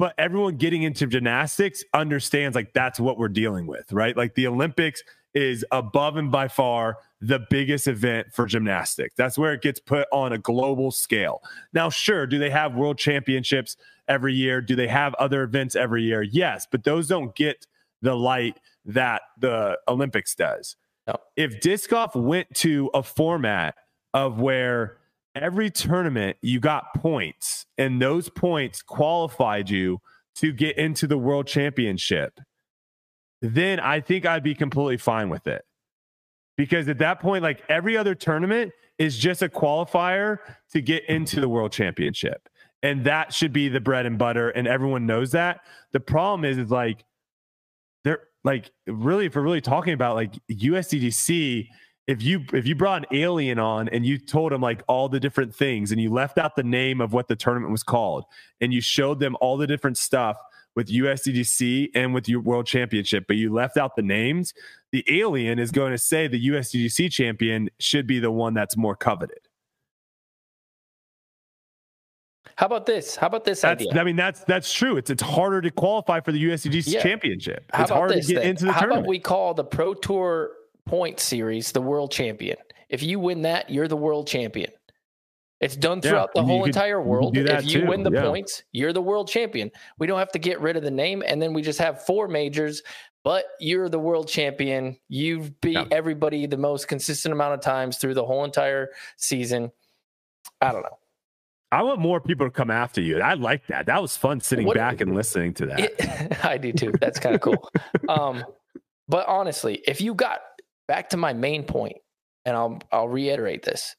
but 0.00 0.14
everyone 0.16 0.56
getting 0.56 0.82
into 0.82 1.06
gymnastics 1.06 1.84
understands 1.92 2.54
like 2.54 2.72
that's 2.72 2.98
what 2.98 3.18
we're 3.18 3.28
dealing 3.28 3.66
with, 3.66 3.92
right? 3.92 4.16
Like 4.16 4.34
the 4.34 4.46
Olympics 4.46 5.02
is 5.34 5.62
above 5.72 6.16
and 6.16 6.32
by 6.32 6.48
far 6.48 6.96
the 7.20 7.40
biggest 7.50 7.86
event 7.86 8.28
for 8.32 8.46
gymnastics. 8.46 9.14
That's 9.18 9.36
where 9.36 9.52
it 9.52 9.60
gets 9.60 9.78
put 9.78 10.08
on 10.10 10.32
a 10.32 10.38
global 10.38 10.90
scale. 10.90 11.42
Now, 11.74 11.90
sure, 11.90 12.26
do 12.26 12.38
they 12.38 12.48
have 12.48 12.74
world 12.74 12.96
championships 12.96 13.76
every 14.08 14.32
year? 14.32 14.62
Do 14.62 14.74
they 14.74 14.88
have 14.88 15.12
other 15.16 15.42
events 15.42 15.76
every 15.76 16.02
year? 16.02 16.22
Yes, 16.22 16.66
but 16.70 16.82
those 16.82 17.06
don't 17.06 17.36
get 17.36 17.66
the 18.00 18.14
light 18.14 18.58
that 18.86 19.20
the 19.38 19.78
Olympics 19.86 20.34
does. 20.34 20.76
No. 21.08 21.16
If 21.36 21.60
disc 21.60 21.90
golf 21.90 22.14
went 22.16 22.48
to 22.54 22.88
a 22.94 23.02
format 23.02 23.74
of 24.14 24.40
where 24.40 24.96
every 25.34 25.70
tournament 25.70 26.36
you 26.42 26.60
got 26.60 26.94
points 26.94 27.66
and 27.78 28.00
those 28.00 28.28
points 28.28 28.82
qualified 28.82 29.70
you 29.70 29.98
to 30.36 30.52
get 30.52 30.76
into 30.76 31.06
the 31.06 31.18
world 31.18 31.46
championship. 31.46 32.40
Then 33.42 33.80
i 33.80 34.00
think 34.00 34.26
i'd 34.26 34.42
be 34.42 34.54
completely 34.54 34.96
fine 34.96 35.28
with 35.28 35.46
it. 35.46 35.64
Because 36.56 36.88
at 36.88 36.98
that 36.98 37.20
point 37.20 37.42
like 37.42 37.62
every 37.68 37.96
other 37.96 38.14
tournament 38.14 38.72
is 38.98 39.16
just 39.16 39.42
a 39.42 39.48
qualifier 39.48 40.38
to 40.72 40.80
get 40.80 41.08
into 41.08 41.40
the 41.40 41.48
world 41.48 41.72
championship. 41.72 42.48
And 42.82 43.04
that 43.04 43.32
should 43.32 43.52
be 43.52 43.68
the 43.68 43.80
bread 43.80 44.06
and 44.06 44.18
butter 44.18 44.50
and 44.50 44.66
everyone 44.66 45.06
knows 45.06 45.32
that. 45.32 45.60
The 45.92 46.00
problem 46.00 46.44
is 46.44 46.58
is 46.58 46.70
like 46.70 47.04
they're 48.04 48.20
like 48.44 48.70
really 48.86 49.26
if 49.26 49.36
we're 49.36 49.42
really 49.42 49.60
talking 49.60 49.94
about 49.94 50.16
like 50.16 50.34
USDGC 50.50 51.68
if 52.10 52.22
you 52.22 52.44
if 52.52 52.66
you 52.66 52.74
brought 52.74 53.02
an 53.08 53.16
alien 53.16 53.60
on 53.60 53.88
and 53.90 54.04
you 54.04 54.18
told 54.18 54.50
them 54.50 54.60
like 54.60 54.82
all 54.88 55.08
the 55.08 55.20
different 55.20 55.54
things 55.54 55.92
and 55.92 56.00
you 56.00 56.10
left 56.10 56.38
out 56.38 56.56
the 56.56 56.62
name 56.64 57.00
of 57.00 57.12
what 57.12 57.28
the 57.28 57.36
tournament 57.36 57.70
was 57.70 57.84
called 57.84 58.24
and 58.60 58.72
you 58.74 58.80
showed 58.80 59.20
them 59.20 59.36
all 59.40 59.56
the 59.56 59.66
different 59.66 59.96
stuff 59.96 60.36
with 60.74 60.88
USDGC 60.88 61.90
and 61.94 62.12
with 62.12 62.28
your 62.28 62.40
world 62.40 62.66
championship 62.66 63.26
but 63.28 63.36
you 63.36 63.52
left 63.52 63.76
out 63.76 63.94
the 63.94 64.02
names 64.02 64.52
the 64.90 65.04
alien 65.08 65.60
is 65.60 65.70
going 65.70 65.92
to 65.92 65.98
say 65.98 66.26
the 66.26 66.48
USDGC 66.48 67.12
champion 67.12 67.70
should 67.78 68.08
be 68.08 68.18
the 68.18 68.30
one 68.32 68.54
that's 68.54 68.76
more 68.76 68.96
coveted 68.96 69.38
How 72.56 72.66
about 72.66 72.84
this? 72.86 73.16
How 73.16 73.28
about 73.28 73.44
this 73.44 73.60
that's 73.60 73.86
idea? 73.86 74.00
I 74.00 74.04
mean 74.04 74.16
that's 74.16 74.42
that's 74.44 74.72
true 74.72 74.96
it's 74.96 75.10
it's 75.10 75.22
harder 75.22 75.60
to 75.60 75.70
qualify 75.70 76.18
for 76.18 76.32
the 76.32 76.42
USDGC 76.42 76.92
Yeah. 76.92 77.02
championship 77.02 77.70
How 77.72 77.82
it's 77.82 77.90
harder 77.92 78.20
to 78.20 78.26
get 78.34 78.42
into 78.42 78.64
the 78.64 78.72
How 78.72 78.80
tournament 78.80 79.04
about 79.04 79.10
we 79.10 79.20
call 79.20 79.54
the 79.54 79.64
Pro 79.64 79.94
Tour 79.94 80.50
Point 80.86 81.20
Series 81.20 81.72
the 81.72 81.80
world 81.82 82.10
champion? 82.12 82.56
If 82.88 83.02
you 83.02 83.18
win 83.20 83.42
that, 83.42 83.70
you're 83.70 83.88
the 83.88 83.96
world 83.96 84.26
champion. 84.26 84.70
It's 85.60 85.76
done 85.76 86.00
Yeah, 86.02 86.10
throughout 86.10 86.30
the 86.34 86.42
whole 86.42 86.60
could- 86.62 86.68
entire 86.74 87.02
world. 87.02 87.34
that 87.34 87.64
If 87.64 87.66
you 87.66 87.82
too, 87.82 87.86
win 87.86 88.02
the 88.02 88.10
yeah. 88.10 88.22
points, 88.22 88.62
you're 88.72 88.92
the 88.94 89.02
world 89.02 89.28
champion. 89.28 89.70
We 89.98 90.06
don't 90.06 90.18
have 90.18 90.32
to 90.32 90.38
get 90.38 90.60
rid 90.60 90.76
of 90.76 90.82
the 90.82 90.90
name, 90.90 91.22
and 91.26 91.40
then 91.40 91.52
we 91.52 91.60
just 91.62 91.78
have 91.78 92.04
four 92.06 92.28
majors. 92.28 92.82
But 93.22 93.44
you're 93.60 93.90
the 93.90 93.98
world 93.98 94.28
champion. 94.28 94.96
You've 95.08 95.60
beat 95.60 95.74
Yeah. 95.74 95.84
everybody 95.90 96.46
the 96.46 96.56
most 96.56 96.88
consistent 96.88 97.32
amount 97.34 97.52
of 97.52 97.60
times 97.60 97.98
through 97.98 98.14
the 98.14 98.24
whole 98.24 98.44
entire 98.44 98.88
season. 99.18 99.70
I 100.62 100.72
don't 100.72 100.80
know. 100.82 100.98
I 101.70 101.82
want 101.82 102.00
more 102.00 102.20
people 102.20 102.46
to 102.46 102.50
come 102.50 102.70
after 102.70 103.02
you. 103.02 103.20
I 103.20 103.34
like 103.34 103.66
that. 103.66 103.84
That 103.86 104.00
was 104.00 104.16
fun 104.16 104.40
sitting 104.40 104.66
What- 104.66 104.76
back 104.76 105.02
and 105.02 105.14
listening 105.14 105.52
to 105.54 105.66
that. 105.66 105.80
It, 105.80 106.44
I 106.44 106.56
do 106.56 106.72
too. 106.72 106.92
That's 106.98 107.20
kind 107.20 107.34
of 107.34 107.42
cool. 107.42 107.70
um, 108.08 108.42
but 109.06 109.28
honestly, 109.28 109.82
if 109.86 110.00
you 110.00 110.14
got 110.14 110.40
back 110.90 111.10
to 111.10 111.16
my 111.16 111.32
main 111.32 111.62
point, 111.62 111.98
and 112.44 112.56
I'll 112.56 112.80
I'll 112.90 113.08
reiterate 113.08 113.62
this: 113.62 113.94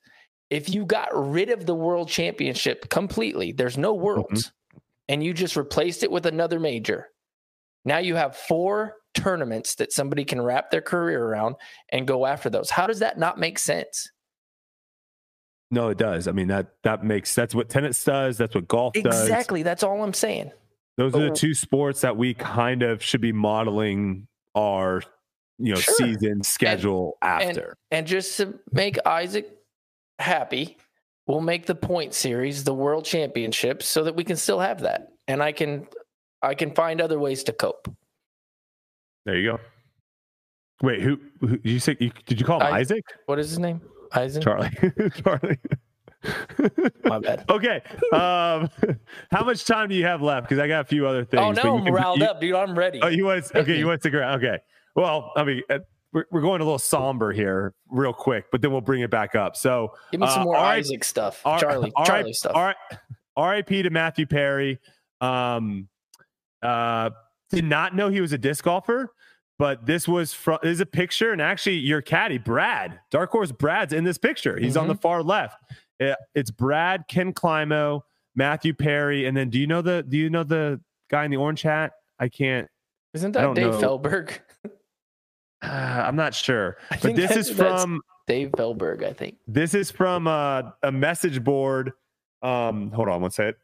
if 0.50 0.70
you 0.70 0.86
got 0.86 1.08
rid 1.14 1.50
of 1.50 1.66
the 1.66 1.74
world 1.74 2.10
championship 2.10 2.90
completely, 2.90 3.54
there's 3.54 3.78
no 3.78 3.94
mm-hmm. 3.94 4.04
worlds, 4.04 4.52
and 5.08 5.24
you 5.24 5.34
just 5.34 5.56
replaced 5.56 6.04
it 6.04 6.12
with 6.12 6.26
another 6.26 6.60
major. 6.60 7.08
Now 7.86 8.00
you 8.00 8.18
have 8.18 8.36
four 8.36 8.98
tournaments 9.14 9.76
that 9.76 9.94
somebody 9.94 10.26
can 10.26 10.42
wrap 10.42 10.70
their 10.70 10.82
career 10.82 11.24
around 11.24 11.56
and 11.90 12.06
go 12.06 12.26
after 12.26 12.50
those. 12.50 12.70
How 12.70 12.88
does 12.88 13.00
that 13.00 13.18
not 13.18 13.40
make 13.40 13.58
sense? 13.58 14.12
no, 15.74 15.88
it 15.88 15.98
does. 15.98 16.28
I 16.28 16.34
mean 16.34 16.50
that 16.50 16.74
that 16.84 17.06
makes 17.06 17.34
that's 17.34 17.56
what 17.56 17.70
tennis 17.70 18.04
does. 18.04 18.38
That's 18.38 18.54
what 18.54 18.68
golf 18.68 18.94
does. 18.94 19.06
Exactly. 19.06 19.64
That's 19.64 19.84
all 19.84 20.04
I'm 20.04 20.14
saying. 20.14 20.52
Those 20.98 21.16
are 21.16 21.22
Oh. 21.22 21.30
the 21.30 21.36
two 21.36 21.54
sports 21.54 22.02
that 22.02 22.18
we 22.18 22.34
kind 22.34 22.84
of 22.84 23.02
should 23.02 23.22
be 23.22 23.32
modeling 23.32 24.28
our 24.54 25.02
you 25.66 25.74
know 25.74 25.80
Sure. 25.80 25.96
season 25.96 26.44
schedule 26.44 27.18
after. 27.22 27.78
And 27.92 28.06
just 28.08 28.38
to 28.38 28.60
make 28.72 28.98
Isaac 29.06 29.50
happy, 30.20 30.78
we'll 31.28 31.42
make 31.42 31.66
the 31.66 31.76
point 31.76 32.14
series 32.14 32.64
the 32.64 32.74
world 32.74 33.06
championship 33.06 33.84
so 33.84 34.04
that 34.04 34.16
we 34.16 34.24
can 34.24 34.36
still 34.38 34.60
have 34.60 34.82
that. 34.82 35.10
And 35.28 35.42
I 35.42 35.52
can 35.52 35.88
I 36.42 36.56
can 36.56 36.74
find 36.74 37.02
other 37.02 37.20
ways 37.20 37.44
to 37.46 37.54
cope. 37.54 37.88
there 39.26 39.38
you 39.38 39.52
go. 39.52 39.60
Wait, 40.82 41.00
who, 41.02 41.20
who 41.42 41.58
did 41.58 41.66
you 41.70 41.80
say? 41.80 41.96
You, 42.00 42.12
did 42.26 42.40
you 42.40 42.46
call 42.46 42.60
him 42.60 42.74
I- 42.74 42.80
Isaac? 42.80 43.04
What 43.28 43.38
is 43.38 43.50
his 43.50 43.60
name? 43.60 43.82
Isaac? 44.14 44.42
Charlie. 44.44 44.72
Charlie. 45.24 45.60
My 47.06 47.20
bad. 47.20 47.46
okay. 47.50 47.82
Um, 48.14 48.70
how 49.32 49.44
much 49.46 49.64
time 49.66 49.90
do 49.90 49.96
you 49.96 50.06
have 50.06 50.22
left? 50.22 50.50
Because 50.50 50.60
I 50.62 50.68
got 50.68 50.82
a 50.82 50.84
few 50.86 51.08
other 51.08 51.24
things. 51.24 51.60
Oh 51.60 51.64
no, 51.64 51.78
I'm 51.78 51.94
riled 51.94 52.20
you- 52.20 52.26
up, 52.26 52.42
dude. 52.42 52.56
I'm 52.56 52.78
ready. 52.78 53.00
Oh, 53.02 53.08
you 53.08 53.26
want 53.26 53.46
to, 53.46 53.60
okay? 53.60 53.78
You 53.78 53.86
want 53.88 54.02
to 54.02 54.10
stick 54.10 54.16
around? 54.16 54.44
Okay. 54.44 54.58
Well, 54.96 55.32
I 55.36 55.44
mean, 55.44 55.62
uh, 55.70 55.80
we're, 56.14 56.26
we're 56.32 56.42
going 56.42 56.62
a 56.62 56.64
little 56.66 56.78
somber 56.80 57.32
here, 57.32 57.74
real 57.90 58.14
quick, 58.14 58.46
but 58.52 58.62
then 58.62 58.72
we'll 58.72 58.82
bring 58.82 59.02
it 59.02 59.10
back 59.10 59.36
up. 59.36 59.56
So, 59.56 59.94
Give 60.12 60.20
me 60.22 60.28
some 60.28 60.42
uh, 60.42 60.46
more 60.46 60.54
right, 60.56 60.80
Isaac 60.80 61.04
stuff. 61.04 61.42
R- 61.46 61.60
Charlie. 61.60 61.92
R- 61.96 62.06
Charlie 62.06 62.34
stuff. 62.34 62.54
R- 62.56 62.76
RIP 63.38 63.68
to 63.70 63.90
Matthew 63.90 64.26
Perry. 64.26 64.80
Um, 65.22 65.88
uh, 66.62 67.12
did 67.50 67.64
not 67.66 67.96
know 67.96 68.10
he 68.10 68.22
was 68.22 68.34
a 68.34 68.38
disc 68.38 68.64
golfer, 68.66 69.14
but 69.58 69.86
this 69.86 70.08
was 70.08 70.34
from 70.34 70.60
is 70.64 70.80
a 70.82 70.86
picture, 70.86 71.32
and 71.32 71.42
actually, 71.42 71.78
your 71.78 72.02
caddy 72.02 72.38
Brad, 72.38 73.00
Dark 73.10 73.32
Horse 73.32 73.52
Brad's 73.52 73.94
in 73.94 74.04
this 74.04 74.18
picture. 74.18 74.58
He's 74.58 74.76
on 74.78 74.88
the 74.88 74.94
Mm-hmm. 74.94 75.02
far 75.02 75.24
left. 75.24 75.62
It- 76.00 76.18
it's 76.36 76.52
Brad, 76.52 77.06
Ken 77.08 77.32
Climo, 77.34 78.04
Matthew 78.36 78.74
Perry, 78.74 79.26
and 79.28 79.36
then 79.38 79.50
do 79.50 79.60
you 79.60 79.68
know 79.68 79.82
the 79.82 80.04
do 80.08 80.18
you 80.18 80.30
know 80.30 80.44
the 80.44 80.82
guy 81.10 81.24
in 81.26 81.32
the 81.32 81.38
orange 81.38 81.62
hat? 81.62 81.94
I 82.20 82.28
can't. 82.30 82.68
Isn't 83.14 83.32
that 83.34 83.54
Dave 83.56 83.72
know. 83.72 83.80
Feldberg? 83.80 84.40
Uh, 85.62 86.04
I'm 86.08 86.16
not 86.16 86.34
sure, 86.34 86.78
I 86.90 86.96
but 86.96 87.02
think 87.02 87.18
this 87.18 87.36
is 87.36 87.50
from 87.50 88.02
Dave 88.28 88.52
Feldberg, 88.58 89.04
I 89.04 89.14
think. 89.14 89.38
this 89.48 89.74
is 89.74 89.92
from 89.92 90.28
uh, 90.28 90.64
a 90.84 90.92
message 90.92 91.44
board. 91.44 91.92
Um, 92.42 92.90
hold 92.92 93.10
on 93.10 93.22
one 93.22 93.32
second. 93.32 93.56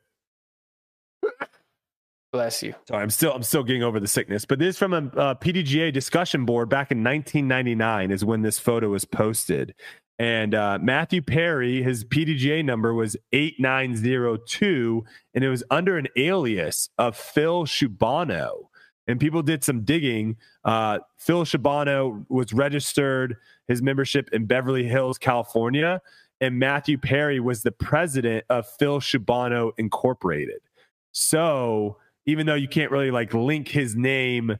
Bless 2.33 2.61
you. 2.61 2.75
Sorry, 2.87 3.01
I'm 3.01 3.09
still 3.09 3.31
I'm 3.31 3.41
still 3.41 3.63
getting 3.63 3.83
over 3.83 3.99
the 3.99 4.07
sickness. 4.07 4.43
But 4.45 4.59
this 4.59 4.75
is 4.75 4.77
from 4.77 4.93
a, 4.93 4.97
uh 5.19 5.35
PDGA 5.35 5.93
discussion 5.93 6.45
board 6.45 6.69
back 6.69 6.91
in 6.91 7.03
1999 7.03 8.11
is 8.11 8.25
when 8.25 8.41
this 8.41 8.59
photo 8.59 8.89
was 8.89 9.05
posted. 9.05 9.73
And 10.19 10.53
uh, 10.53 10.79
Matthew 10.81 11.21
Perry, 11.21 11.81
his 11.81 12.03
PDGA 12.03 12.65
number 12.65 12.93
was 12.93 13.15
8902, 13.33 15.05
and 15.35 15.43
it 15.43 15.49
was 15.49 15.63
under 15.69 15.97
an 15.97 16.07
alias 16.17 16.89
of 16.97 17.15
Phil 17.15 17.65
Shubano. 17.65 18.67
And 19.07 19.19
people 19.19 19.41
did 19.41 19.63
some 19.63 19.83
digging. 19.83 20.37
Uh, 20.65 20.99
Phil 21.17 21.43
Shibano 21.43 22.25
was 22.29 22.53
registered 22.53 23.37
his 23.67 23.81
membership 23.81 24.29
in 24.33 24.45
Beverly 24.45 24.83
Hills, 24.83 25.17
California, 25.17 26.01
and 26.39 26.59
Matthew 26.59 26.97
Perry 26.97 27.39
was 27.39 27.63
the 27.63 27.71
president 27.71 28.45
of 28.49 28.67
Phil 28.67 28.99
Shibano 28.99 29.71
Incorporated. 29.77 30.61
So 31.11 31.97
even 32.25 32.45
though 32.45 32.55
you 32.55 32.67
can't 32.67 32.91
really 32.91 33.11
like 33.11 33.33
link 33.33 33.67
his 33.69 33.95
name 33.95 34.57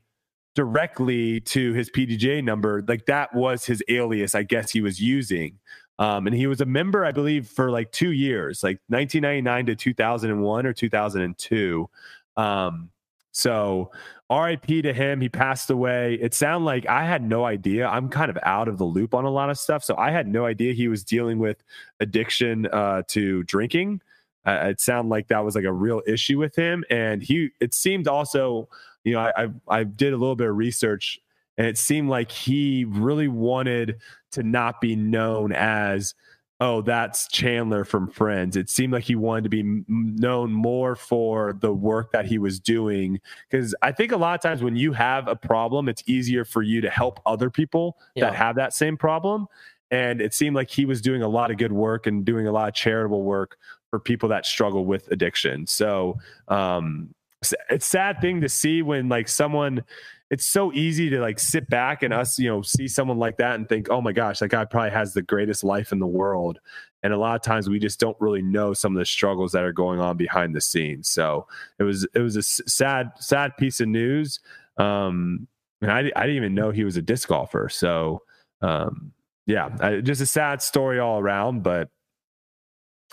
directly 0.56 1.40
to 1.42 1.74
his 1.74 1.90
PDGA 1.92 2.44
number, 2.44 2.84
like 2.88 3.06
that 3.06 3.34
was 3.36 3.66
his 3.66 3.84
alias, 3.90 4.34
I 4.34 4.44
guess 4.44 4.72
he 4.72 4.82
was 4.82 5.00
using. 5.00 5.60
Um, 6.00 6.28
and 6.28 6.36
he 6.36 6.48
was 6.48 6.62
a 6.62 6.66
member, 6.66 7.06
I 7.06 7.12
believe, 7.12 7.48
for 7.48 7.72
like 7.72 7.92
two 7.92 8.12
years, 8.12 8.64
like 8.64 8.80
1999 8.88 9.66
to 9.68 9.76
2001 9.76 10.66
or 10.66 10.74
2002. 10.74 11.90
Um, 12.38 12.90
so 13.32 13.92
RIP 14.30 14.66
to 14.84 14.94
him. 14.94 15.22
He 15.22 15.30
passed 15.30 15.70
away. 15.70 16.16
It 16.16 16.34
sounded 16.34 16.66
like 16.66 16.86
I 16.88 17.06
had 17.06 17.24
no 17.24 17.46
idea. 17.46 17.88
I'm 17.88 18.10
kind 18.10 18.30
of 18.30 18.38
out 18.44 18.68
of 18.68 18.78
the 18.78 18.84
loop 18.84 19.14
on 19.14 19.24
a 19.24 19.30
lot 19.30 19.50
of 19.50 19.58
stuff. 19.58 19.84
So 19.84 19.96
I 19.98 20.12
had 20.12 20.28
no 20.28 20.46
idea 20.46 20.74
he 20.74 20.88
was 20.88 21.04
dealing 21.04 21.40
with 21.40 21.64
addiction 22.00 22.66
uh, 22.68 23.04
to 23.10 23.44
drinking. 23.44 24.02
Uh, 24.46 24.68
it 24.70 24.82
sounded 24.82 25.10
like 25.10 25.28
that 25.28 25.44
was 25.44 25.56
like 25.56 25.66
a 25.66 25.72
real 25.72 26.02
issue 26.06 26.38
with 26.40 26.56
him. 26.56 26.84
And 26.90 27.22
he, 27.22 27.50
it 27.60 27.74
seemed 27.74 28.08
also, 28.08 28.70
you 29.04 29.14
know, 29.14 29.20
I, 29.20 29.44
I, 29.44 29.48
I 29.68 29.84
did 29.84 30.14
a 30.14 30.18
little 30.18 30.36
bit 30.36 30.50
of 30.50 30.56
research 30.56 31.20
and 31.58 31.66
it 31.66 31.78
seemed 31.78 32.10
like 32.10 32.32
he 32.32 32.86
really 32.86 33.28
wanted 33.28 34.00
to 34.32 34.44
not 34.44 34.80
be 34.80 34.96
known 34.96 35.52
as 35.52 36.14
oh, 36.60 36.82
that's 36.82 37.28
Chandler 37.28 37.84
from 37.84 38.10
Friends. 38.10 38.56
It 38.58 38.70
seemed 38.70 38.92
like 38.92 39.04
he 39.04 39.16
wanted 39.16 39.44
to 39.44 39.50
be 39.50 39.60
m- 39.60 39.86
known 39.88 40.52
more 40.52 40.96
for 40.96 41.54
the 41.60 41.72
work 41.72 42.12
that 42.14 42.26
he 42.26 42.40
was 42.40 42.60
doing. 42.60 43.20
Because 43.50 43.76
I 43.82 43.92
think 43.92 44.12
a 44.12 44.18
lot 44.18 44.34
of 44.34 44.42
times 44.42 44.64
when 44.64 44.76
you 44.76 44.92
have 44.94 45.28
a 45.28 45.36
problem, 45.36 45.88
it's 45.88 46.04
easier 46.08 46.44
for 46.44 46.64
you 46.64 46.82
to 46.82 46.90
help 46.90 47.20
other 47.26 47.50
people 47.50 47.98
Yeah. 48.16 48.26
that 48.26 48.36
have 48.36 48.56
that 48.56 48.74
same 48.74 48.98
problem. 48.98 49.48
And 49.92 50.20
it 50.20 50.34
seemed 50.34 50.56
like 50.56 50.70
he 50.70 50.86
was 50.86 51.00
doing 51.00 51.22
a 51.22 51.28
lot 51.28 51.52
of 51.52 51.58
good 51.58 51.72
work 51.72 52.08
and 52.08 52.26
doing 52.26 52.48
a 52.48 52.52
lot 52.52 52.68
of 52.68 52.74
charitable 52.74 53.24
work 53.24 53.58
for 53.90 54.00
people 54.00 54.28
that 54.30 54.46
struggle 54.46 54.84
with 54.86 55.10
addiction. 55.12 55.66
So 55.68 56.18
um, 56.48 57.14
it's 57.42 57.54
a 57.70 57.80
sad 57.80 58.20
thing 58.20 58.42
to 58.42 58.50
see 58.50 58.82
when 58.82 59.10
like 59.10 59.28
someone 59.30 59.84
it's 60.30 60.46
so 60.46 60.74
easy 60.74 61.10
to 61.10 61.22
like 61.22 61.40
sit 61.40 61.70
back 61.70 62.04
and 62.04 62.14
us, 62.14 62.38
you 62.38 62.50
know, 62.50 62.62
see 62.62 62.88
someone 62.88 63.18
like 63.18 63.38
that 63.38 63.56
and 63.56 63.68
think, 63.70 63.90
oh 63.90 64.02
my 64.02 64.12
gosh, 64.12 64.40
that 64.40 64.50
guy 64.50 64.66
probably 64.66 64.92
has 64.92 65.14
the 65.14 65.22
greatest 65.22 65.64
life 65.64 65.92
in 65.92 66.00
the 66.00 66.08
world. 66.08 66.60
And 67.04 67.14
a 67.14 67.18
lot 67.18 67.36
of 67.36 67.42
times 67.42 67.70
we 67.70 67.80
just 67.80 68.00
don't 68.00 68.18
really 68.20 68.42
know 68.42 68.74
some 68.74 68.96
of 68.96 69.00
the 69.00 69.06
struggles 69.06 69.54
that 69.54 69.64
are 69.64 69.72
going 69.72 70.00
on 70.00 70.18
behind 70.18 70.54
the 70.54 70.62
scenes. 70.62 71.08
So 71.08 71.48
it 71.80 71.84
was 71.84 72.06
it 72.14 72.20
was 72.20 72.36
a 72.36 72.42
sad 72.42 73.12
sad 73.20 73.56
piece 73.58 73.80
of 73.80 73.88
news. 73.88 74.40
Um, 74.78 75.48
and 75.82 75.92
I, 75.92 76.00
I 76.00 76.22
didn't 76.22 76.38
even 76.38 76.56
know 76.56 76.72
he 76.72 76.84
was 76.84 76.98
a 76.98 77.02
disc 77.02 77.30
golfer. 77.30 77.70
So 77.70 78.24
um, 78.62 79.14
yeah, 79.46 79.70
I, 79.80 80.02
just 80.02 80.22
a 80.22 80.26
sad 80.26 80.62
story 80.62 81.00
all 81.00 81.20
around. 81.20 81.64
But 81.64 81.90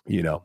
you 0.06 0.22
know, 0.22 0.44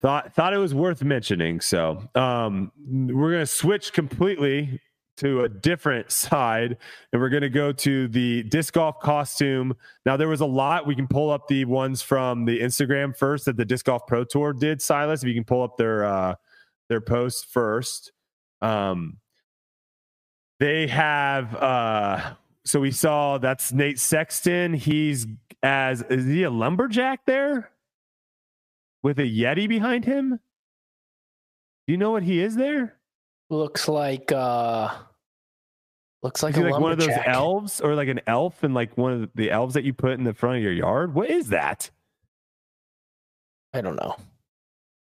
thought 0.00 0.32
thought 0.34 0.54
it 0.54 0.58
was 0.58 0.74
worth 0.74 1.02
mentioning. 1.02 1.60
So 1.60 2.08
um, 2.14 2.70
we're 2.86 3.32
gonna 3.32 3.46
switch 3.46 3.92
completely 3.92 4.80
to 5.20 5.42
a 5.42 5.48
different 5.48 6.10
side 6.10 6.76
and 7.12 7.20
we're 7.20 7.28
going 7.28 7.42
to 7.42 7.48
go 7.48 7.72
to 7.72 8.08
the 8.08 8.42
disc 8.44 8.74
golf 8.74 9.00
costume. 9.00 9.74
Now 10.04 10.16
there 10.16 10.28
was 10.28 10.40
a 10.40 10.46
lot. 10.46 10.86
We 10.86 10.94
can 10.94 11.06
pull 11.06 11.30
up 11.30 11.46
the 11.48 11.64
ones 11.66 12.02
from 12.02 12.44
the 12.44 12.60
instagram 12.60 13.16
first 13.16 13.44
that 13.44 13.56
the 13.56 13.64
disc 13.64 13.86
golf 13.86 14.06
pro 14.06 14.24
tour 14.24 14.52
did 14.52 14.82
silas 14.82 15.22
if 15.22 15.28
you 15.28 15.34
can 15.34 15.44
pull 15.44 15.62
up 15.62 15.76
their 15.76 16.04
uh 16.04 16.34
their 16.88 17.00
post 17.00 17.46
first. 17.46 18.12
Um 18.62 19.18
they 20.58 20.86
have 20.88 21.54
uh 21.54 22.34
so 22.64 22.80
we 22.80 22.90
saw 22.90 23.38
that's 23.38 23.72
nate 23.72 23.98
sexton. 23.98 24.74
He's 24.74 25.26
as 25.62 26.02
is 26.02 26.26
he 26.26 26.42
a 26.44 26.50
lumberjack 26.50 27.26
there? 27.26 27.70
With 29.02 29.18
a 29.18 29.22
yeti 29.22 29.68
behind 29.68 30.04
him? 30.04 30.40
Do 31.86 31.92
you 31.92 31.96
know 31.96 32.10
what 32.10 32.22
he 32.22 32.40
is 32.40 32.56
there? 32.56 32.96
Looks 33.48 33.88
like 33.88 34.30
uh 34.32 34.94
looks 36.22 36.42
like 36.42 36.56
like 36.56 36.78
one 36.78 36.92
of 36.92 36.98
those 36.98 37.16
elves 37.24 37.80
or 37.80 37.94
like 37.94 38.08
an 38.08 38.20
elf 38.26 38.62
and 38.62 38.74
like 38.74 38.96
one 38.96 39.12
of 39.12 39.30
the 39.34 39.50
elves 39.50 39.74
that 39.74 39.84
you 39.84 39.92
put 39.92 40.12
in 40.12 40.24
the 40.24 40.34
front 40.34 40.58
of 40.58 40.62
your 40.62 40.72
yard? 40.72 41.14
What 41.14 41.30
is 41.30 41.48
that? 41.48 41.90
I 43.72 43.80
don't 43.80 43.96
know. 43.96 44.16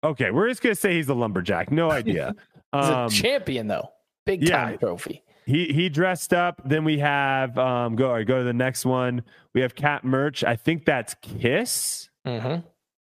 Okay, 0.04 0.32
we're 0.32 0.50
just 0.50 0.62
gonna 0.62 0.76
say 0.76 0.96
he's 0.96 1.10
a 1.10 1.14
lumberjack. 1.14 1.72
No 1.72 1.90
idea. 1.90 2.36
He's 2.74 2.86
um, 2.86 3.06
a 3.06 3.10
champion 3.10 3.68
though. 3.68 3.90
Big 4.26 4.42
yeah. 4.42 4.66
time 4.66 4.78
trophy. 4.80 5.22
he 5.46 5.68
he 5.68 5.90
dressed 5.90 6.34
up. 6.34 6.60
Then 6.66 6.84
we 6.84 6.98
have 7.00 7.56
um 7.58 7.96
go 7.96 8.12
right, 8.12 8.26
go 8.26 8.40
to 8.40 8.44
the 8.44 8.54
next 8.54 8.84
one. 8.84 9.24
We 9.54 9.62
have 9.62 9.76
Kat 9.76 10.04
Mertsch. 10.04 10.44
I 10.44 10.56
think 10.56 10.86
that's 10.86 11.16
Kiss. 11.22 12.10
Mm-hmm. 12.26 12.66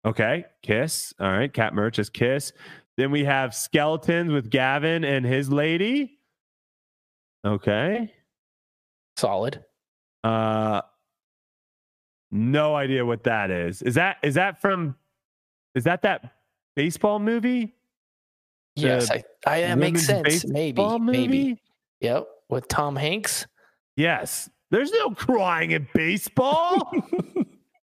Okay, 0.06 0.44
Kiss. 0.62 1.14
All 1.18 1.30
right, 1.30 1.52
Kat 1.52 1.72
Mertsch 1.72 1.98
is 1.98 2.10
Kiss. 2.10 2.52
Then 2.96 3.10
we 3.10 3.24
have 3.24 3.54
Skeletons 3.54 4.30
with 4.30 4.50
Gavin 4.50 5.04
and 5.04 5.24
his 5.24 5.50
lady. 5.50 6.15
Okay. 7.46 8.12
Solid. 9.16 9.64
Uh 10.24 10.82
no 12.32 12.74
idea 12.74 13.04
what 13.06 13.24
that 13.24 13.50
is. 13.50 13.82
Is 13.82 13.94
that 13.94 14.18
is 14.22 14.34
that 14.34 14.60
from 14.60 14.96
is 15.74 15.84
that 15.84 16.02
that 16.02 16.34
baseball 16.74 17.18
movie? 17.18 17.74
Yes, 18.74 19.08
The 19.08 19.24
I, 19.46 19.54
I 19.56 19.60
that 19.62 19.78
makes 19.78 20.04
sense. 20.04 20.44
Maybe, 20.46 20.72
Baseball 20.72 20.98
maybe. 20.98 21.62
Yep, 22.00 22.26
with 22.50 22.68
Tom 22.68 22.96
Hanks. 22.96 23.46
Yes. 23.96 24.50
There's 24.70 24.90
no 24.90 25.10
crying 25.10 25.70
in 25.70 25.88
baseball. 25.94 26.92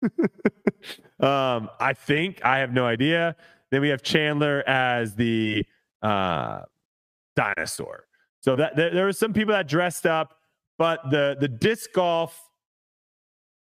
um, 1.20 1.70
I 1.80 1.94
think 1.94 2.44
I 2.46 2.60
have 2.60 2.72
no 2.72 2.86
idea. 2.86 3.36
Then 3.72 3.82
we 3.82 3.90
have 3.90 4.02
Chandler 4.02 4.64
as 4.68 5.16
the 5.16 5.66
uh, 6.02 6.62
dinosaur. 7.36 8.06
So 8.42 8.56
that 8.56 8.76
there, 8.76 8.94
there 8.94 9.06
were 9.06 9.14
some 9.14 9.34
people 9.34 9.54
that 9.54 9.68
dressed 9.68 10.06
up, 10.06 10.36
but 10.78 11.10
the 11.10 11.38
the 11.40 11.48
disc 11.48 11.92
golf 11.94 12.40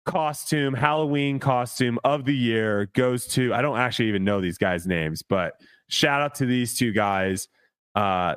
costume, 0.05 0.73
Halloween 0.73 1.39
costume 1.39 1.99
of 2.03 2.25
the 2.25 2.35
year 2.35 2.89
goes 2.93 3.27
to 3.27 3.53
I 3.53 3.61
don't 3.61 3.77
actually 3.77 4.09
even 4.09 4.23
know 4.23 4.41
these 4.41 4.57
guys' 4.57 4.87
names, 4.87 5.21
but 5.21 5.53
shout 5.89 6.21
out 6.21 6.35
to 6.35 6.45
these 6.45 6.75
two 6.77 6.91
guys, 6.91 7.47
uh, 7.95 8.35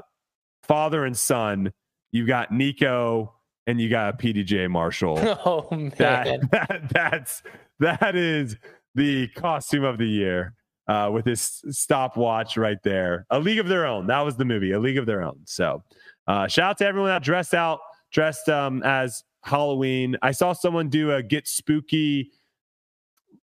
father 0.64 1.04
and 1.04 1.16
son. 1.16 1.72
You 2.12 2.26
got 2.26 2.52
Nikko 2.52 3.34
and 3.66 3.80
you 3.80 3.88
got 3.88 4.18
PDGA 4.18 4.70
Marshall. 4.70 5.18
Oh 5.46 5.68
man, 5.70 5.92
that, 5.98 6.50
that 6.50 6.88
that's 6.90 7.42
that 7.80 8.16
is 8.16 8.56
the 8.94 9.28
costume 9.28 9.84
of 9.84 9.98
the 9.98 10.06
year 10.06 10.54
uh, 10.88 11.10
with 11.12 11.24
this 11.24 11.62
stopwatch 11.70 12.56
right 12.56 12.78
there. 12.84 13.26
A 13.30 13.38
League 13.38 13.58
of 13.58 13.68
Their 13.68 13.86
Own. 13.86 14.06
That 14.06 14.20
was 14.20 14.36
the 14.36 14.44
movie. 14.44 14.72
A 14.72 14.78
League 14.78 14.98
of 14.98 15.06
Their 15.06 15.22
Own. 15.22 15.40
So 15.44 15.82
uh, 16.26 16.48
shout 16.48 16.70
out 16.70 16.78
to 16.78 16.86
everyone 16.86 17.10
that 17.10 17.22
dressed 17.22 17.54
out, 17.54 17.80
dressed 18.10 18.48
um, 18.48 18.82
as 18.82 19.24
Halloween. 19.42 20.16
I 20.22 20.32
saw 20.32 20.52
someone 20.52 20.88
do 20.88 21.12
a 21.12 21.22
get 21.22 21.46
spooky, 21.46 22.32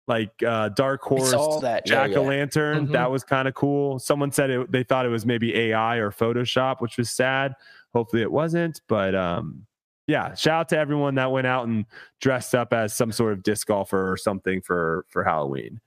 like 0.07 0.31
uh, 0.43 0.69
dark 0.69 1.01
horse 1.01 1.31
saw 1.31 1.59
that. 1.59 1.83
Yeah, 1.85 1.93
jack 2.07 2.11
yeah. 2.11 2.17
o' 2.17 2.23
lantern. 2.23 2.87
Mhm. 2.87 2.91
That 2.93 3.11
was 3.11 3.23
kind 3.23 3.47
of 3.47 3.53
cool. 3.53 3.99
Someone 3.99 4.31
said 4.31 4.49
it, 4.49 4.71
they 4.71 4.83
thought 4.83 5.05
it 5.05 5.09
was 5.09 5.25
maybe 5.25 5.55
AI 5.55 5.97
or 5.97 6.11
Photoshop, 6.11 6.81
which 6.81 6.97
was 6.97 7.09
sad. 7.11 7.53
Hopefully 7.93 8.21
it 8.21 8.31
wasn't, 8.31 8.81
but 8.87 9.15
um, 9.15 9.65
yeah, 10.07 10.33
shout 10.33 10.61
out 10.61 10.69
to 10.69 10.77
everyone 10.77 11.15
that 11.15 11.31
went 11.31 11.47
out 11.47 11.67
and 11.67 11.85
dressed 12.19 12.55
up 12.55 12.73
as 12.73 12.95
some 12.95 13.11
sort 13.11 13.33
of 13.33 13.43
disc 13.43 13.67
golfer 13.67 14.11
or 14.11 14.17
something 14.17 14.61
for 14.61 15.05
for 15.09 15.23
Halloween. 15.23 15.79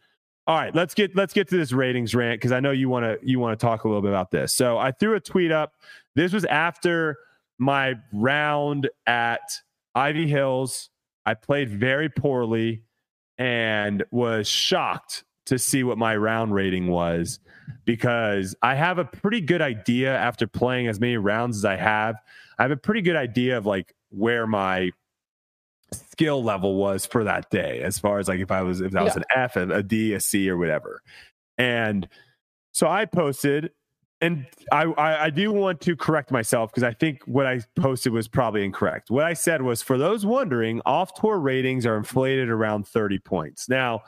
All 0.47 0.57
right, 0.57 0.75
let's 0.75 0.95
get 0.95 1.15
let's 1.15 1.33
get 1.33 1.49
to 1.49 1.57
this 1.57 1.73
ratings 1.73 2.15
rant 2.15 2.41
because 2.41 2.53
I 2.53 2.61
know 2.61 2.73
you 2.73 2.89
want 2.89 3.05
to 3.05 3.19
you 3.23 3.39
want 3.39 3.59
to 3.59 3.65
talk 3.65 3.85
a 3.85 3.89
little 3.89 4.03
bit 4.03 4.11
about 4.11 4.31
this. 4.31 4.53
So 4.53 4.79
I 4.79 4.91
threw 4.91 5.15
a 5.15 5.21
tweet 5.21 5.53
up. 5.53 5.75
This 6.15 6.33
was 6.33 6.45
after 6.45 7.19
my 7.59 7.95
round 8.13 8.89
at 9.07 9.61
Ivy 9.95 10.29
Hills. 10.29 10.91
I 11.25 11.35
played 11.35 11.71
very 11.71 12.09
poorly 12.09 12.83
and 13.39 14.05
was 14.11 14.49
shocked 14.49 15.25
to 15.47 15.59
see 15.59 15.83
what 15.83 15.99
my 15.99 16.17
round 16.17 16.55
rating 16.55 16.89
was 16.89 17.41
because 17.85 18.55
I 18.63 18.75
have 18.75 18.99
a 18.99 19.05
pretty 19.05 19.41
good 19.41 19.61
idea 19.61 20.17
after 20.17 20.47
playing 20.47 20.87
as 20.87 21.01
many 21.01 21.17
rounds 21.17 21.59
as 21.59 21.65
I 21.65 21.77
have. 21.77 22.17
I 22.59 22.63
have 22.63 22.71
a 22.71 22.77
pretty 22.77 23.03
good 23.03 23.17
idea 23.17 23.59
of 23.59 23.67
like 23.67 23.95
where 24.11 24.47
my 24.47 24.91
skill 25.93 26.43
level 26.43 26.77
was 26.77 27.05
for 27.07 27.25
that 27.25 27.51
day 27.51 27.81
as 27.83 27.99
far 27.99 28.19
as 28.19 28.29
like 28.29 28.41
if 28.41 28.51
I 28.51 28.63
was 28.63 28.81
if 28.81 28.93
that 28.93 29.05
was 29.05 29.17
an 29.17 29.25
F, 29.35 29.57
a 29.57 29.83
D, 29.83 30.15
a 30.15 30.21
C, 30.21 30.49
or 30.49 30.57
whatever. 30.57 31.03
And 31.59 32.09
so 32.73 32.89
I 32.89 33.05
posted 33.05 33.73
and 34.23 34.47
I, 34.71 34.85
I, 34.85 35.25
I 35.25 35.31
do 35.31 35.51
want 35.51 35.81
to 35.83 35.97
correct 35.97 36.31
myself 36.31 36.71
because 36.71 36.85
I 36.85 36.93
think 36.93 37.23
what 37.27 37.45
I 37.45 37.61
posted 37.75 38.13
was 38.13 38.29
probably 38.29 38.65
incorrect. 38.65 39.11
What 39.11 39.25
I 39.25 39.35
said 39.35 39.63
was 39.63 39.83
for 39.83 39.99
those 39.99 40.25
wondering, 40.25 40.81
off 40.87 41.13
tour 41.13 41.39
ratings 41.39 41.85
are 41.85 41.97
inflated 41.97 42.49
around 42.49 42.87
30 42.87 43.19
points. 43.19 43.69
Now, 43.69 44.03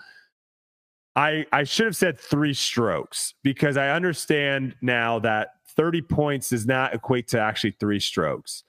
I 1.16 1.46
I 1.52 1.64
should 1.64 1.86
have 1.86 1.96
said 1.96 2.18
three 2.18 2.54
strokes 2.54 3.34
because 3.42 3.76
I 3.76 3.90
understand 3.90 4.76
now 4.80 5.18
that 5.20 5.50
30 5.76 6.02
points 6.02 6.50
does 6.50 6.64
not 6.64 6.94
equate 6.94 7.28
to 7.28 7.40
actually 7.40 7.72
three 7.72 8.00
strokes. 8.00 8.62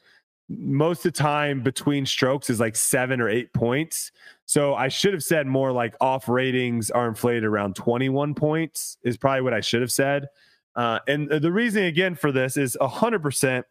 Most 0.50 1.06
of 1.06 1.14
the 1.14 1.20
time 1.20 1.62
between 1.62 2.08
strokes 2.08 2.50
is 2.50 2.60
like 2.60 2.76
seven 2.76 3.22
or 3.22 3.30
eight 3.30 3.54
points. 3.54 4.12
So 4.46 4.74
I 4.74 4.90
should 4.90 5.14
have 5.14 5.24
said 5.24 5.48
more 5.48 5.72
like 5.72 5.96
off 6.02 6.28
ratings 6.28 6.90
are 6.92 7.08
inflated 7.08 7.46
around 7.46 7.76
21 7.76 8.34
points, 8.36 8.98
is 9.04 9.18
probably 9.18 9.42
what 9.42 9.54
I 9.54 9.62
should 9.62 9.82
have 9.82 9.92
said. 9.92 10.28
Uh, 10.76 11.00
and 11.08 11.30
the 11.30 11.52
reason 11.52 11.84
again 11.84 12.16
for 12.16 12.32
this 12.32 12.58
is 12.58 12.78
100% 12.82 13.64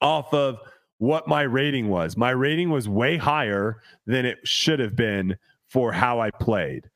off 0.00 0.34
of 0.34 0.58
what 0.98 1.28
my 1.28 1.42
rating 1.42 1.88
was. 1.88 2.16
My 2.16 2.30
rating 2.30 2.70
was 2.70 2.88
way 2.88 3.16
higher 3.16 3.82
than 4.06 4.24
it 4.24 4.38
should 4.44 4.80
have 4.80 4.96
been 4.96 5.36
for 5.68 5.92
how 5.92 6.20
I 6.20 6.30
played. 6.30 6.90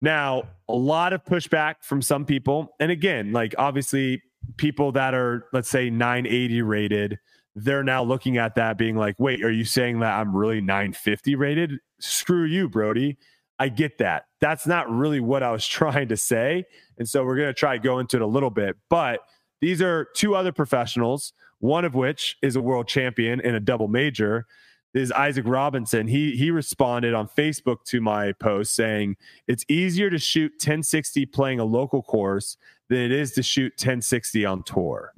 Now, 0.00 0.44
a 0.68 0.74
lot 0.74 1.12
of 1.12 1.24
pushback 1.24 1.76
from 1.82 2.02
some 2.02 2.24
people. 2.24 2.74
And 2.78 2.90
again, 2.90 3.32
like 3.32 3.54
obviously, 3.58 4.22
people 4.56 4.92
that 4.92 5.14
are, 5.14 5.46
let's 5.52 5.68
say, 5.68 5.90
980 5.90 6.62
rated, 6.62 7.18
they're 7.54 7.82
now 7.82 8.02
looking 8.02 8.38
at 8.38 8.54
that 8.54 8.78
being 8.78 8.96
like, 8.96 9.16
wait, 9.18 9.42
are 9.42 9.50
you 9.50 9.64
saying 9.64 10.00
that 10.00 10.18
I'm 10.18 10.34
really 10.34 10.60
950 10.60 11.34
rated? 11.34 11.72
Screw 12.00 12.44
you, 12.44 12.68
Brodie. 12.68 13.18
I 13.58 13.68
get 13.68 13.98
that. 13.98 14.24
That's 14.40 14.66
not 14.66 14.88
really 14.88 15.20
what 15.20 15.42
I 15.42 15.50
was 15.50 15.66
trying 15.66 16.08
to 16.08 16.16
say. 16.16 16.64
And 16.98 17.08
so 17.08 17.24
we're 17.24 17.36
going 17.36 17.48
to 17.48 17.54
try 17.54 17.76
to 17.76 17.82
go 17.82 17.98
into 17.98 18.16
it 18.16 18.22
a 18.22 18.26
little 18.26 18.50
bit. 18.50 18.76
But 18.88 19.20
these 19.60 19.82
are 19.82 20.06
two 20.14 20.34
other 20.34 20.52
professionals, 20.52 21.32
one 21.58 21.84
of 21.84 21.94
which 21.94 22.36
is 22.42 22.56
a 22.56 22.60
world 22.60 22.88
champion 22.88 23.40
in 23.40 23.54
a 23.54 23.60
double 23.60 23.88
major. 23.88 24.46
This 24.94 25.04
is 25.04 25.12
Isaac 25.12 25.44
Robinson. 25.46 26.08
He 26.08 26.34
he 26.36 26.50
responded 26.50 27.12
on 27.12 27.28
Facebook 27.28 27.84
to 27.88 28.00
my 28.00 28.32
post 28.32 28.74
saying 28.74 29.16
it's 29.46 29.64
easier 29.68 30.08
to 30.08 30.18
shoot 30.18 30.52
1060 30.52 31.26
playing 31.26 31.60
a 31.60 31.64
local 31.64 32.02
course 32.02 32.56
than 32.88 32.98
it 32.98 33.12
is 33.12 33.32
to 33.32 33.42
shoot 33.42 33.72
1060 33.72 34.46
on 34.46 34.62
tour. 34.62 35.12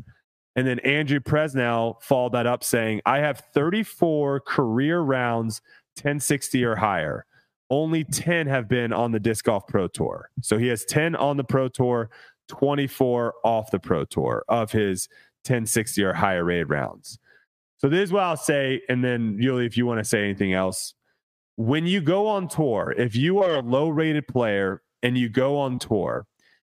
And 0.56 0.66
then 0.66 0.80
Andrew 0.80 1.20
Presnell 1.20 2.02
followed 2.02 2.32
that 2.32 2.46
up 2.46 2.64
saying, 2.64 3.00
I 3.06 3.18
have 3.18 3.44
34 3.54 4.40
career 4.40 5.00
rounds 5.00 5.60
1060 5.96 6.64
or 6.64 6.76
higher. 6.76 7.24
Only 7.70 8.04
10 8.04 8.46
have 8.48 8.68
been 8.68 8.92
on 8.92 9.12
the 9.12 9.20
Disc 9.20 9.44
Golf 9.44 9.66
Pro 9.66 9.86
Tour. 9.88 10.30
So 10.42 10.58
he 10.58 10.66
has 10.68 10.84
10 10.84 11.14
on 11.16 11.36
the 11.36 11.44
Pro 11.44 11.68
Tour, 11.68 12.10
24 12.48 13.34
off 13.44 13.70
the 13.70 13.78
Pro 13.78 14.04
Tour 14.04 14.44
of 14.48 14.72
his 14.72 15.08
1060 15.46 16.02
or 16.02 16.12
higher 16.12 16.44
rated 16.44 16.68
rounds. 16.68 17.18
So 17.78 17.88
this 17.88 18.08
is 18.08 18.12
what 18.12 18.24
I'll 18.24 18.36
say. 18.36 18.82
And 18.88 19.02
then, 19.02 19.36
Uli, 19.40 19.64
if 19.64 19.76
you 19.76 19.86
want 19.86 19.98
to 20.00 20.04
say 20.04 20.22
anything 20.22 20.52
else, 20.52 20.94
when 21.56 21.86
you 21.86 22.00
go 22.00 22.26
on 22.26 22.48
tour, 22.48 22.94
if 22.96 23.14
you 23.14 23.42
are 23.42 23.56
a 23.56 23.60
low 23.60 23.88
rated 23.88 24.26
player 24.26 24.82
and 25.02 25.16
you 25.16 25.28
go 25.28 25.58
on 25.58 25.78
tour 25.78 26.26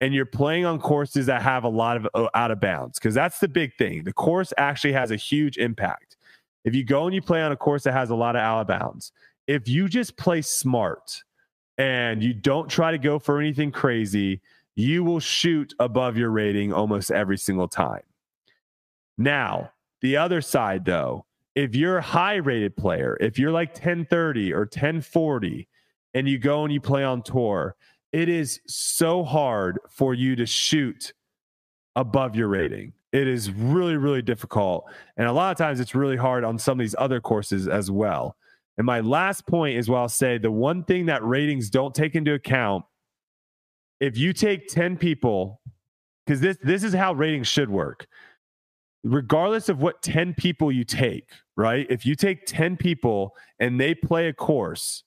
and 0.01 0.15
you're 0.15 0.27
playing 0.27 0.65
on 0.65 0.79
courses 0.79 1.27
that 1.27 1.43
have 1.43 1.65
a 1.65 1.69
lot 1.69 1.99
of 1.99 2.09
uh, 2.15 2.29
out 2.35 2.51
of 2.51 2.61
bounds, 2.61 2.99
because 2.99 3.15
that's 3.15 3.39
the 3.39 3.49
big 3.49 3.75
thing. 3.77 4.05
The 4.05 4.13
course 4.13 4.53
actually 4.57 4.93
has 4.93 5.11
a 5.11 5.17
huge 5.17 5.59
impact. 5.59 6.17
If 6.65 6.75
you 6.75 6.85
go 6.85 7.05
and 7.05 7.15
you 7.15 7.23
play 7.23 7.43
on 7.43 7.53
a 7.53 7.57
course 7.57 7.85
that 7.85 7.93
has 7.93 8.11
a 8.11 8.15
lot 8.15 8.37
of 8.37 8.41
out 8.41 8.63
of 8.63 8.67
bounds, 8.67 9.13
if 9.51 9.67
you 9.67 9.89
just 9.89 10.17
play 10.17 10.41
smart 10.41 11.25
and 11.77 12.23
you 12.23 12.33
don't 12.33 12.69
try 12.69 12.93
to 12.93 12.99
go 12.99 13.19
for 13.19 13.41
anything 13.41 13.73
crazy, 13.73 14.41
you 14.77 15.03
will 15.03 15.19
shoot 15.19 15.75
above 15.81 16.17
your 16.17 16.31
rating 16.31 16.73
almost 16.73 17.11
every 17.11 17.37
single 17.37 17.67
time. 17.67 18.03
Now, 19.19 19.73
the 20.03 20.17
other 20.17 20.41
side 20.41 20.85
though, 20.85 21.27
if 21.57 21.75
you're 21.75 21.99
a 21.99 22.03
high 22.03 22.37
rated 22.37 22.77
player, 22.77 23.17
if 23.21 23.41
you're 23.41 23.51
like 23.51 23.71
1030 23.71 24.53
or 24.53 24.61
1040 24.61 25.67
and 26.15 26.29
you 26.29 26.39
go 26.39 26.63
and 26.63 26.73
you 26.73 26.81
play 26.81 27.03
on 27.03 27.21
tour, 27.21 27.75
it 28.13 28.29
is 28.29 28.61
so 28.69 29.25
hard 29.25 29.81
for 29.89 30.15
you 30.15 30.37
to 30.37 30.47
shoot 30.47 31.13
above 31.97 32.37
your 32.37 32.47
rating. 32.47 32.93
It 33.13 33.27
is 33.27 33.51
really, 33.51 33.97
really 33.97 34.23
difficult. 34.23 34.89
And 35.17 35.27
a 35.27 35.33
lot 35.33 35.51
of 35.51 35.59
times 35.59 35.81
it's 35.81 35.97
really 35.97 36.17
hard 36.17 36.45
on 36.45 36.57
some 36.57 36.79
of 36.79 36.85
these 36.85 36.95
other 36.97 37.21
courses 37.21 37.67
as 37.67 37.91
well. 37.91 38.37
And 38.81 38.87
my 38.87 39.01
last 39.01 39.47
point 39.47 39.77
is 39.77 39.91
what 39.91 39.99
I'll 39.99 40.09
say 40.09 40.39
the 40.39 40.51
one 40.51 40.85
thing 40.85 41.05
that 41.05 41.23
ratings 41.23 41.69
don't 41.69 41.95
take 41.95 42.15
into 42.15 42.33
account 42.33 42.83
if 44.01 44.17
you 44.17 44.33
take 44.33 44.69
10 44.69 44.97
people, 44.97 45.61
because 46.25 46.41
this 46.41 46.57
this 46.63 46.83
is 46.83 46.95
how 46.95 47.13
ratings 47.13 47.47
should 47.47 47.69
work. 47.69 48.07
Regardless 49.05 49.69
of 49.69 49.83
what 49.83 50.01
10 50.01 50.33
people 50.33 50.73
you 50.73 50.85
take, 50.85 51.29
right? 51.59 51.87
If 51.91 52.07
you 52.07 52.15
take 52.15 52.47
10 52.47 52.79
people 52.79 53.37
and 53.59 53.79
they 53.79 53.95
play 53.95 54.29
a 54.29 54.33
course, 54.33 55.05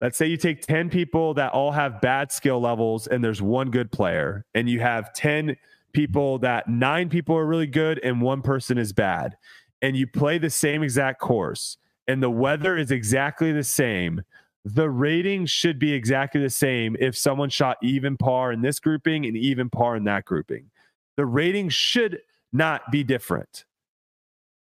let's 0.00 0.18
say 0.18 0.26
you 0.26 0.36
take 0.36 0.62
10 0.62 0.90
people 0.90 1.34
that 1.34 1.52
all 1.52 1.70
have 1.70 2.00
bad 2.00 2.32
skill 2.32 2.60
levels 2.60 3.06
and 3.06 3.22
there's 3.22 3.40
one 3.40 3.70
good 3.70 3.92
player, 3.92 4.44
and 4.54 4.68
you 4.68 4.80
have 4.80 5.12
10 5.12 5.56
people 5.92 6.36
that 6.40 6.66
nine 6.66 7.08
people 7.08 7.36
are 7.36 7.46
really 7.46 7.68
good 7.68 8.00
and 8.02 8.20
one 8.20 8.42
person 8.42 8.76
is 8.76 8.92
bad, 8.92 9.36
and 9.82 9.96
you 9.96 10.08
play 10.08 10.36
the 10.36 10.50
same 10.50 10.82
exact 10.82 11.20
course, 11.20 11.78
and 12.08 12.22
the 12.22 12.30
weather 12.30 12.76
is 12.76 12.90
exactly 12.90 13.52
the 13.52 13.64
same, 13.64 14.22
the 14.64 14.90
rating 14.90 15.46
should 15.46 15.78
be 15.78 15.92
exactly 15.92 16.40
the 16.40 16.50
same 16.50 16.96
if 17.00 17.16
someone 17.16 17.50
shot 17.50 17.78
even 17.82 18.16
par 18.16 18.52
in 18.52 18.62
this 18.62 18.78
grouping 18.78 19.26
and 19.26 19.36
even 19.36 19.68
par 19.68 19.96
in 19.96 20.04
that 20.04 20.24
grouping. 20.24 20.70
The 21.16 21.26
rating 21.26 21.68
should 21.68 22.20
not 22.52 22.90
be 22.90 23.02
different. 23.02 23.64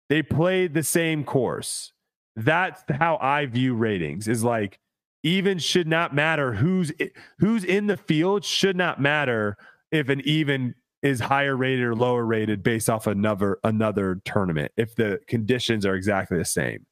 They 0.09 0.23
played 0.23 0.75
the 0.75 0.83
same 0.83 1.25
course. 1.25 1.93
That's 2.37 2.83
how 2.91 3.19
I 3.21 3.47
view 3.47 3.75
ratings 3.75 4.29
is 4.29 4.45
like 4.45 4.79
even 5.23 5.59
should 5.59 5.89
not 5.89 6.15
matter 6.15 6.53
who's 6.53 6.93
who's 7.39 7.65
in 7.65 7.87
the 7.87 7.97
field 7.97 8.45
should 8.45 8.77
not 8.77 9.01
matter 9.01 9.57
if 9.91 10.09
an 10.09 10.21
even 10.25 10.75
is 11.03 11.21
higher 11.21 11.57
rated 11.57 11.85
or 11.85 11.95
lower 11.95 12.25
rated 12.25 12.63
based 12.63 12.91
off 12.91 13.07
another 13.07 13.59
another 13.65 14.21
tournament 14.25 14.71
if 14.77 14.95
the 14.95 15.19
conditions 15.27 15.87
are 15.87 15.95
exactly 15.95 16.37
the 16.37 16.45
same. 16.45 16.87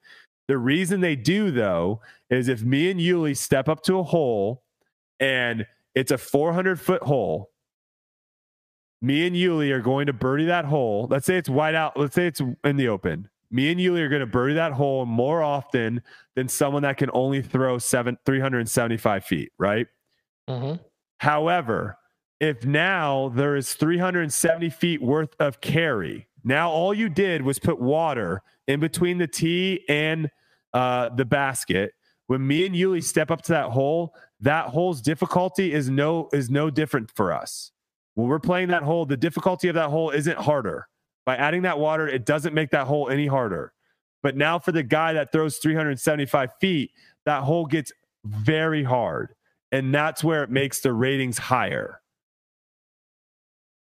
The 0.48 0.58
reason 0.58 1.00
they 1.00 1.16
do 1.16 1.50
though 1.50 2.00
is 2.30 2.48
if 2.48 2.62
me 2.62 2.90
and 2.90 3.00
Uli 3.00 3.34
step 3.34 3.68
up 3.68 3.82
to 3.84 3.98
a 3.98 4.02
hole 4.02 4.62
and 5.20 5.66
it's 5.94 6.10
a 6.10 6.18
400 6.18 6.80
foot 6.80 7.02
hole, 7.02 7.50
me 9.00 9.26
and 9.26 9.36
Uli 9.36 9.70
are 9.70 9.80
going 9.80 10.06
to 10.06 10.12
birdie 10.12 10.46
that 10.46 10.64
hole. 10.64 11.06
Let's 11.10 11.26
say 11.26 11.36
it's 11.36 11.48
wide 11.48 11.74
out. 11.74 11.98
Let's 11.98 12.14
say 12.14 12.26
it's 12.26 12.40
in 12.64 12.76
the 12.76 12.88
open. 12.88 13.28
Me 13.50 13.70
and 13.70 13.80
Uli 13.80 14.00
are 14.00 14.08
going 14.08 14.20
to 14.20 14.26
birdie 14.26 14.54
that 14.54 14.72
hole 14.72 15.06
more 15.06 15.42
often 15.42 16.02
than 16.34 16.48
someone 16.48 16.82
that 16.82 16.96
can 16.96 17.10
only 17.12 17.42
throw 17.42 17.78
seven 17.78 18.16
375 18.24 19.24
feet, 19.24 19.52
right? 19.58 19.86
Mm-hmm. 20.48 20.82
However, 21.18 21.98
if 22.40 22.64
now 22.64 23.30
there 23.34 23.56
is 23.56 23.74
370 23.74 24.70
feet 24.70 25.02
worth 25.02 25.34
of 25.38 25.60
carry, 25.60 26.26
now 26.42 26.70
all 26.70 26.92
you 26.92 27.08
did 27.08 27.42
was 27.42 27.58
put 27.58 27.80
water 27.80 28.42
in 28.66 28.80
between 28.80 29.18
the 29.18 29.26
tee 29.26 29.84
and 29.88 30.30
uh, 30.72 31.10
the 31.10 31.24
basket. 31.24 31.92
When 32.26 32.46
me 32.46 32.66
and 32.66 32.74
Uli 32.74 33.00
step 33.00 33.30
up 33.30 33.42
to 33.42 33.52
that 33.52 33.70
hole, 33.70 34.14
that 34.40 34.66
hole's 34.66 35.00
difficulty 35.00 35.72
is 35.72 35.90
no 35.90 36.28
is 36.32 36.50
no 36.50 36.70
different 36.70 37.10
for 37.14 37.32
us. 37.32 37.70
When 38.14 38.28
we're 38.28 38.38
playing 38.38 38.68
that 38.68 38.82
hole, 38.82 39.06
the 39.06 39.16
difficulty 39.16 39.68
of 39.68 39.74
that 39.74 39.90
hole 39.90 40.10
isn't 40.10 40.38
harder. 40.38 40.88
By 41.26 41.36
adding 41.36 41.62
that 41.62 41.78
water, 41.78 42.06
it 42.08 42.24
doesn't 42.24 42.54
make 42.54 42.70
that 42.70 42.86
hole 42.86 43.08
any 43.08 43.26
harder. 43.26 43.72
But 44.22 44.36
now 44.36 44.58
for 44.58 44.72
the 44.72 44.82
guy 44.82 45.12
that 45.14 45.32
throws 45.32 45.58
375 45.58 46.50
feet, 46.60 46.92
that 47.26 47.42
hole 47.42 47.66
gets 47.66 47.92
very 48.24 48.82
hard. 48.82 49.34
And 49.72 49.94
that's 49.94 50.22
where 50.22 50.42
it 50.42 50.50
makes 50.50 50.80
the 50.80 50.92
ratings 50.92 51.36
higher. 51.36 52.00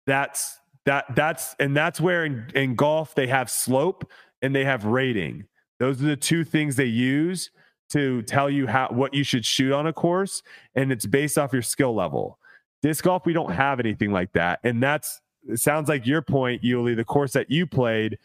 That's 0.07 0.59
that 0.85 1.05
that's 1.15 1.55
and 1.59 1.75
that's 1.75 1.99
where 1.99 2.25
in, 2.25 2.47
in 2.53 2.75
golf 2.75 3.15
they 3.15 3.27
have 3.27 3.49
slope 3.49 4.09
and 4.45 4.55
they 4.55 4.63
have 4.63 4.85
rating. 4.85 5.43
Those 5.79 6.01
are 6.01 6.05
the 6.05 6.15
two 6.15 6.43
things 6.43 6.75
they 6.75 6.85
use 6.85 7.49
to 7.89 8.21
tell 8.23 8.47
you 8.47 8.67
how 8.67 8.89
what 8.91 9.13
you 9.13 9.23
should 9.23 9.43
shoot 9.43 9.73
on 9.73 9.87
a 9.87 9.93
course, 9.93 10.43
and 10.75 10.91
it's 10.91 11.07
based 11.07 11.37
off 11.37 11.51
your 11.51 11.63
skill 11.63 11.95
level. 11.95 12.37
Disc 12.83 13.03
golf, 13.03 13.25
we 13.25 13.33
don't 13.33 13.51
have 13.51 13.79
anything 13.79 14.11
like 14.11 14.31
that, 14.33 14.59
and 14.63 14.81
that's 14.81 15.19
sounds 15.55 15.89
like 15.89 16.05
your 16.05 16.21
point, 16.21 16.63
Uli. 16.63 16.93
The 16.93 17.03
course 17.03 17.33
that 17.33 17.49
you 17.49 17.65
played, 17.65 18.19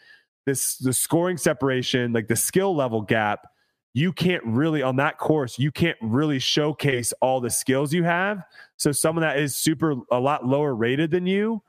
this 0.45 0.77
the 0.77 0.93
scoring 0.93 1.37
separation, 1.37 2.13
like 2.13 2.27
the 2.27 2.35
skill 2.35 2.75
level 2.75 3.01
gap, 3.01 3.47
you 3.95 4.13
can't 4.13 4.43
really 4.45 4.83
on 4.83 4.97
that 4.97 5.17
course, 5.17 5.57
you 5.57 5.71
can't 5.71 5.97
really 6.01 6.37
showcase 6.37 7.13
all 7.19 7.41
the 7.41 7.49
skills 7.49 7.91
you 7.93 8.03
have. 8.03 8.43
So 8.77 8.91
someone 8.91 9.23
that 9.23 9.39
is 9.39 9.55
super 9.55 9.95
a 10.11 10.19
lot 10.19 10.45
lower 10.45 10.75
rated 10.75 11.09
than 11.09 11.25
you, 11.25 11.63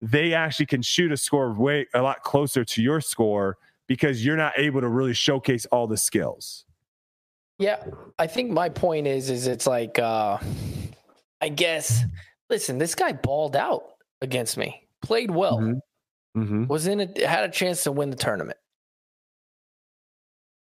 they 0.00 0.34
actually 0.34 0.66
can 0.66 0.82
shoot 0.82 1.12
a 1.12 1.16
score 1.16 1.52
way 1.52 1.86
a 1.94 2.02
lot 2.02 2.24
closer 2.24 2.64
to 2.64 2.82
your 2.82 3.00
score 3.00 3.58
because 3.88 4.24
you're 4.24 4.36
not 4.36 4.52
able 4.58 4.80
to 4.80 4.88
really 4.88 5.14
showcase 5.14 5.66
all 5.66 5.86
the 5.86 5.96
skills. 5.96 6.64
Yeah, 7.58 7.84
I 8.18 8.26
think 8.26 8.50
my 8.50 8.68
point 8.68 9.06
is, 9.06 9.30
is 9.30 9.46
it's 9.46 9.66
like, 9.66 9.98
uh, 9.98 10.38
I 11.40 11.48
guess, 11.48 12.02
listen, 12.50 12.78
this 12.78 12.94
guy 12.94 13.12
balled 13.12 13.54
out 13.56 13.84
against 14.20 14.56
me, 14.56 14.86
played 15.00 15.30
well, 15.30 15.58
Mhm. 15.58 15.80
Mm-hmm. 16.36 16.66
was 16.66 16.86
in 16.86 17.00
it, 17.00 17.18
had 17.18 17.44
a 17.44 17.52
chance 17.52 17.84
to 17.84 17.92
win 17.92 18.10
the 18.10 18.16
tournament. 18.16 18.58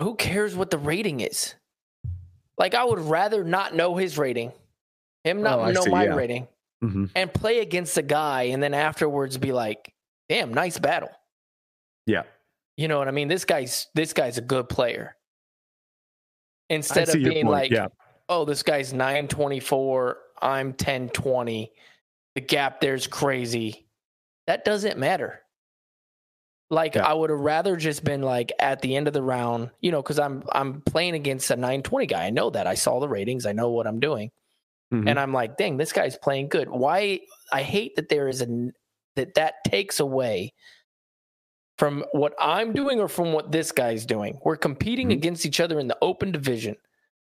Who 0.01 0.15
cares 0.15 0.55
what 0.55 0.69
the 0.71 0.77
rating 0.77 1.21
is? 1.21 1.55
Like, 2.57 2.73
I 2.75 2.83
would 2.83 2.99
rather 2.99 3.43
not 3.43 3.75
know 3.75 3.95
his 3.95 4.17
rating, 4.17 4.51
him 5.23 5.41
not 5.41 5.59
Oh, 5.59 5.71
know 5.71 5.81
see, 5.81 5.89
my 5.89 6.05
yeah. 6.05 6.15
rating, 6.15 6.47
Mm-hmm. 6.83 7.05
and 7.15 7.33
play 7.33 7.59
against 7.59 7.97
a 7.97 8.01
guy, 8.01 8.43
and 8.43 8.61
then 8.61 8.73
afterwards 8.73 9.37
be 9.37 9.51
like, 9.53 9.93
"Damn, 10.29 10.53
nice 10.53 10.77
battle." 10.77 11.09
Yeah. 12.05 12.23
You 12.77 12.87
know 12.87 12.97
what 12.97 13.07
I 13.07 13.11
mean? 13.11 13.27
This 13.27 13.45
guy's 13.45 13.87
this 13.95 14.13
guy's 14.13 14.37
a 14.37 14.41
good 14.41 14.67
player. 14.69 15.15
Instead 16.69 17.09
of 17.09 17.15
being 17.15 17.45
like, 17.45 17.71
yeah. 17.71 17.87
oh, 18.27 18.43
this 18.43 18.63
guy's 18.63 18.91
924, 18.91 20.17
I'm 20.41 20.67
1020. 20.67 21.71
The 22.33 22.41
gap 22.41 22.81
there's 22.81 23.07
crazy. 23.07 23.87
That 24.47 24.65
doesn't 24.65 24.97
matter. 24.97 25.41
Like 26.71 26.95
Yeah. 26.95 27.05
I 27.05 27.13
would 27.13 27.29
have 27.29 27.39
rather 27.39 27.75
just 27.75 28.03
been 28.03 28.21
like 28.23 28.51
at 28.59 28.81
the 28.81 28.95
end 28.95 29.07
of 29.07 29.13
the 29.13 29.21
round, 29.21 29.69
you 29.81 29.91
know, 29.91 30.01
because 30.01 30.19
I'm 30.19 30.43
I'm 30.51 30.81
playing 30.81 31.13
against 31.13 31.51
a 31.51 31.55
920 31.55 32.07
guy. 32.07 32.25
I 32.25 32.29
know 32.31 32.49
that. 32.49 32.67
I 32.67 32.73
saw 32.73 32.99
the 32.99 33.07
ratings. 33.07 33.45
I 33.45 33.51
know 33.53 33.69
what 33.69 33.87
I'm 33.87 33.99
doing. 33.99 34.31
Mhm. 34.91 35.07
And 35.09 35.19
I'm 35.19 35.31
like, 35.31 35.57
dang, 35.57 35.77
this 35.77 35.93
guy's 35.93 36.17
playing 36.17 36.49
good. 36.49 36.69
Why 36.69 37.21
I 37.53 37.61
hate 37.61 37.95
that 37.95 38.09
there 38.09 38.27
is 38.27 38.41
a 38.41 38.71
that 39.15 39.35
that 39.35 39.55
takes 39.65 39.99
away 39.99 40.53
from 41.77 42.05
what 42.13 42.33
I'm 42.39 42.73
doing 42.73 42.99
or 42.99 43.07
from 43.07 43.33
what 43.33 43.51
this 43.51 43.71
guy's 43.71 44.05
doing. 44.05 44.39
We're 44.43 44.55
competing 44.55 45.09
Mhm. 45.09 45.13
against 45.13 45.45
each 45.45 45.59
other 45.59 45.79
in 45.79 45.87
the 45.87 45.97
open 46.01 46.31
division, 46.31 46.77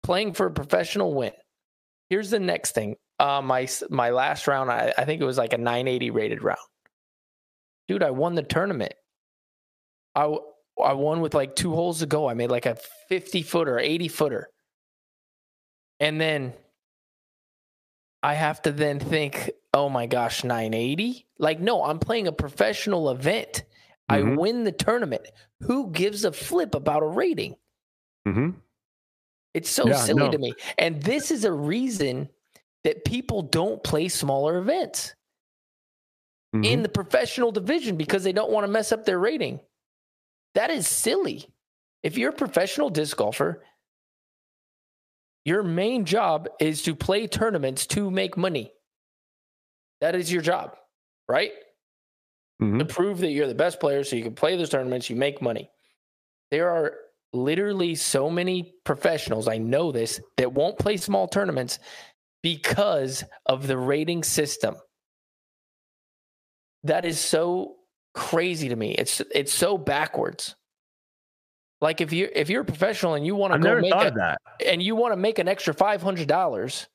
playing 0.03 0.35
for 0.35 0.47
a 0.47 0.53
professional 0.53 1.15
win. 1.15 1.33
Here's 2.11 2.31
the 2.31 2.39
next 2.39 2.73
thing. 2.73 2.97
Uh, 3.19 3.41
my 3.43 3.67
my 3.91 4.11
last 4.11 4.47
round, 4.47 4.71
I, 4.71 4.93
I 4.97 5.05
think 5.05 5.21
it 5.21 5.25
was 5.25 5.39
like 5.39 5.53
a 5.53 5.59
980 5.59 6.11
rated 6.11 6.43
round. 6.43 6.59
Dude, 7.89 8.03
I 8.03 8.11
won 8.11 8.35
the 8.35 8.43
tournament. 8.43 8.95
I 10.15 10.37
I 10.83 10.93
won 10.93 11.21
with 11.23 11.35
like 11.35 11.57
two 11.57 11.73
holes 11.73 12.01
to 12.01 12.07
go. 12.07 12.29
I 12.29 12.35
made 12.35 12.51
like 12.51 12.67
a 12.67 12.77
50 13.09 13.43
footer, 13.43 13.79
80 13.79 14.09
footer, 14.09 14.51
and 16.01 16.21
then 16.21 16.53
I 18.23 18.35
have 18.35 18.61
to 18.63 18.73
then 18.73 18.99
think, 19.01 19.51
oh 19.73 19.89
my 19.89 20.07
gosh, 20.07 20.45
980? 20.45 21.27
Like, 21.39 21.61
no, 21.61 21.85
I'm 21.85 21.99
playing 21.99 22.27
a 22.27 22.33
professional 22.33 23.11
event. 23.11 23.63
I 24.09 24.21
Mhm. 24.21 24.37
win 24.39 24.65
the 24.65 24.73
tournament. 24.73 25.27
Who 25.63 25.91
gives 25.91 26.25
a 26.25 26.33
flip 26.33 26.75
about 26.75 27.03
a 27.03 27.07
rating? 27.07 27.57
Mm-hmm. 28.27 28.59
It's 29.55 29.71
so 29.71 29.87
Yeah, 29.89 29.97
silly 29.97 30.25
no. 30.25 30.31
to 30.31 30.39
me. 30.39 30.55
And 30.79 31.03
this 31.03 31.31
is 31.31 31.45
a 31.45 31.53
reason 31.53 32.29
that 32.85 33.05
people 33.05 33.43
don't 33.43 33.83
play 33.83 34.09
smaller 34.09 34.59
events 34.59 35.15
Mm-hmm. 36.55 36.65
in 36.65 36.83
the 36.83 36.89
professional 36.89 37.51
division 37.53 37.97
because 37.97 38.23
they 38.23 38.33
don't 38.33 38.51
want 38.53 38.65
to 38.65 38.69
mess 38.73 38.93
up 38.93 39.05
their 39.05 39.19
rating. 39.19 39.61
That 40.55 40.71
is 40.71 40.87
silly. 40.87 41.53
If 42.03 42.17
you're 42.17 42.31
a 42.31 42.37
professional 42.37 42.89
disc 42.91 43.17
golfer, 43.17 43.65
your 45.45 45.63
main 45.63 46.05
job 46.05 46.49
is 46.61 46.83
to 46.83 46.95
play 46.95 47.27
tournaments 47.27 47.87
to 47.89 48.11
make 48.11 48.37
money. 48.37 48.73
That 50.01 50.15
is 50.15 50.33
your 50.33 50.43
job, 50.43 50.77
right? 51.29 51.53
Mhm. 52.61 52.79
To 52.79 52.85
prove 52.85 53.19
that 53.19 53.31
you're 53.31 53.47
the 53.49 53.55
best 53.55 53.81
player 53.81 54.03
so 54.03 54.17
you 54.17 54.23
can 54.23 54.35
play 54.35 54.57
those 54.57 54.71
tournaments, 54.71 55.11
you 55.11 55.17
make 55.17 55.43
money. 55.43 55.71
There 56.51 56.71
are 56.71 56.95
literally 57.33 57.95
so 57.95 58.31
many 58.31 58.75
professionals, 58.85 59.49
I 59.49 59.59
know 59.59 59.93
this, 59.93 60.21
that 60.37 60.53
won't 60.53 60.79
play 60.79 60.97
small 60.97 61.29
tournaments 61.29 61.79
because 62.43 63.25
of 63.45 63.67
the 63.67 63.77
rating 63.77 64.23
system. 64.23 64.77
That 66.85 67.05
is 67.05 67.21
so 67.21 67.77
crazy 68.15 68.69
to 68.69 68.77
me. 68.77 68.93
It's 68.93 69.21
it's 69.35 69.53
so 69.53 69.77
backwards. 69.77 70.55
Like 71.81 72.01
if 72.01 72.13
you 72.13 72.29
if 72.35 72.49
you're 72.49 72.63
a 72.63 72.65
professional 72.65 73.15
and 73.15 73.27
you 73.27 73.35
want 73.35 73.53
to 73.53 73.59
go 73.59 73.81
make 73.81 73.93
a, 73.93 74.13
that. 74.17 74.39
and 74.65 74.83
you 74.83 74.97
want 74.97 75.13
to 75.13 75.17
make 75.17 75.39
an 75.39 75.49
extra 75.49 75.75
five 75.75 76.01
hundred 76.01 76.29
dollars 76.29 76.87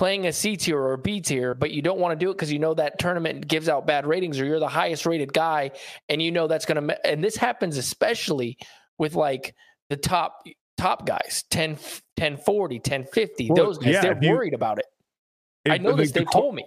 playing 0.00 0.26
a 0.26 0.32
C 0.32 0.56
tier 0.56 0.78
or 0.80 0.94
a 0.94 0.98
B 0.98 1.20
tier, 1.20 1.54
but 1.54 1.72
you 1.72 1.82
don't 1.82 1.98
want 1.98 2.18
to 2.18 2.24
do 2.24 2.30
it 2.30 2.32
because 2.34 2.50
you 2.50 2.58
know 2.58 2.72
that 2.72 2.98
tournament 2.98 3.46
gives 3.46 3.68
out 3.68 3.86
bad 3.86 4.06
ratings 4.06 4.40
or 4.40 4.46
you're 4.46 4.58
the 4.58 4.66
highest 4.66 5.04
rated 5.04 5.30
guy, 5.30 5.72
and 6.08 6.22
you 6.22 6.30
know 6.30 6.48
that's 6.48 6.64
going 6.64 6.88
to. 6.88 7.06
And 7.06 7.22
this 7.22 7.36
happens 7.36 7.76
especially 7.76 8.56
with 8.96 9.14
like 9.14 9.54
the 9.90 9.98
top 9.98 10.42
top 10.78 11.04
guys 11.06 11.44
10 11.50 11.72
1040 11.72 12.76
1050 12.76 13.50
Well, 13.50 13.56
those 13.66 13.76
guys 13.76 13.92
yeah, 13.92 14.00
they're 14.00 14.18
you- 14.22 14.30
worried 14.30 14.54
about 14.54 14.78
it 14.78 14.86
i 15.68 15.74
If- 15.74 15.82
know 15.82 15.90
like, 15.90 15.98
this 15.98 16.12
the 16.12 16.20
they 16.20 16.24
told 16.24 16.54
me 16.54 16.64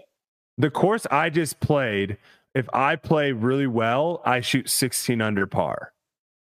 the 0.59 0.69
course 0.69 1.07
I 1.09 1.31
just 1.31 1.59
played, 1.59 2.17
if 2.53 2.69
I 2.71 2.95
play 2.97 3.31
really 3.31 3.65
well, 3.65 4.21
I 4.23 4.41
shoot 4.41 4.69
16 4.69 5.19
under 5.19 5.47
par. 5.47 5.93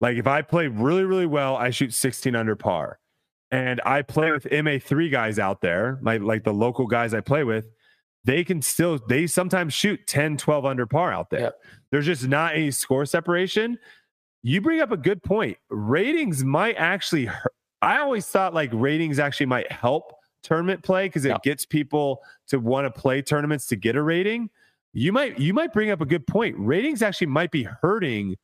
Like 0.01 0.17
if 0.17 0.27
I 0.27 0.43
play 0.43 0.67
really, 0.67 1.05
really 1.05 1.27
well, 1.27 1.55
I 1.57 1.71
shoot 1.71 1.95
16 1.95 2.35
under 2.35 2.57
par. 2.57 2.99
And 3.55 3.81
I 3.87 4.03
play 4.03 4.33
with 4.33 4.45
MA3 4.45 5.11
guys 5.13 5.39
out 5.39 5.61
there, 5.61 5.99
like 6.03 6.23
like 6.23 6.43
the 6.45 6.53
local 6.53 6.87
guys 6.87 7.15
I 7.15 7.21
play 7.21 7.45
with, 7.45 7.67
they 8.25 8.43
can 8.43 8.61
still 8.63 8.99
they 9.09 9.27
sometimes 9.27 9.73
shoot 9.73 10.07
10, 10.07 10.37
12 10.39 10.65
under 10.65 10.87
par 10.87 11.13
out 11.13 11.31
there. 11.31 11.41
Yep. 11.41 11.63
There's 11.91 12.07
just 12.07 12.27
not 12.27 12.55
any 12.55 12.71
score 12.71 13.07
separation. 13.07 13.79
You 14.43 14.61
bring 14.61 14.81
up 14.81 14.91
a 14.93 14.97
good 14.97 15.23
point. 15.23 15.57
Ratings 15.71 16.43
might 16.45 16.75
actually 16.77 17.27
hurt. 17.27 17.53
I 17.81 17.99
always 17.99 18.27
thought 18.27 18.55
like 18.55 18.71
ratings 18.73 19.19
actually 19.19 19.47
might 19.47 19.71
help 19.71 20.15
tournament 20.43 20.83
play 20.83 21.07
because 21.07 21.25
it 21.25 21.31
No. 21.31 21.39
gets 21.45 21.65
people 21.65 22.21
to 22.49 22.59
want 22.59 22.93
to 22.93 23.01
play 23.01 23.23
tournaments 23.23 23.67
to 23.67 23.77
get 23.77 23.95
a 23.95 24.03
rating. 24.03 24.51
You 24.95 25.13
might 25.13 25.39
you 25.39 25.55
might 25.55 25.73
bring 25.73 25.91
up 25.91 26.01
a 26.01 26.07
good 26.07 26.27
point. 26.27 26.57
Ratings 26.59 27.03
actually 27.03 27.29
might 27.29 27.51
be 27.51 27.63
hurting 27.63 28.37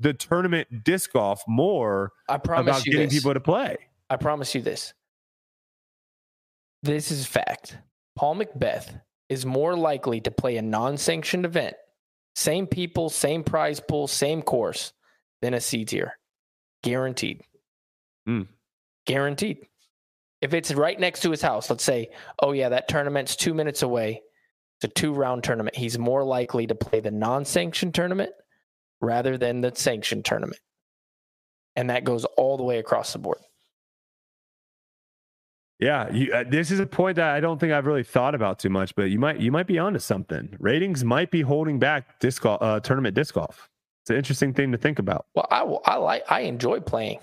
the 0.00 0.14
tournament 0.14 0.84
disc 0.84 1.12
golf 1.12 1.42
more 1.48 2.12
I 2.28 2.38
promise 2.38 2.76
about 2.78 2.86
you 2.86 2.92
getting 2.92 3.08
this. 3.08 3.18
people 3.18 3.34
to 3.34 3.40
play. 3.40 3.76
I 4.10 4.16
promise 4.16 4.54
you 4.54 4.62
this. 4.62 4.94
This 6.82 7.10
is 7.10 7.26
fact. 7.26 7.76
Paul 8.16 8.36
McBeth 8.36 9.00
is 9.28 9.44
more 9.44 9.76
likely 9.76 10.20
to 10.22 10.30
play 10.30 10.56
a 10.56 10.62
non-sanctioned 10.62 11.44
event, 11.44 11.76
same 12.34 12.66
people, 12.66 13.10
same 13.10 13.44
prize 13.44 13.80
pool, 13.80 14.06
same 14.06 14.42
course, 14.42 14.92
than 15.42 15.54
a 15.54 15.60
C 15.60 15.84
tier. 15.84 16.18
Guaranteed. 16.82 17.42
Hmm. 18.26 18.42
Guaranteed. 19.06 19.66
If 20.40 20.54
it's 20.54 20.72
right 20.72 20.98
next 20.98 21.20
to 21.20 21.30
his 21.30 21.42
house, 21.42 21.68
let's 21.68 21.84
say, 21.84 22.10
oh 22.40 22.52
yeah, 22.52 22.68
that 22.68 22.88
tournament's 22.88 23.34
two 23.36 23.54
minutes 23.54 23.82
away. 23.82 24.22
It's 24.76 24.84
a 24.84 24.94
two-round 24.94 25.42
tournament. 25.42 25.76
He's 25.76 25.98
more 25.98 26.22
likely 26.22 26.68
to 26.68 26.74
play 26.76 27.00
the 27.00 27.10
non-sanctioned 27.10 27.94
tournament 27.94 28.30
rather 29.00 29.36
than 29.36 29.60
the 29.60 29.72
sanctioned 29.74 30.24
tournament. 30.24 30.60
And 31.74 31.90
that 31.90 32.04
goes 32.04 32.24
all 32.24 32.56
the 32.56 32.62
way 32.62 32.78
across 32.78 33.12
the 33.12 33.18
board. 33.18 33.38
Yeah, 35.78 36.12
you, 36.12 36.32
uh, 36.32 36.44
this 36.48 36.70
is 36.70 36.80
a 36.80 36.86
point 36.86 37.16
that 37.16 37.34
I 37.34 37.40
don't 37.40 37.58
think 37.58 37.72
I've 37.72 37.86
really 37.86 38.02
thought 38.02 38.34
about 38.34 38.58
too 38.58 38.68
much, 38.68 38.96
but 38.96 39.10
you 39.10 39.18
might 39.18 39.38
you 39.38 39.52
might 39.52 39.66
be 39.68 39.78
onto 39.78 40.00
something. 40.00 40.56
Ratings 40.58 41.04
might 41.04 41.30
be 41.30 41.42
holding 41.42 41.78
back 41.78 42.18
disc 42.18 42.42
golf, 42.42 42.60
uh, 42.60 42.80
tournament 42.80 43.14
disc 43.14 43.34
golf. 43.34 43.68
It's 44.02 44.10
an 44.10 44.16
interesting 44.16 44.52
thing 44.52 44.72
to 44.72 44.78
think 44.78 44.98
about. 44.98 45.26
Well, 45.34 45.46
I, 45.50 45.62
I 45.92 45.96
like 45.96 46.24
I 46.28 46.40
enjoy 46.40 46.80
playing. 46.80 47.20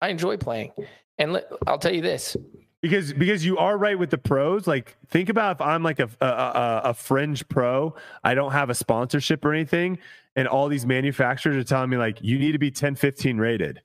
I 0.00 0.08
enjoy 0.08 0.38
playing, 0.38 0.72
and 1.18 1.34
let, 1.34 1.50
I'll 1.66 1.78
tell 1.78 1.94
you 1.94 2.00
this: 2.00 2.36
because 2.80 3.12
because 3.12 3.44
you 3.44 3.58
are 3.58 3.76
right 3.76 3.98
with 3.98 4.10
the 4.10 4.18
pros 4.18 4.66
like 4.66 4.96
think 5.08 5.28
about 5.28 5.56
if 5.56 5.60
i'm 5.60 5.82
like 5.82 5.98
a, 5.98 6.08
a 6.20 6.26
a 6.26 6.80
a 6.84 6.94
fringe 6.94 7.46
pro 7.48 7.94
i 8.22 8.34
don't 8.34 8.52
have 8.52 8.70
a 8.70 8.74
sponsorship 8.74 9.44
or 9.44 9.52
anything 9.52 9.98
and 10.36 10.46
all 10.46 10.68
these 10.68 10.86
manufacturers 10.86 11.56
are 11.56 11.64
telling 11.64 11.90
me 11.90 11.96
like 11.96 12.18
you 12.22 12.38
need 12.38 12.52
to 12.52 12.58
be 12.58 12.70
10 12.70 12.94
15 12.94 13.38
rated 13.38 13.82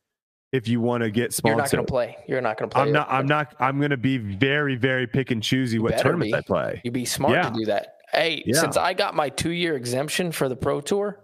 if 0.54 0.68
you 0.70 0.80
want 0.80 1.04
to 1.04 1.12
get 1.12 1.34
sponsored. 1.34 1.58
you're 1.58 1.62
not 1.64 1.72
going 1.72 1.86
to 1.86 1.92
play. 1.92 2.18
You're 2.28 2.42
not 2.42 2.58
going 2.58 2.70
to 2.70 2.74
play. 2.74 2.84
i'm 2.84 2.92
not 2.94 3.08
i'm 3.12 3.26
not 3.26 3.56
i'm 3.60 3.80
going 3.80 3.90
to 3.92 3.98
be 3.98 4.18
very 4.18 4.76
very 4.76 5.08
pick 5.08 5.32
and 5.32 5.44
choosy 5.44 5.80
what 5.80 5.92
better 5.92 6.04
tournaments 6.04 6.32
be. 6.32 6.38
i 6.38 6.42
play 6.42 6.82
You'd 6.86 6.94
be 6.94 7.04
smart 7.06 7.34
Yeah. 7.34 7.50
to 7.50 7.56
do 7.58 7.66
that. 7.66 7.88
Hey, 8.14 8.44
Yeah. 8.46 8.60
since 8.62 8.78
I 8.78 8.94
got 8.94 9.16
my 9.16 9.30
two 9.30 9.52
year 9.52 9.76
exemption 9.76 10.32
for 10.32 10.48
the 10.48 10.56
pro 10.56 10.80
tour, 10.82 11.20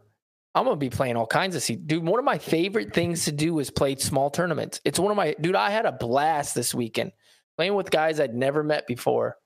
I'm 0.56 0.64
gonna 0.66 0.75
be 0.77 0.90
playing 0.90 1.16
all 1.16 1.27
kinds 1.27 1.56
of. 1.56 1.61
Se- 1.61 1.75
dude, 1.75 2.03
one 2.03 2.17
of 2.17 2.25
my 2.25 2.40
favorite 2.40 2.93
things 2.95 3.25
to 3.25 3.32
do 3.32 3.59
is 3.59 3.69
play 3.69 3.95
small 3.98 4.32
tournaments. 4.32 4.82
It's 4.83 4.98
one 4.99 5.11
of 5.11 5.16
my 5.16 5.35
dude. 5.40 5.56
I 5.56 5.69
had 5.69 5.85
a 5.85 5.91
blast 5.91 6.56
this 6.56 6.74
weekend 6.74 7.11
playing 7.58 7.75
with 7.75 7.91
guys 7.91 8.19
I'd 8.19 8.33
never 8.33 8.64
met 8.64 8.88
before, 8.88 9.38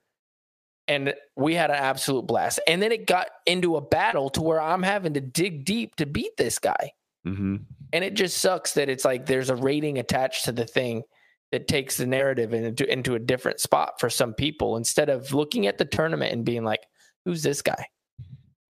and 0.87 1.13
we 1.35 1.53
had 1.55 1.69
an 1.69 1.75
absolute 1.75 2.25
blast. 2.27 2.61
And 2.67 2.81
then 2.81 2.93
it 2.93 3.05
got 3.07 3.27
into 3.45 3.75
a 3.75 3.81
battle 3.81 4.29
to 4.31 4.41
where 4.41 4.61
I'm 4.61 4.81
having 4.83 5.15
to 5.15 5.19
dig 5.21 5.65
deep 5.65 5.95
to 5.97 6.05
beat 6.05 6.37
this 6.37 6.59
guy. 6.59 6.93
hmm 7.25 7.57
and 7.93 8.03
it 8.03 8.15
just 8.15 8.39
sucks 8.39 8.73
that 8.73 8.89
it's 8.89 9.05
like 9.05 9.25
there's 9.25 9.49
a 9.49 9.55
rating 9.55 9.99
attached 9.99 10.45
to 10.45 10.51
the 10.51 10.65
thing 10.65 11.03
that 11.51 11.67
takes 11.67 11.95
the 11.95 12.05
narrative 12.07 12.53
into 12.53 12.91
into 12.91 13.15
a 13.15 13.19
different 13.19 13.59
spot 13.59 13.99
for 13.99 14.09
some 14.09 14.33
people 14.33 14.75
instead 14.75 15.07
of 15.09 15.31
looking 15.31 15.67
at 15.67 15.77
the 15.77 15.85
tournament 15.85 16.33
and 16.33 16.43
being 16.43 16.63
like 16.65 16.81
who's 17.23 17.43
this 17.43 17.61
guy? 17.61 17.85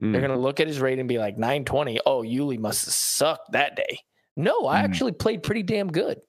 Mm. 0.01 0.11
they're 0.11 0.21
going 0.21 0.33
to 0.33 0.37
look 0.37 0.59
at 0.59 0.67
his 0.67 0.79
rating 0.81 0.99
and 0.99 1.09
be 1.09 1.17
like 1.17 1.37
920 1.37 1.99
oh 2.05 2.21
Uli 2.23 2.57
must 2.57 2.85
have 2.85 2.93
sucked 2.93 3.53
that 3.53 3.75
day. 3.75 3.99
No 4.35 4.67
i 4.67 4.81
Mm. 4.81 4.83
actually 4.83 5.11
played 5.13 5.41
pretty 5.41 5.63
damn 5.63 5.87
good. 5.87 6.19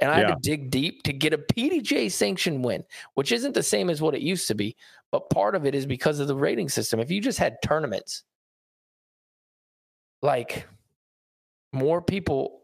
And 0.00 0.10
i 0.10 0.18
had 0.20 0.28
to 0.28 0.36
dig 0.40 0.70
deep 0.70 1.02
to 1.02 1.12
get 1.12 1.34
a 1.34 1.38
pdga 1.38 2.10
sanction 2.10 2.62
win 2.62 2.82
which 3.14 3.32
isn't 3.32 3.52
the 3.52 3.62
same 3.62 3.90
as 3.90 4.00
what 4.00 4.14
it 4.14 4.22
used 4.22 4.48
to 4.48 4.54
be 4.54 4.74
but 5.12 5.28
part 5.28 5.54
of 5.54 5.66
it 5.66 5.74
is 5.74 5.84
because 5.84 6.20
of 6.20 6.28
the 6.28 6.34
rating 6.36 6.68
system. 6.70 7.00
If 7.00 7.10
you 7.10 7.20
just 7.20 7.38
had 7.38 7.58
tournaments 7.62 8.22
like 10.22 10.66
more 11.72 12.00
people 12.02 12.62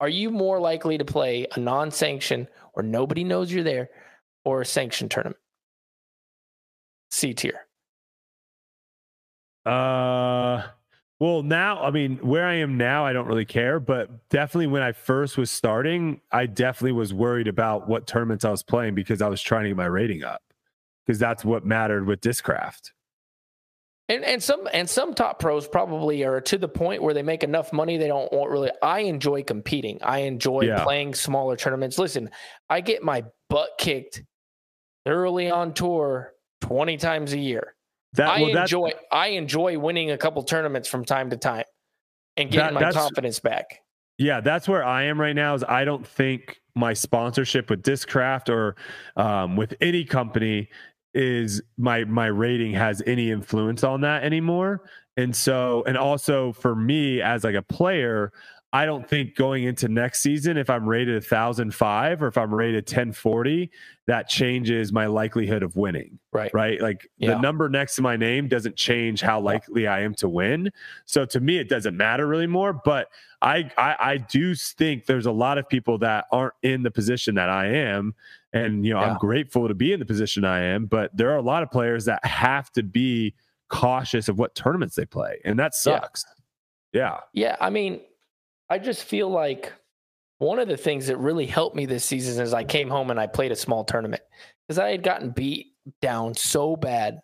are 0.00 0.08
you 0.08 0.30
more 0.30 0.58
likely 0.58 0.98
to 0.98 1.04
play 1.04 1.46
a 1.54 1.60
non-sanction 1.60 2.48
or 2.74 2.82
nobody 2.82 3.22
knows 3.22 3.52
you're 3.52 3.62
there 3.62 3.88
or 4.44 4.60
a 4.60 4.66
sanctioned 4.66 5.10
tournament 5.10 5.38
c 7.10 7.32
tier 7.34 7.66
Uh, 9.64 10.66
well, 11.20 11.44
now, 11.44 11.80
I 11.84 11.92
mean, 11.92 12.16
where 12.16 12.44
I 12.44 12.54
am 12.54 12.76
now, 12.76 13.06
I 13.06 13.12
don't 13.12 13.28
really 13.28 13.44
care, 13.44 13.78
but 13.78 14.28
definitely 14.28 14.66
when 14.66 14.82
I 14.82 14.90
first 14.90 15.38
was 15.38 15.52
starting, 15.52 16.20
I 16.32 16.46
definitely 16.46 16.92
was 16.92 17.14
worried 17.14 17.46
about 17.46 17.88
what 17.88 18.08
tournaments 18.08 18.44
I 18.44 18.50
was 18.50 18.64
playing 18.64 18.96
because 18.96 19.22
I 19.22 19.28
was 19.28 19.40
trying 19.40 19.62
to 19.62 19.68
get 19.70 19.76
my 19.76 19.86
rating 19.86 20.24
up 20.24 20.42
because 21.06 21.20
that's 21.20 21.44
what 21.44 21.64
mattered 21.64 22.06
with 22.06 22.20
Discraft. 22.20 22.90
And 24.12 24.24
and 24.24 24.42
some 24.42 24.68
and 24.72 24.88
some 24.88 25.14
top 25.14 25.38
pros 25.38 25.66
probably 25.66 26.22
are 26.24 26.40
to 26.40 26.58
the 26.58 26.68
point 26.68 27.02
where 27.02 27.14
they 27.14 27.22
make 27.22 27.42
enough 27.42 27.72
money 27.72 27.96
they 27.96 28.08
don't 28.08 28.32
want 28.32 28.50
really 28.50 28.70
i 28.82 29.00
enjoy 29.00 29.42
competing 29.42 29.98
i 30.02 30.18
enjoy 30.18 30.60
Yeah. 30.62 30.82
playing 30.84 31.14
smaller 31.14 31.56
tournaments 31.56 31.98
listen 31.98 32.30
i 32.68 32.80
get 32.80 33.02
my 33.02 33.24
butt 33.48 33.70
kicked 33.78 34.22
thoroughly 35.04 35.50
on 35.50 35.74
tour 35.74 36.32
20 36.60 36.96
times 36.96 37.32
a 37.32 37.38
year 37.38 37.74
That, 38.14 38.28
I 38.28 38.42
well, 38.42 38.56
enjoy 38.58 38.92
I 39.10 39.28
enjoy 39.28 39.78
winning 39.78 40.10
a 40.10 40.18
couple 40.18 40.42
tournaments 40.44 40.88
from 40.88 41.04
time 41.04 41.30
to 41.30 41.36
time 41.36 41.64
and 42.36 42.50
getting 42.50 42.74
That- 42.78 42.80
my 42.84 42.92
confidence 42.92 43.40
back. 43.40 43.80
yeah, 44.18 44.40
that's 44.40 44.68
where 44.68 44.84
I 44.84 45.04
am 45.04 45.20
right 45.20 45.34
now. 45.34 45.54
Is 45.54 45.64
I 45.64 45.84
don't 45.84 46.06
think 46.06 46.60
my 46.74 46.92
sponsorship 46.94 47.68
with 47.68 47.82
Discraft 47.82 48.48
or 48.48 48.76
um, 49.16 49.56
with 49.56 49.74
any 49.80 50.04
company 50.04 50.68
is 51.14 51.62
my 51.76 52.04
my 52.04 52.26
rating 52.26 52.72
has 52.72 53.02
any 53.06 53.30
influence 53.30 53.84
on 53.84 54.00
that 54.02 54.24
anymore. 54.24 54.82
And 55.16 55.34
so, 55.36 55.84
and 55.86 55.96
also 55.96 56.52
for 56.54 56.74
me 56.74 57.20
as 57.20 57.44
like 57.44 57.54
a 57.54 57.62
player, 57.62 58.32
I 58.74 58.86
don't 58.86 59.06
think 59.06 59.34
going 59.36 59.64
into 59.64 59.86
next 59.88 60.20
season, 60.20 60.56
if 60.56 60.70
I'm 60.70 60.88
rated 60.88 61.16
a 61.16 61.20
thousand 61.20 61.74
five 61.74 62.22
or 62.22 62.28
if 62.28 62.38
I'm 62.38 62.54
rated 62.54 62.86
ten 62.86 63.12
forty, 63.12 63.70
that 64.06 64.30
changes 64.30 64.90
my 64.90 65.04
likelihood 65.04 65.62
of 65.62 65.76
winning. 65.76 66.18
Right. 66.32 66.50
Right. 66.54 66.80
Like 66.80 67.06
Yeah. 67.18 67.34
the 67.34 67.40
number 67.42 67.68
next 67.68 67.96
to 67.96 68.02
my 68.02 68.16
name 68.16 68.48
doesn't 68.48 68.76
change 68.76 69.20
how 69.20 69.38
likely 69.40 69.86
I 69.86 70.00
am 70.00 70.14
to 70.14 70.28
win. 70.30 70.72
So 71.04 71.26
to 71.26 71.40
me, 71.40 71.58
it 71.58 71.68
doesn't 71.68 71.94
matter 71.94 72.26
really 72.26 72.46
more. 72.46 72.72
But 72.72 73.08
I, 73.42 73.70
I 73.76 73.96
I 74.00 74.16
do 74.16 74.54
think 74.54 75.04
there's 75.04 75.26
a 75.26 75.32
lot 75.32 75.58
of 75.58 75.68
people 75.68 75.98
that 75.98 76.24
aren't 76.32 76.54
in 76.62 76.82
the 76.82 76.90
position 76.90 77.34
that 77.34 77.50
I 77.50 77.66
am. 77.66 78.14
And 78.52 78.84
you 78.84 78.92
know, 78.92 79.00
Yeah. 79.00 79.12
I'm 79.12 79.18
grateful 79.18 79.68
to 79.68 79.74
be 79.74 79.92
in 79.92 80.00
the 80.00 80.06
position 80.06 80.44
I 80.44 80.62
am, 80.62 80.86
but 80.86 81.16
there 81.16 81.30
are 81.30 81.36
a 81.36 81.42
lot 81.42 81.62
of 81.62 81.70
players 81.70 82.04
that 82.04 82.24
have 82.24 82.70
to 82.72 82.82
be 82.82 83.34
cautious 83.68 84.28
of 84.28 84.38
what 84.38 84.54
tournaments 84.54 84.94
they 84.94 85.06
play. 85.06 85.40
And 85.44 85.58
that 85.58 85.72
Yeah. 85.86 86.00
sucks. 86.00 86.24
Yeah. 86.92 87.20
Yeah, 87.32 87.56
I 87.60 87.70
mean, 87.70 88.02
I 88.68 88.78
just 88.78 89.04
feel 89.04 89.30
like 89.30 89.72
one 90.38 90.58
of 90.58 90.68
the 90.68 90.76
things 90.76 91.06
that 91.06 91.16
really 91.16 91.46
helped 91.46 91.76
me 91.76 91.86
this 91.86 92.04
season 92.04 92.42
is 92.42 92.52
I 92.52 92.64
came 92.64 92.90
home 92.90 93.10
and 93.10 93.18
I 93.18 93.26
played 93.26 93.52
a 93.52 93.56
small 93.56 93.84
tournament 93.84 94.22
because 94.66 94.78
I 94.78 94.90
had 94.90 95.02
gotten 95.02 95.30
beat 95.30 95.68
down 96.00 96.34
so 96.34 96.76
bad, 96.76 97.20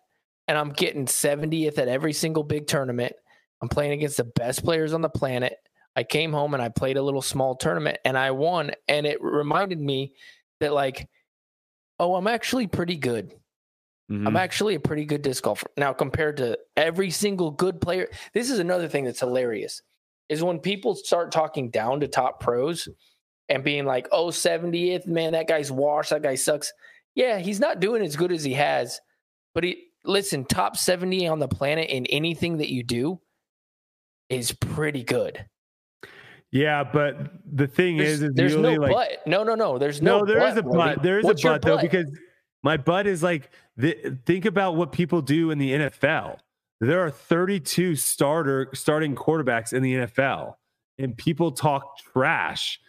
and 0.47 0.57
I'm 0.57 0.71
getting 0.71 1.05
70th 1.05 1.77
at 1.77 1.87
every 1.87 2.13
single 2.13 2.43
big 2.43 2.65
tournament. 2.65 3.13
I'm 3.61 3.69
playing 3.69 3.91
against 3.91 4.17
the 4.17 4.23
best 4.23 4.63
players 4.63 4.93
on 4.93 5.01
the 5.01 5.09
planet. 5.09 5.57
I 5.95 6.03
came 6.03 6.31
home 6.33 6.53
and 6.53 6.63
I 6.63 6.69
played 6.69 6.97
a 6.97 7.01
little 7.01 7.21
small 7.21 7.55
tournament 7.55 7.99
and 8.05 8.17
I 8.17 8.31
won, 8.31 8.71
and 8.87 9.05
it 9.05 9.21
reminded 9.21 9.79
me 9.79 10.13
that 10.61 10.73
like, 10.73 11.07
oh, 11.99 12.15
I'm 12.15 12.27
actually 12.27 12.67
pretty 12.67 12.95
good. 12.97 13.33
Mhm. 14.09 14.27
I'm 14.27 14.35
actually 14.35 14.75
a 14.75 14.79
pretty 14.79 15.05
good 15.05 15.21
disc 15.21 15.43
golfer. 15.43 15.67
Now, 15.77 15.93
compared 15.93 16.37
to 16.37 16.57
every 16.75 17.11
single 17.11 17.51
good 17.51 17.79
player, 17.79 18.09
this 18.33 18.49
is 18.49 18.59
another 18.59 18.87
thing 18.87 19.05
that's 19.05 19.19
hilarious 19.19 19.81
is 20.29 20.43
when 20.43 20.59
people 20.59 20.95
start 20.95 21.31
talking 21.31 21.69
down 21.69 21.99
to 21.99 22.07
top 22.07 22.39
pros 22.39 22.87
and 23.49 23.63
being 23.63 23.85
like, 23.85 24.07
oh, 24.11 24.27
70th, 24.27 25.07
man, 25.07 25.33
that 25.33 25.47
guy's 25.47 25.71
washed, 25.71 26.11
that 26.11 26.21
guy 26.21 26.35
sucks. 26.35 26.71
Yeah, 27.15 27.39
he's 27.39 27.59
not 27.59 27.79
doing 27.79 28.03
as 28.03 28.15
good 28.15 28.31
as 28.31 28.43
he 28.43 28.53
has. 28.53 28.99
But 29.53 29.63
he 29.63 29.87
listen, 30.05 30.45
top 30.45 30.77
70 30.77 31.27
on 31.27 31.39
the 31.39 31.47
planet 31.47 31.89
in 31.89 32.05
anything 32.07 32.57
that 32.57 32.71
you 32.71 32.83
do 32.83 33.19
is 34.29 34.51
pretty 34.51 35.03
good. 35.03 35.45
Yeah, 36.51 36.83
but 36.83 37.31
the 37.51 37.67
thing 37.67 37.97
There's, 37.97 38.09
is, 38.09 38.23
is 38.23 38.31
there's 38.33 38.55
no 38.55 38.73
like 38.73 38.91
but. 38.91 39.27
No, 39.27 39.43
no, 39.43 39.55
no. 39.55 39.77
There's 39.77 40.01
no, 40.01 40.19
no, 40.19 40.25
there 40.25 40.47
is 40.47 40.57
a 40.57 40.63
Brodie. 40.63 40.95
but. 40.95 41.03
There 41.03 41.19
is 41.19 41.25
What's 41.25 41.43
a 41.43 41.47
your 41.47 41.53
but 41.53 41.61
though 41.61 41.77
because 41.77 42.07
my 42.63 42.75
butt 42.77 43.07
is 43.07 43.21
like 43.21 43.51
the, 43.77 44.17
think 44.25 44.45
about 44.45 44.75
what 44.75 44.91
people 44.91 45.21
do 45.21 45.51
in 45.51 45.59
the 45.59 45.71
NFL. 45.71 46.37
There 46.81 47.05
are 47.05 47.11
32 47.11 47.95
starter 47.95 48.69
starting 48.73 49.15
quarterbacks 49.15 49.73
in 49.73 49.83
the 49.83 49.95
NFL, 49.95 50.55
and 50.97 51.15
people 51.15 51.51
talk 51.51 51.99
trash 51.99 52.79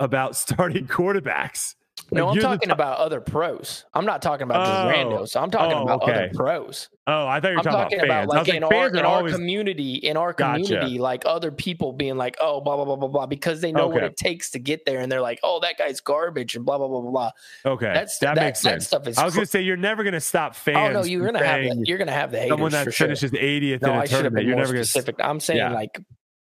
about 0.00 0.36
starting 0.36 0.86
quarterbacks. 0.86 1.74
No, 2.14 2.28
I'm 2.28 2.38
talking 2.38 2.68
top- 2.68 2.76
about 2.78 2.98
other 2.98 3.20
pros. 3.20 3.84
I'm 3.94 4.06
not 4.06 4.22
talking 4.22 4.44
about 4.44 4.66
just 4.66 4.80
Oh. 4.80 4.88
randos. 5.10 5.40
I'm 5.40 5.50
talking 5.50 5.76
Oh, 5.76 5.82
about 5.82 6.02
okay. 6.02 6.12
other 6.12 6.30
pros. 6.34 6.88
Oh, 7.06 7.26
I 7.26 7.38
thought 7.40 7.48
you 7.48 7.54
were 7.54 7.58
I'm 7.58 7.64
talking, 7.64 7.98
talking 7.98 7.98
about 8.00 8.24
about 8.24 8.32
fans. 8.32 8.32
I 8.32 8.36
like 8.38 8.48
in 8.48 8.62
like, 8.62 8.72
our 8.74 8.88
in 8.88 8.98
are 8.98 9.06
our 9.06 9.28
community, 9.30 9.94
in 9.96 10.16
our 10.16 10.32
Gotcha. 10.32 10.62
community, 10.64 10.98
like 10.98 11.24
other 11.26 11.50
people 11.50 11.92
being 11.92 12.16
like, 12.16 12.36
oh, 12.40 12.60
blah 12.62 12.76
blah 12.76 12.84
blah 12.86 12.96
blah 12.96 13.08
blah, 13.08 13.26
because 13.26 13.60
they 13.60 13.72
know 13.72 13.88
what 13.88 14.02
it 14.02 14.16
takes 14.16 14.50
to 14.52 14.58
get 14.58 14.86
there, 14.86 15.00
and 15.00 15.12
they're 15.12 15.20
like, 15.20 15.38
oh, 15.42 15.60
that 15.60 15.76
guy's 15.76 16.00
garbage, 16.00 16.56
and 16.56 16.64
blah 16.64 16.78
blah 16.78 16.88
blah 16.88 17.00
blah 17.02 17.10
blah. 17.10 17.30
okay. 17.72 17.92
That's 17.92 18.18
that, 18.18 18.36
makes 18.36 18.62
That 18.62 18.70
sense. 18.70 18.86
stuff 18.86 19.06
is. 19.06 19.18
I 19.18 19.24
was 19.24 19.34
cr- 19.34 19.38
going 19.38 19.44
to 19.46 19.50
say 19.50 19.60
you're 19.62 19.76
never 19.76 20.02
going 20.02 20.14
to 20.14 20.20
stop 20.20 20.54
fans. 20.54 20.78
oh 20.96 21.00
no, 21.00 21.04
you're 21.04 21.26
gonna 21.26 21.44
have 21.44 21.60
the, 21.62 21.82
you're 21.84 21.98
gonna 21.98 22.12
have 22.12 22.30
the 22.30 22.38
haters 22.38 22.50
someone 22.50 22.72
that 22.72 22.84
for 22.84 22.90
sure. 22.92 23.06
finishes 23.08 23.32
80th 23.32 23.82
No, 23.82 23.90
in 23.90 23.96
a 23.96 23.98
I 24.00 24.04
should 24.04 24.10
have 24.10 24.10
tournament. 24.10 24.34
been 24.36 24.46
You're 24.46 24.56
more 24.56 24.62
never 24.64 24.72
going 24.72 24.82
to. 24.84 24.88
specific. 24.88 25.16
I'm 25.20 25.40
saying 25.40 25.72
like 25.72 25.98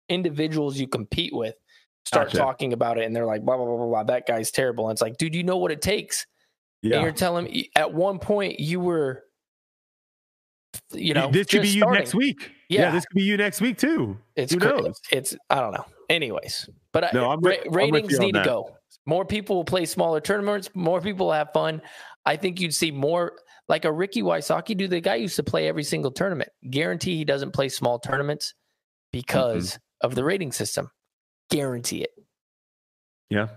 individuals 0.10 0.80
you 0.80 0.88
compete 0.88 1.34
with 1.36 1.56
start 2.08 2.28
Gotcha. 2.28 2.38
talking 2.38 2.74
about 2.74 2.98
it, 2.98 3.06
and 3.06 3.16
they're 3.16 3.26
like, 3.26 3.44
blah 3.46 3.58
blah 3.58 3.66
blah 3.66 3.78
blah 3.78 3.86
blah. 3.88 4.04
That 4.04 4.26
guy's 4.28 4.50
terrible. 4.52 4.88
And 4.90 4.96
it's 4.96 5.02
like, 5.02 5.18
dude, 5.18 5.36
you 5.36 5.44
know 5.44 5.58
what 5.58 5.72
it 5.72 5.82
takes. 5.82 6.26
And 6.84 6.92
Yeah. 6.94 7.02
you're 7.02 7.12
telling 7.12 7.46
me 7.46 7.70
at 7.76 7.94
one 7.94 8.20
point 8.20 8.60
you 8.60 8.80
were, 8.80 9.24
you 10.92 11.14
know, 11.14 11.30
this 11.32 11.48
could 11.48 11.62
be 11.62 11.68
just 11.68 11.76
you 11.78 11.92
next 11.92 12.14
week. 12.16 12.52
Yeah. 12.70 12.82
Yeah. 12.82 12.92
this 12.92 13.06
could 13.06 13.16
be 13.16 13.24
you 13.24 13.38
next 13.38 13.62
week 13.62 13.78
too. 13.78 14.18
It's 14.36 14.54
Who 14.54 14.60
cra- 14.60 14.82
knows? 14.82 15.00
It's 15.12 15.36
I 15.50 15.60
don't 15.60 15.74
know. 15.74 15.86
Anyways, 16.10 16.70
but 16.94 17.14
No, 17.14 17.30
I'm 17.32 17.40
ra- 17.42 17.52
with- 17.52 17.60
I'm 17.66 17.72
with 17.72 17.76
ratings 17.76 18.12
you 18.14 18.18
on 18.20 18.26
need 18.26 18.34
to 18.36 18.44
go. 18.44 18.76
More 19.06 19.26
people 19.26 19.56
will 19.56 19.66
play 19.66 19.86
smaller 19.86 20.20
tournaments. 20.22 20.70
More 20.74 21.02
people 21.02 21.28
will 21.28 21.34
have 21.34 21.52
fun. 21.54 21.82
I 22.26 22.36
think 22.36 22.60
you'd 22.60 22.74
see 22.74 22.92
more 22.92 23.34
like 23.70 23.86
a 23.86 23.92
Ricky 23.92 24.22
Wysocki 24.22 24.76
dude. 24.78 24.90
The 24.92 25.02
guy 25.02 25.16
used 25.16 25.36
to 25.38 25.44
play 25.44 25.68
every 25.68 25.84
single 25.84 26.12
tournament. 26.12 26.50
Guarantee 26.70 27.18
he 27.18 27.26
doesn't 27.26 27.52
play 27.52 27.70
small 27.70 28.00
tournaments 28.00 28.54
because 29.12 29.72
Mm-hmm. 29.72 30.08
of 30.08 30.16
the 30.16 30.24
rating 30.24 30.52
system. 30.52 30.92
Guarantee 31.50 32.04
it. 32.04 32.14
Yeah. 33.30 33.48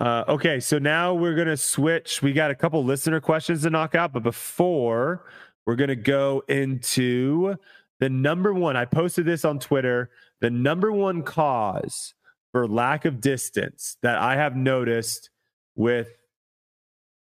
Uh, 0.00 0.24
okay, 0.28 0.58
so 0.58 0.78
now 0.78 1.14
we're 1.14 1.36
gonna 1.36 1.56
switch. 1.56 2.22
We 2.22 2.32
got 2.32 2.50
a 2.50 2.54
couple 2.54 2.84
listener 2.84 3.20
questions 3.20 3.62
to 3.62 3.70
knock 3.70 3.94
out, 3.94 4.12
but 4.12 4.22
before 4.22 5.26
we're 5.64 5.76
gonna 5.76 5.94
go 5.94 6.42
into 6.48 7.56
the 8.02 8.10
number 8.10 8.52
one. 8.52 8.76
I 8.76 8.84
posted 8.84 9.26
this 9.26 9.44
on 9.44 9.60
Twitter. 9.60 10.10
The 10.40 10.50
number 10.50 10.90
one 10.90 11.22
cause 11.22 12.14
for 12.50 12.66
lack 12.66 13.04
of 13.04 13.20
distance 13.20 13.96
that 14.02 14.18
I 14.18 14.34
have 14.34 14.56
noticed 14.56 15.30
with 15.76 16.08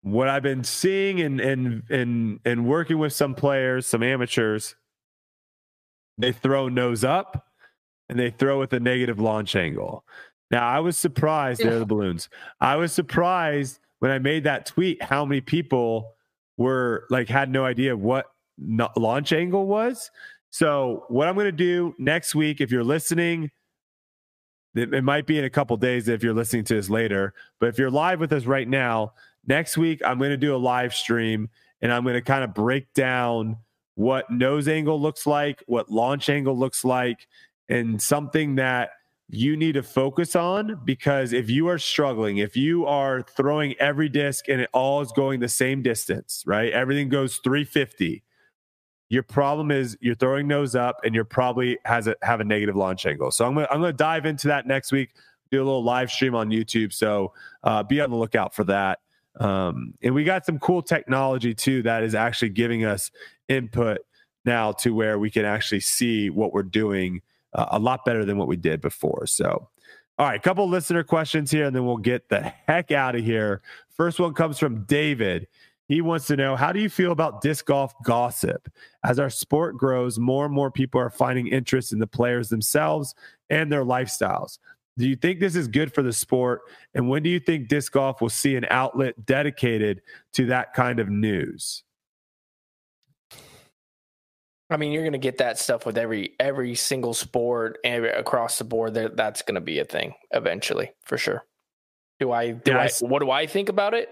what 0.01 0.29
I've 0.29 0.41
been 0.41 0.63
seeing 0.63 1.21
and 1.21 1.39
and 1.39 1.83
and 1.91 2.39
and 2.43 2.65
working 2.65 2.97
with 2.97 3.13
some 3.13 3.35
players, 3.35 3.85
some 3.85 4.01
amateurs, 4.01 4.75
they 6.17 6.31
throw 6.31 6.69
nose 6.69 7.03
up 7.03 7.45
and 8.09 8.19
they 8.19 8.29
throw 8.29 8.59
with 8.59 8.73
a 8.73 8.79
negative 8.79 9.19
launch 9.19 9.55
angle. 9.55 10.03
Now 10.51 10.67
I 10.67 10.79
was 10.79 10.97
surprised. 10.97 11.61
There 11.61 11.75
are 11.75 11.79
the 11.79 11.85
balloons. 11.85 12.29
I 12.61 12.75
was 12.75 12.91
surprised 12.91 13.79
when 13.99 14.11
I 14.11 14.19
made 14.19 14.43
that 14.43 14.65
tweet 14.65 15.01
how 15.01 15.25
many 15.25 15.41
people 15.41 16.13
were 16.57 17.05
like 17.09 17.27
had 17.27 17.49
no 17.49 17.65
idea 17.65 17.95
what 17.95 18.27
launch 18.95 19.33
angle 19.33 19.65
was. 19.65 20.11
So 20.51 21.05
what 21.07 21.27
I'm 21.27 21.35
going 21.35 21.45
to 21.45 21.51
do 21.51 21.95
next 21.97 22.35
week, 22.35 22.61
if 22.61 22.71
you're 22.71 22.83
listening, 22.83 23.49
it, 24.75 24.93
it 24.93 25.03
might 25.03 25.25
be 25.25 25.39
in 25.39 25.45
a 25.45 25.49
couple 25.49 25.75
days 25.77 26.07
if 26.07 26.21
you're 26.21 26.33
listening 26.33 26.63
to 26.65 26.75
this 26.75 26.89
later. 26.89 27.33
But 27.59 27.69
if 27.69 27.79
you're 27.79 27.89
live 27.89 28.19
with 28.19 28.31
us 28.33 28.45
right 28.45 28.67
now, 28.67 29.13
next 29.47 29.77
week 29.77 30.01
I'm 30.05 30.19
going 30.19 30.29
to 30.29 30.37
do 30.37 30.55
a 30.55 30.57
live 30.57 30.93
stream 30.93 31.49
and 31.81 31.91
I'm 31.91 32.03
going 32.03 32.15
to 32.15 32.21
kind 32.21 32.43
of 32.43 32.53
break 32.53 32.93
down 32.93 33.57
what 33.95 34.29
nose 34.29 34.67
angle 34.67 34.99
looks 35.01 35.25
like, 35.25 35.63
what 35.67 35.89
launch 35.89 36.29
angle 36.29 36.57
looks 36.57 36.83
like, 36.83 37.27
and 37.69 38.01
something 38.01 38.55
that 38.55 38.91
you 39.29 39.57
need 39.57 39.73
to 39.73 39.83
focus 39.83 40.35
on 40.35 40.79
because 40.85 41.33
if 41.33 41.49
you 41.49 41.67
are 41.67 41.79
struggling, 41.79 42.37
if 42.37 42.55
you 42.55 42.85
are 42.85 43.21
throwing 43.21 43.73
every 43.79 44.09
disc 44.09 44.47
and 44.47 44.61
it 44.61 44.69
all 44.73 45.01
is 45.01 45.11
going 45.11 45.39
the 45.39 45.49
same 45.49 45.81
distance, 45.81 46.43
right? 46.45 46.71
Everything 46.71 47.09
goes 47.09 47.37
350. 47.43 48.23
Your 49.09 49.23
problem 49.23 49.71
is 49.71 49.97
you're 50.01 50.15
throwing 50.15 50.47
nose 50.47 50.75
up 50.75 50.99
and 51.03 51.15
you're 51.15 51.25
probably 51.25 51.77
has 51.85 52.07
a 52.07 52.15
have 52.21 52.41
a 52.41 52.43
negative 52.43 52.75
launch 52.75 53.05
angle. 53.05 53.31
So 53.31 53.45
I'm 53.45 53.53
gonna 53.53 53.67
I'm 53.71 53.79
gonna 53.79 53.93
dive 53.93 54.25
into 54.25 54.47
that 54.47 54.67
next 54.67 54.91
week. 54.91 55.15
Do 55.51 55.57
a 55.61 55.65
little 55.65 55.83
live 55.83 56.11
stream 56.11 56.35
on 56.35 56.49
YouTube. 56.49 56.91
So 56.93 57.33
uh, 57.63 57.83
be 57.83 58.01
on 58.01 58.09
the 58.09 58.15
lookout 58.15 58.55
for 58.55 58.63
that. 58.65 58.99
Um, 59.39 59.93
and 60.01 60.13
we 60.13 60.23
got 60.23 60.45
some 60.45 60.59
cool 60.59 60.81
technology 60.81 61.53
too 61.53 61.81
that 61.83 62.03
is 62.03 62.15
actually 62.15 62.49
giving 62.49 62.85
us 62.85 63.11
input 63.47 63.99
now 64.45 64.71
to 64.73 64.93
where 64.93 65.17
we 65.17 65.31
can 65.31 65.45
actually 65.45 65.79
see 65.79 66.29
what 66.29 66.53
we're 66.53 66.63
doing 66.63 67.21
a 67.53 67.79
lot 67.79 68.05
better 68.05 68.25
than 68.25 68.37
what 68.37 68.47
we 68.47 68.57
did 68.57 68.81
before. 68.81 69.25
So, 69.27 69.69
all 70.17 70.27
right, 70.27 70.39
a 70.39 70.41
couple 70.41 70.67
listener 70.67 71.03
questions 71.03 71.49
here, 71.51 71.65
and 71.65 71.75
then 71.75 71.85
we'll 71.85 71.97
get 71.97 72.29
the 72.29 72.41
heck 72.41 72.91
out 72.91 73.15
of 73.15 73.23
here. 73.23 73.61
First 73.89 74.19
one 74.19 74.33
comes 74.33 74.59
from 74.59 74.83
David. 74.83 75.47
He 75.87 76.01
wants 76.01 76.27
to 76.27 76.35
know 76.35 76.55
how 76.55 76.71
do 76.71 76.79
you 76.79 76.89
feel 76.89 77.11
about 77.11 77.41
disc 77.41 77.65
golf 77.65 77.93
gossip? 78.03 78.69
As 79.03 79.19
our 79.19 79.29
sport 79.29 79.77
grows, 79.77 80.17
more 80.17 80.45
and 80.45 80.53
more 80.53 80.71
people 80.71 80.99
are 80.99 81.09
finding 81.09 81.47
interest 81.47 81.91
in 81.91 81.99
the 81.99 82.07
players 82.07 82.49
themselves 82.49 83.13
and 83.49 83.71
their 83.71 83.83
lifestyles. 83.83 84.59
Do 84.97 85.07
you 85.07 85.15
think 85.15 85.39
this 85.39 85.55
is 85.55 85.67
good 85.67 85.93
for 85.93 86.03
the 86.03 86.13
sport? 86.13 86.61
And 86.93 87.09
when 87.09 87.23
do 87.23 87.29
you 87.29 87.39
think 87.39 87.67
disc 87.67 87.91
golf 87.91 88.21
will 88.21 88.29
see 88.29 88.55
an 88.55 88.65
outlet 88.69 89.25
dedicated 89.25 90.01
to 90.33 90.45
that 90.47 90.73
kind 90.73 90.99
of 90.99 91.09
news? 91.09 91.83
I 94.73 94.77
mean, 94.77 94.91
you're 94.91 95.03
going 95.03 95.13
to 95.13 95.17
get 95.19 95.37
that 95.37 95.57
stuff 95.59 95.85
with 95.85 95.97
every 95.97 96.35
every 96.39 96.75
single 96.75 97.13
sport 97.13 97.77
and 97.83 98.05
across 98.05 98.57
the 98.57 98.63
board. 98.63 98.93
That 98.95 99.15
that's 99.15 99.41
going 99.41 99.55
to 99.55 99.61
be 99.61 99.79
a 99.79 99.85
thing 99.85 100.13
eventually, 100.31 100.91
for 101.05 101.17
sure. 101.17 101.43
Do 102.19 102.31
I? 102.31 102.51
Do 102.51 102.71
Yeah, 102.71 102.77
I 102.79 102.81
I? 102.83 102.85
s- 102.85 103.01
What 103.01 103.19
do 103.21 103.31
I 103.31 103.47
think 103.47 103.69
about 103.69 103.93
it? 103.93 104.09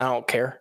I 0.00 0.06
don't 0.08 0.26
care. 0.26 0.60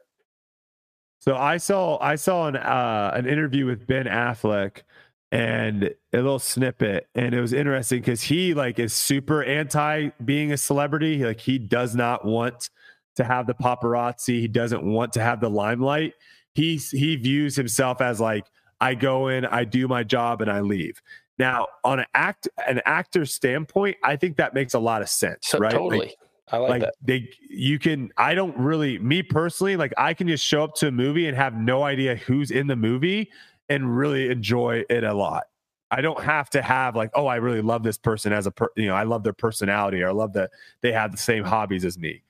So 1.22 1.36
I 1.36 1.58
saw 1.58 1.98
I 2.02 2.16
saw 2.16 2.48
an 2.48 2.56
uh, 2.56 3.12
an 3.14 3.26
interview 3.26 3.66
with 3.66 3.86
Ben 3.88 4.06
Affleck 4.06 4.84
and 5.32 5.84
a 5.84 5.94
little 6.14 6.40
snippet, 6.40 7.08
and 7.14 7.34
it 7.36 7.42
was 7.42 7.54
interesting 7.54 8.00
because 8.00 8.22
he 8.22 8.54
like 8.54 8.80
is 8.80 8.94
super 8.94 9.44
anti 9.44 10.10
being 10.24 10.52
a 10.54 10.58
celebrity. 10.58 11.24
Like 11.24 11.40
he 11.40 11.58
does 11.60 11.94
not 11.96 12.26
want 12.26 12.70
to 13.18 13.24
have 13.26 13.48
the 13.48 13.54
paparazzi. 13.54 14.40
He 14.40 14.48
doesn't 14.48 14.84
want 14.84 15.14
to 15.14 15.22
have 15.22 15.42
the 15.42 15.50
limelight. 15.50 16.14
He's 16.56 16.90
he 16.90 17.16
views 17.18 17.56
himself 17.56 18.00
as 18.02 18.20
like 18.22 18.46
I 18.82 18.96
go 18.96 19.28
in, 19.28 19.46
I 19.46 19.64
do 19.66 19.88
my 19.88 20.04
job, 20.04 20.42
and 20.42 20.50
I 20.50 20.62
leave. 20.62 21.02
Now, 21.38 21.68
on 21.84 22.00
an 22.00 22.06
act 22.14 22.50
an 22.68 22.82
actor 22.86 23.26
standpoint, 23.26 23.98
I 24.04 24.16
think 24.16 24.38
that 24.38 24.54
makes 24.54 24.74
a 24.74 24.80
lot 24.80 25.02
of 25.02 25.10
sense, 25.10 25.48
So 25.48 25.58
right? 25.58 25.72
Like, 25.72 25.80
totally, 25.80 26.16
I 26.52 26.58
like, 26.58 26.70
like 26.70 26.82
that. 26.82 26.94
they 27.02 27.30
you 27.48 27.78
can 27.80 28.12
i 28.18 28.34
don't 28.34 28.58
really 28.58 28.98
me 29.00 29.22
personally 29.22 29.76
like 29.76 29.94
i 29.98 30.14
can 30.14 30.28
just 30.28 30.44
show 30.44 30.64
up 30.64 30.76
to 30.76 30.88
a 30.88 30.92
movie 30.92 31.28
and 31.28 31.38
have 31.38 31.54
no 31.56 31.84
idea 31.84 32.16
who's 32.16 32.52
in 32.52 32.68
the 32.68 32.76
movie 32.76 33.30
and 33.70 33.96
really 33.96 34.30
enjoy 34.30 34.84
it 34.90 35.04
a 35.04 35.14
lot 35.14 35.44
i 35.92 36.02
don't 36.02 36.24
have 36.24 36.50
to 36.50 36.62
have 36.62 36.96
like 36.96 37.12
oh 37.14 37.28
i 37.28 37.36
really 37.36 37.62
love 37.62 37.84
this 37.84 37.98
person 37.98 38.34
as 38.34 38.48
a 38.48 38.52
per 38.52 38.70
you 38.76 38.88
know 38.88 38.96
i 38.96 39.04
love 39.04 39.24
their 39.24 39.34
personality 39.34 40.02
or 40.02 40.10
i 40.10 40.12
love 40.12 40.34
that 40.34 40.50
they 40.82 40.92
have 40.92 41.12
the 41.12 41.18
same 41.18 41.44
hobbies 41.44 41.86
as 41.86 41.98
me 41.98 42.24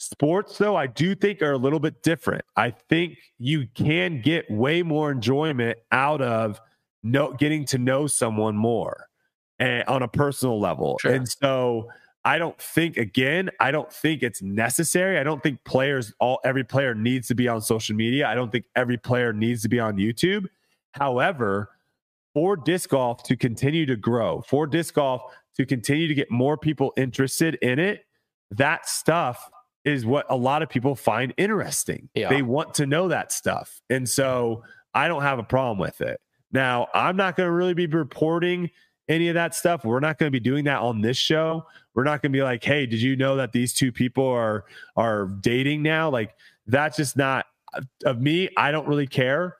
sports 0.00 0.56
though 0.58 0.76
i 0.76 0.86
do 0.86 1.14
think 1.14 1.42
are 1.42 1.52
a 1.52 1.58
little 1.58 1.78
bit 1.78 2.02
different 2.02 2.42
i 2.56 2.70
think 2.70 3.18
you 3.38 3.66
can 3.74 4.20
get 4.22 4.50
way 4.50 4.82
more 4.82 5.10
enjoyment 5.10 5.76
out 5.92 6.22
of 6.22 6.58
no 7.02 7.32
getting 7.34 7.64
to 7.66 7.76
know 7.76 8.06
someone 8.06 8.56
more 8.56 9.06
and 9.58 9.84
on 9.88 10.02
a 10.02 10.08
personal 10.08 10.58
level 10.58 10.96
Sure. 11.00 11.12
and 11.12 11.28
so 11.28 11.88
I 12.22 12.36
don't 12.36 12.60
think 12.60 12.98
again, 12.98 13.48
I 13.60 13.70
don't 13.70 13.90
think 13.90 14.22
it's 14.22 14.42
necessary. 14.42 15.18
I 15.18 15.22
don't 15.22 15.42
think 15.42 15.64
players 15.64 16.12
all 16.20 16.38
every 16.44 16.64
player 16.64 16.94
needs 16.94 17.28
to 17.28 17.34
be 17.34 17.48
on 17.48 17.62
social 17.62 17.96
media. 17.96 18.28
I 18.28 18.34
don't 18.34 18.52
think 18.52 18.66
every 18.76 18.98
player 18.98 19.32
needs 19.32 19.62
to 19.62 19.70
be 19.70 19.80
on 19.80 19.96
YouTube. 19.96 20.44
However, 20.92 21.70
for 22.34 22.56
disc 22.58 22.90
golf 22.90 23.22
to 23.22 23.36
continue 23.36 23.86
to 23.86 23.96
grow, 23.96 24.42
for 24.42 24.66
disc 24.66 24.92
golf 24.96 25.22
to 25.56 25.64
continue 25.64 26.08
to 26.08 26.14
get 26.14 26.30
more 26.30 26.58
people 26.58 26.92
interested 26.98 27.54
in 27.62 27.78
it, 27.78 28.04
that 28.50 28.86
stuff 28.86 29.48
is 29.84 30.04
what 30.04 30.26
a 30.28 30.36
lot 30.36 30.62
of 30.62 30.68
people 30.68 30.94
find 30.94 31.32
interesting. 31.36 32.08
Yeah. 32.14 32.28
They 32.28 32.42
want 32.42 32.74
to 32.74 32.86
know 32.86 33.08
that 33.08 33.32
stuff. 33.32 33.80
And 33.88 34.08
so 34.08 34.62
I 34.94 35.08
don't 35.08 35.22
have 35.22 35.38
a 35.38 35.44
problem 35.44 35.78
with 35.78 36.00
it. 36.00 36.20
Now, 36.52 36.88
I'm 36.94 37.16
not 37.16 37.36
going 37.36 37.46
to 37.46 37.52
really 37.52 37.74
be 37.74 37.86
reporting 37.86 38.70
any 39.08 39.28
of 39.28 39.34
that 39.34 39.54
stuff. 39.54 39.84
We're 39.84 40.00
not 40.00 40.18
going 40.18 40.28
to 40.28 40.32
be 40.32 40.40
doing 40.40 40.64
that 40.64 40.80
on 40.80 41.00
this 41.00 41.16
show. 41.16 41.66
We're 41.94 42.04
not 42.04 42.22
going 42.22 42.32
to 42.32 42.36
be 42.36 42.42
like, 42.42 42.62
"Hey, 42.62 42.86
did 42.86 43.02
you 43.02 43.16
know 43.16 43.36
that 43.36 43.52
these 43.52 43.72
two 43.72 43.92
people 43.92 44.26
are 44.26 44.64
are 44.96 45.26
dating 45.40 45.82
now?" 45.82 46.08
Like 46.10 46.34
that's 46.66 46.96
just 46.96 47.16
not 47.16 47.46
of 48.04 48.20
me. 48.20 48.48
I 48.56 48.70
don't 48.70 48.86
really 48.86 49.06
care, 49.06 49.56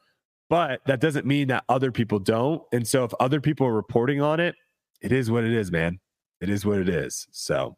but 0.48 0.80
that 0.86 1.00
doesn't 1.00 1.26
mean 1.26 1.48
that 1.48 1.64
other 1.68 1.90
people 1.90 2.18
don't. 2.18 2.62
And 2.72 2.86
so 2.86 3.04
if 3.04 3.12
other 3.18 3.40
people 3.40 3.66
are 3.66 3.74
reporting 3.74 4.20
on 4.20 4.38
it, 4.40 4.54
it 5.00 5.12
is 5.12 5.30
what 5.30 5.44
it 5.44 5.52
is, 5.52 5.72
man. 5.72 5.98
It 6.40 6.48
is 6.48 6.64
what 6.64 6.78
it 6.78 6.88
is. 6.88 7.26
So 7.32 7.76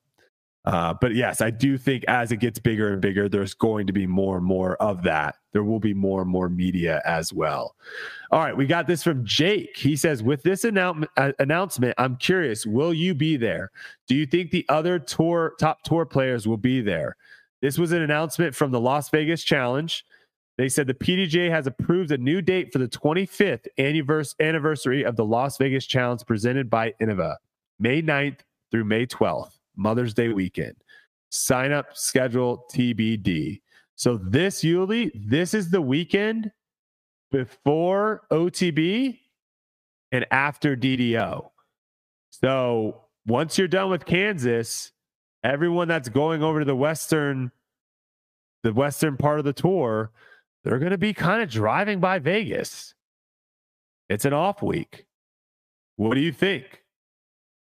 uh, 0.65 0.95
but 1.01 1.15
yes, 1.15 1.41
I 1.41 1.51
do 1.51 1.77
think 1.77 2.05
as 2.07 2.31
it 2.31 2.37
gets 2.37 2.59
bigger 2.59 2.93
and 2.93 3.01
bigger, 3.01 3.29
there's 3.29 3.55
going 3.55 3.87
to 3.89 3.93
be 3.93 4.07
more 4.07 4.37
and 4.37 4.47
more 4.47 4.77
of 4.77 5.03
that. 5.03 5.37
There 5.53 5.65
will 5.65 5.81
be 5.81 5.93
more 5.93 6.23
and 6.23 6.31
more 6.31 6.49
media 6.49 7.03
as 7.05 7.33
well. 7.33 7.75
All 8.31 8.41
right, 8.41 8.57
we 8.57 8.67
got 8.67 8.87
this 8.87 9.03
from 9.03 9.25
Jake. 9.25 9.77
He 9.77 9.97
says, 9.97 10.23
"With 10.23 10.43
this 10.43 10.65
annou- 10.65 11.07
uh, 11.17 11.33
announcement, 11.39 11.95
I'm 11.99 12.17
curious. 12.17 12.65
Will 12.65 12.95
you 12.95 13.15
be 13.15 13.37
there? 13.37 13.71
Do 14.07 14.15
you 14.15 14.25
think 14.25 14.51
the 14.51 14.65
other 14.69 14.99
tour 14.99 15.55
top 15.59 15.83
tour 15.83 16.07
players 16.07 16.47
will 16.47 16.57
be 16.57 16.81
there? 16.81 17.17
This 17.61 17.79
was 17.79 17.93
an 17.93 18.03
announcement 18.03 18.55
from 18.55 18.71
the 18.71 18.81
Las 18.81 19.09
Vegas 19.11 19.45
Challenge. 19.45 20.05
They 20.59 20.69
said 20.69 20.87
the 20.87 20.95
PDGA 20.95 21.51
has 21.51 21.67
approved 21.67 22.11
a 22.13 22.19
new 22.19 22.43
date 22.43 22.73
for 22.73 22.79
the 22.79 22.89
25th 22.89 23.67
anniversary 23.79 25.05
of 25.05 25.17
the 25.17 25.25
Las 25.25 25.57
Vegas 25.59 25.87
Challenge 25.87 26.25
presented 26.27 26.69
by 26.69 26.93
Innova, 27.01 27.37
May 27.79 28.03
9th 28.03 28.41
through 28.71 28.85
May 28.85 29.07
12th, 29.07 29.59
Mother's 29.77 30.15
Day 30.15 30.29
weekend. 30.29 30.77
Sign 31.31 31.73
up 31.73 31.97
schedule 31.97 32.67
TBD. 32.73 33.61
So 33.95 34.17
this 34.17 34.65
Uli, 34.65 35.11
this 35.15 35.55
is 35.55 35.71
the 35.71 35.81
weekend 35.81 36.51
before 37.31 38.23
OTB 38.31 39.19
and 40.11 40.27
after 40.31 40.77
DDO. 40.77 41.49
So 42.31 43.03
once 43.27 43.57
you're 43.57 43.69
done 43.69 43.91
with 43.91 44.05
Kansas, 44.05 44.93
everyone 45.45 45.89
that's 45.89 46.09
going 46.09 46.43
over 46.43 46.61
to 46.61 46.65
the 46.65 46.77
western 46.77 47.51
the 48.63 48.73
western 48.73 49.17
part 49.17 49.39
of 49.41 49.45
the 49.45 49.53
tour, 49.53 50.13
they're 50.63 50.79
going 50.79 50.93
to 50.93 50.99
be 50.99 51.13
kind 51.13 51.43
of 51.43 51.51
driving 51.51 51.99
by 51.99 52.19
Vegas. 52.21 52.95
It's 54.09 54.25
an 54.25 54.33
off 54.33 54.63
week. 54.63 55.07
What 55.97 56.15
do 56.15 56.21
you 56.21 56.33
think? 56.33 56.82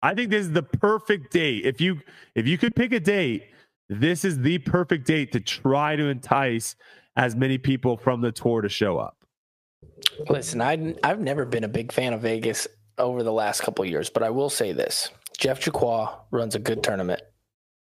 I 0.03 0.13
think 0.13 0.30
this 0.30 0.45
is 0.45 0.51
the 0.51 0.63
perfect 0.63 1.31
date. 1.31 1.65
If 1.65 1.80
you 1.80 1.99
if 2.35 2.47
you 2.47 2.57
could 2.57 2.75
pick 2.75 2.91
a 2.93 2.99
date, 2.99 3.49
this 3.89 4.25
is 4.25 4.39
the 4.39 4.57
perfect 4.59 5.05
date 5.05 5.31
to 5.33 5.39
try 5.39 5.95
to 5.95 6.05
entice 6.05 6.75
as 7.15 7.35
many 7.35 7.57
people 7.57 7.97
from 7.97 8.21
the 8.21 8.31
tour 8.31 8.61
to 8.61 8.69
show 8.69 8.97
up. 8.97 9.17
Listen, 10.30 10.61
I 10.61 10.95
I've 11.03 11.19
never 11.19 11.45
been 11.45 11.63
a 11.63 11.69
big 11.69 11.91
fan 11.91 12.13
of 12.13 12.21
Vegas 12.21 12.67
over 12.97 13.23
the 13.23 13.31
last 13.31 13.61
couple 13.61 13.83
of 13.83 13.89
years, 13.89 14.09
but 14.09 14.23
I 14.23 14.30
will 14.30 14.49
say 14.49 14.71
this: 14.71 15.11
Jeff 15.38 15.59
Jaqua 15.61 16.19
runs 16.31 16.55
a 16.55 16.59
good 16.59 16.83
tournament. 16.83 17.21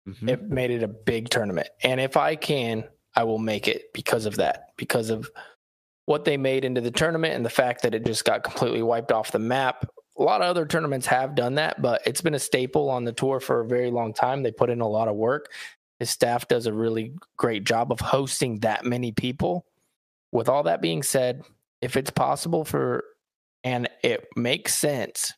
Mm-hmm. 0.08 0.28
It 0.28 0.42
made 0.48 0.70
it 0.70 0.82
a 0.82 0.88
big 0.88 1.28
tournament, 1.28 1.68
and 1.82 2.00
if 2.00 2.16
I 2.16 2.34
can, 2.34 2.84
I 3.14 3.24
will 3.24 3.38
make 3.38 3.68
it 3.68 3.92
because 3.92 4.26
of 4.26 4.36
that, 4.36 4.68
because 4.76 5.10
of 5.10 5.30
what 6.06 6.24
they 6.24 6.38
made 6.38 6.64
into 6.64 6.80
the 6.80 6.90
tournament 6.90 7.34
and 7.34 7.44
the 7.44 7.50
fact 7.50 7.82
that 7.82 7.94
it 7.94 8.06
just 8.06 8.24
got 8.24 8.42
completely 8.42 8.82
wiped 8.82 9.12
off 9.12 9.30
the 9.30 9.38
map. 9.38 9.84
A 10.18 10.22
lot 10.22 10.42
of 10.42 10.48
other 10.48 10.66
tournaments 10.66 11.06
have 11.06 11.34
done 11.34 11.54
that, 11.56 11.80
but 11.80 12.02
it's 12.04 12.20
been 12.20 12.34
a 12.34 12.38
staple 12.40 12.90
on 12.90 13.04
the 13.04 13.12
tour 13.12 13.38
for 13.40 13.60
a 13.60 13.66
very 13.66 13.90
long 13.90 14.12
time. 14.12 14.42
They 14.42 14.50
put 14.50 14.70
in 14.70 14.80
a 14.80 14.88
lot 14.88 15.06
of 15.08 15.14
work. 15.16 15.52
His 16.00 16.10
staff 16.10 16.48
does 16.48 16.66
a 16.66 16.72
really 16.72 17.12
great 17.36 17.64
job 17.64 17.92
of 17.92 18.00
hosting 18.00 18.58
that 18.60 18.84
many 18.84 19.12
people. 19.12 19.64
With 20.32 20.48
all 20.48 20.64
that 20.64 20.82
being 20.82 21.02
said, 21.02 21.42
if 21.80 21.96
it's 21.96 22.10
possible 22.10 22.64
for 22.64 23.04
and 23.64 23.88
it 24.02 24.26
makes 24.36 24.74
sense, 24.74 25.32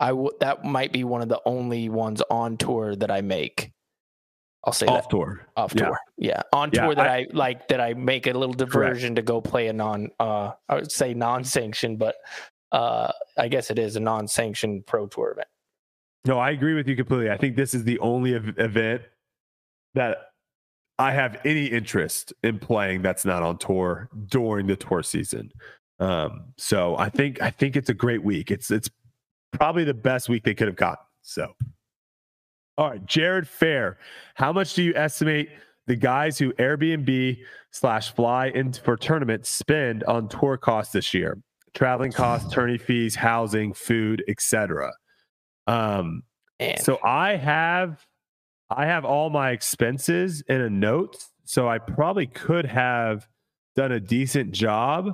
I 0.00 0.12
would 0.12 0.34
that 0.40 0.64
might 0.64 0.92
be 0.92 1.04
one 1.04 1.22
of 1.22 1.28
the 1.28 1.40
only 1.44 1.88
ones 1.88 2.22
on 2.30 2.56
tour 2.56 2.94
that 2.96 3.10
I 3.10 3.20
make. 3.20 3.72
I'll 4.64 4.72
say 4.72 4.86
Off 4.86 5.04
that 5.04 5.10
tour. 5.10 5.46
off 5.56 5.72
Yeah. 5.74 5.84
tour. 5.86 5.98
Yeah, 6.16 6.42
on 6.52 6.70
Yeah, 6.72 6.84
tour 6.86 6.94
that 6.94 7.06
I- 7.06 7.16
I, 7.18 7.26
like 7.32 7.68
that 7.68 7.80
I 7.80 7.94
make 7.94 8.26
a 8.26 8.32
little 8.32 8.54
diversion 8.54 9.14
to 9.16 9.22
go 9.22 9.40
play 9.40 9.68
a 9.68 9.72
non 9.72 10.10
uh 10.18 10.52
I 10.68 10.74
would 10.74 10.90
say 10.92 11.14
non-sanctioned, 11.14 11.98
but 11.98 12.16
uh 12.72 13.12
I 13.36 13.48
guess 13.48 13.70
it 13.70 13.78
is 13.78 13.96
a 13.96 14.00
non-sanctioned 14.00 14.86
pro 14.86 15.06
tour 15.06 15.30
event. 15.32 15.48
No, 16.26 16.38
I 16.38 16.50
agree 16.50 16.74
with 16.74 16.88
you 16.88 16.96
completely. 16.96 17.30
I 17.30 17.36
think 17.36 17.56
this 17.56 17.72
is 17.72 17.84
the 17.84 17.98
only 18.00 18.34
ev- 18.34 18.58
event 18.58 19.02
that 19.94 20.18
I 20.98 21.12
have 21.12 21.40
any 21.44 21.66
interest 21.66 22.32
in 22.42 22.58
playing 22.58 23.02
that's 23.02 23.24
not 23.24 23.42
on 23.42 23.56
tour 23.58 24.08
during 24.26 24.66
the 24.66 24.76
tour 24.76 25.02
season. 25.02 25.52
Um, 26.00 26.52
so 26.56 26.96
I 26.96 27.08
think 27.08 27.40
I 27.40 27.50
think 27.50 27.76
it's 27.76 27.88
a 27.88 27.94
great 27.94 28.22
week. 28.22 28.50
It's 28.50 28.70
it's 28.70 28.90
probably 29.52 29.84
the 29.84 29.94
best 29.94 30.28
week 30.28 30.44
they 30.44 30.54
could 30.54 30.68
have 30.68 30.76
gotten. 30.76 31.04
So, 31.22 31.52
all 32.76 32.90
right, 32.90 33.04
Jared 33.06 33.48
Fair, 33.48 33.98
how 34.34 34.52
much 34.52 34.74
do 34.74 34.82
you 34.82 34.94
estimate 34.94 35.50
the 35.86 35.96
guys 35.96 36.38
who 36.38 36.52
Airbnb 36.54 37.38
slash 37.70 38.12
fly 38.14 38.48
in 38.48 38.72
for 38.72 38.96
tournaments 38.96 39.48
spend 39.48 40.04
on 40.04 40.28
tour 40.28 40.56
costs 40.56 40.92
this 40.92 41.14
year? 41.14 41.38
Traveling 41.78 42.10
costs, 42.10 42.52
tourney 42.52 42.76
fees, 42.76 43.14
housing, 43.14 43.72
food, 43.72 44.24
etc. 44.26 44.92
Um, 45.68 46.24
And 46.58 46.76
so 46.80 46.98
I 47.04 47.36
have 47.36 48.04
I 48.68 48.86
have 48.86 49.04
all 49.04 49.30
my 49.30 49.52
expenses 49.52 50.42
in 50.48 50.60
a 50.60 50.68
note. 50.68 51.24
So 51.44 51.68
I 51.68 51.78
probably 51.78 52.26
could 52.26 52.66
have 52.66 53.28
done 53.76 53.92
a 53.92 54.00
decent 54.00 54.50
job 54.50 55.12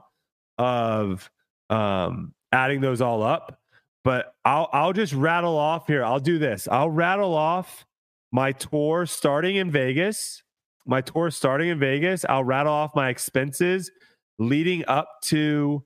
of 0.57 1.31
um, 1.69 2.33
adding 2.51 2.81
those 2.81 3.03
all 3.03 3.23
up. 3.23 3.59
But 4.03 4.33
I'll 4.47 4.71
I'll 4.73 4.95
just 4.95 5.13
rattle 5.13 5.59
off 5.59 5.87
here. 5.87 6.03
I'll 6.03 6.19
do 6.19 6.39
this. 6.39 6.67
I'll 6.67 6.89
rattle 6.89 7.35
off 7.35 7.85
my 8.33 8.53
tour 8.53 9.05
starting 9.05 9.57
in 9.57 9.71
Vegas. 9.71 10.43
My 10.87 11.03
tour 11.03 11.31
starting 11.31 11.69
in 11.69 11.79
Vegas. 11.79 12.25
I'll 12.27 12.43
rattle 12.43 12.73
off 12.73 12.95
my 12.95 13.11
expenses 13.11 13.91
leading 14.39 14.83
up 14.89 15.09
to 15.25 15.85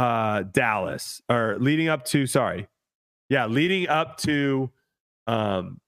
uh 0.00 0.44
Dallas 0.44 1.20
or 1.28 1.56
leading 1.60 1.88
up 1.88 2.06
to 2.06 2.26
sorry. 2.26 2.68
Yeah, 3.28 3.46
leading 3.46 3.86
up 3.88 4.16
to 4.18 4.70
um 5.26 5.78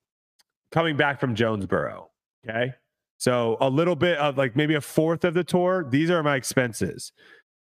coming 0.70 0.99
back 0.99 1.18
from 1.18 1.34
Jonesboro. 1.34 2.10
Okay. 2.47 2.74
So 3.16 3.57
a 3.60 3.70
little 3.70 3.97
bit 3.97 4.18
of 4.18 4.36
like 4.36 4.55
maybe 4.55 4.74
a 4.74 4.81
fourth 4.82 5.24
of 5.24 5.32
the 5.32 5.44
tour. 5.44 5.86
These 5.89 6.10
are 6.10 6.23
my 6.23 6.36
expenses. 6.36 7.12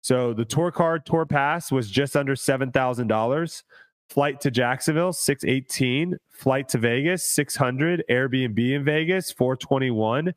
So 0.00 0.32
the 0.32 0.44
tour 0.44 0.70
card 0.70 1.04
tour 1.06 1.26
pass 1.26 1.72
was 1.72 1.90
just 1.90 2.14
under 2.16 2.36
seven 2.36 2.70
thousand 2.70 3.08
dollars. 3.08 3.64
Flight 4.08 4.40
to 4.42 4.50
Jacksonville, 4.50 5.12
six 5.12 5.42
eighteen. 5.44 6.16
Flight 6.30 6.68
to 6.68 6.78
Vegas, 6.78 7.24
six 7.24 7.56
hundred. 7.56 8.04
Airbnb 8.08 8.58
in 8.58 8.84
Vegas, 8.84 9.32
four 9.32 9.56
twenty 9.56 9.90
one. 9.90 10.32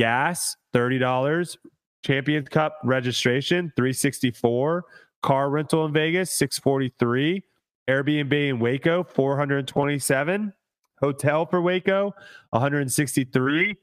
Gas, 0.00 0.56
thirty 0.72 0.98
dollars. 0.98 1.56
Champions 2.04 2.48
Cup 2.48 2.76
registration, 2.84 3.72
three 3.76 3.92
sixty 3.92 4.32
four. 4.32 4.84
Car 5.24 5.48
rental 5.48 5.86
in 5.86 5.92
Vegas, 5.94 6.30
six 6.30 6.58
forty 6.58 6.92
three. 6.98 7.42
Airbnb 7.88 8.50
in 8.50 8.60
Waco, 8.60 9.02
four 9.02 9.38
hundred 9.38 9.66
twenty 9.66 9.98
seven. 9.98 10.52
Hotel 11.00 11.46
for 11.46 11.62
Waco, 11.62 12.14
one 12.50 12.60
hundred 12.62 12.92
sixty 12.92 13.24
three. 13.24 13.74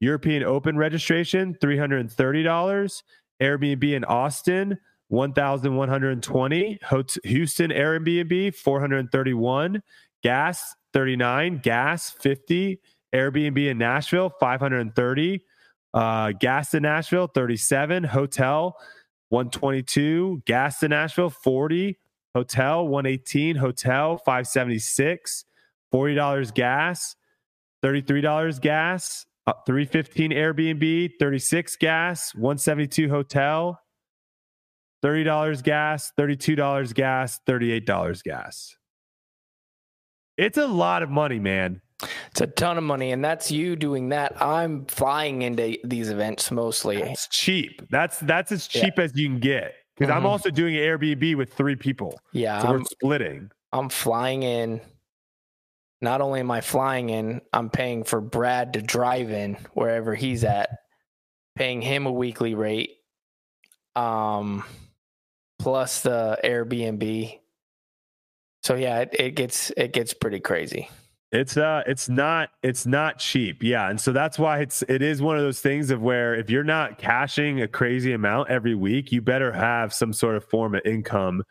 European 0.00 0.42
Open 0.42 0.78
registration, 0.78 1.54
three 1.60 1.76
hundred 1.76 2.10
thirty 2.10 2.42
dollars. 2.42 3.02
Airbnb 3.42 3.92
in 3.92 4.04
Austin, 4.04 4.78
1120 5.08 6.78
Hot- 6.82 7.16
Houston 7.24 7.70
Airbnb 7.70 8.54
431 8.54 9.82
gas 10.22 10.74
39 10.92 11.60
gas 11.62 12.10
50 12.10 12.80
Airbnb 13.14 13.70
in 13.70 13.78
Nashville 13.78 14.32
530 14.40 15.44
uh, 15.94 16.32
gas 16.40 16.74
in 16.74 16.82
Nashville 16.82 17.28
37 17.28 18.02
hotel 18.02 18.76
122 19.30 20.42
gas 20.46 20.82
in 20.82 20.90
Nashville 20.90 21.30
40 21.30 21.98
hotel 22.34 22.86
118 22.86 23.56
hotel 23.56 24.18
576 24.18 25.44
$40 25.92 26.54
gas 26.54 27.16
$33 27.82 28.60
gas 28.60 29.26
uh, 29.46 29.52
315 29.64 30.32
Airbnb, 30.32 31.12
36 31.18 31.76
gas, 31.76 32.34
172 32.34 33.08
hotel, 33.08 33.80
$30 35.04 35.62
gas, 35.62 36.12
$32 36.18 36.94
gas, 36.94 37.40
$38 37.46 38.22
gas. 38.24 38.76
It's 40.36 40.58
a 40.58 40.66
lot 40.66 41.02
of 41.02 41.10
money, 41.10 41.38
man. 41.38 41.80
It's 42.30 42.40
a 42.40 42.46
ton 42.46 42.78
of 42.78 42.84
money, 42.84 43.12
and 43.12 43.24
that's 43.24 43.50
you 43.50 43.76
doing 43.76 44.10
that. 44.10 44.40
I'm 44.42 44.84
flying 44.86 45.42
into 45.42 45.78
these 45.84 46.10
events 46.10 46.50
mostly. 46.50 46.98
It's 47.02 47.28
cheap. 47.28 47.82
That's 47.90 48.18
that's 48.20 48.52
as 48.52 48.68
Yeah. 48.74 48.82
cheap 48.82 48.98
as 48.98 49.12
you 49.16 49.28
can 49.28 49.40
get. 49.40 49.74
Because 49.96 50.10
I'm 50.14 50.24
Mhm. 50.24 50.26
also 50.26 50.50
doing 50.50 50.74
Airbnb 50.74 51.36
with 51.36 51.54
three 51.54 51.74
people. 51.76 52.20
Yeah, 52.32 52.60
So 52.60 52.68
I'm 52.68 52.72
we're 52.80 52.84
splitting. 52.84 53.50
I'm 53.72 53.88
flying 53.88 54.42
in. 54.42 54.82
Not 56.02 56.20
only 56.20 56.40
am 56.40 56.50
I 56.50 56.60
flying 56.60 57.08
in, 57.08 57.40
I'm 57.54 57.70
paying 57.70 58.04
for 58.04 58.20
Brad 58.20 58.74
to 58.74 58.82
drive 58.82 59.30
in 59.30 59.54
wherever 59.72 60.14
he's 60.14 60.44
at, 60.44 60.68
paying 61.56 61.80
him 61.80 62.04
a 62.04 62.12
weekly 62.12 62.54
rate, 62.54 62.90
um, 63.94 64.62
plus 65.58 66.02
the 66.02 66.38
Airbnb. 66.44 67.40
So 68.62 68.74
yeah, 68.74 69.00
it, 69.00 69.10
it 69.18 69.30
gets 69.36 69.70
it 69.78 69.94
gets 69.94 70.12
pretty 70.12 70.40
crazy. 70.40 70.90
It's 71.32 71.56
uh 71.56 71.82
it's 71.86 72.08
not 72.08 72.50
it's 72.62 72.86
not 72.86 73.18
cheap. 73.18 73.62
Yeah. 73.62 73.90
And 73.90 74.00
so 74.00 74.12
that's 74.12 74.38
why 74.38 74.60
it's 74.60 74.82
it 74.88 75.02
is 75.02 75.20
one 75.20 75.36
of 75.36 75.42
those 75.42 75.60
things 75.60 75.90
of 75.90 76.00
where 76.00 76.34
if 76.34 76.48
you're 76.48 76.64
not 76.64 76.98
cashing 76.98 77.60
a 77.62 77.68
crazy 77.68 78.12
amount 78.12 78.48
every 78.48 78.74
week, 78.74 79.10
you 79.10 79.20
better 79.20 79.52
have 79.52 79.92
some 79.92 80.12
sort 80.12 80.36
of 80.36 80.44
form 80.44 80.74
of 80.74 80.82
income 80.84 81.42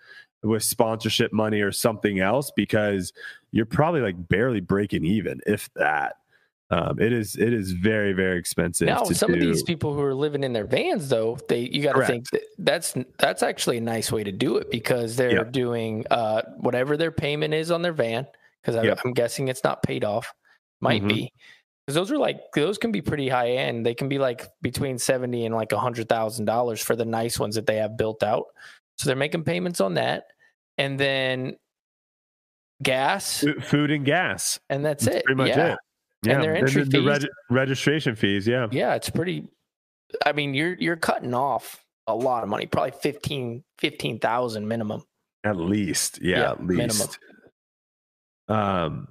with 0.44 0.64
sponsorship 0.64 1.34
money 1.34 1.60
or 1.60 1.72
something 1.72 2.20
else 2.20 2.52
because 2.56 3.12
you're 3.52 3.66
probably 3.66 4.02
like 4.02 4.28
barely 4.30 4.62
breaking 4.62 5.06
even, 5.06 5.42
if 5.46 5.70
that. 5.76 6.16
Um, 6.72 7.00
it 7.00 7.14
is 7.14 7.36
it 7.36 7.54
is 7.54 7.74
very, 7.74 8.12
very 8.14 8.40
expensive. 8.40 8.88
Now, 8.88 9.04
some 9.04 9.34
of 9.34 9.40
these 9.40 9.62
people 9.62 9.94
who 9.94 10.02
are 10.02 10.16
living 10.16 10.44
in 10.44 10.52
their 10.52 10.66
vans, 10.66 11.10
though, 11.10 11.38
they 11.48 11.60
you 11.60 11.84
got 11.84 11.94
to 11.94 12.06
think 12.08 12.30
that 12.32 12.42
that's 12.58 12.96
that's 13.20 13.44
actually 13.44 13.78
a 13.78 13.82
nice 13.82 14.12
way 14.12 14.24
to 14.24 14.32
do 14.32 14.58
it 14.58 14.72
because 14.72 15.16
they're 15.16 15.32
Yep. 15.32 15.52
doing 15.52 16.06
uh, 16.10 16.42
whatever 16.58 16.98
their 16.98 17.12
payment 17.12 17.54
is 17.54 17.70
on 17.70 17.84
their 17.84 17.94
van. 17.94 18.26
Because 18.66 18.84
Yep. 18.84 19.00
I'm 19.06 19.14
guessing 19.14 19.48
it's 19.48 19.64
not 19.64 19.84
paid 19.84 20.04
off, 20.04 20.34
might 20.82 21.04
Mhm. 21.04 21.10
be. 21.10 21.32
because 21.86 21.94
those 21.96 22.12
are 22.12 22.18
like 22.18 22.40
those 22.56 22.80
can 22.80 22.92
be 22.92 23.00
pretty 23.02 23.30
high 23.30 23.52
end. 23.52 23.86
They 23.86 23.94
can 23.94 24.10
be 24.10 24.18
like 24.18 24.48
between 24.64 24.98
seventy 24.98 25.46
and 25.46 25.54
like 25.54 25.72
a 25.72 25.78
hundred 25.78 26.10
thousand 26.10 26.46
dollars 26.46 26.82
for 26.82 26.96
the 26.96 27.06
nice 27.06 27.38
ones 27.40 27.54
that 27.56 27.68
they 27.68 27.76
have 27.76 27.96
built 27.96 28.24
out. 28.24 28.46
So 28.98 29.06
they're 29.08 29.16
making 29.16 29.44
payments 29.44 29.80
on 29.82 29.94
that, 29.94 30.24
and 30.80 31.00
then 31.00 31.58
gas, 32.82 33.46
Food 33.62 33.92
and 33.92 34.04
gas. 34.06 34.60
and 34.70 34.84
that's, 34.84 35.06
That's 35.06 35.18
it. 35.18 35.26
pretty 35.26 35.38
much 35.38 35.50
yeah. 35.50 35.74
it. 35.74 35.80
Yeah. 36.24 36.42
their 36.42 36.54
then 36.54 36.64
entry 36.64 36.84
the, 36.86 36.90
the 36.90 36.98
fees- 36.98 37.08
reg- 37.24 37.30
registration 37.52 38.16
fees. 38.16 38.48
Yeah. 38.48 38.68
Yeah, 38.72 38.96
it's 38.96 39.10
pretty. 39.12 39.48
I 40.26 40.32
mean, 40.32 40.54
you're 40.56 40.74
you're 40.80 40.96
cutting 40.96 41.34
off 41.36 41.84
a 42.08 42.16
lot 42.16 42.42
of 42.44 42.50
money, 42.50 42.66
probably 42.66 42.92
15 43.00 43.64
15,000 43.80 44.68
minimum. 44.68 45.04
At 45.44 45.58
least. 45.58 46.20
Yeah. 46.22 46.38
Yeah, 46.40 46.52
at 46.54 46.62
minimum. 46.64 47.08
Um, 48.48 49.08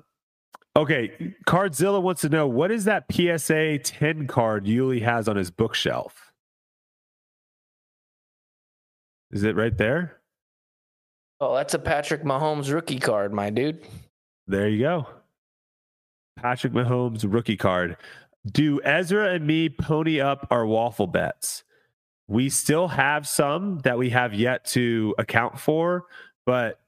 okay. 0.77 1.35
Cardzilla 1.47 2.01
wants 2.01 2.21
to 2.23 2.29
know 2.29 2.47
what 2.47 2.71
is 2.71 2.85
that 2.85 3.05
PSA 3.11 3.79
10 3.79 4.27
card 4.27 4.67
Uli 4.67 5.01
has 5.01 5.29
on 5.29 5.37
his 5.37 5.51
bookshelf? 5.51 6.33
Is 9.31 9.43
it 9.43 9.57
right 9.57 9.77
there? 9.77 10.21
Oh, 11.41 11.55
that's 11.55 11.75
a 11.75 11.79
Patrick 11.79 12.23
Mahomes 12.23 12.73
rookie 12.73 13.01
card, 13.01 13.33
my 13.33 13.51
dude. 13.51 13.85
There 14.47 14.69
you 14.69 14.81
go. 14.81 15.09
Patrick 16.37 16.73
Mahomes 16.73 17.25
rookie 17.27 17.57
card. 17.57 17.97
Do 18.51 18.81
Ezra 18.83 19.33
and 19.35 19.47
me 19.47 19.69
pony 19.69 20.21
up 20.21 20.47
our 20.51 20.67
waffle 20.67 21.07
bets? 21.07 21.65
We 22.29 22.49
still 22.49 22.89
have 22.89 23.27
some 23.27 23.81
that 23.81 23.99
we 23.99 24.11
have 24.11 24.35
yet 24.35 24.65
to 24.67 25.15
account 25.19 25.59
for, 25.59 26.05
but 26.47 26.81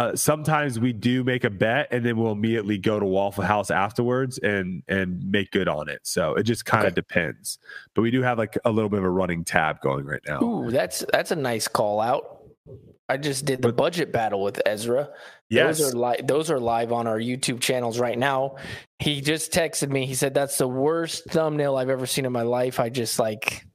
uh, 0.00 0.16
sometimes 0.16 0.80
we 0.80 0.92
do 0.94 1.22
make 1.22 1.44
a 1.44 1.50
bet 1.50 1.88
and 1.90 2.04
then 2.04 2.16
we'll 2.16 2.32
immediately 2.32 2.78
go 2.78 2.98
to 2.98 3.04
Waffle 3.04 3.44
House 3.44 3.70
afterwards 3.70 4.38
and 4.38 4.82
and 4.88 5.22
make 5.30 5.50
good 5.50 5.68
on 5.68 5.88
it. 5.90 6.00
So 6.04 6.34
it 6.34 6.44
just 6.44 6.64
kind 6.64 6.84
of 6.86 6.92
Okay. 6.92 6.94
depends. 6.94 7.58
But 7.94 8.02
we 8.02 8.10
do 8.10 8.22
have 8.22 8.38
like 8.38 8.56
a 8.64 8.70
little 8.70 8.88
bit 8.88 8.98
of 9.00 9.04
a 9.04 9.10
running 9.10 9.44
tab 9.44 9.80
going 9.82 10.06
right 10.06 10.22
now. 10.26 10.42
Ooh, 10.42 10.70
that's 10.70 11.04
that's 11.12 11.30
a 11.32 11.36
nice 11.36 11.68
call 11.68 12.00
out. 12.00 12.38
I 13.10 13.16
just 13.18 13.44
did 13.44 13.60
the 13.60 13.68
But- 13.68 13.76
budget 13.76 14.12
battle 14.12 14.42
with 14.42 14.62
Ezra. 14.64 15.10
yes. 15.50 15.78
Those 15.78 15.92
are 15.94 15.98
li- 15.98 16.22
those 16.24 16.50
are 16.50 16.60
live 16.60 16.92
on 16.92 17.06
our 17.06 17.18
YouTube 17.18 17.60
channels 17.60 17.98
right 18.00 18.16
now. 18.18 18.56
He 19.00 19.20
just 19.20 19.52
texted 19.52 19.90
me. 19.90 20.06
He 20.06 20.14
said 20.14 20.32
that's 20.32 20.56
the 20.58 20.68
worst 20.68 21.24
thumbnail 21.28 21.76
I've 21.76 21.90
ever 21.90 22.06
seen 22.06 22.24
in 22.24 22.32
my 22.32 22.42
life. 22.42 22.80
I 22.80 22.88
just 22.88 23.18
like 23.18 23.66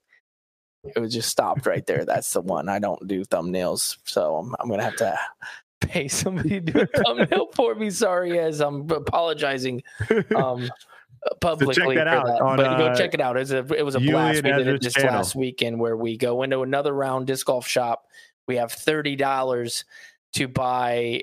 it 0.96 1.00
was 1.00 1.14
just 1.14 1.30
stopped 1.30 1.66
right 1.66 1.86
there. 1.86 2.06
That's 2.06 2.32
the 2.34 2.42
one. 2.42 2.70
I 2.70 2.80
don't 2.80 3.06
do 3.08 3.26
thumbnails, 3.26 3.98
so 4.06 4.38
I'm, 4.38 4.56
I'm 4.60 4.70
gonna 4.70 4.84
have 4.84 4.96
to 4.98 5.20
pay 5.88 6.08
somebody 6.08 6.62
to 6.62 6.72
do 6.72 6.80
a 6.82 6.86
thumbnail 7.04 7.48
for 7.54 7.76
me. 7.76 7.90
Sorry, 7.90 8.40
as 8.40 8.62
I'm 8.62 8.90
apologizing 8.90 9.84
um, 10.36 10.70
publicly 11.42 11.96
that 11.96 12.08
for 12.08 12.10
out 12.10 12.26
that. 12.28 12.42
on, 12.42 12.58
but 12.58 12.78
go 12.78 12.86
uh, 12.88 12.96
check 12.96 13.14
it 13.14 13.22
out. 13.22 13.36
It 13.38 13.40
was 13.40 13.52
a, 13.52 13.66
it 13.74 13.84
was 13.84 13.96
a 13.96 14.00
blast. 14.00 14.44
We 14.44 14.52
did 14.52 14.68
it 14.68 14.82
this 14.82 14.94
channel. 14.94 15.14
last 15.14 15.36
weekend 15.36 15.80
where 15.80 15.98
we 15.98 16.18
go 16.18 16.44
into 16.44 16.62
another 16.62 16.94
round 16.94 17.28
disc 17.28 17.46
golf 17.46 17.68
shop. 17.68 18.06
We 18.48 18.58
have 18.58 18.72
thirty 18.72 19.16
dollars 19.16 19.86
to 20.34 20.48
buy 20.48 21.22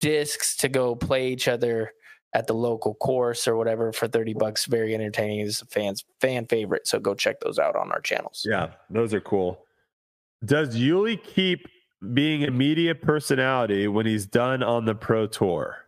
discs 0.00 0.56
to 0.56 0.68
go 0.68 0.94
play 0.94 1.28
each 1.30 1.46
other 1.46 1.92
at 2.32 2.46
the 2.46 2.54
local 2.54 2.94
course 2.94 3.46
or 3.48 3.56
whatever 3.56 3.92
for 3.92 4.06
30 4.06 4.34
bucks 4.34 4.64
very 4.66 4.94
entertaining 4.94 5.40
it's 5.40 5.60
a 5.62 5.66
fans 5.66 6.04
fan 6.20 6.46
favorite 6.46 6.86
so 6.86 6.98
go 6.98 7.12
check 7.12 7.40
those 7.40 7.58
out 7.58 7.74
on 7.76 7.90
our 7.90 8.00
channels 8.00 8.46
Yeah, 8.48 8.70
those 8.88 9.12
are 9.12 9.20
cool. 9.20 9.64
Does 10.44 10.74
Uli 10.76 11.16
keep 11.18 11.66
being 12.14 12.44
a 12.44 12.50
media 12.50 12.94
personality 12.94 13.86
when 13.88 14.06
he's 14.06 14.26
done 14.26 14.62
on 14.62 14.84
the 14.84 14.94
pro 14.94 15.26
tour? 15.26 15.84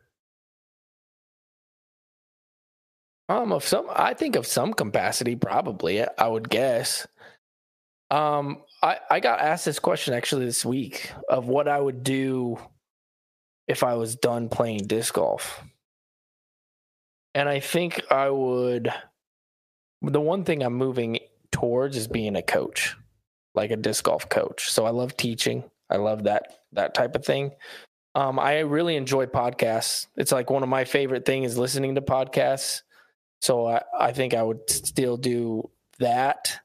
um 3.32 3.52
of 3.52 3.64
some 3.64 3.86
i 3.94 4.14
think 4.14 4.36
of 4.36 4.46
some 4.46 4.72
capacity 4.74 5.36
probably 5.36 6.04
i 6.18 6.26
would 6.26 6.48
guess. 6.48 7.06
Um 8.10 8.62
i 8.82 8.98
i 9.10 9.20
got 9.20 9.40
asked 9.40 9.64
this 9.64 9.78
question 9.78 10.14
actually 10.14 10.44
this 10.46 10.64
week 10.64 11.12
of 11.28 11.48
what 11.48 11.68
i 11.68 11.80
would 11.80 12.02
do 12.02 12.58
if 13.68 13.82
i 13.82 13.94
was 13.94 14.16
done 14.16 14.48
playing 14.48 14.86
disc 14.86 15.14
golf. 15.14 15.62
And 17.34 17.48
i 17.48 17.60
think 17.60 18.02
i 18.10 18.28
would 18.28 18.92
the 20.02 20.20
one 20.20 20.44
thing 20.44 20.62
i'm 20.62 20.74
moving 20.74 21.18
towards 21.52 21.96
is 21.96 22.08
being 22.08 22.36
a 22.36 22.42
coach 22.42 22.96
like 23.54 23.70
a 23.70 23.76
disc 23.76 24.04
golf 24.04 24.28
coach. 24.28 24.70
So 24.70 24.84
i 24.84 24.90
love 24.90 25.16
teaching 25.16 25.64
i 25.92 25.96
love 25.96 26.24
that 26.24 26.58
that 26.72 26.94
type 26.94 27.14
of 27.14 27.24
thing 27.24 27.52
um, 28.16 28.38
i 28.40 28.58
really 28.60 28.96
enjoy 28.96 29.26
podcasts 29.26 30.06
it's 30.16 30.32
like 30.32 30.50
one 30.50 30.62
of 30.64 30.68
my 30.68 30.84
favorite 30.84 31.24
things 31.24 31.52
is 31.52 31.58
listening 31.58 31.94
to 31.94 32.02
podcasts 32.02 32.82
so 33.40 33.66
I, 33.66 33.82
I 33.98 34.12
think 34.12 34.34
I 34.34 34.42
would 34.44 34.70
still 34.70 35.16
do 35.16 35.68
that. 35.98 36.60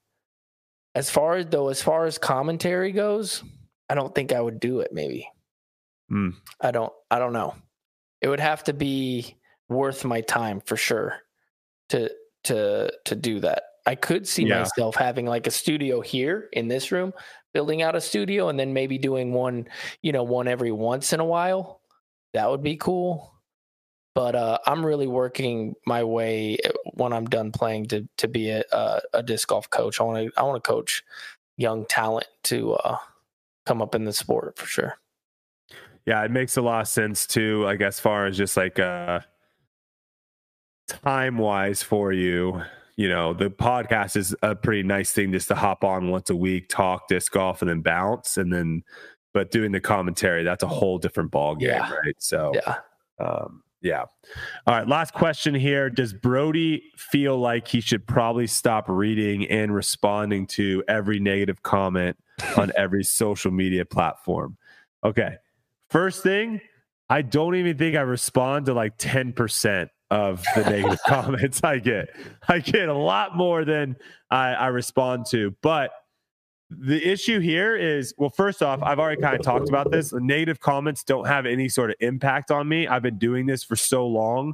As 0.93 1.09
far 1.09 1.35
as 1.37 1.47
though, 1.47 1.69
as 1.69 1.81
far 1.81 2.05
as 2.05 2.19
commentary 2.19 2.91
goes, 2.91 3.43
I 3.89 3.95
don't 3.95 4.13
think 4.13 4.31
I 4.31 4.39
would 4.39 4.59
do 4.59 4.81
it. 4.81 4.93
Maybe 4.93 5.27
Hmm. 6.07 6.29
I 6.61 6.69
don't. 6.69 6.93
I 7.09 7.17
don't 7.17 7.33
know. 7.33 7.55
It 8.21 8.27
would 8.29 8.39
have 8.39 8.63
to 8.65 8.73
be 8.73 9.37
worth 9.69 10.05
my 10.05 10.21
time 10.21 10.61
for 10.61 10.77
sure 10.77 11.17
to 11.89 12.11
to 12.43 12.91
to 13.05 13.15
do 13.15 13.39
that. 13.39 13.63
I 13.87 13.95
could 13.95 14.27
see 14.27 14.43
Yeah. 14.45 14.59
myself 14.59 14.95
having 14.95 15.25
like 15.25 15.47
a 15.47 15.51
studio 15.51 15.99
here 16.01 16.47
in 16.53 16.67
this 16.67 16.91
room, 16.91 17.11
building 17.57 17.81
out 17.81 17.95
a 17.95 18.01
studio, 18.01 18.49
and 18.49 18.59
then 18.59 18.71
maybe 18.71 18.99
doing 18.99 19.33
one, 19.33 19.67
you 20.03 20.11
know, 20.11 20.21
one 20.21 20.47
every 20.47 20.71
once 20.71 21.11
in 21.11 21.19
a 21.19 21.25
while. 21.25 21.81
That 22.33 22.51
would 22.51 22.61
be 22.61 22.77
cool 22.77 23.33
but 24.17 24.33
uh, 24.33 24.57
I'm 24.65 24.83
really 24.83 25.05
working 25.05 25.75
my 25.85 26.03
way 26.03 26.57
uh, 26.65 26.71
when 26.95 27.13
I'm 27.13 27.25
done 27.25 27.51
playing 27.51 27.85
to 27.89 28.09
to 28.17 28.27
be 28.27 28.49
a 28.49 28.63
a, 28.71 28.99
a 29.13 29.21
disc 29.21 29.47
golf 29.47 29.69
coach. 29.69 30.01
I 30.01 30.03
want 30.05 30.25
to 30.25 30.39
I 30.39 30.41
want 30.41 30.63
to 30.63 30.67
coach 30.67 31.03
young 31.55 31.85
talent 31.85 32.25
to 32.45 32.73
uh, 32.73 32.97
come 33.67 33.79
up 33.79 33.93
in 33.93 34.05
the 34.05 34.11
sport 34.11 34.57
for 34.57 34.65
sure. 34.65 34.97
Yeah, 36.07 36.23
it 36.23 36.31
makes 36.31 36.57
a 36.57 36.63
lot 36.63 36.81
of 36.81 36.87
sense 36.87 37.27
too. 37.27 37.63
Like 37.63 37.81
as 37.81 37.99
far 37.99 38.25
as 38.25 38.35
just 38.35 38.57
like 38.57 38.79
uh 38.79 39.19
time 40.87 41.37
wise 41.37 41.83
for 41.83 42.11
you, 42.11 42.63
you 42.97 43.07
know, 43.07 43.33
the 43.33 43.49
podcast 43.49 44.17
is 44.17 44.35
a 44.43 44.55
pretty 44.55 44.83
nice 44.83 45.11
thing 45.13 45.31
just 45.31 45.47
to 45.47 45.55
hop 45.55 45.83
on 45.85 46.09
once 46.09 46.29
a 46.29 46.35
week, 46.35 46.67
talk 46.67 47.07
disc 47.07 47.31
golf, 47.31 47.61
and 47.61 47.69
then 47.69 47.81
bounce, 47.81 48.35
and 48.37 48.51
then. 48.51 48.83
But 49.33 49.51
doing 49.51 49.71
the 49.71 49.79
commentary, 49.79 50.43
that's 50.43 50.63
a 50.63 50.67
whole 50.67 50.97
different 50.97 51.29
ball 51.29 51.55
game, 51.55 51.69
Yeah. 51.69 51.91
right? 51.93 52.15
So 52.17 52.53
Yeah, 52.55 52.77
Um, 53.19 53.61
yeah. 53.81 54.05
All 54.65 54.73
right. 54.75 54.87
Last 54.87 55.13
question 55.13 55.53
here. 55.53 55.91
Does 55.91 56.11
Brodie 56.11 56.81
feel 56.97 57.37
like 57.37 57.67
he 57.67 57.79
should 57.79 58.07
probably 58.07 58.47
stop 58.47 58.89
reading 58.89 59.45
and 59.47 59.75
responding 59.75 60.47
to 60.47 60.83
every 60.87 61.19
negative 61.19 61.61
comment 61.61 62.17
on 62.57 62.71
every 62.77 63.03
social 63.03 63.51
media 63.51 63.85
platform? 63.85 64.57
Okay. 65.03 65.35
First 65.91 66.23
thing, 66.23 66.59
I 67.07 67.21
don't 67.21 67.53
even 67.55 67.77
think 67.77 67.95
I 67.95 68.01
respond 68.01 68.65
to 68.67 68.73
like 68.73 68.97
10% 68.97 69.89
of 70.09 70.43
the 70.55 70.63
negative 70.63 70.99
comments 71.07 71.61
I 71.63 71.79
get. 71.79 72.09
I 72.47 72.59
get 72.59 72.89
a 72.89 72.93
lot 72.93 73.35
more 73.35 73.65
than 73.65 73.97
I, 74.31 74.53
I 74.53 74.67
respond 74.67 75.25
to. 75.31 75.55
But 75.61 75.91
the 76.69 77.05
issue 77.05 77.39
here 77.39 77.75
is 77.75 78.13
well, 78.17 78.29
first 78.29 78.61
off, 78.61 78.81
I've 78.83 78.99
already 78.99 79.21
kind 79.21 79.35
of 79.35 79.41
talked 79.41 79.69
about 79.69 79.91
this. 79.91 80.09
The 80.09 80.19
negative 80.19 80.59
comments 80.59 81.03
don't 81.03 81.27
have 81.27 81.45
any 81.45 81.69
sort 81.69 81.89
of 81.89 81.95
impact 81.99 82.51
on 82.51 82.67
me. 82.67 82.87
I've 82.87 83.03
been 83.03 83.17
doing 83.17 83.45
this 83.45 83.63
for 83.63 83.75
so 83.75 84.05
long. 84.05 84.53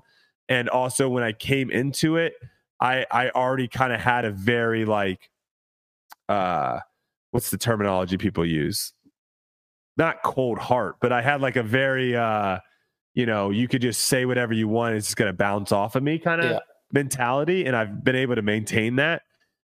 And 0.50 0.70
also 0.70 1.10
when 1.10 1.24
I 1.24 1.32
came 1.32 1.72
into 1.72 2.18
it, 2.18 2.34
I 2.80 3.06
I 3.10 3.30
already 3.30 3.68
kind 3.68 3.94
of 3.94 4.00
had 4.00 4.26
a 4.26 4.32
very 4.32 4.86
like 4.86 5.30
uh 6.30 6.80
what's 7.32 7.50
the 7.50 7.58
terminology 7.58 8.18
people 8.18 8.46
use? 8.46 8.94
Not 9.98 10.22
cold 10.24 10.60
heart, 10.60 10.98
but 11.02 11.12
I 11.12 11.22
had 11.22 11.42
like 11.42 11.56
a 11.56 11.64
very 11.64 12.16
uh 12.16 12.60
you 13.14 13.26
know, 13.26 13.50
you 13.50 13.68
could 13.68 13.82
just 13.82 14.04
say 14.04 14.26
whatever 14.26 14.54
you 14.54 14.68
want, 14.68 14.96
it's 14.96 15.08
just 15.08 15.18
gonna 15.18 15.34
bounce 15.34 15.72
off 15.72 15.96
of 15.96 16.04
me 16.04 16.20
kind 16.20 16.42
of 16.42 16.52
Yeah. 16.52 16.60
mentality. 16.92 17.66
And 17.66 17.76
I've 17.76 18.04
been 18.04 18.16
able 18.16 18.36
to 18.36 18.42
maintain 18.42 18.96
that. 18.98 19.24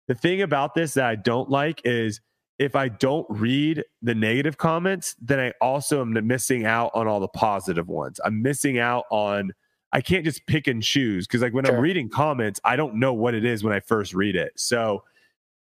The 0.07 0.15
thing 0.15 0.41
about 0.41 0.73
this 0.73 0.93
that 0.95 1.05
I 1.05 1.15
don't 1.15 1.49
like 1.49 1.81
is 1.85 2.21
if 2.59 2.75
I 2.75 2.87
don't 2.87 3.25
read 3.29 3.83
the 4.01 4.15
negative 4.15 4.57
comments, 4.57 5.15
then 5.21 5.39
I 5.39 5.53
also 5.61 6.01
am 6.01 6.13
missing 6.25 6.65
out 6.65 6.91
on 6.95 7.07
all 7.07 7.19
the 7.19 7.27
positive 7.27 7.87
ones. 7.87 8.19
I'm 8.23 8.41
missing 8.41 8.79
out 8.79 9.05
on, 9.11 9.53
I 9.93 10.01
can't 10.01 10.25
just 10.25 10.45
pick 10.47 10.67
and 10.67 10.81
choose 10.81 11.27
because, 11.27 11.41
like, 11.41 11.53
when 11.53 11.67
I'm 11.67 11.79
reading 11.79 12.09
comments, 12.09 12.59
I 12.63 12.75
don't 12.75 12.95
know 12.95 13.13
what 13.13 13.35
it 13.35 13.45
is 13.45 13.63
when 13.63 13.73
I 13.73 13.79
first 13.79 14.13
read 14.13 14.35
it. 14.35 14.53
So 14.55 15.03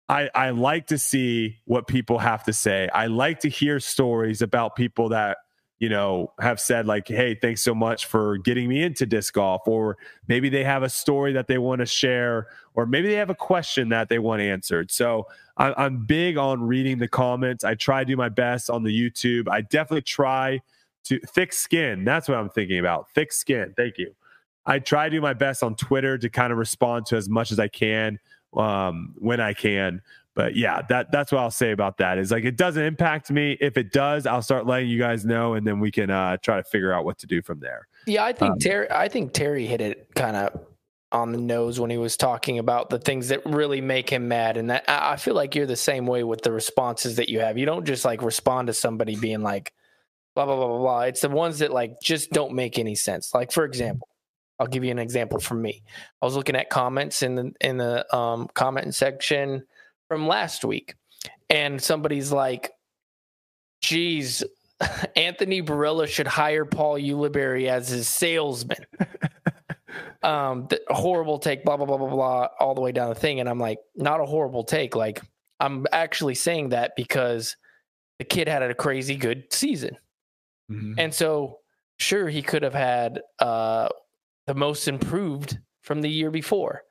I, 0.09 0.29
I 0.33 0.49
like 0.49 0.87
to 0.87 0.97
see 0.97 1.59
what 1.65 1.87
people 1.87 2.17
have 2.17 2.43
to 2.45 2.53
say. 2.53 2.89
I 2.93 3.05
like 3.07 3.41
to 3.41 3.49
hear 3.49 3.79
stories 3.79 4.41
about 4.41 4.75
people 4.75 5.09
that, 5.09 5.37
you 5.81 5.89
know, 5.89 6.31
have 6.39 6.59
said, 6.59 6.85
like, 6.85 7.07
hey, 7.07 7.33
thanks 7.33 7.63
so 7.63 7.73
much 7.73 8.05
for 8.05 8.37
getting 8.37 8.69
me 8.69 8.83
into 8.83 9.03
disc 9.03 9.33
golf. 9.33 9.63
Or 9.65 9.97
maybe 10.27 10.47
they 10.47 10.63
have 10.63 10.83
a 10.83 10.89
story 10.89 11.33
that 11.33 11.47
they 11.47 11.57
want 11.57 11.79
to 11.79 11.87
share, 11.87 12.49
or 12.75 12.85
maybe 12.85 13.07
they 13.07 13.15
have 13.15 13.31
a 13.31 13.35
question 13.35 13.89
that 13.89 14.07
they 14.07 14.19
want 14.19 14.43
answered. 14.43 14.91
So 14.91 15.25
I, 15.57 15.73
I'm 15.83 16.05
big 16.05 16.37
on 16.37 16.61
reading 16.61 16.99
the 16.99 17.07
comments. 17.07 17.63
I 17.63 17.73
try 17.73 18.03
to 18.03 18.05
do 18.05 18.15
my 18.15 18.29
best 18.29 18.69
on 18.69 18.83
the 18.83 18.91
YouTube. 18.91 19.49
I 19.49 19.61
definitely 19.61 20.03
try 20.03 20.61
to 21.05 21.19
thick 21.21 21.51
skin. 21.51 22.05
That's 22.05 22.29
what 22.29 22.37
I'm 22.37 22.49
thinking 22.49 22.77
about. 22.77 23.09
Thick 23.09 23.33
skin. 23.33 23.73
Thank 23.75 23.97
you. 23.97 24.13
I 24.67 24.77
try 24.77 25.09
to 25.09 25.15
do 25.15 25.19
my 25.19 25.33
best 25.33 25.63
on 25.63 25.73
Twitter 25.73 26.15
to 26.19 26.29
kind 26.29 26.51
of 26.51 26.59
respond 26.59 27.07
to 27.07 27.17
as 27.17 27.27
much 27.27 27.51
as 27.51 27.59
I 27.59 27.69
can 27.69 28.19
um, 28.55 29.15
when 29.17 29.39
I 29.39 29.55
can. 29.55 30.03
But 30.33 30.55
yeah, 30.55 30.81
that 30.87 31.11
that's 31.11 31.31
what 31.31 31.39
I'll 31.39 31.51
say 31.51 31.71
about 31.71 31.97
that. 31.97 32.17
Is 32.17 32.31
like 32.31 32.45
it 32.45 32.55
doesn't 32.55 32.81
impact 32.81 33.29
me. 33.31 33.57
If 33.59 33.77
it 33.77 33.91
does, 33.91 34.25
I'll 34.25 34.41
start 34.41 34.65
letting 34.65 34.89
you 34.89 34.97
guys 34.97 35.25
know, 35.25 35.55
and 35.55 35.67
then 35.67 35.79
we 35.79 35.91
can 35.91 36.09
uh, 36.09 36.37
try 36.37 36.57
to 36.57 36.63
figure 36.63 36.93
out 36.93 37.03
what 37.03 37.17
to 37.19 37.27
do 37.27 37.41
from 37.41 37.59
there. 37.59 37.87
Yeah, 38.07 38.23
I 38.23 38.31
think 38.31 38.53
Um, 38.53 38.59
Terry. 38.59 38.87
I 38.89 39.09
think 39.09 39.33
Terry 39.33 39.65
hit 39.65 39.81
it 39.81 40.07
kind 40.15 40.37
of 40.37 40.61
on 41.11 41.33
the 41.33 41.37
nose 41.37 41.77
when 41.77 41.89
he 41.89 41.97
was 41.97 42.15
talking 42.15 42.59
about 42.59 42.89
the 42.89 42.97
things 42.97 43.27
that 43.27 43.45
really 43.45 43.81
make 43.81 44.09
him 44.09 44.29
mad, 44.29 44.55
and 44.55 44.69
that 44.69 44.85
I 44.87 45.13
I 45.13 45.15
feel 45.17 45.33
like 45.33 45.53
you're 45.53 45.65
the 45.65 45.75
same 45.75 46.05
way 46.05 46.23
with 46.23 46.43
the 46.43 46.53
responses 46.53 47.17
that 47.17 47.27
you 47.27 47.41
have. 47.41 47.57
You 47.57 47.65
don't 47.65 47.85
just 47.85 48.05
like 48.05 48.21
respond 48.21 48.67
to 48.67 48.73
somebody 48.73 49.17
being 49.17 49.41
like 49.41 49.73
blah 50.33 50.45
blah 50.45 50.55
blah 50.55 50.67
blah 50.67 50.77
blah. 50.77 51.01
It's 51.01 51.21
the 51.21 51.29
ones 51.29 51.59
that 51.59 51.73
like 51.73 51.99
just 52.01 52.31
don't 52.31 52.53
make 52.53 52.79
any 52.79 52.95
sense. 52.95 53.33
Like 53.33 53.51
for 53.51 53.65
example, 53.65 54.07
I'll 54.59 54.67
give 54.67 54.85
you 54.85 54.91
an 54.91 54.99
example 54.99 55.39
from 55.39 55.61
me. 55.61 55.83
I 56.21 56.25
was 56.25 56.37
looking 56.37 56.55
at 56.55 56.69
comments 56.69 57.21
in 57.21 57.35
the 57.35 57.51
in 57.59 57.75
the 57.75 58.15
um, 58.15 58.47
comment 58.53 58.95
section 58.95 59.65
from 60.11 60.27
last 60.27 60.65
week, 60.65 60.95
and 61.49 61.81
somebody's 61.81 62.33
like, 62.33 62.71
"Geez, 63.81 64.43
Anthony 65.15 65.61
Barela 65.61 66.05
should 66.05 66.27
hire 66.27 66.65
Paul 66.65 66.95
Ulibarri 66.95 67.69
as 67.69 67.87
his 67.87 68.09
salesman." 68.09 68.85
um, 70.21 70.67
the 70.69 70.81
horrible 70.89 71.39
take, 71.39 71.63
blah 71.63 71.77
blah 71.77 71.85
blah 71.85 71.95
blah 71.95 72.09
blah, 72.09 72.47
all 72.59 72.75
the 72.75 72.81
way 72.81 72.91
down 72.91 73.07
the 73.07 73.15
thing, 73.15 73.39
and 73.39 73.47
I'm 73.47 73.57
like, 73.57 73.77
not 73.95 74.19
a 74.19 74.25
horrible 74.25 74.65
take. 74.65 74.97
Like 74.97 75.21
I'm 75.61 75.85
actually 75.93 76.35
saying 76.35 76.69
that 76.69 76.91
because 76.97 77.55
the 78.19 78.25
kid 78.25 78.49
had 78.49 78.63
a 78.63 78.73
crazy 78.73 79.15
good 79.15 79.45
season. 79.53 79.95
And 80.99 81.13
so, 81.13 81.59
sure, 81.99 82.27
he 82.27 82.41
could 82.41 82.63
have 82.63 82.73
had 82.73 83.21
uh, 83.39 83.87
the 84.45 84.55
most 84.55 84.89
improved 84.89 85.57
from 85.83 86.01
the 86.01 86.09
year 86.09 86.31
before. 86.31 86.81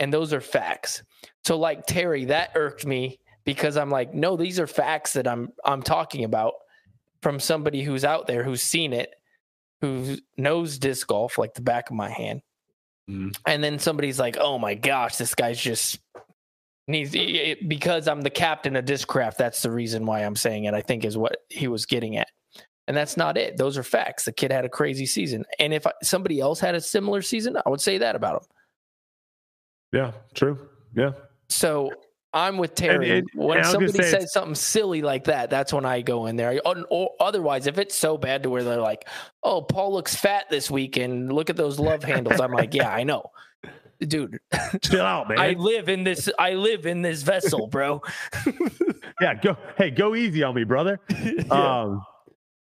And 0.00 0.12
those 0.12 0.34
are 0.34 0.40
facts. 0.42 1.02
So, 1.48 1.56
like 1.56 1.86
Terry, 1.86 2.26
that 2.26 2.50
irked 2.56 2.84
me 2.84 3.18
because 3.46 3.78
I'm 3.78 3.90
like, 3.90 4.12
no, 4.12 4.36
these 4.36 4.60
are 4.60 4.66
facts 4.66 5.14
that 5.14 5.26
I'm 5.26 5.50
I'm 5.64 5.80
talking 5.80 6.24
about 6.24 6.52
from 7.22 7.40
somebody 7.40 7.82
who's 7.82 8.04
out 8.04 8.26
there 8.26 8.44
who's 8.44 8.60
seen 8.60 8.92
it, 8.92 9.14
who 9.80 10.18
knows 10.36 10.78
disc 10.78 11.06
golf 11.06 11.38
like 11.38 11.54
the 11.54 11.62
back 11.62 11.88
of 11.88 11.96
my 11.96 12.10
hand. 12.10 12.42
Mhm. 13.08 13.34
And 13.46 13.64
then 13.64 13.78
somebody's 13.78 14.18
like, 14.18 14.36
oh 14.38 14.58
my 14.58 14.74
gosh, 14.74 15.16
this 15.16 15.34
guy's 15.34 15.58
just 15.58 15.98
needs 16.86 17.14
it- 17.14 17.66
because 17.66 18.08
I'm 18.08 18.20
the 18.20 18.28
captain 18.28 18.76
of 18.76 18.84
Discraft. 18.84 19.36
That's 19.38 19.62
the 19.62 19.70
reason 19.70 20.04
why 20.04 20.20
I'm 20.20 20.36
saying 20.36 20.64
it. 20.64 20.74
I 20.74 20.82
think 20.82 21.06
is 21.06 21.16
what 21.16 21.38
he 21.48 21.66
was 21.66 21.86
getting 21.86 22.18
at. 22.18 22.28
And 22.86 22.94
that's 22.94 23.16
not 23.16 23.38
it. 23.38 23.56
Those 23.56 23.78
are 23.78 23.82
facts. 23.82 24.26
The 24.26 24.32
kid 24.32 24.52
had 24.52 24.66
a 24.66 24.68
crazy 24.68 25.06
season. 25.06 25.46
And 25.58 25.72
if 25.72 25.86
I, 25.86 25.92
somebody 26.02 26.40
else 26.40 26.60
had 26.60 26.74
a 26.74 26.80
similar 26.82 27.22
season, 27.22 27.56
I 27.56 27.70
would 27.70 27.80
say 27.80 27.96
that 27.96 28.16
about 28.16 28.42
him. 28.42 28.48
Yeah, 29.94 30.12
true. 30.34 30.68
Yeah. 30.94 31.12
So 31.48 31.92
I'm 32.34 32.58
with 32.58 32.74
Terry. 32.74 33.18
and- 33.18 33.28
when 33.34 33.56
and 33.58 33.66
I 33.66 33.68
was 33.68 33.74
gonna 33.74 33.88
somebody 33.88 34.08
say 34.10 34.20
says 34.20 34.32
something 34.32 34.54
silly 34.54 35.00
like 35.02 35.24
that, 35.24 35.48
that's 35.48 35.72
when 35.72 35.84
I 35.86 36.02
go 36.02 36.26
in 36.26 36.36
there. 36.36 36.60
Or, 36.64 36.76
or 36.90 37.10
otherwise, 37.20 37.66
if 37.66 37.78
it's 37.78 37.94
so 37.94 38.18
bad 38.18 38.42
to 38.42 38.50
where 38.50 38.62
they're 38.62 38.76
like, 38.80 39.08
"Oh, 39.42 39.62
Paul 39.62 39.92
looks 39.92 40.14
fat 40.14 40.44
this 40.50 40.70
week," 40.70 40.96
and 40.98 41.32
look 41.32 41.48
at 41.50 41.56
those 41.56 41.78
love 41.80 42.04
handles, 42.04 42.38
I'm 42.40 42.52
like, 42.52 42.74
"Yeah, 42.74 42.92
I 42.92 43.02
know, 43.04 43.30
dude. 44.00 44.38
Chill 44.82 45.00
out, 45.00 45.30
man. 45.30 45.38
I 45.38 45.52
live 45.52 45.88
in 45.88 46.04
this. 46.04 46.28
I 46.38 46.52
live 46.52 46.84
in 46.84 47.00
this 47.00 47.22
vessel, 47.22 47.66
bro." 47.66 48.02
yeah, 49.22 49.34
go. 49.34 49.56
Hey, 49.78 49.90
go 49.90 50.14
easy 50.14 50.42
on 50.42 50.54
me, 50.54 50.64
brother. 50.64 51.00
Um, 51.50 52.02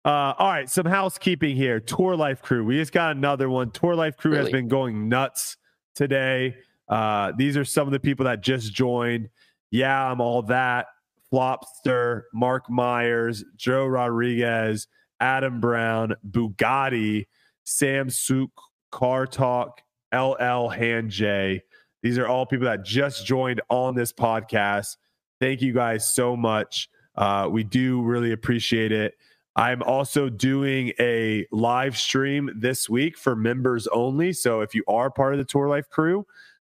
uh, 0.05 0.33
all 0.37 0.49
right, 0.51 0.69
some 0.69 0.85
housekeeping 0.85 1.55
here. 1.55 1.79
Tour 1.79 2.17
Life 2.17 2.41
Crew. 2.41 2.65
We 2.65 2.75
just 2.75 2.91
got 2.91 3.15
another 3.15 3.49
one. 3.49 3.71
Tour 3.71 3.95
Life 3.95 4.17
Crew 4.17 4.33
has 4.33 4.49
been 4.49 4.67
going 4.67 5.07
nuts 5.07 5.55
today. 5.95 6.57
Uh, 6.89 7.31
these 7.37 7.57
are 7.57 7.65
some 7.65 7.87
of 7.87 7.93
the 7.93 7.99
people 7.99 8.25
that 8.25 8.41
just 8.41 8.73
joined. 8.73 9.29
Yeah, 9.71 10.11
I'm 10.11 10.21
all 10.21 10.41
that. 10.43 10.87
Flopster, 11.31 12.23
Mark 12.33 12.69
Myers, 12.69 13.43
Joe 13.55 13.85
Rodriguez, 13.85 14.87
Adam 15.19 15.59
Brown, 15.59 16.15
Bugatti, 16.29 17.27
Sam 17.63 18.09
Suk, 18.09 18.51
Car 18.91 19.25
Talk, 19.25 19.81
LL 20.13 20.67
Hand 20.67 21.09
J. 21.09 21.63
These 22.03 22.17
are 22.17 22.27
all 22.27 22.45
people 22.45 22.65
that 22.65 22.83
just 22.83 23.25
joined 23.25 23.61
on 23.69 23.95
this 23.95 24.13
podcast. 24.13 24.97
Thank 25.39 25.61
you 25.61 25.73
guys 25.73 26.07
so 26.07 26.35
much. 26.35 26.89
Uh, 27.15 27.47
we 27.49 27.63
do 27.63 28.01
really 28.03 28.31
appreciate 28.31 28.91
it. 28.91 29.15
I'm 29.55 29.83
also 29.83 30.29
doing 30.29 30.93
a 30.99 31.45
live 31.51 31.97
stream 31.97 32.49
this 32.55 32.89
week 32.89 33.17
for 33.17 33.35
members 33.35 33.87
only. 33.87 34.33
So 34.33 34.61
if 34.61 34.73
you 34.73 34.83
are 34.87 35.09
part 35.09 35.33
of 35.33 35.37
the 35.37 35.45
Tour 35.45 35.67
Life 35.67 35.89
crew, 35.89 36.25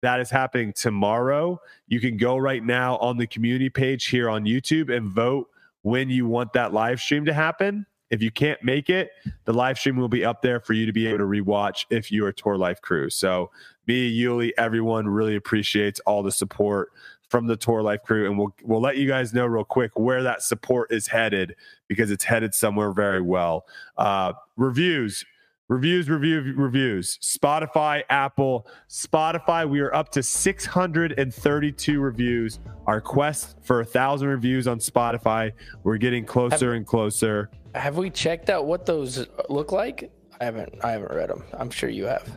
that 0.04 0.20
is 0.20 0.30
happening 0.30 0.74
tomorrow. 0.74 1.60
You 1.88 2.02
can 2.02 2.18
go 2.18 2.36
right 2.36 2.62
now 2.62 2.98
on 2.98 3.18
the 3.18 3.26
community 3.26 3.70
page 3.70 4.08
here 4.08 4.30
on 4.30 4.44
YouTube 4.44 4.94
and 4.96 5.10
vote 5.10 5.50
when 5.84 6.10
you 6.10 6.28
want 6.28 6.52
that 6.54 6.74
live 6.74 7.00
stream 7.00 7.24
to 7.24 7.34
happen. 7.34 7.86
If 8.10 8.22
you 8.22 8.30
can't 8.30 8.62
make 8.62 8.90
it, 8.90 9.12
the 9.46 9.54
live 9.54 9.80
stream 9.80 9.96
will 9.96 10.10
be 10.10 10.26
up 10.26 10.42
there 10.42 10.60
for 10.60 10.74
you 10.74 10.86
to 10.86 10.92
be 10.92 11.08
able 11.08 11.20
to 11.20 11.24
rewatch 11.24 11.86
if 11.90 12.12
you're 12.12 12.34
Tour 12.34 12.58
Life 12.58 12.82
crew. 12.82 13.10
So, 13.10 13.50
me, 13.88 14.08
Uli, 14.08 14.54
everyone 14.58 15.08
really 15.08 15.38
appreciates 15.38 16.02
all 16.02 16.22
the 16.22 16.32
support 16.32 16.92
from 17.30 17.48
the 17.48 17.56
Tour 17.56 17.82
Life 17.82 18.04
crew, 18.04 18.28
and 18.28 18.38
we'll 18.38 18.54
we'll 18.62 18.82
let 18.82 18.98
you 18.98 19.08
guys 19.08 19.34
know 19.34 19.46
real 19.46 19.64
quick 19.64 19.98
where 19.98 20.22
that 20.22 20.44
support 20.44 20.92
is 20.92 21.08
headed 21.08 21.56
because 21.88 22.12
it's 22.12 22.26
headed 22.26 22.54
somewhere 22.54 22.92
very 22.92 23.22
well. 23.22 23.66
Uh, 23.98 24.34
reviews, 24.58 25.26
reviews, 25.74 26.08
review, 26.08 26.54
reviews. 26.56 27.18
Spotify, 27.18 28.04
Apple, 28.10 28.68
Spotify. 28.90 29.68
We 29.68 29.80
are 29.80 29.94
up 29.94 30.10
to 30.12 30.22
632 30.22 32.00
reviews. 32.00 32.60
Our 32.86 33.02
quest 33.02 33.58
for 33.64 33.82
a 33.82 33.86
thousand 33.86 34.28
reviews 34.28 34.68
on 34.68 34.78
Spotify. 34.80 35.52
We're 35.84 35.98
getting 35.98 36.26
closer 36.26 36.74
and 36.74 36.86
closer. 36.86 37.50
Have 37.74 37.98
we 37.98 38.12
checked 38.12 38.50
out 38.52 38.66
what 38.66 38.86
those 38.86 39.28
look 39.50 39.72
like? 39.72 40.12
I 40.40 40.46
haven't. 40.46 40.76
I 40.84 40.92
haven't 40.92 41.12
read 41.12 41.30
them. 41.30 41.44
I'm 41.54 41.72
sure 41.72 41.90
you 41.90 42.06
have. 42.06 42.30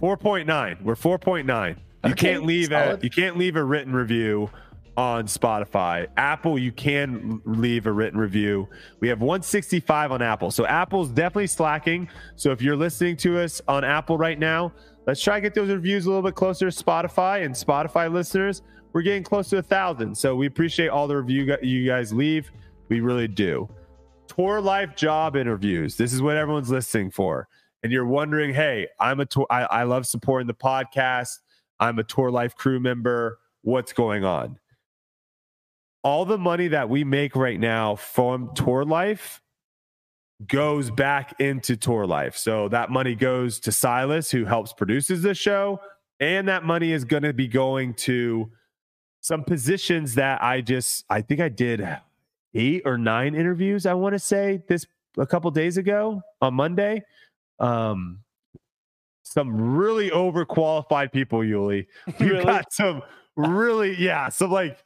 4.9. 0.00 0.82
We're 0.82 0.94
4.9. 0.94 1.76
You 2.04 2.10
Okay, 2.10 2.32
can't 2.32 2.44
leave 2.44 2.72
a 2.72 2.98
you 3.00 3.10
can't 3.10 3.38
leave 3.38 3.54
a 3.56 3.62
written 3.62 3.94
review 3.94 4.50
on 4.96 5.26
Spotify. 5.26 6.06
Apple, 6.16 6.58
you 6.58 6.72
can 6.72 7.40
leave 7.44 7.86
a 7.86 7.92
written 7.92 8.18
review. 8.18 8.68
We 9.00 9.08
have 9.08 9.20
165 9.20 10.12
on 10.12 10.22
Apple. 10.22 10.50
So 10.50 10.66
Apple's 10.66 11.08
definitely 11.08 11.46
slacking. 11.46 12.08
So 12.36 12.50
if 12.50 12.60
you're 12.60 12.76
listening 12.76 13.16
to 13.18 13.40
us 13.40 13.60
on 13.68 13.84
Apple 13.84 14.18
right 14.18 14.38
now, 14.38 14.72
let's 15.06 15.22
try 15.22 15.36
to 15.36 15.40
get 15.40 15.54
those 15.54 15.70
reviews 15.70 16.06
a 16.06 16.08
little 16.08 16.22
bit 16.22 16.34
closer 16.34 16.70
to 16.70 16.84
Spotify 16.84 17.44
and 17.44 17.54
Spotify 17.54 18.12
listeners. 18.12 18.62
We're 18.92 19.02
getting 19.02 19.22
close 19.22 19.48
to 19.50 19.58
a 19.58 19.62
thousand. 19.62 20.16
So 20.16 20.36
we 20.36 20.46
appreciate 20.46 20.88
all 20.88 21.08
the 21.08 21.16
review 21.16 21.56
you 21.62 21.86
guys 21.86 22.12
leave. 22.12 22.50
We 22.88 23.00
really 23.00 23.28
do. 23.28 23.68
Tour 24.28 24.60
life 24.60 24.94
job 24.94 25.36
interviews. 25.36 25.96
This 25.96 26.12
is 26.12 26.20
what 26.20 26.36
everyone's 26.36 26.70
listening 26.70 27.10
for. 27.10 27.48
And 27.82 27.90
you're 27.90 28.06
wondering, 28.06 28.54
hey, 28.54 28.88
I'm 29.00 29.20
a 29.20 29.26
tour. 29.26 29.46
I, 29.50 29.62
I 29.64 29.82
love 29.84 30.06
supporting 30.06 30.46
the 30.46 30.54
podcast. 30.54 31.38
I'm 31.80 31.98
a 31.98 32.04
tour 32.04 32.30
life 32.30 32.54
crew 32.54 32.78
member. 32.78 33.38
What's 33.62 33.92
going 33.92 34.24
on? 34.24 34.58
All 36.04 36.24
the 36.24 36.38
money 36.38 36.68
that 36.68 36.88
we 36.88 37.04
make 37.04 37.36
right 37.36 37.58
now 37.60 37.94
from 37.96 38.52
tour 38.54 38.84
life 38.84 39.40
goes 40.46 40.90
back 40.90 41.38
into 41.40 41.76
tour 41.76 42.06
life. 42.06 42.36
So 42.36 42.68
that 42.70 42.90
money 42.90 43.14
goes 43.14 43.60
to 43.60 43.72
Silas, 43.72 44.30
who 44.30 44.44
helps 44.44 44.72
produces 44.72 45.22
the 45.22 45.34
show, 45.34 45.80
and 46.18 46.48
that 46.48 46.64
money 46.64 46.90
is 46.92 47.04
going 47.04 47.22
to 47.22 47.32
be 47.32 47.46
going 47.46 47.94
to 47.94 48.50
some 49.20 49.44
positions 49.44 50.16
that 50.16 50.42
I 50.42 50.60
just 50.60 51.04
I 51.08 51.20
think 51.22 51.40
I 51.40 51.48
did 51.48 51.86
eight 52.54 52.82
or 52.84 52.98
nine 52.98 53.34
interviews. 53.36 53.86
I 53.86 53.94
want 53.94 54.14
to 54.14 54.18
say 54.18 54.62
this 54.66 54.86
a 55.16 55.26
couple 55.26 55.50
days 55.52 55.76
ago 55.76 56.22
on 56.40 56.54
Monday. 56.54 57.02
Um, 57.60 58.18
some 59.22 59.76
really 59.76 60.10
overqualified 60.10 61.12
people, 61.12 61.44
Uli. 61.44 61.86
You 62.18 62.26
Really? 62.32 62.44
got 62.44 62.72
some 62.72 63.02
really, 63.36 63.94
yeah, 63.96 64.28
some 64.28 64.50
like 64.50 64.82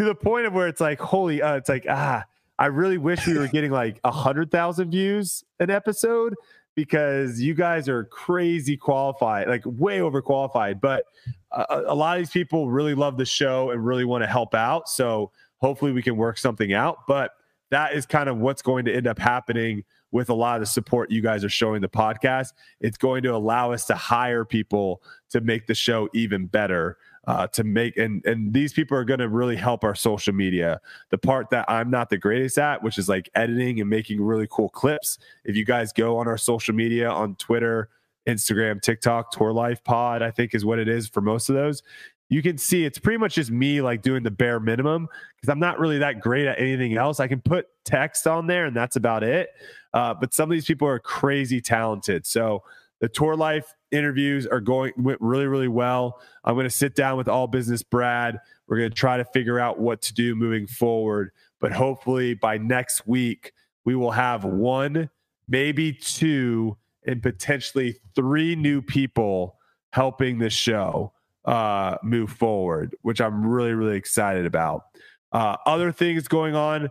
to 0.00 0.06
the 0.06 0.14
point 0.14 0.46
of 0.46 0.54
where 0.54 0.66
it's 0.66 0.80
like, 0.80 0.98
holy, 0.98 1.42
uh, 1.42 1.56
it's 1.56 1.68
like 1.68 1.84
ah, 1.86 2.24
I 2.58 2.66
really 2.66 2.96
wish 2.96 3.26
we 3.26 3.36
were 3.36 3.48
getting 3.52 3.70
like 3.70 4.00
a 4.02 4.10
hundred 4.10 4.50
thousand 4.50 4.90
views 4.90 5.44
an 5.58 5.68
episode 5.68 6.34
because 6.74 7.38
you 7.38 7.52
guys 7.52 7.86
are 7.86 8.04
crazy 8.04 8.78
qualified, 8.78 9.46
like 9.46 9.62
way 9.66 9.98
overqualified. 9.98 10.80
But 10.80 11.04
a, 11.52 11.82
a 11.88 11.94
lot 11.94 12.16
of 12.16 12.22
these 12.22 12.30
people 12.30 12.70
really 12.70 12.94
love 12.94 13.18
the 13.18 13.26
show 13.26 13.72
and 13.72 13.84
really 13.84 14.06
want 14.06 14.24
to 14.24 14.26
help 14.26 14.54
out. 14.54 14.88
So 14.88 15.32
hopefully 15.58 15.92
we 15.92 16.00
can 16.00 16.16
work 16.16 16.38
something 16.38 16.72
out. 16.72 17.06
But 17.06 17.32
that 17.70 17.92
is 17.92 18.06
kind 18.06 18.30
of 18.30 18.38
what's 18.38 18.62
going 18.62 18.86
to 18.86 18.94
end 18.94 19.06
up 19.06 19.18
happening 19.18 19.84
with 20.12 20.30
a 20.30 20.34
lot 20.34 20.56
of 20.56 20.60
the 20.60 20.66
support 20.66 21.10
you 21.10 21.20
guys 21.20 21.44
are 21.44 21.50
showing 21.50 21.82
the 21.82 21.90
podcast. 21.90 22.54
It's 22.80 22.96
going 22.96 23.22
to 23.24 23.34
allow 23.34 23.72
us 23.72 23.84
to 23.86 23.94
hire 23.94 24.46
people 24.46 25.02
to 25.28 25.42
make 25.42 25.66
the 25.66 25.74
show 25.74 26.08
even 26.14 26.46
better. 26.46 26.96
Uh, 27.26 27.46
to 27.46 27.64
make 27.64 27.98
and 27.98 28.24
and 28.24 28.54
these 28.54 28.72
people 28.72 28.96
are 28.96 29.04
going 29.04 29.20
to 29.20 29.28
really 29.28 29.54
help 29.54 29.84
our 29.84 29.94
social 29.94 30.32
media. 30.32 30.80
The 31.10 31.18
part 31.18 31.50
that 31.50 31.66
I'm 31.68 31.90
not 31.90 32.08
the 32.08 32.16
greatest 32.16 32.56
at, 32.56 32.82
which 32.82 32.96
is 32.96 33.10
like 33.10 33.28
editing 33.34 33.78
and 33.78 33.90
making 33.90 34.22
really 34.22 34.48
cool 34.50 34.70
clips. 34.70 35.18
If 35.44 35.54
you 35.54 35.66
guys 35.66 35.92
go 35.92 36.16
on 36.16 36.26
our 36.26 36.38
social 36.38 36.74
media 36.74 37.10
on 37.10 37.36
Twitter, 37.36 37.90
Instagram, 38.26 38.80
TikTok, 38.80 39.32
Tour 39.32 39.52
Life 39.52 39.82
Pod, 39.84 40.22
I 40.22 40.30
think 40.30 40.54
is 40.54 40.64
what 40.64 40.78
it 40.78 40.88
is 40.88 41.08
for 41.08 41.20
most 41.20 41.48
of 41.48 41.54
those. 41.54 41.82
You 42.28 42.42
can 42.42 42.58
see 42.58 42.84
it's 42.84 42.98
pretty 42.98 43.18
much 43.18 43.34
just 43.34 43.50
me 43.50 43.82
like 43.82 44.02
doing 44.02 44.22
the 44.22 44.30
bare 44.30 44.60
minimum 44.60 45.08
because 45.36 45.48
I'm 45.48 45.58
not 45.58 45.80
really 45.80 45.98
that 45.98 46.20
great 46.20 46.46
at 46.46 46.60
anything 46.60 46.96
else. 46.96 47.18
I 47.18 47.26
can 47.26 47.40
put 47.40 47.66
text 47.84 48.26
on 48.26 48.46
there 48.46 48.66
and 48.66 48.76
that's 48.76 48.96
about 48.96 49.24
it. 49.24 49.50
Uh, 49.92 50.14
but 50.14 50.32
some 50.32 50.48
of 50.48 50.54
these 50.54 50.66
people 50.66 50.86
are 50.86 51.00
crazy 51.00 51.60
talented. 51.60 52.24
So 52.24 52.62
the 53.00 53.08
tour 53.08 53.34
life 53.34 53.74
interviews 53.90 54.46
are 54.46 54.60
going 54.60 54.92
went 54.96 55.20
really, 55.20 55.46
really 55.46 55.68
well. 55.68 56.20
I'm 56.44 56.54
going 56.54 56.64
to 56.64 56.70
sit 56.70 56.94
down 56.94 57.16
with 57.16 57.28
all 57.28 57.46
business 57.46 57.82
Brad. 57.82 58.38
We're 58.66 58.78
going 58.78 58.90
to 58.90 58.96
try 58.96 59.16
to 59.16 59.24
figure 59.24 59.58
out 59.58 59.78
what 59.78 60.02
to 60.02 60.14
do 60.14 60.34
moving 60.34 60.66
forward. 60.66 61.30
But 61.60 61.72
hopefully 61.72 62.34
by 62.34 62.58
next 62.58 63.06
week, 63.06 63.52
we 63.84 63.94
will 63.94 64.12
have 64.12 64.44
one, 64.44 65.10
maybe 65.48 65.92
two, 65.92 66.76
and 67.06 67.22
potentially 67.22 67.96
three 68.14 68.56
new 68.56 68.82
people 68.82 69.56
helping 69.92 70.38
the 70.38 70.50
show 70.50 71.12
uh, 71.44 71.96
move 72.02 72.30
forward, 72.30 72.94
which 73.02 73.20
I'm 73.20 73.46
really, 73.46 73.72
really 73.72 73.96
excited 73.96 74.46
about. 74.46 74.84
Uh, 75.32 75.56
other 75.66 75.92
things 75.92 76.28
going 76.28 76.54
on 76.54 76.90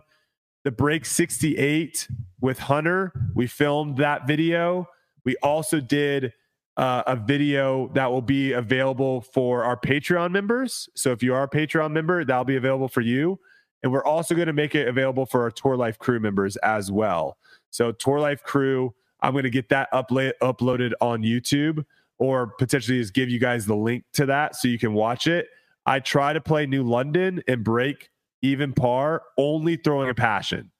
the 0.64 0.70
break 0.70 1.06
68 1.06 2.08
with 2.40 2.58
Hunter. 2.58 3.12
We 3.34 3.46
filmed 3.46 3.98
that 3.98 4.26
video. 4.26 4.88
We 5.24 5.36
also 5.42 5.80
did 5.80 6.32
uh, 6.80 7.02
a 7.06 7.14
video 7.14 7.88
that 7.88 8.10
will 8.10 8.22
be 8.22 8.52
available 8.52 9.20
for 9.20 9.62
our 9.64 9.78
Patreon 9.78 10.30
members. 10.30 10.88
So 10.94 11.12
if 11.12 11.22
you 11.22 11.34
are 11.34 11.42
a 11.42 11.48
Patreon 11.48 11.92
member, 11.92 12.24
that'll 12.24 12.44
be 12.44 12.56
available 12.56 12.88
for 12.88 13.02
you. 13.02 13.38
And 13.82 13.92
we're 13.92 14.04
also 14.04 14.34
going 14.34 14.46
to 14.46 14.54
make 14.54 14.74
it 14.74 14.88
available 14.88 15.26
for 15.26 15.42
our 15.42 15.50
Tour 15.50 15.76
Life 15.76 15.98
crew 15.98 16.18
members 16.20 16.56
as 16.56 16.90
well. 16.90 17.36
So 17.68 17.92
Tour 17.92 18.18
Life 18.18 18.42
crew, 18.42 18.94
I'm 19.20 19.32
going 19.32 19.44
to 19.44 19.50
get 19.50 19.68
that 19.68 19.92
upla- 19.92 20.32
uploaded 20.42 20.92
on 21.02 21.20
YouTube 21.20 21.84
or 22.16 22.46
potentially 22.46 22.98
just 22.98 23.12
give 23.12 23.28
you 23.28 23.38
guys 23.38 23.66
the 23.66 23.76
link 23.76 24.04
to 24.14 24.24
that 24.26 24.56
so 24.56 24.66
you 24.66 24.78
can 24.78 24.94
watch 24.94 25.26
it. 25.26 25.48
I 25.84 26.00
try 26.00 26.32
to 26.32 26.40
play 26.40 26.64
New 26.64 26.84
London 26.84 27.42
and 27.46 27.62
break 27.62 28.08
even 28.40 28.72
par, 28.72 29.22
only 29.36 29.76
throwing 29.76 30.08
a 30.08 30.14
passion. 30.14 30.70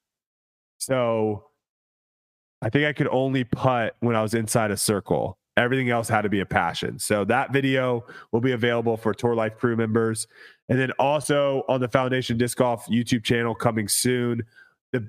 So 0.78 1.44
I 2.62 2.70
think 2.70 2.86
I 2.86 2.94
could 2.94 3.08
only 3.08 3.44
putt 3.44 3.96
when 4.00 4.16
I 4.16 4.22
was 4.22 4.32
inside 4.32 4.70
a 4.70 4.78
circle. 4.78 5.36
Everything 5.60 5.90
else 5.90 6.08
had 6.08 6.22
to 6.22 6.28
be 6.28 6.40
a 6.40 6.46
passion. 6.46 6.98
So 6.98 7.24
that 7.26 7.52
video 7.52 8.04
will 8.32 8.40
be 8.40 8.52
available 8.52 8.96
for 8.96 9.12
Tour 9.12 9.34
Life 9.34 9.56
crew 9.58 9.76
members. 9.76 10.26
And 10.68 10.78
then 10.78 10.90
also 10.92 11.64
on 11.68 11.80
the 11.80 11.88
Foundation 11.88 12.38
Disc 12.38 12.56
Golf 12.56 12.86
YouTube 12.86 13.24
channel 13.24 13.54
coming 13.54 13.88
soon, 13.88 14.44
the 14.92 15.08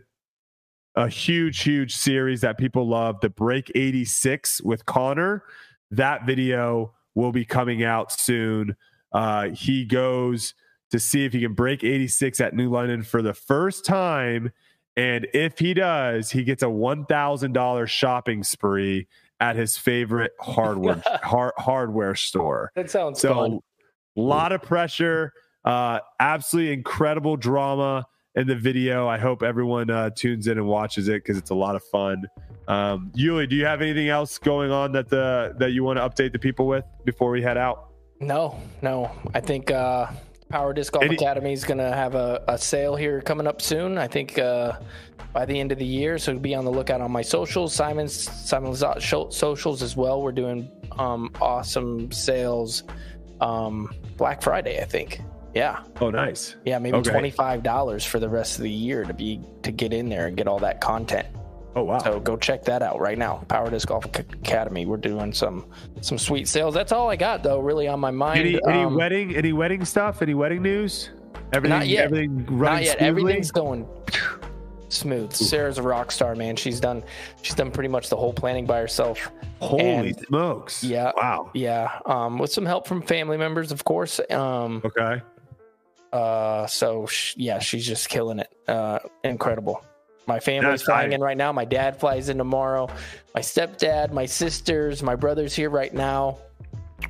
a 0.95 1.07
huge, 1.07 1.61
huge 1.61 1.95
series 1.95 2.41
that 2.41 2.57
people 2.57 2.87
love, 2.87 3.21
the 3.21 3.29
Break 3.29 3.71
86 3.73 4.61
with 4.61 4.85
Connor. 4.85 5.43
That 5.89 6.25
video 6.25 6.93
will 7.15 7.31
be 7.31 7.45
coming 7.45 7.83
out 7.83 8.11
soon. 8.11 8.75
Uh, 9.13 9.49
he 9.49 9.85
goes 9.85 10.53
to 10.91 10.99
see 10.99 11.23
if 11.25 11.33
he 11.33 11.41
can 11.41 11.53
break 11.53 11.83
86 11.83 12.41
at 12.41 12.53
New 12.53 12.69
London 12.69 13.01
for 13.03 13.21
the 13.21 13.33
first 13.33 13.85
time. 13.85 14.51
And 14.97 15.27
if 15.33 15.59
he 15.59 15.73
does, 15.73 16.31
he 16.31 16.43
gets 16.43 16.63
a 16.63 16.67
$1,000 16.67 17.87
shopping 17.87 18.43
spree 18.43 19.07
at 19.41 19.55
his 19.57 19.75
favorite 19.75 20.31
hardware 20.39 21.01
hard, 21.23 21.51
hardware 21.57 22.15
store. 22.15 22.71
That 22.75 22.89
sounds 22.89 23.19
So, 23.19 23.61
a 24.15 24.19
lot 24.19 24.51
of 24.53 24.61
pressure, 24.61 25.33
uh, 25.65 25.99
absolutely 26.19 26.71
incredible 26.73 27.35
drama 27.35 28.05
in 28.35 28.47
the 28.47 28.55
video. 28.55 29.07
I 29.07 29.17
hope 29.17 29.43
everyone 29.43 29.89
uh, 29.89 30.11
tunes 30.11 30.47
in 30.47 30.57
and 30.57 30.67
watches 30.67 31.07
it 31.09 31.23
because 31.23 31.37
it's 31.37 31.49
a 31.49 31.55
lot 31.55 31.75
of 31.75 31.83
fun. 31.91 32.23
Um, 32.67 33.11
Uli, 33.15 33.47
do 33.47 33.55
you 33.55 33.65
have 33.65 33.81
anything 33.81 34.07
else 34.09 34.37
going 34.37 34.71
on 34.71 34.91
that 34.93 35.09
the 35.09 35.55
that 35.57 35.71
you 35.71 35.83
want 35.83 35.97
to 35.97 36.07
update 36.07 36.31
the 36.31 36.39
people 36.39 36.67
with 36.67 36.85
before 37.03 37.31
we 37.31 37.41
head 37.41 37.57
out? 37.57 37.89
No, 38.19 38.59
no. 38.83 39.11
I 39.33 39.39
think 39.39 39.71
uh, 39.71 40.07
Power 40.49 40.71
Disc 40.73 40.93
Golf 40.93 41.03
Any- 41.03 41.15
Academy 41.15 41.53
is 41.53 41.63
going 41.63 41.79
to 41.79 41.91
have 41.91 42.13
a, 42.13 42.43
a 42.47 42.57
sale 42.59 42.95
here 42.95 43.19
coming 43.21 43.47
up 43.47 43.61
soon. 43.61 43.97
I 43.97 44.07
think 44.07 44.37
uh, 44.37 44.73
by 45.33 45.45
the 45.45 45.59
end 45.59 45.71
of 45.71 45.77
the 45.79 45.85
year. 45.85 46.17
So 46.17 46.37
be 46.37 46.53
on 46.55 46.65
the 46.65 46.71
lookout 46.71 47.01
on 47.01 47.11
my 47.11 47.21
socials, 47.21 47.73
Simon's 47.73 48.13
Simon's 48.13 48.83
uh, 48.83 48.99
socials 48.99 49.81
as 49.81 49.95
well. 49.95 50.21
We're 50.21 50.31
doing 50.31 50.69
um, 50.97 51.31
awesome 51.41 52.11
sales 52.11 52.83
um, 53.39 53.93
Black 54.17 54.41
Friday, 54.41 54.79
I 54.81 54.85
think. 54.85 55.21
Yeah, 55.53 55.79
Oh, 55.99 56.09
nice. 56.09 56.55
yeah, 56.63 56.79
maybe 56.79 56.97
Okay. 56.97 57.11
twenty 57.11 57.29
five 57.31 57.61
dollars 57.63 58.05
for 58.05 58.19
the 58.19 58.29
rest 58.29 58.57
of 58.57 58.63
the 58.63 58.69
year 58.71 59.03
to 59.03 59.13
be 59.13 59.41
to 59.63 59.71
get 59.71 59.91
in 59.91 60.07
there 60.07 60.27
and 60.27 60.37
get 60.37 60.47
all 60.47 60.59
that 60.59 60.79
content. 60.79 61.27
Oh, 61.75 61.83
wow. 61.83 61.99
So 61.99 62.19
go 62.19 62.35
check 62.37 62.63
that 62.65 62.81
out 62.81 62.99
right 62.99 63.17
now. 63.17 63.43
Power 63.47 63.69
Disc 63.69 63.87
Golf 63.87 64.03
Academy. 64.05 64.85
We're 64.85 64.97
doing 64.97 65.33
some 65.33 65.65
some 66.01 66.17
sweet 66.17 66.47
sales. 66.47 66.73
That's 66.73 66.91
all 66.91 67.09
I 67.09 67.15
got 67.17 67.43
though, 67.43 67.59
really 67.59 67.87
on 67.87 67.99
my 67.99 68.11
mind. 68.11 68.39
any 68.41 68.59
any 68.67 68.83
Um, 68.83 68.95
wedding 68.95 69.35
any 69.35 69.51
wedding 69.53 69.83
stuff? 69.85 70.21
Any 70.21 70.33
wedding 70.33 70.61
news? 70.61 71.09
Everything, 71.53 71.79
Not 71.79 71.87
yet. 71.87 72.05
Everything 72.05 72.45
Not 72.57 72.83
yet. 72.83 72.97
smoothly? 72.99 73.07
Everything's 73.07 73.51
going 73.51 73.87
smooth. 74.91 75.33
Sarah's 75.33 75.77
a 75.77 75.81
rock 75.83 76.11
star, 76.11 76.35
man. 76.35 76.55
She's 76.55 76.79
done 76.79 77.03
she's 77.41 77.55
done 77.55 77.71
pretty 77.71 77.89
much 77.89 78.09
the 78.09 78.17
whole 78.17 78.33
planning 78.33 78.65
by 78.65 78.79
herself. 78.79 79.31
Holy 79.59 80.09
and- 80.09 80.19
smokes! 80.27 80.83
Yeah. 80.83 81.11
Wow. 81.15 81.49
Yeah. 81.53 81.99
Um, 82.05 82.37
with 82.37 82.51
some 82.51 82.65
help 82.65 82.87
from 82.87 83.01
family 83.01 83.37
members, 83.37 83.71
of 83.71 83.83
course. 83.83 84.19
Um, 84.29 84.81
Okay. 84.85 85.21
uh, 86.13 86.67
so 86.67 87.05
sh- 87.05 87.35
yeah, 87.37 87.59
she's 87.59 87.85
just 87.85 88.09
killing 88.09 88.39
it. 88.39 88.51
Uh, 88.67 88.99
incredible. 89.23 89.83
My 90.27 90.39
family's 90.39 90.71
That's 90.81 90.83
flying 90.83 91.13
in 91.13 91.21
right 91.21 91.35
now. 91.37 91.51
My 91.51 91.65
dad 91.65 91.99
flies 91.99 92.29
in 92.29 92.37
tomorrow. 92.37 92.87
My 93.33 93.41
stepdad, 93.41 94.11
my 94.11 94.25
sisters, 94.25 95.01
my 95.01 95.15
brother's 95.15 95.55
here 95.55 95.69
right 95.69 95.93
now. 95.93 96.37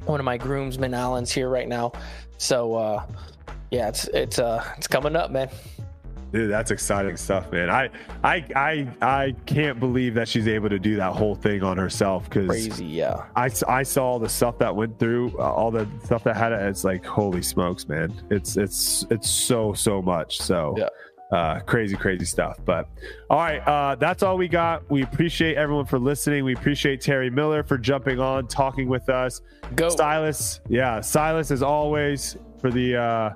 One 0.05 0.19
of 0.19 0.25
my 0.25 0.37
groomsmen, 0.37 0.93
Alan's 0.93 1.31
here 1.31 1.49
right 1.49 1.67
now. 1.67 1.91
So 2.37 2.75
uh, 2.75 3.05
yeah, 3.69 3.89
it's 3.89 4.05
it's 4.07 4.39
uh 4.39 4.63
it's 4.77 4.87
coming 4.87 5.15
up, 5.15 5.29
man. 5.29 5.49
Dude, 6.31 6.49
that's 6.49 6.71
exciting 6.71 7.17
stuff, 7.17 7.51
man. 7.51 7.69
I, 7.69 7.89
I, 8.23 8.45
I, 8.55 8.87
I 9.01 9.35
can't 9.45 9.79
believe 9.79 10.13
that 10.13 10.27
she's 10.27 10.47
able 10.47 10.69
to 10.69 10.79
do 10.79 10.95
that 10.95 11.13
whole 11.13 11.35
thing 11.35 11.61
on 11.61 11.77
herself 11.77 12.23
because 12.25 12.47
Crazy, 12.47 12.85
yeah. 12.85 13.25
I, 13.35 13.49
I 13.67 13.83
saw 13.83 14.17
the 14.17 14.29
stuff 14.29 14.57
that 14.59 14.73
went 14.75 14.97
through, 14.97 15.37
uh, 15.37 15.41
all 15.51 15.71
the 15.71 15.87
stuff 16.05 16.23
that 16.23 16.37
had 16.37 16.53
it. 16.53 16.61
It's 16.61 16.83
like 16.85 17.05
holy 17.05 17.41
smokes, 17.41 17.87
man! 17.87 18.13
It's 18.29 18.55
it's 18.55 19.05
it's 19.09 19.29
so 19.29 19.73
so 19.73 20.01
much. 20.01 20.39
So 20.39 20.75
Yeah. 20.77 20.87
uh, 21.37 21.59
crazy 21.61 21.95
crazy 21.97 22.25
stuff. 22.25 22.57
But 22.63 22.87
all 23.29 23.37
right, 23.39 23.59
uh, 23.67 23.95
that's 23.95 24.23
all 24.23 24.37
we 24.37 24.47
got. 24.47 24.89
We 24.89 25.03
appreciate 25.03 25.57
everyone 25.57 25.85
for 25.85 25.99
listening. 25.99 26.45
We 26.45 26.53
appreciate 26.53 27.01
Terry 27.01 27.29
Miller 27.29 27.61
for 27.63 27.77
jumping 27.77 28.19
on, 28.19 28.47
talking 28.47 28.87
with 28.87 29.09
us. 29.09 29.41
Go. 29.75 29.89
Silas, 29.89 30.61
yeah, 30.69 31.01
Silas 31.01 31.51
as 31.51 31.61
always 31.61 32.37
for 32.61 32.71
the 32.71 32.95
uh, 32.95 33.29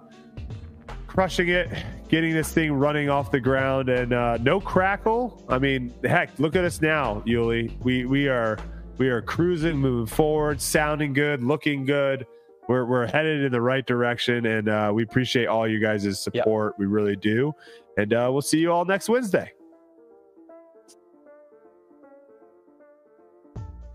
crushing 1.16 1.48
it, 1.48 1.70
getting 2.10 2.34
this 2.34 2.52
thing 2.52 2.74
running 2.74 3.10
off 3.10 3.32
the 3.32 3.40
ground, 3.40 3.88
and 3.88 4.12
uh, 4.12 4.38
no 4.42 4.60
crackle. 4.60 5.42
I 5.48 5.58
mean, 5.58 5.94
heck, 6.04 6.38
look 6.40 6.58
at 6.58 6.66
us 6.66 6.82
now, 6.82 7.24
Uli. 7.26 7.76
We 7.82 8.06
we 8.06 8.28
are 8.28 8.58
we 8.98 9.08
are 9.08 9.22
cruising, 9.22 9.78
moving 9.78 10.14
forward, 10.14 10.60
sounding 10.60 11.14
good, 11.14 11.42
looking 11.42 11.86
good. 11.86 12.28
We're 12.68 12.84
we're 12.84 13.08
headed 13.08 13.46
in 13.46 13.52
the 13.54 13.62
right 13.62 13.86
direction, 13.86 14.46
and 14.46 14.68
uh, 14.68 14.92
we 14.94 15.04
appreciate 15.04 15.46
all 15.46 15.66
you 15.66 15.80
guys' 15.80 16.20
support. 16.20 16.78
We 16.78 16.86
really 16.86 17.16
do, 17.16 17.56
and 17.98 18.14
uh, 18.14 18.28
we'll 18.30 18.42
see 18.42 18.60
you 18.60 18.74
all 18.74 18.84
next 18.84 19.08
Wednesday. 19.08 19.54